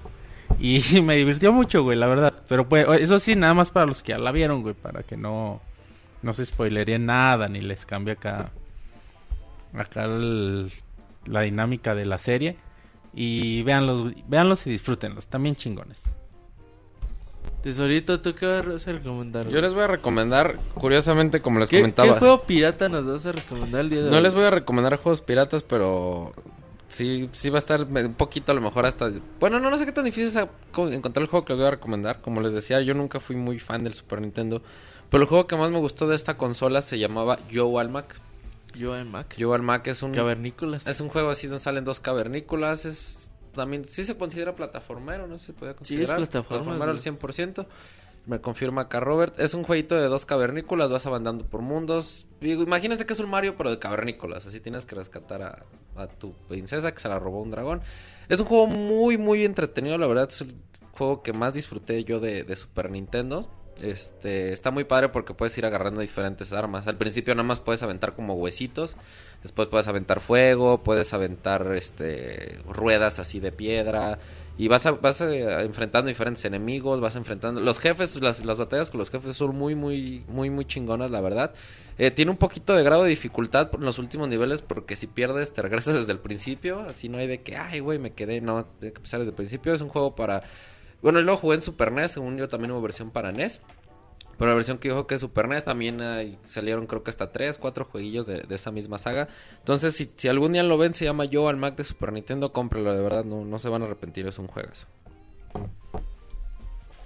Y 0.59 0.81
me 1.02 1.17
divirtió 1.17 1.52
mucho, 1.52 1.83
güey, 1.83 1.97
la 1.99 2.07
verdad. 2.07 2.35
Pero 2.49 2.69
pues, 2.69 2.86
eso 3.01 3.19
sí, 3.19 3.35
nada 3.36 3.55
más 3.55 3.70
para 3.70 3.86
los 3.86 4.02
que 4.02 4.10
ya 4.12 4.19
la 4.19 4.31
vieron, 4.33 4.62
güey. 4.62 4.75
Para 4.75 5.02
que 5.02 5.17
no, 5.17 5.60
no 6.23 6.35
se 6.35 6.44
spoilerien 6.44 7.07
nada 7.07 7.49
ni 7.49 7.60
les 7.60 7.86
cambie 7.86 8.12
acá. 8.15 8.51
Acá 9.75 10.05
el- 10.05 10.70
la 11.31 11.42
dinámica 11.42 11.94
de 11.94 12.07
la 12.07 12.18
serie. 12.18 12.57
Y 13.15 13.62
véanlos, 13.62 14.12
véanlos 14.28 14.67
y 14.67 14.70
disfrútenlos. 14.70 15.26
También 15.26 15.57
chingones. 15.57 16.02
Tesorito, 17.62 18.20
¿tú 18.20 18.34
qué 18.34 18.47
vas 18.47 18.89
a 18.89 18.92
recomendar? 18.92 19.49
Yo 19.49 19.60
les 19.60 19.75
voy 19.75 19.83
a 19.83 19.86
recomendar, 19.86 20.59
curiosamente, 20.75 21.42
como 21.42 21.59
les 21.59 21.68
¿Qué, 21.68 21.81
comentaba. 21.81 22.15
¿Qué 22.15 22.18
juego 22.18 22.42
pirata 22.44 22.89
nos 22.89 23.07
vas 23.07 23.26
a 23.26 23.33
recomendar 23.33 23.83
el 23.83 23.91
día 23.91 23.99
de 24.00 24.07
hoy? 24.07 24.15
No 24.15 24.20
les 24.20 24.34
voy 24.34 24.44
a 24.44 24.50
recomendar 24.50 24.97
juegos 24.97 25.20
piratas, 25.20 25.62
pero 25.62 26.33
sí, 26.89 27.28
sí 27.33 27.50
va 27.50 27.57
a 27.57 27.59
estar 27.59 27.83
un 27.83 28.15
poquito 28.15 28.52
a 28.52 28.55
lo 28.55 28.62
mejor 28.62 28.86
hasta... 28.86 29.12
Bueno, 29.39 29.60
no, 29.60 29.68
no 29.68 29.76
sé 29.76 29.84
qué 29.84 29.92
tan 29.92 30.07
difícil 30.07 30.28
es 30.28 30.36
encontrar 30.36 31.23
el 31.23 31.28
juego 31.28 31.44
que 31.44 31.52
les 31.52 31.59
voy 31.59 31.67
a 31.67 31.73
recomendar. 31.73 32.23
Como 32.23 32.41
les 32.41 32.55
decía, 32.55 32.81
yo 32.81 32.94
nunca 32.94 33.20
fui 33.20 33.36
muy 33.36 33.59
fan 33.59 33.84
del 33.84 33.92
Super 33.92 34.23
Nintendo. 34.23 34.62
Pero 35.10 35.23
el 35.23 35.28
juego 35.28 35.47
que 35.47 35.57
más 35.57 35.70
me 35.70 35.78
gustó 35.78 36.07
de 36.07 36.15
esta 36.15 36.39
consola 36.39 36.81
se 36.81 36.99
llamaba 36.99 37.41
Joe 37.52 37.78
Almac. 37.78 38.20
Yo 38.74 38.97
en 38.97 39.10
Mac. 39.10 39.36
Almac 39.39 39.86
es 39.89 40.02
un... 40.02 40.12
Cavernícolas. 40.12 40.86
Es 40.86 41.00
un 41.00 41.08
juego 41.08 41.31
así 41.31 41.47
donde 41.47 41.60
salen 41.60 41.84
dos 41.84 42.00
cavernícolas. 42.00 42.84
Es 42.84 43.32
también... 43.52 43.84
Sí 43.84 44.05
se 44.05 44.16
considera 44.16 44.55
plataformero, 44.55 45.26
¿no? 45.26 45.39
Se 45.39 45.52
puede 45.52 45.73
Sí, 45.82 46.00
es 46.00 46.08
considerar. 46.08 46.16
Plataformero 46.18 46.90
al 46.90 46.99
100%. 46.99 47.66
Me 48.26 48.40
confirma 48.40 48.82
acá 48.82 49.00
Robert. 49.00 49.39
Es 49.40 49.55
un 49.55 49.65
jueguito 49.65 49.94
de 49.94 50.08
dos 50.08 50.26
cavernícolas. 50.26 50.90
Vas 50.90 51.07
andando 51.07 51.44
por 51.47 51.62
mundos. 51.62 52.26
Digo, 52.40 52.62
imagínense 52.62 53.07
que 53.07 53.12
es 53.12 53.20
un 53.20 53.31
Mario, 53.31 53.57
pero 53.57 53.70
de 53.70 53.78
cavernícolas. 53.78 54.47
Así 54.47 54.60
tienes 54.60 54.84
que 54.84 54.94
rescatar 54.94 55.42
a, 55.42 55.65
a 55.97 56.07
tu 56.07 56.32
princesa 56.49 56.92
que 56.92 57.00
se 57.00 57.08
la 57.08 57.18
robó 57.18 57.42
un 57.42 57.50
dragón. 57.50 57.81
Es 58.28 58.39
un 58.40 58.47
juego 58.47 58.66
muy, 58.66 59.18
muy 59.18 59.44
entretenido. 59.44 59.99
La 59.99 60.07
verdad, 60.07 60.28
es 60.28 60.42
el 60.42 60.55
juego 60.92 61.23
que 61.23 61.32
más 61.32 61.55
disfruté 61.55 62.05
yo 62.05 62.20
de, 62.20 62.44
de 62.44 62.57
Super 62.57 62.90
Nintendo. 62.90 63.50
Este, 63.83 64.52
está 64.52 64.70
muy 64.70 64.84
padre 64.84 65.09
porque 65.09 65.34
puedes 65.34 65.57
ir 65.59 65.65
agarrando 65.67 66.00
diferentes 66.00 66.52
armas. 66.52 66.86
Al 66.86 66.97
principio 66.99 67.34
nada 67.34 67.47
más 67.47 67.60
puedes 67.60 67.83
aventar 67.83 68.15
como 68.15 68.34
huesitos. 68.34 68.97
Después 69.42 69.68
puedes 69.68 69.89
aventar 69.89 70.20
fuego, 70.20 70.83
puedes 70.83 71.15
aventar 71.15 71.73
este 71.75 72.59
ruedas 72.68 73.18
así 73.18 73.41
de 73.41 73.52
piedra. 73.52 74.18
Y 74.59 74.68
vas, 74.68 74.84
a- 74.84 74.91
vas 74.92 75.20
eh, 75.23 75.62
enfrentando 75.62 76.09
diferentes 76.09 76.44
enemigos, 76.44 77.00
vas 77.00 77.17
enfrentando... 77.17 77.62
Los 77.62 77.78
jefes, 77.78 78.20
las, 78.20 78.44
las 78.44 78.59
batallas 78.59 78.91
con 78.91 78.99
los 78.99 79.09
jefes 79.10 79.34
son 79.34 79.57
muy, 79.57 79.75
muy, 79.75 80.23
muy, 80.28 80.50
muy 80.50 80.67
chingonas, 80.67 81.10
la 81.10 81.23
verdad. 81.23 81.55
Eh, 81.97 82.10
tiene 82.10 82.31
un 82.31 82.36
poquito 82.36 82.75
de 82.75 82.83
grado 82.83 83.05
de 83.05 83.09
dificultad 83.10 83.70
en 83.73 83.81
los 83.86 83.99
últimos 83.99 84.28
niveles 84.28 84.60
porque 84.60 84.97
si 84.97 85.07
pierdes 85.07 85.55
te 85.55 85.62
regresas 85.62 85.94
desde 85.94 86.12
el 86.12 86.18
principio. 86.18 86.81
Así 86.81 87.09
no 87.09 87.17
hay 87.17 87.26
de 87.26 87.41
que, 87.41 87.57
ay, 87.57 87.81
güey, 87.81 87.99
me 87.99 88.12
quedé. 88.12 88.42
No, 88.42 88.59
hay 88.59 88.65
que 88.81 88.89
empezar 88.89 89.20
desde 89.20 89.31
el 89.31 89.36
principio. 89.36 89.73
Es 89.73 89.81
un 89.81 89.89
juego 89.89 90.15
para... 90.15 90.42
Bueno, 91.03 91.20
y 91.20 91.23
luego 91.23 91.39
jugué 91.39 91.57
en 91.57 91.62
Super 91.62 91.93
NES, 91.93 92.12
según 92.12 92.37
yo 92.37 92.49
también 92.49 92.73
hubo 92.73 92.83
versión 92.83 93.11
para 93.11 93.33
NES. 93.33 93.61
Pero 94.39 94.51
la 94.51 94.55
versión 94.55 94.79
que 94.79 94.89
dijo 94.89 95.07
que 95.07 95.17
es 95.17 95.20
Super 95.20 95.49
NES 95.49 95.65
también 95.65 96.01
salieron 96.45 96.87
creo 96.87 97.03
que 97.03 97.11
hasta 97.11 97.31
3, 97.31 97.59
4 97.59 97.85
jueguillos 97.85 98.27
de, 98.27 98.45
esa 98.49 98.70
misma 98.70 98.97
saga. 98.99 99.29
Entonces, 99.59 99.95
si, 100.17 100.29
algún 100.29 100.53
día 100.53 100.62
lo 100.62 100.79
ven, 100.79 100.95
se 100.95 101.05
llama 101.05 101.27
Yo 101.27 101.49
al 101.49 101.59
Mac 101.59 101.77
de 101.77 101.85
Super 101.85 102.12
Nintendo, 102.12 102.53
cómprelo, 102.53 102.95
de 102.95 103.03
verdad, 103.03 103.25
no, 103.25 103.45
no 103.45 103.59
se 103.59 103.69
van 103.69 103.83
a 103.83 103.85
arrepentir, 103.85 104.27
es 104.27 104.39
un 104.39 104.47
juegazo. 104.47 104.87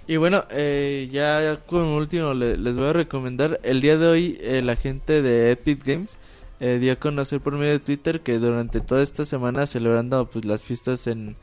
Y 0.07 0.17
bueno, 0.17 0.45
eh, 0.51 1.09
ya 1.11 1.59
como 1.65 1.97
último 1.97 2.33
le- 2.33 2.57
les 2.57 2.77
voy 2.77 2.87
a 2.87 2.93
recomendar. 2.93 3.59
El 3.63 3.81
día 3.81 3.97
de 3.97 4.07
hoy 4.07 4.37
eh, 4.39 4.61
la 4.61 4.75
gente 4.75 5.21
de 5.21 5.51
Epic 5.51 5.83
Games 5.83 6.17
eh, 6.59 6.77
dio 6.79 6.93
a 6.93 6.95
conocer 6.95 7.41
por 7.41 7.53
medio 7.53 7.73
de 7.73 7.79
Twitter 7.79 8.21
que 8.21 8.37
durante 8.37 8.81
toda 8.81 9.01
esta 9.01 9.25
semana 9.25 9.65
celebrando 9.65 10.25
pues 10.29 10.45
las 10.45 10.63
fiestas 10.63 11.07
en, 11.07 11.35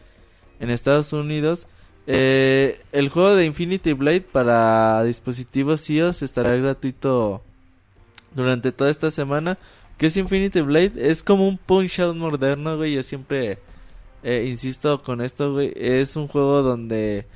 en 0.60 0.70
Estados 0.70 1.12
Unidos, 1.12 1.66
eh, 2.06 2.80
el 2.92 3.08
juego 3.08 3.34
de 3.34 3.44
Infinity 3.44 3.92
Blade 3.92 4.22
para 4.22 5.02
dispositivos 5.04 5.88
iOS 5.88 6.22
estará 6.22 6.56
gratuito 6.56 7.42
durante 8.34 8.72
toda 8.72 8.90
esta 8.90 9.10
semana. 9.10 9.58
¿Qué 9.98 10.06
es 10.06 10.16
Infinity 10.16 10.60
Blade? 10.62 10.92
Es 10.96 11.22
como 11.22 11.46
un 11.46 11.58
Punch 11.58 12.00
Out 12.00 12.16
moderno, 12.16 12.76
güey. 12.76 12.94
Yo 12.94 13.02
siempre 13.02 13.58
eh, 14.22 14.46
insisto 14.48 15.02
con 15.02 15.20
esto, 15.20 15.52
güey. 15.52 15.72
Es 15.76 16.16
un 16.16 16.28
juego 16.28 16.62
donde 16.62 17.26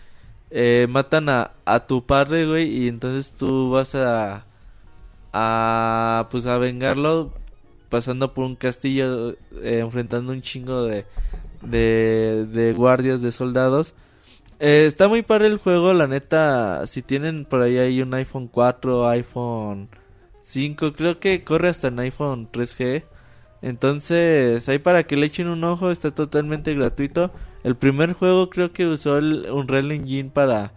eh, 0.51 0.87
matan 0.89 1.29
a, 1.29 1.53
a 1.65 1.87
tu 1.87 2.05
padre, 2.05 2.47
güey, 2.47 2.69
y 2.69 2.89
entonces 2.89 3.33
tú 3.33 3.71
vas 3.71 3.95
a, 3.95 4.47
a, 5.33 6.29
pues 6.31 6.47
a 6.47 6.59
vengarlo 6.59 7.33
pasando 7.89 8.35
por 8.35 8.45
un 8.45 8.57
castillo, 8.57 9.33
eh, 9.63 9.79
enfrentando 9.81 10.33
un 10.33 10.43
chingo 10.43 10.85
de, 10.85 11.07
de, 11.63 12.47
de 12.47 12.73
guardias, 12.73 13.23
de 13.23 13.33
soldados. 13.33 13.95
Eh, 14.59 14.87
está 14.87 15.09
muy 15.09 15.23
padre 15.23 15.47
el 15.49 15.59
juego, 15.59 15.93
la 15.93 16.07
neta, 16.07 16.87
si 16.87 17.03
tienen 17.03 17.45
por 17.45 17.61
ahí 17.61 17.77
hay 17.77 18.01
un 18.01 18.15
iPhone 18.15 18.49
4, 18.49 19.07
iPhone 19.09 19.91
5, 20.43 20.95
creo 20.95 21.21
que 21.21 21.45
corre 21.45 21.69
hasta 21.69 21.89
en 21.89 21.99
iPhone 21.99 22.49
3G. 22.51 23.05
Entonces, 23.63 24.69
ahí 24.69 24.79
para 24.79 25.07
que 25.07 25.17
le 25.17 25.27
echen 25.27 25.49
un 25.49 25.65
ojo, 25.65 25.91
está 25.91 26.11
totalmente 26.15 26.75
gratuito. 26.75 27.33
El 27.65 27.77
primer 27.77 28.13
juego 28.15 28.49
creo 28.51 28.73
que 28.73 28.87
usó 28.87 29.19
el 29.19 29.51
Unreal 29.51 29.93
Engine 29.93 30.31
para, 30.31 30.73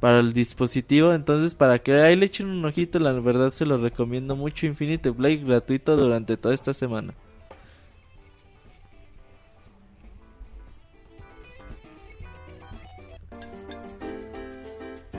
para 0.00 0.20
el 0.20 0.32
dispositivo. 0.32 1.12
Entonces, 1.12 1.54
para 1.54 1.80
que 1.80 1.94
ahí 2.00 2.16
le 2.16 2.26
echen 2.26 2.48
un 2.48 2.64
ojito, 2.64 2.98
la 2.98 3.12
verdad 3.12 3.52
se 3.52 3.66
lo 3.66 3.78
recomiendo 3.78 4.36
mucho. 4.36 4.66
Infinite 4.66 5.10
Blade 5.10 5.38
gratuito 5.38 5.96
durante 5.96 6.36
toda 6.36 6.54
esta 6.54 6.74
semana. 6.74 7.14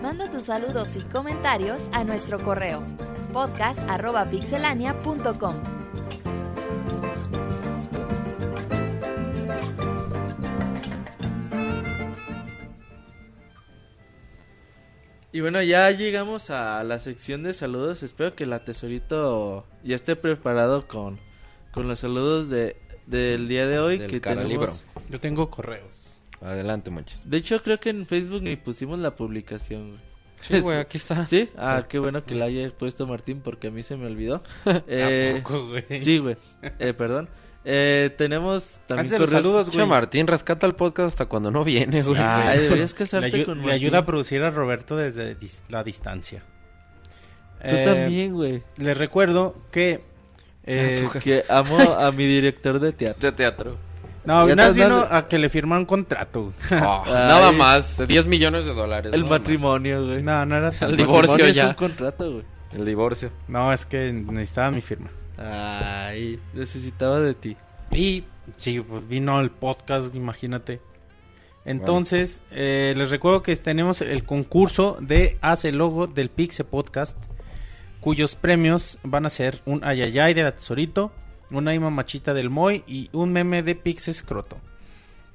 Manda 0.09 0.29
tus 0.31 0.41
saludos 0.41 0.95
y 0.95 1.01
comentarios 1.01 1.87
a 1.91 2.03
nuestro 2.03 2.39
correo 2.39 2.83
podcast.pixelania.com. 3.31 5.55
Y 15.31 15.41
bueno, 15.41 15.61
ya 15.61 15.91
llegamos 15.91 16.49
a 16.49 16.83
la 16.83 16.97
sección 16.97 17.43
de 17.43 17.53
saludos. 17.53 18.01
Espero 18.01 18.35
que 18.35 18.47
la 18.47 18.65
tesorito 18.65 19.67
ya 19.83 19.95
esté 19.95 20.15
preparado 20.15 20.87
con, 20.87 21.19
con 21.71 21.87
los 21.87 21.99
saludos 21.99 22.49
de, 22.49 22.77
del 23.05 23.47
día 23.47 23.67
de 23.67 23.77
hoy. 23.77 23.99
Del 23.99 24.09
que 24.09 24.19
tenemos... 24.19 24.83
Yo 25.07 25.19
tengo 25.19 25.51
correos. 25.51 25.98
Adelante, 26.41 26.89
muchachos. 26.89 27.21
De 27.25 27.37
hecho, 27.37 27.61
creo 27.63 27.79
que 27.79 27.89
en 27.89 28.05
Facebook 28.05 28.41
ni 28.41 28.55
pusimos 28.55 28.97
la 28.99 29.15
publicación, 29.15 29.89
güey. 29.89 29.99
Sí, 30.41 30.59
güey, 30.61 30.77
aquí 30.79 30.97
está. 30.97 31.25
¿Sí? 31.27 31.49
Ah, 31.57 31.83
qué 31.89 31.99
bueno 31.99 32.23
que 32.25 32.33
la 32.35 32.45
haya 32.45 32.69
puesto 32.71 33.05
Martín 33.05 33.41
porque 33.43 33.67
a 33.67 33.71
mí 33.71 33.83
se 33.83 33.97
me 33.97 34.05
olvidó. 34.07 34.41
Eh, 34.87 35.35
¿A 35.35 35.43
poco, 35.43 35.67
güey? 35.67 35.83
sí, 36.01 36.17
güey. 36.19 36.37
Eh, 36.79 36.93
perdón. 36.93 37.27
Eh, 37.65 38.11
tenemos 38.17 38.79
también 38.87 39.07
Antes 39.07 39.11
de 39.11 39.19
los 39.19 39.29
correos- 39.29 39.43
saludos, 39.43 39.69
güey. 39.75 39.85
Martín, 39.85 40.27
rescata 40.27 40.65
el 40.65 40.75
podcast 40.75 41.07
hasta 41.09 41.25
cuando 41.25 41.51
no 41.51 41.65
viene, 41.65 42.01
güey. 42.03 42.17
Ay, 42.21 42.59
deberías 42.59 42.93
casarte 42.93 43.31
ayu- 43.31 43.45
con 43.45 43.57
Martín. 43.57 43.73
ayuda 43.73 43.97
a 43.97 44.05
producir 44.05 44.41
a 44.43 44.49
Roberto 44.49 44.95
desde 44.95 45.37
dis- 45.37 45.59
la 45.67 45.83
distancia. 45.83 46.41
Tú 47.61 47.75
Eh, 47.75 47.83
también, 47.83 48.33
güey. 48.33 48.63
Les 48.77 48.97
recuerdo 48.97 49.57
que... 49.73 50.01
eh. 50.63 51.05
Que 51.21 51.43
amo 51.49 51.77
a 51.77 52.09
mi 52.13 52.25
director 52.25 52.79
de 52.79 52.93
teatro. 52.93 53.21
De 53.29 53.35
teatro. 53.35 53.77
No, 54.29 54.47
Ya 54.47 54.53
una 54.53 54.63
vez 54.63 54.71
estás 54.71 54.75
vino 54.75 54.99
dando- 55.01 55.15
a 55.15 55.27
que 55.27 55.39
le 55.39 55.49
firmaran 55.49 55.81
un 55.81 55.85
contrato. 55.87 56.53
Ah, 56.71 57.03
nada 57.07 57.51
más, 57.51 57.97
de 57.97 58.05
10 58.07 58.27
millones 58.27 58.65
de 58.65 58.73
dólares. 58.73 59.11
El 59.13 59.25
matrimonio, 59.25 60.05
güey. 60.05 60.21
no, 60.21 60.45
no 60.45 60.55
era 60.55 60.71
tan... 60.71 60.91
El 60.91 60.97
divorcio 60.97 61.47
ya. 61.47 61.63
es 61.63 61.69
un 61.69 61.73
contrato, 61.73 62.31
güey. 62.31 62.43
El 62.71 62.85
divorcio. 62.85 63.31
No, 63.47 63.73
es 63.73 63.85
que 63.87 64.13
necesitaba 64.13 64.69
mi 64.71 64.81
firma. 64.81 65.09
Ay, 65.37 66.39
necesitaba 66.53 67.19
de 67.19 67.33
ti. 67.33 67.57
Y 67.91 68.23
sí, 68.57 68.79
pues 68.81 69.07
vino 69.07 69.39
el 69.41 69.49
podcast, 69.49 70.13
imagínate. 70.13 70.79
Entonces, 71.65 72.41
eh, 72.51 72.93
les 72.95 73.09
recuerdo 73.11 73.43
que 73.43 73.55
tenemos 73.55 74.01
el 74.01 74.23
concurso 74.23 74.97
de 75.01 75.37
Hace 75.41 75.71
Logo 75.71 76.07
del 76.07 76.29
Pixe 76.29 76.63
Podcast, 76.63 77.17
cuyos 77.99 78.35
premios 78.35 78.97
van 79.03 79.25
a 79.25 79.29
ser 79.29 79.61
un 79.65 79.83
Ayayay 79.83 80.33
de 80.33 80.43
la 80.43 80.51
Tesorito, 80.55 81.11
una 81.51 81.73
Ima 81.73 81.89
Machita 81.89 82.33
del 82.33 82.49
Moy 82.49 82.83
y 82.87 83.09
un 83.13 83.31
meme 83.31 83.63
de 83.63 83.75
Pixe 83.75 84.11
Scroto. 84.13 84.57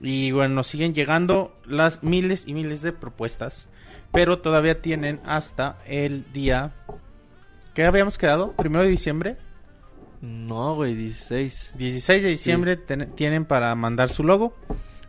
Y 0.01 0.33
bueno, 0.33 0.63
siguen 0.65 0.93
llegando 0.95 1.57
las 1.65 2.03
miles 2.03 2.47
y 2.47 2.53
miles 2.55 2.83
de 2.83 2.93
propuestas, 2.93 3.69
pero 4.13 4.39
todavía 4.41 4.83
tienen 4.83 5.21
hasta 5.25 5.79
el 5.87 6.31
día... 6.33 6.75
¿Qué 7.75 7.85
habíamos 7.87 8.19
quedado? 8.19 8.53
¿Primero 8.53 8.85
de 8.85 8.91
diciembre? 8.91 9.37
No, 10.21 10.75
güey, 10.77 10.95
16. 10.95 11.73
16 11.77 12.23
de 12.23 12.29
diciembre 12.29 12.77
ten- 12.77 13.11
tienen 13.17 13.45
para 13.45 13.75
mandar 13.75 14.09
su 14.11 14.23
logo. 14.25 14.55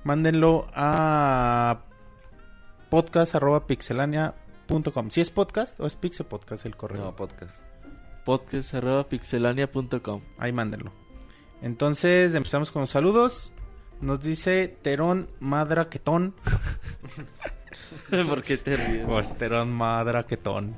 Mándenlo 0.04 0.68
a 0.74 1.82
podcast.pixelania.com. 2.90 5.10
Si 5.10 5.22
es 5.22 5.32
podcast 5.32 5.80
o 5.80 5.86
es 5.88 5.96
pixel 5.96 6.26
podcast 6.26 6.66
el 6.66 6.76
correo. 6.76 7.04
No, 7.04 7.16
podcast. 7.16 7.56
Podcast 8.26 8.74
arroba 8.74 9.08
pixelania.com. 9.08 10.22
Ahí 10.38 10.52
mándenlo. 10.52 10.92
Entonces 11.62 12.34
empezamos 12.34 12.72
con 12.72 12.82
los 12.82 12.90
saludos. 12.90 13.54
Nos 14.02 14.20
dice 14.20 14.68
Terón 14.68 15.30
Madraquetón. 15.40 16.36
¿Por 18.28 18.44
qué 18.44 18.58
te 18.58 18.78
ríes? 18.78 19.06
Pues 19.06 19.38
Terón 19.38 19.72
Madraquetón. 19.72 20.76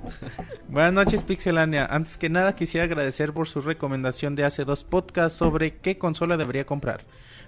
Buenas 0.68 0.94
noches 0.94 1.24
Pixelania. 1.24 1.86
Antes 1.86 2.18
que 2.18 2.30
nada 2.30 2.56
quisiera 2.56 2.86
agradecer 2.86 3.34
por 3.34 3.48
su 3.48 3.62
recomendación 3.62 4.36
de 4.36 4.44
hace 4.44 4.66
dos 4.66 4.84
podcasts 4.84 5.38
sobre 5.38 5.78
qué 5.78 5.98
consola 5.98 6.38
debería 6.38 6.66
comprar. 6.66 7.06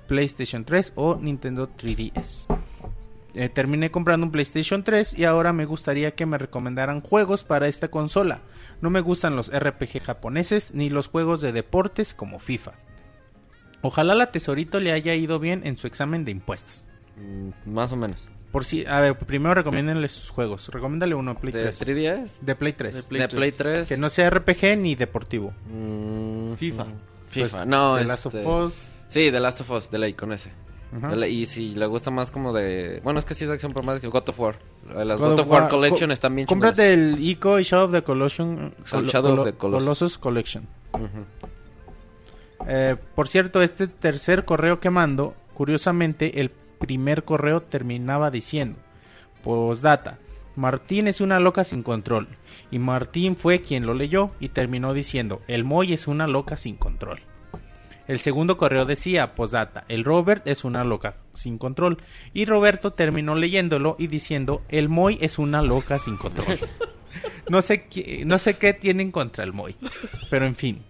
PlayStation 0.07 0.65
3 0.65 0.93
o 0.95 1.15
Nintendo 1.15 1.69
3DS. 1.77 2.47
Eh, 3.35 3.47
terminé 3.47 3.91
comprando 3.91 4.25
un 4.25 4.31
PlayStation 4.31 4.83
3 4.83 5.17
y 5.17 5.25
ahora 5.25 5.53
me 5.53 5.65
gustaría 5.65 6.15
que 6.15 6.25
me 6.25 6.37
recomendaran 6.37 7.01
juegos 7.01 7.43
para 7.43 7.67
esta 7.67 7.89
consola. 7.89 8.41
No 8.81 8.89
me 8.89 9.01
gustan 9.01 9.35
los 9.35 9.51
RPG 9.53 10.01
japoneses 10.01 10.73
ni 10.73 10.89
los 10.89 11.07
juegos 11.07 11.41
de 11.41 11.51
deportes 11.51 12.13
como 12.13 12.39
FIFA. 12.39 12.73
Ojalá 13.81 14.15
la 14.15 14.31
tesorito 14.31 14.79
le 14.79 14.91
haya 14.91 15.13
ido 15.15 15.39
bien 15.39 15.61
en 15.65 15.77
su 15.77 15.87
examen 15.87 16.25
de 16.25 16.31
impuestos. 16.31 16.85
Mm, 17.17 17.49
más 17.71 17.91
o 17.91 17.95
menos. 17.95 18.29
Por 18.51 18.65
si, 18.65 18.83
a 18.85 18.99
ver, 18.99 19.17
primero 19.17 19.53
recomiéndenle 19.53 20.07
sus 20.09 20.31
juegos. 20.31 20.69
Recomiéndale 20.69 21.13
uno 21.13 21.35
Play 21.35 21.53
¿De 21.53 21.61
3. 21.71 21.87
3DS? 21.87 22.39
De 22.41 22.55
Play 22.55 22.73
3. 22.73 22.95
De 22.95 23.03
Play 23.03 23.21
de 23.21 23.27
3. 23.27 23.37
Play 23.37 23.51
3. 23.51 23.89
Que 23.89 23.97
no 23.97 24.09
sea 24.09 24.29
RPG 24.31 24.77
ni 24.77 24.95
deportivo. 24.95 25.53
Mm, 25.67 26.53
FIFA. 26.53 26.85
mm, 26.85 26.99
FIFA. 27.29 27.57
Pues, 27.57 27.67
no, 27.67 27.93
The 27.95 28.01
este... 28.01 28.07
Last 28.07 28.25
of 28.25 28.35
Us. 28.35 28.91
Sí, 29.07 29.31
The 29.31 29.39
Last 29.39 29.61
of 29.61 29.69
Us, 29.69 29.91
de 29.91 29.99
ley, 29.99 30.13
con 30.13 30.33
ese. 30.33 30.49
Ajá. 30.95 31.27
Y 31.27 31.45
si 31.45 31.75
le 31.75 31.85
gusta 31.85 32.09
más 32.09 32.31
como 32.31 32.51
de... 32.51 32.99
Bueno, 33.03 33.19
es 33.19 33.25
que 33.25 33.33
sí 33.35 33.43
es 33.43 33.49
de 33.49 33.53
acción, 33.53 33.71
pero 33.73 33.85
más 33.85 33.99
que 33.99 34.07
God 34.07 34.27
of 34.29 34.39
War. 34.39 34.55
Las 34.93 35.19
God 35.19 35.31
God, 35.31 35.39
of 35.41 35.47
War, 35.47 35.61
War. 35.63 35.69
Collection 35.71 36.09
Co- 36.09 36.13
están 36.13 36.35
bien 36.35 36.47
Cómprate 36.47 36.93
el 36.93 37.17
ICO 37.19 37.59
y 37.59 37.63
Shadow 37.63 37.85
of 37.85 37.91
the 37.91 38.01
Shadow 38.01 39.39
of 39.39 39.45
the 39.45 39.53
Colossus. 39.53 39.83
Colossus 39.83 40.17
Collection. 40.17 40.67
Eh, 42.67 42.95
por 43.15 43.27
cierto, 43.27 43.61
este 43.61 43.87
tercer 43.87 44.45
correo 44.45 44.79
que 44.79 44.89
mando, 44.89 45.35
curiosamente, 45.53 46.41
el 46.41 46.49
primer 46.49 47.23
correo 47.23 47.61
terminaba 47.61 48.31
diciendo: 48.31 48.79
Postdata. 49.43 50.17
Martín 50.55 51.07
es 51.07 51.21
una 51.21 51.39
loca 51.39 51.63
sin 51.63 51.83
control. 51.83 52.27
Y 52.69 52.79
Martín 52.79 53.37
fue 53.37 53.61
quien 53.61 53.85
lo 53.85 53.93
leyó 53.93 54.31
y 54.39 54.49
terminó 54.49 54.93
diciendo: 54.93 55.41
El 55.47 55.63
Moy 55.63 55.93
es 55.93 56.07
una 56.07 56.27
loca 56.27 56.57
sin 56.57 56.75
control. 56.75 57.21
El 58.09 58.17
segundo 58.17 58.57
correo 58.57 58.85
decía: 58.85 59.35
Postdata. 59.35 59.85
El 59.87 60.03
Robert 60.03 60.47
es 60.47 60.63
una 60.63 60.83
loca 60.83 61.17
sin 61.31 61.59
control. 61.59 61.99
Y 62.33 62.45
Roberto 62.45 62.91
terminó 62.91 63.35
leyéndolo 63.35 63.95
y 63.99 64.07
diciendo: 64.07 64.63
El 64.67 64.89
Moy 64.89 65.19
es 65.21 65.37
una 65.37 65.61
loca 65.61 65.99
sin 65.99 66.17
control. 66.17 66.59
No 67.49 67.63
sé, 67.63 67.87
qué, 67.87 68.23
no 68.27 68.37
sé 68.37 68.57
qué 68.57 68.73
tienen 68.73 69.11
contra 69.11 69.43
el 69.43 69.53
Moy. 69.53 69.75
Pero 70.29 70.45
en 70.45 70.53
fin. 70.53 70.83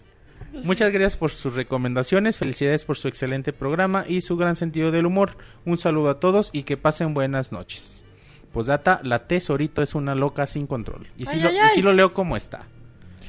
Muchas 0.64 0.91
gracias 0.91 1.15
por 1.15 1.31
sus 1.31 1.56
recomendaciones, 1.56 2.38
felicidades 2.38 2.83
por 2.83 2.98
su 2.98 3.07
excelente 3.07 3.53
programa 3.53 4.03
y 4.06 4.19
su 4.19 4.35
gran 4.35 4.57
sentido 4.57 4.91
del 4.91 5.06
humor. 5.06 5.38
Un 5.64 5.77
saludo 5.77 6.09
a 6.09 6.19
todos 6.19 6.49
y 6.51 6.64
que 6.64 6.75
pasen 6.75 7.14
buenas 7.14 7.53
noches. 7.53 8.03
Posdata, 8.51 8.99
la 9.03 9.25
tesorito 9.25 9.81
es 9.81 9.95
una 9.95 10.15
loca 10.15 10.45
sin 10.45 10.67
control. 10.67 11.07
Y 11.17 11.27
si, 11.27 11.39
lo, 11.39 11.49
y 11.49 11.56
sí 11.73 11.81
lo 11.81 11.93
leo 11.93 12.14
como 12.14 12.35
está. 12.35 12.67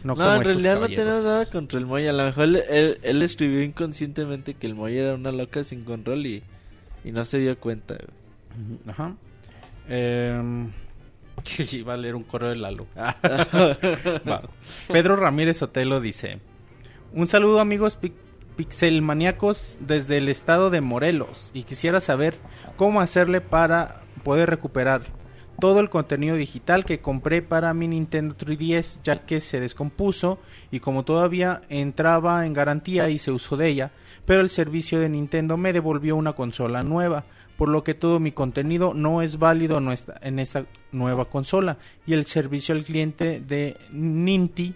No, 0.05 0.15
No, 0.15 0.35
en 0.37 0.45
realidad 0.45 0.81
no 0.81 0.87
tenemos 0.89 1.25
nada 1.25 1.47
contra 1.47 1.79
el 1.79 1.87
Moy. 1.87 2.07
A 2.07 2.13
lo 2.13 2.25
mejor 2.25 2.45
él, 2.45 2.63
él- 2.71 2.99
él 3.03 3.23
escribió 3.23 3.63
inconscientemente 3.63 4.55
que 4.55 4.67
el 4.67 4.75
Moy 4.75 4.97
era 4.97 5.15
una 5.15 5.31
loca 5.33 5.63
sin 5.65 5.85
control 5.85 6.27
y, 6.27 6.43
y 7.05 7.13
no 7.13 7.25
se 7.25 7.39
dio 7.39 7.59
cuenta. 7.59 7.97
Ajá. 8.87 9.15
Em, 9.89 10.71
iba 11.73 11.95
a 11.95 11.97
leer 11.97 12.15
un 12.15 12.23
correo 12.25 12.51
de 12.51 12.57
Lalo. 12.57 12.87
Va. 12.97 14.43
Pedro 14.89 15.17
Ramírez 15.17 15.61
Otelo 15.63 16.01
dice: 16.01 16.39
Un 17.13 17.27
saludo, 17.27 17.61
amigos 17.61 17.97
pi- 17.97 18.13
pixelmaníacos, 18.57 19.79
desde 19.81 20.19
el 20.19 20.29
estado 20.29 20.71
de 20.71 20.81
Morelos. 20.81 21.51
Y 21.55 21.63
quisiera 21.65 22.01
saber 22.01 22.37
cómo 22.77 23.01
hacerle 23.01 23.41
para 23.41 24.01
poder 24.25 24.49
recuperar 24.51 25.03
todo 25.61 25.81
el 25.81 25.91
contenido 25.91 26.37
digital 26.37 26.85
que 26.85 27.01
compré 27.01 27.43
para 27.43 27.73
mi 27.75 27.87
Nintendo 27.87 28.35
3DS, 28.37 29.01
ya 29.05 29.25
que 29.25 29.41
se 29.41 29.61
descompuso 29.61 30.39
y 30.71 30.81
como 30.81 31.05
todavía 31.05 31.63
entraba 31.69 32.47
en 32.47 32.55
garantía 32.55 33.09
y 33.11 33.19
se 33.19 33.31
usó 33.31 33.57
de 33.57 33.69
ella, 33.69 33.93
pero 34.27 34.41
el 34.41 34.51
servicio 34.51 34.99
de 34.99 35.09
Nintendo 35.09 35.57
me 35.57 35.73
devolvió 35.73 36.17
una 36.17 36.33
consola 36.33 36.83
nueva, 36.83 37.25
por 37.57 37.69
lo 37.69 37.85
que 37.85 37.95
todo 37.95 38.21
mi 38.21 38.33
contenido 38.33 38.95
no 38.95 39.23
es 39.23 39.39
válido 39.39 39.79
en 39.79 40.39
esta, 40.39 40.65
nueva 40.93 41.27
consola 41.27 41.77
y 42.07 42.15
el 42.15 42.25
servicio 42.27 42.75
al 42.75 42.85
cliente 42.85 43.41
de 43.41 43.77
Ninti 43.93 44.75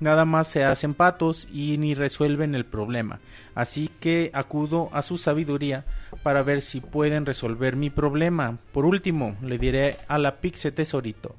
nada 0.00 0.24
más 0.24 0.48
se 0.48 0.64
hacen 0.64 0.94
patos 0.94 1.48
y 1.52 1.78
ni 1.78 1.94
resuelven 1.94 2.54
el 2.54 2.64
problema. 2.64 3.20
Así 3.54 3.88
que 4.00 4.30
acudo 4.34 4.90
a 4.92 5.02
su 5.02 5.18
sabiduría 5.18 5.84
para 6.22 6.42
ver 6.42 6.62
si 6.62 6.80
pueden 6.80 7.26
resolver 7.26 7.76
mi 7.76 7.90
problema. 7.90 8.58
Por 8.72 8.84
último, 8.84 9.36
le 9.42 9.58
diré 9.58 9.98
a 10.08 10.18
la 10.18 10.36
Pixe 10.36 10.72
Tesorito. 10.72 11.34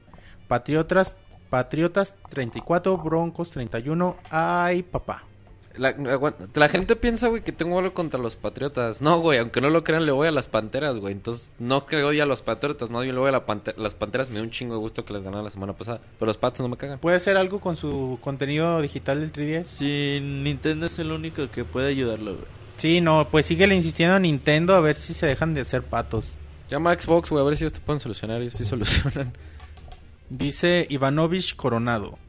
Patriotas, 0.48 1.18
Patriotas 1.50 2.16
34, 2.30 2.98
Broncos 2.98 3.52
31. 3.52 4.18
Ay, 4.30 4.84
papá. 4.84 5.27
La, 5.78 6.70
gente 6.70 6.96
piensa, 6.96 7.28
güey, 7.28 7.44
que 7.44 7.52
tengo 7.52 7.78
algo 7.78 7.94
contra 7.94 8.20
los 8.20 8.36
patriotas. 8.36 9.02
No, 9.02 9.20
güey, 9.20 9.40
aunque 9.40 9.62
no 9.62 9.70
lo 9.70 9.84
crean, 9.84 10.06
le 10.06 10.12
voy 10.12 10.28
a 10.28 10.32
las 10.32 10.48
panteras, 10.48 10.98
güey. 10.98 11.14
Entonces, 11.14 11.54
no 11.60 11.86
que 11.86 12.04
odie 12.04 12.22
a 12.22 12.26
los 12.26 12.42
patriotas, 12.42 12.90
más 12.90 13.04
bien 13.04 13.16
le 13.16 13.22
voy 13.22 13.30
a 13.30 13.32
la 13.32 13.44
las 13.78 13.94
panteras. 13.94 14.30
Me 14.30 14.38
da 14.38 14.44
un 14.44 14.52
chingo 14.52 14.74
de 14.74 14.80
gusto 14.80 15.06
que 15.06 15.14
les 15.14 15.24
ganaron 15.24 15.46
la 15.46 15.52
semana 15.52 15.74
pasada. 15.74 16.02
Pero 16.20 16.28
los 16.28 16.38
patos 16.38 16.62
no 16.62 16.70
me 16.70 16.78
cagan. 16.78 17.00
¿Puede 17.00 17.18
hacer 17.18 17.38
algo 17.38 17.60
con 17.60 17.76
su 17.76 18.20
contenido 18.22 18.82
digital 18.82 19.20
del 19.20 19.32
3DS? 19.32 19.66
Si 19.66 20.20
Nintendo 20.22 20.86
es 20.88 21.00
el 21.00 21.12
único 21.12 21.50
que 21.50 21.64
puede 21.64 21.90
ayudarlo, 21.90 22.34
güey. 22.34 22.58
Sí, 22.78 23.02
no, 23.02 23.28
pues 23.30 23.48
síguele 23.48 23.74
insistiendo 23.74 24.16
a 24.16 24.20
Nintendo 24.20 24.76
a 24.76 24.80
ver 24.80 24.96
si 24.96 25.14
se 25.14 25.26
dejan 25.26 25.54
de 25.54 25.62
hacer 25.62 25.84
patos. 25.84 26.32
Llama 26.70 26.92
a 26.92 27.00
Xbox, 27.00 27.30
güey, 27.30 27.42
a 27.42 27.46
ver 27.46 27.58
si 27.58 27.64
ellos 27.64 27.74
te 27.74 27.80
pueden 27.80 28.00
solucionar. 28.00 28.42
Ellos 28.42 28.54
sí 28.54 28.66
solucionan. 28.66 29.34
Dice 30.30 30.86
Ivanovich 30.90 31.56
Coronado. 31.56 32.20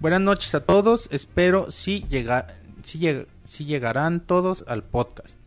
Buenas 0.00 0.20
noches 0.20 0.54
a 0.54 0.60
todos. 0.64 1.08
Espero 1.12 1.70
si, 1.70 2.04
llega, 2.08 2.46
si, 2.82 2.98
lleg- 2.98 3.26
si 3.44 3.64
llegarán 3.64 4.20
todos 4.20 4.64
al 4.66 4.82
podcast. 4.82 5.38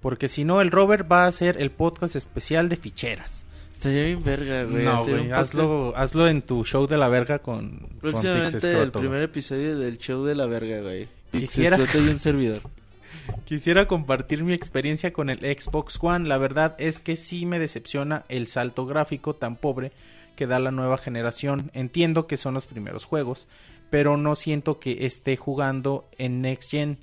Porque 0.00 0.28
si 0.28 0.44
no, 0.44 0.60
el 0.60 0.70
Robert 0.70 1.10
va 1.10 1.24
a 1.24 1.28
hacer 1.28 1.60
el 1.60 1.70
podcast 1.70 2.14
especial 2.14 2.68
de 2.68 2.76
ficheras. 2.76 3.44
Estaría 3.72 4.04
bien 4.04 4.22
verga, 4.24 4.64
güey. 4.64 4.84
no, 4.84 5.04
güey, 5.04 5.30
hazlo, 5.32 5.92
hazlo 5.96 6.28
en 6.28 6.42
tu 6.42 6.64
show 6.64 6.86
de 6.86 6.96
la 6.98 7.08
verga 7.08 7.38
con, 7.40 7.78
con 7.78 7.88
Próximamente 8.00 8.50
Pix 8.52 8.64
el 8.64 8.90
primer 8.92 9.22
episodio 9.22 9.78
del 9.78 9.98
show 9.98 10.24
de 10.24 10.34
la 10.34 10.46
verga, 10.46 10.80
güey. 10.80 11.08
Quisiera- 11.32 11.76
Quisiera. 11.76 12.06
y 12.06 12.08
un 12.10 12.18
servidor. 12.18 12.60
Quisiera 13.44 13.86
compartir 13.86 14.42
mi 14.42 14.52
experiencia 14.54 15.12
con 15.12 15.30
el 15.30 15.38
Xbox 15.40 15.98
One. 16.00 16.28
La 16.28 16.38
verdad 16.38 16.74
es 16.78 16.98
que 17.00 17.14
sí 17.16 17.46
me 17.46 17.58
decepciona 17.58 18.24
el 18.28 18.46
salto 18.46 18.86
gráfico 18.86 19.34
tan 19.34 19.56
pobre 19.56 19.92
que 20.34 20.46
da 20.46 20.58
la 20.60 20.70
nueva 20.70 20.98
generación. 20.98 21.70
Entiendo 21.74 22.26
que 22.26 22.36
son 22.36 22.54
los 22.54 22.66
primeros 22.66 23.04
juegos, 23.04 23.46
pero 23.90 24.16
no 24.16 24.34
siento 24.34 24.78
que 24.80 25.06
esté 25.06 25.36
jugando 25.36 26.08
en 26.18 26.40
Next 26.42 26.70
Gen. 26.70 26.98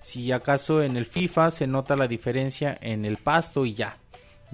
Si 0.00 0.30
acaso 0.32 0.82
en 0.82 0.96
el 0.96 1.06
FIFA 1.06 1.50
se 1.50 1.66
nota 1.66 1.96
la 1.96 2.08
diferencia 2.08 2.76
en 2.80 3.04
el 3.04 3.16
pasto 3.16 3.66
y 3.66 3.74
ya. 3.74 3.98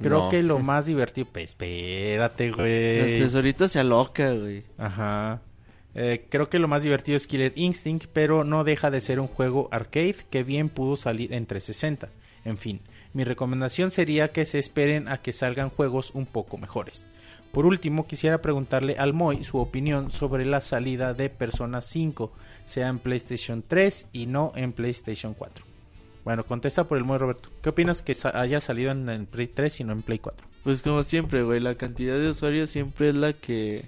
Creo 0.01 0.25
No. 0.25 0.31
que 0.31 0.43
lo 0.43 0.59
más 0.61 0.87
divertido... 0.87 1.29
Pues, 1.33 1.51
espérate, 1.51 2.51
güey. 2.51 2.99
Los 3.01 3.11
tesoritos 3.27 3.71
se 3.73 3.81
aloca, 3.81 4.33
güey. 4.33 4.65
Ajá. 4.79 5.43
Eh, 5.95 6.27
creo 6.29 6.49
que 6.49 6.59
lo 6.59 6.67
más 6.67 6.83
divertido 6.83 7.17
es 7.17 7.27
Killer 7.29 7.53
Instinct, 7.55 8.07
pero 8.13 8.43
no 8.43 8.65
deja 8.65 8.91
de 8.91 9.01
ser 9.01 9.21
un 9.21 9.29
juego 9.29 9.69
arcade 9.71 10.17
que 10.31 10.43
bien 10.43 10.69
pudo 10.69 10.97
salir 10.97 11.33
en 11.33 11.47
360. 11.47 12.09
En 12.45 12.59
fin, 12.59 12.81
mi 13.13 13.23
recomendación 13.23 13.91
sería 13.93 14.33
que 14.33 14.45
se 14.45 14.59
esperen 14.59 15.07
a 15.09 15.19
que 15.19 15.33
salgan 15.33 15.71
juegos 15.71 16.11
un 16.15 16.27
poco 16.27 16.59
mejores. 16.59 17.07
Por 17.55 17.67
último, 17.67 18.09
quisiera 18.09 18.43
preguntarle 18.43 18.97
al 18.99 19.13
Moy 19.13 19.45
su 19.45 19.59
opinión 19.59 20.11
sobre 20.11 20.45
la 20.45 20.61
salida 20.61 21.15
de 21.15 21.31
Persona 21.31 21.81
5, 21.81 22.33
sea 22.65 22.89
en 22.89 22.99
PlayStation 22.99 23.63
3 23.67 24.09
y 24.13 24.27
no 24.27 24.53
en 24.57 24.73
PlayStation 24.73 25.35
4. 25.35 25.65
Bueno, 26.25 26.45
contesta 26.45 26.83
por 26.83 26.99
el 26.99 27.05
muy 27.05 27.17
Roberto. 27.17 27.51
¿Qué 27.63 27.69
opinas 27.69 28.03
que 28.03 28.17
haya 28.33 28.61
salido 28.61 28.91
en 28.91 29.09
el 29.09 29.27
Play 29.27 29.47
3 29.47 29.81
y 29.81 29.85
no 29.85 29.93
en 29.93 30.03
Play 30.03 30.19
4? 30.19 30.45
Pues 30.65 30.83
como 30.83 31.05
siempre, 31.05 31.45
güey, 31.45 31.61
la 31.61 31.77
cantidad 31.77 32.19
de 32.19 32.31
usuarios 32.31 32.71
siempre 32.71 33.11
es 33.11 33.15
la 33.15 33.35
que 33.35 33.85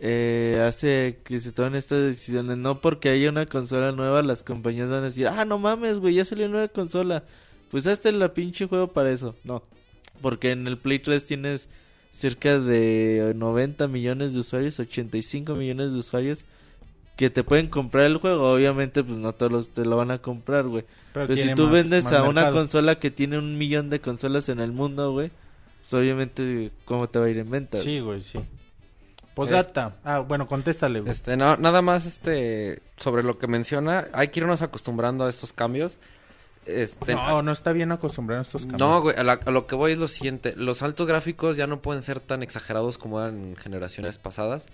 eh, 0.00 0.64
hace 0.66 1.18
que 1.24 1.40
se 1.40 1.52
tomen 1.52 1.74
estas 1.74 2.00
decisiones. 2.04 2.56
No 2.56 2.80
porque 2.80 3.10
haya 3.10 3.28
una 3.28 3.44
consola 3.44 3.92
nueva, 3.92 4.22
las 4.22 4.42
compañías 4.42 4.88
van 4.88 5.00
a 5.00 5.02
decir, 5.02 5.28
ah, 5.28 5.44
no 5.44 5.58
mames, 5.58 6.00
güey, 6.00 6.14
ya 6.14 6.24
salió 6.24 6.48
nueva 6.48 6.68
consola. 6.68 7.24
Pues 7.70 7.86
hazte 7.86 8.12
la 8.12 8.32
pinche 8.32 8.66
juego 8.66 8.94
para 8.94 9.10
eso. 9.10 9.36
No, 9.44 9.62
porque 10.22 10.52
en 10.52 10.66
el 10.66 10.78
Play 10.78 11.00
3 11.00 11.26
tienes 11.26 11.68
cerca 12.14 12.58
de 12.60 13.32
90 13.36 13.88
millones 13.88 14.34
de 14.34 14.40
usuarios, 14.40 14.78
85 14.78 15.54
millones 15.56 15.92
de 15.92 15.98
usuarios 15.98 16.44
que 17.16 17.28
te 17.30 17.42
pueden 17.44 17.68
comprar 17.68 18.06
el 18.06 18.16
juego. 18.18 18.52
Obviamente, 18.54 19.02
pues 19.02 19.18
no 19.18 19.32
todos 19.32 19.50
los 19.52 19.70
te 19.70 19.84
lo 19.84 19.96
van 19.96 20.10
a 20.12 20.18
comprar, 20.18 20.64
güey. 20.66 20.84
Pero 21.12 21.34
si 21.36 21.54
tú 21.54 21.64
más- 21.64 21.72
vendes 21.72 22.04
más 22.04 22.12
a 22.12 22.22
una 22.24 22.50
consola 22.52 22.98
que 22.98 23.10
tiene 23.10 23.38
un 23.38 23.58
millón 23.58 23.90
de 23.90 24.00
consolas 24.00 24.48
en 24.48 24.60
el 24.60 24.72
mundo, 24.72 25.12
güey, 25.12 25.30
pues 25.82 25.94
obviamente, 25.94 26.70
¿cómo 26.84 27.08
te 27.08 27.18
va 27.18 27.26
a 27.26 27.30
ir 27.30 27.38
en 27.38 27.50
venta? 27.50 27.78
Sí, 27.78 28.00
güey, 28.00 28.22
sí. 28.22 28.38
Posdata. 29.34 29.96
Ah, 30.04 30.20
bueno, 30.20 30.46
contéstale, 30.46 31.00
güey. 31.00 31.10
Este, 31.10 31.36
no, 31.36 31.56
nada 31.56 31.82
más 31.82 32.06
este 32.06 32.80
sobre 32.96 33.24
lo 33.24 33.38
que 33.38 33.48
menciona, 33.48 34.06
hay 34.12 34.28
que 34.28 34.38
irnos 34.40 34.62
acostumbrando 34.62 35.24
a 35.24 35.28
estos 35.28 35.52
cambios. 35.52 35.98
Este, 36.66 37.14
No, 37.14 37.42
no 37.42 37.52
está 37.52 37.72
bien 37.72 37.92
acostumbrar 37.92 38.38
a 38.38 38.42
estos 38.42 38.62
cambios. 38.66 38.80
No, 38.80 39.00
güey, 39.02 39.16
a, 39.16 39.22
la- 39.22 39.40
a 39.44 39.50
lo 39.50 39.66
que 39.66 39.74
voy 39.74 39.92
es 39.92 39.98
lo 39.98 40.08
siguiente. 40.08 40.54
Los 40.56 40.82
altos 40.82 41.06
gráficos 41.06 41.56
ya 41.56 41.66
no 41.66 41.80
pueden 41.82 42.02
ser 42.02 42.20
tan 42.20 42.42
exagerados 42.42 42.98
como 42.98 43.20
eran 43.20 43.36
en 43.42 43.56
generaciones 43.56 44.18
pasadas. 44.18 44.66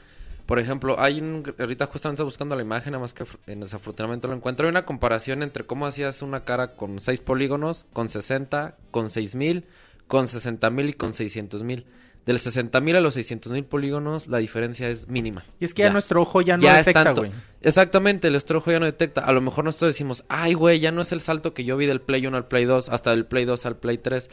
Por 0.47 0.59
ejemplo, 0.59 0.99
hay 0.99 1.21
un... 1.21 1.45
Ahorita 1.59 1.87
justamente 1.87 2.23
buscando 2.25 2.57
la 2.57 2.63
imagen, 2.63 2.93
nada 2.93 3.03
más 3.03 3.15
que 3.15 3.25
en 3.47 3.61
desafortunadamente 3.61 4.27
lo 4.27 4.35
encuentro. 4.35 4.67
Hay 4.67 4.71
una 4.71 4.85
comparación 4.85 5.43
entre 5.45 5.65
cómo 5.65 5.87
hacías 5.87 6.23
una 6.23 6.45
cara 6.45 6.75
con 6.75 6.99
6 6.99 7.21
polígonos, 7.21 7.87
con 7.93 8.09
60, 8.09 8.75
con 8.91 9.11
6000, 9.11 9.65
con 10.09 10.27
60000 10.27 10.89
y 10.89 10.93
con 10.95 11.15
600000. 11.15 11.87
Del 12.27 12.39
60000 12.39 12.97
a 12.97 13.01
los 13.01 13.15
600000 13.15 13.65
polígonos, 13.65 14.27
la 14.29 14.39
diferencia 14.39 14.89
es 14.89 15.09
mínima. 15.09 15.45
Y 15.59 15.65
es 15.65 15.75
que 15.75 15.83
ya, 15.83 15.91
nuestro 15.91 16.21
ojo 16.21 16.43
ya 16.43 16.57
no 16.57 16.63
Ya 16.63 16.77
detecta, 16.77 17.13
güey. 17.13 17.33
Exactamente, 17.63 18.31
nuestro 18.31 18.59
ojo 18.59 18.71
ya 18.71 18.79
no 18.79 18.85
detecta. 18.85 19.23
A 19.23 19.33
lo 19.33 19.41
mejor 19.41 19.65
nosotros 19.65 19.95
decimos, 19.95 20.25
ay, 20.29 20.55
güey, 20.55 20.81
ya 20.81 20.93
no 20.93 21.01
es 21.01 21.13
el 21.13 21.21
salto 21.21 21.55
que 21.55 21.65
yo 21.65 21.77
vi 21.77 21.87
del 21.87 22.01
Play 22.01 22.27
1 22.27 22.37
al 22.37 22.47
Play 22.47 22.67
2, 22.67 22.91
hasta 22.91 23.11
del 23.11 23.27
Play 23.27 23.47
2 23.47 23.67
al 23.67 23.77
Play 23.77 23.99
3. 23.99 24.29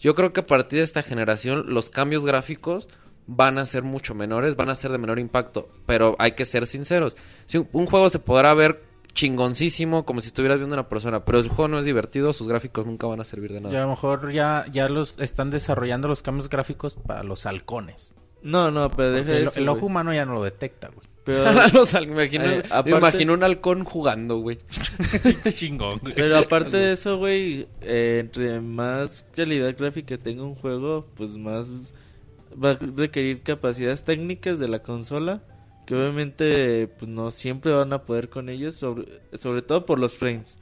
Yo 0.00 0.14
creo 0.14 0.32
que 0.32 0.40
a 0.40 0.46
partir 0.46 0.78
de 0.78 0.84
esta 0.84 1.02
generación 1.02 1.64
los 1.68 1.90
cambios 1.90 2.24
gráficos 2.24 2.88
van 3.26 3.58
a 3.58 3.66
ser 3.66 3.82
mucho 3.82 4.14
menores, 4.14 4.56
van 4.56 4.70
a 4.70 4.74
ser 4.74 4.90
de 4.90 4.98
menor 4.98 5.18
impacto. 5.18 5.68
Pero 5.86 6.16
hay 6.18 6.32
que 6.32 6.44
ser 6.44 6.66
sinceros. 6.66 7.16
Si 7.46 7.58
un, 7.58 7.68
un 7.72 7.86
juego 7.86 8.10
se 8.10 8.18
podrá 8.18 8.52
ver 8.54 8.87
chingoncísimo, 9.18 10.04
como 10.04 10.20
si 10.20 10.28
estuvieras 10.28 10.58
viendo 10.58 10.74
a 10.76 10.80
una 10.80 10.88
persona, 10.88 11.24
pero 11.24 11.38
el 11.38 11.48
juego 11.48 11.68
no 11.68 11.78
es 11.78 11.84
divertido, 11.84 12.32
sus 12.32 12.46
gráficos 12.48 12.86
nunca 12.86 13.06
van 13.06 13.20
a 13.20 13.24
servir 13.24 13.52
de 13.52 13.60
nada. 13.60 13.74
Y 13.74 13.76
a 13.76 13.82
lo 13.82 13.88
mejor 13.88 14.30
ya, 14.32 14.64
ya 14.72 14.88
los 14.88 15.18
están 15.18 15.50
desarrollando 15.50 16.08
los 16.08 16.22
cambios 16.22 16.48
gráficos 16.48 16.96
para 16.96 17.22
los 17.24 17.44
halcones. 17.46 18.14
No, 18.42 18.70
no, 18.70 18.88
pero 18.90 19.10
deja 19.12 19.24
Porque 19.26 19.40
el, 19.42 19.48
eso, 19.48 19.58
el 19.60 19.68
ojo 19.68 19.80
güey. 19.80 19.90
humano 19.90 20.14
ya 20.14 20.24
no 20.24 20.34
lo 20.34 20.44
detecta, 20.44 20.88
güey. 20.88 21.06
Pero, 21.24 21.44
Los 21.74 21.92
imagino, 21.94 22.44
Eh, 22.46 22.62
aparte- 22.70 22.90
imagino 22.90 23.34
un 23.34 23.42
halcón 23.42 23.84
jugando, 23.84 24.38
güey. 24.38 24.58
Chingón, 25.54 25.98
güey. 25.98 26.14
pero 26.14 26.38
aparte 26.38 26.76
de 26.76 26.92
eso, 26.92 27.18
güey, 27.18 27.66
eh, 27.82 28.18
entre 28.20 28.60
más 28.60 29.26
calidad 29.36 29.74
gráfica 29.76 30.16
tenga 30.16 30.44
un 30.44 30.54
juego, 30.54 31.06
pues 31.16 31.36
más 31.36 31.70
va 32.62 32.70
a 32.70 32.78
requerir 32.96 33.42
capacidades 33.42 34.04
técnicas 34.04 34.58
de 34.58 34.68
la 34.68 34.82
consola, 34.82 35.42
que 35.88 35.94
obviamente 35.94 36.86
pues 36.98 37.10
no 37.10 37.30
siempre 37.30 37.72
van 37.72 37.94
a 37.94 38.02
poder 38.02 38.28
con 38.28 38.50
ellos, 38.50 38.74
sobre, 38.74 39.06
sobre 39.32 39.62
todo 39.62 39.86
por 39.86 39.98
los 39.98 40.18
frames. 40.18 40.58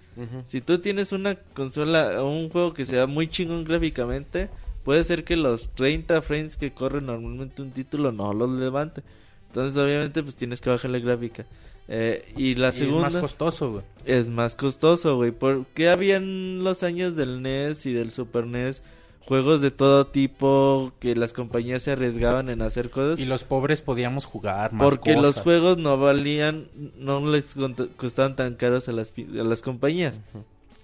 Si 0.47 0.61
tú 0.63 0.79
tienes 0.79 1.11
una 1.13 1.35
consola 1.35 2.23
o 2.23 2.31
un 2.31 2.49
juego 2.49 2.73
que 2.73 2.85
sea 2.87 3.07
muy 3.09 3.29
chingón 3.29 3.65
gráficamente, 3.65 4.49
puede 4.85 5.03
ser 5.05 5.25
que 5.25 5.37
los 5.37 5.69
30 5.75 6.23
frames 6.23 6.57
que 6.57 6.73
corre 6.73 7.03
normalmente 7.03 7.61
un 7.61 7.73
título 7.73 8.13
no 8.13 8.33
los 8.33 8.49
levante. 8.51 9.03
Entonces, 9.49 9.77
obviamente, 9.77 10.23
pues 10.23 10.35
tienes 10.37 10.61
que 10.61 10.71
bajarle 10.71 11.01
gráfica. 11.01 11.45
Eh, 11.89 12.33
y 12.37 12.55
la 12.55 12.69
Y 12.71 12.73
segunda 12.73 13.09
es 13.09 13.15
más 13.15 13.21
costoso, 13.23 13.73
güey. 13.73 13.85
es 14.07 14.31
más 14.31 14.57
costoso, 14.57 15.17
güey. 15.17 15.33
Porque 15.33 15.89
había 15.91 16.17
en 16.17 16.65
los 16.65 16.83
años 16.83 17.15
del 17.17 17.43
NES 17.43 17.85
y 17.87 17.93
del 17.93 18.11
Super 18.11 18.47
NES 18.47 18.83
juegos 19.27 19.61
de 19.61 19.71
todo 19.71 20.07
tipo 20.07 20.93
que 21.01 21.15
las 21.17 21.33
compañías 21.33 21.83
se 21.83 21.93
arriesgaban 21.93 22.49
en 22.49 22.63
hacer 22.63 22.91
cosas. 22.91 23.19
Y 23.21 23.25
los 23.27 23.45
pobres 23.45 23.83
podíamos 23.83 24.25
jugar 24.25 24.73
más 24.73 24.89
Porque 24.89 25.15
los 25.17 25.41
juegos 25.41 25.77
no 25.79 25.99
valían, 25.99 26.69
no 26.97 27.27
les 27.29 27.55
costaban 27.97 28.37
tan 28.37 28.55
caros 28.55 28.89
a 28.89 28.93
las, 28.93 29.11
pi- 29.11 29.27
a 29.39 29.43
las 29.45 29.63
compañías. 29.63 30.21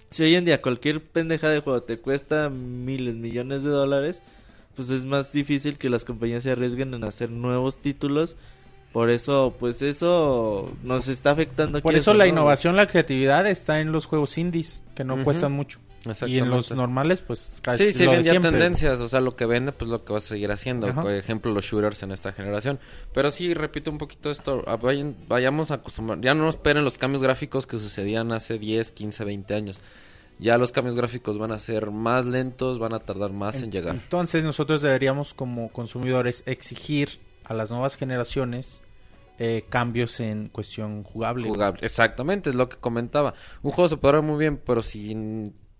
Si 0.09 0.23
hoy 0.23 0.35
en 0.35 0.45
día 0.45 0.61
cualquier 0.61 1.01
pendejada 1.01 1.53
de 1.53 1.61
juego 1.61 1.81
te 1.83 1.97
cuesta 1.99 2.49
miles, 2.49 3.15
millones 3.15 3.63
de 3.63 3.69
dólares, 3.71 4.21
pues 4.75 4.89
es 4.89 5.05
más 5.05 5.31
difícil 5.31 5.77
que 5.77 5.89
las 5.89 6.03
compañías 6.05 6.43
se 6.43 6.51
arriesguen 6.51 6.93
en 6.93 7.03
hacer 7.03 7.31
nuevos 7.31 7.77
títulos. 7.77 8.35
Por 8.91 9.09
eso, 9.09 9.55
pues 9.59 9.81
eso 9.81 10.71
nos 10.83 11.07
está 11.07 11.31
afectando. 11.31 11.79
Por 11.81 11.93
quieres 11.93 12.03
eso 12.03 12.11
o 12.11 12.13
la 12.13 12.25
no, 12.25 12.29
innovación, 12.29 12.75
la 12.75 12.85
creatividad 12.85 13.47
está 13.47 13.79
en 13.79 13.91
los 13.91 14.05
juegos 14.05 14.37
indies, 14.37 14.83
que 14.93 15.03
no 15.03 15.23
cuestan 15.23 15.51
mucho. 15.53 15.79
Y 16.27 16.37
en 16.37 16.49
los 16.49 16.71
normales, 16.71 17.21
pues 17.21 17.59
casi 17.61 17.85
Sí, 17.91 17.93
siguen 17.99 18.23
ya 18.23 18.39
tendencias, 18.39 18.99
o 18.99 19.07
sea, 19.07 19.21
lo 19.21 19.35
que 19.35 19.45
vende, 19.45 19.71
pues 19.71 19.89
lo 19.89 20.03
que 20.03 20.11
vas 20.13 20.25
a 20.25 20.29
seguir 20.29 20.51
haciendo. 20.51 20.87
Ajá. 20.87 21.01
Por 21.01 21.11
ejemplo, 21.13 21.51
los 21.53 21.63
shooters 21.65 22.03
en 22.03 22.11
esta 22.11 22.33
generación. 22.33 22.79
Pero 23.13 23.31
sí, 23.31 23.53
repito 23.53 23.89
un 23.89 23.97
poquito 23.97 24.29
esto, 24.29 24.63
ah, 24.67 24.75
vayan- 24.77 25.15
vayamos 25.27 25.71
a 25.71 25.75
acostumbrar, 25.75 26.19
ya 26.21 26.33
no 26.33 26.49
esperen 26.49 26.83
los 26.83 26.97
cambios 26.97 27.23
gráficos 27.23 27.65
que 27.67 27.79
sucedían 27.79 28.31
hace 28.33 28.57
10, 28.59 28.91
15, 28.91 29.23
20 29.23 29.53
años. 29.55 29.79
Ya 30.39 30.57
los 30.57 30.71
cambios 30.71 30.95
gráficos 30.95 31.37
van 31.37 31.51
a 31.51 31.59
ser 31.59 31.91
más 31.91 32.25
lentos, 32.25 32.79
van 32.79 32.93
a 32.93 32.99
tardar 32.99 33.31
más 33.31 33.61
en 33.61 33.71
llegar. 33.71 33.93
Entonces 33.95 34.43
nosotros 34.43 34.81
deberíamos 34.81 35.33
como 35.33 35.69
consumidores 35.71 36.43
exigir 36.47 37.19
a 37.45 37.53
las 37.53 37.69
nuevas 37.71 37.95
generaciones 37.97 38.81
eh, 39.39 39.63
cambios 39.69 40.19
en 40.19 40.47
cuestión 40.49 41.03
jugable. 41.03 41.47
Jugable. 41.47 41.79
Exactamente, 41.83 42.49
es 42.49 42.55
lo 42.55 42.67
que 42.69 42.77
comentaba. 42.77 43.33
Un 43.61 43.71
juego 43.71 43.87
se 43.89 43.97
podrá 43.97 44.19
ver 44.19 44.29
muy 44.29 44.37
bien, 44.39 44.57
pero 44.63 44.83
si 44.83 45.15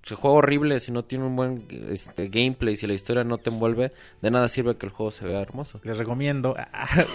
se 0.03 0.15
juega 0.15 0.35
horrible, 0.37 0.79
si 0.81 0.91
no 0.91 1.03
tiene 1.03 1.25
un 1.25 1.35
buen 1.35 1.65
este, 1.89 2.27
gameplay, 2.27 2.75
si 2.75 2.85
la 2.87 2.93
historia 2.93 3.23
no 3.23 3.37
te 3.37 3.49
envuelve, 3.49 3.93
de 4.21 4.31
nada 4.31 4.47
sirve 4.49 4.75
que 4.75 4.85
el 4.85 4.91
juego 4.91 5.11
se 5.11 5.25
vea 5.25 5.39
hermoso. 5.39 5.79
Les 5.83 5.97
recomiendo 5.97 6.55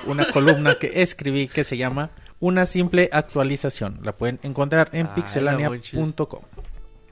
una 0.06 0.24
columna 0.32 0.78
que 0.78 1.02
escribí 1.02 1.48
que 1.48 1.64
se 1.64 1.76
llama 1.76 2.10
Una 2.40 2.64
simple 2.64 3.10
actualización. 3.12 4.00
La 4.02 4.12
pueden 4.12 4.40
encontrar 4.42 4.88
en 4.92 5.06
la 5.06 5.14
pixelania.com 5.14 6.40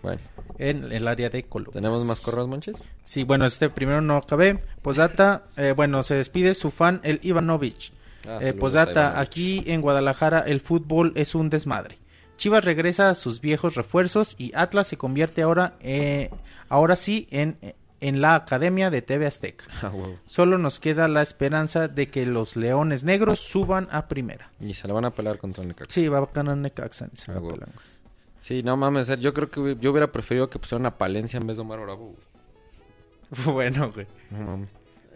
Bueno, 0.03 0.21
en 0.59 0.93
el 0.93 1.07
área 1.09 1.29
de 1.29 1.43
columnas. 1.43 1.75
¿tenemos 1.75 2.05
más 2.07 2.21
correos, 2.21 2.49
Monches? 2.49 2.83
Sí, 3.05 3.25
bueno, 3.25 3.45
este 3.45 3.69
primero 3.69 4.01
no 4.01 4.17
acabé. 4.17 4.59
Posdata, 4.81 5.45
eh, 5.59 5.75
bueno, 5.77 6.03
se 6.03 6.15
despide 6.15 6.55
su 6.55 6.71
fan, 6.71 7.01
el 7.03 7.21
Ivanovich. 7.23 7.93
Ah, 8.27 8.39
Eh, 8.41 8.55
Posdata, 8.55 9.21
aquí 9.21 9.63
en 9.67 9.83
Guadalajara 9.83 10.41
el 10.41 10.61
fútbol 10.61 11.13
es 11.17 11.35
un 11.35 11.51
desmadre. 11.51 11.99
Chivas 12.37 12.65
regresa 12.65 13.11
a 13.11 13.15
sus 13.15 13.41
viejos 13.41 13.75
refuerzos 13.75 14.35
y 14.39 14.53
Atlas 14.55 14.87
se 14.87 14.97
convierte 14.97 15.43
ahora, 15.43 15.75
eh, 15.81 16.31
ahora 16.69 16.95
sí, 16.97 17.27
en, 17.31 17.57
en 18.01 18.21
la 18.21 18.35
Academia 18.35 18.91
de 18.91 19.03
TV 19.03 19.27
Azteca. 19.27 19.65
Ah. 19.83 19.93
Solo 20.27 20.59
nos 20.59 20.79
queda 20.81 21.09
la 21.09 21.23
esperanza 21.23 21.89
de 21.89 22.09
que 22.11 22.27
los 22.27 22.57
Leones 22.57 23.05
Negros 23.05 23.41
suban 23.41 23.89
a 23.91 24.07
primera. 24.09 24.51
Y 24.61 24.75
se 24.75 24.87
la 24.87 24.95
van 24.95 25.05
a 25.07 25.11
pelar 25.11 25.39
contra 25.39 25.65
Necaxa. 25.65 25.93
Sí, 25.95 26.09
va 26.09 26.19
a 26.19 26.27
ganar 26.33 26.57
Necaxa. 26.59 27.09
se 27.15 27.33
Ah, 27.33 27.35
pelan, 27.37 27.45
güey. 27.47 27.97
Sí, 28.41 28.63
no 28.63 28.77
mames, 28.77 29.09
yo 29.19 29.35
creo 29.35 29.51
que 29.51 29.77
yo 29.81 29.91
hubiera 29.91 30.13
preferido 30.13 30.49
que 30.49 30.59
pusieran 30.59 30.87
a 30.87 30.97
Palencia 30.99 31.39
en 31.41 31.47
vez 31.47 31.57
de 31.57 31.63
Omar 31.63 31.81
Bravo. 31.81 32.15
güey. 32.15 33.45
bueno, 33.55 33.91
güey. 33.93 34.07
No 34.31 34.39
mames. 34.45 34.69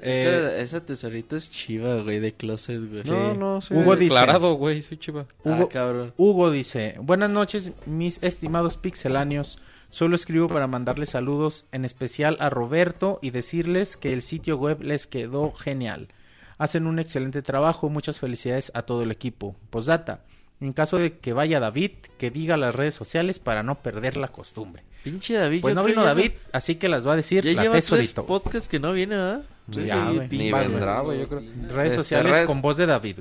Eh, 0.03 0.25
esa, 0.29 0.59
esa 0.59 0.87
tesorita 0.87 1.37
es 1.37 1.51
chiva, 1.51 1.97
güey, 2.03 2.21
de 2.21 2.33
closet, 2.35 2.81
güey. 2.89 3.03
No, 3.05 3.35
no, 3.35 3.61
soy 3.61 3.77
Hugo 3.79 3.97
dice- 3.97 4.05
declarado, 4.15 4.55
güey, 4.55 4.81
soy 4.83 4.97
chiva. 4.99 5.27
Ah, 5.45 5.51
Hugo- 5.59 5.69
cabrón. 5.69 6.15
Hugo 6.17 6.51
dice, 6.51 6.95
buenas 7.01 7.31
noches 7.31 7.71
mis 7.87 8.23
estimados 8.23 8.77
pixeláneos, 8.77 9.59
solo 9.91 10.15
escribo 10.15 10.49
para 10.49 10.67
mandarles 10.67 11.11
saludos 11.11 11.67
en 11.73 11.85
especial 11.85 12.37
a 12.41 12.49
Roberto 12.51 13.19
y 13.23 13.31
decirles 13.31 13.97
que 13.97 14.13
el 14.13 14.23
sitio 14.23 14.57
web 14.57 14.83
les 14.83 15.07
quedó 15.07 15.53
genial. 15.53 16.09
Hacen 16.59 16.87
un 16.87 16.99
excelente 16.99 17.43
trabajo, 17.43 17.89
muchas 17.89 18.19
felicidades 18.21 18.71
a 18.75 18.83
todo 18.83 19.03
el 19.03 19.11
equipo. 19.11 19.57
Postdata, 19.71 20.21
en 20.61 20.73
caso 20.75 20.99
de 20.99 21.17
que 21.19 21.33
vaya 21.33 21.59
David, 21.59 21.93
que 22.19 22.31
diga 22.31 22.57
las 22.59 22.75
redes 22.75 22.93
sociales 22.95 23.39
para 23.39 23.63
no 23.63 23.83
perder 23.83 24.17
la 24.19 24.29
costumbre. 24.29 24.83
Pinche 25.03 25.33
David. 25.33 25.63
Pues 25.63 25.75
no 25.75 25.83
vino 25.83 26.03
ya 26.03 26.09
David, 26.09 26.33
así 26.53 26.75
que 26.75 26.91
las 26.91 27.07
va 27.07 27.15
a 27.15 27.17
decir 27.17 27.43
Ya 27.45 27.55
la 27.55 27.63
lleva 27.63 27.73
tres 27.73 27.87
tesorito. 27.87 28.27
podcasts 28.27 28.69
que 28.69 28.79
no 28.79 28.93
viene, 28.93 29.17
¿verdad? 29.17 29.43
Tres 29.71 29.87
Ya, 29.89 30.05
Ni 30.11 30.53
vendrá, 30.53 31.01
güey. 31.01 31.21
yo 31.21 31.29
creo. 31.29 31.41
Redes 31.41 31.93
Este, 31.93 31.97
sociales 31.97 32.33
redes- 32.33 32.47
con 32.47 32.61
voz 32.63 32.77
de 32.77 32.87
David, 32.87 33.21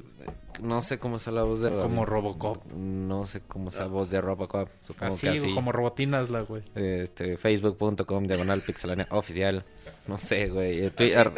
No 0.61 0.81
sé 0.81 0.99
cómo 0.99 1.19
sea 1.19 1.31
la 1.31 1.43
voz 1.43 1.61
de 1.61 1.69
como 1.69 2.01
David. 2.01 2.01
Robocop. 2.09 2.65
No 2.73 3.23
sé 3.25 3.41
cómo 3.47 3.71
sea 3.71 3.83
la 3.83 3.87
voz 3.87 4.09
de 4.09 4.19
Robocop. 4.19 4.67
Supongo 4.81 5.13
Así, 5.13 5.27
que 5.29 5.37
así. 5.37 5.53
como 5.53 5.71
robotinas 5.71 6.29
la 6.29 6.41
güey. 6.41 6.61
Este, 6.75 7.37
Facebook.com, 7.37 8.25
diagonal 8.27 8.61
pixelania 8.61 9.07
oficial. 9.11 9.63
No 10.07 10.17
sé, 10.17 10.49
güey. 10.49 10.85
Eh, 10.85 10.91
Twitter, 10.91 11.31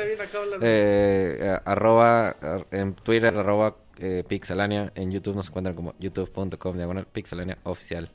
eh, 0.61 1.38
eh, 1.40 1.59
arroba, 1.65 2.30
ar- 2.30 2.67
en 2.72 2.93
Twitter, 2.93 3.35
arroba 3.38 3.75
eh, 3.99 4.23
pixelania. 4.27 4.91
En 4.95 5.11
YouTube 5.11 5.35
nos 5.35 5.49
encuentran 5.49 5.75
como 5.75 5.93
youtube.com, 5.99 6.75
diagonal 6.77 7.06
pixelania 7.06 7.57
oficial. 7.64 8.09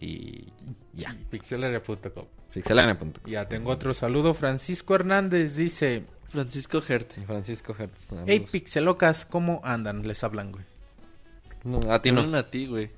Y 0.00 0.52
ya. 0.94 1.14
Pixelania.com. 1.30 2.24
Pixelania.com. 2.52 3.12
Ya 3.26 3.46
tengo 3.48 3.70
otro 3.70 3.92
saludo. 3.94 4.34
Francisco 4.34 4.94
Hernández 4.94 5.54
dice: 5.56 6.04
Francisco 6.28 6.80
Gerte. 6.80 7.22
Francisco 7.22 7.74
Hertz. 7.78 8.08
Hey, 8.26 8.46
pixelocas, 8.50 9.24
¿cómo 9.24 9.60
andan? 9.64 10.06
Les 10.06 10.22
hablan, 10.22 10.52
güey. 10.52 10.64
No, 11.64 11.80
a 11.92 12.02
ti 12.02 12.12
no. 12.12 12.36
A 12.36 12.50
ti, 12.50 12.66
güey. 12.66 12.90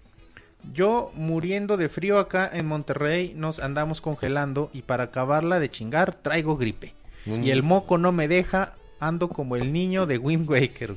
Yo 0.74 1.10
muriendo 1.14 1.76
de 1.76 1.88
frío 1.88 2.18
acá 2.18 2.50
en 2.52 2.66
Monterrey, 2.66 3.32
nos 3.34 3.60
andamos 3.60 4.00
congelando 4.00 4.70
y 4.72 4.82
para 4.82 5.04
acabarla 5.04 5.58
de 5.58 5.70
chingar 5.70 6.14
traigo 6.14 6.56
gripe. 6.56 6.94
Mm. 7.24 7.44
Y 7.44 7.50
el 7.50 7.62
moco 7.62 7.98
no 7.98 8.12
me 8.12 8.28
deja, 8.28 8.74
ando 8.98 9.28
como 9.28 9.56
el 9.56 9.72
niño 9.72 10.06
de 10.06 10.18
Wind 10.18 10.48
Waker. 10.48 10.96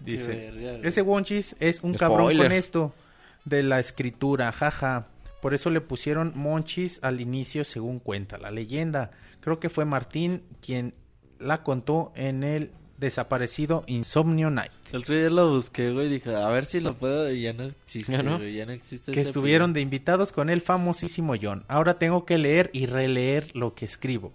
Dice, 0.00 0.50
verga, 0.52 0.88
ese 0.88 1.02
Wonchis 1.02 1.56
es 1.60 1.80
un 1.82 1.94
cabrón 1.94 2.36
con 2.36 2.52
esto 2.52 2.94
de 3.44 3.62
la 3.62 3.80
escritura, 3.80 4.52
jaja. 4.52 5.08
Por 5.42 5.52
eso 5.54 5.70
le 5.70 5.80
pusieron 5.80 6.32
Monchis 6.36 7.00
al 7.02 7.20
inicio 7.20 7.64
según 7.64 7.98
cuenta 7.98 8.38
la 8.38 8.50
leyenda. 8.50 9.10
Creo 9.40 9.58
que 9.58 9.68
fue 9.68 9.84
Martín 9.84 10.42
quien 10.60 10.94
la 11.40 11.62
contó 11.62 12.12
en 12.14 12.42
el 12.42 12.70
desaparecido 12.98 13.82
Insomnio 13.86 14.50
Night. 14.50 14.72
El 14.92 15.00
otro 15.00 15.16
día 15.16 15.30
lo 15.30 15.50
busqué, 15.50 15.90
güey, 15.90 16.08
dije, 16.08 16.36
a 16.36 16.48
ver 16.48 16.66
si 16.66 16.80
lo 16.80 16.94
puedo, 16.94 17.32
y 17.32 17.42
ya 17.42 17.52
no 17.54 17.64
existe, 17.64 18.12
¿Ya 18.12 18.22
no? 18.22 18.36
güey, 18.36 18.54
ya 18.54 18.66
no 18.66 18.72
existe 18.72 19.10
que 19.12 19.20
estuvieron 19.20 19.72
de 19.72 19.80
invitados 19.80 20.32
con 20.32 20.50
el 20.50 20.60
famosísimo 20.60 21.34
John. 21.40 21.64
Ahora 21.68 21.98
tengo 21.98 22.26
que 22.26 22.38
leer 22.38 22.70
y 22.72 22.86
releer 22.86 23.56
lo 23.56 23.74
que 23.74 23.86
escribo. 23.86 24.32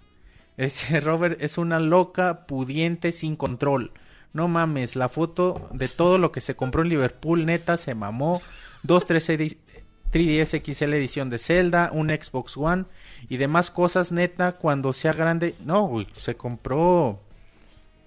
Ese 0.57 0.99
Robert 1.01 1.41
es 1.41 1.57
una 1.57 1.79
loca 1.79 2.47
pudiente 2.47 3.11
sin 3.11 3.35
control. 3.35 3.91
No 4.33 4.47
mames, 4.47 4.95
la 4.95 5.07
foto 5.07 5.69
de 5.71 5.87
todo 5.87 6.17
lo 6.17 6.31
que 6.31 6.41
se 6.41 6.55
compró 6.55 6.81
en 6.81 6.89
Liverpool, 6.89 7.45
neta, 7.45 7.77
se 7.77 7.95
mamó. 7.95 8.41
Dos 8.83 9.07
3D 9.07 9.57
3DS 10.11 10.61
XL 10.63 10.93
edición 10.93 11.29
de 11.29 11.37
Zelda, 11.37 11.89
un 11.91 12.09
Xbox 12.09 12.55
One 12.57 12.85
y 13.29 13.37
demás 13.37 13.71
cosas, 13.71 14.11
neta, 14.11 14.53
cuando 14.53 14.93
sea 14.93 15.13
grande. 15.13 15.55
No, 15.63 15.87
güey, 15.87 16.07
se 16.13 16.35
compró 16.35 17.19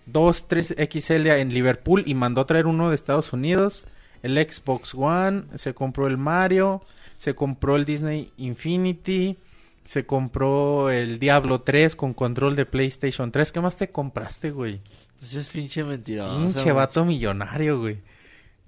dos 0.06 0.48
3 0.48 0.76
XL 0.90 1.26
en 1.28 1.52
Liverpool 1.52 2.02
y 2.06 2.14
mandó 2.14 2.40
a 2.40 2.46
traer 2.46 2.66
uno 2.66 2.88
de 2.88 2.94
Estados 2.94 3.32
Unidos. 3.32 3.86
El 4.22 4.36
Xbox 4.36 4.94
One, 4.94 5.44
se 5.56 5.74
compró 5.74 6.06
el 6.06 6.16
Mario, 6.16 6.82
se 7.16 7.34
compró 7.34 7.76
el 7.76 7.84
Disney 7.84 8.32
Infinity, 8.36 9.36
se 9.84 10.06
compró 10.06 10.90
el 10.90 11.18
Diablo 11.18 11.60
3 11.60 11.94
con 11.96 12.14
control 12.14 12.56
de 12.56 12.66
PlayStation 12.66 13.30
3. 13.30 13.52
¿Qué 13.52 13.60
más 13.60 13.76
te 13.76 13.88
compraste, 13.88 14.50
güey? 14.50 14.80
Ese 15.22 15.40
es 15.40 15.50
pinche 15.50 15.84
mentiroso. 15.84 16.38
Pinche 16.38 16.72
vato 16.72 17.04
millonario, 17.04 17.80
güey. 17.80 17.98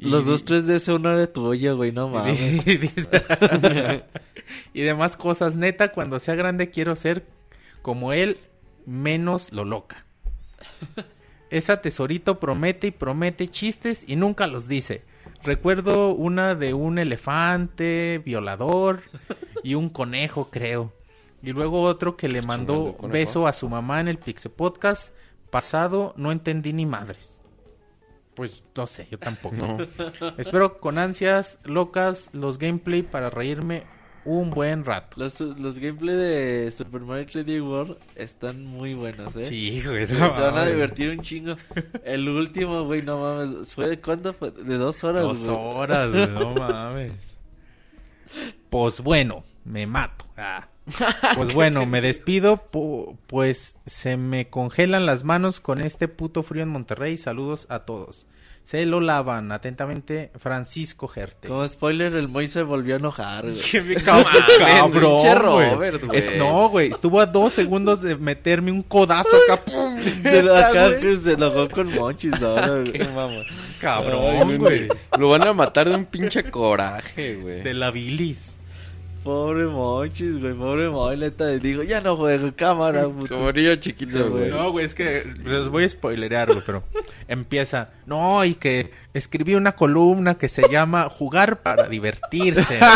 Los 0.00 0.22
Y- 0.22 0.26
dos 0.26 0.44
3DS 0.44 0.94
uno 0.94 1.12
era 1.12 1.26
tuyo, 1.32 1.76
güey, 1.76 1.92
no 1.92 2.08
mames. 2.10 2.64
y 4.74 4.80
demás 4.82 5.16
cosas. 5.16 5.56
Neta, 5.56 5.92
cuando 5.92 6.18
sea 6.18 6.34
grande 6.34 6.70
quiero 6.70 6.96
ser 6.96 7.24
como 7.82 8.12
él, 8.12 8.38
menos 8.86 9.52
lo 9.52 9.64
loca. 9.64 10.04
Esa 11.50 11.80
tesorito 11.80 12.38
promete 12.38 12.88
y 12.88 12.90
promete 12.92 13.48
chistes 13.48 14.04
y 14.08 14.16
nunca 14.16 14.46
los 14.46 14.68
dice. 14.68 15.02
Recuerdo 15.42 16.10
una 16.12 16.54
de 16.54 16.74
un 16.74 16.98
elefante 16.98 18.20
violador 18.24 19.02
y 19.62 19.74
un 19.74 19.88
conejo, 19.90 20.48
creo. 20.50 20.92
Y 21.42 21.52
luego 21.52 21.82
otro 21.82 22.16
que 22.16 22.28
le 22.28 22.42
mandó 22.42 22.96
beso 23.02 23.46
a 23.46 23.52
su 23.52 23.68
mamá 23.68 24.00
en 24.00 24.08
el 24.08 24.18
Pixel 24.18 24.52
Podcast 24.52 25.14
pasado. 25.50 26.12
No 26.16 26.30
entendí 26.30 26.72
ni 26.72 26.84
madres. 26.86 27.39
Pues 28.40 28.62
no 28.74 28.86
sé, 28.86 29.06
yo 29.10 29.18
tampoco. 29.18 29.54
No. 29.54 29.76
Espero 30.38 30.80
con 30.80 30.96
ansias 30.96 31.60
locas 31.64 32.30
los 32.32 32.56
gameplay 32.56 33.02
para 33.02 33.28
reírme 33.28 33.82
un 34.24 34.48
buen 34.48 34.86
rato. 34.86 35.18
Los, 35.20 35.40
los 35.40 35.78
gameplay 35.78 36.16
de 36.16 36.70
Super 36.70 37.02
Mario 37.02 37.26
3D 37.26 37.62
World 37.62 37.98
están 38.14 38.64
muy 38.64 38.94
buenos, 38.94 39.36
¿eh? 39.36 39.44
Sí, 39.46 39.82
güey. 39.84 40.06
Se 40.06 40.14
van 40.16 40.56
a 40.56 40.64
divertir 40.64 41.10
un 41.10 41.20
chingo. 41.20 41.56
El 42.02 42.30
último, 42.30 42.84
güey, 42.84 43.02
no 43.02 43.18
mames. 43.20 43.74
¿Fue 43.74 43.88
de 43.88 44.00
cuánto 44.00 44.32
fue? 44.32 44.50
De 44.52 44.78
dos 44.78 45.04
horas, 45.04 45.20
Dos 45.22 45.40
güey. 45.44 45.56
horas, 45.58 46.10
güey, 46.10 46.26
no 46.28 46.54
mames. 46.54 47.36
Pues 48.70 49.02
bueno, 49.02 49.44
me 49.66 49.86
mato. 49.86 50.24
Ah. 50.38 50.66
Pues 51.36 51.54
bueno, 51.54 51.84
me 51.86 52.00
despido, 52.00 52.68
pu- 52.72 53.16
pues 53.28 53.76
se 53.86 54.16
me 54.16 54.48
congelan 54.48 55.06
las 55.06 55.22
manos 55.24 55.60
con 55.60 55.80
este 55.80 56.08
puto 56.08 56.42
frío 56.42 56.62
en 56.64 56.68
Monterrey. 56.70 57.16
Saludos 57.16 57.66
a 57.68 57.80
todos. 57.80 58.26
Se 58.70 58.86
lo 58.86 59.00
lavan 59.00 59.50
atentamente 59.50 60.30
Francisco 60.38 61.08
Gerte. 61.08 61.48
Como 61.48 61.66
spoiler, 61.66 62.14
el 62.14 62.28
Moy 62.28 62.46
se 62.46 62.62
volvió 62.62 62.94
a 62.94 62.98
enojar, 62.98 63.46
güey. 63.50 63.96
Cabrón, 64.04 64.32
pinche 64.92 65.34
güey. 65.34 65.70
Robert, 65.70 66.04
güey. 66.04 66.18
Es- 66.20 66.36
no, 66.36 66.68
güey, 66.68 66.92
estuvo 66.92 67.20
a 67.20 67.26
dos 67.26 67.52
segundos 67.52 68.00
de 68.00 68.14
meterme 68.14 68.70
un 68.70 68.84
codazo 68.84 69.28
acá. 69.48 69.60
¡pum! 69.66 69.98
Se, 70.22 70.44
lo, 70.44 70.56
acá 70.56 70.88
se 71.20 71.32
enojó 71.32 71.68
con 71.68 71.92
Monchis 71.92 72.40
ahora, 72.40 72.68
güey. 72.68 72.92
Qué. 72.92 73.08
Cabrón, 73.80 74.58
güey. 74.58 74.86
Lo 75.18 75.30
van 75.30 75.48
a 75.48 75.52
matar 75.52 75.88
de 75.88 75.96
un 75.96 76.04
pinche 76.04 76.48
coraje, 76.48 77.34
güey. 77.42 77.62
De 77.62 77.74
la 77.74 77.90
bilis. 77.90 78.54
Pobre 79.22 79.66
Monchis, 79.66 80.40
güey. 80.40 80.54
Pobre 80.54 80.88
Moy, 80.88 81.16
neta. 81.16 81.46
Digo, 81.46 81.82
ya 81.82 82.00
no 82.00 82.16
juego 82.16 82.50
cámara, 82.56 83.08
puto. 83.08 83.34
Como 83.34 83.52
niño 83.52 83.76
chiquito, 83.76 84.30
güey. 84.30 84.50
No, 84.50 84.72
güey, 84.72 84.86
es 84.86 84.94
que 84.94 85.24
les 85.44 85.68
voy 85.68 85.84
a 85.84 85.88
spoilerear, 85.88 86.48
güey, 86.48 86.62
pero 86.64 86.82
empieza. 87.28 87.90
No, 88.06 88.44
y 88.44 88.54
que 88.54 88.90
escribí 89.12 89.54
una 89.54 89.72
columna 89.72 90.36
que 90.36 90.48
se 90.48 90.68
llama 90.68 91.08
Jugar 91.08 91.62
para 91.62 91.88
divertirse. 91.88 92.78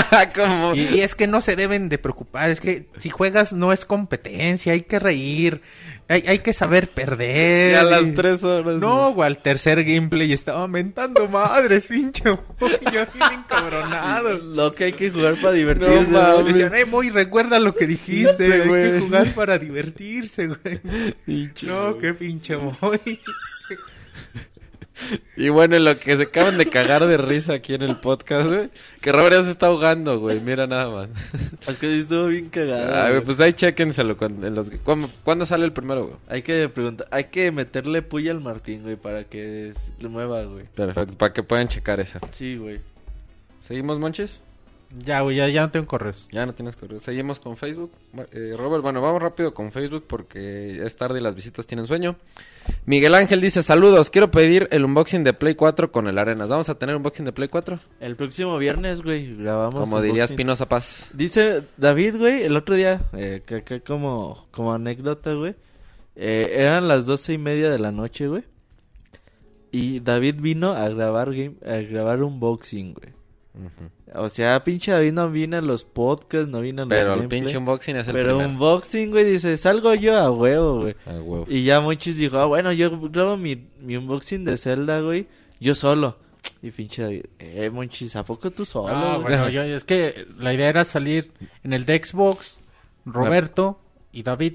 Y 0.75 1.01
es 1.01 1.15
que 1.15 1.27
no 1.27 1.41
se 1.41 1.57
deben 1.57 1.89
de 1.89 1.99
preocupar, 1.99 2.51
es 2.51 2.61
que 2.61 2.89
si 2.99 3.11
juegas 3.11 3.53
no 3.53 3.73
es 3.73 3.85
competencia, 3.85 4.73
hay 4.73 4.83
que 4.83 4.99
reír, 4.99 5.63
hay, 6.09 6.23
hay 6.27 6.39
que 6.41 6.53
saber 6.53 6.89
perder. 6.89 7.73
Ya 7.73 7.81
a 7.81 7.85
y- 7.85 7.91
las 8.07 8.15
tres 8.15 8.43
horas. 8.45 8.77
No, 8.77 9.13
güey, 9.15 9.27
al 9.27 9.39
tercer 9.39 9.83
gameplay 9.85 10.33
estaba 10.33 10.69
mentando 10.69 11.27
madres, 11.29 11.87
pinche. 11.89 12.23
Yo 12.25 12.37
bien 12.61 13.07
encabronado. 13.33 14.39
Lo 14.39 14.75
que 14.75 14.85
hay 14.85 14.93
que 14.93 15.11
jugar 15.11 15.35
para 15.37 15.53
divertirse, 15.53 16.11
No, 16.11 16.43
güey. 16.43 16.53
Decían, 16.53 16.75
eh, 16.75 17.11
recuerda 17.11 17.59
lo 17.59 17.75
que 17.75 17.87
dijiste, 17.87 18.53
hay 18.53 18.63
que 18.69 19.01
jugar 19.01 19.27
para 19.35 19.59
divertirse, 19.59 20.49
güey. 20.49 20.81
Pinche, 21.25 21.67
No, 21.67 21.91
güey. 21.95 22.01
qué 22.01 22.15
pinche 22.15 22.57
Moy. 22.57 23.01
Y 25.37 25.49
bueno, 25.49 25.75
en 25.77 25.85
lo 25.85 25.99
que 25.99 26.17
se 26.17 26.23
acaban 26.25 26.57
de 26.57 26.67
cagar 26.71 27.05
de 27.07 27.17
risa 27.17 27.55
aquí 27.55 27.75
en 27.75 27.83
el 27.83 27.97
podcast, 27.97 28.49
güey. 28.49 28.71
Que 29.01 29.11
Robert 29.11 29.35
ya 29.35 29.43
se 29.45 29.51
está 29.51 29.67
ahogando, 29.67 30.21
güey. 30.21 30.41
Mira 30.41 30.67
nada 30.69 30.89
más. 30.89 31.09
Es 31.67 31.77
que 31.79 31.99
estuvo 31.99 32.27
bien 32.29 32.49
cagado. 32.49 32.93
Güey, 33.03 33.11
güey. 33.15 33.25
pues 33.25 33.41
ahí 33.41 33.53
chéquenselo. 33.53 34.17
Cuando, 34.17 34.47
en 34.47 34.55
los... 34.55 34.71
¿Cuándo, 34.85 35.11
cuándo 35.25 35.47
sale 35.47 35.65
el 35.65 35.73
primero, 35.73 36.05
güey? 36.05 36.17
Hay 36.29 36.43
que 36.43 36.69
preguntar, 36.69 37.09
hay 37.11 37.25
que 37.25 37.51
meterle 37.51 38.03
puya 38.03 38.31
al 38.31 38.41
Martín, 38.41 38.83
güey, 38.83 38.97
para 38.97 39.25
que 39.25 39.71
s- 39.71 39.93
lo 39.99 40.11
mueva, 40.11 40.45
güey. 40.45 40.67
Perfecto, 40.75 41.15
para 41.19 41.33
que 41.33 41.43
puedan 41.43 41.67
checar 41.69 41.99
esa. 42.01 42.21
Sí, 42.31 42.57
güey. 42.57 42.81
¿Seguimos, 43.67 43.99
Monches? 43.99 44.41
Ya, 44.99 45.21
güey, 45.23 45.37
ya, 45.37 45.49
ya 45.49 45.63
no 45.63 45.71
tengo 45.71 45.87
correos. 45.87 46.27
Ya 46.31 46.47
no 46.47 46.55
tienes 46.55 46.77
correo. 46.77 47.01
Seguimos 47.01 47.41
con 47.41 47.57
Facebook. 47.57 47.91
Eh, 48.33 48.55
Robert, 48.57 48.83
bueno, 48.83 49.01
vamos 49.01 49.21
rápido 49.21 49.53
con 49.53 49.73
Facebook 49.73 50.05
porque 50.07 50.85
es 50.85 50.97
tarde 50.97 51.19
y 51.19 51.23
las 51.23 51.35
visitas 51.35 51.67
tienen 51.67 51.87
sueño. 51.87 52.17
Miguel 52.87 53.15
Ángel 53.15 53.41
dice, 53.41 53.63
saludos, 53.63 54.11
quiero 54.11 54.31
pedir 54.31 54.69
el 54.71 54.85
unboxing 54.85 55.25
de 55.25 55.33
Play 55.33 55.55
4 55.55 55.91
con 55.91 56.07
el 56.07 56.17
Arenas. 56.19 56.49
¿Vamos 56.49 56.69
a 56.69 56.79
tener 56.79 56.95
unboxing 56.97 57.25
de 57.25 57.33
Play 57.33 57.49
4? 57.49 57.79
El 58.01 58.17
próximo 58.17 58.57
viernes, 58.59 59.03
güey, 59.03 59.35
grabamos. 59.37 59.75
Como 59.81 59.97
unboxing. 59.97 60.07
diría 60.07 60.25
Espinosa 60.25 60.69
Paz. 60.69 61.09
Dice 61.13 61.63
David, 61.77 62.17
güey, 62.19 62.45
el 62.45 62.57
otro 62.57 62.75
día, 62.75 63.03
eh, 63.15 63.43
que 63.45 63.57
acá 63.57 63.81
como, 63.81 64.47
como 64.51 64.73
anécdota, 64.73 65.33
güey. 65.35 65.55
eh, 66.15 66.53
eran 66.57 66.87
las 66.89 67.05
doce 67.07 67.33
y 67.33 67.39
media 67.39 67.71
de 67.71 67.79
la 67.79 67.91
noche, 67.91 68.29
güey. 68.29 68.45
Y 69.73 69.99
David 70.01 70.37
vino 70.39 70.71
a 70.73 70.89
grabar 70.89 71.33
game, 71.35 71.55
a 71.67 71.79
grabar 71.79 72.23
unboxing, 72.23 72.95
güey. 72.95 73.13
O 74.15 74.29
sea, 74.29 74.63
pinche 74.65 74.91
David 74.93 75.13
no 75.13 75.31
vino 75.31 75.57
a 75.57 75.61
los 75.61 75.85
podcasts, 75.85 76.49
no 76.49 76.61
vino 76.61 76.83
a 76.83 76.85
los 76.87 76.89
Pero 76.91 77.15
el 77.15 77.29
pinche 77.29 77.57
unboxing 77.57 77.97
es 77.97 78.09
el 78.09 78.13
Pero 78.13 78.31
primero. 78.37 78.49
unboxing, 78.51 79.11
güey, 79.11 79.25
dice, 79.25 79.57
salgo 79.57 79.95
yo 79.95 80.19
a 80.19 80.31
huevo, 80.31 80.81
güey. 80.83 80.97
Ah, 81.07 81.13
huevo. 81.21 81.47
Y 81.49 81.65
ya 81.65 81.81
Monchis 81.81 82.17
dijo, 82.19 82.39
ah, 82.39 82.47
bueno, 82.47 82.73
yo 82.73 82.91
grabo 83.11 83.37
mi, 83.37 83.69
mi 83.81 83.97
unboxing 83.97 84.45
de 84.45 84.57
Zelda, 84.59 85.01
güey, 85.01 85.27
yo 85.61 85.75
solo. 85.75 86.19
Y 86.63 86.71
pinche 86.73 87.03
David, 87.03 87.25
eh, 87.39 87.71
Monchis, 87.71 88.17
¿a 88.17 88.25
poco 88.25 88.51
tú 88.51 88.65
solo, 88.65 88.89
Ah, 88.95 89.15
güey? 89.17 89.23
bueno, 89.37 89.49
yo, 89.49 89.63
es 89.63 89.85
que 89.85 90.27
la 90.39 90.53
idea 90.53 90.69
era 90.69 90.85
salir 90.85 91.31
en 91.63 91.73
el 91.73 91.85
de 91.85 92.03
Xbox, 92.05 92.61
Roberto 93.07 93.81
y 94.13 94.23
David. 94.25 94.55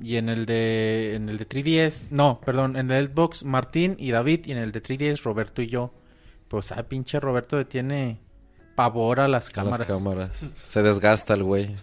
Y 0.00 0.14
en 0.16 0.28
el 0.28 0.46
de 0.46 1.14
en 1.16 1.28
el 1.28 1.38
de 1.38 1.48
3DS, 1.48 2.04
no, 2.10 2.40
perdón, 2.44 2.76
en 2.76 2.90
el 2.92 3.08
Xbox 3.08 3.44
Martín 3.44 3.96
y 3.98 4.12
David 4.12 4.46
y 4.46 4.52
en 4.52 4.58
el 4.58 4.70
de 4.70 4.80
3DS 4.80 5.22
Roberto 5.24 5.60
y 5.60 5.66
yo. 5.66 5.92
Pues 6.48 6.72
ah, 6.72 6.82
pinche 6.82 7.20
Roberto 7.20 7.56
le 7.58 7.64
tiene 7.64 8.18
pavor 8.74 9.20
a 9.20 9.28
las 9.28 9.48
A 9.48 9.52
cámaras. 9.52 9.78
las 9.80 9.88
cámaras. 9.88 10.30
Se 10.66 10.82
desgasta 10.82 11.34
el 11.34 11.42
güey. 11.42 11.76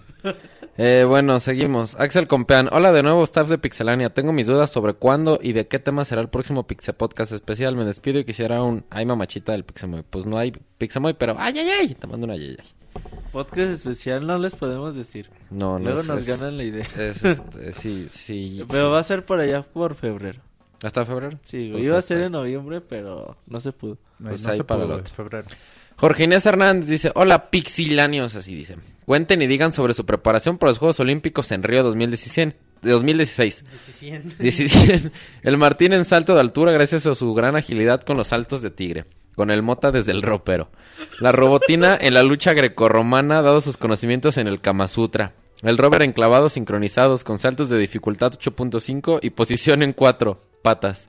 Eh, 0.77 1.05
bueno, 1.07 1.39
seguimos. 1.39 1.95
Axel 1.95 2.27
Compean. 2.27 2.69
Hola 2.71 2.91
de 2.91 3.03
nuevo, 3.03 3.23
staff 3.23 3.47
de 3.47 3.57
Pixelania. 3.57 4.09
Tengo 4.13 4.33
mis 4.33 4.47
dudas 4.47 4.71
sobre 4.71 4.93
cuándo 4.93 5.39
y 5.41 5.53
de 5.53 5.67
qué 5.67 5.77
tema 5.79 6.03
será 6.03 6.21
el 6.21 6.29
próximo 6.29 6.65
Pixel 6.67 6.95
Podcast 6.95 7.31
especial. 7.31 7.75
Me 7.75 7.85
despido 7.85 8.19
y 8.19 8.25
quisiera 8.25 8.61
un... 8.63 8.85
Ay, 8.89 9.05
mamachita 9.05 9.51
del 9.51 9.63
Pixemoy. 9.63 10.03
Pues 10.09 10.25
no 10.25 10.37
hay 10.37 10.51
Pixemoy, 10.77 11.13
pero... 11.13 11.35
¡Ay, 11.37 11.59
ay, 11.59 11.69
ay! 11.81 11.95
Te 11.95 12.07
mando 12.07 12.25
un 12.25 12.31
ay, 12.31 12.57
ay. 12.59 13.01
Podcast 13.31 13.69
especial 13.71 14.25
no 14.25 14.37
les 14.39 14.55
podemos 14.55 14.95
decir. 14.95 15.29
No, 15.51 15.77
no 15.77 15.85
Luego 15.85 15.99
es- 16.01 16.07
nos 16.07 16.19
es- 16.19 16.27
ganan 16.39 16.57
la 16.57 16.63
idea. 16.63 16.87
es, 16.97 17.23
este, 17.23 17.71
sí, 17.73 18.07
sí. 18.09 18.63
Pero 18.69 18.87
sí. 18.87 18.91
va 18.91 18.99
a 18.99 19.03
ser 19.03 19.25
por 19.25 19.39
allá 19.39 19.61
por 19.61 19.95
febrero. 19.95 20.41
¿Hasta 20.83 21.05
febrero? 21.05 21.37
Sí. 21.43 21.69
Pues 21.71 21.85
Iba 21.85 21.97
a 21.99 22.01
ser 22.01 22.21
en 22.21 22.31
noviembre, 22.31 22.81
pero 22.81 23.37
no 23.47 23.59
se 23.59 23.71
pudo. 23.71 23.97
No, 24.19 24.29
Pues 24.29 24.43
no 24.43 24.51
ahí 24.51 24.57
se 24.57 24.63
para 24.63 24.83
pudo, 24.83 24.93
el 24.95 24.99
otro. 25.01 25.13
febrero. 25.15 25.47
Jorge 25.97 26.23
Inés 26.25 26.45
Hernández 26.45 26.89
dice, 26.89 27.11
hola 27.15 27.49
pixilanios, 27.49 28.35
así 28.35 28.53
dice. 28.55 28.75
Cuenten 29.05 29.41
y 29.41 29.47
digan 29.47 29.71
sobre 29.71 29.93
su 29.93 30.05
preparación 30.05 30.57
para 30.57 30.71
los 30.71 30.79
Juegos 30.79 30.99
Olímpicos 30.99 31.51
en 31.51 31.63
Río 31.63 31.83
2016. 31.83 32.53
de 32.81 32.91
2016. 32.91 33.63
17. 34.39 35.11
El 35.43 35.57
Martín 35.57 35.93
en 35.93 36.05
salto 36.05 36.33
de 36.33 36.41
altura 36.41 36.71
gracias 36.71 37.05
a 37.05 37.15
su 37.15 37.33
gran 37.33 37.55
agilidad 37.55 38.01
con 38.01 38.17
los 38.17 38.27
saltos 38.27 38.61
de 38.61 38.71
tigre. 38.71 39.05
Con 39.35 39.51
el 39.51 39.63
mota 39.63 39.91
desde 39.91 40.11
el 40.13 40.21
ropero. 40.21 40.69
La 41.19 41.31
robotina 41.33 41.97
en 41.99 42.13
la 42.13 42.23
lucha 42.23 42.53
grecorromana 42.53 43.41
dado 43.41 43.59
sus 43.61 43.75
conocimientos 43.77 44.37
en 44.37 44.47
el 44.47 44.61
Kama 44.61 44.87
Sutra. 44.87 45.33
El 45.61 45.77
rover 45.77 46.03
enclavados 46.03 46.53
sincronizados 46.53 47.23
con 47.23 47.37
saltos 47.39 47.69
de 47.69 47.77
dificultad 47.77 48.33
8.5 48.33 49.19
y 49.21 49.29
posición 49.31 49.83
en 49.83 49.93
4 49.93 50.41
patas. 50.65 51.07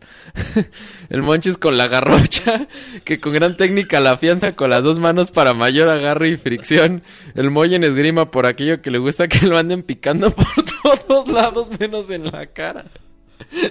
el 1.08 1.22
Monchis 1.22 1.56
con 1.56 1.78
la 1.78 1.88
garrocha, 1.88 2.68
que 3.04 3.20
con 3.20 3.32
gran 3.32 3.56
técnica 3.56 4.00
la 4.00 4.10
afianza 4.10 4.52
con 4.52 4.68
las 4.68 4.82
dos 4.82 4.98
manos 4.98 5.30
para 5.30 5.54
mayor 5.54 5.88
agarre 5.88 6.28
y 6.28 6.36
fricción. 6.36 7.02
El 7.34 7.50
Moy 7.50 7.74
en 7.74 7.82
esgrima 7.82 8.30
por 8.30 8.44
aquello 8.44 8.82
que 8.82 8.90
le 8.90 8.98
gusta 8.98 9.28
que 9.28 9.46
lo 9.46 9.56
anden 9.56 9.82
picando 9.82 10.30
por 10.30 10.46
todos 11.08 11.28
lados 11.28 11.70
menos 11.80 12.10
en 12.10 12.26
la 12.26 12.44
cara. 12.48 12.84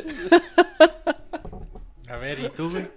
A 2.09 2.17
ver, 2.17 2.39
¿y 2.39 2.49
tú, 2.49 2.71
güey? 2.71 2.87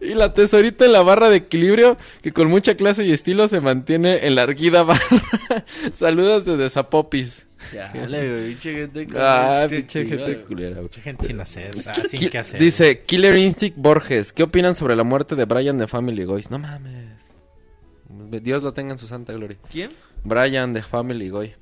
Y 0.00 0.14
la 0.14 0.32
tesorita 0.32 0.86
en 0.86 0.92
la 0.92 1.02
barra 1.02 1.28
de 1.28 1.36
equilibrio 1.36 1.98
que 2.22 2.32
con 2.32 2.48
mucha 2.48 2.76
clase 2.76 3.04
y 3.04 3.12
estilo 3.12 3.46
se 3.48 3.60
mantiene 3.60 4.26
en 4.26 4.36
la 4.36 4.44
erguida 4.44 4.84
barra. 4.84 5.04
Saludos 5.94 6.46
desde 6.46 6.70
Zapopis. 6.70 7.47
Ya, 7.72 7.92
dale, 7.92 8.30
güey, 8.30 8.48
pinche 8.48 8.72
gente 8.74 9.06
Ah, 9.16 9.58
más 9.62 9.68
pinche 9.70 10.06
creativa, 10.06 10.26
gente 10.28 10.44
culera, 10.44 10.70
güey. 10.74 10.82
Mucha 10.84 11.00
gente 11.00 11.26
sin 11.26 11.40
hacer, 11.40 11.70
ah, 11.86 11.94
sin 12.08 12.20
Ki- 12.20 12.30
qué 12.30 12.38
hacer. 12.38 12.60
Dice 12.60 13.00
Killer 13.04 13.36
Instinct 13.36 13.76
Borges, 13.78 14.32
¿qué 14.32 14.42
opinan 14.42 14.74
sobre 14.74 14.96
la 14.96 15.04
muerte 15.04 15.34
de 15.36 15.44
Brian 15.44 15.76
de 15.78 15.86
Family 15.86 16.24
Guy? 16.24 16.44
No 16.50 16.58
mames. 16.58 17.08
Dios 18.42 18.62
lo 18.62 18.72
tenga 18.72 18.92
en 18.92 18.98
su 18.98 19.06
santa 19.06 19.32
gloria. 19.32 19.56
¿Quién? 19.70 19.92
Brian 20.24 20.72
de 20.72 20.82
Family 20.82 21.28
Guy. 21.30 21.54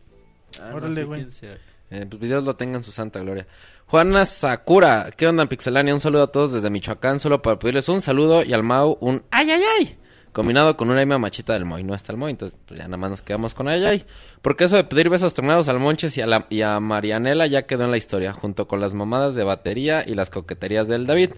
Ah, 0.61 0.69
no 0.71 0.77
Órale, 0.77 0.95
sé 0.95 1.05
güey. 1.05 1.21
quién 1.21 1.31
sea. 1.33 1.59
Eh, 1.91 2.07
pues 2.09 2.21
Dios 2.23 2.43
lo 2.45 2.57
tenga 2.57 2.77
en 2.79 2.83
su 2.83 2.91
santa 2.93 3.21
gloria. 3.21 3.47
Juana 3.87 4.25
Sakura, 4.27 5.11
¿qué 5.17 5.27
onda 5.29 5.47
Pixelania? 5.47 5.95
Un 5.95 6.01
saludo 6.01 6.25
a 6.25 6.33
todos 6.33 6.53
desde 6.53 6.71
Michoacán, 6.71 7.21
solo 7.21 7.41
para 7.43 7.59
pedirles 7.59 7.89
un 7.89 8.01
saludo 8.03 8.43
y 8.43 8.53
al 8.53 8.65
Mau 8.65 8.97
un 9.01 9.23
ay 9.31 9.51
ay 9.51 9.63
ay. 9.79 9.97
Combinado 10.37 10.77
con 10.77 10.91
una 10.91 11.01
ima 11.01 11.17
machita 11.17 11.55
del 11.55 11.65
Moy. 11.65 11.83
No 11.83 11.95
está 11.95 12.13
el 12.13 12.19
Moy, 12.19 12.33
entonces 12.33 12.59
pues, 12.67 12.77
ya 12.77 12.85
nada 12.85 12.99
más 12.99 13.09
nos 13.09 13.23
quedamos 13.23 13.55
con 13.55 13.69
ay 13.69 13.83
ay. 13.87 14.05
Porque 14.43 14.65
eso 14.65 14.77
de 14.77 14.85
pedir 14.85 15.09
besos 15.09 15.33
tornados 15.33 15.67
al 15.69 15.81
Monches 15.81 16.15
y 16.19 16.21
a, 16.21 16.27
la, 16.27 16.47
y 16.51 16.61
a 16.61 16.79
Marianela 16.79 17.47
ya 17.47 17.63
quedó 17.63 17.85
en 17.85 17.91
la 17.91 17.97
historia, 17.97 18.35
junto 18.35 18.69
con 18.69 18.79
las 18.79 18.93
mamadas 18.93 19.35
de 19.35 19.45
batería 19.45 20.05
y 20.07 20.15
las 20.15 20.29
coqueterías 20.29 20.89
del 20.89 21.07
David. 21.07 21.31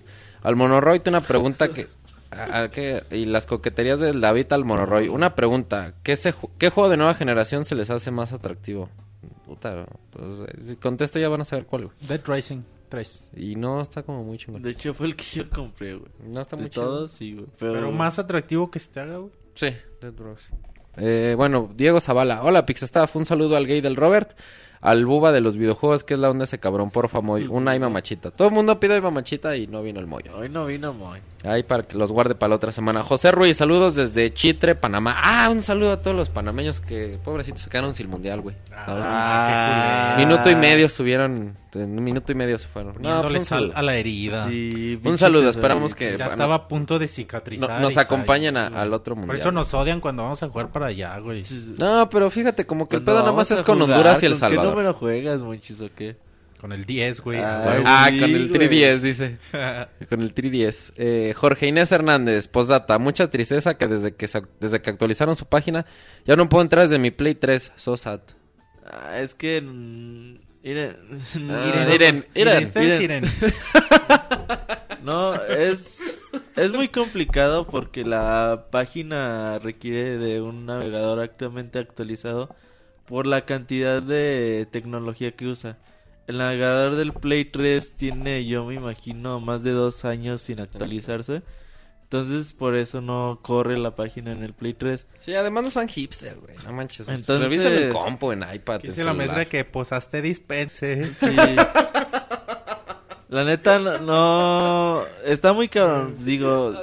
Al 0.43 0.57
Monoroy, 0.57 1.01
una 1.07 1.21
pregunta 1.21 1.69
que... 1.69 1.87
Y 3.13 3.25
las 3.27 3.47
coqueterías 3.47 4.01
del 4.01 4.21
David 4.21 4.53
al 4.53 4.65
Monoroy. 4.65 5.07
Una 5.07 5.37
pregunta, 5.37 5.95
¿qué, 6.03 6.17
se, 6.17 6.35
¿qué 6.59 6.71
juego 6.71 6.91
de 6.91 6.97
nueva 6.97 7.15
generación 7.15 7.65
se 7.65 7.77
les 7.77 7.91
hace 7.91 8.11
más 8.11 8.33
atractivo? 8.33 8.89
Puta, 9.47 9.87
pues, 10.11 10.67
si 10.67 10.75
contesto 10.75 11.21
ya 11.21 11.29
van 11.29 11.43
a 11.43 11.45
saber 11.45 11.67
cuál. 11.67 11.91
Dead 12.01 12.21
Rising 12.27 12.65
3. 12.89 13.31
Y 13.37 13.57
no 13.57 13.81
está 13.81 14.03
como 14.03 14.25
muy 14.25 14.39
chingón. 14.39 14.63
De 14.63 14.71
hecho, 14.71 14.95
fue 14.95 15.07
el 15.07 15.17
que 15.17 15.25
yo 15.25 15.49
compré, 15.51 15.95
güey. 15.95 16.11
No 16.27 16.41
está 16.41 16.57
De 16.57 16.63
muy 16.63 16.71
chingón. 16.71 16.89
todos, 16.89 17.13
sí, 17.13 17.35
güey. 17.35 17.47
Pero, 17.59 17.73
Pero 17.75 17.93
más 17.93 18.19
atractivo 18.19 18.71
que 18.71 18.79
se 18.79 18.91
te 18.91 19.01
haga, 19.01 19.19
güey. 19.19 19.33
Sí, 19.55 19.69
Dead 20.01 20.15
Rose. 20.17 20.51
Eh, 20.97 21.35
bueno, 21.37 21.71
Diego 21.77 22.01
Zavala. 22.01 22.43
Hola, 22.43 22.67
Pixestaff. 22.67 23.15
Un 23.17 23.27
saludo 23.27 23.57
al 23.57 23.67
gay 23.67 23.81
del 23.81 23.97
Robert. 23.97 24.37
Al 24.81 25.05
buba 25.07 25.33
de 25.33 25.41
los 25.41 25.57
videojuegos, 25.57 26.05
que 26.05 26.15
es 26.15 26.21
la 26.21 26.31
onda 26.31 26.45
ese 26.45 26.59
cabrón, 26.61 26.91
porfa, 26.91 27.21
Moy. 27.21 27.47
Una 27.51 27.73
Aima 27.73 27.89
Machita. 27.89 28.31
Todo 28.31 28.49
el 28.49 28.55
mundo 28.55 28.79
pide 28.79 28.95
Aima 28.95 29.11
Machita 29.11 29.57
y 29.57 29.67
no 29.67 29.83
vino 29.83 29.99
el 30.01 30.07
Moy. 30.07 30.23
Hoy 30.35 30.49
no 30.49 30.67
vino 30.67 30.95
Moy. 30.95 31.19
Ahí 31.45 31.63
para 31.63 31.85
que 31.85 31.97
los 31.97 32.11
guarde 32.11 32.35
para 32.35 32.51
la 32.51 32.57
otra 32.57 32.73
semana. 32.73 33.05
José 33.05 33.31
Ruiz, 33.31 33.57
saludos 33.57 33.95
desde 33.95 34.35
Chitre, 34.35 34.75
Panamá. 34.75 35.15
Ah, 35.23 35.49
un 35.51 35.63
saludo 35.63 35.93
a 35.93 36.03
todos 36.03 36.17
los 36.17 36.31
panameños 36.31 36.81
que, 36.81 37.19
pobrecitos, 37.23 37.61
se 37.61 37.71
quedaron 37.71 37.95
sin 37.95 38.09
mundial, 38.11 38.41
güey. 38.41 38.57
Ah, 38.75 40.15
qué 40.17 40.23
culero. 40.25 40.29
Minuto 40.29 40.51
y 40.51 40.55
medio. 40.61 40.89
En 41.75 41.99
un 41.99 42.03
minuto 42.05 42.33
y 42.33 42.35
medio 42.35 42.59
se 42.59 42.67
fueron. 42.67 42.95
No, 42.95 43.23
pues 43.23 43.47
Poniéndole 43.47 43.67
un 43.71 43.77
a 43.77 43.83
la 43.83 43.95
herida. 43.97 44.49
Sí, 44.49 44.99
Un 45.05 45.19
saludo, 45.19 45.51
esperamos 45.51 45.95
que 45.95 46.13
Ya 46.13 46.17
bueno, 46.17 46.31
estaba 46.33 46.55
a 46.57 46.69
punto 46.69 46.99
de 46.99 47.07
no- 47.07 47.13
cicatrizar. 47.13 47.81
nos 47.81 47.97
acompañen 47.97 48.57
a- 48.57 48.67
al 48.69 48.93
otro 48.93 49.15
Por 49.15 49.21
mundial. 49.27 49.39
eso 49.41 49.53
nos 49.53 49.73
odian 49.75 50.01
cuando 50.01 50.23
vamos 50.25 50.43
a 50.43 50.49
jugar 50.49 50.71
para 50.71 50.87
allá, 50.87 51.19
güey. 51.19 51.45
No, 51.79 52.09
pero 52.09 52.31
fíjate, 52.31 52.67
como 52.67 52.89
que 52.89 52.97
el 52.97 53.03
pedo 53.03 53.21
nada 53.21 53.33
más 53.33 53.51
es 53.51 53.63
con 53.63 53.79
jugar, 53.79 53.97
Honduras 53.99 54.23
y 54.23 54.27
El 54.27 54.33
¿con 54.33 54.41
Salvador. 54.41 54.65
¿Qué 54.65 54.71
número 54.77 54.95
juegas, 54.95 55.43
Monchis, 55.43 55.81
o 55.83 55.89
qué? 55.95 56.17
Con 56.61 56.73
el 56.73 56.85
10, 56.85 57.21
güey. 57.21 57.39
Ah. 57.41 57.83
Ah, 57.85 58.09
Sí, 58.11 58.19
con 58.19 58.31
el 58.31 58.49
güey. 58.49 58.59
310, 58.69 59.03
dice. 59.03 59.39
con 60.09 60.23
el 60.23 60.35
310. 60.35 60.93
Eh, 60.97 61.33
Jorge 61.37 61.69
Inés 61.69 61.93
Hernández, 61.93 62.49
postdata. 62.49 62.99
Mucha 62.99 63.29
tristeza 63.31 63.79
que 63.79 63.87
desde 63.87 64.15
que 64.15 64.29
desde 64.61 64.83
que 64.83 64.91
actualizaron 64.91 65.37
su 65.37 65.47
página 65.47 65.87
ya 66.25 66.37
no 66.37 66.49
puedo 66.49 66.63
entrar 66.63 66.83
desde 66.85 66.99
mi 66.99 67.11
Play 67.11 67.35
3. 67.35 67.73
So 67.77 67.97
sad. 67.97 68.21
Ah, 68.85 69.21
es 69.21 69.35
que... 69.35 69.61
Miren, 70.63 70.97
miren. 71.87 72.27
miren. 72.35 73.25
No, 75.03 75.35
es, 75.45 76.03
es 76.57 76.73
muy 76.73 76.89
complicado 76.89 77.67
porque 77.67 78.05
la 78.05 78.67
página 78.71 79.59
requiere 79.59 80.19
de 80.19 80.41
un 80.43 80.67
navegador 80.67 81.21
actualmente 81.21 81.79
actualizado 81.79 82.55
por 83.07 83.27
la 83.27 83.47
cantidad 83.47 84.03
de 84.03 84.67
tecnología 84.71 85.33
que 85.33 85.47
usa. 85.47 85.79
El 86.29 86.39
navegador 86.39 86.95
del 86.95 87.13
Play 87.15 87.47
3 87.47 87.97
tiene, 87.97 88.45
yo 88.47 88.65
me 88.65 88.75
imagino, 88.75 89.41
más 89.41 89.63
de 89.65 89.71
dos 89.73 90.05
años 90.05 90.41
sin 90.43 90.61
actualizarse. 90.61 91.43
Entonces, 92.05 92.53
por 92.53 92.75
eso 92.75 93.01
no 93.01 93.41
corre 93.43 93.77
la 93.79 93.95
página 93.97 94.33
en 94.33 94.43
el 94.43 94.53
Play 94.55 94.75
3. 94.75 95.07
Sí, 95.21 95.35
además 95.35 95.65
no 95.65 95.71
son 95.71 95.89
hipsters, 95.89 96.39
güey. 96.41 96.55
No 96.65 96.73
manches. 96.73 97.07
pues, 97.07 97.19
Entonces- 97.19 97.49
Revisen 97.51 97.73
el 97.73 97.93
compo 97.93 98.33
en 98.33 98.45
iPad. 98.55 98.81
Dice 98.81 99.05
la 99.05 99.13
maestra 99.15 99.47
que 99.47 99.65
posaste 99.65 100.23
dispense. 100.23 101.05
Sí. 101.15 101.37
La 103.29 103.45
neta, 103.45 103.79
no, 103.79 103.99
no- 103.99 105.05
Está 105.25 105.53
muy 105.53 105.69
cabrón. 105.69 106.17
Digo, 106.25 106.75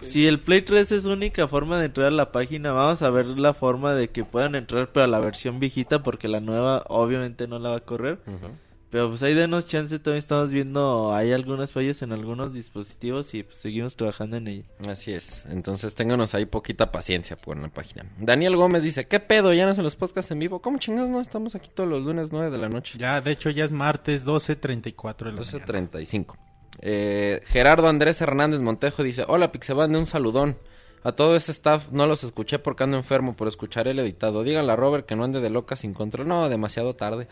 si 0.00 0.28
el 0.28 0.38
Play 0.38 0.62
3 0.62 0.92
es 0.92 1.06
única 1.06 1.48
forma 1.48 1.78
de 1.80 1.86
entrar 1.86 2.06
a 2.06 2.10
la 2.12 2.30
página, 2.30 2.70
vamos 2.70 3.02
a 3.02 3.10
ver 3.10 3.26
la 3.26 3.52
forma 3.54 3.94
de 3.94 4.10
que 4.10 4.24
puedan 4.24 4.54
entrar 4.54 4.92
para 4.92 5.08
la 5.08 5.18
versión 5.18 5.58
viejita, 5.58 6.02
porque 6.04 6.28
la 6.28 6.38
nueva 6.38 6.84
obviamente 6.88 7.48
no 7.48 7.58
la 7.58 7.70
va 7.70 7.76
a 7.78 7.80
correr. 7.80 8.20
Ujú. 8.28 8.46
Pero 8.92 9.08
pues 9.08 9.22
ahí 9.22 9.32
denos 9.32 9.66
chance, 9.66 9.98
todavía 9.98 10.18
estamos 10.18 10.50
viendo, 10.50 11.14
hay 11.14 11.32
algunas 11.32 11.72
fallas 11.72 12.02
en 12.02 12.12
algunos 12.12 12.52
dispositivos 12.52 13.32
y 13.32 13.42
pues 13.42 13.56
seguimos 13.56 13.96
trabajando 13.96 14.36
en 14.36 14.48
ello. 14.48 14.64
Así 14.86 15.14
es. 15.14 15.46
Entonces 15.48 15.94
ténganos 15.94 16.34
ahí 16.34 16.44
poquita 16.44 16.92
paciencia 16.92 17.36
por 17.36 17.56
la 17.56 17.68
página. 17.68 18.04
Daniel 18.18 18.54
Gómez 18.54 18.82
dice, 18.82 19.08
¿qué 19.08 19.18
pedo? 19.18 19.54
¿Ya 19.54 19.64
no 19.64 19.74
son 19.74 19.84
los 19.84 19.96
podcasts 19.96 20.30
en 20.30 20.40
vivo? 20.40 20.60
¿Cómo 20.60 20.76
chingados 20.76 21.08
no? 21.08 21.22
Estamos 21.22 21.54
aquí 21.54 21.70
todos 21.74 21.88
los 21.88 22.02
lunes 22.02 22.28
9 22.32 22.50
de 22.50 22.58
la 22.58 22.68
noche. 22.68 22.98
Ya, 22.98 23.22
de 23.22 23.30
hecho, 23.30 23.48
ya 23.48 23.64
es 23.64 23.72
martes 23.72 24.26
12.34 24.26 25.16
de 25.16 25.32
la 25.32 25.40
mañana. 25.40 25.88
12.35. 25.96 26.36
Eh, 26.82 27.40
Gerardo 27.46 27.88
Andrés 27.88 28.20
Hernández 28.20 28.60
Montejo 28.60 29.02
dice, 29.02 29.24
hola 29.26 29.52
Pixebande, 29.52 29.98
un 29.98 30.06
saludón. 30.06 30.58
A 31.04 31.12
todo 31.12 31.34
ese 31.34 31.50
staff 31.52 31.88
no 31.90 32.06
los 32.06 32.22
escuché 32.22 32.58
porque 32.60 32.84
ando 32.84 32.96
enfermo, 32.96 33.34
pero 33.36 33.48
escucharé 33.48 33.90
el 33.90 33.98
editado. 33.98 34.42
Díganle 34.44 34.72
a 34.72 34.76
Robert 34.76 35.04
que 35.04 35.16
no 35.16 35.24
ande 35.24 35.40
de 35.40 35.50
loca 35.50 35.74
sin 35.76 35.94
control. 35.94 36.28
No, 36.28 36.48
demasiado 36.48 36.94
tarde. 36.94 37.26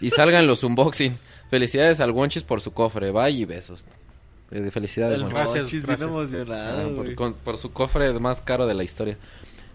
Y 0.00 0.10
salgan 0.10 0.46
los 0.46 0.64
unboxing. 0.64 1.16
Felicidades 1.50 2.00
al 2.00 2.10
Wonchis 2.10 2.42
por 2.42 2.60
su 2.60 2.72
cofre. 2.72 3.10
Bye 3.12 3.30
y 3.30 3.44
besos. 3.44 3.84
Eh, 4.50 4.70
felicidades, 4.72 5.14
El 5.16 5.22
Wonchis. 5.22 5.38
Gracias, 5.38 5.70
bien 5.70 5.82
gracias. 5.86 6.02
Ah, 6.02 6.12
emocionado, 6.12 6.96
por, 6.96 7.14
con- 7.14 7.34
por 7.34 7.58
su 7.58 7.72
cofre 7.72 8.12
más 8.18 8.40
caro 8.40 8.66
de 8.66 8.74
la 8.74 8.82
historia. 8.84 9.16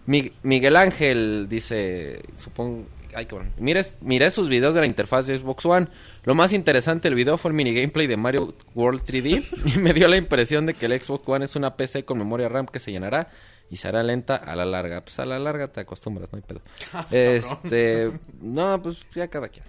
Mi- 0.06 0.32
Miguel 0.42 0.76
Ángel 0.76 1.46
dice, 1.48 2.22
supongo, 2.36 2.86
ay 3.14 3.26
cabrón, 3.26 3.52
miré, 3.58 3.82
miré 4.00 4.30
sus 4.30 4.48
videos 4.48 4.74
de 4.74 4.80
la 4.80 4.86
interfaz 4.86 5.26
de 5.26 5.36
Xbox 5.38 5.64
One. 5.66 5.88
Lo 6.24 6.34
más 6.34 6.52
interesante 6.52 7.08
del 7.08 7.14
video 7.14 7.38
fue 7.38 7.50
el 7.50 7.56
mini 7.56 7.72
gameplay 7.74 8.06
de 8.06 8.16
Mario 8.16 8.54
World 8.74 9.02
3D 9.02 9.44
y 9.76 9.78
me 9.78 9.92
dio 9.94 10.08
la 10.08 10.16
impresión 10.16 10.66
de 10.66 10.74
que 10.74 10.86
el 10.86 11.00
Xbox 11.00 11.28
One 11.28 11.44
es 11.44 11.56
una 11.56 11.76
PC 11.76 12.04
con 12.04 12.18
memoria 12.18 12.48
RAM 12.48 12.66
que 12.66 12.78
se 12.78 12.92
llenará 12.92 13.28
y 13.70 13.76
será 13.76 14.02
lenta 14.02 14.36
a 14.36 14.56
la 14.56 14.64
larga. 14.64 15.02
Pues 15.02 15.18
a 15.18 15.26
la 15.26 15.38
larga 15.38 15.68
te 15.68 15.80
acostumbras, 15.80 16.32
no 16.32 16.36
hay 16.36 16.42
pedo. 16.42 16.60
este, 17.10 18.12
no, 18.40 18.80
pues 18.82 18.98
ya 19.14 19.28
cada 19.28 19.48
quien. 19.48 19.64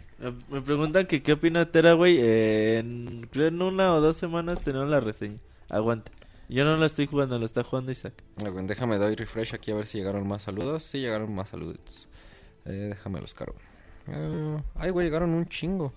Me- 0.50 0.62
preguntan 0.62 1.06
que 1.06 1.22
qué 1.24 1.34
opina 1.34 1.70
Tera, 1.72 1.94
güey. 1.94 2.18
Eh, 2.20 2.78
en, 2.80 3.28
creo 3.32 3.48
en 3.48 3.62
una 3.62 3.94
o 3.94 4.02
dos 4.02 4.18
semanas 4.18 4.62
tenemos 4.62 4.88
la 4.90 5.00
reseña. 5.00 5.38
Aguante. 5.70 6.12
Yo 6.50 6.66
no 6.66 6.78
la 6.78 6.88
estoy 6.88 7.06
jugando, 7.06 7.38
lo 7.38 7.46
está 7.46 7.64
jugando 7.64 7.92
Isaac. 7.92 8.14
Ah, 8.44 8.50
Déjame 8.64 8.98
doy 8.98 9.16
refresh 9.16 9.54
aquí 9.54 9.70
a 9.72 9.76
ver 9.76 9.86
si 9.86 10.00
llegaron 10.00 10.28
más 10.28 10.42
saludos. 10.44 10.82
Sí, 10.84 10.98
llegaron 11.00 11.34
más 11.36 11.50
saludos. 11.50 12.08
Eh, 12.70 12.88
déjame 12.90 13.20
los 13.20 13.34
cargo. 13.34 13.56
Eh, 14.08 14.58
ay, 14.76 14.90
güey, 14.92 15.06
llegaron 15.08 15.32
un 15.32 15.48
chingo. 15.48 15.94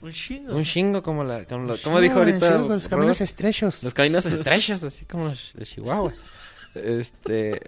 Un 0.00 0.12
chingo. 0.12 0.54
Un 0.54 0.64
chingo 0.64 1.02
como 1.02 1.24
la... 1.24 1.44
Como, 1.44 1.66
la- 1.66 1.76
como 1.82 2.00
dijo 2.00 2.18
ahorita... 2.18 2.58
los 2.58 2.88
caminos 2.88 3.20
estrechos. 3.20 3.82
los 3.84 3.94
caminos 3.94 4.24
estrechos, 4.26 4.82
así 4.84 5.04
como 5.04 5.26
los 5.28 5.52
de 5.54 5.64
Chihuahua. 5.64 6.12
Este. 6.74 7.62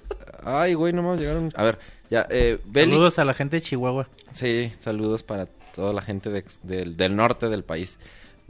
Ay, 0.44 0.74
güey, 0.74 0.92
no 0.92 1.02
me 1.02 1.16
llegaron. 1.16 1.52
A 1.56 1.62
ver, 1.64 1.78
ya. 2.10 2.26
Eh, 2.30 2.58
Beli- 2.66 2.90
Saludos 2.92 3.18
a 3.18 3.24
la 3.24 3.34
gente 3.34 3.56
de 3.56 3.62
Chihuahua. 3.62 4.08
Sí, 4.32 4.70
saludos 4.78 5.22
para 5.22 5.46
toda 5.74 5.92
la 5.92 6.02
gente 6.02 6.30
de- 6.30 6.44
del, 6.62 6.96
del 6.96 7.16
norte 7.16 7.48
del 7.48 7.64
país. 7.64 7.98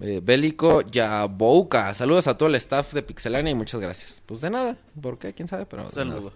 Eh, 0.03 0.21
Bélico 0.23 0.83
Yabouka. 0.83 1.93
Saludos 1.95 2.27
a 2.27 2.37
todo 2.37 2.49
el 2.49 2.55
staff 2.57 2.93
de 2.95 3.03
Pixelania 3.03 3.51
y 3.51 3.55
muchas 3.55 3.81
gracias. 3.81 4.23
Pues 4.27 4.41
de 4.41 4.51
nada. 4.51 4.77
¿Por 5.01 5.19
qué? 5.19 5.33
¿Quién 5.35 5.47
sabe? 5.49 5.67
Pero 5.67 5.85
de 5.85 5.91
Saludo. 5.91 6.21
nada. 6.21 6.33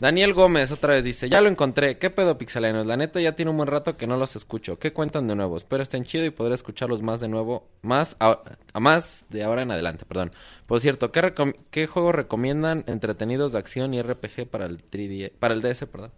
Daniel 0.00 0.34
Gómez 0.34 0.70
otra 0.72 0.94
vez 0.94 1.04
dice, 1.04 1.28
ya 1.28 1.40
lo 1.40 1.48
encontré, 1.48 1.98
¿qué 1.98 2.10
pedo 2.10 2.36
pixelanios? 2.36 2.84
La 2.86 2.96
neta 2.96 3.20
ya 3.20 3.36
tiene 3.36 3.50
un 3.52 3.56
buen 3.56 3.68
rato 3.68 3.96
que 3.96 4.06
no 4.06 4.16
los 4.16 4.34
escucho. 4.36 4.78
¿Qué 4.78 4.92
cuentan 4.92 5.28
de 5.28 5.36
nuevo? 5.36 5.56
Espero 5.56 5.82
estén 5.82 6.04
chido 6.04 6.24
y 6.26 6.30
podré 6.30 6.54
escucharlos 6.54 7.00
más 7.00 7.20
de 7.20 7.28
nuevo, 7.28 7.68
más 7.82 8.16
a, 8.20 8.40
a 8.72 8.80
más 8.80 9.24
de 9.30 9.44
ahora 9.44 9.62
en 9.62 9.70
adelante, 9.70 10.04
perdón. 10.04 10.32
Por 10.66 10.80
cierto, 10.80 11.12
¿qué, 11.12 11.32
qué 11.70 11.86
juegos 11.86 12.14
recomiendan 12.14 12.84
entretenidos 12.86 13.52
de 13.52 13.58
acción 13.58 13.94
y 13.94 14.02
RPG 14.02 14.46
para 14.50 14.66
el 14.66 14.78
3D, 14.90 15.32
para 15.38 15.54
el 15.54 15.62
DS, 15.62 15.86
perdón? 15.86 16.10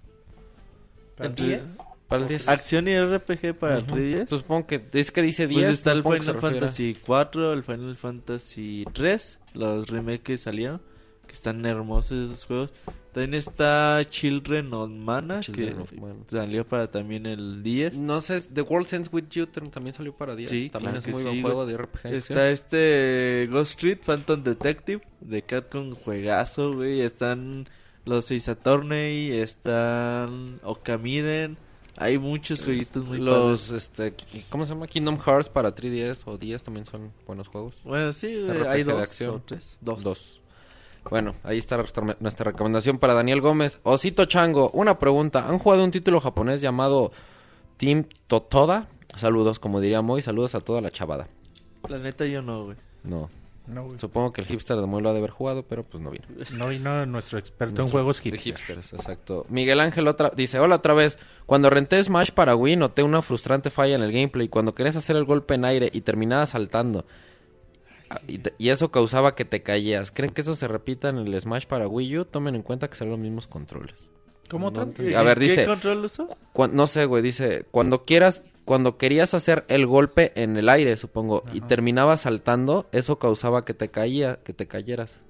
Entre- 1.19 1.63
Para 2.09 2.23
el 2.23 2.29
10. 2.29 2.49
Acción 2.49 2.89
y 2.89 2.99
RPG 2.99 3.55
para 3.59 3.77
el 3.77 3.83
Ujú. 3.85 3.95
3DS. 3.97 4.27
Pues 4.29 4.41
supongo 4.41 4.67
que 4.67 4.85
es 4.93 5.11
que 5.11 5.23
dice 5.23 5.47
10. 5.47 5.61
Pues 5.65 5.79
está 5.79 5.93
el 5.93 6.03
Final. 6.03 6.39
Fantasy 6.39 6.97
4, 7.05 7.53
el 7.53 7.63
Final 7.63 7.97
Fantasy 7.97 8.85
3, 8.93 9.39
los 9.55 9.89
remakes 9.89 10.21
que 10.23 10.39
salieron, 10.39 10.81
que 11.27 11.33
están 11.33 11.65
hermosos 11.67 12.29
esos 12.31 12.45
juegos. 12.45 12.73
También 13.13 13.35
está 13.35 14.03
Children 14.09 14.75
of 14.75 14.91
Mana, 14.91 15.41
Children 15.41 15.75
que 15.77 15.83
of 15.83 15.93
Mana. 15.95 16.15
salió 16.27 16.67
para 16.67 16.91
también 16.91 17.25
el 17.27 17.63
10. 17.63 17.97
No 17.99 18.21
sé, 18.21 18.43
The 18.43 18.61
World 18.63 18.93
Ends 18.93 19.09
With 19.11 19.25
You 19.31 19.47
tam- 19.47 19.71
también 19.71 19.95
salió 19.95 20.15
para 20.15 20.37
10. 20.37 20.49
Sí, 20.51 20.69
también 20.71 20.93
claro 20.93 20.99
es 21.09 21.13
muy 21.15 21.23
sí, 21.23 21.29
buen 21.29 21.43
juego 21.43 21.67
de 21.67 21.77
RPG. 21.79 22.03
de. 22.11 22.17
Está 22.19 22.51
este 22.51 23.49
Ghost 23.51 23.71
Street 23.73 23.99
Phantom 24.05 24.43
Detective 24.43 25.03
de 25.21 25.43
Capcom 25.43 25.93
juegazo, 25.93 26.75
güey. 26.75 27.01
Están 27.01 27.65
los 28.05 28.27
Seis 28.27 28.49
Attorney, 28.51 29.33
están 29.33 30.61
Okamiden. 30.63 31.57
Hay 31.99 32.19
muchos 32.19 32.63
jueguitos 32.63 33.09
muy 33.09 33.17
Los, 33.17 33.63
padres. 33.69 33.85
este, 33.85 34.15
¿cómo 34.51 34.67
se 34.67 34.75
llama? 34.75 34.87
Kingdom 34.87 35.19
Hearts 35.19 35.49
para 35.49 35.75
3DS 35.75 36.19
o 36.27 36.37
10 36.37 36.63
también 36.63 36.85
son 36.85 37.11
buenos 37.27 37.49
juegos. 37.49 37.75
Bueno, 37.85 38.13
sí, 38.13 38.27
RPG 38.47 38.69
hay 38.69 38.85
de 38.85 38.93
dos 38.93 39.01
acción. 39.03 39.35
o 39.37 39.41
tres. 39.41 39.79
Dos. 39.81 40.03
Dos. 40.03 40.41
Bueno, 41.11 41.35
ahí 41.45 41.59
está 41.59 41.77
nuestra- 41.77 42.45
recomendación 42.45 42.99
para 42.99 43.15
Daniel 43.15 43.41
Gómez. 43.41 43.79
Osito 43.83 44.25
Chango, 44.25 44.71
una 44.73 44.99
pregunta. 44.99 45.47
¿Han 45.49 45.59
jugado 45.59 45.85
un 45.85 45.91
título 45.91 46.21
japonés 46.21 46.61
llamado 46.61 47.13
Team 47.77 48.05
Totoda? 48.27 48.89
Saludos, 49.17 49.59
como 49.59 49.81
diría 49.81 50.03
Moy, 50.03 50.21
saludos 50.23 50.55
a 50.55 50.61
toda 50.61 50.81
la 50.81 50.91
chavada. 50.91 51.29
La 51.89 51.99
neta 51.99 52.27
yo 52.27 52.43
no, 52.43 52.65
güey. 52.65 52.77
No, 53.05 53.31
No, 53.67 53.85
güey. 53.85 53.99
supongo 53.99 54.33
que 54.33 54.41
el 54.41 54.47
hipster 54.49 54.77
de 54.77 54.87
Moy 54.87 55.01
lo 55.03 55.09
ha 55.11 55.13
de 55.13 55.19
haber 55.21 55.31
jugado, 55.31 55.63
pero 55.63 55.85
pues 55.85 56.03
no 56.03 56.11
vino. 56.11 56.25
No 56.53 56.69
vino 56.69 57.07
nuestro 57.07 57.39
experto 57.39 57.71
en 57.73 57.77
Nuestro- 57.77 57.93
juegos 57.93 58.17
de 58.19 58.23
hipster. 58.31 58.53
hipsters, 58.77 58.93
exacto. 58.93 59.47
Miguel 59.49 59.81
Ángel 59.81 60.09
otra 60.09 60.31
dice, 60.35 60.59
hola 60.59 60.77
otra 60.77 60.93
vez. 60.95 61.19
Cuando 61.47 61.71
renté 61.71 62.03
Smash 62.03 62.33
para 62.33 62.57
Wii 62.57 62.77
noté 62.77 63.03
una 63.05 63.23
frustrante 63.23 63.71
falla 63.71 63.95
en 63.95 64.03
el 64.03 64.13
gameplay. 64.13 64.49
Cuando 64.49 64.75
querías 64.75 64.97
hacer 64.97 65.15
el 65.17 65.25
golpe 65.25 65.55
en 65.55 65.65
aire 65.65 65.89
y 65.93 66.01
terminabas 66.01 66.51
saltando. 66.51 67.07
Ah, 68.11 68.21
Y, 68.29 68.69
eso 68.69 68.91
causaba 68.91 69.35
que 69.35 69.45
te 69.45 69.63
caías. 69.63 70.11
¿Creen 70.11 70.33
que 70.33 70.41
eso 70.43 70.55
se 70.55 70.69
repita 70.69 71.09
en 71.09 71.19
el 71.19 71.41
Smash 71.41 71.67
para 71.67 71.89
Wii 71.89 72.19
U? 72.19 72.25
Tomen 72.25 72.55
en 72.55 72.63
cuenta 72.63 72.89
que 72.89 72.95
son 72.97 73.11
los 73.11 73.19
mismos 73.19 73.47
controles. 73.47 74.09
¿Cómo 74.49 74.71
No. 74.71 74.83
A 74.83 75.23
ver, 75.23 75.39
¿Qué 75.39 75.45
dice- 75.45 75.67
control 75.67 76.05
usó? 76.05 76.29
Cuan- 76.53 76.75
no 76.75 76.87
sé, 76.87 77.05
güey, 77.07 77.23
dice, 77.23 77.67
cuando 77.73 78.05
quieras, 78.05 78.45
cuando 78.65 78.97
querías 78.97 79.35
hacer 79.35 79.65
el 79.69 79.87
golpe 79.87 80.33
en 80.41 80.57
el 80.57 80.69
aire, 80.69 80.97
supongo, 80.97 81.43
y 81.53 81.61
terminabas 81.63 82.21
saltando, 82.23 82.89
eso 82.93 83.19
causaba 83.19 83.65
que 83.65 83.75
te 83.75 83.89
caía, 83.89 84.39
que 84.45 84.53
te 84.53 84.67
cayeras. 84.69 85.21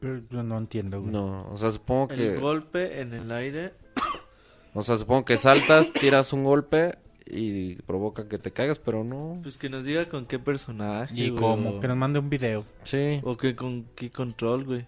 Yo 0.00 0.42
no 0.42 0.58
entiendo, 0.58 1.00
güey. 1.00 1.12
No, 1.12 1.48
o 1.50 1.56
sea, 1.58 1.70
supongo 1.70 2.12
El 2.12 2.16
que... 2.18 2.36
golpe 2.38 3.00
en 3.00 3.12
el 3.14 3.30
aire. 3.32 3.74
O 4.76 4.82
sea, 4.82 4.96
supongo 4.98 5.24
que 5.24 5.36
saltas, 5.36 5.92
tiras 5.92 6.32
un 6.32 6.42
golpe 6.42 6.96
y 7.26 7.76
provoca 7.82 8.28
que 8.28 8.38
te 8.38 8.50
caigas, 8.52 8.78
pero 8.78 9.02
no. 9.04 9.38
Pues 9.42 9.56
que 9.58 9.68
nos 9.70 9.84
diga 9.84 10.06
con 10.08 10.26
qué 10.26 10.38
personaje. 10.38 11.14
¿Y 11.14 11.30
güey, 11.30 11.40
cómo? 11.40 11.70
O, 11.70 11.80
Que 11.80 11.88
nos 11.88 11.96
mande 11.96 12.18
un 12.18 12.28
video. 12.28 12.64
Sí, 12.84 13.20
o 13.22 13.36
que 13.36 13.56
con 13.56 13.84
qué 13.94 14.10
control, 14.10 14.64
güey. 14.64 14.86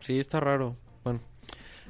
sí, 0.00 0.18
está 0.18 0.40
raro. 0.40 0.76
Bueno. 1.04 1.20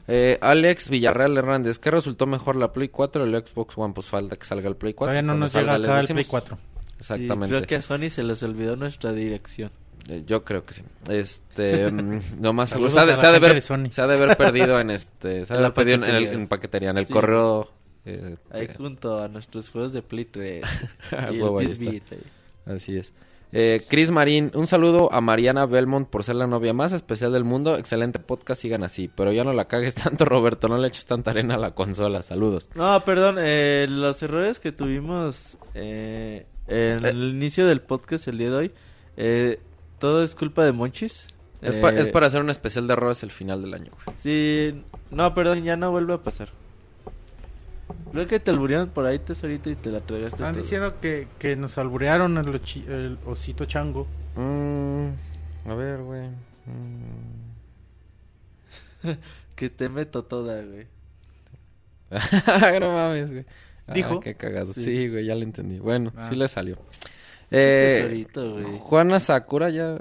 Eh, 0.07 0.39
Alex 0.40 0.89
Villarreal 0.89 1.36
Hernández, 1.36 1.78
¿qué 1.78 1.90
resultó 1.90 2.26
mejor, 2.26 2.57
la 2.57 2.73
Play 2.73 2.89
4 2.89 3.23
o 3.23 3.26
el 3.26 3.47
Xbox 3.47 3.76
One? 3.76 3.92
Pues 3.94 4.07
falta 4.07 4.36
que 4.36 4.47
salga 4.47 4.68
el 4.68 4.76
Play 4.76 4.94
4. 4.94 5.12
Todavía 5.12 5.23
no 5.23 5.32
Cuando 5.32 5.44
nos 5.44 5.52
llega 5.52 5.73
salga 5.73 5.89
acá 5.97 6.00
el. 6.00 6.07
Play 6.07 6.24
4. 6.24 6.58
Exactamente. 6.98 7.47
Sí, 7.47 7.50
creo 7.58 7.66
que 7.68 7.76
a 7.76 7.82
Sony 7.82 8.08
se 8.10 8.23
les 8.23 8.42
olvidó 8.42 8.76
nuestra 8.76 9.12
dirección. 9.12 9.70
Eh, 10.08 10.24
Yo 10.26 10.42
creo 10.44 10.65
que 10.65 10.73
sí. 10.73 10.82
Este, 11.10 11.92
mm, 11.92 12.40
no 12.40 12.55
más 12.55 12.70
seguro. 12.70 12.89
Saludos 12.89 13.20
Se 13.20 13.26
ha 13.26 13.31
de, 13.31 13.39
se 13.40 13.47
ha 13.47 13.55
de 13.55 13.60
Sony. 13.60 13.90
se 13.90 14.00
ha 14.00 14.07
de 14.07 14.15
haber 14.15 14.36
perdido 14.39 14.81
en 14.81 14.90
este, 14.90 15.44
se 15.44 15.52
ha 15.52 15.57
de 15.57 15.62
la 15.62 15.66
haber 15.68 15.74
perdido 15.74 15.97
en 15.97 16.02
el, 16.05 16.08
paquetería. 16.08 16.32
en 16.32 16.48
paquetería, 16.48 16.90
en 16.90 16.98
el 16.98 17.07
Sí. 17.07 17.12
correo. 17.12 17.70
Eh, 18.08 18.36
Ahí 18.50 18.64
eh, 18.64 18.74
junto 18.76 19.18
a 19.22 19.28
nuestros 19.28 19.70
juegos 19.70 19.92
de 19.92 20.02
Play 20.02 20.24
3. 20.30 20.64
a 21.12 21.30
y 21.32 21.36
el 21.36 21.42
huevo, 21.42 21.58
ahí 21.58 21.66
Beast 21.66 21.80
está. 21.82 21.90
Beat, 21.92 22.12
ahí. 22.12 22.74
Así 22.76 22.96
es. 22.96 23.12
Eh, 23.50 23.82
Chris 23.88 24.10
Marín, 24.10 24.50
un 24.54 24.66
saludo 24.66 25.10
a 25.10 25.22
Mariana 25.22 25.64
Belmont 25.64 26.06
por 26.08 26.22
ser 26.22 26.36
la 26.36 26.46
novia 26.46 26.74
más 26.74 26.92
especial 26.92 27.32
del 27.32 27.44
mundo. 27.44 27.76
Excelente 27.78 28.18
podcast, 28.18 28.60
sigan 28.60 28.82
así. 28.84 29.08
Pero 29.14 29.32
ya 29.32 29.42
no 29.42 29.54
la 29.54 29.66
cagues 29.66 29.94
tanto, 30.02 30.24
Roberto. 30.26 30.68
No 30.68 30.76
le 30.76 30.88
eches 30.88 31.06
tanta 31.06 31.30
arena 31.30 31.54
a 31.54 31.58
la 31.58 31.70
consola. 31.74 32.22
Saludos. 32.22 32.68
No, 32.74 33.02
perdón, 33.06 33.36
eh, 33.38 33.86
los 33.88 34.22
errores 34.22 34.60
que 34.60 34.70
tuvimos 34.72 35.56
eh, 35.74 36.44
en 36.66 37.06
Eh. 37.06 37.08
el 37.08 37.30
inicio 37.30 37.66
del 37.66 37.80
podcast 37.80 38.28
el 38.28 38.36
día 38.36 38.50
de 38.50 38.56
hoy, 38.56 38.72
eh, 39.16 39.58
todo 39.98 40.22
es 40.22 40.34
culpa 40.34 40.62
de 40.66 40.72
Monchis. 40.72 41.26
Es, 41.62 41.78
pa- 41.78 41.90
Eh, 41.94 42.00
es 42.00 42.08
para 42.10 42.26
hacer 42.26 42.42
un 42.42 42.50
especial 42.50 42.86
de 42.86 42.92
errores 42.92 43.22
el 43.22 43.30
final 43.30 43.62
del 43.62 43.72
año. 43.72 43.90
güey. 44.04 44.14
Sí, 44.20 44.82
no, 45.10 45.32
perdón, 45.34 45.64
ya 45.64 45.74
no 45.76 45.90
vuelve 45.90 46.12
a 46.12 46.22
pasar. 46.22 46.50
Creo 48.12 48.27
que 48.27 48.41
te 48.41 48.51
alburearon 48.51 48.89
por 48.89 49.05
ahí, 49.07 49.18
tesorito, 49.18 49.68
y 49.70 49.75
te 49.77 49.91
la 49.91 50.01
tragaste 50.01 50.36
Están 50.36 50.52
todo. 50.52 50.62
diciendo 50.62 51.01
que, 51.01 51.28
que 51.39 51.57
nos 51.57 51.77
alburearon 51.78 52.39
el, 52.39 52.60
el 52.89 53.18
osito 53.27 53.65
chango. 53.67 54.07
Mm, 54.36 55.09
a 55.68 55.75
ver, 55.75 56.02
güey. 56.02 56.28
Mm. 56.28 57.49
Que 59.55 59.70
te 59.70 59.89
meto 59.89 60.23
toda, 60.25 60.62
güey. 60.62 60.86
no 62.81 62.93
mames, 62.93 63.31
güey. 63.33 63.44
Ah, 63.89 64.20
qué 64.23 64.35
cagado. 64.35 64.73
Sí, 64.73 64.85
Sí. 64.85 65.09
güey, 65.09 65.27
ya 65.27 65.35
lo 65.35 65.43
entendí. 65.43 65.78
Bueno, 65.81 66.12
Ah. 66.17 66.28
sí 66.28 66.36
le 66.36 66.47
salió. 66.49 66.77
Eh, 67.51 67.97
tesorito, 68.02 68.52
güey. 68.52 68.78
Juana 68.78 69.18
Sakura 69.18 69.70
ya... 69.70 69.99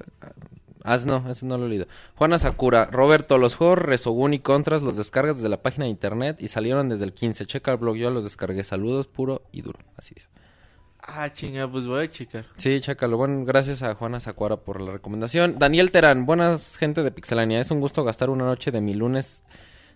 Ah, 0.89 0.97
no, 1.05 1.29
eso 1.29 1.45
no 1.45 1.57
lo 1.57 1.65
he 1.65 1.69
leído. 1.69 1.85
Juana 2.15 2.39
Sakura, 2.39 2.85
Roberto, 2.85 3.37
los 3.37 3.55
juegos 3.55 3.79
Resogun 3.79 4.33
y 4.33 4.39
Contras 4.39 4.81
los 4.81 4.95
descargas 4.95 5.35
desde 5.35 5.49
la 5.49 5.61
página 5.61 5.83
de 5.83 5.91
internet 5.91 6.37
y 6.39 6.47
salieron 6.47 6.87
desde 6.87 7.03
el 7.03 7.13
15. 7.13 7.45
Checa 7.45 7.73
el 7.73 7.77
blog, 7.77 7.97
yo 7.97 8.09
los 8.09 8.23
descargué. 8.23 8.63
Saludos, 8.63 9.05
puro 9.05 9.41
y 9.51 9.63
duro. 9.63 9.79
Así 9.97 10.13
es. 10.15 10.29
Ah, 11.01 11.29
chinga, 11.29 11.69
pues 11.69 11.87
voy 11.87 12.05
a 12.05 12.09
checar. 12.09 12.45
Sí, 12.55 12.79
chécalo. 12.79 13.17
Bueno, 13.17 13.43
gracias 13.43 13.83
a 13.83 13.95
Juana 13.95 14.21
Sakura 14.21 14.55
por 14.55 14.79
la 14.79 14.93
recomendación. 14.93 15.59
Daniel 15.59 15.91
Terán, 15.91 16.25
buenas 16.25 16.77
gente 16.77 17.03
de 17.03 17.11
Pixelania. 17.11 17.59
Es 17.59 17.69
un 17.69 17.81
gusto 17.81 18.05
gastar 18.05 18.29
una 18.29 18.45
noche 18.45 18.71
de 18.71 18.79
mi 18.79 18.93
lunes 18.93 19.43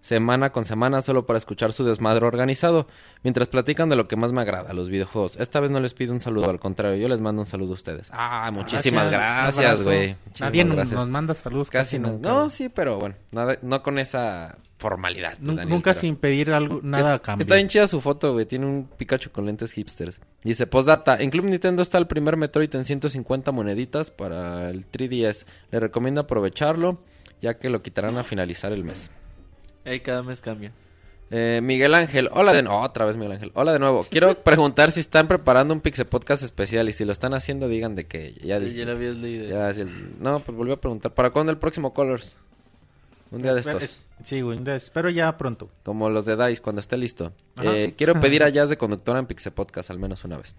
semana 0.01 0.51
con 0.51 0.65
semana 0.65 1.01
solo 1.01 1.25
para 1.25 1.37
escuchar 1.37 1.73
su 1.73 1.83
desmadre 1.85 2.25
organizado, 2.25 2.87
mientras 3.23 3.47
platican 3.47 3.87
de 3.89 3.95
lo 3.95 4.07
que 4.07 4.15
más 4.15 4.31
me 4.33 4.41
agrada, 4.41 4.73
los 4.73 4.89
videojuegos. 4.89 5.35
Esta 5.37 5.59
vez 5.59 5.71
no 5.71 5.79
les 5.79 5.93
pido 5.93 6.11
un 6.13 6.21
saludo, 6.21 6.49
al 6.49 6.59
contrario, 6.59 6.97
yo 6.97 7.07
les 7.07 7.21
mando 7.21 7.41
un 7.41 7.45
saludo 7.47 7.71
a 7.71 7.75
ustedes. 7.75 8.09
Ah, 8.11 8.49
muchísimas 8.51 9.11
gracias, 9.11 9.83
güey. 9.83 10.15
Nadie 10.39 10.65
nos- 10.65 10.75
gracias. 10.75 10.99
nos 10.99 11.07
manda 11.09 11.33
saludos. 11.33 11.69
Casi 11.69 11.99
no. 11.99 12.09
nunca. 12.13 12.29
No, 12.29 12.49
sí, 12.49 12.69
pero 12.69 12.97
bueno, 12.99 13.15
nada, 13.31 13.57
no 13.61 13.81
con 13.83 13.99
esa 13.99 14.57
formalidad. 14.77 15.37
Daniel 15.39 15.69
nunca 15.69 15.93
sin 15.93 16.15
pedir 16.15 16.51
algo, 16.51 16.79
nada 16.81 17.13
a 17.13 17.19
cambio. 17.19 17.43
Está 17.43 17.55
bien 17.55 17.67
chida 17.67 17.87
su 17.87 18.01
foto, 18.01 18.33
güey. 18.33 18.47
Tiene 18.47 18.65
un 18.65 18.89
Pikachu 18.97 19.29
con 19.29 19.45
lentes 19.45 19.71
hipsters. 19.73 20.19
Dice, 20.43 20.65
postdata, 20.65 21.17
en 21.17 21.29
Club 21.29 21.45
Nintendo 21.45 21.83
está 21.83 21.99
el 21.99 22.07
primer 22.07 22.35
Metroid 22.35 22.73
en 22.75 22.83
150 22.85 23.51
moneditas 23.51 24.09
para 24.09 24.71
el 24.71 24.89
3DS. 24.89 25.45
Le 25.69 25.79
recomiendo 25.79 26.21
aprovecharlo, 26.21 26.97
ya 27.39 27.59
que 27.59 27.69
lo 27.69 27.83
quitarán 27.83 28.17
a 28.17 28.23
finalizar 28.23 28.71
el 28.71 28.83
mes. 28.83 29.11
Ahí 29.85 29.99
cada 30.01 30.23
mes 30.23 30.41
cambia. 30.41 30.71
Eh, 31.33 31.61
Miguel 31.63 31.93
Ángel, 31.93 32.29
hola 32.33 32.51
de 32.53 32.61
nuevo. 32.61 32.81
otra 32.81 33.05
vez 33.05 33.15
Miguel 33.15 33.31
Ángel, 33.33 33.51
hola 33.53 33.71
de 33.71 33.79
nuevo. 33.79 34.03
Quiero 34.09 34.33
preguntar 34.43 34.91
si 34.91 34.99
están 34.99 35.27
preparando 35.29 35.73
un 35.73 35.79
Pixel 35.79 36.05
Podcast 36.05 36.43
especial 36.43 36.89
y 36.89 36.93
si 36.93 37.05
lo 37.05 37.13
están 37.13 37.33
haciendo, 37.33 37.67
digan 37.69 37.95
de 37.95 38.05
que 38.05 38.33
ya 38.33 38.45
Ya, 38.45 38.59
dije. 38.59 38.75
ya 38.79 38.85
lo 38.85 38.91
habías 38.91 39.15
leído. 39.15 39.47
Ya, 39.47 39.71
si 39.71 39.81
el- 39.81 40.21
No, 40.21 40.41
pues 40.43 40.57
volví 40.57 40.73
a 40.73 40.77
preguntar. 40.77 41.13
¿Para 41.13 41.29
cuándo 41.29 41.51
el 41.51 41.57
próximo 41.57 41.93
Colors? 41.93 42.35
Un 43.31 43.41
día 43.41 43.53
de 43.53 43.61
estos. 43.61 43.81
es- 43.81 43.99
Sí, 44.23 44.41
güey, 44.41 44.59
espero 44.67 45.09
ya 45.09 45.35
pronto. 45.37 45.69
Como 45.83 46.09
los 46.09 46.25
de 46.25 46.35
DICE, 46.35 46.61
cuando 46.61 46.79
esté 46.81 46.97
listo. 46.97 47.31
Eh, 47.63 47.93
quiero 47.97 48.13
pedir 48.19 48.43
a 48.43 48.49
Jazz 48.49 48.69
de 48.69 48.77
conductora 48.77 49.17
en 49.19 49.25
Pixel 49.25 49.53
Podcast 49.53 49.89
al 49.89 49.97
menos 49.99 50.23
una 50.25 50.37
vez. 50.37 50.53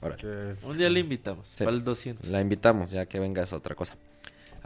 Órale. 0.00 0.56
Un 0.64 0.76
día 0.78 0.88
le 0.90 1.00
invitamos. 1.00 1.46
Sí. 1.48 1.62
Para 1.64 1.76
el 1.76 1.84
200. 1.84 2.26
La 2.28 2.40
invitamos, 2.40 2.90
ya 2.90 3.06
que 3.06 3.20
venga 3.20 3.42
es 3.42 3.52
otra 3.52 3.74
cosa. 3.74 3.96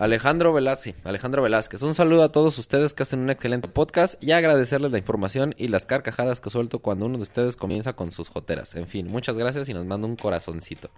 Alejandro 0.00 0.54
Velázquez, 0.54 0.96
Alejandro 1.04 1.42
Velázquez, 1.42 1.82
un 1.82 1.94
saludo 1.94 2.22
a 2.22 2.30
todos 2.30 2.58
ustedes 2.58 2.94
que 2.94 3.02
hacen 3.02 3.20
un 3.20 3.28
excelente 3.28 3.68
podcast 3.68 4.14
y 4.24 4.30
agradecerles 4.30 4.90
la 4.90 4.96
información 4.96 5.54
y 5.58 5.68
las 5.68 5.84
carcajadas 5.84 6.40
que 6.40 6.48
suelto 6.48 6.78
cuando 6.78 7.04
uno 7.04 7.18
de 7.18 7.22
ustedes 7.22 7.54
comienza 7.54 7.92
con 7.92 8.10
sus 8.10 8.30
joteras. 8.30 8.74
En 8.76 8.86
fin, 8.86 9.08
muchas 9.08 9.36
gracias 9.36 9.68
y 9.68 9.74
nos 9.74 9.84
manda 9.84 10.08
un 10.08 10.16
corazoncito. 10.16 10.88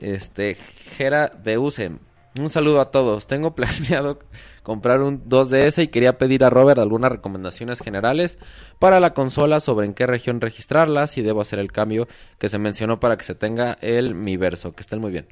Este, 0.00 0.54
Gera 0.54 1.28
de 1.28 1.58
Use, 1.58 1.92
Un 2.38 2.48
saludo 2.48 2.80
a 2.80 2.90
todos. 2.90 3.26
Tengo 3.26 3.54
planeado 3.54 4.20
comprar 4.62 5.02
un 5.02 5.28
2DS 5.28 5.82
y 5.82 5.88
quería 5.88 6.16
pedir 6.16 6.44
a 6.44 6.50
Robert 6.50 6.78
algunas 6.78 7.12
recomendaciones 7.12 7.80
generales 7.80 8.38
para 8.78 9.00
la 9.00 9.12
consola 9.12 9.60
sobre 9.60 9.84
en 9.84 9.92
qué 9.92 10.06
región 10.06 10.40
registrarla, 10.40 11.06
si 11.06 11.20
debo 11.20 11.42
hacer 11.42 11.58
el 11.58 11.70
cambio 11.70 12.08
que 12.38 12.48
se 12.48 12.56
mencionó 12.56 13.00
para 13.00 13.18
que 13.18 13.24
se 13.24 13.34
tenga 13.34 13.76
el 13.82 14.14
Miiverso. 14.14 14.72
Que 14.72 14.80
estén 14.80 15.02
muy 15.02 15.12
bien. 15.12 15.26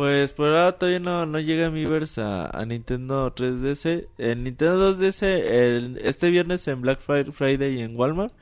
Pues 0.00 0.32
por 0.32 0.46
ahora 0.46 0.72
todavía 0.78 0.98
no, 0.98 1.26
no 1.26 1.38
llega 1.40 1.68
Miiverse 1.70 2.22
a, 2.22 2.46
a 2.46 2.64
Nintendo 2.64 3.34
3DS. 3.34 4.06
En 4.16 4.44
Nintendo 4.44 4.94
2DS, 4.94 5.22
el- 5.26 5.98
este 6.02 6.30
viernes 6.30 6.66
en 6.68 6.80
Black 6.80 7.00
Fri- 7.06 7.30
Friday 7.30 7.74
y 7.78 7.82
en 7.82 7.94
Walmart, 8.00 8.32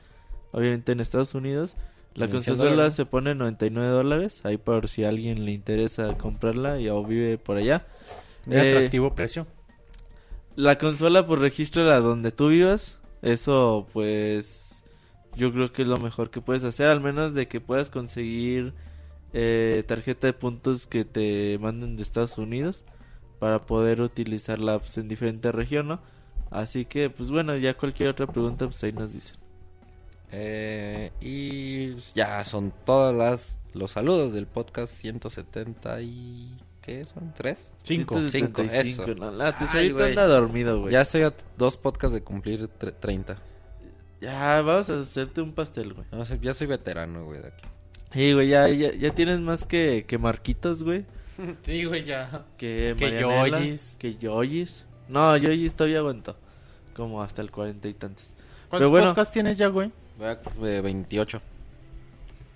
obviamente 0.53 0.93
en 0.93 1.01
Estados 1.01 1.35
Unidos, 1.35 1.75
la 2.15 2.27
En 2.27 2.31
100 2.41 2.55
consola 2.55 2.89
se 2.91 3.05
pone 3.05 3.31
en 3.31 3.39
99 3.39 3.89
dólares. 3.89 4.39
Ahí 4.45 4.55
por 4.55 4.87
si 4.87 5.03
a 5.03 5.09
alguien 5.09 5.43
le 5.43 5.51
interesa 5.51 6.17
comprarla 6.17 6.79
y 6.79 6.87
o 6.87 7.03
vive 7.03 7.37
por 7.37 7.57
allá. 7.57 7.85
Muy 8.45 8.55
Eh, 8.55 8.69
atractivo 8.69 9.13
precio. 9.13 9.45
La 10.55 10.77
consola, 10.77 11.27
pues 11.27 11.41
registra 11.41 11.99
donde 11.99 12.31
tú 12.31 12.47
vivas. 12.47 12.97
Eso, 13.21 13.85
pues, 13.91 14.85
yo 15.35 15.51
creo 15.51 15.73
que 15.73 15.81
es 15.81 15.89
lo 15.89 15.97
mejor 15.97 16.29
que 16.29 16.39
puedes 16.39 16.63
hacer. 16.63 16.87
Al 16.87 17.01
menos 17.01 17.33
de 17.33 17.49
que 17.49 17.59
puedas 17.59 17.89
conseguir 17.89 18.71
eh, 19.33 19.83
tarjeta 19.87 20.27
de 20.27 20.33
puntos 20.33 20.87
que 20.87 21.05
te 21.05 21.57
manden 21.59 21.95
de 21.97 22.03
Estados 22.03 22.37
Unidos. 22.37 22.85
Para 23.39 23.65
poder 23.65 24.01
utilizarla 24.01 24.79
pues, 24.79 24.97
en 24.97 25.07
diferente 25.07 25.51
región, 25.53 25.87
¿no? 25.87 26.01
Así 26.51 26.83
que, 26.83 27.09
pues 27.09 27.31
bueno, 27.31 27.55
ya 27.55 27.73
cualquier 27.75 28.09
otra 28.09 28.27
pregunta, 28.27 28.65
pues 28.65 28.83
ahí 28.83 28.91
nos 28.91 29.13
dicen. 29.13 29.37
Eh, 30.31 31.11
y 31.21 31.95
ya 32.13 32.43
son 32.43 32.73
todas 32.85 33.15
las 33.15 33.57
los 33.73 33.91
saludos 33.91 34.33
del 34.33 34.45
podcast 34.47 34.93
170 34.93 36.01
y 36.01 36.57
¿qué 36.81 37.05
son? 37.05 37.33
¿Tres? 37.35 37.71
Cinco. 37.83 38.15
175, 38.15 39.03
eso. 39.03 39.15
¿no? 39.15 39.31
La 39.31 39.47
Ay, 39.47 39.53
tesorito 39.59 39.95
güey. 39.95 40.09
anda 40.09 40.27
dormido, 40.27 40.79
güey. 40.81 40.91
Ya 40.91 40.99
Ya. 40.99 41.01
estoy 41.03 41.21
a 41.23 41.33
dos 41.57 41.77
podcasts 41.77 42.13
de 42.13 42.21
cumplir 42.23 42.67
tre- 42.79 42.93
30. 42.99 43.37
vamos 44.21 44.89
a 44.89 44.99
hacerte 44.99 45.41
un 45.41 45.53
pastel, 45.53 45.93
güey. 45.93 46.07
No 46.11 46.23
ya 46.41 46.53
soy 46.53 46.67
veterano, 46.67 47.25
güey, 47.25 47.41
de 47.41 47.47
aquí. 47.47 47.65
Sí, 48.13 48.33
güey, 48.33 48.47
ya, 48.49 48.67
ya, 48.69 48.93
ya 48.93 49.13
tienes 49.13 49.39
más 49.39 49.65
que, 49.65 50.05
que 50.07 50.17
Marquitos, 50.17 50.83
güey. 50.83 51.05
Sí, 51.63 51.85
güey, 51.85 52.03
ya. 52.05 52.43
Que, 52.57 52.95
Que 52.97 53.19
Yoyis. 53.21 53.95
Que 53.99 54.15
Yoyis. 54.17 54.85
No, 55.07 55.37
Yoyis 55.37 55.73
todavía 55.73 55.99
aguantó. 55.99 56.35
Como 56.95 57.21
hasta 57.21 57.41
el 57.41 57.49
cuarenta 57.51 57.87
y 57.87 57.93
tantos. 57.93 58.25
¿Cuántos 58.69 58.79
Pero 58.79 58.89
bueno. 58.89 59.07
podcasts 59.07 59.33
tienes 59.33 59.57
ya, 59.57 59.67
güey? 59.67 59.89
De 60.61 60.81
28. 60.81 61.41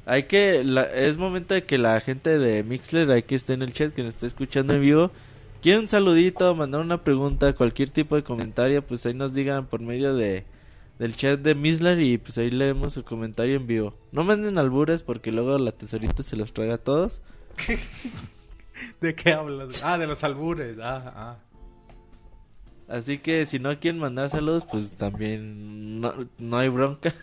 Hay 0.05 0.23
que. 0.23 0.63
la- 0.65 0.83
es 0.93 1.17
momento 1.17 1.53
de 1.53 1.63
que 1.63 1.77
la 1.77 1.99
gente 2.01 2.37
de 2.37 2.61
Mixler, 2.63 3.09
hay 3.11 3.23
que 3.23 3.35
esté 3.35 3.53
en 3.53 3.61
el 3.61 3.71
chat, 3.71 3.93
que 3.93 4.03
nos 4.03 4.15
esté 4.15 4.27
escuchando 4.27 4.75
en 4.75 4.81
vivo. 4.81 5.11
Quiere 5.61 5.79
un 5.79 5.87
saludito, 5.87 6.53
mandar 6.55 6.81
una 6.81 7.01
pregunta, 7.05 7.53
cualquier 7.53 7.89
tipo 7.89 8.17
de 8.17 8.23
comentario, 8.23 8.81
pues 8.85 9.05
ahí 9.05 9.13
nos 9.13 9.33
digan 9.33 9.65
por 9.65 9.79
medio 9.79 10.13
de 10.13 10.43
del 10.99 11.15
chat 11.15 11.39
de 11.39 11.55
Mixler 11.55 11.99
y 11.99 12.17
pues 12.17 12.37
ahí 12.37 12.51
leemos 12.51 12.93
su 12.93 13.03
comentario 13.03 13.55
en 13.55 13.67
vivo. 13.67 13.93
No 14.11 14.23
manden 14.23 14.57
albures 14.57 15.03
porque 15.03 15.31
luego 15.31 15.57
la 15.57 15.71
tesorita 15.71 16.23
se 16.23 16.35
los 16.35 16.53
traga 16.53 16.75
a 16.75 16.77
todos. 16.77 17.21
¿De 19.01 19.15
qué 19.15 19.33
hablas? 19.33 19.83
Ah, 19.83 19.97
de 19.97 20.07
los 20.07 20.23
albures. 20.23 20.77
Ah, 20.81 21.13
ah. 21.15 21.37
Así 22.87 23.17
que 23.17 23.45
si 23.45 23.59
no 23.59 23.79
quieren 23.79 23.99
mandar 23.99 24.29
saludos, 24.29 24.65
pues 24.69 24.91
también 24.97 26.01
no, 26.01 26.13
no 26.37 26.57
hay 26.57 26.69
bronca. 26.69 27.13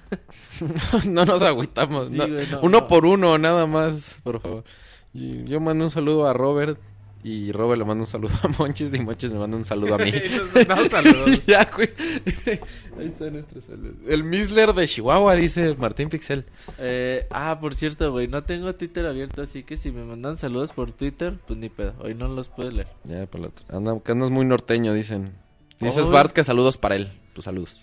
no 1.07 1.25
nos 1.25 1.43
agüitamos. 1.43 2.11
Sí, 2.11 2.17
no. 2.17 2.27
güey, 2.27 2.47
no, 2.51 2.61
uno 2.63 2.81
no. 2.81 2.87
por 2.87 3.05
uno, 3.05 3.39
nada 3.39 3.67
más, 3.67 4.17
por 4.23 4.41
favor. 4.41 4.65
Yo 5.13 5.61
mando 5.61 5.85
un 5.85 5.91
saludo 5.91 6.27
a 6.27 6.33
Robert. 6.33 6.79
Y 7.23 7.53
Robert 7.53 7.79
le 7.79 7.85
manda 7.85 8.03
un 8.03 8.07
saludo 8.07 8.33
a 8.43 8.49
Monchis. 8.49 8.95
Y 8.95 9.01
Monchis 9.01 9.31
me 9.31 9.39
manda 9.39 9.57
un 9.57 9.65
saludo 9.65 9.95
a 9.95 9.99
mí. 9.99 10.11
Nos 10.69 11.47
ya, 11.47 11.71
güey. 11.75 11.91
Ahí 12.99 13.07
está 13.07 13.31
nuestro 13.31 13.61
saludo. 13.61 13.95
El 14.07 14.25
Misler 14.25 14.73
de 14.73 14.87
Chihuahua, 14.87 15.35
dice 15.35 15.75
Martín 15.77 16.09
Pixel. 16.09 16.47
Eh, 16.79 17.27
ah, 17.31 17.59
por 17.61 17.75
cierto, 17.75 18.11
güey, 18.11 18.27
no 18.27 18.43
tengo 18.45 18.75
Twitter 18.75 19.05
abierto, 19.07 19.43
así 19.43 19.65
que 19.65 19.77
si 19.77 19.91
me 19.91 20.03
mandan 20.05 20.39
saludos 20.39 20.73
por 20.73 20.93
Twitter, 20.93 21.39
pues 21.47 21.59
ni 21.59 21.69
pedo, 21.69 21.95
hoy 22.01 22.15
no 22.15 22.29
los 22.29 22.49
puedo 22.49 22.71
leer. 22.71 22.89
Ya, 23.05 23.27
por 23.27 23.41
la 23.41 23.49
otra. 23.49 23.77
Anda, 23.77 24.01
que 24.01 24.13
andas 24.13 24.31
muy 24.31 24.47
norteño, 24.47 24.95
dicen. 24.95 25.35
Dices 25.79 26.07
Oh. 26.07 26.11
Bart 26.11 26.33
que 26.33 26.45
saludos 26.45 26.79
para 26.79 26.97
él. 26.97 27.13
Pues 27.35 27.45
saludos. 27.45 27.81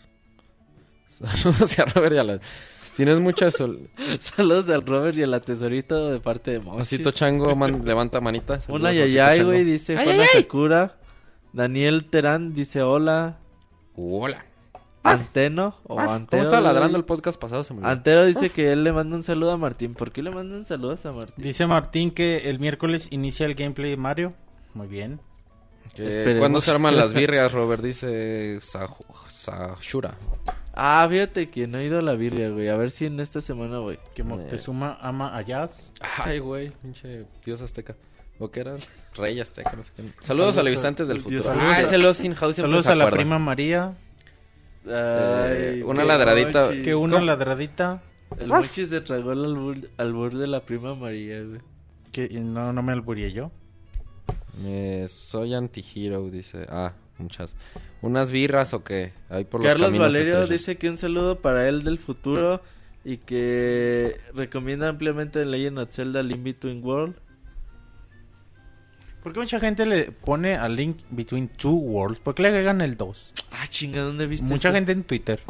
Saludos 1.23 1.61
hacia 1.61 1.85
Robert 1.85 2.15
y 2.15 2.17
a 2.17 2.23
la... 2.23 2.39
Si 2.97 3.05
no 3.05 3.11
es 3.13 3.19
mucha 3.21 3.49
sol... 3.51 3.89
saludos 4.19 4.69
al 4.69 4.85
Robert 4.85 5.15
y 5.17 5.23
a 5.23 5.27
la 5.27 5.39
tesorita 5.39 5.95
de 6.09 6.19
parte 6.19 6.51
de 6.51 6.59
Monchis. 6.59 6.81
Osito 6.81 7.11
Chango, 7.11 7.55
man- 7.55 7.85
levanta 7.85 8.19
manita. 8.19 8.59
Saludos, 8.59 8.81
Una 8.81 8.89
Osito 8.89 9.05
yayay, 9.05 9.43
güey, 9.43 9.63
dice 9.63 9.97
Ay, 9.97 10.03
Juana 10.05 10.23
ay, 10.23 10.29
ay. 10.33 10.41
Sakura. 10.41 10.97
Daniel 11.53 12.05
Terán 12.09 12.53
dice 12.53 12.81
hola. 12.81 13.37
Hola. 13.95 14.43
Anteno 15.03 15.77
o 15.87 15.97
Ah, 15.99 16.15
Antero. 16.15 16.43
¿Cómo 16.43 16.55
güey. 16.55 16.63
ladrando 16.63 16.97
el 16.97 17.05
podcast 17.05 17.39
pasado? 17.39 17.63
Se 17.63 17.73
me. 17.73 17.87
Antero 17.87 18.25
dice 18.25 18.49
que 18.49 18.73
él 18.73 18.83
le 18.83 18.91
manda 18.91 19.15
un 19.15 19.23
saludo 19.23 19.51
a 19.51 19.57
Martín. 19.57 19.93
¿Por 19.93 20.11
qué 20.11 20.21
le 20.21 20.31
mandan 20.31 20.65
saludos 20.65 21.05
a 21.05 21.13
Martín? 21.13 21.35
Dice 21.45 21.65
Martín 21.65 22.11
que 22.11 22.49
el 22.49 22.59
miércoles 22.59 23.07
inicia 23.11 23.45
el 23.45 23.55
gameplay 23.55 23.91
de 23.91 23.97
Mario. 23.97 24.33
Muy 24.73 24.87
bien. 24.87 25.21
¿Cuándo 26.39 26.59
se 26.61 26.71
arman 26.71 26.97
las 26.97 27.13
birrias, 27.15 27.53
Robert? 27.53 27.81
Dice 27.81 28.59
Sashura. 28.59 30.17
Ah, 30.79 31.07
fíjate 31.09 31.49
que 31.49 31.65
no 31.65 31.79
he 31.79 31.85
ido 31.85 31.97
a 31.97 32.01
la 32.03 32.13
birria, 32.13 32.49
güey. 32.51 32.67
A 32.67 32.75
ver 32.77 32.91
si 32.91 33.07
en 33.07 33.19
esta 33.19 33.41
semana 33.41 33.79
voy. 33.79 33.97
Que 34.13 34.23
Moctezuma 34.23 34.95
ama 35.01 35.35
a 35.35 35.41
Jazz. 35.41 35.91
Ay, 36.23 36.37
güey, 36.37 36.69
pinche 36.69 37.25
dios 37.43 37.61
azteca. 37.61 37.95
¿O 38.37 38.51
qué 38.51 38.59
era? 38.59 38.75
Rey 39.15 39.39
azteca, 39.39 39.73
no 39.75 39.81
sé 39.81 39.91
qué. 39.95 40.03
Saludos, 40.19 40.55
a 40.57 40.61
los 40.61 40.67
habitantes 40.73 41.07
del 41.07 41.21
futuro. 41.23 41.39
azteca. 41.49 41.67
Ah, 41.71 41.81
ese 41.81 41.97
Lost 41.97 42.23
in 42.23 42.35
House 42.35 42.57
Saludos 42.57 42.85
a 42.85 42.95
la 42.95 43.09
prima 43.09 43.39
María. 43.39 43.95
Ay, 44.85 44.91
Eh, 45.79 45.83
una 45.83 46.03
qué 46.03 46.07
ladradita. 46.07 46.69
Que 46.83 46.93
una 46.93 47.15
¿Cómo? 47.15 47.25
ladradita. 47.25 48.03
El 48.39 48.47
Monchis 48.47 48.89
se 48.89 49.01
tragó 49.01 49.31
el 49.31 49.45
albur, 49.45 49.77
albur 49.97 50.35
de 50.35 50.45
la 50.47 50.59
prima 50.61 50.93
María, 50.93 51.41
güey. 51.41 51.61
Que 52.11 52.29
no, 52.29 52.71
no 52.71 52.83
me 52.83 52.91
alburié 52.93 53.31
yo. 53.31 53.49
Eh, 54.63 55.05
soy 55.07 55.55
anti-hero, 55.55 56.29
dice. 56.29 56.67
Ah, 56.69 56.93
muchas. 57.19 57.55
¿Unas 58.01 58.31
birras 58.31 58.73
o 58.73 58.83
qué? 58.83 59.13
Ahí 59.29 59.43
por 59.43 59.61
los 59.61 59.69
Carlos 59.69 59.97
Valerio 59.97 60.39
estrechos. 60.39 60.49
dice 60.49 60.77
que 60.77 60.89
un 60.89 60.97
saludo 60.97 61.39
para 61.39 61.67
él 61.67 61.83
del 61.83 61.97
futuro 61.97 62.61
y 63.03 63.17
que 63.17 64.19
recomienda 64.33 64.89
ampliamente 64.89 65.45
Legend 65.45 65.79
of 65.79 65.91
Zelda 65.91 66.23
Link 66.23 66.43
Between 66.43 66.83
World. 66.83 67.15
¿Por 69.27 69.33
qué 69.33 69.39
mucha 69.41 69.59
gente 69.59 69.85
le 69.85 70.09
pone 70.13 70.55
a 70.55 70.69
Link 70.69 70.99
Between 71.09 71.49
Two 71.49 71.73
Worlds? 71.73 72.19
¿Por 72.21 72.33
qué 72.33 72.43
le 72.43 72.47
agregan 72.47 72.79
el 72.79 72.95
2? 72.95 73.33
Ah, 73.51 73.67
chinga, 73.67 73.99
¿dónde 74.01 74.25
viste 74.25 74.47
Mucha 74.47 74.69
eso? 74.69 74.75
gente 74.75 74.93
en 74.93 75.03
Twitter 75.03 75.41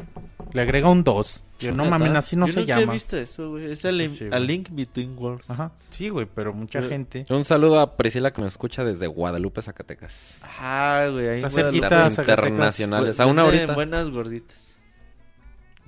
le 0.52 0.62
agrega 0.62 0.90
un 0.90 1.04
2. 1.04 1.44
Yo 1.60 1.72
no 1.74 1.86
mames, 1.86 2.10
así 2.16 2.36
no 2.36 2.48
Yo 2.48 2.54
se 2.54 2.60
nunca 2.62 2.78
he 2.78 2.80
llama. 2.80 2.94
visto 2.94 3.18
eso, 3.18 3.52
güey. 3.52 3.72
Es 3.72 3.86
a, 3.86 3.92
Sí, 3.92 4.30
a. 4.32 4.40
Link 4.40 4.70
Between 4.72 5.16
Worlds. 5.16 5.52
Ajá. 5.52 5.72
Sí, 5.92 6.10
güey, 6.10 6.26
pero 6.34 6.54
mucha 6.54 6.80
Pero- 6.80 6.90
gente. 6.90 7.26
Un 7.30 7.46
saludo 7.46 7.80
a 7.80 7.98
Priscila 7.98 8.34
que 8.34 8.42
me 8.42 8.48
escucha 8.48 8.84
desde 8.84 9.06
Guadalupe, 9.06 9.62
Zacatecas. 9.62 10.20
Ah, 10.42 11.08
güey, 11.12 11.28
ahí 11.28 11.42
cerquita, 11.52 12.08
internacionales. 12.08 13.20
A 13.20 13.26
Venden 13.26 13.40
una 13.44 13.48
horita 13.48 13.74
buenas 13.76 14.10
gorditas. 14.10 14.58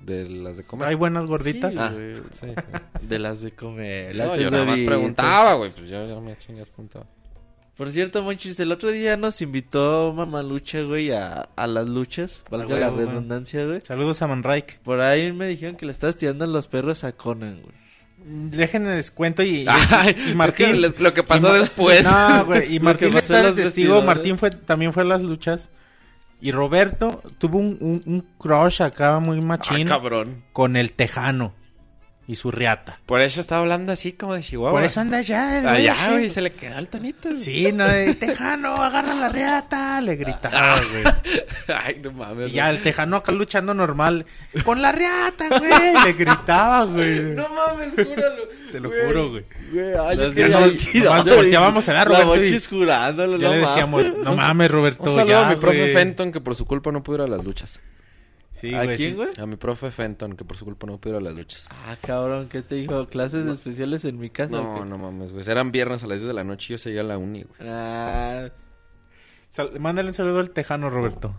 de 0.06 0.30
las 0.30 0.58
de 0.58 0.64
comer. 0.64 0.88
Hay 0.90 0.96
buenas 0.96 1.26
gorditas. 1.26 1.72
Sí, 1.74 1.80
Ah, 1.80 1.92
güey. 1.92 2.18
sí, 2.18 2.48
sí. 3.02 3.06
De 3.08 3.18
las 3.18 3.42
de 3.42 3.52
comer. 3.54 4.16
la 4.16 4.26
No, 4.28 4.36
yo 4.36 4.52
nada 4.52 4.66
más 4.66 4.80
preguntaba, 4.80 5.56
güey. 5.56 5.72
Pues 5.72 5.90
yo 5.90 6.06
ya 6.06 6.20
me 6.20 6.38
chingas 6.38 6.70
punto. 6.70 7.04
Por 7.80 7.90
cierto, 7.92 8.22
Monchis, 8.22 8.60
el 8.60 8.74
otro 8.74 8.92
día 8.92 9.16
nos 9.16 9.42
invitó 9.42 10.14
Mamalucha, 10.14 10.82
güey, 10.82 11.12
a, 11.12 11.48
a 11.56 11.66
las 11.66 11.88
luchas. 11.88 12.44
Valga 12.52 12.78
la 12.78 12.90
güey. 12.90 13.06
redundancia, 13.08 13.66
güey. 13.66 13.80
Saludos 13.84 14.22
a 14.22 14.28
Manrike. 14.28 14.80
Por 14.84 15.00
ahí 15.00 15.32
me 15.32 15.48
dijeron 15.48 15.78
que 15.78 15.86
le 15.86 15.94
estás 15.94 16.18
tirando 16.18 16.46
los 16.46 16.68
perros 16.68 17.06
a 17.06 17.14
Conan, 17.14 17.62
güey. 17.62 17.74
Déjenme 18.52 18.90
les 18.96 19.12
cuento 19.12 19.44
y, 19.44 19.62
y- 19.64 19.66
Ay, 19.68 20.14
y 20.30 20.36
Martín. 20.36 20.74
que 20.74 20.94
lo 21.02 21.14
que 21.14 21.24
pasó 21.24 21.54
después. 21.54 22.04
No, 22.04 22.46
güey, 22.48 22.76
y 22.76 22.80
Martín 22.82 23.14
los 23.14 23.26
testigo. 23.56 24.02
Martín 24.02 24.38
fue, 24.38 24.52
también 24.52 24.92
fue 24.92 25.04
a 25.04 25.06
las 25.06 25.22
luchas. 25.22 25.70
Y 26.42 26.52
Roberto 26.52 27.24
tuvo 27.38 27.60
un, 27.60 27.78
un, 27.80 28.04
un 28.06 28.22
crush 28.38 28.82
acá 28.82 29.20
muy 29.20 29.40
Ah, 29.42 29.46
machín 29.46 29.88
cabrón. 29.88 30.44
con 30.52 30.76
el 30.76 30.92
tejano 30.92 31.54
y 32.30 32.36
su 32.36 32.52
riata. 32.52 33.00
Por 33.08 33.22
eso 33.22 33.42
estaba 33.42 33.62
hablando 33.62 33.92
así 33.92 34.12
como 34.14 34.36
de 34.36 34.42
Chihuahua. 34.42 34.70
Por 34.78 34.84
eso 34.84 35.02
anda 35.02 35.18
allá, 35.18 35.62
güey, 35.62 35.76
Allá, 35.78 35.96
sí. 35.96 36.10
güey, 36.12 36.30
se 36.30 36.42
le 36.42 36.52
quedó 36.52 36.78
el 36.78 36.88
tonito. 36.88 37.36
Sí, 37.36 37.72
no, 37.74 37.88
de, 37.88 38.14
tejano, 38.14 38.84
agarra 38.84 39.16
la 39.16 39.30
riata, 39.30 40.00
le 40.00 40.16
gritaba, 40.16 40.76
güey. 40.92 41.04
Ay, 41.84 42.00
no 42.04 42.12
mames. 42.12 42.52
Y 42.52 42.54
ya 42.54 42.70
el 42.70 42.84
tejano 42.84 43.16
acá 43.18 43.32
luchando 43.32 43.74
normal. 43.74 44.28
Con 44.64 44.80
la 44.80 44.92
riata, 44.92 45.48
güey. 45.58 46.06
Le 46.06 46.14
gritaba, 46.14 46.84
güey. 46.86 47.20
No 47.36 47.50
mames, 47.50 47.94
júralo. 47.96 48.44
Te 48.72 48.80
lo 48.80 48.90
juro, 48.92 49.30
güey. 49.32 49.46
Ay, 49.74 50.18
yo 50.18 51.04
Nomás 51.04 51.26
le 51.26 51.36
volteábamos 51.36 51.90
a 51.90 51.94
La 51.94 52.36
y- 52.46 52.60
jurándolo, 52.70 53.38
Ya 53.38 53.48
no 53.48 53.54
le 53.56 53.62
mames. 53.62 53.70
decíamos, 53.70 54.18
no 54.24 54.36
mames, 54.36 54.70
Roberto. 54.70 55.04
Un 55.04 55.16
saludo 55.16 55.28
ya, 55.42 55.48
a 55.48 55.50
mi 55.50 55.56
profe. 55.56 55.94
Fenton 55.94 56.32
que 56.32 56.42
por 56.42 56.54
su 56.56 56.66
culpa 56.66 56.92
no 56.92 57.02
pudo 57.02 57.16
ir 57.16 57.22
a 57.24 57.28
las 57.28 57.44
luchas. 57.44 57.80
Sí, 58.60 58.74
¿A 58.74 58.84
güey, 58.84 58.98
quién, 58.98 59.12
sí. 59.12 59.16
güey? 59.16 59.30
A 59.38 59.46
mi 59.46 59.56
profe 59.56 59.90
Fenton 59.90 60.36
que 60.36 60.44
por 60.44 60.58
su 60.58 60.66
culpa 60.66 60.86
no 60.86 60.98
pudo 61.00 61.14
ir 61.14 61.18
a 61.18 61.22
las 61.22 61.34
luchas. 61.34 61.70
Ah, 61.72 61.96
cabrón, 62.02 62.50
¿qué 62.50 62.62
te 62.62 62.76
dijo? 62.76 63.08
¿Clases 63.08 63.48
especiales 63.48 64.04
en 64.06 64.20
mi 64.20 64.30
casa? 64.30 64.52
No, 64.62 64.84
no 64.84 64.98
mames, 64.98 65.32
güey. 65.32 65.44
Eran 65.50 65.72
viernes 65.72 66.04
a 66.04 66.08
las 66.08 66.20
10 66.20 66.28
de 66.28 66.34
la 66.34 66.44
noche 66.44 66.68
y 66.68 66.72
yo 66.74 66.78
seguía 66.78 67.02
a 67.02 67.06
la 67.06 67.18
uni, 67.18 67.44
güey. 67.44 67.70
Ah, 67.70 68.50
Sal- 69.50 69.80
mándale 69.80 70.10
un 70.10 70.14
saludo 70.14 70.40
al 70.40 70.52
tejano, 70.52 70.90
Roberto. 70.90 71.34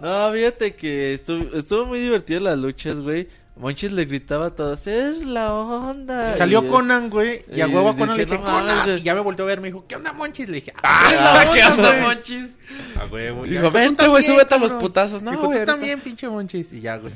No, 0.00 0.32
fíjate 0.32 0.74
que 0.76 1.12
estuvo, 1.12 1.54
estuvo 1.56 1.84
muy 1.86 1.98
divertido 1.98 2.40
las 2.40 2.56
luchas, 2.58 3.00
güey. 3.00 3.28
Monchis 3.60 3.92
le 3.92 4.06
gritaba 4.06 4.46
a 4.46 4.50
todos, 4.50 4.86
es 4.86 5.24
la 5.26 5.52
onda. 5.54 6.32
Salió 6.32 6.64
Y- 6.64 6.68
Conan, 6.68 7.10
güey, 7.10 7.44
y 7.54 7.60
a 7.60 7.66
y 7.68 7.70
huevo 7.74 7.90
a 7.90 7.96
Conan 7.96 8.16
le 8.16 8.24
dije, 8.24 8.36
"No 8.38 8.42
mames, 8.44 8.60
Conan. 8.62 8.86
güey". 8.86 8.98
Y 8.98 9.02
ya 9.02 9.14
me 9.14 9.20
volteó 9.20 9.44
a 9.44 9.48
ver, 9.48 9.60
me 9.60 9.68
dijo, 9.68 9.84
¿qué 9.86 9.96
onda, 9.96 10.12
Monchis? 10.12 10.48
Le 10.48 10.54
dije, 10.56 10.72
¡Ah, 10.82 11.10
¡ah, 11.46 11.50
¿qué 11.54 11.62
onda, 11.64 11.90
güey! 11.90 12.02
Monchis? 12.02 12.56
A 13.00 13.04
huevo. 13.06 13.44
Dijo, 13.44 13.62
Ya, 13.64 13.70
pues, 13.70 13.84
"Vente, 13.84 14.08
güey, 14.08 14.24
súbete 14.24 14.54
a 14.54 14.58
los 14.58 14.68
cabrón". 14.70 14.78
putazos. 14.86 15.22
No, 15.22 15.30
Dijo, 15.32 15.44
güey, 15.46 15.60
tú 15.60 15.66
también, 15.66 16.00
pinche 16.04 16.28
Monchis. 16.28 16.72
Y 16.72 16.80
ya, 16.80 16.96
güey. 16.96 17.12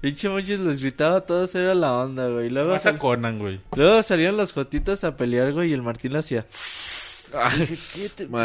Pinche 0.00 0.28
Monchis 0.28 0.60
les 0.60 0.80
gritaba 0.80 1.16
a 1.16 1.20
todos, 1.22 1.52
era 1.56 1.74
la 1.74 1.92
onda, 1.92 2.28
güey. 2.28 2.48
Luego, 2.50 2.70
Vas 2.70 2.86
a 2.86 2.96
Conan, 2.96 3.40
güey. 3.40 3.60
luego 3.74 4.00
salieron 4.04 4.36
los 4.36 4.52
jotitos 4.52 5.02
a 5.02 5.16
pelear, 5.16 5.52
güey, 5.52 5.70
y 5.70 5.72
el 5.72 5.82
Martín 5.82 6.12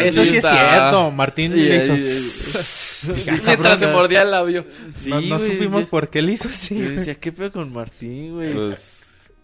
Eso 0.02 0.26
sí 0.26 0.38
es 0.38 0.46
cierto, 0.46 1.12
Martín 1.12 1.56
le 1.56 1.78
hizo. 1.78 1.96
y- 1.96 2.04
Dije, 3.14 3.32
"Ah, 3.32 3.40
Mientras 3.46 3.58
cabrón, 3.76 3.80
se 3.80 3.88
mordía 3.88 4.22
el 4.22 4.32
labio. 4.32 4.66
Sí, 4.98 5.10
no, 5.10 5.38
supimos 5.40 5.86
por 5.88 6.10
qué 6.10 6.22
le 6.22 6.32
hizo 6.34 6.48
así. 6.50 6.78
Yo 6.80 6.90
decía, 6.92 7.16
¿qué 7.16 7.32
pedo 7.32 7.52
con 7.52 7.72
Martín, 7.74 8.34
güey? 8.36 8.54
Pues, 8.54 8.93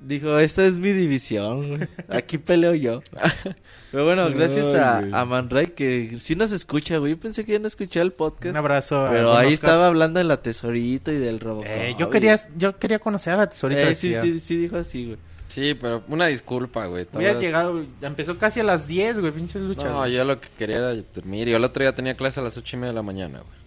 Dijo, 0.01 0.39
esta 0.39 0.65
es 0.65 0.79
mi 0.79 0.93
división, 0.93 1.67
güey. 1.77 1.87
Aquí 2.07 2.37
peleo 2.37 2.73
yo. 2.73 3.01
Pero 3.91 4.05
bueno, 4.05 4.29
gracias 4.29 4.65
Ay, 4.67 4.75
a, 4.75 4.99
güey. 5.01 5.11
a 5.13 5.25
Manray 5.25 5.67
que 5.67 6.15
sí 6.19 6.35
nos 6.35 6.51
escucha, 6.51 6.97
güey. 6.99 7.13
Yo 7.13 7.19
pensé 7.19 7.43
que 7.43 7.51
ya 7.53 7.59
no 7.59 7.67
escuchaba 7.67 8.03
el 8.05 8.13
podcast. 8.13 8.51
Un 8.51 8.57
abrazo. 8.57 9.07
pero 9.09 9.33
ahí 9.33 9.47
Oscar. 9.47 9.53
estaba 9.53 9.87
hablando 9.87 10.19
de 10.19 10.23
la 10.23 10.37
tesorita 10.41 11.11
y 11.11 11.17
del 11.17 11.39
Robocop. 11.39 11.67
Eh, 11.69 11.95
yo 11.99 12.09
quería, 12.09 12.37
yo 12.55 12.77
quería 12.77 12.99
conocer 12.99 13.33
a 13.33 13.37
la 13.37 13.49
tesorita. 13.49 13.89
Eh, 13.89 13.95
sí, 13.95 14.13
sí, 14.21 14.39
sí 14.39 14.55
dijo 14.57 14.77
así, 14.77 15.05
güey. 15.07 15.17
sí, 15.47 15.73
pero 15.73 16.03
una 16.07 16.27
disculpa, 16.27 16.85
güey. 16.85 17.07
Hubieras 17.13 17.35
Estaba- 17.37 17.41
llegado, 17.71 17.85
empezó 18.01 18.37
casi 18.37 18.59
a 18.61 18.63
las 18.63 18.87
10, 18.87 19.19
güey, 19.19 19.31
pinches 19.33 19.61
luchas. 19.61 19.85
No, 19.85 20.07
yo 20.07 20.23
lo 20.23 20.39
que 20.39 20.47
quería 20.57 20.77
era 20.77 20.95
dormir. 20.95 21.49
Yo 21.49 21.57
el 21.57 21.63
otro 21.63 21.83
día 21.83 21.93
tenía 21.93 22.15
clase 22.15 22.39
a 22.39 22.43
las 22.43 22.57
ocho 22.57 22.77
y 22.77 22.79
media 22.79 22.91
de 22.91 22.95
la 22.95 23.03
mañana, 23.03 23.39
güey. 23.39 23.59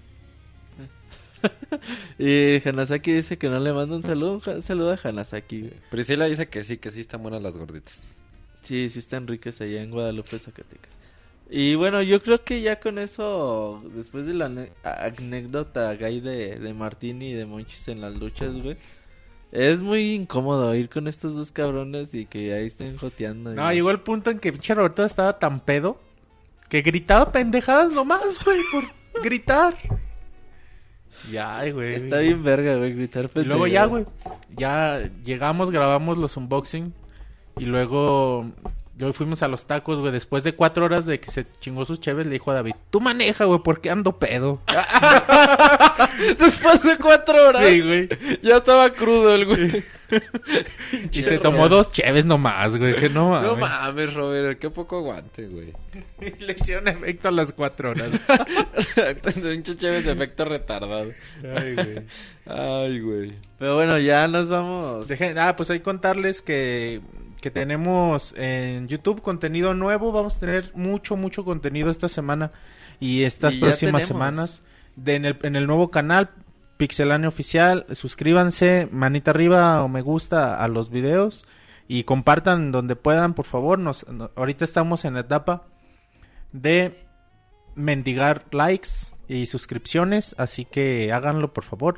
Y 2.19 2.67
Hanasaki 2.69 3.12
dice 3.12 3.39
que 3.39 3.49
no 3.49 3.59
le 3.59 3.73
manda 3.73 3.97
un 3.97 4.03
saludo. 4.03 4.41
Un 4.55 4.62
saludo 4.62 4.93
a 4.93 4.99
Hanasaki, 5.03 5.61
güey. 5.62 5.73
Priscila 5.91 6.27
dice 6.27 6.49
que 6.49 6.62
sí, 6.65 6.79
que 6.79 6.91
sí 6.91 7.01
están 7.01 7.23
buenas 7.23 7.43
las 7.43 7.57
gorditas. 7.57 8.05
Sí, 8.62 8.89
sí 8.89 8.99
están 9.01 9.27
ricas 9.27 9.61
allá 9.61 9.83
en 9.83 9.91
Guadalupe, 9.91 10.39
Zacatecas. 10.39 10.93
Y 11.51 11.75
bueno, 11.75 12.01
yo 12.03 12.23
creo 12.23 12.43
que 12.45 12.62
ya 12.62 12.79
con 12.81 12.99
eso, 12.99 13.83
después 13.95 14.25
de 14.27 14.35
la 14.35 14.51
anécdota 14.85 15.93
gay 15.95 16.21
de, 16.21 16.59
de 16.59 16.73
Martín 16.75 17.21
y 17.23 17.33
de 17.35 17.45
Monchis 17.45 17.89
en 17.89 18.01
las 18.01 18.15
luchas, 18.15 18.53
güey. 18.62 18.77
Es 19.51 19.81
muy 19.83 20.15
incómodo 20.15 20.75
ir 20.75 20.89
con 20.89 21.09
estos 21.09 21.35
dos 21.35 21.53
cabrones 21.53 22.15
y 22.15 22.25
que 22.25 22.55
ahí 22.55 22.67
estén 22.67 22.97
joteando. 22.97 23.53
y- 23.53 23.57
No, 23.57 23.71
llegó 23.73 23.91
el 23.91 24.01
punto 24.01 24.31
en 24.31 24.39
que 24.39 24.51
pinche 24.53 24.75
Roberto 24.75 25.05
estaba 25.05 25.39
tan 25.39 25.61
pedo 25.61 26.01
que 26.71 26.81
gritaba 26.81 27.31
pendejadas 27.33 27.93
nomás, 27.93 28.43
güey, 28.43 28.61
por 28.73 29.23
gritar. 29.23 29.77
Ya, 31.31 31.70
güey. 31.70 31.94
Está 31.94 32.18
bien 32.20 32.42
verga, 32.42 32.76
güey, 32.76 32.92
gritar 32.94 33.31
Y 33.34 33.44
luego 33.44 33.66
ya, 33.66 33.89
pendejadas. 33.89 33.91
güey. 33.91 34.05
Ya 34.57 35.10
llegamos, 35.24 35.70
grabamos 35.70 36.18
los 36.18 36.36
unboxing. 36.36 36.92
Y 37.58 37.65
luego 37.66 38.47
yo 38.97 39.12
fuimos 39.12 39.43
a 39.43 39.49
los 39.49 39.67
tacos, 39.67 39.99
güey. 39.99 40.12
Después 40.12 40.45
de 40.45 40.55
cuatro 40.55 40.85
horas 40.85 41.07
de 41.07 41.19
que 41.19 41.31
se 41.31 41.47
chingó 41.61 41.85
sus 41.85 42.01
cheves, 42.01 42.27
le 42.27 42.33
dijo 42.33 42.51
a 42.51 42.55
David: 42.55 42.75
Tú 42.91 43.01
maneja, 43.01 43.45
güey, 43.47 43.61
porque 43.65 43.91
ando 43.91 44.19
pedo. 44.19 44.61
Después 46.39 46.83
de 46.83 46.99
cuatro 46.99 47.49
horas. 47.49 47.65
Sí, 47.65 47.81
güey. 47.81 48.09
Ya 48.43 48.59
estaba 48.59 48.91
crudo 48.91 49.35
el 49.35 49.47
güey. 49.47 49.85
Y 51.11 51.23
se 51.23 51.39
tomó 51.39 51.69
dos 51.71 51.91
cheves 51.91 52.27
nomás, 52.27 52.77
güey. 52.77 52.95
Que 52.95 53.09
no 53.09 53.31
mames. 53.31 53.51
No 53.51 53.57
mames, 53.57 54.12
Robert. 54.12 54.59
Qué 54.59 54.69
poco 54.71 54.99
aguante, 54.99 55.47
güey. 55.47 55.73
Le 56.39 56.53
hicieron 56.53 56.87
efecto 56.89 57.29
a 57.29 57.31
las 57.31 57.53
cuatro 57.53 57.91
horas. 57.91 58.11
Chévere 58.95 60.03
de 60.03 60.12
efecto 60.12 60.45
retardado. 60.45 61.12
Ay, 61.57 61.75
güey. 61.75 62.03
Ay, 62.47 63.01
güey. 63.01 63.33
Pero 63.59 63.77
bueno, 63.77 63.99
ya 63.99 64.29
nos 64.29 64.49
vamos. 64.51 65.09
Dejen- 65.09 65.39
ah, 65.39 65.57
pues 65.57 65.71
hay 65.71 65.81
contarles 65.81 66.43
que, 66.43 67.01
que 67.43 67.51
tenemos 67.51 68.33
en 68.39 68.89
YouTube 68.89 69.21
contenido 69.21 69.75
nuevo. 69.75 70.12
Vamos 70.12 70.37
a 70.37 70.41
tener 70.41 70.73
mucho, 70.75 71.17
mucho 71.17 71.45
contenido 71.45 71.91
esta 71.91 72.09
semana 72.09 72.53
y 73.01 73.25
estas 73.25 73.57
Y 73.57 73.59
próximas 73.59 74.05
tenemos. 74.05 74.09
semanas. 74.09 74.62
De, 74.97 75.17
en, 75.17 75.25
el, 75.27 75.39
en 75.43 75.57
el 75.57 75.67
nuevo 75.67 75.91
canal, 75.91 76.31
Pixelania 76.79 77.29
Oficial. 77.29 77.85
Suscríbanse, 77.93 78.89
manita 78.93 79.33
arriba 79.33 79.83
o 79.83 79.89
me 79.89 80.01
gusta 80.01 80.62
a 80.62 80.69
los 80.69 80.89
videos. 80.89 81.45
Y 81.89 82.05
compartan 82.05 82.73
donde 82.73 82.97
puedan, 82.97 83.35
por 83.35 83.45
favor. 83.45 83.79
Nos, 83.79 84.09
no- 84.09 84.31
ahorita 84.37 84.65
estamos 84.65 85.05
en 85.05 85.15
la 85.15 85.21
etapa 85.21 85.65
de 86.53 87.05
mendigar 87.75 88.45
likes 88.53 88.89
y 89.29 89.47
suscripciones. 89.47 90.35
Así 90.39 90.65
que 90.65 91.12
háganlo, 91.12 91.53
por 91.53 91.65
favor. 91.65 91.97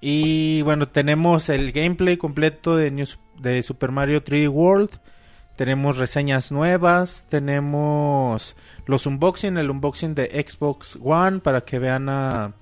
Y 0.00 0.62
bueno, 0.62 0.88
tenemos 0.88 1.48
el 1.48 1.72
gameplay 1.72 2.16
completo 2.16 2.76
de, 2.76 2.90
New- 2.90 3.06
de 3.40 3.62
Super 3.62 3.90
Mario 3.90 4.22
3D 4.24 4.48
World. 4.48 4.90
Tenemos 5.56 5.98
reseñas 5.98 6.52
nuevas. 6.52 7.26
Tenemos 7.28 8.56
los 8.86 9.06
unboxing, 9.06 9.58
el 9.58 9.70
unboxing 9.70 10.14
de 10.14 10.44
Xbox 10.48 10.98
One 11.02 11.40
para 11.40 11.62
que 11.62 11.80
vean 11.80 12.08
a, 12.08 12.52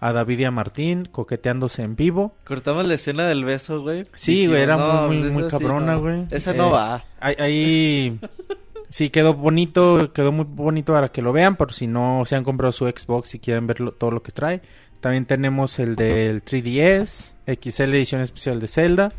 a 0.00 0.12
David 0.14 0.38
y 0.38 0.44
a 0.44 0.50
Martín 0.50 1.06
coqueteándose 1.12 1.82
en 1.82 1.96
vivo. 1.96 2.34
Cortamos 2.46 2.86
la 2.86 2.94
escena 2.94 3.26
del 3.28 3.44
beso, 3.44 3.82
güey. 3.82 4.06
Sí, 4.14 4.46
güey, 4.46 4.62
era 4.62 4.76
muy, 4.78 5.18
pues 5.20 5.32
muy 5.34 5.42
sí 5.42 5.48
cabrona, 5.50 5.92
no. 5.94 6.00
güey. 6.00 6.24
Esa 6.30 6.52
Eh, 6.52 6.56
no 6.56 6.70
va. 6.70 7.04
Ahí, 7.20 8.18
sí 8.88 9.10
quedó 9.10 9.34
bonito, 9.34 10.12
quedó 10.14 10.32
muy 10.32 10.46
bonito 10.48 10.94
para 10.94 11.10
que 11.10 11.20
lo 11.20 11.32
vean, 11.32 11.56
por 11.56 11.74
si 11.74 11.86
no 11.86 12.22
se 12.24 12.36
han 12.36 12.44
comprado 12.44 12.72
su 12.72 12.86
Xbox 12.86 13.34
y 13.34 13.38
quieren 13.38 13.66
ver 13.66 13.80
lo- 13.80 13.92
todo 13.92 14.10
lo 14.12 14.22
que 14.22 14.32
trae. 14.32 14.62
También 15.06 15.24
tenemos 15.24 15.78
el 15.78 15.94
del 15.94 16.44
3DS, 16.44 17.34
XL 17.46 17.94
edición 17.94 18.22
especial 18.22 18.58
de 18.58 18.66
Zelda, 18.66 19.12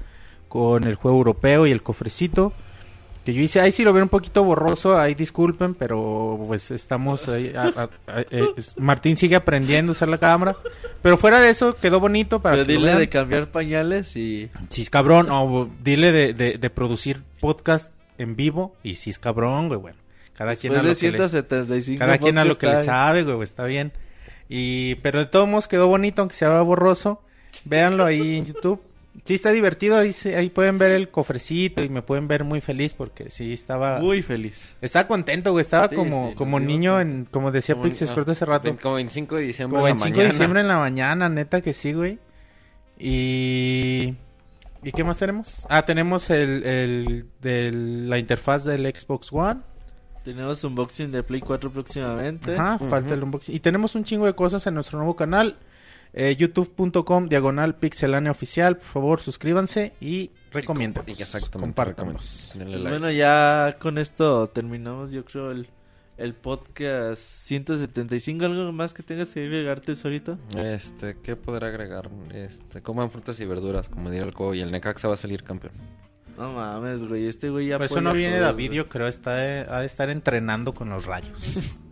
con 0.49 0.83
el 0.83 0.95
juego 0.95 1.15
europeo 1.19 1.65
y 1.65 1.71
el 1.71 1.81
cofrecito. 1.81 2.51
Que 3.23 3.33
yo 3.33 3.41
hice, 3.41 3.61
ahí 3.61 3.71
sí 3.71 3.85
lo 3.85 3.93
veo 3.93 4.03
un 4.03 4.09
poquito 4.09 4.43
borroso, 4.43 4.99
ahí 4.99 5.15
disculpen, 5.15 5.75
pero 5.75 6.43
pues 6.45 6.71
estamos 6.71 7.29
ahí, 7.29 7.53
a- 7.55 7.71
a- 7.73 7.89
a- 8.19 8.21
eh, 8.31 8.43
Martín 8.75 9.15
sigue 9.15 9.37
aprendiendo 9.37 9.91
a 9.91 9.93
usar 9.93 10.09
la 10.09 10.17
cámara, 10.17 10.57
pero 11.01 11.17
fuera 11.17 11.39
de 11.39 11.51
eso 11.51 11.73
quedó 11.73 12.01
bonito 12.01 12.41
para 12.41 12.55
Pero 12.55 12.67
que 12.67 12.73
lo 12.73 12.79
dile 12.81 12.95
de 12.95 13.07
cambiar 13.07 13.49
pañales 13.49 14.17
y... 14.17 14.49
Si 14.67 14.81
es 14.81 14.89
cabrón, 14.89 15.27
o 15.31 15.69
dile 15.85 16.11
de, 16.11 16.33
de, 16.33 16.57
de 16.57 16.69
producir 16.69 17.21
podcast 17.39 17.93
en 18.17 18.35
vivo. 18.35 18.75
Y 18.83 18.95
si 18.97 19.09
es 19.09 19.19
cabrón, 19.19 19.69
güey, 19.69 19.79
bueno. 19.79 19.97
Cada 20.33 20.57
quien 20.57 20.73
a 20.73 20.83
Después 20.83 20.99
de 20.99 21.07
lo 21.07 21.11
que 21.13 21.17
le, 21.17 21.29
175 21.29 21.97
cada 21.99 22.17
quien 22.17 22.37
a 22.39 22.43
lo 22.43 22.57
que 22.57 22.67
le 22.67 22.83
sabe, 22.83 23.23
güey, 23.23 23.41
está 23.41 23.63
bien. 23.63 23.93
Y, 24.49 24.95
pero 24.95 25.19
de 25.19 25.25
todos 25.25 25.47
modos 25.47 25.67
quedó 25.67 25.87
bonito, 25.87 26.21
aunque 26.21 26.35
sea 26.35 26.61
borroso. 26.61 27.21
Véanlo 27.65 28.05
ahí 28.05 28.37
en 28.37 28.45
YouTube. 28.45 28.81
Sí, 29.25 29.33
está 29.33 29.51
divertido. 29.51 29.97
Ahí, 29.97 30.13
se- 30.13 30.35
ahí 30.37 30.49
pueden 30.49 30.77
ver 30.77 30.91
el 30.91 31.09
cofrecito 31.09 31.83
y 31.83 31.89
me 31.89 32.01
pueden 32.01 32.27
ver 32.27 32.43
muy 32.43 32.61
feliz 32.61 32.93
porque 32.93 33.29
sí 33.29 33.51
estaba. 33.51 33.99
Muy 33.99 34.21
feliz. 34.21 34.73
Estaba 34.81 35.07
contento, 35.07 35.51
güey. 35.51 35.63
Estaba 35.63 35.89
Sí, 35.89 35.95
como, 35.95 36.29
sí, 36.29 36.35
como 36.35 36.59
niño, 36.59 36.93
cuenta. 36.93 37.13
en, 37.17 37.25
como 37.25 37.51
decía 37.51 37.75
Como- 37.75 37.85
Pixie 37.85 38.07
Scott 38.07 38.29
hace 38.29 38.45
rato. 38.45 38.77
Como 38.81 38.95
25 38.95 39.35
de 39.35 39.41
diciembre 39.41 39.77
Como 39.77 39.87
en 39.87 39.95
la 39.97 40.03
25 40.03 40.19
de 40.21 40.27
diciembre 40.31 40.61
en 40.61 40.67
la 40.67 40.77
mañana, 40.77 41.27
neta 41.29 41.61
que 41.61 41.73
sí, 41.73 41.93
güey. 41.93 42.19
Y... 42.99 44.15
¿Y 44.83 44.91
qué 44.91 45.03
más 45.03 45.17
tenemos? 45.17 45.65
Ah, 45.69 45.85
tenemos 45.85 46.29
el, 46.29 46.63
el 46.63 47.25
de 47.41 47.71
la 47.73 48.19
interfaz 48.19 48.63
del 48.63 48.85
Xbox 48.85 49.33
One. 49.33 49.61
Tenemos 50.27 50.61
unboxing 50.61 51.09
de 51.09 51.23
Play 51.23 51.39
4 51.39 51.71
próximamente. 51.71 52.57
Ajá, 52.57 52.79
falta 52.79 53.13
el 53.13 53.23
unboxing. 53.23 53.55
Y 53.55 53.61
tenemos 53.61 53.95
un 53.95 54.03
chingo 54.03 54.25
de 54.25 54.33
cosas 54.35 54.67
en 54.67 54.73
nuestro 54.73 54.97
nuevo 54.97 55.15
canal. 55.15 55.55
eh, 56.11 56.35
youtube.com 56.37 57.29
diagonal 57.29 57.75
pixelania 57.75 58.31
oficial. 58.31 58.75
Por 58.75 58.87
favor, 58.87 59.19
suscríbanse 59.21 59.93
y 60.01 60.31
recomienden. 60.51 61.01
Compártanos. 61.53 62.51
like. 62.55 62.89
bueno, 62.89 63.09
ya 63.09 63.77
con 63.79 63.97
esto 63.97 64.47
terminamos, 64.47 65.11
yo 65.11 65.23
creo, 65.23 65.51
el, 65.51 65.69
el 66.17 66.33
podcast 66.33 67.21
175. 67.21 68.43
¿Algo 68.43 68.73
más 68.73 68.93
que 68.93 69.03
tengas 69.03 69.29
que 69.29 69.45
agregar, 69.45 69.79
tesorito? 69.79 70.37
Este, 70.57 71.15
¿qué 71.23 71.37
podrá 71.37 71.67
agregar? 71.67 72.09
Este, 72.33 72.81
coman 72.81 73.11
frutas 73.11 73.39
y 73.39 73.45
verduras, 73.45 73.87
como 73.87 74.09
diría 74.09 74.25
el 74.25 74.33
Cobo, 74.33 74.53
y 74.53 74.59
el 74.59 74.71
Necaxa 74.71 75.07
va 75.07 75.13
a 75.13 75.17
salir 75.17 75.43
campeón. 75.43 75.71
No 76.37 76.53
mames, 76.53 77.03
güey, 77.03 77.27
este 77.27 77.49
güey 77.49 77.67
ya 77.67 77.77
Por 77.77 77.85
eso 77.85 77.99
no 77.99 78.13
viene 78.13 78.35
todo, 78.37 78.45
David, 78.45 78.67
güey. 78.67 78.77
yo 78.77 78.89
creo. 78.89 79.07
Está, 79.07 79.43
eh, 79.43 79.65
ha 79.69 79.79
de 79.79 79.85
estar 79.87 80.09
entrenando 80.09 80.73
con 80.73 80.89
los 80.89 81.05
rayos. 81.05 81.57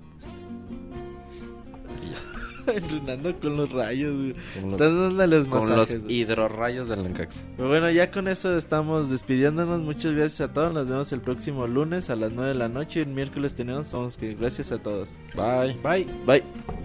Entrenando 2.68 3.40
con 3.40 3.58
los 3.58 3.72
rayos, 3.72 4.16
güey. 4.16 4.36
Con 4.60 4.72
los, 4.72 5.30
los 5.30 5.48
con 5.48 5.70
los 5.70 5.70
masajes, 5.70 6.04
güey. 6.04 6.16
hidrorrayos 6.16 6.90
del 6.90 7.04
Necaxa. 7.04 7.42
Pero 7.58 7.70
bueno, 7.70 7.92
ya 7.92 8.10
con 8.10 8.28
eso 8.28 8.58
estamos 8.58 9.10
despidiéndonos. 9.10 9.82
Muchas 9.82 10.14
gracias 10.14 10.50
a 10.50 10.54
todos. 10.54 10.74
Nos 10.74 10.88
vemos 10.88 11.12
el 11.12 11.22
próximo 11.22 11.68
lunes 11.68 12.10
a 12.10 12.16
las 12.16 12.32
9 12.32 12.50
de 12.50 12.56
la 12.56 12.70
noche. 12.70 13.02
El 13.02 13.10
miércoles 13.10 13.54
tenemos 13.56 13.88
Somos 13.88 14.18
que 14.18 14.34
Gracias 14.34 14.72
a 14.72 14.80
todos. 14.80 15.18
Bye. 15.36 15.74
Bye. 15.84 16.08
Bye. 16.26 16.85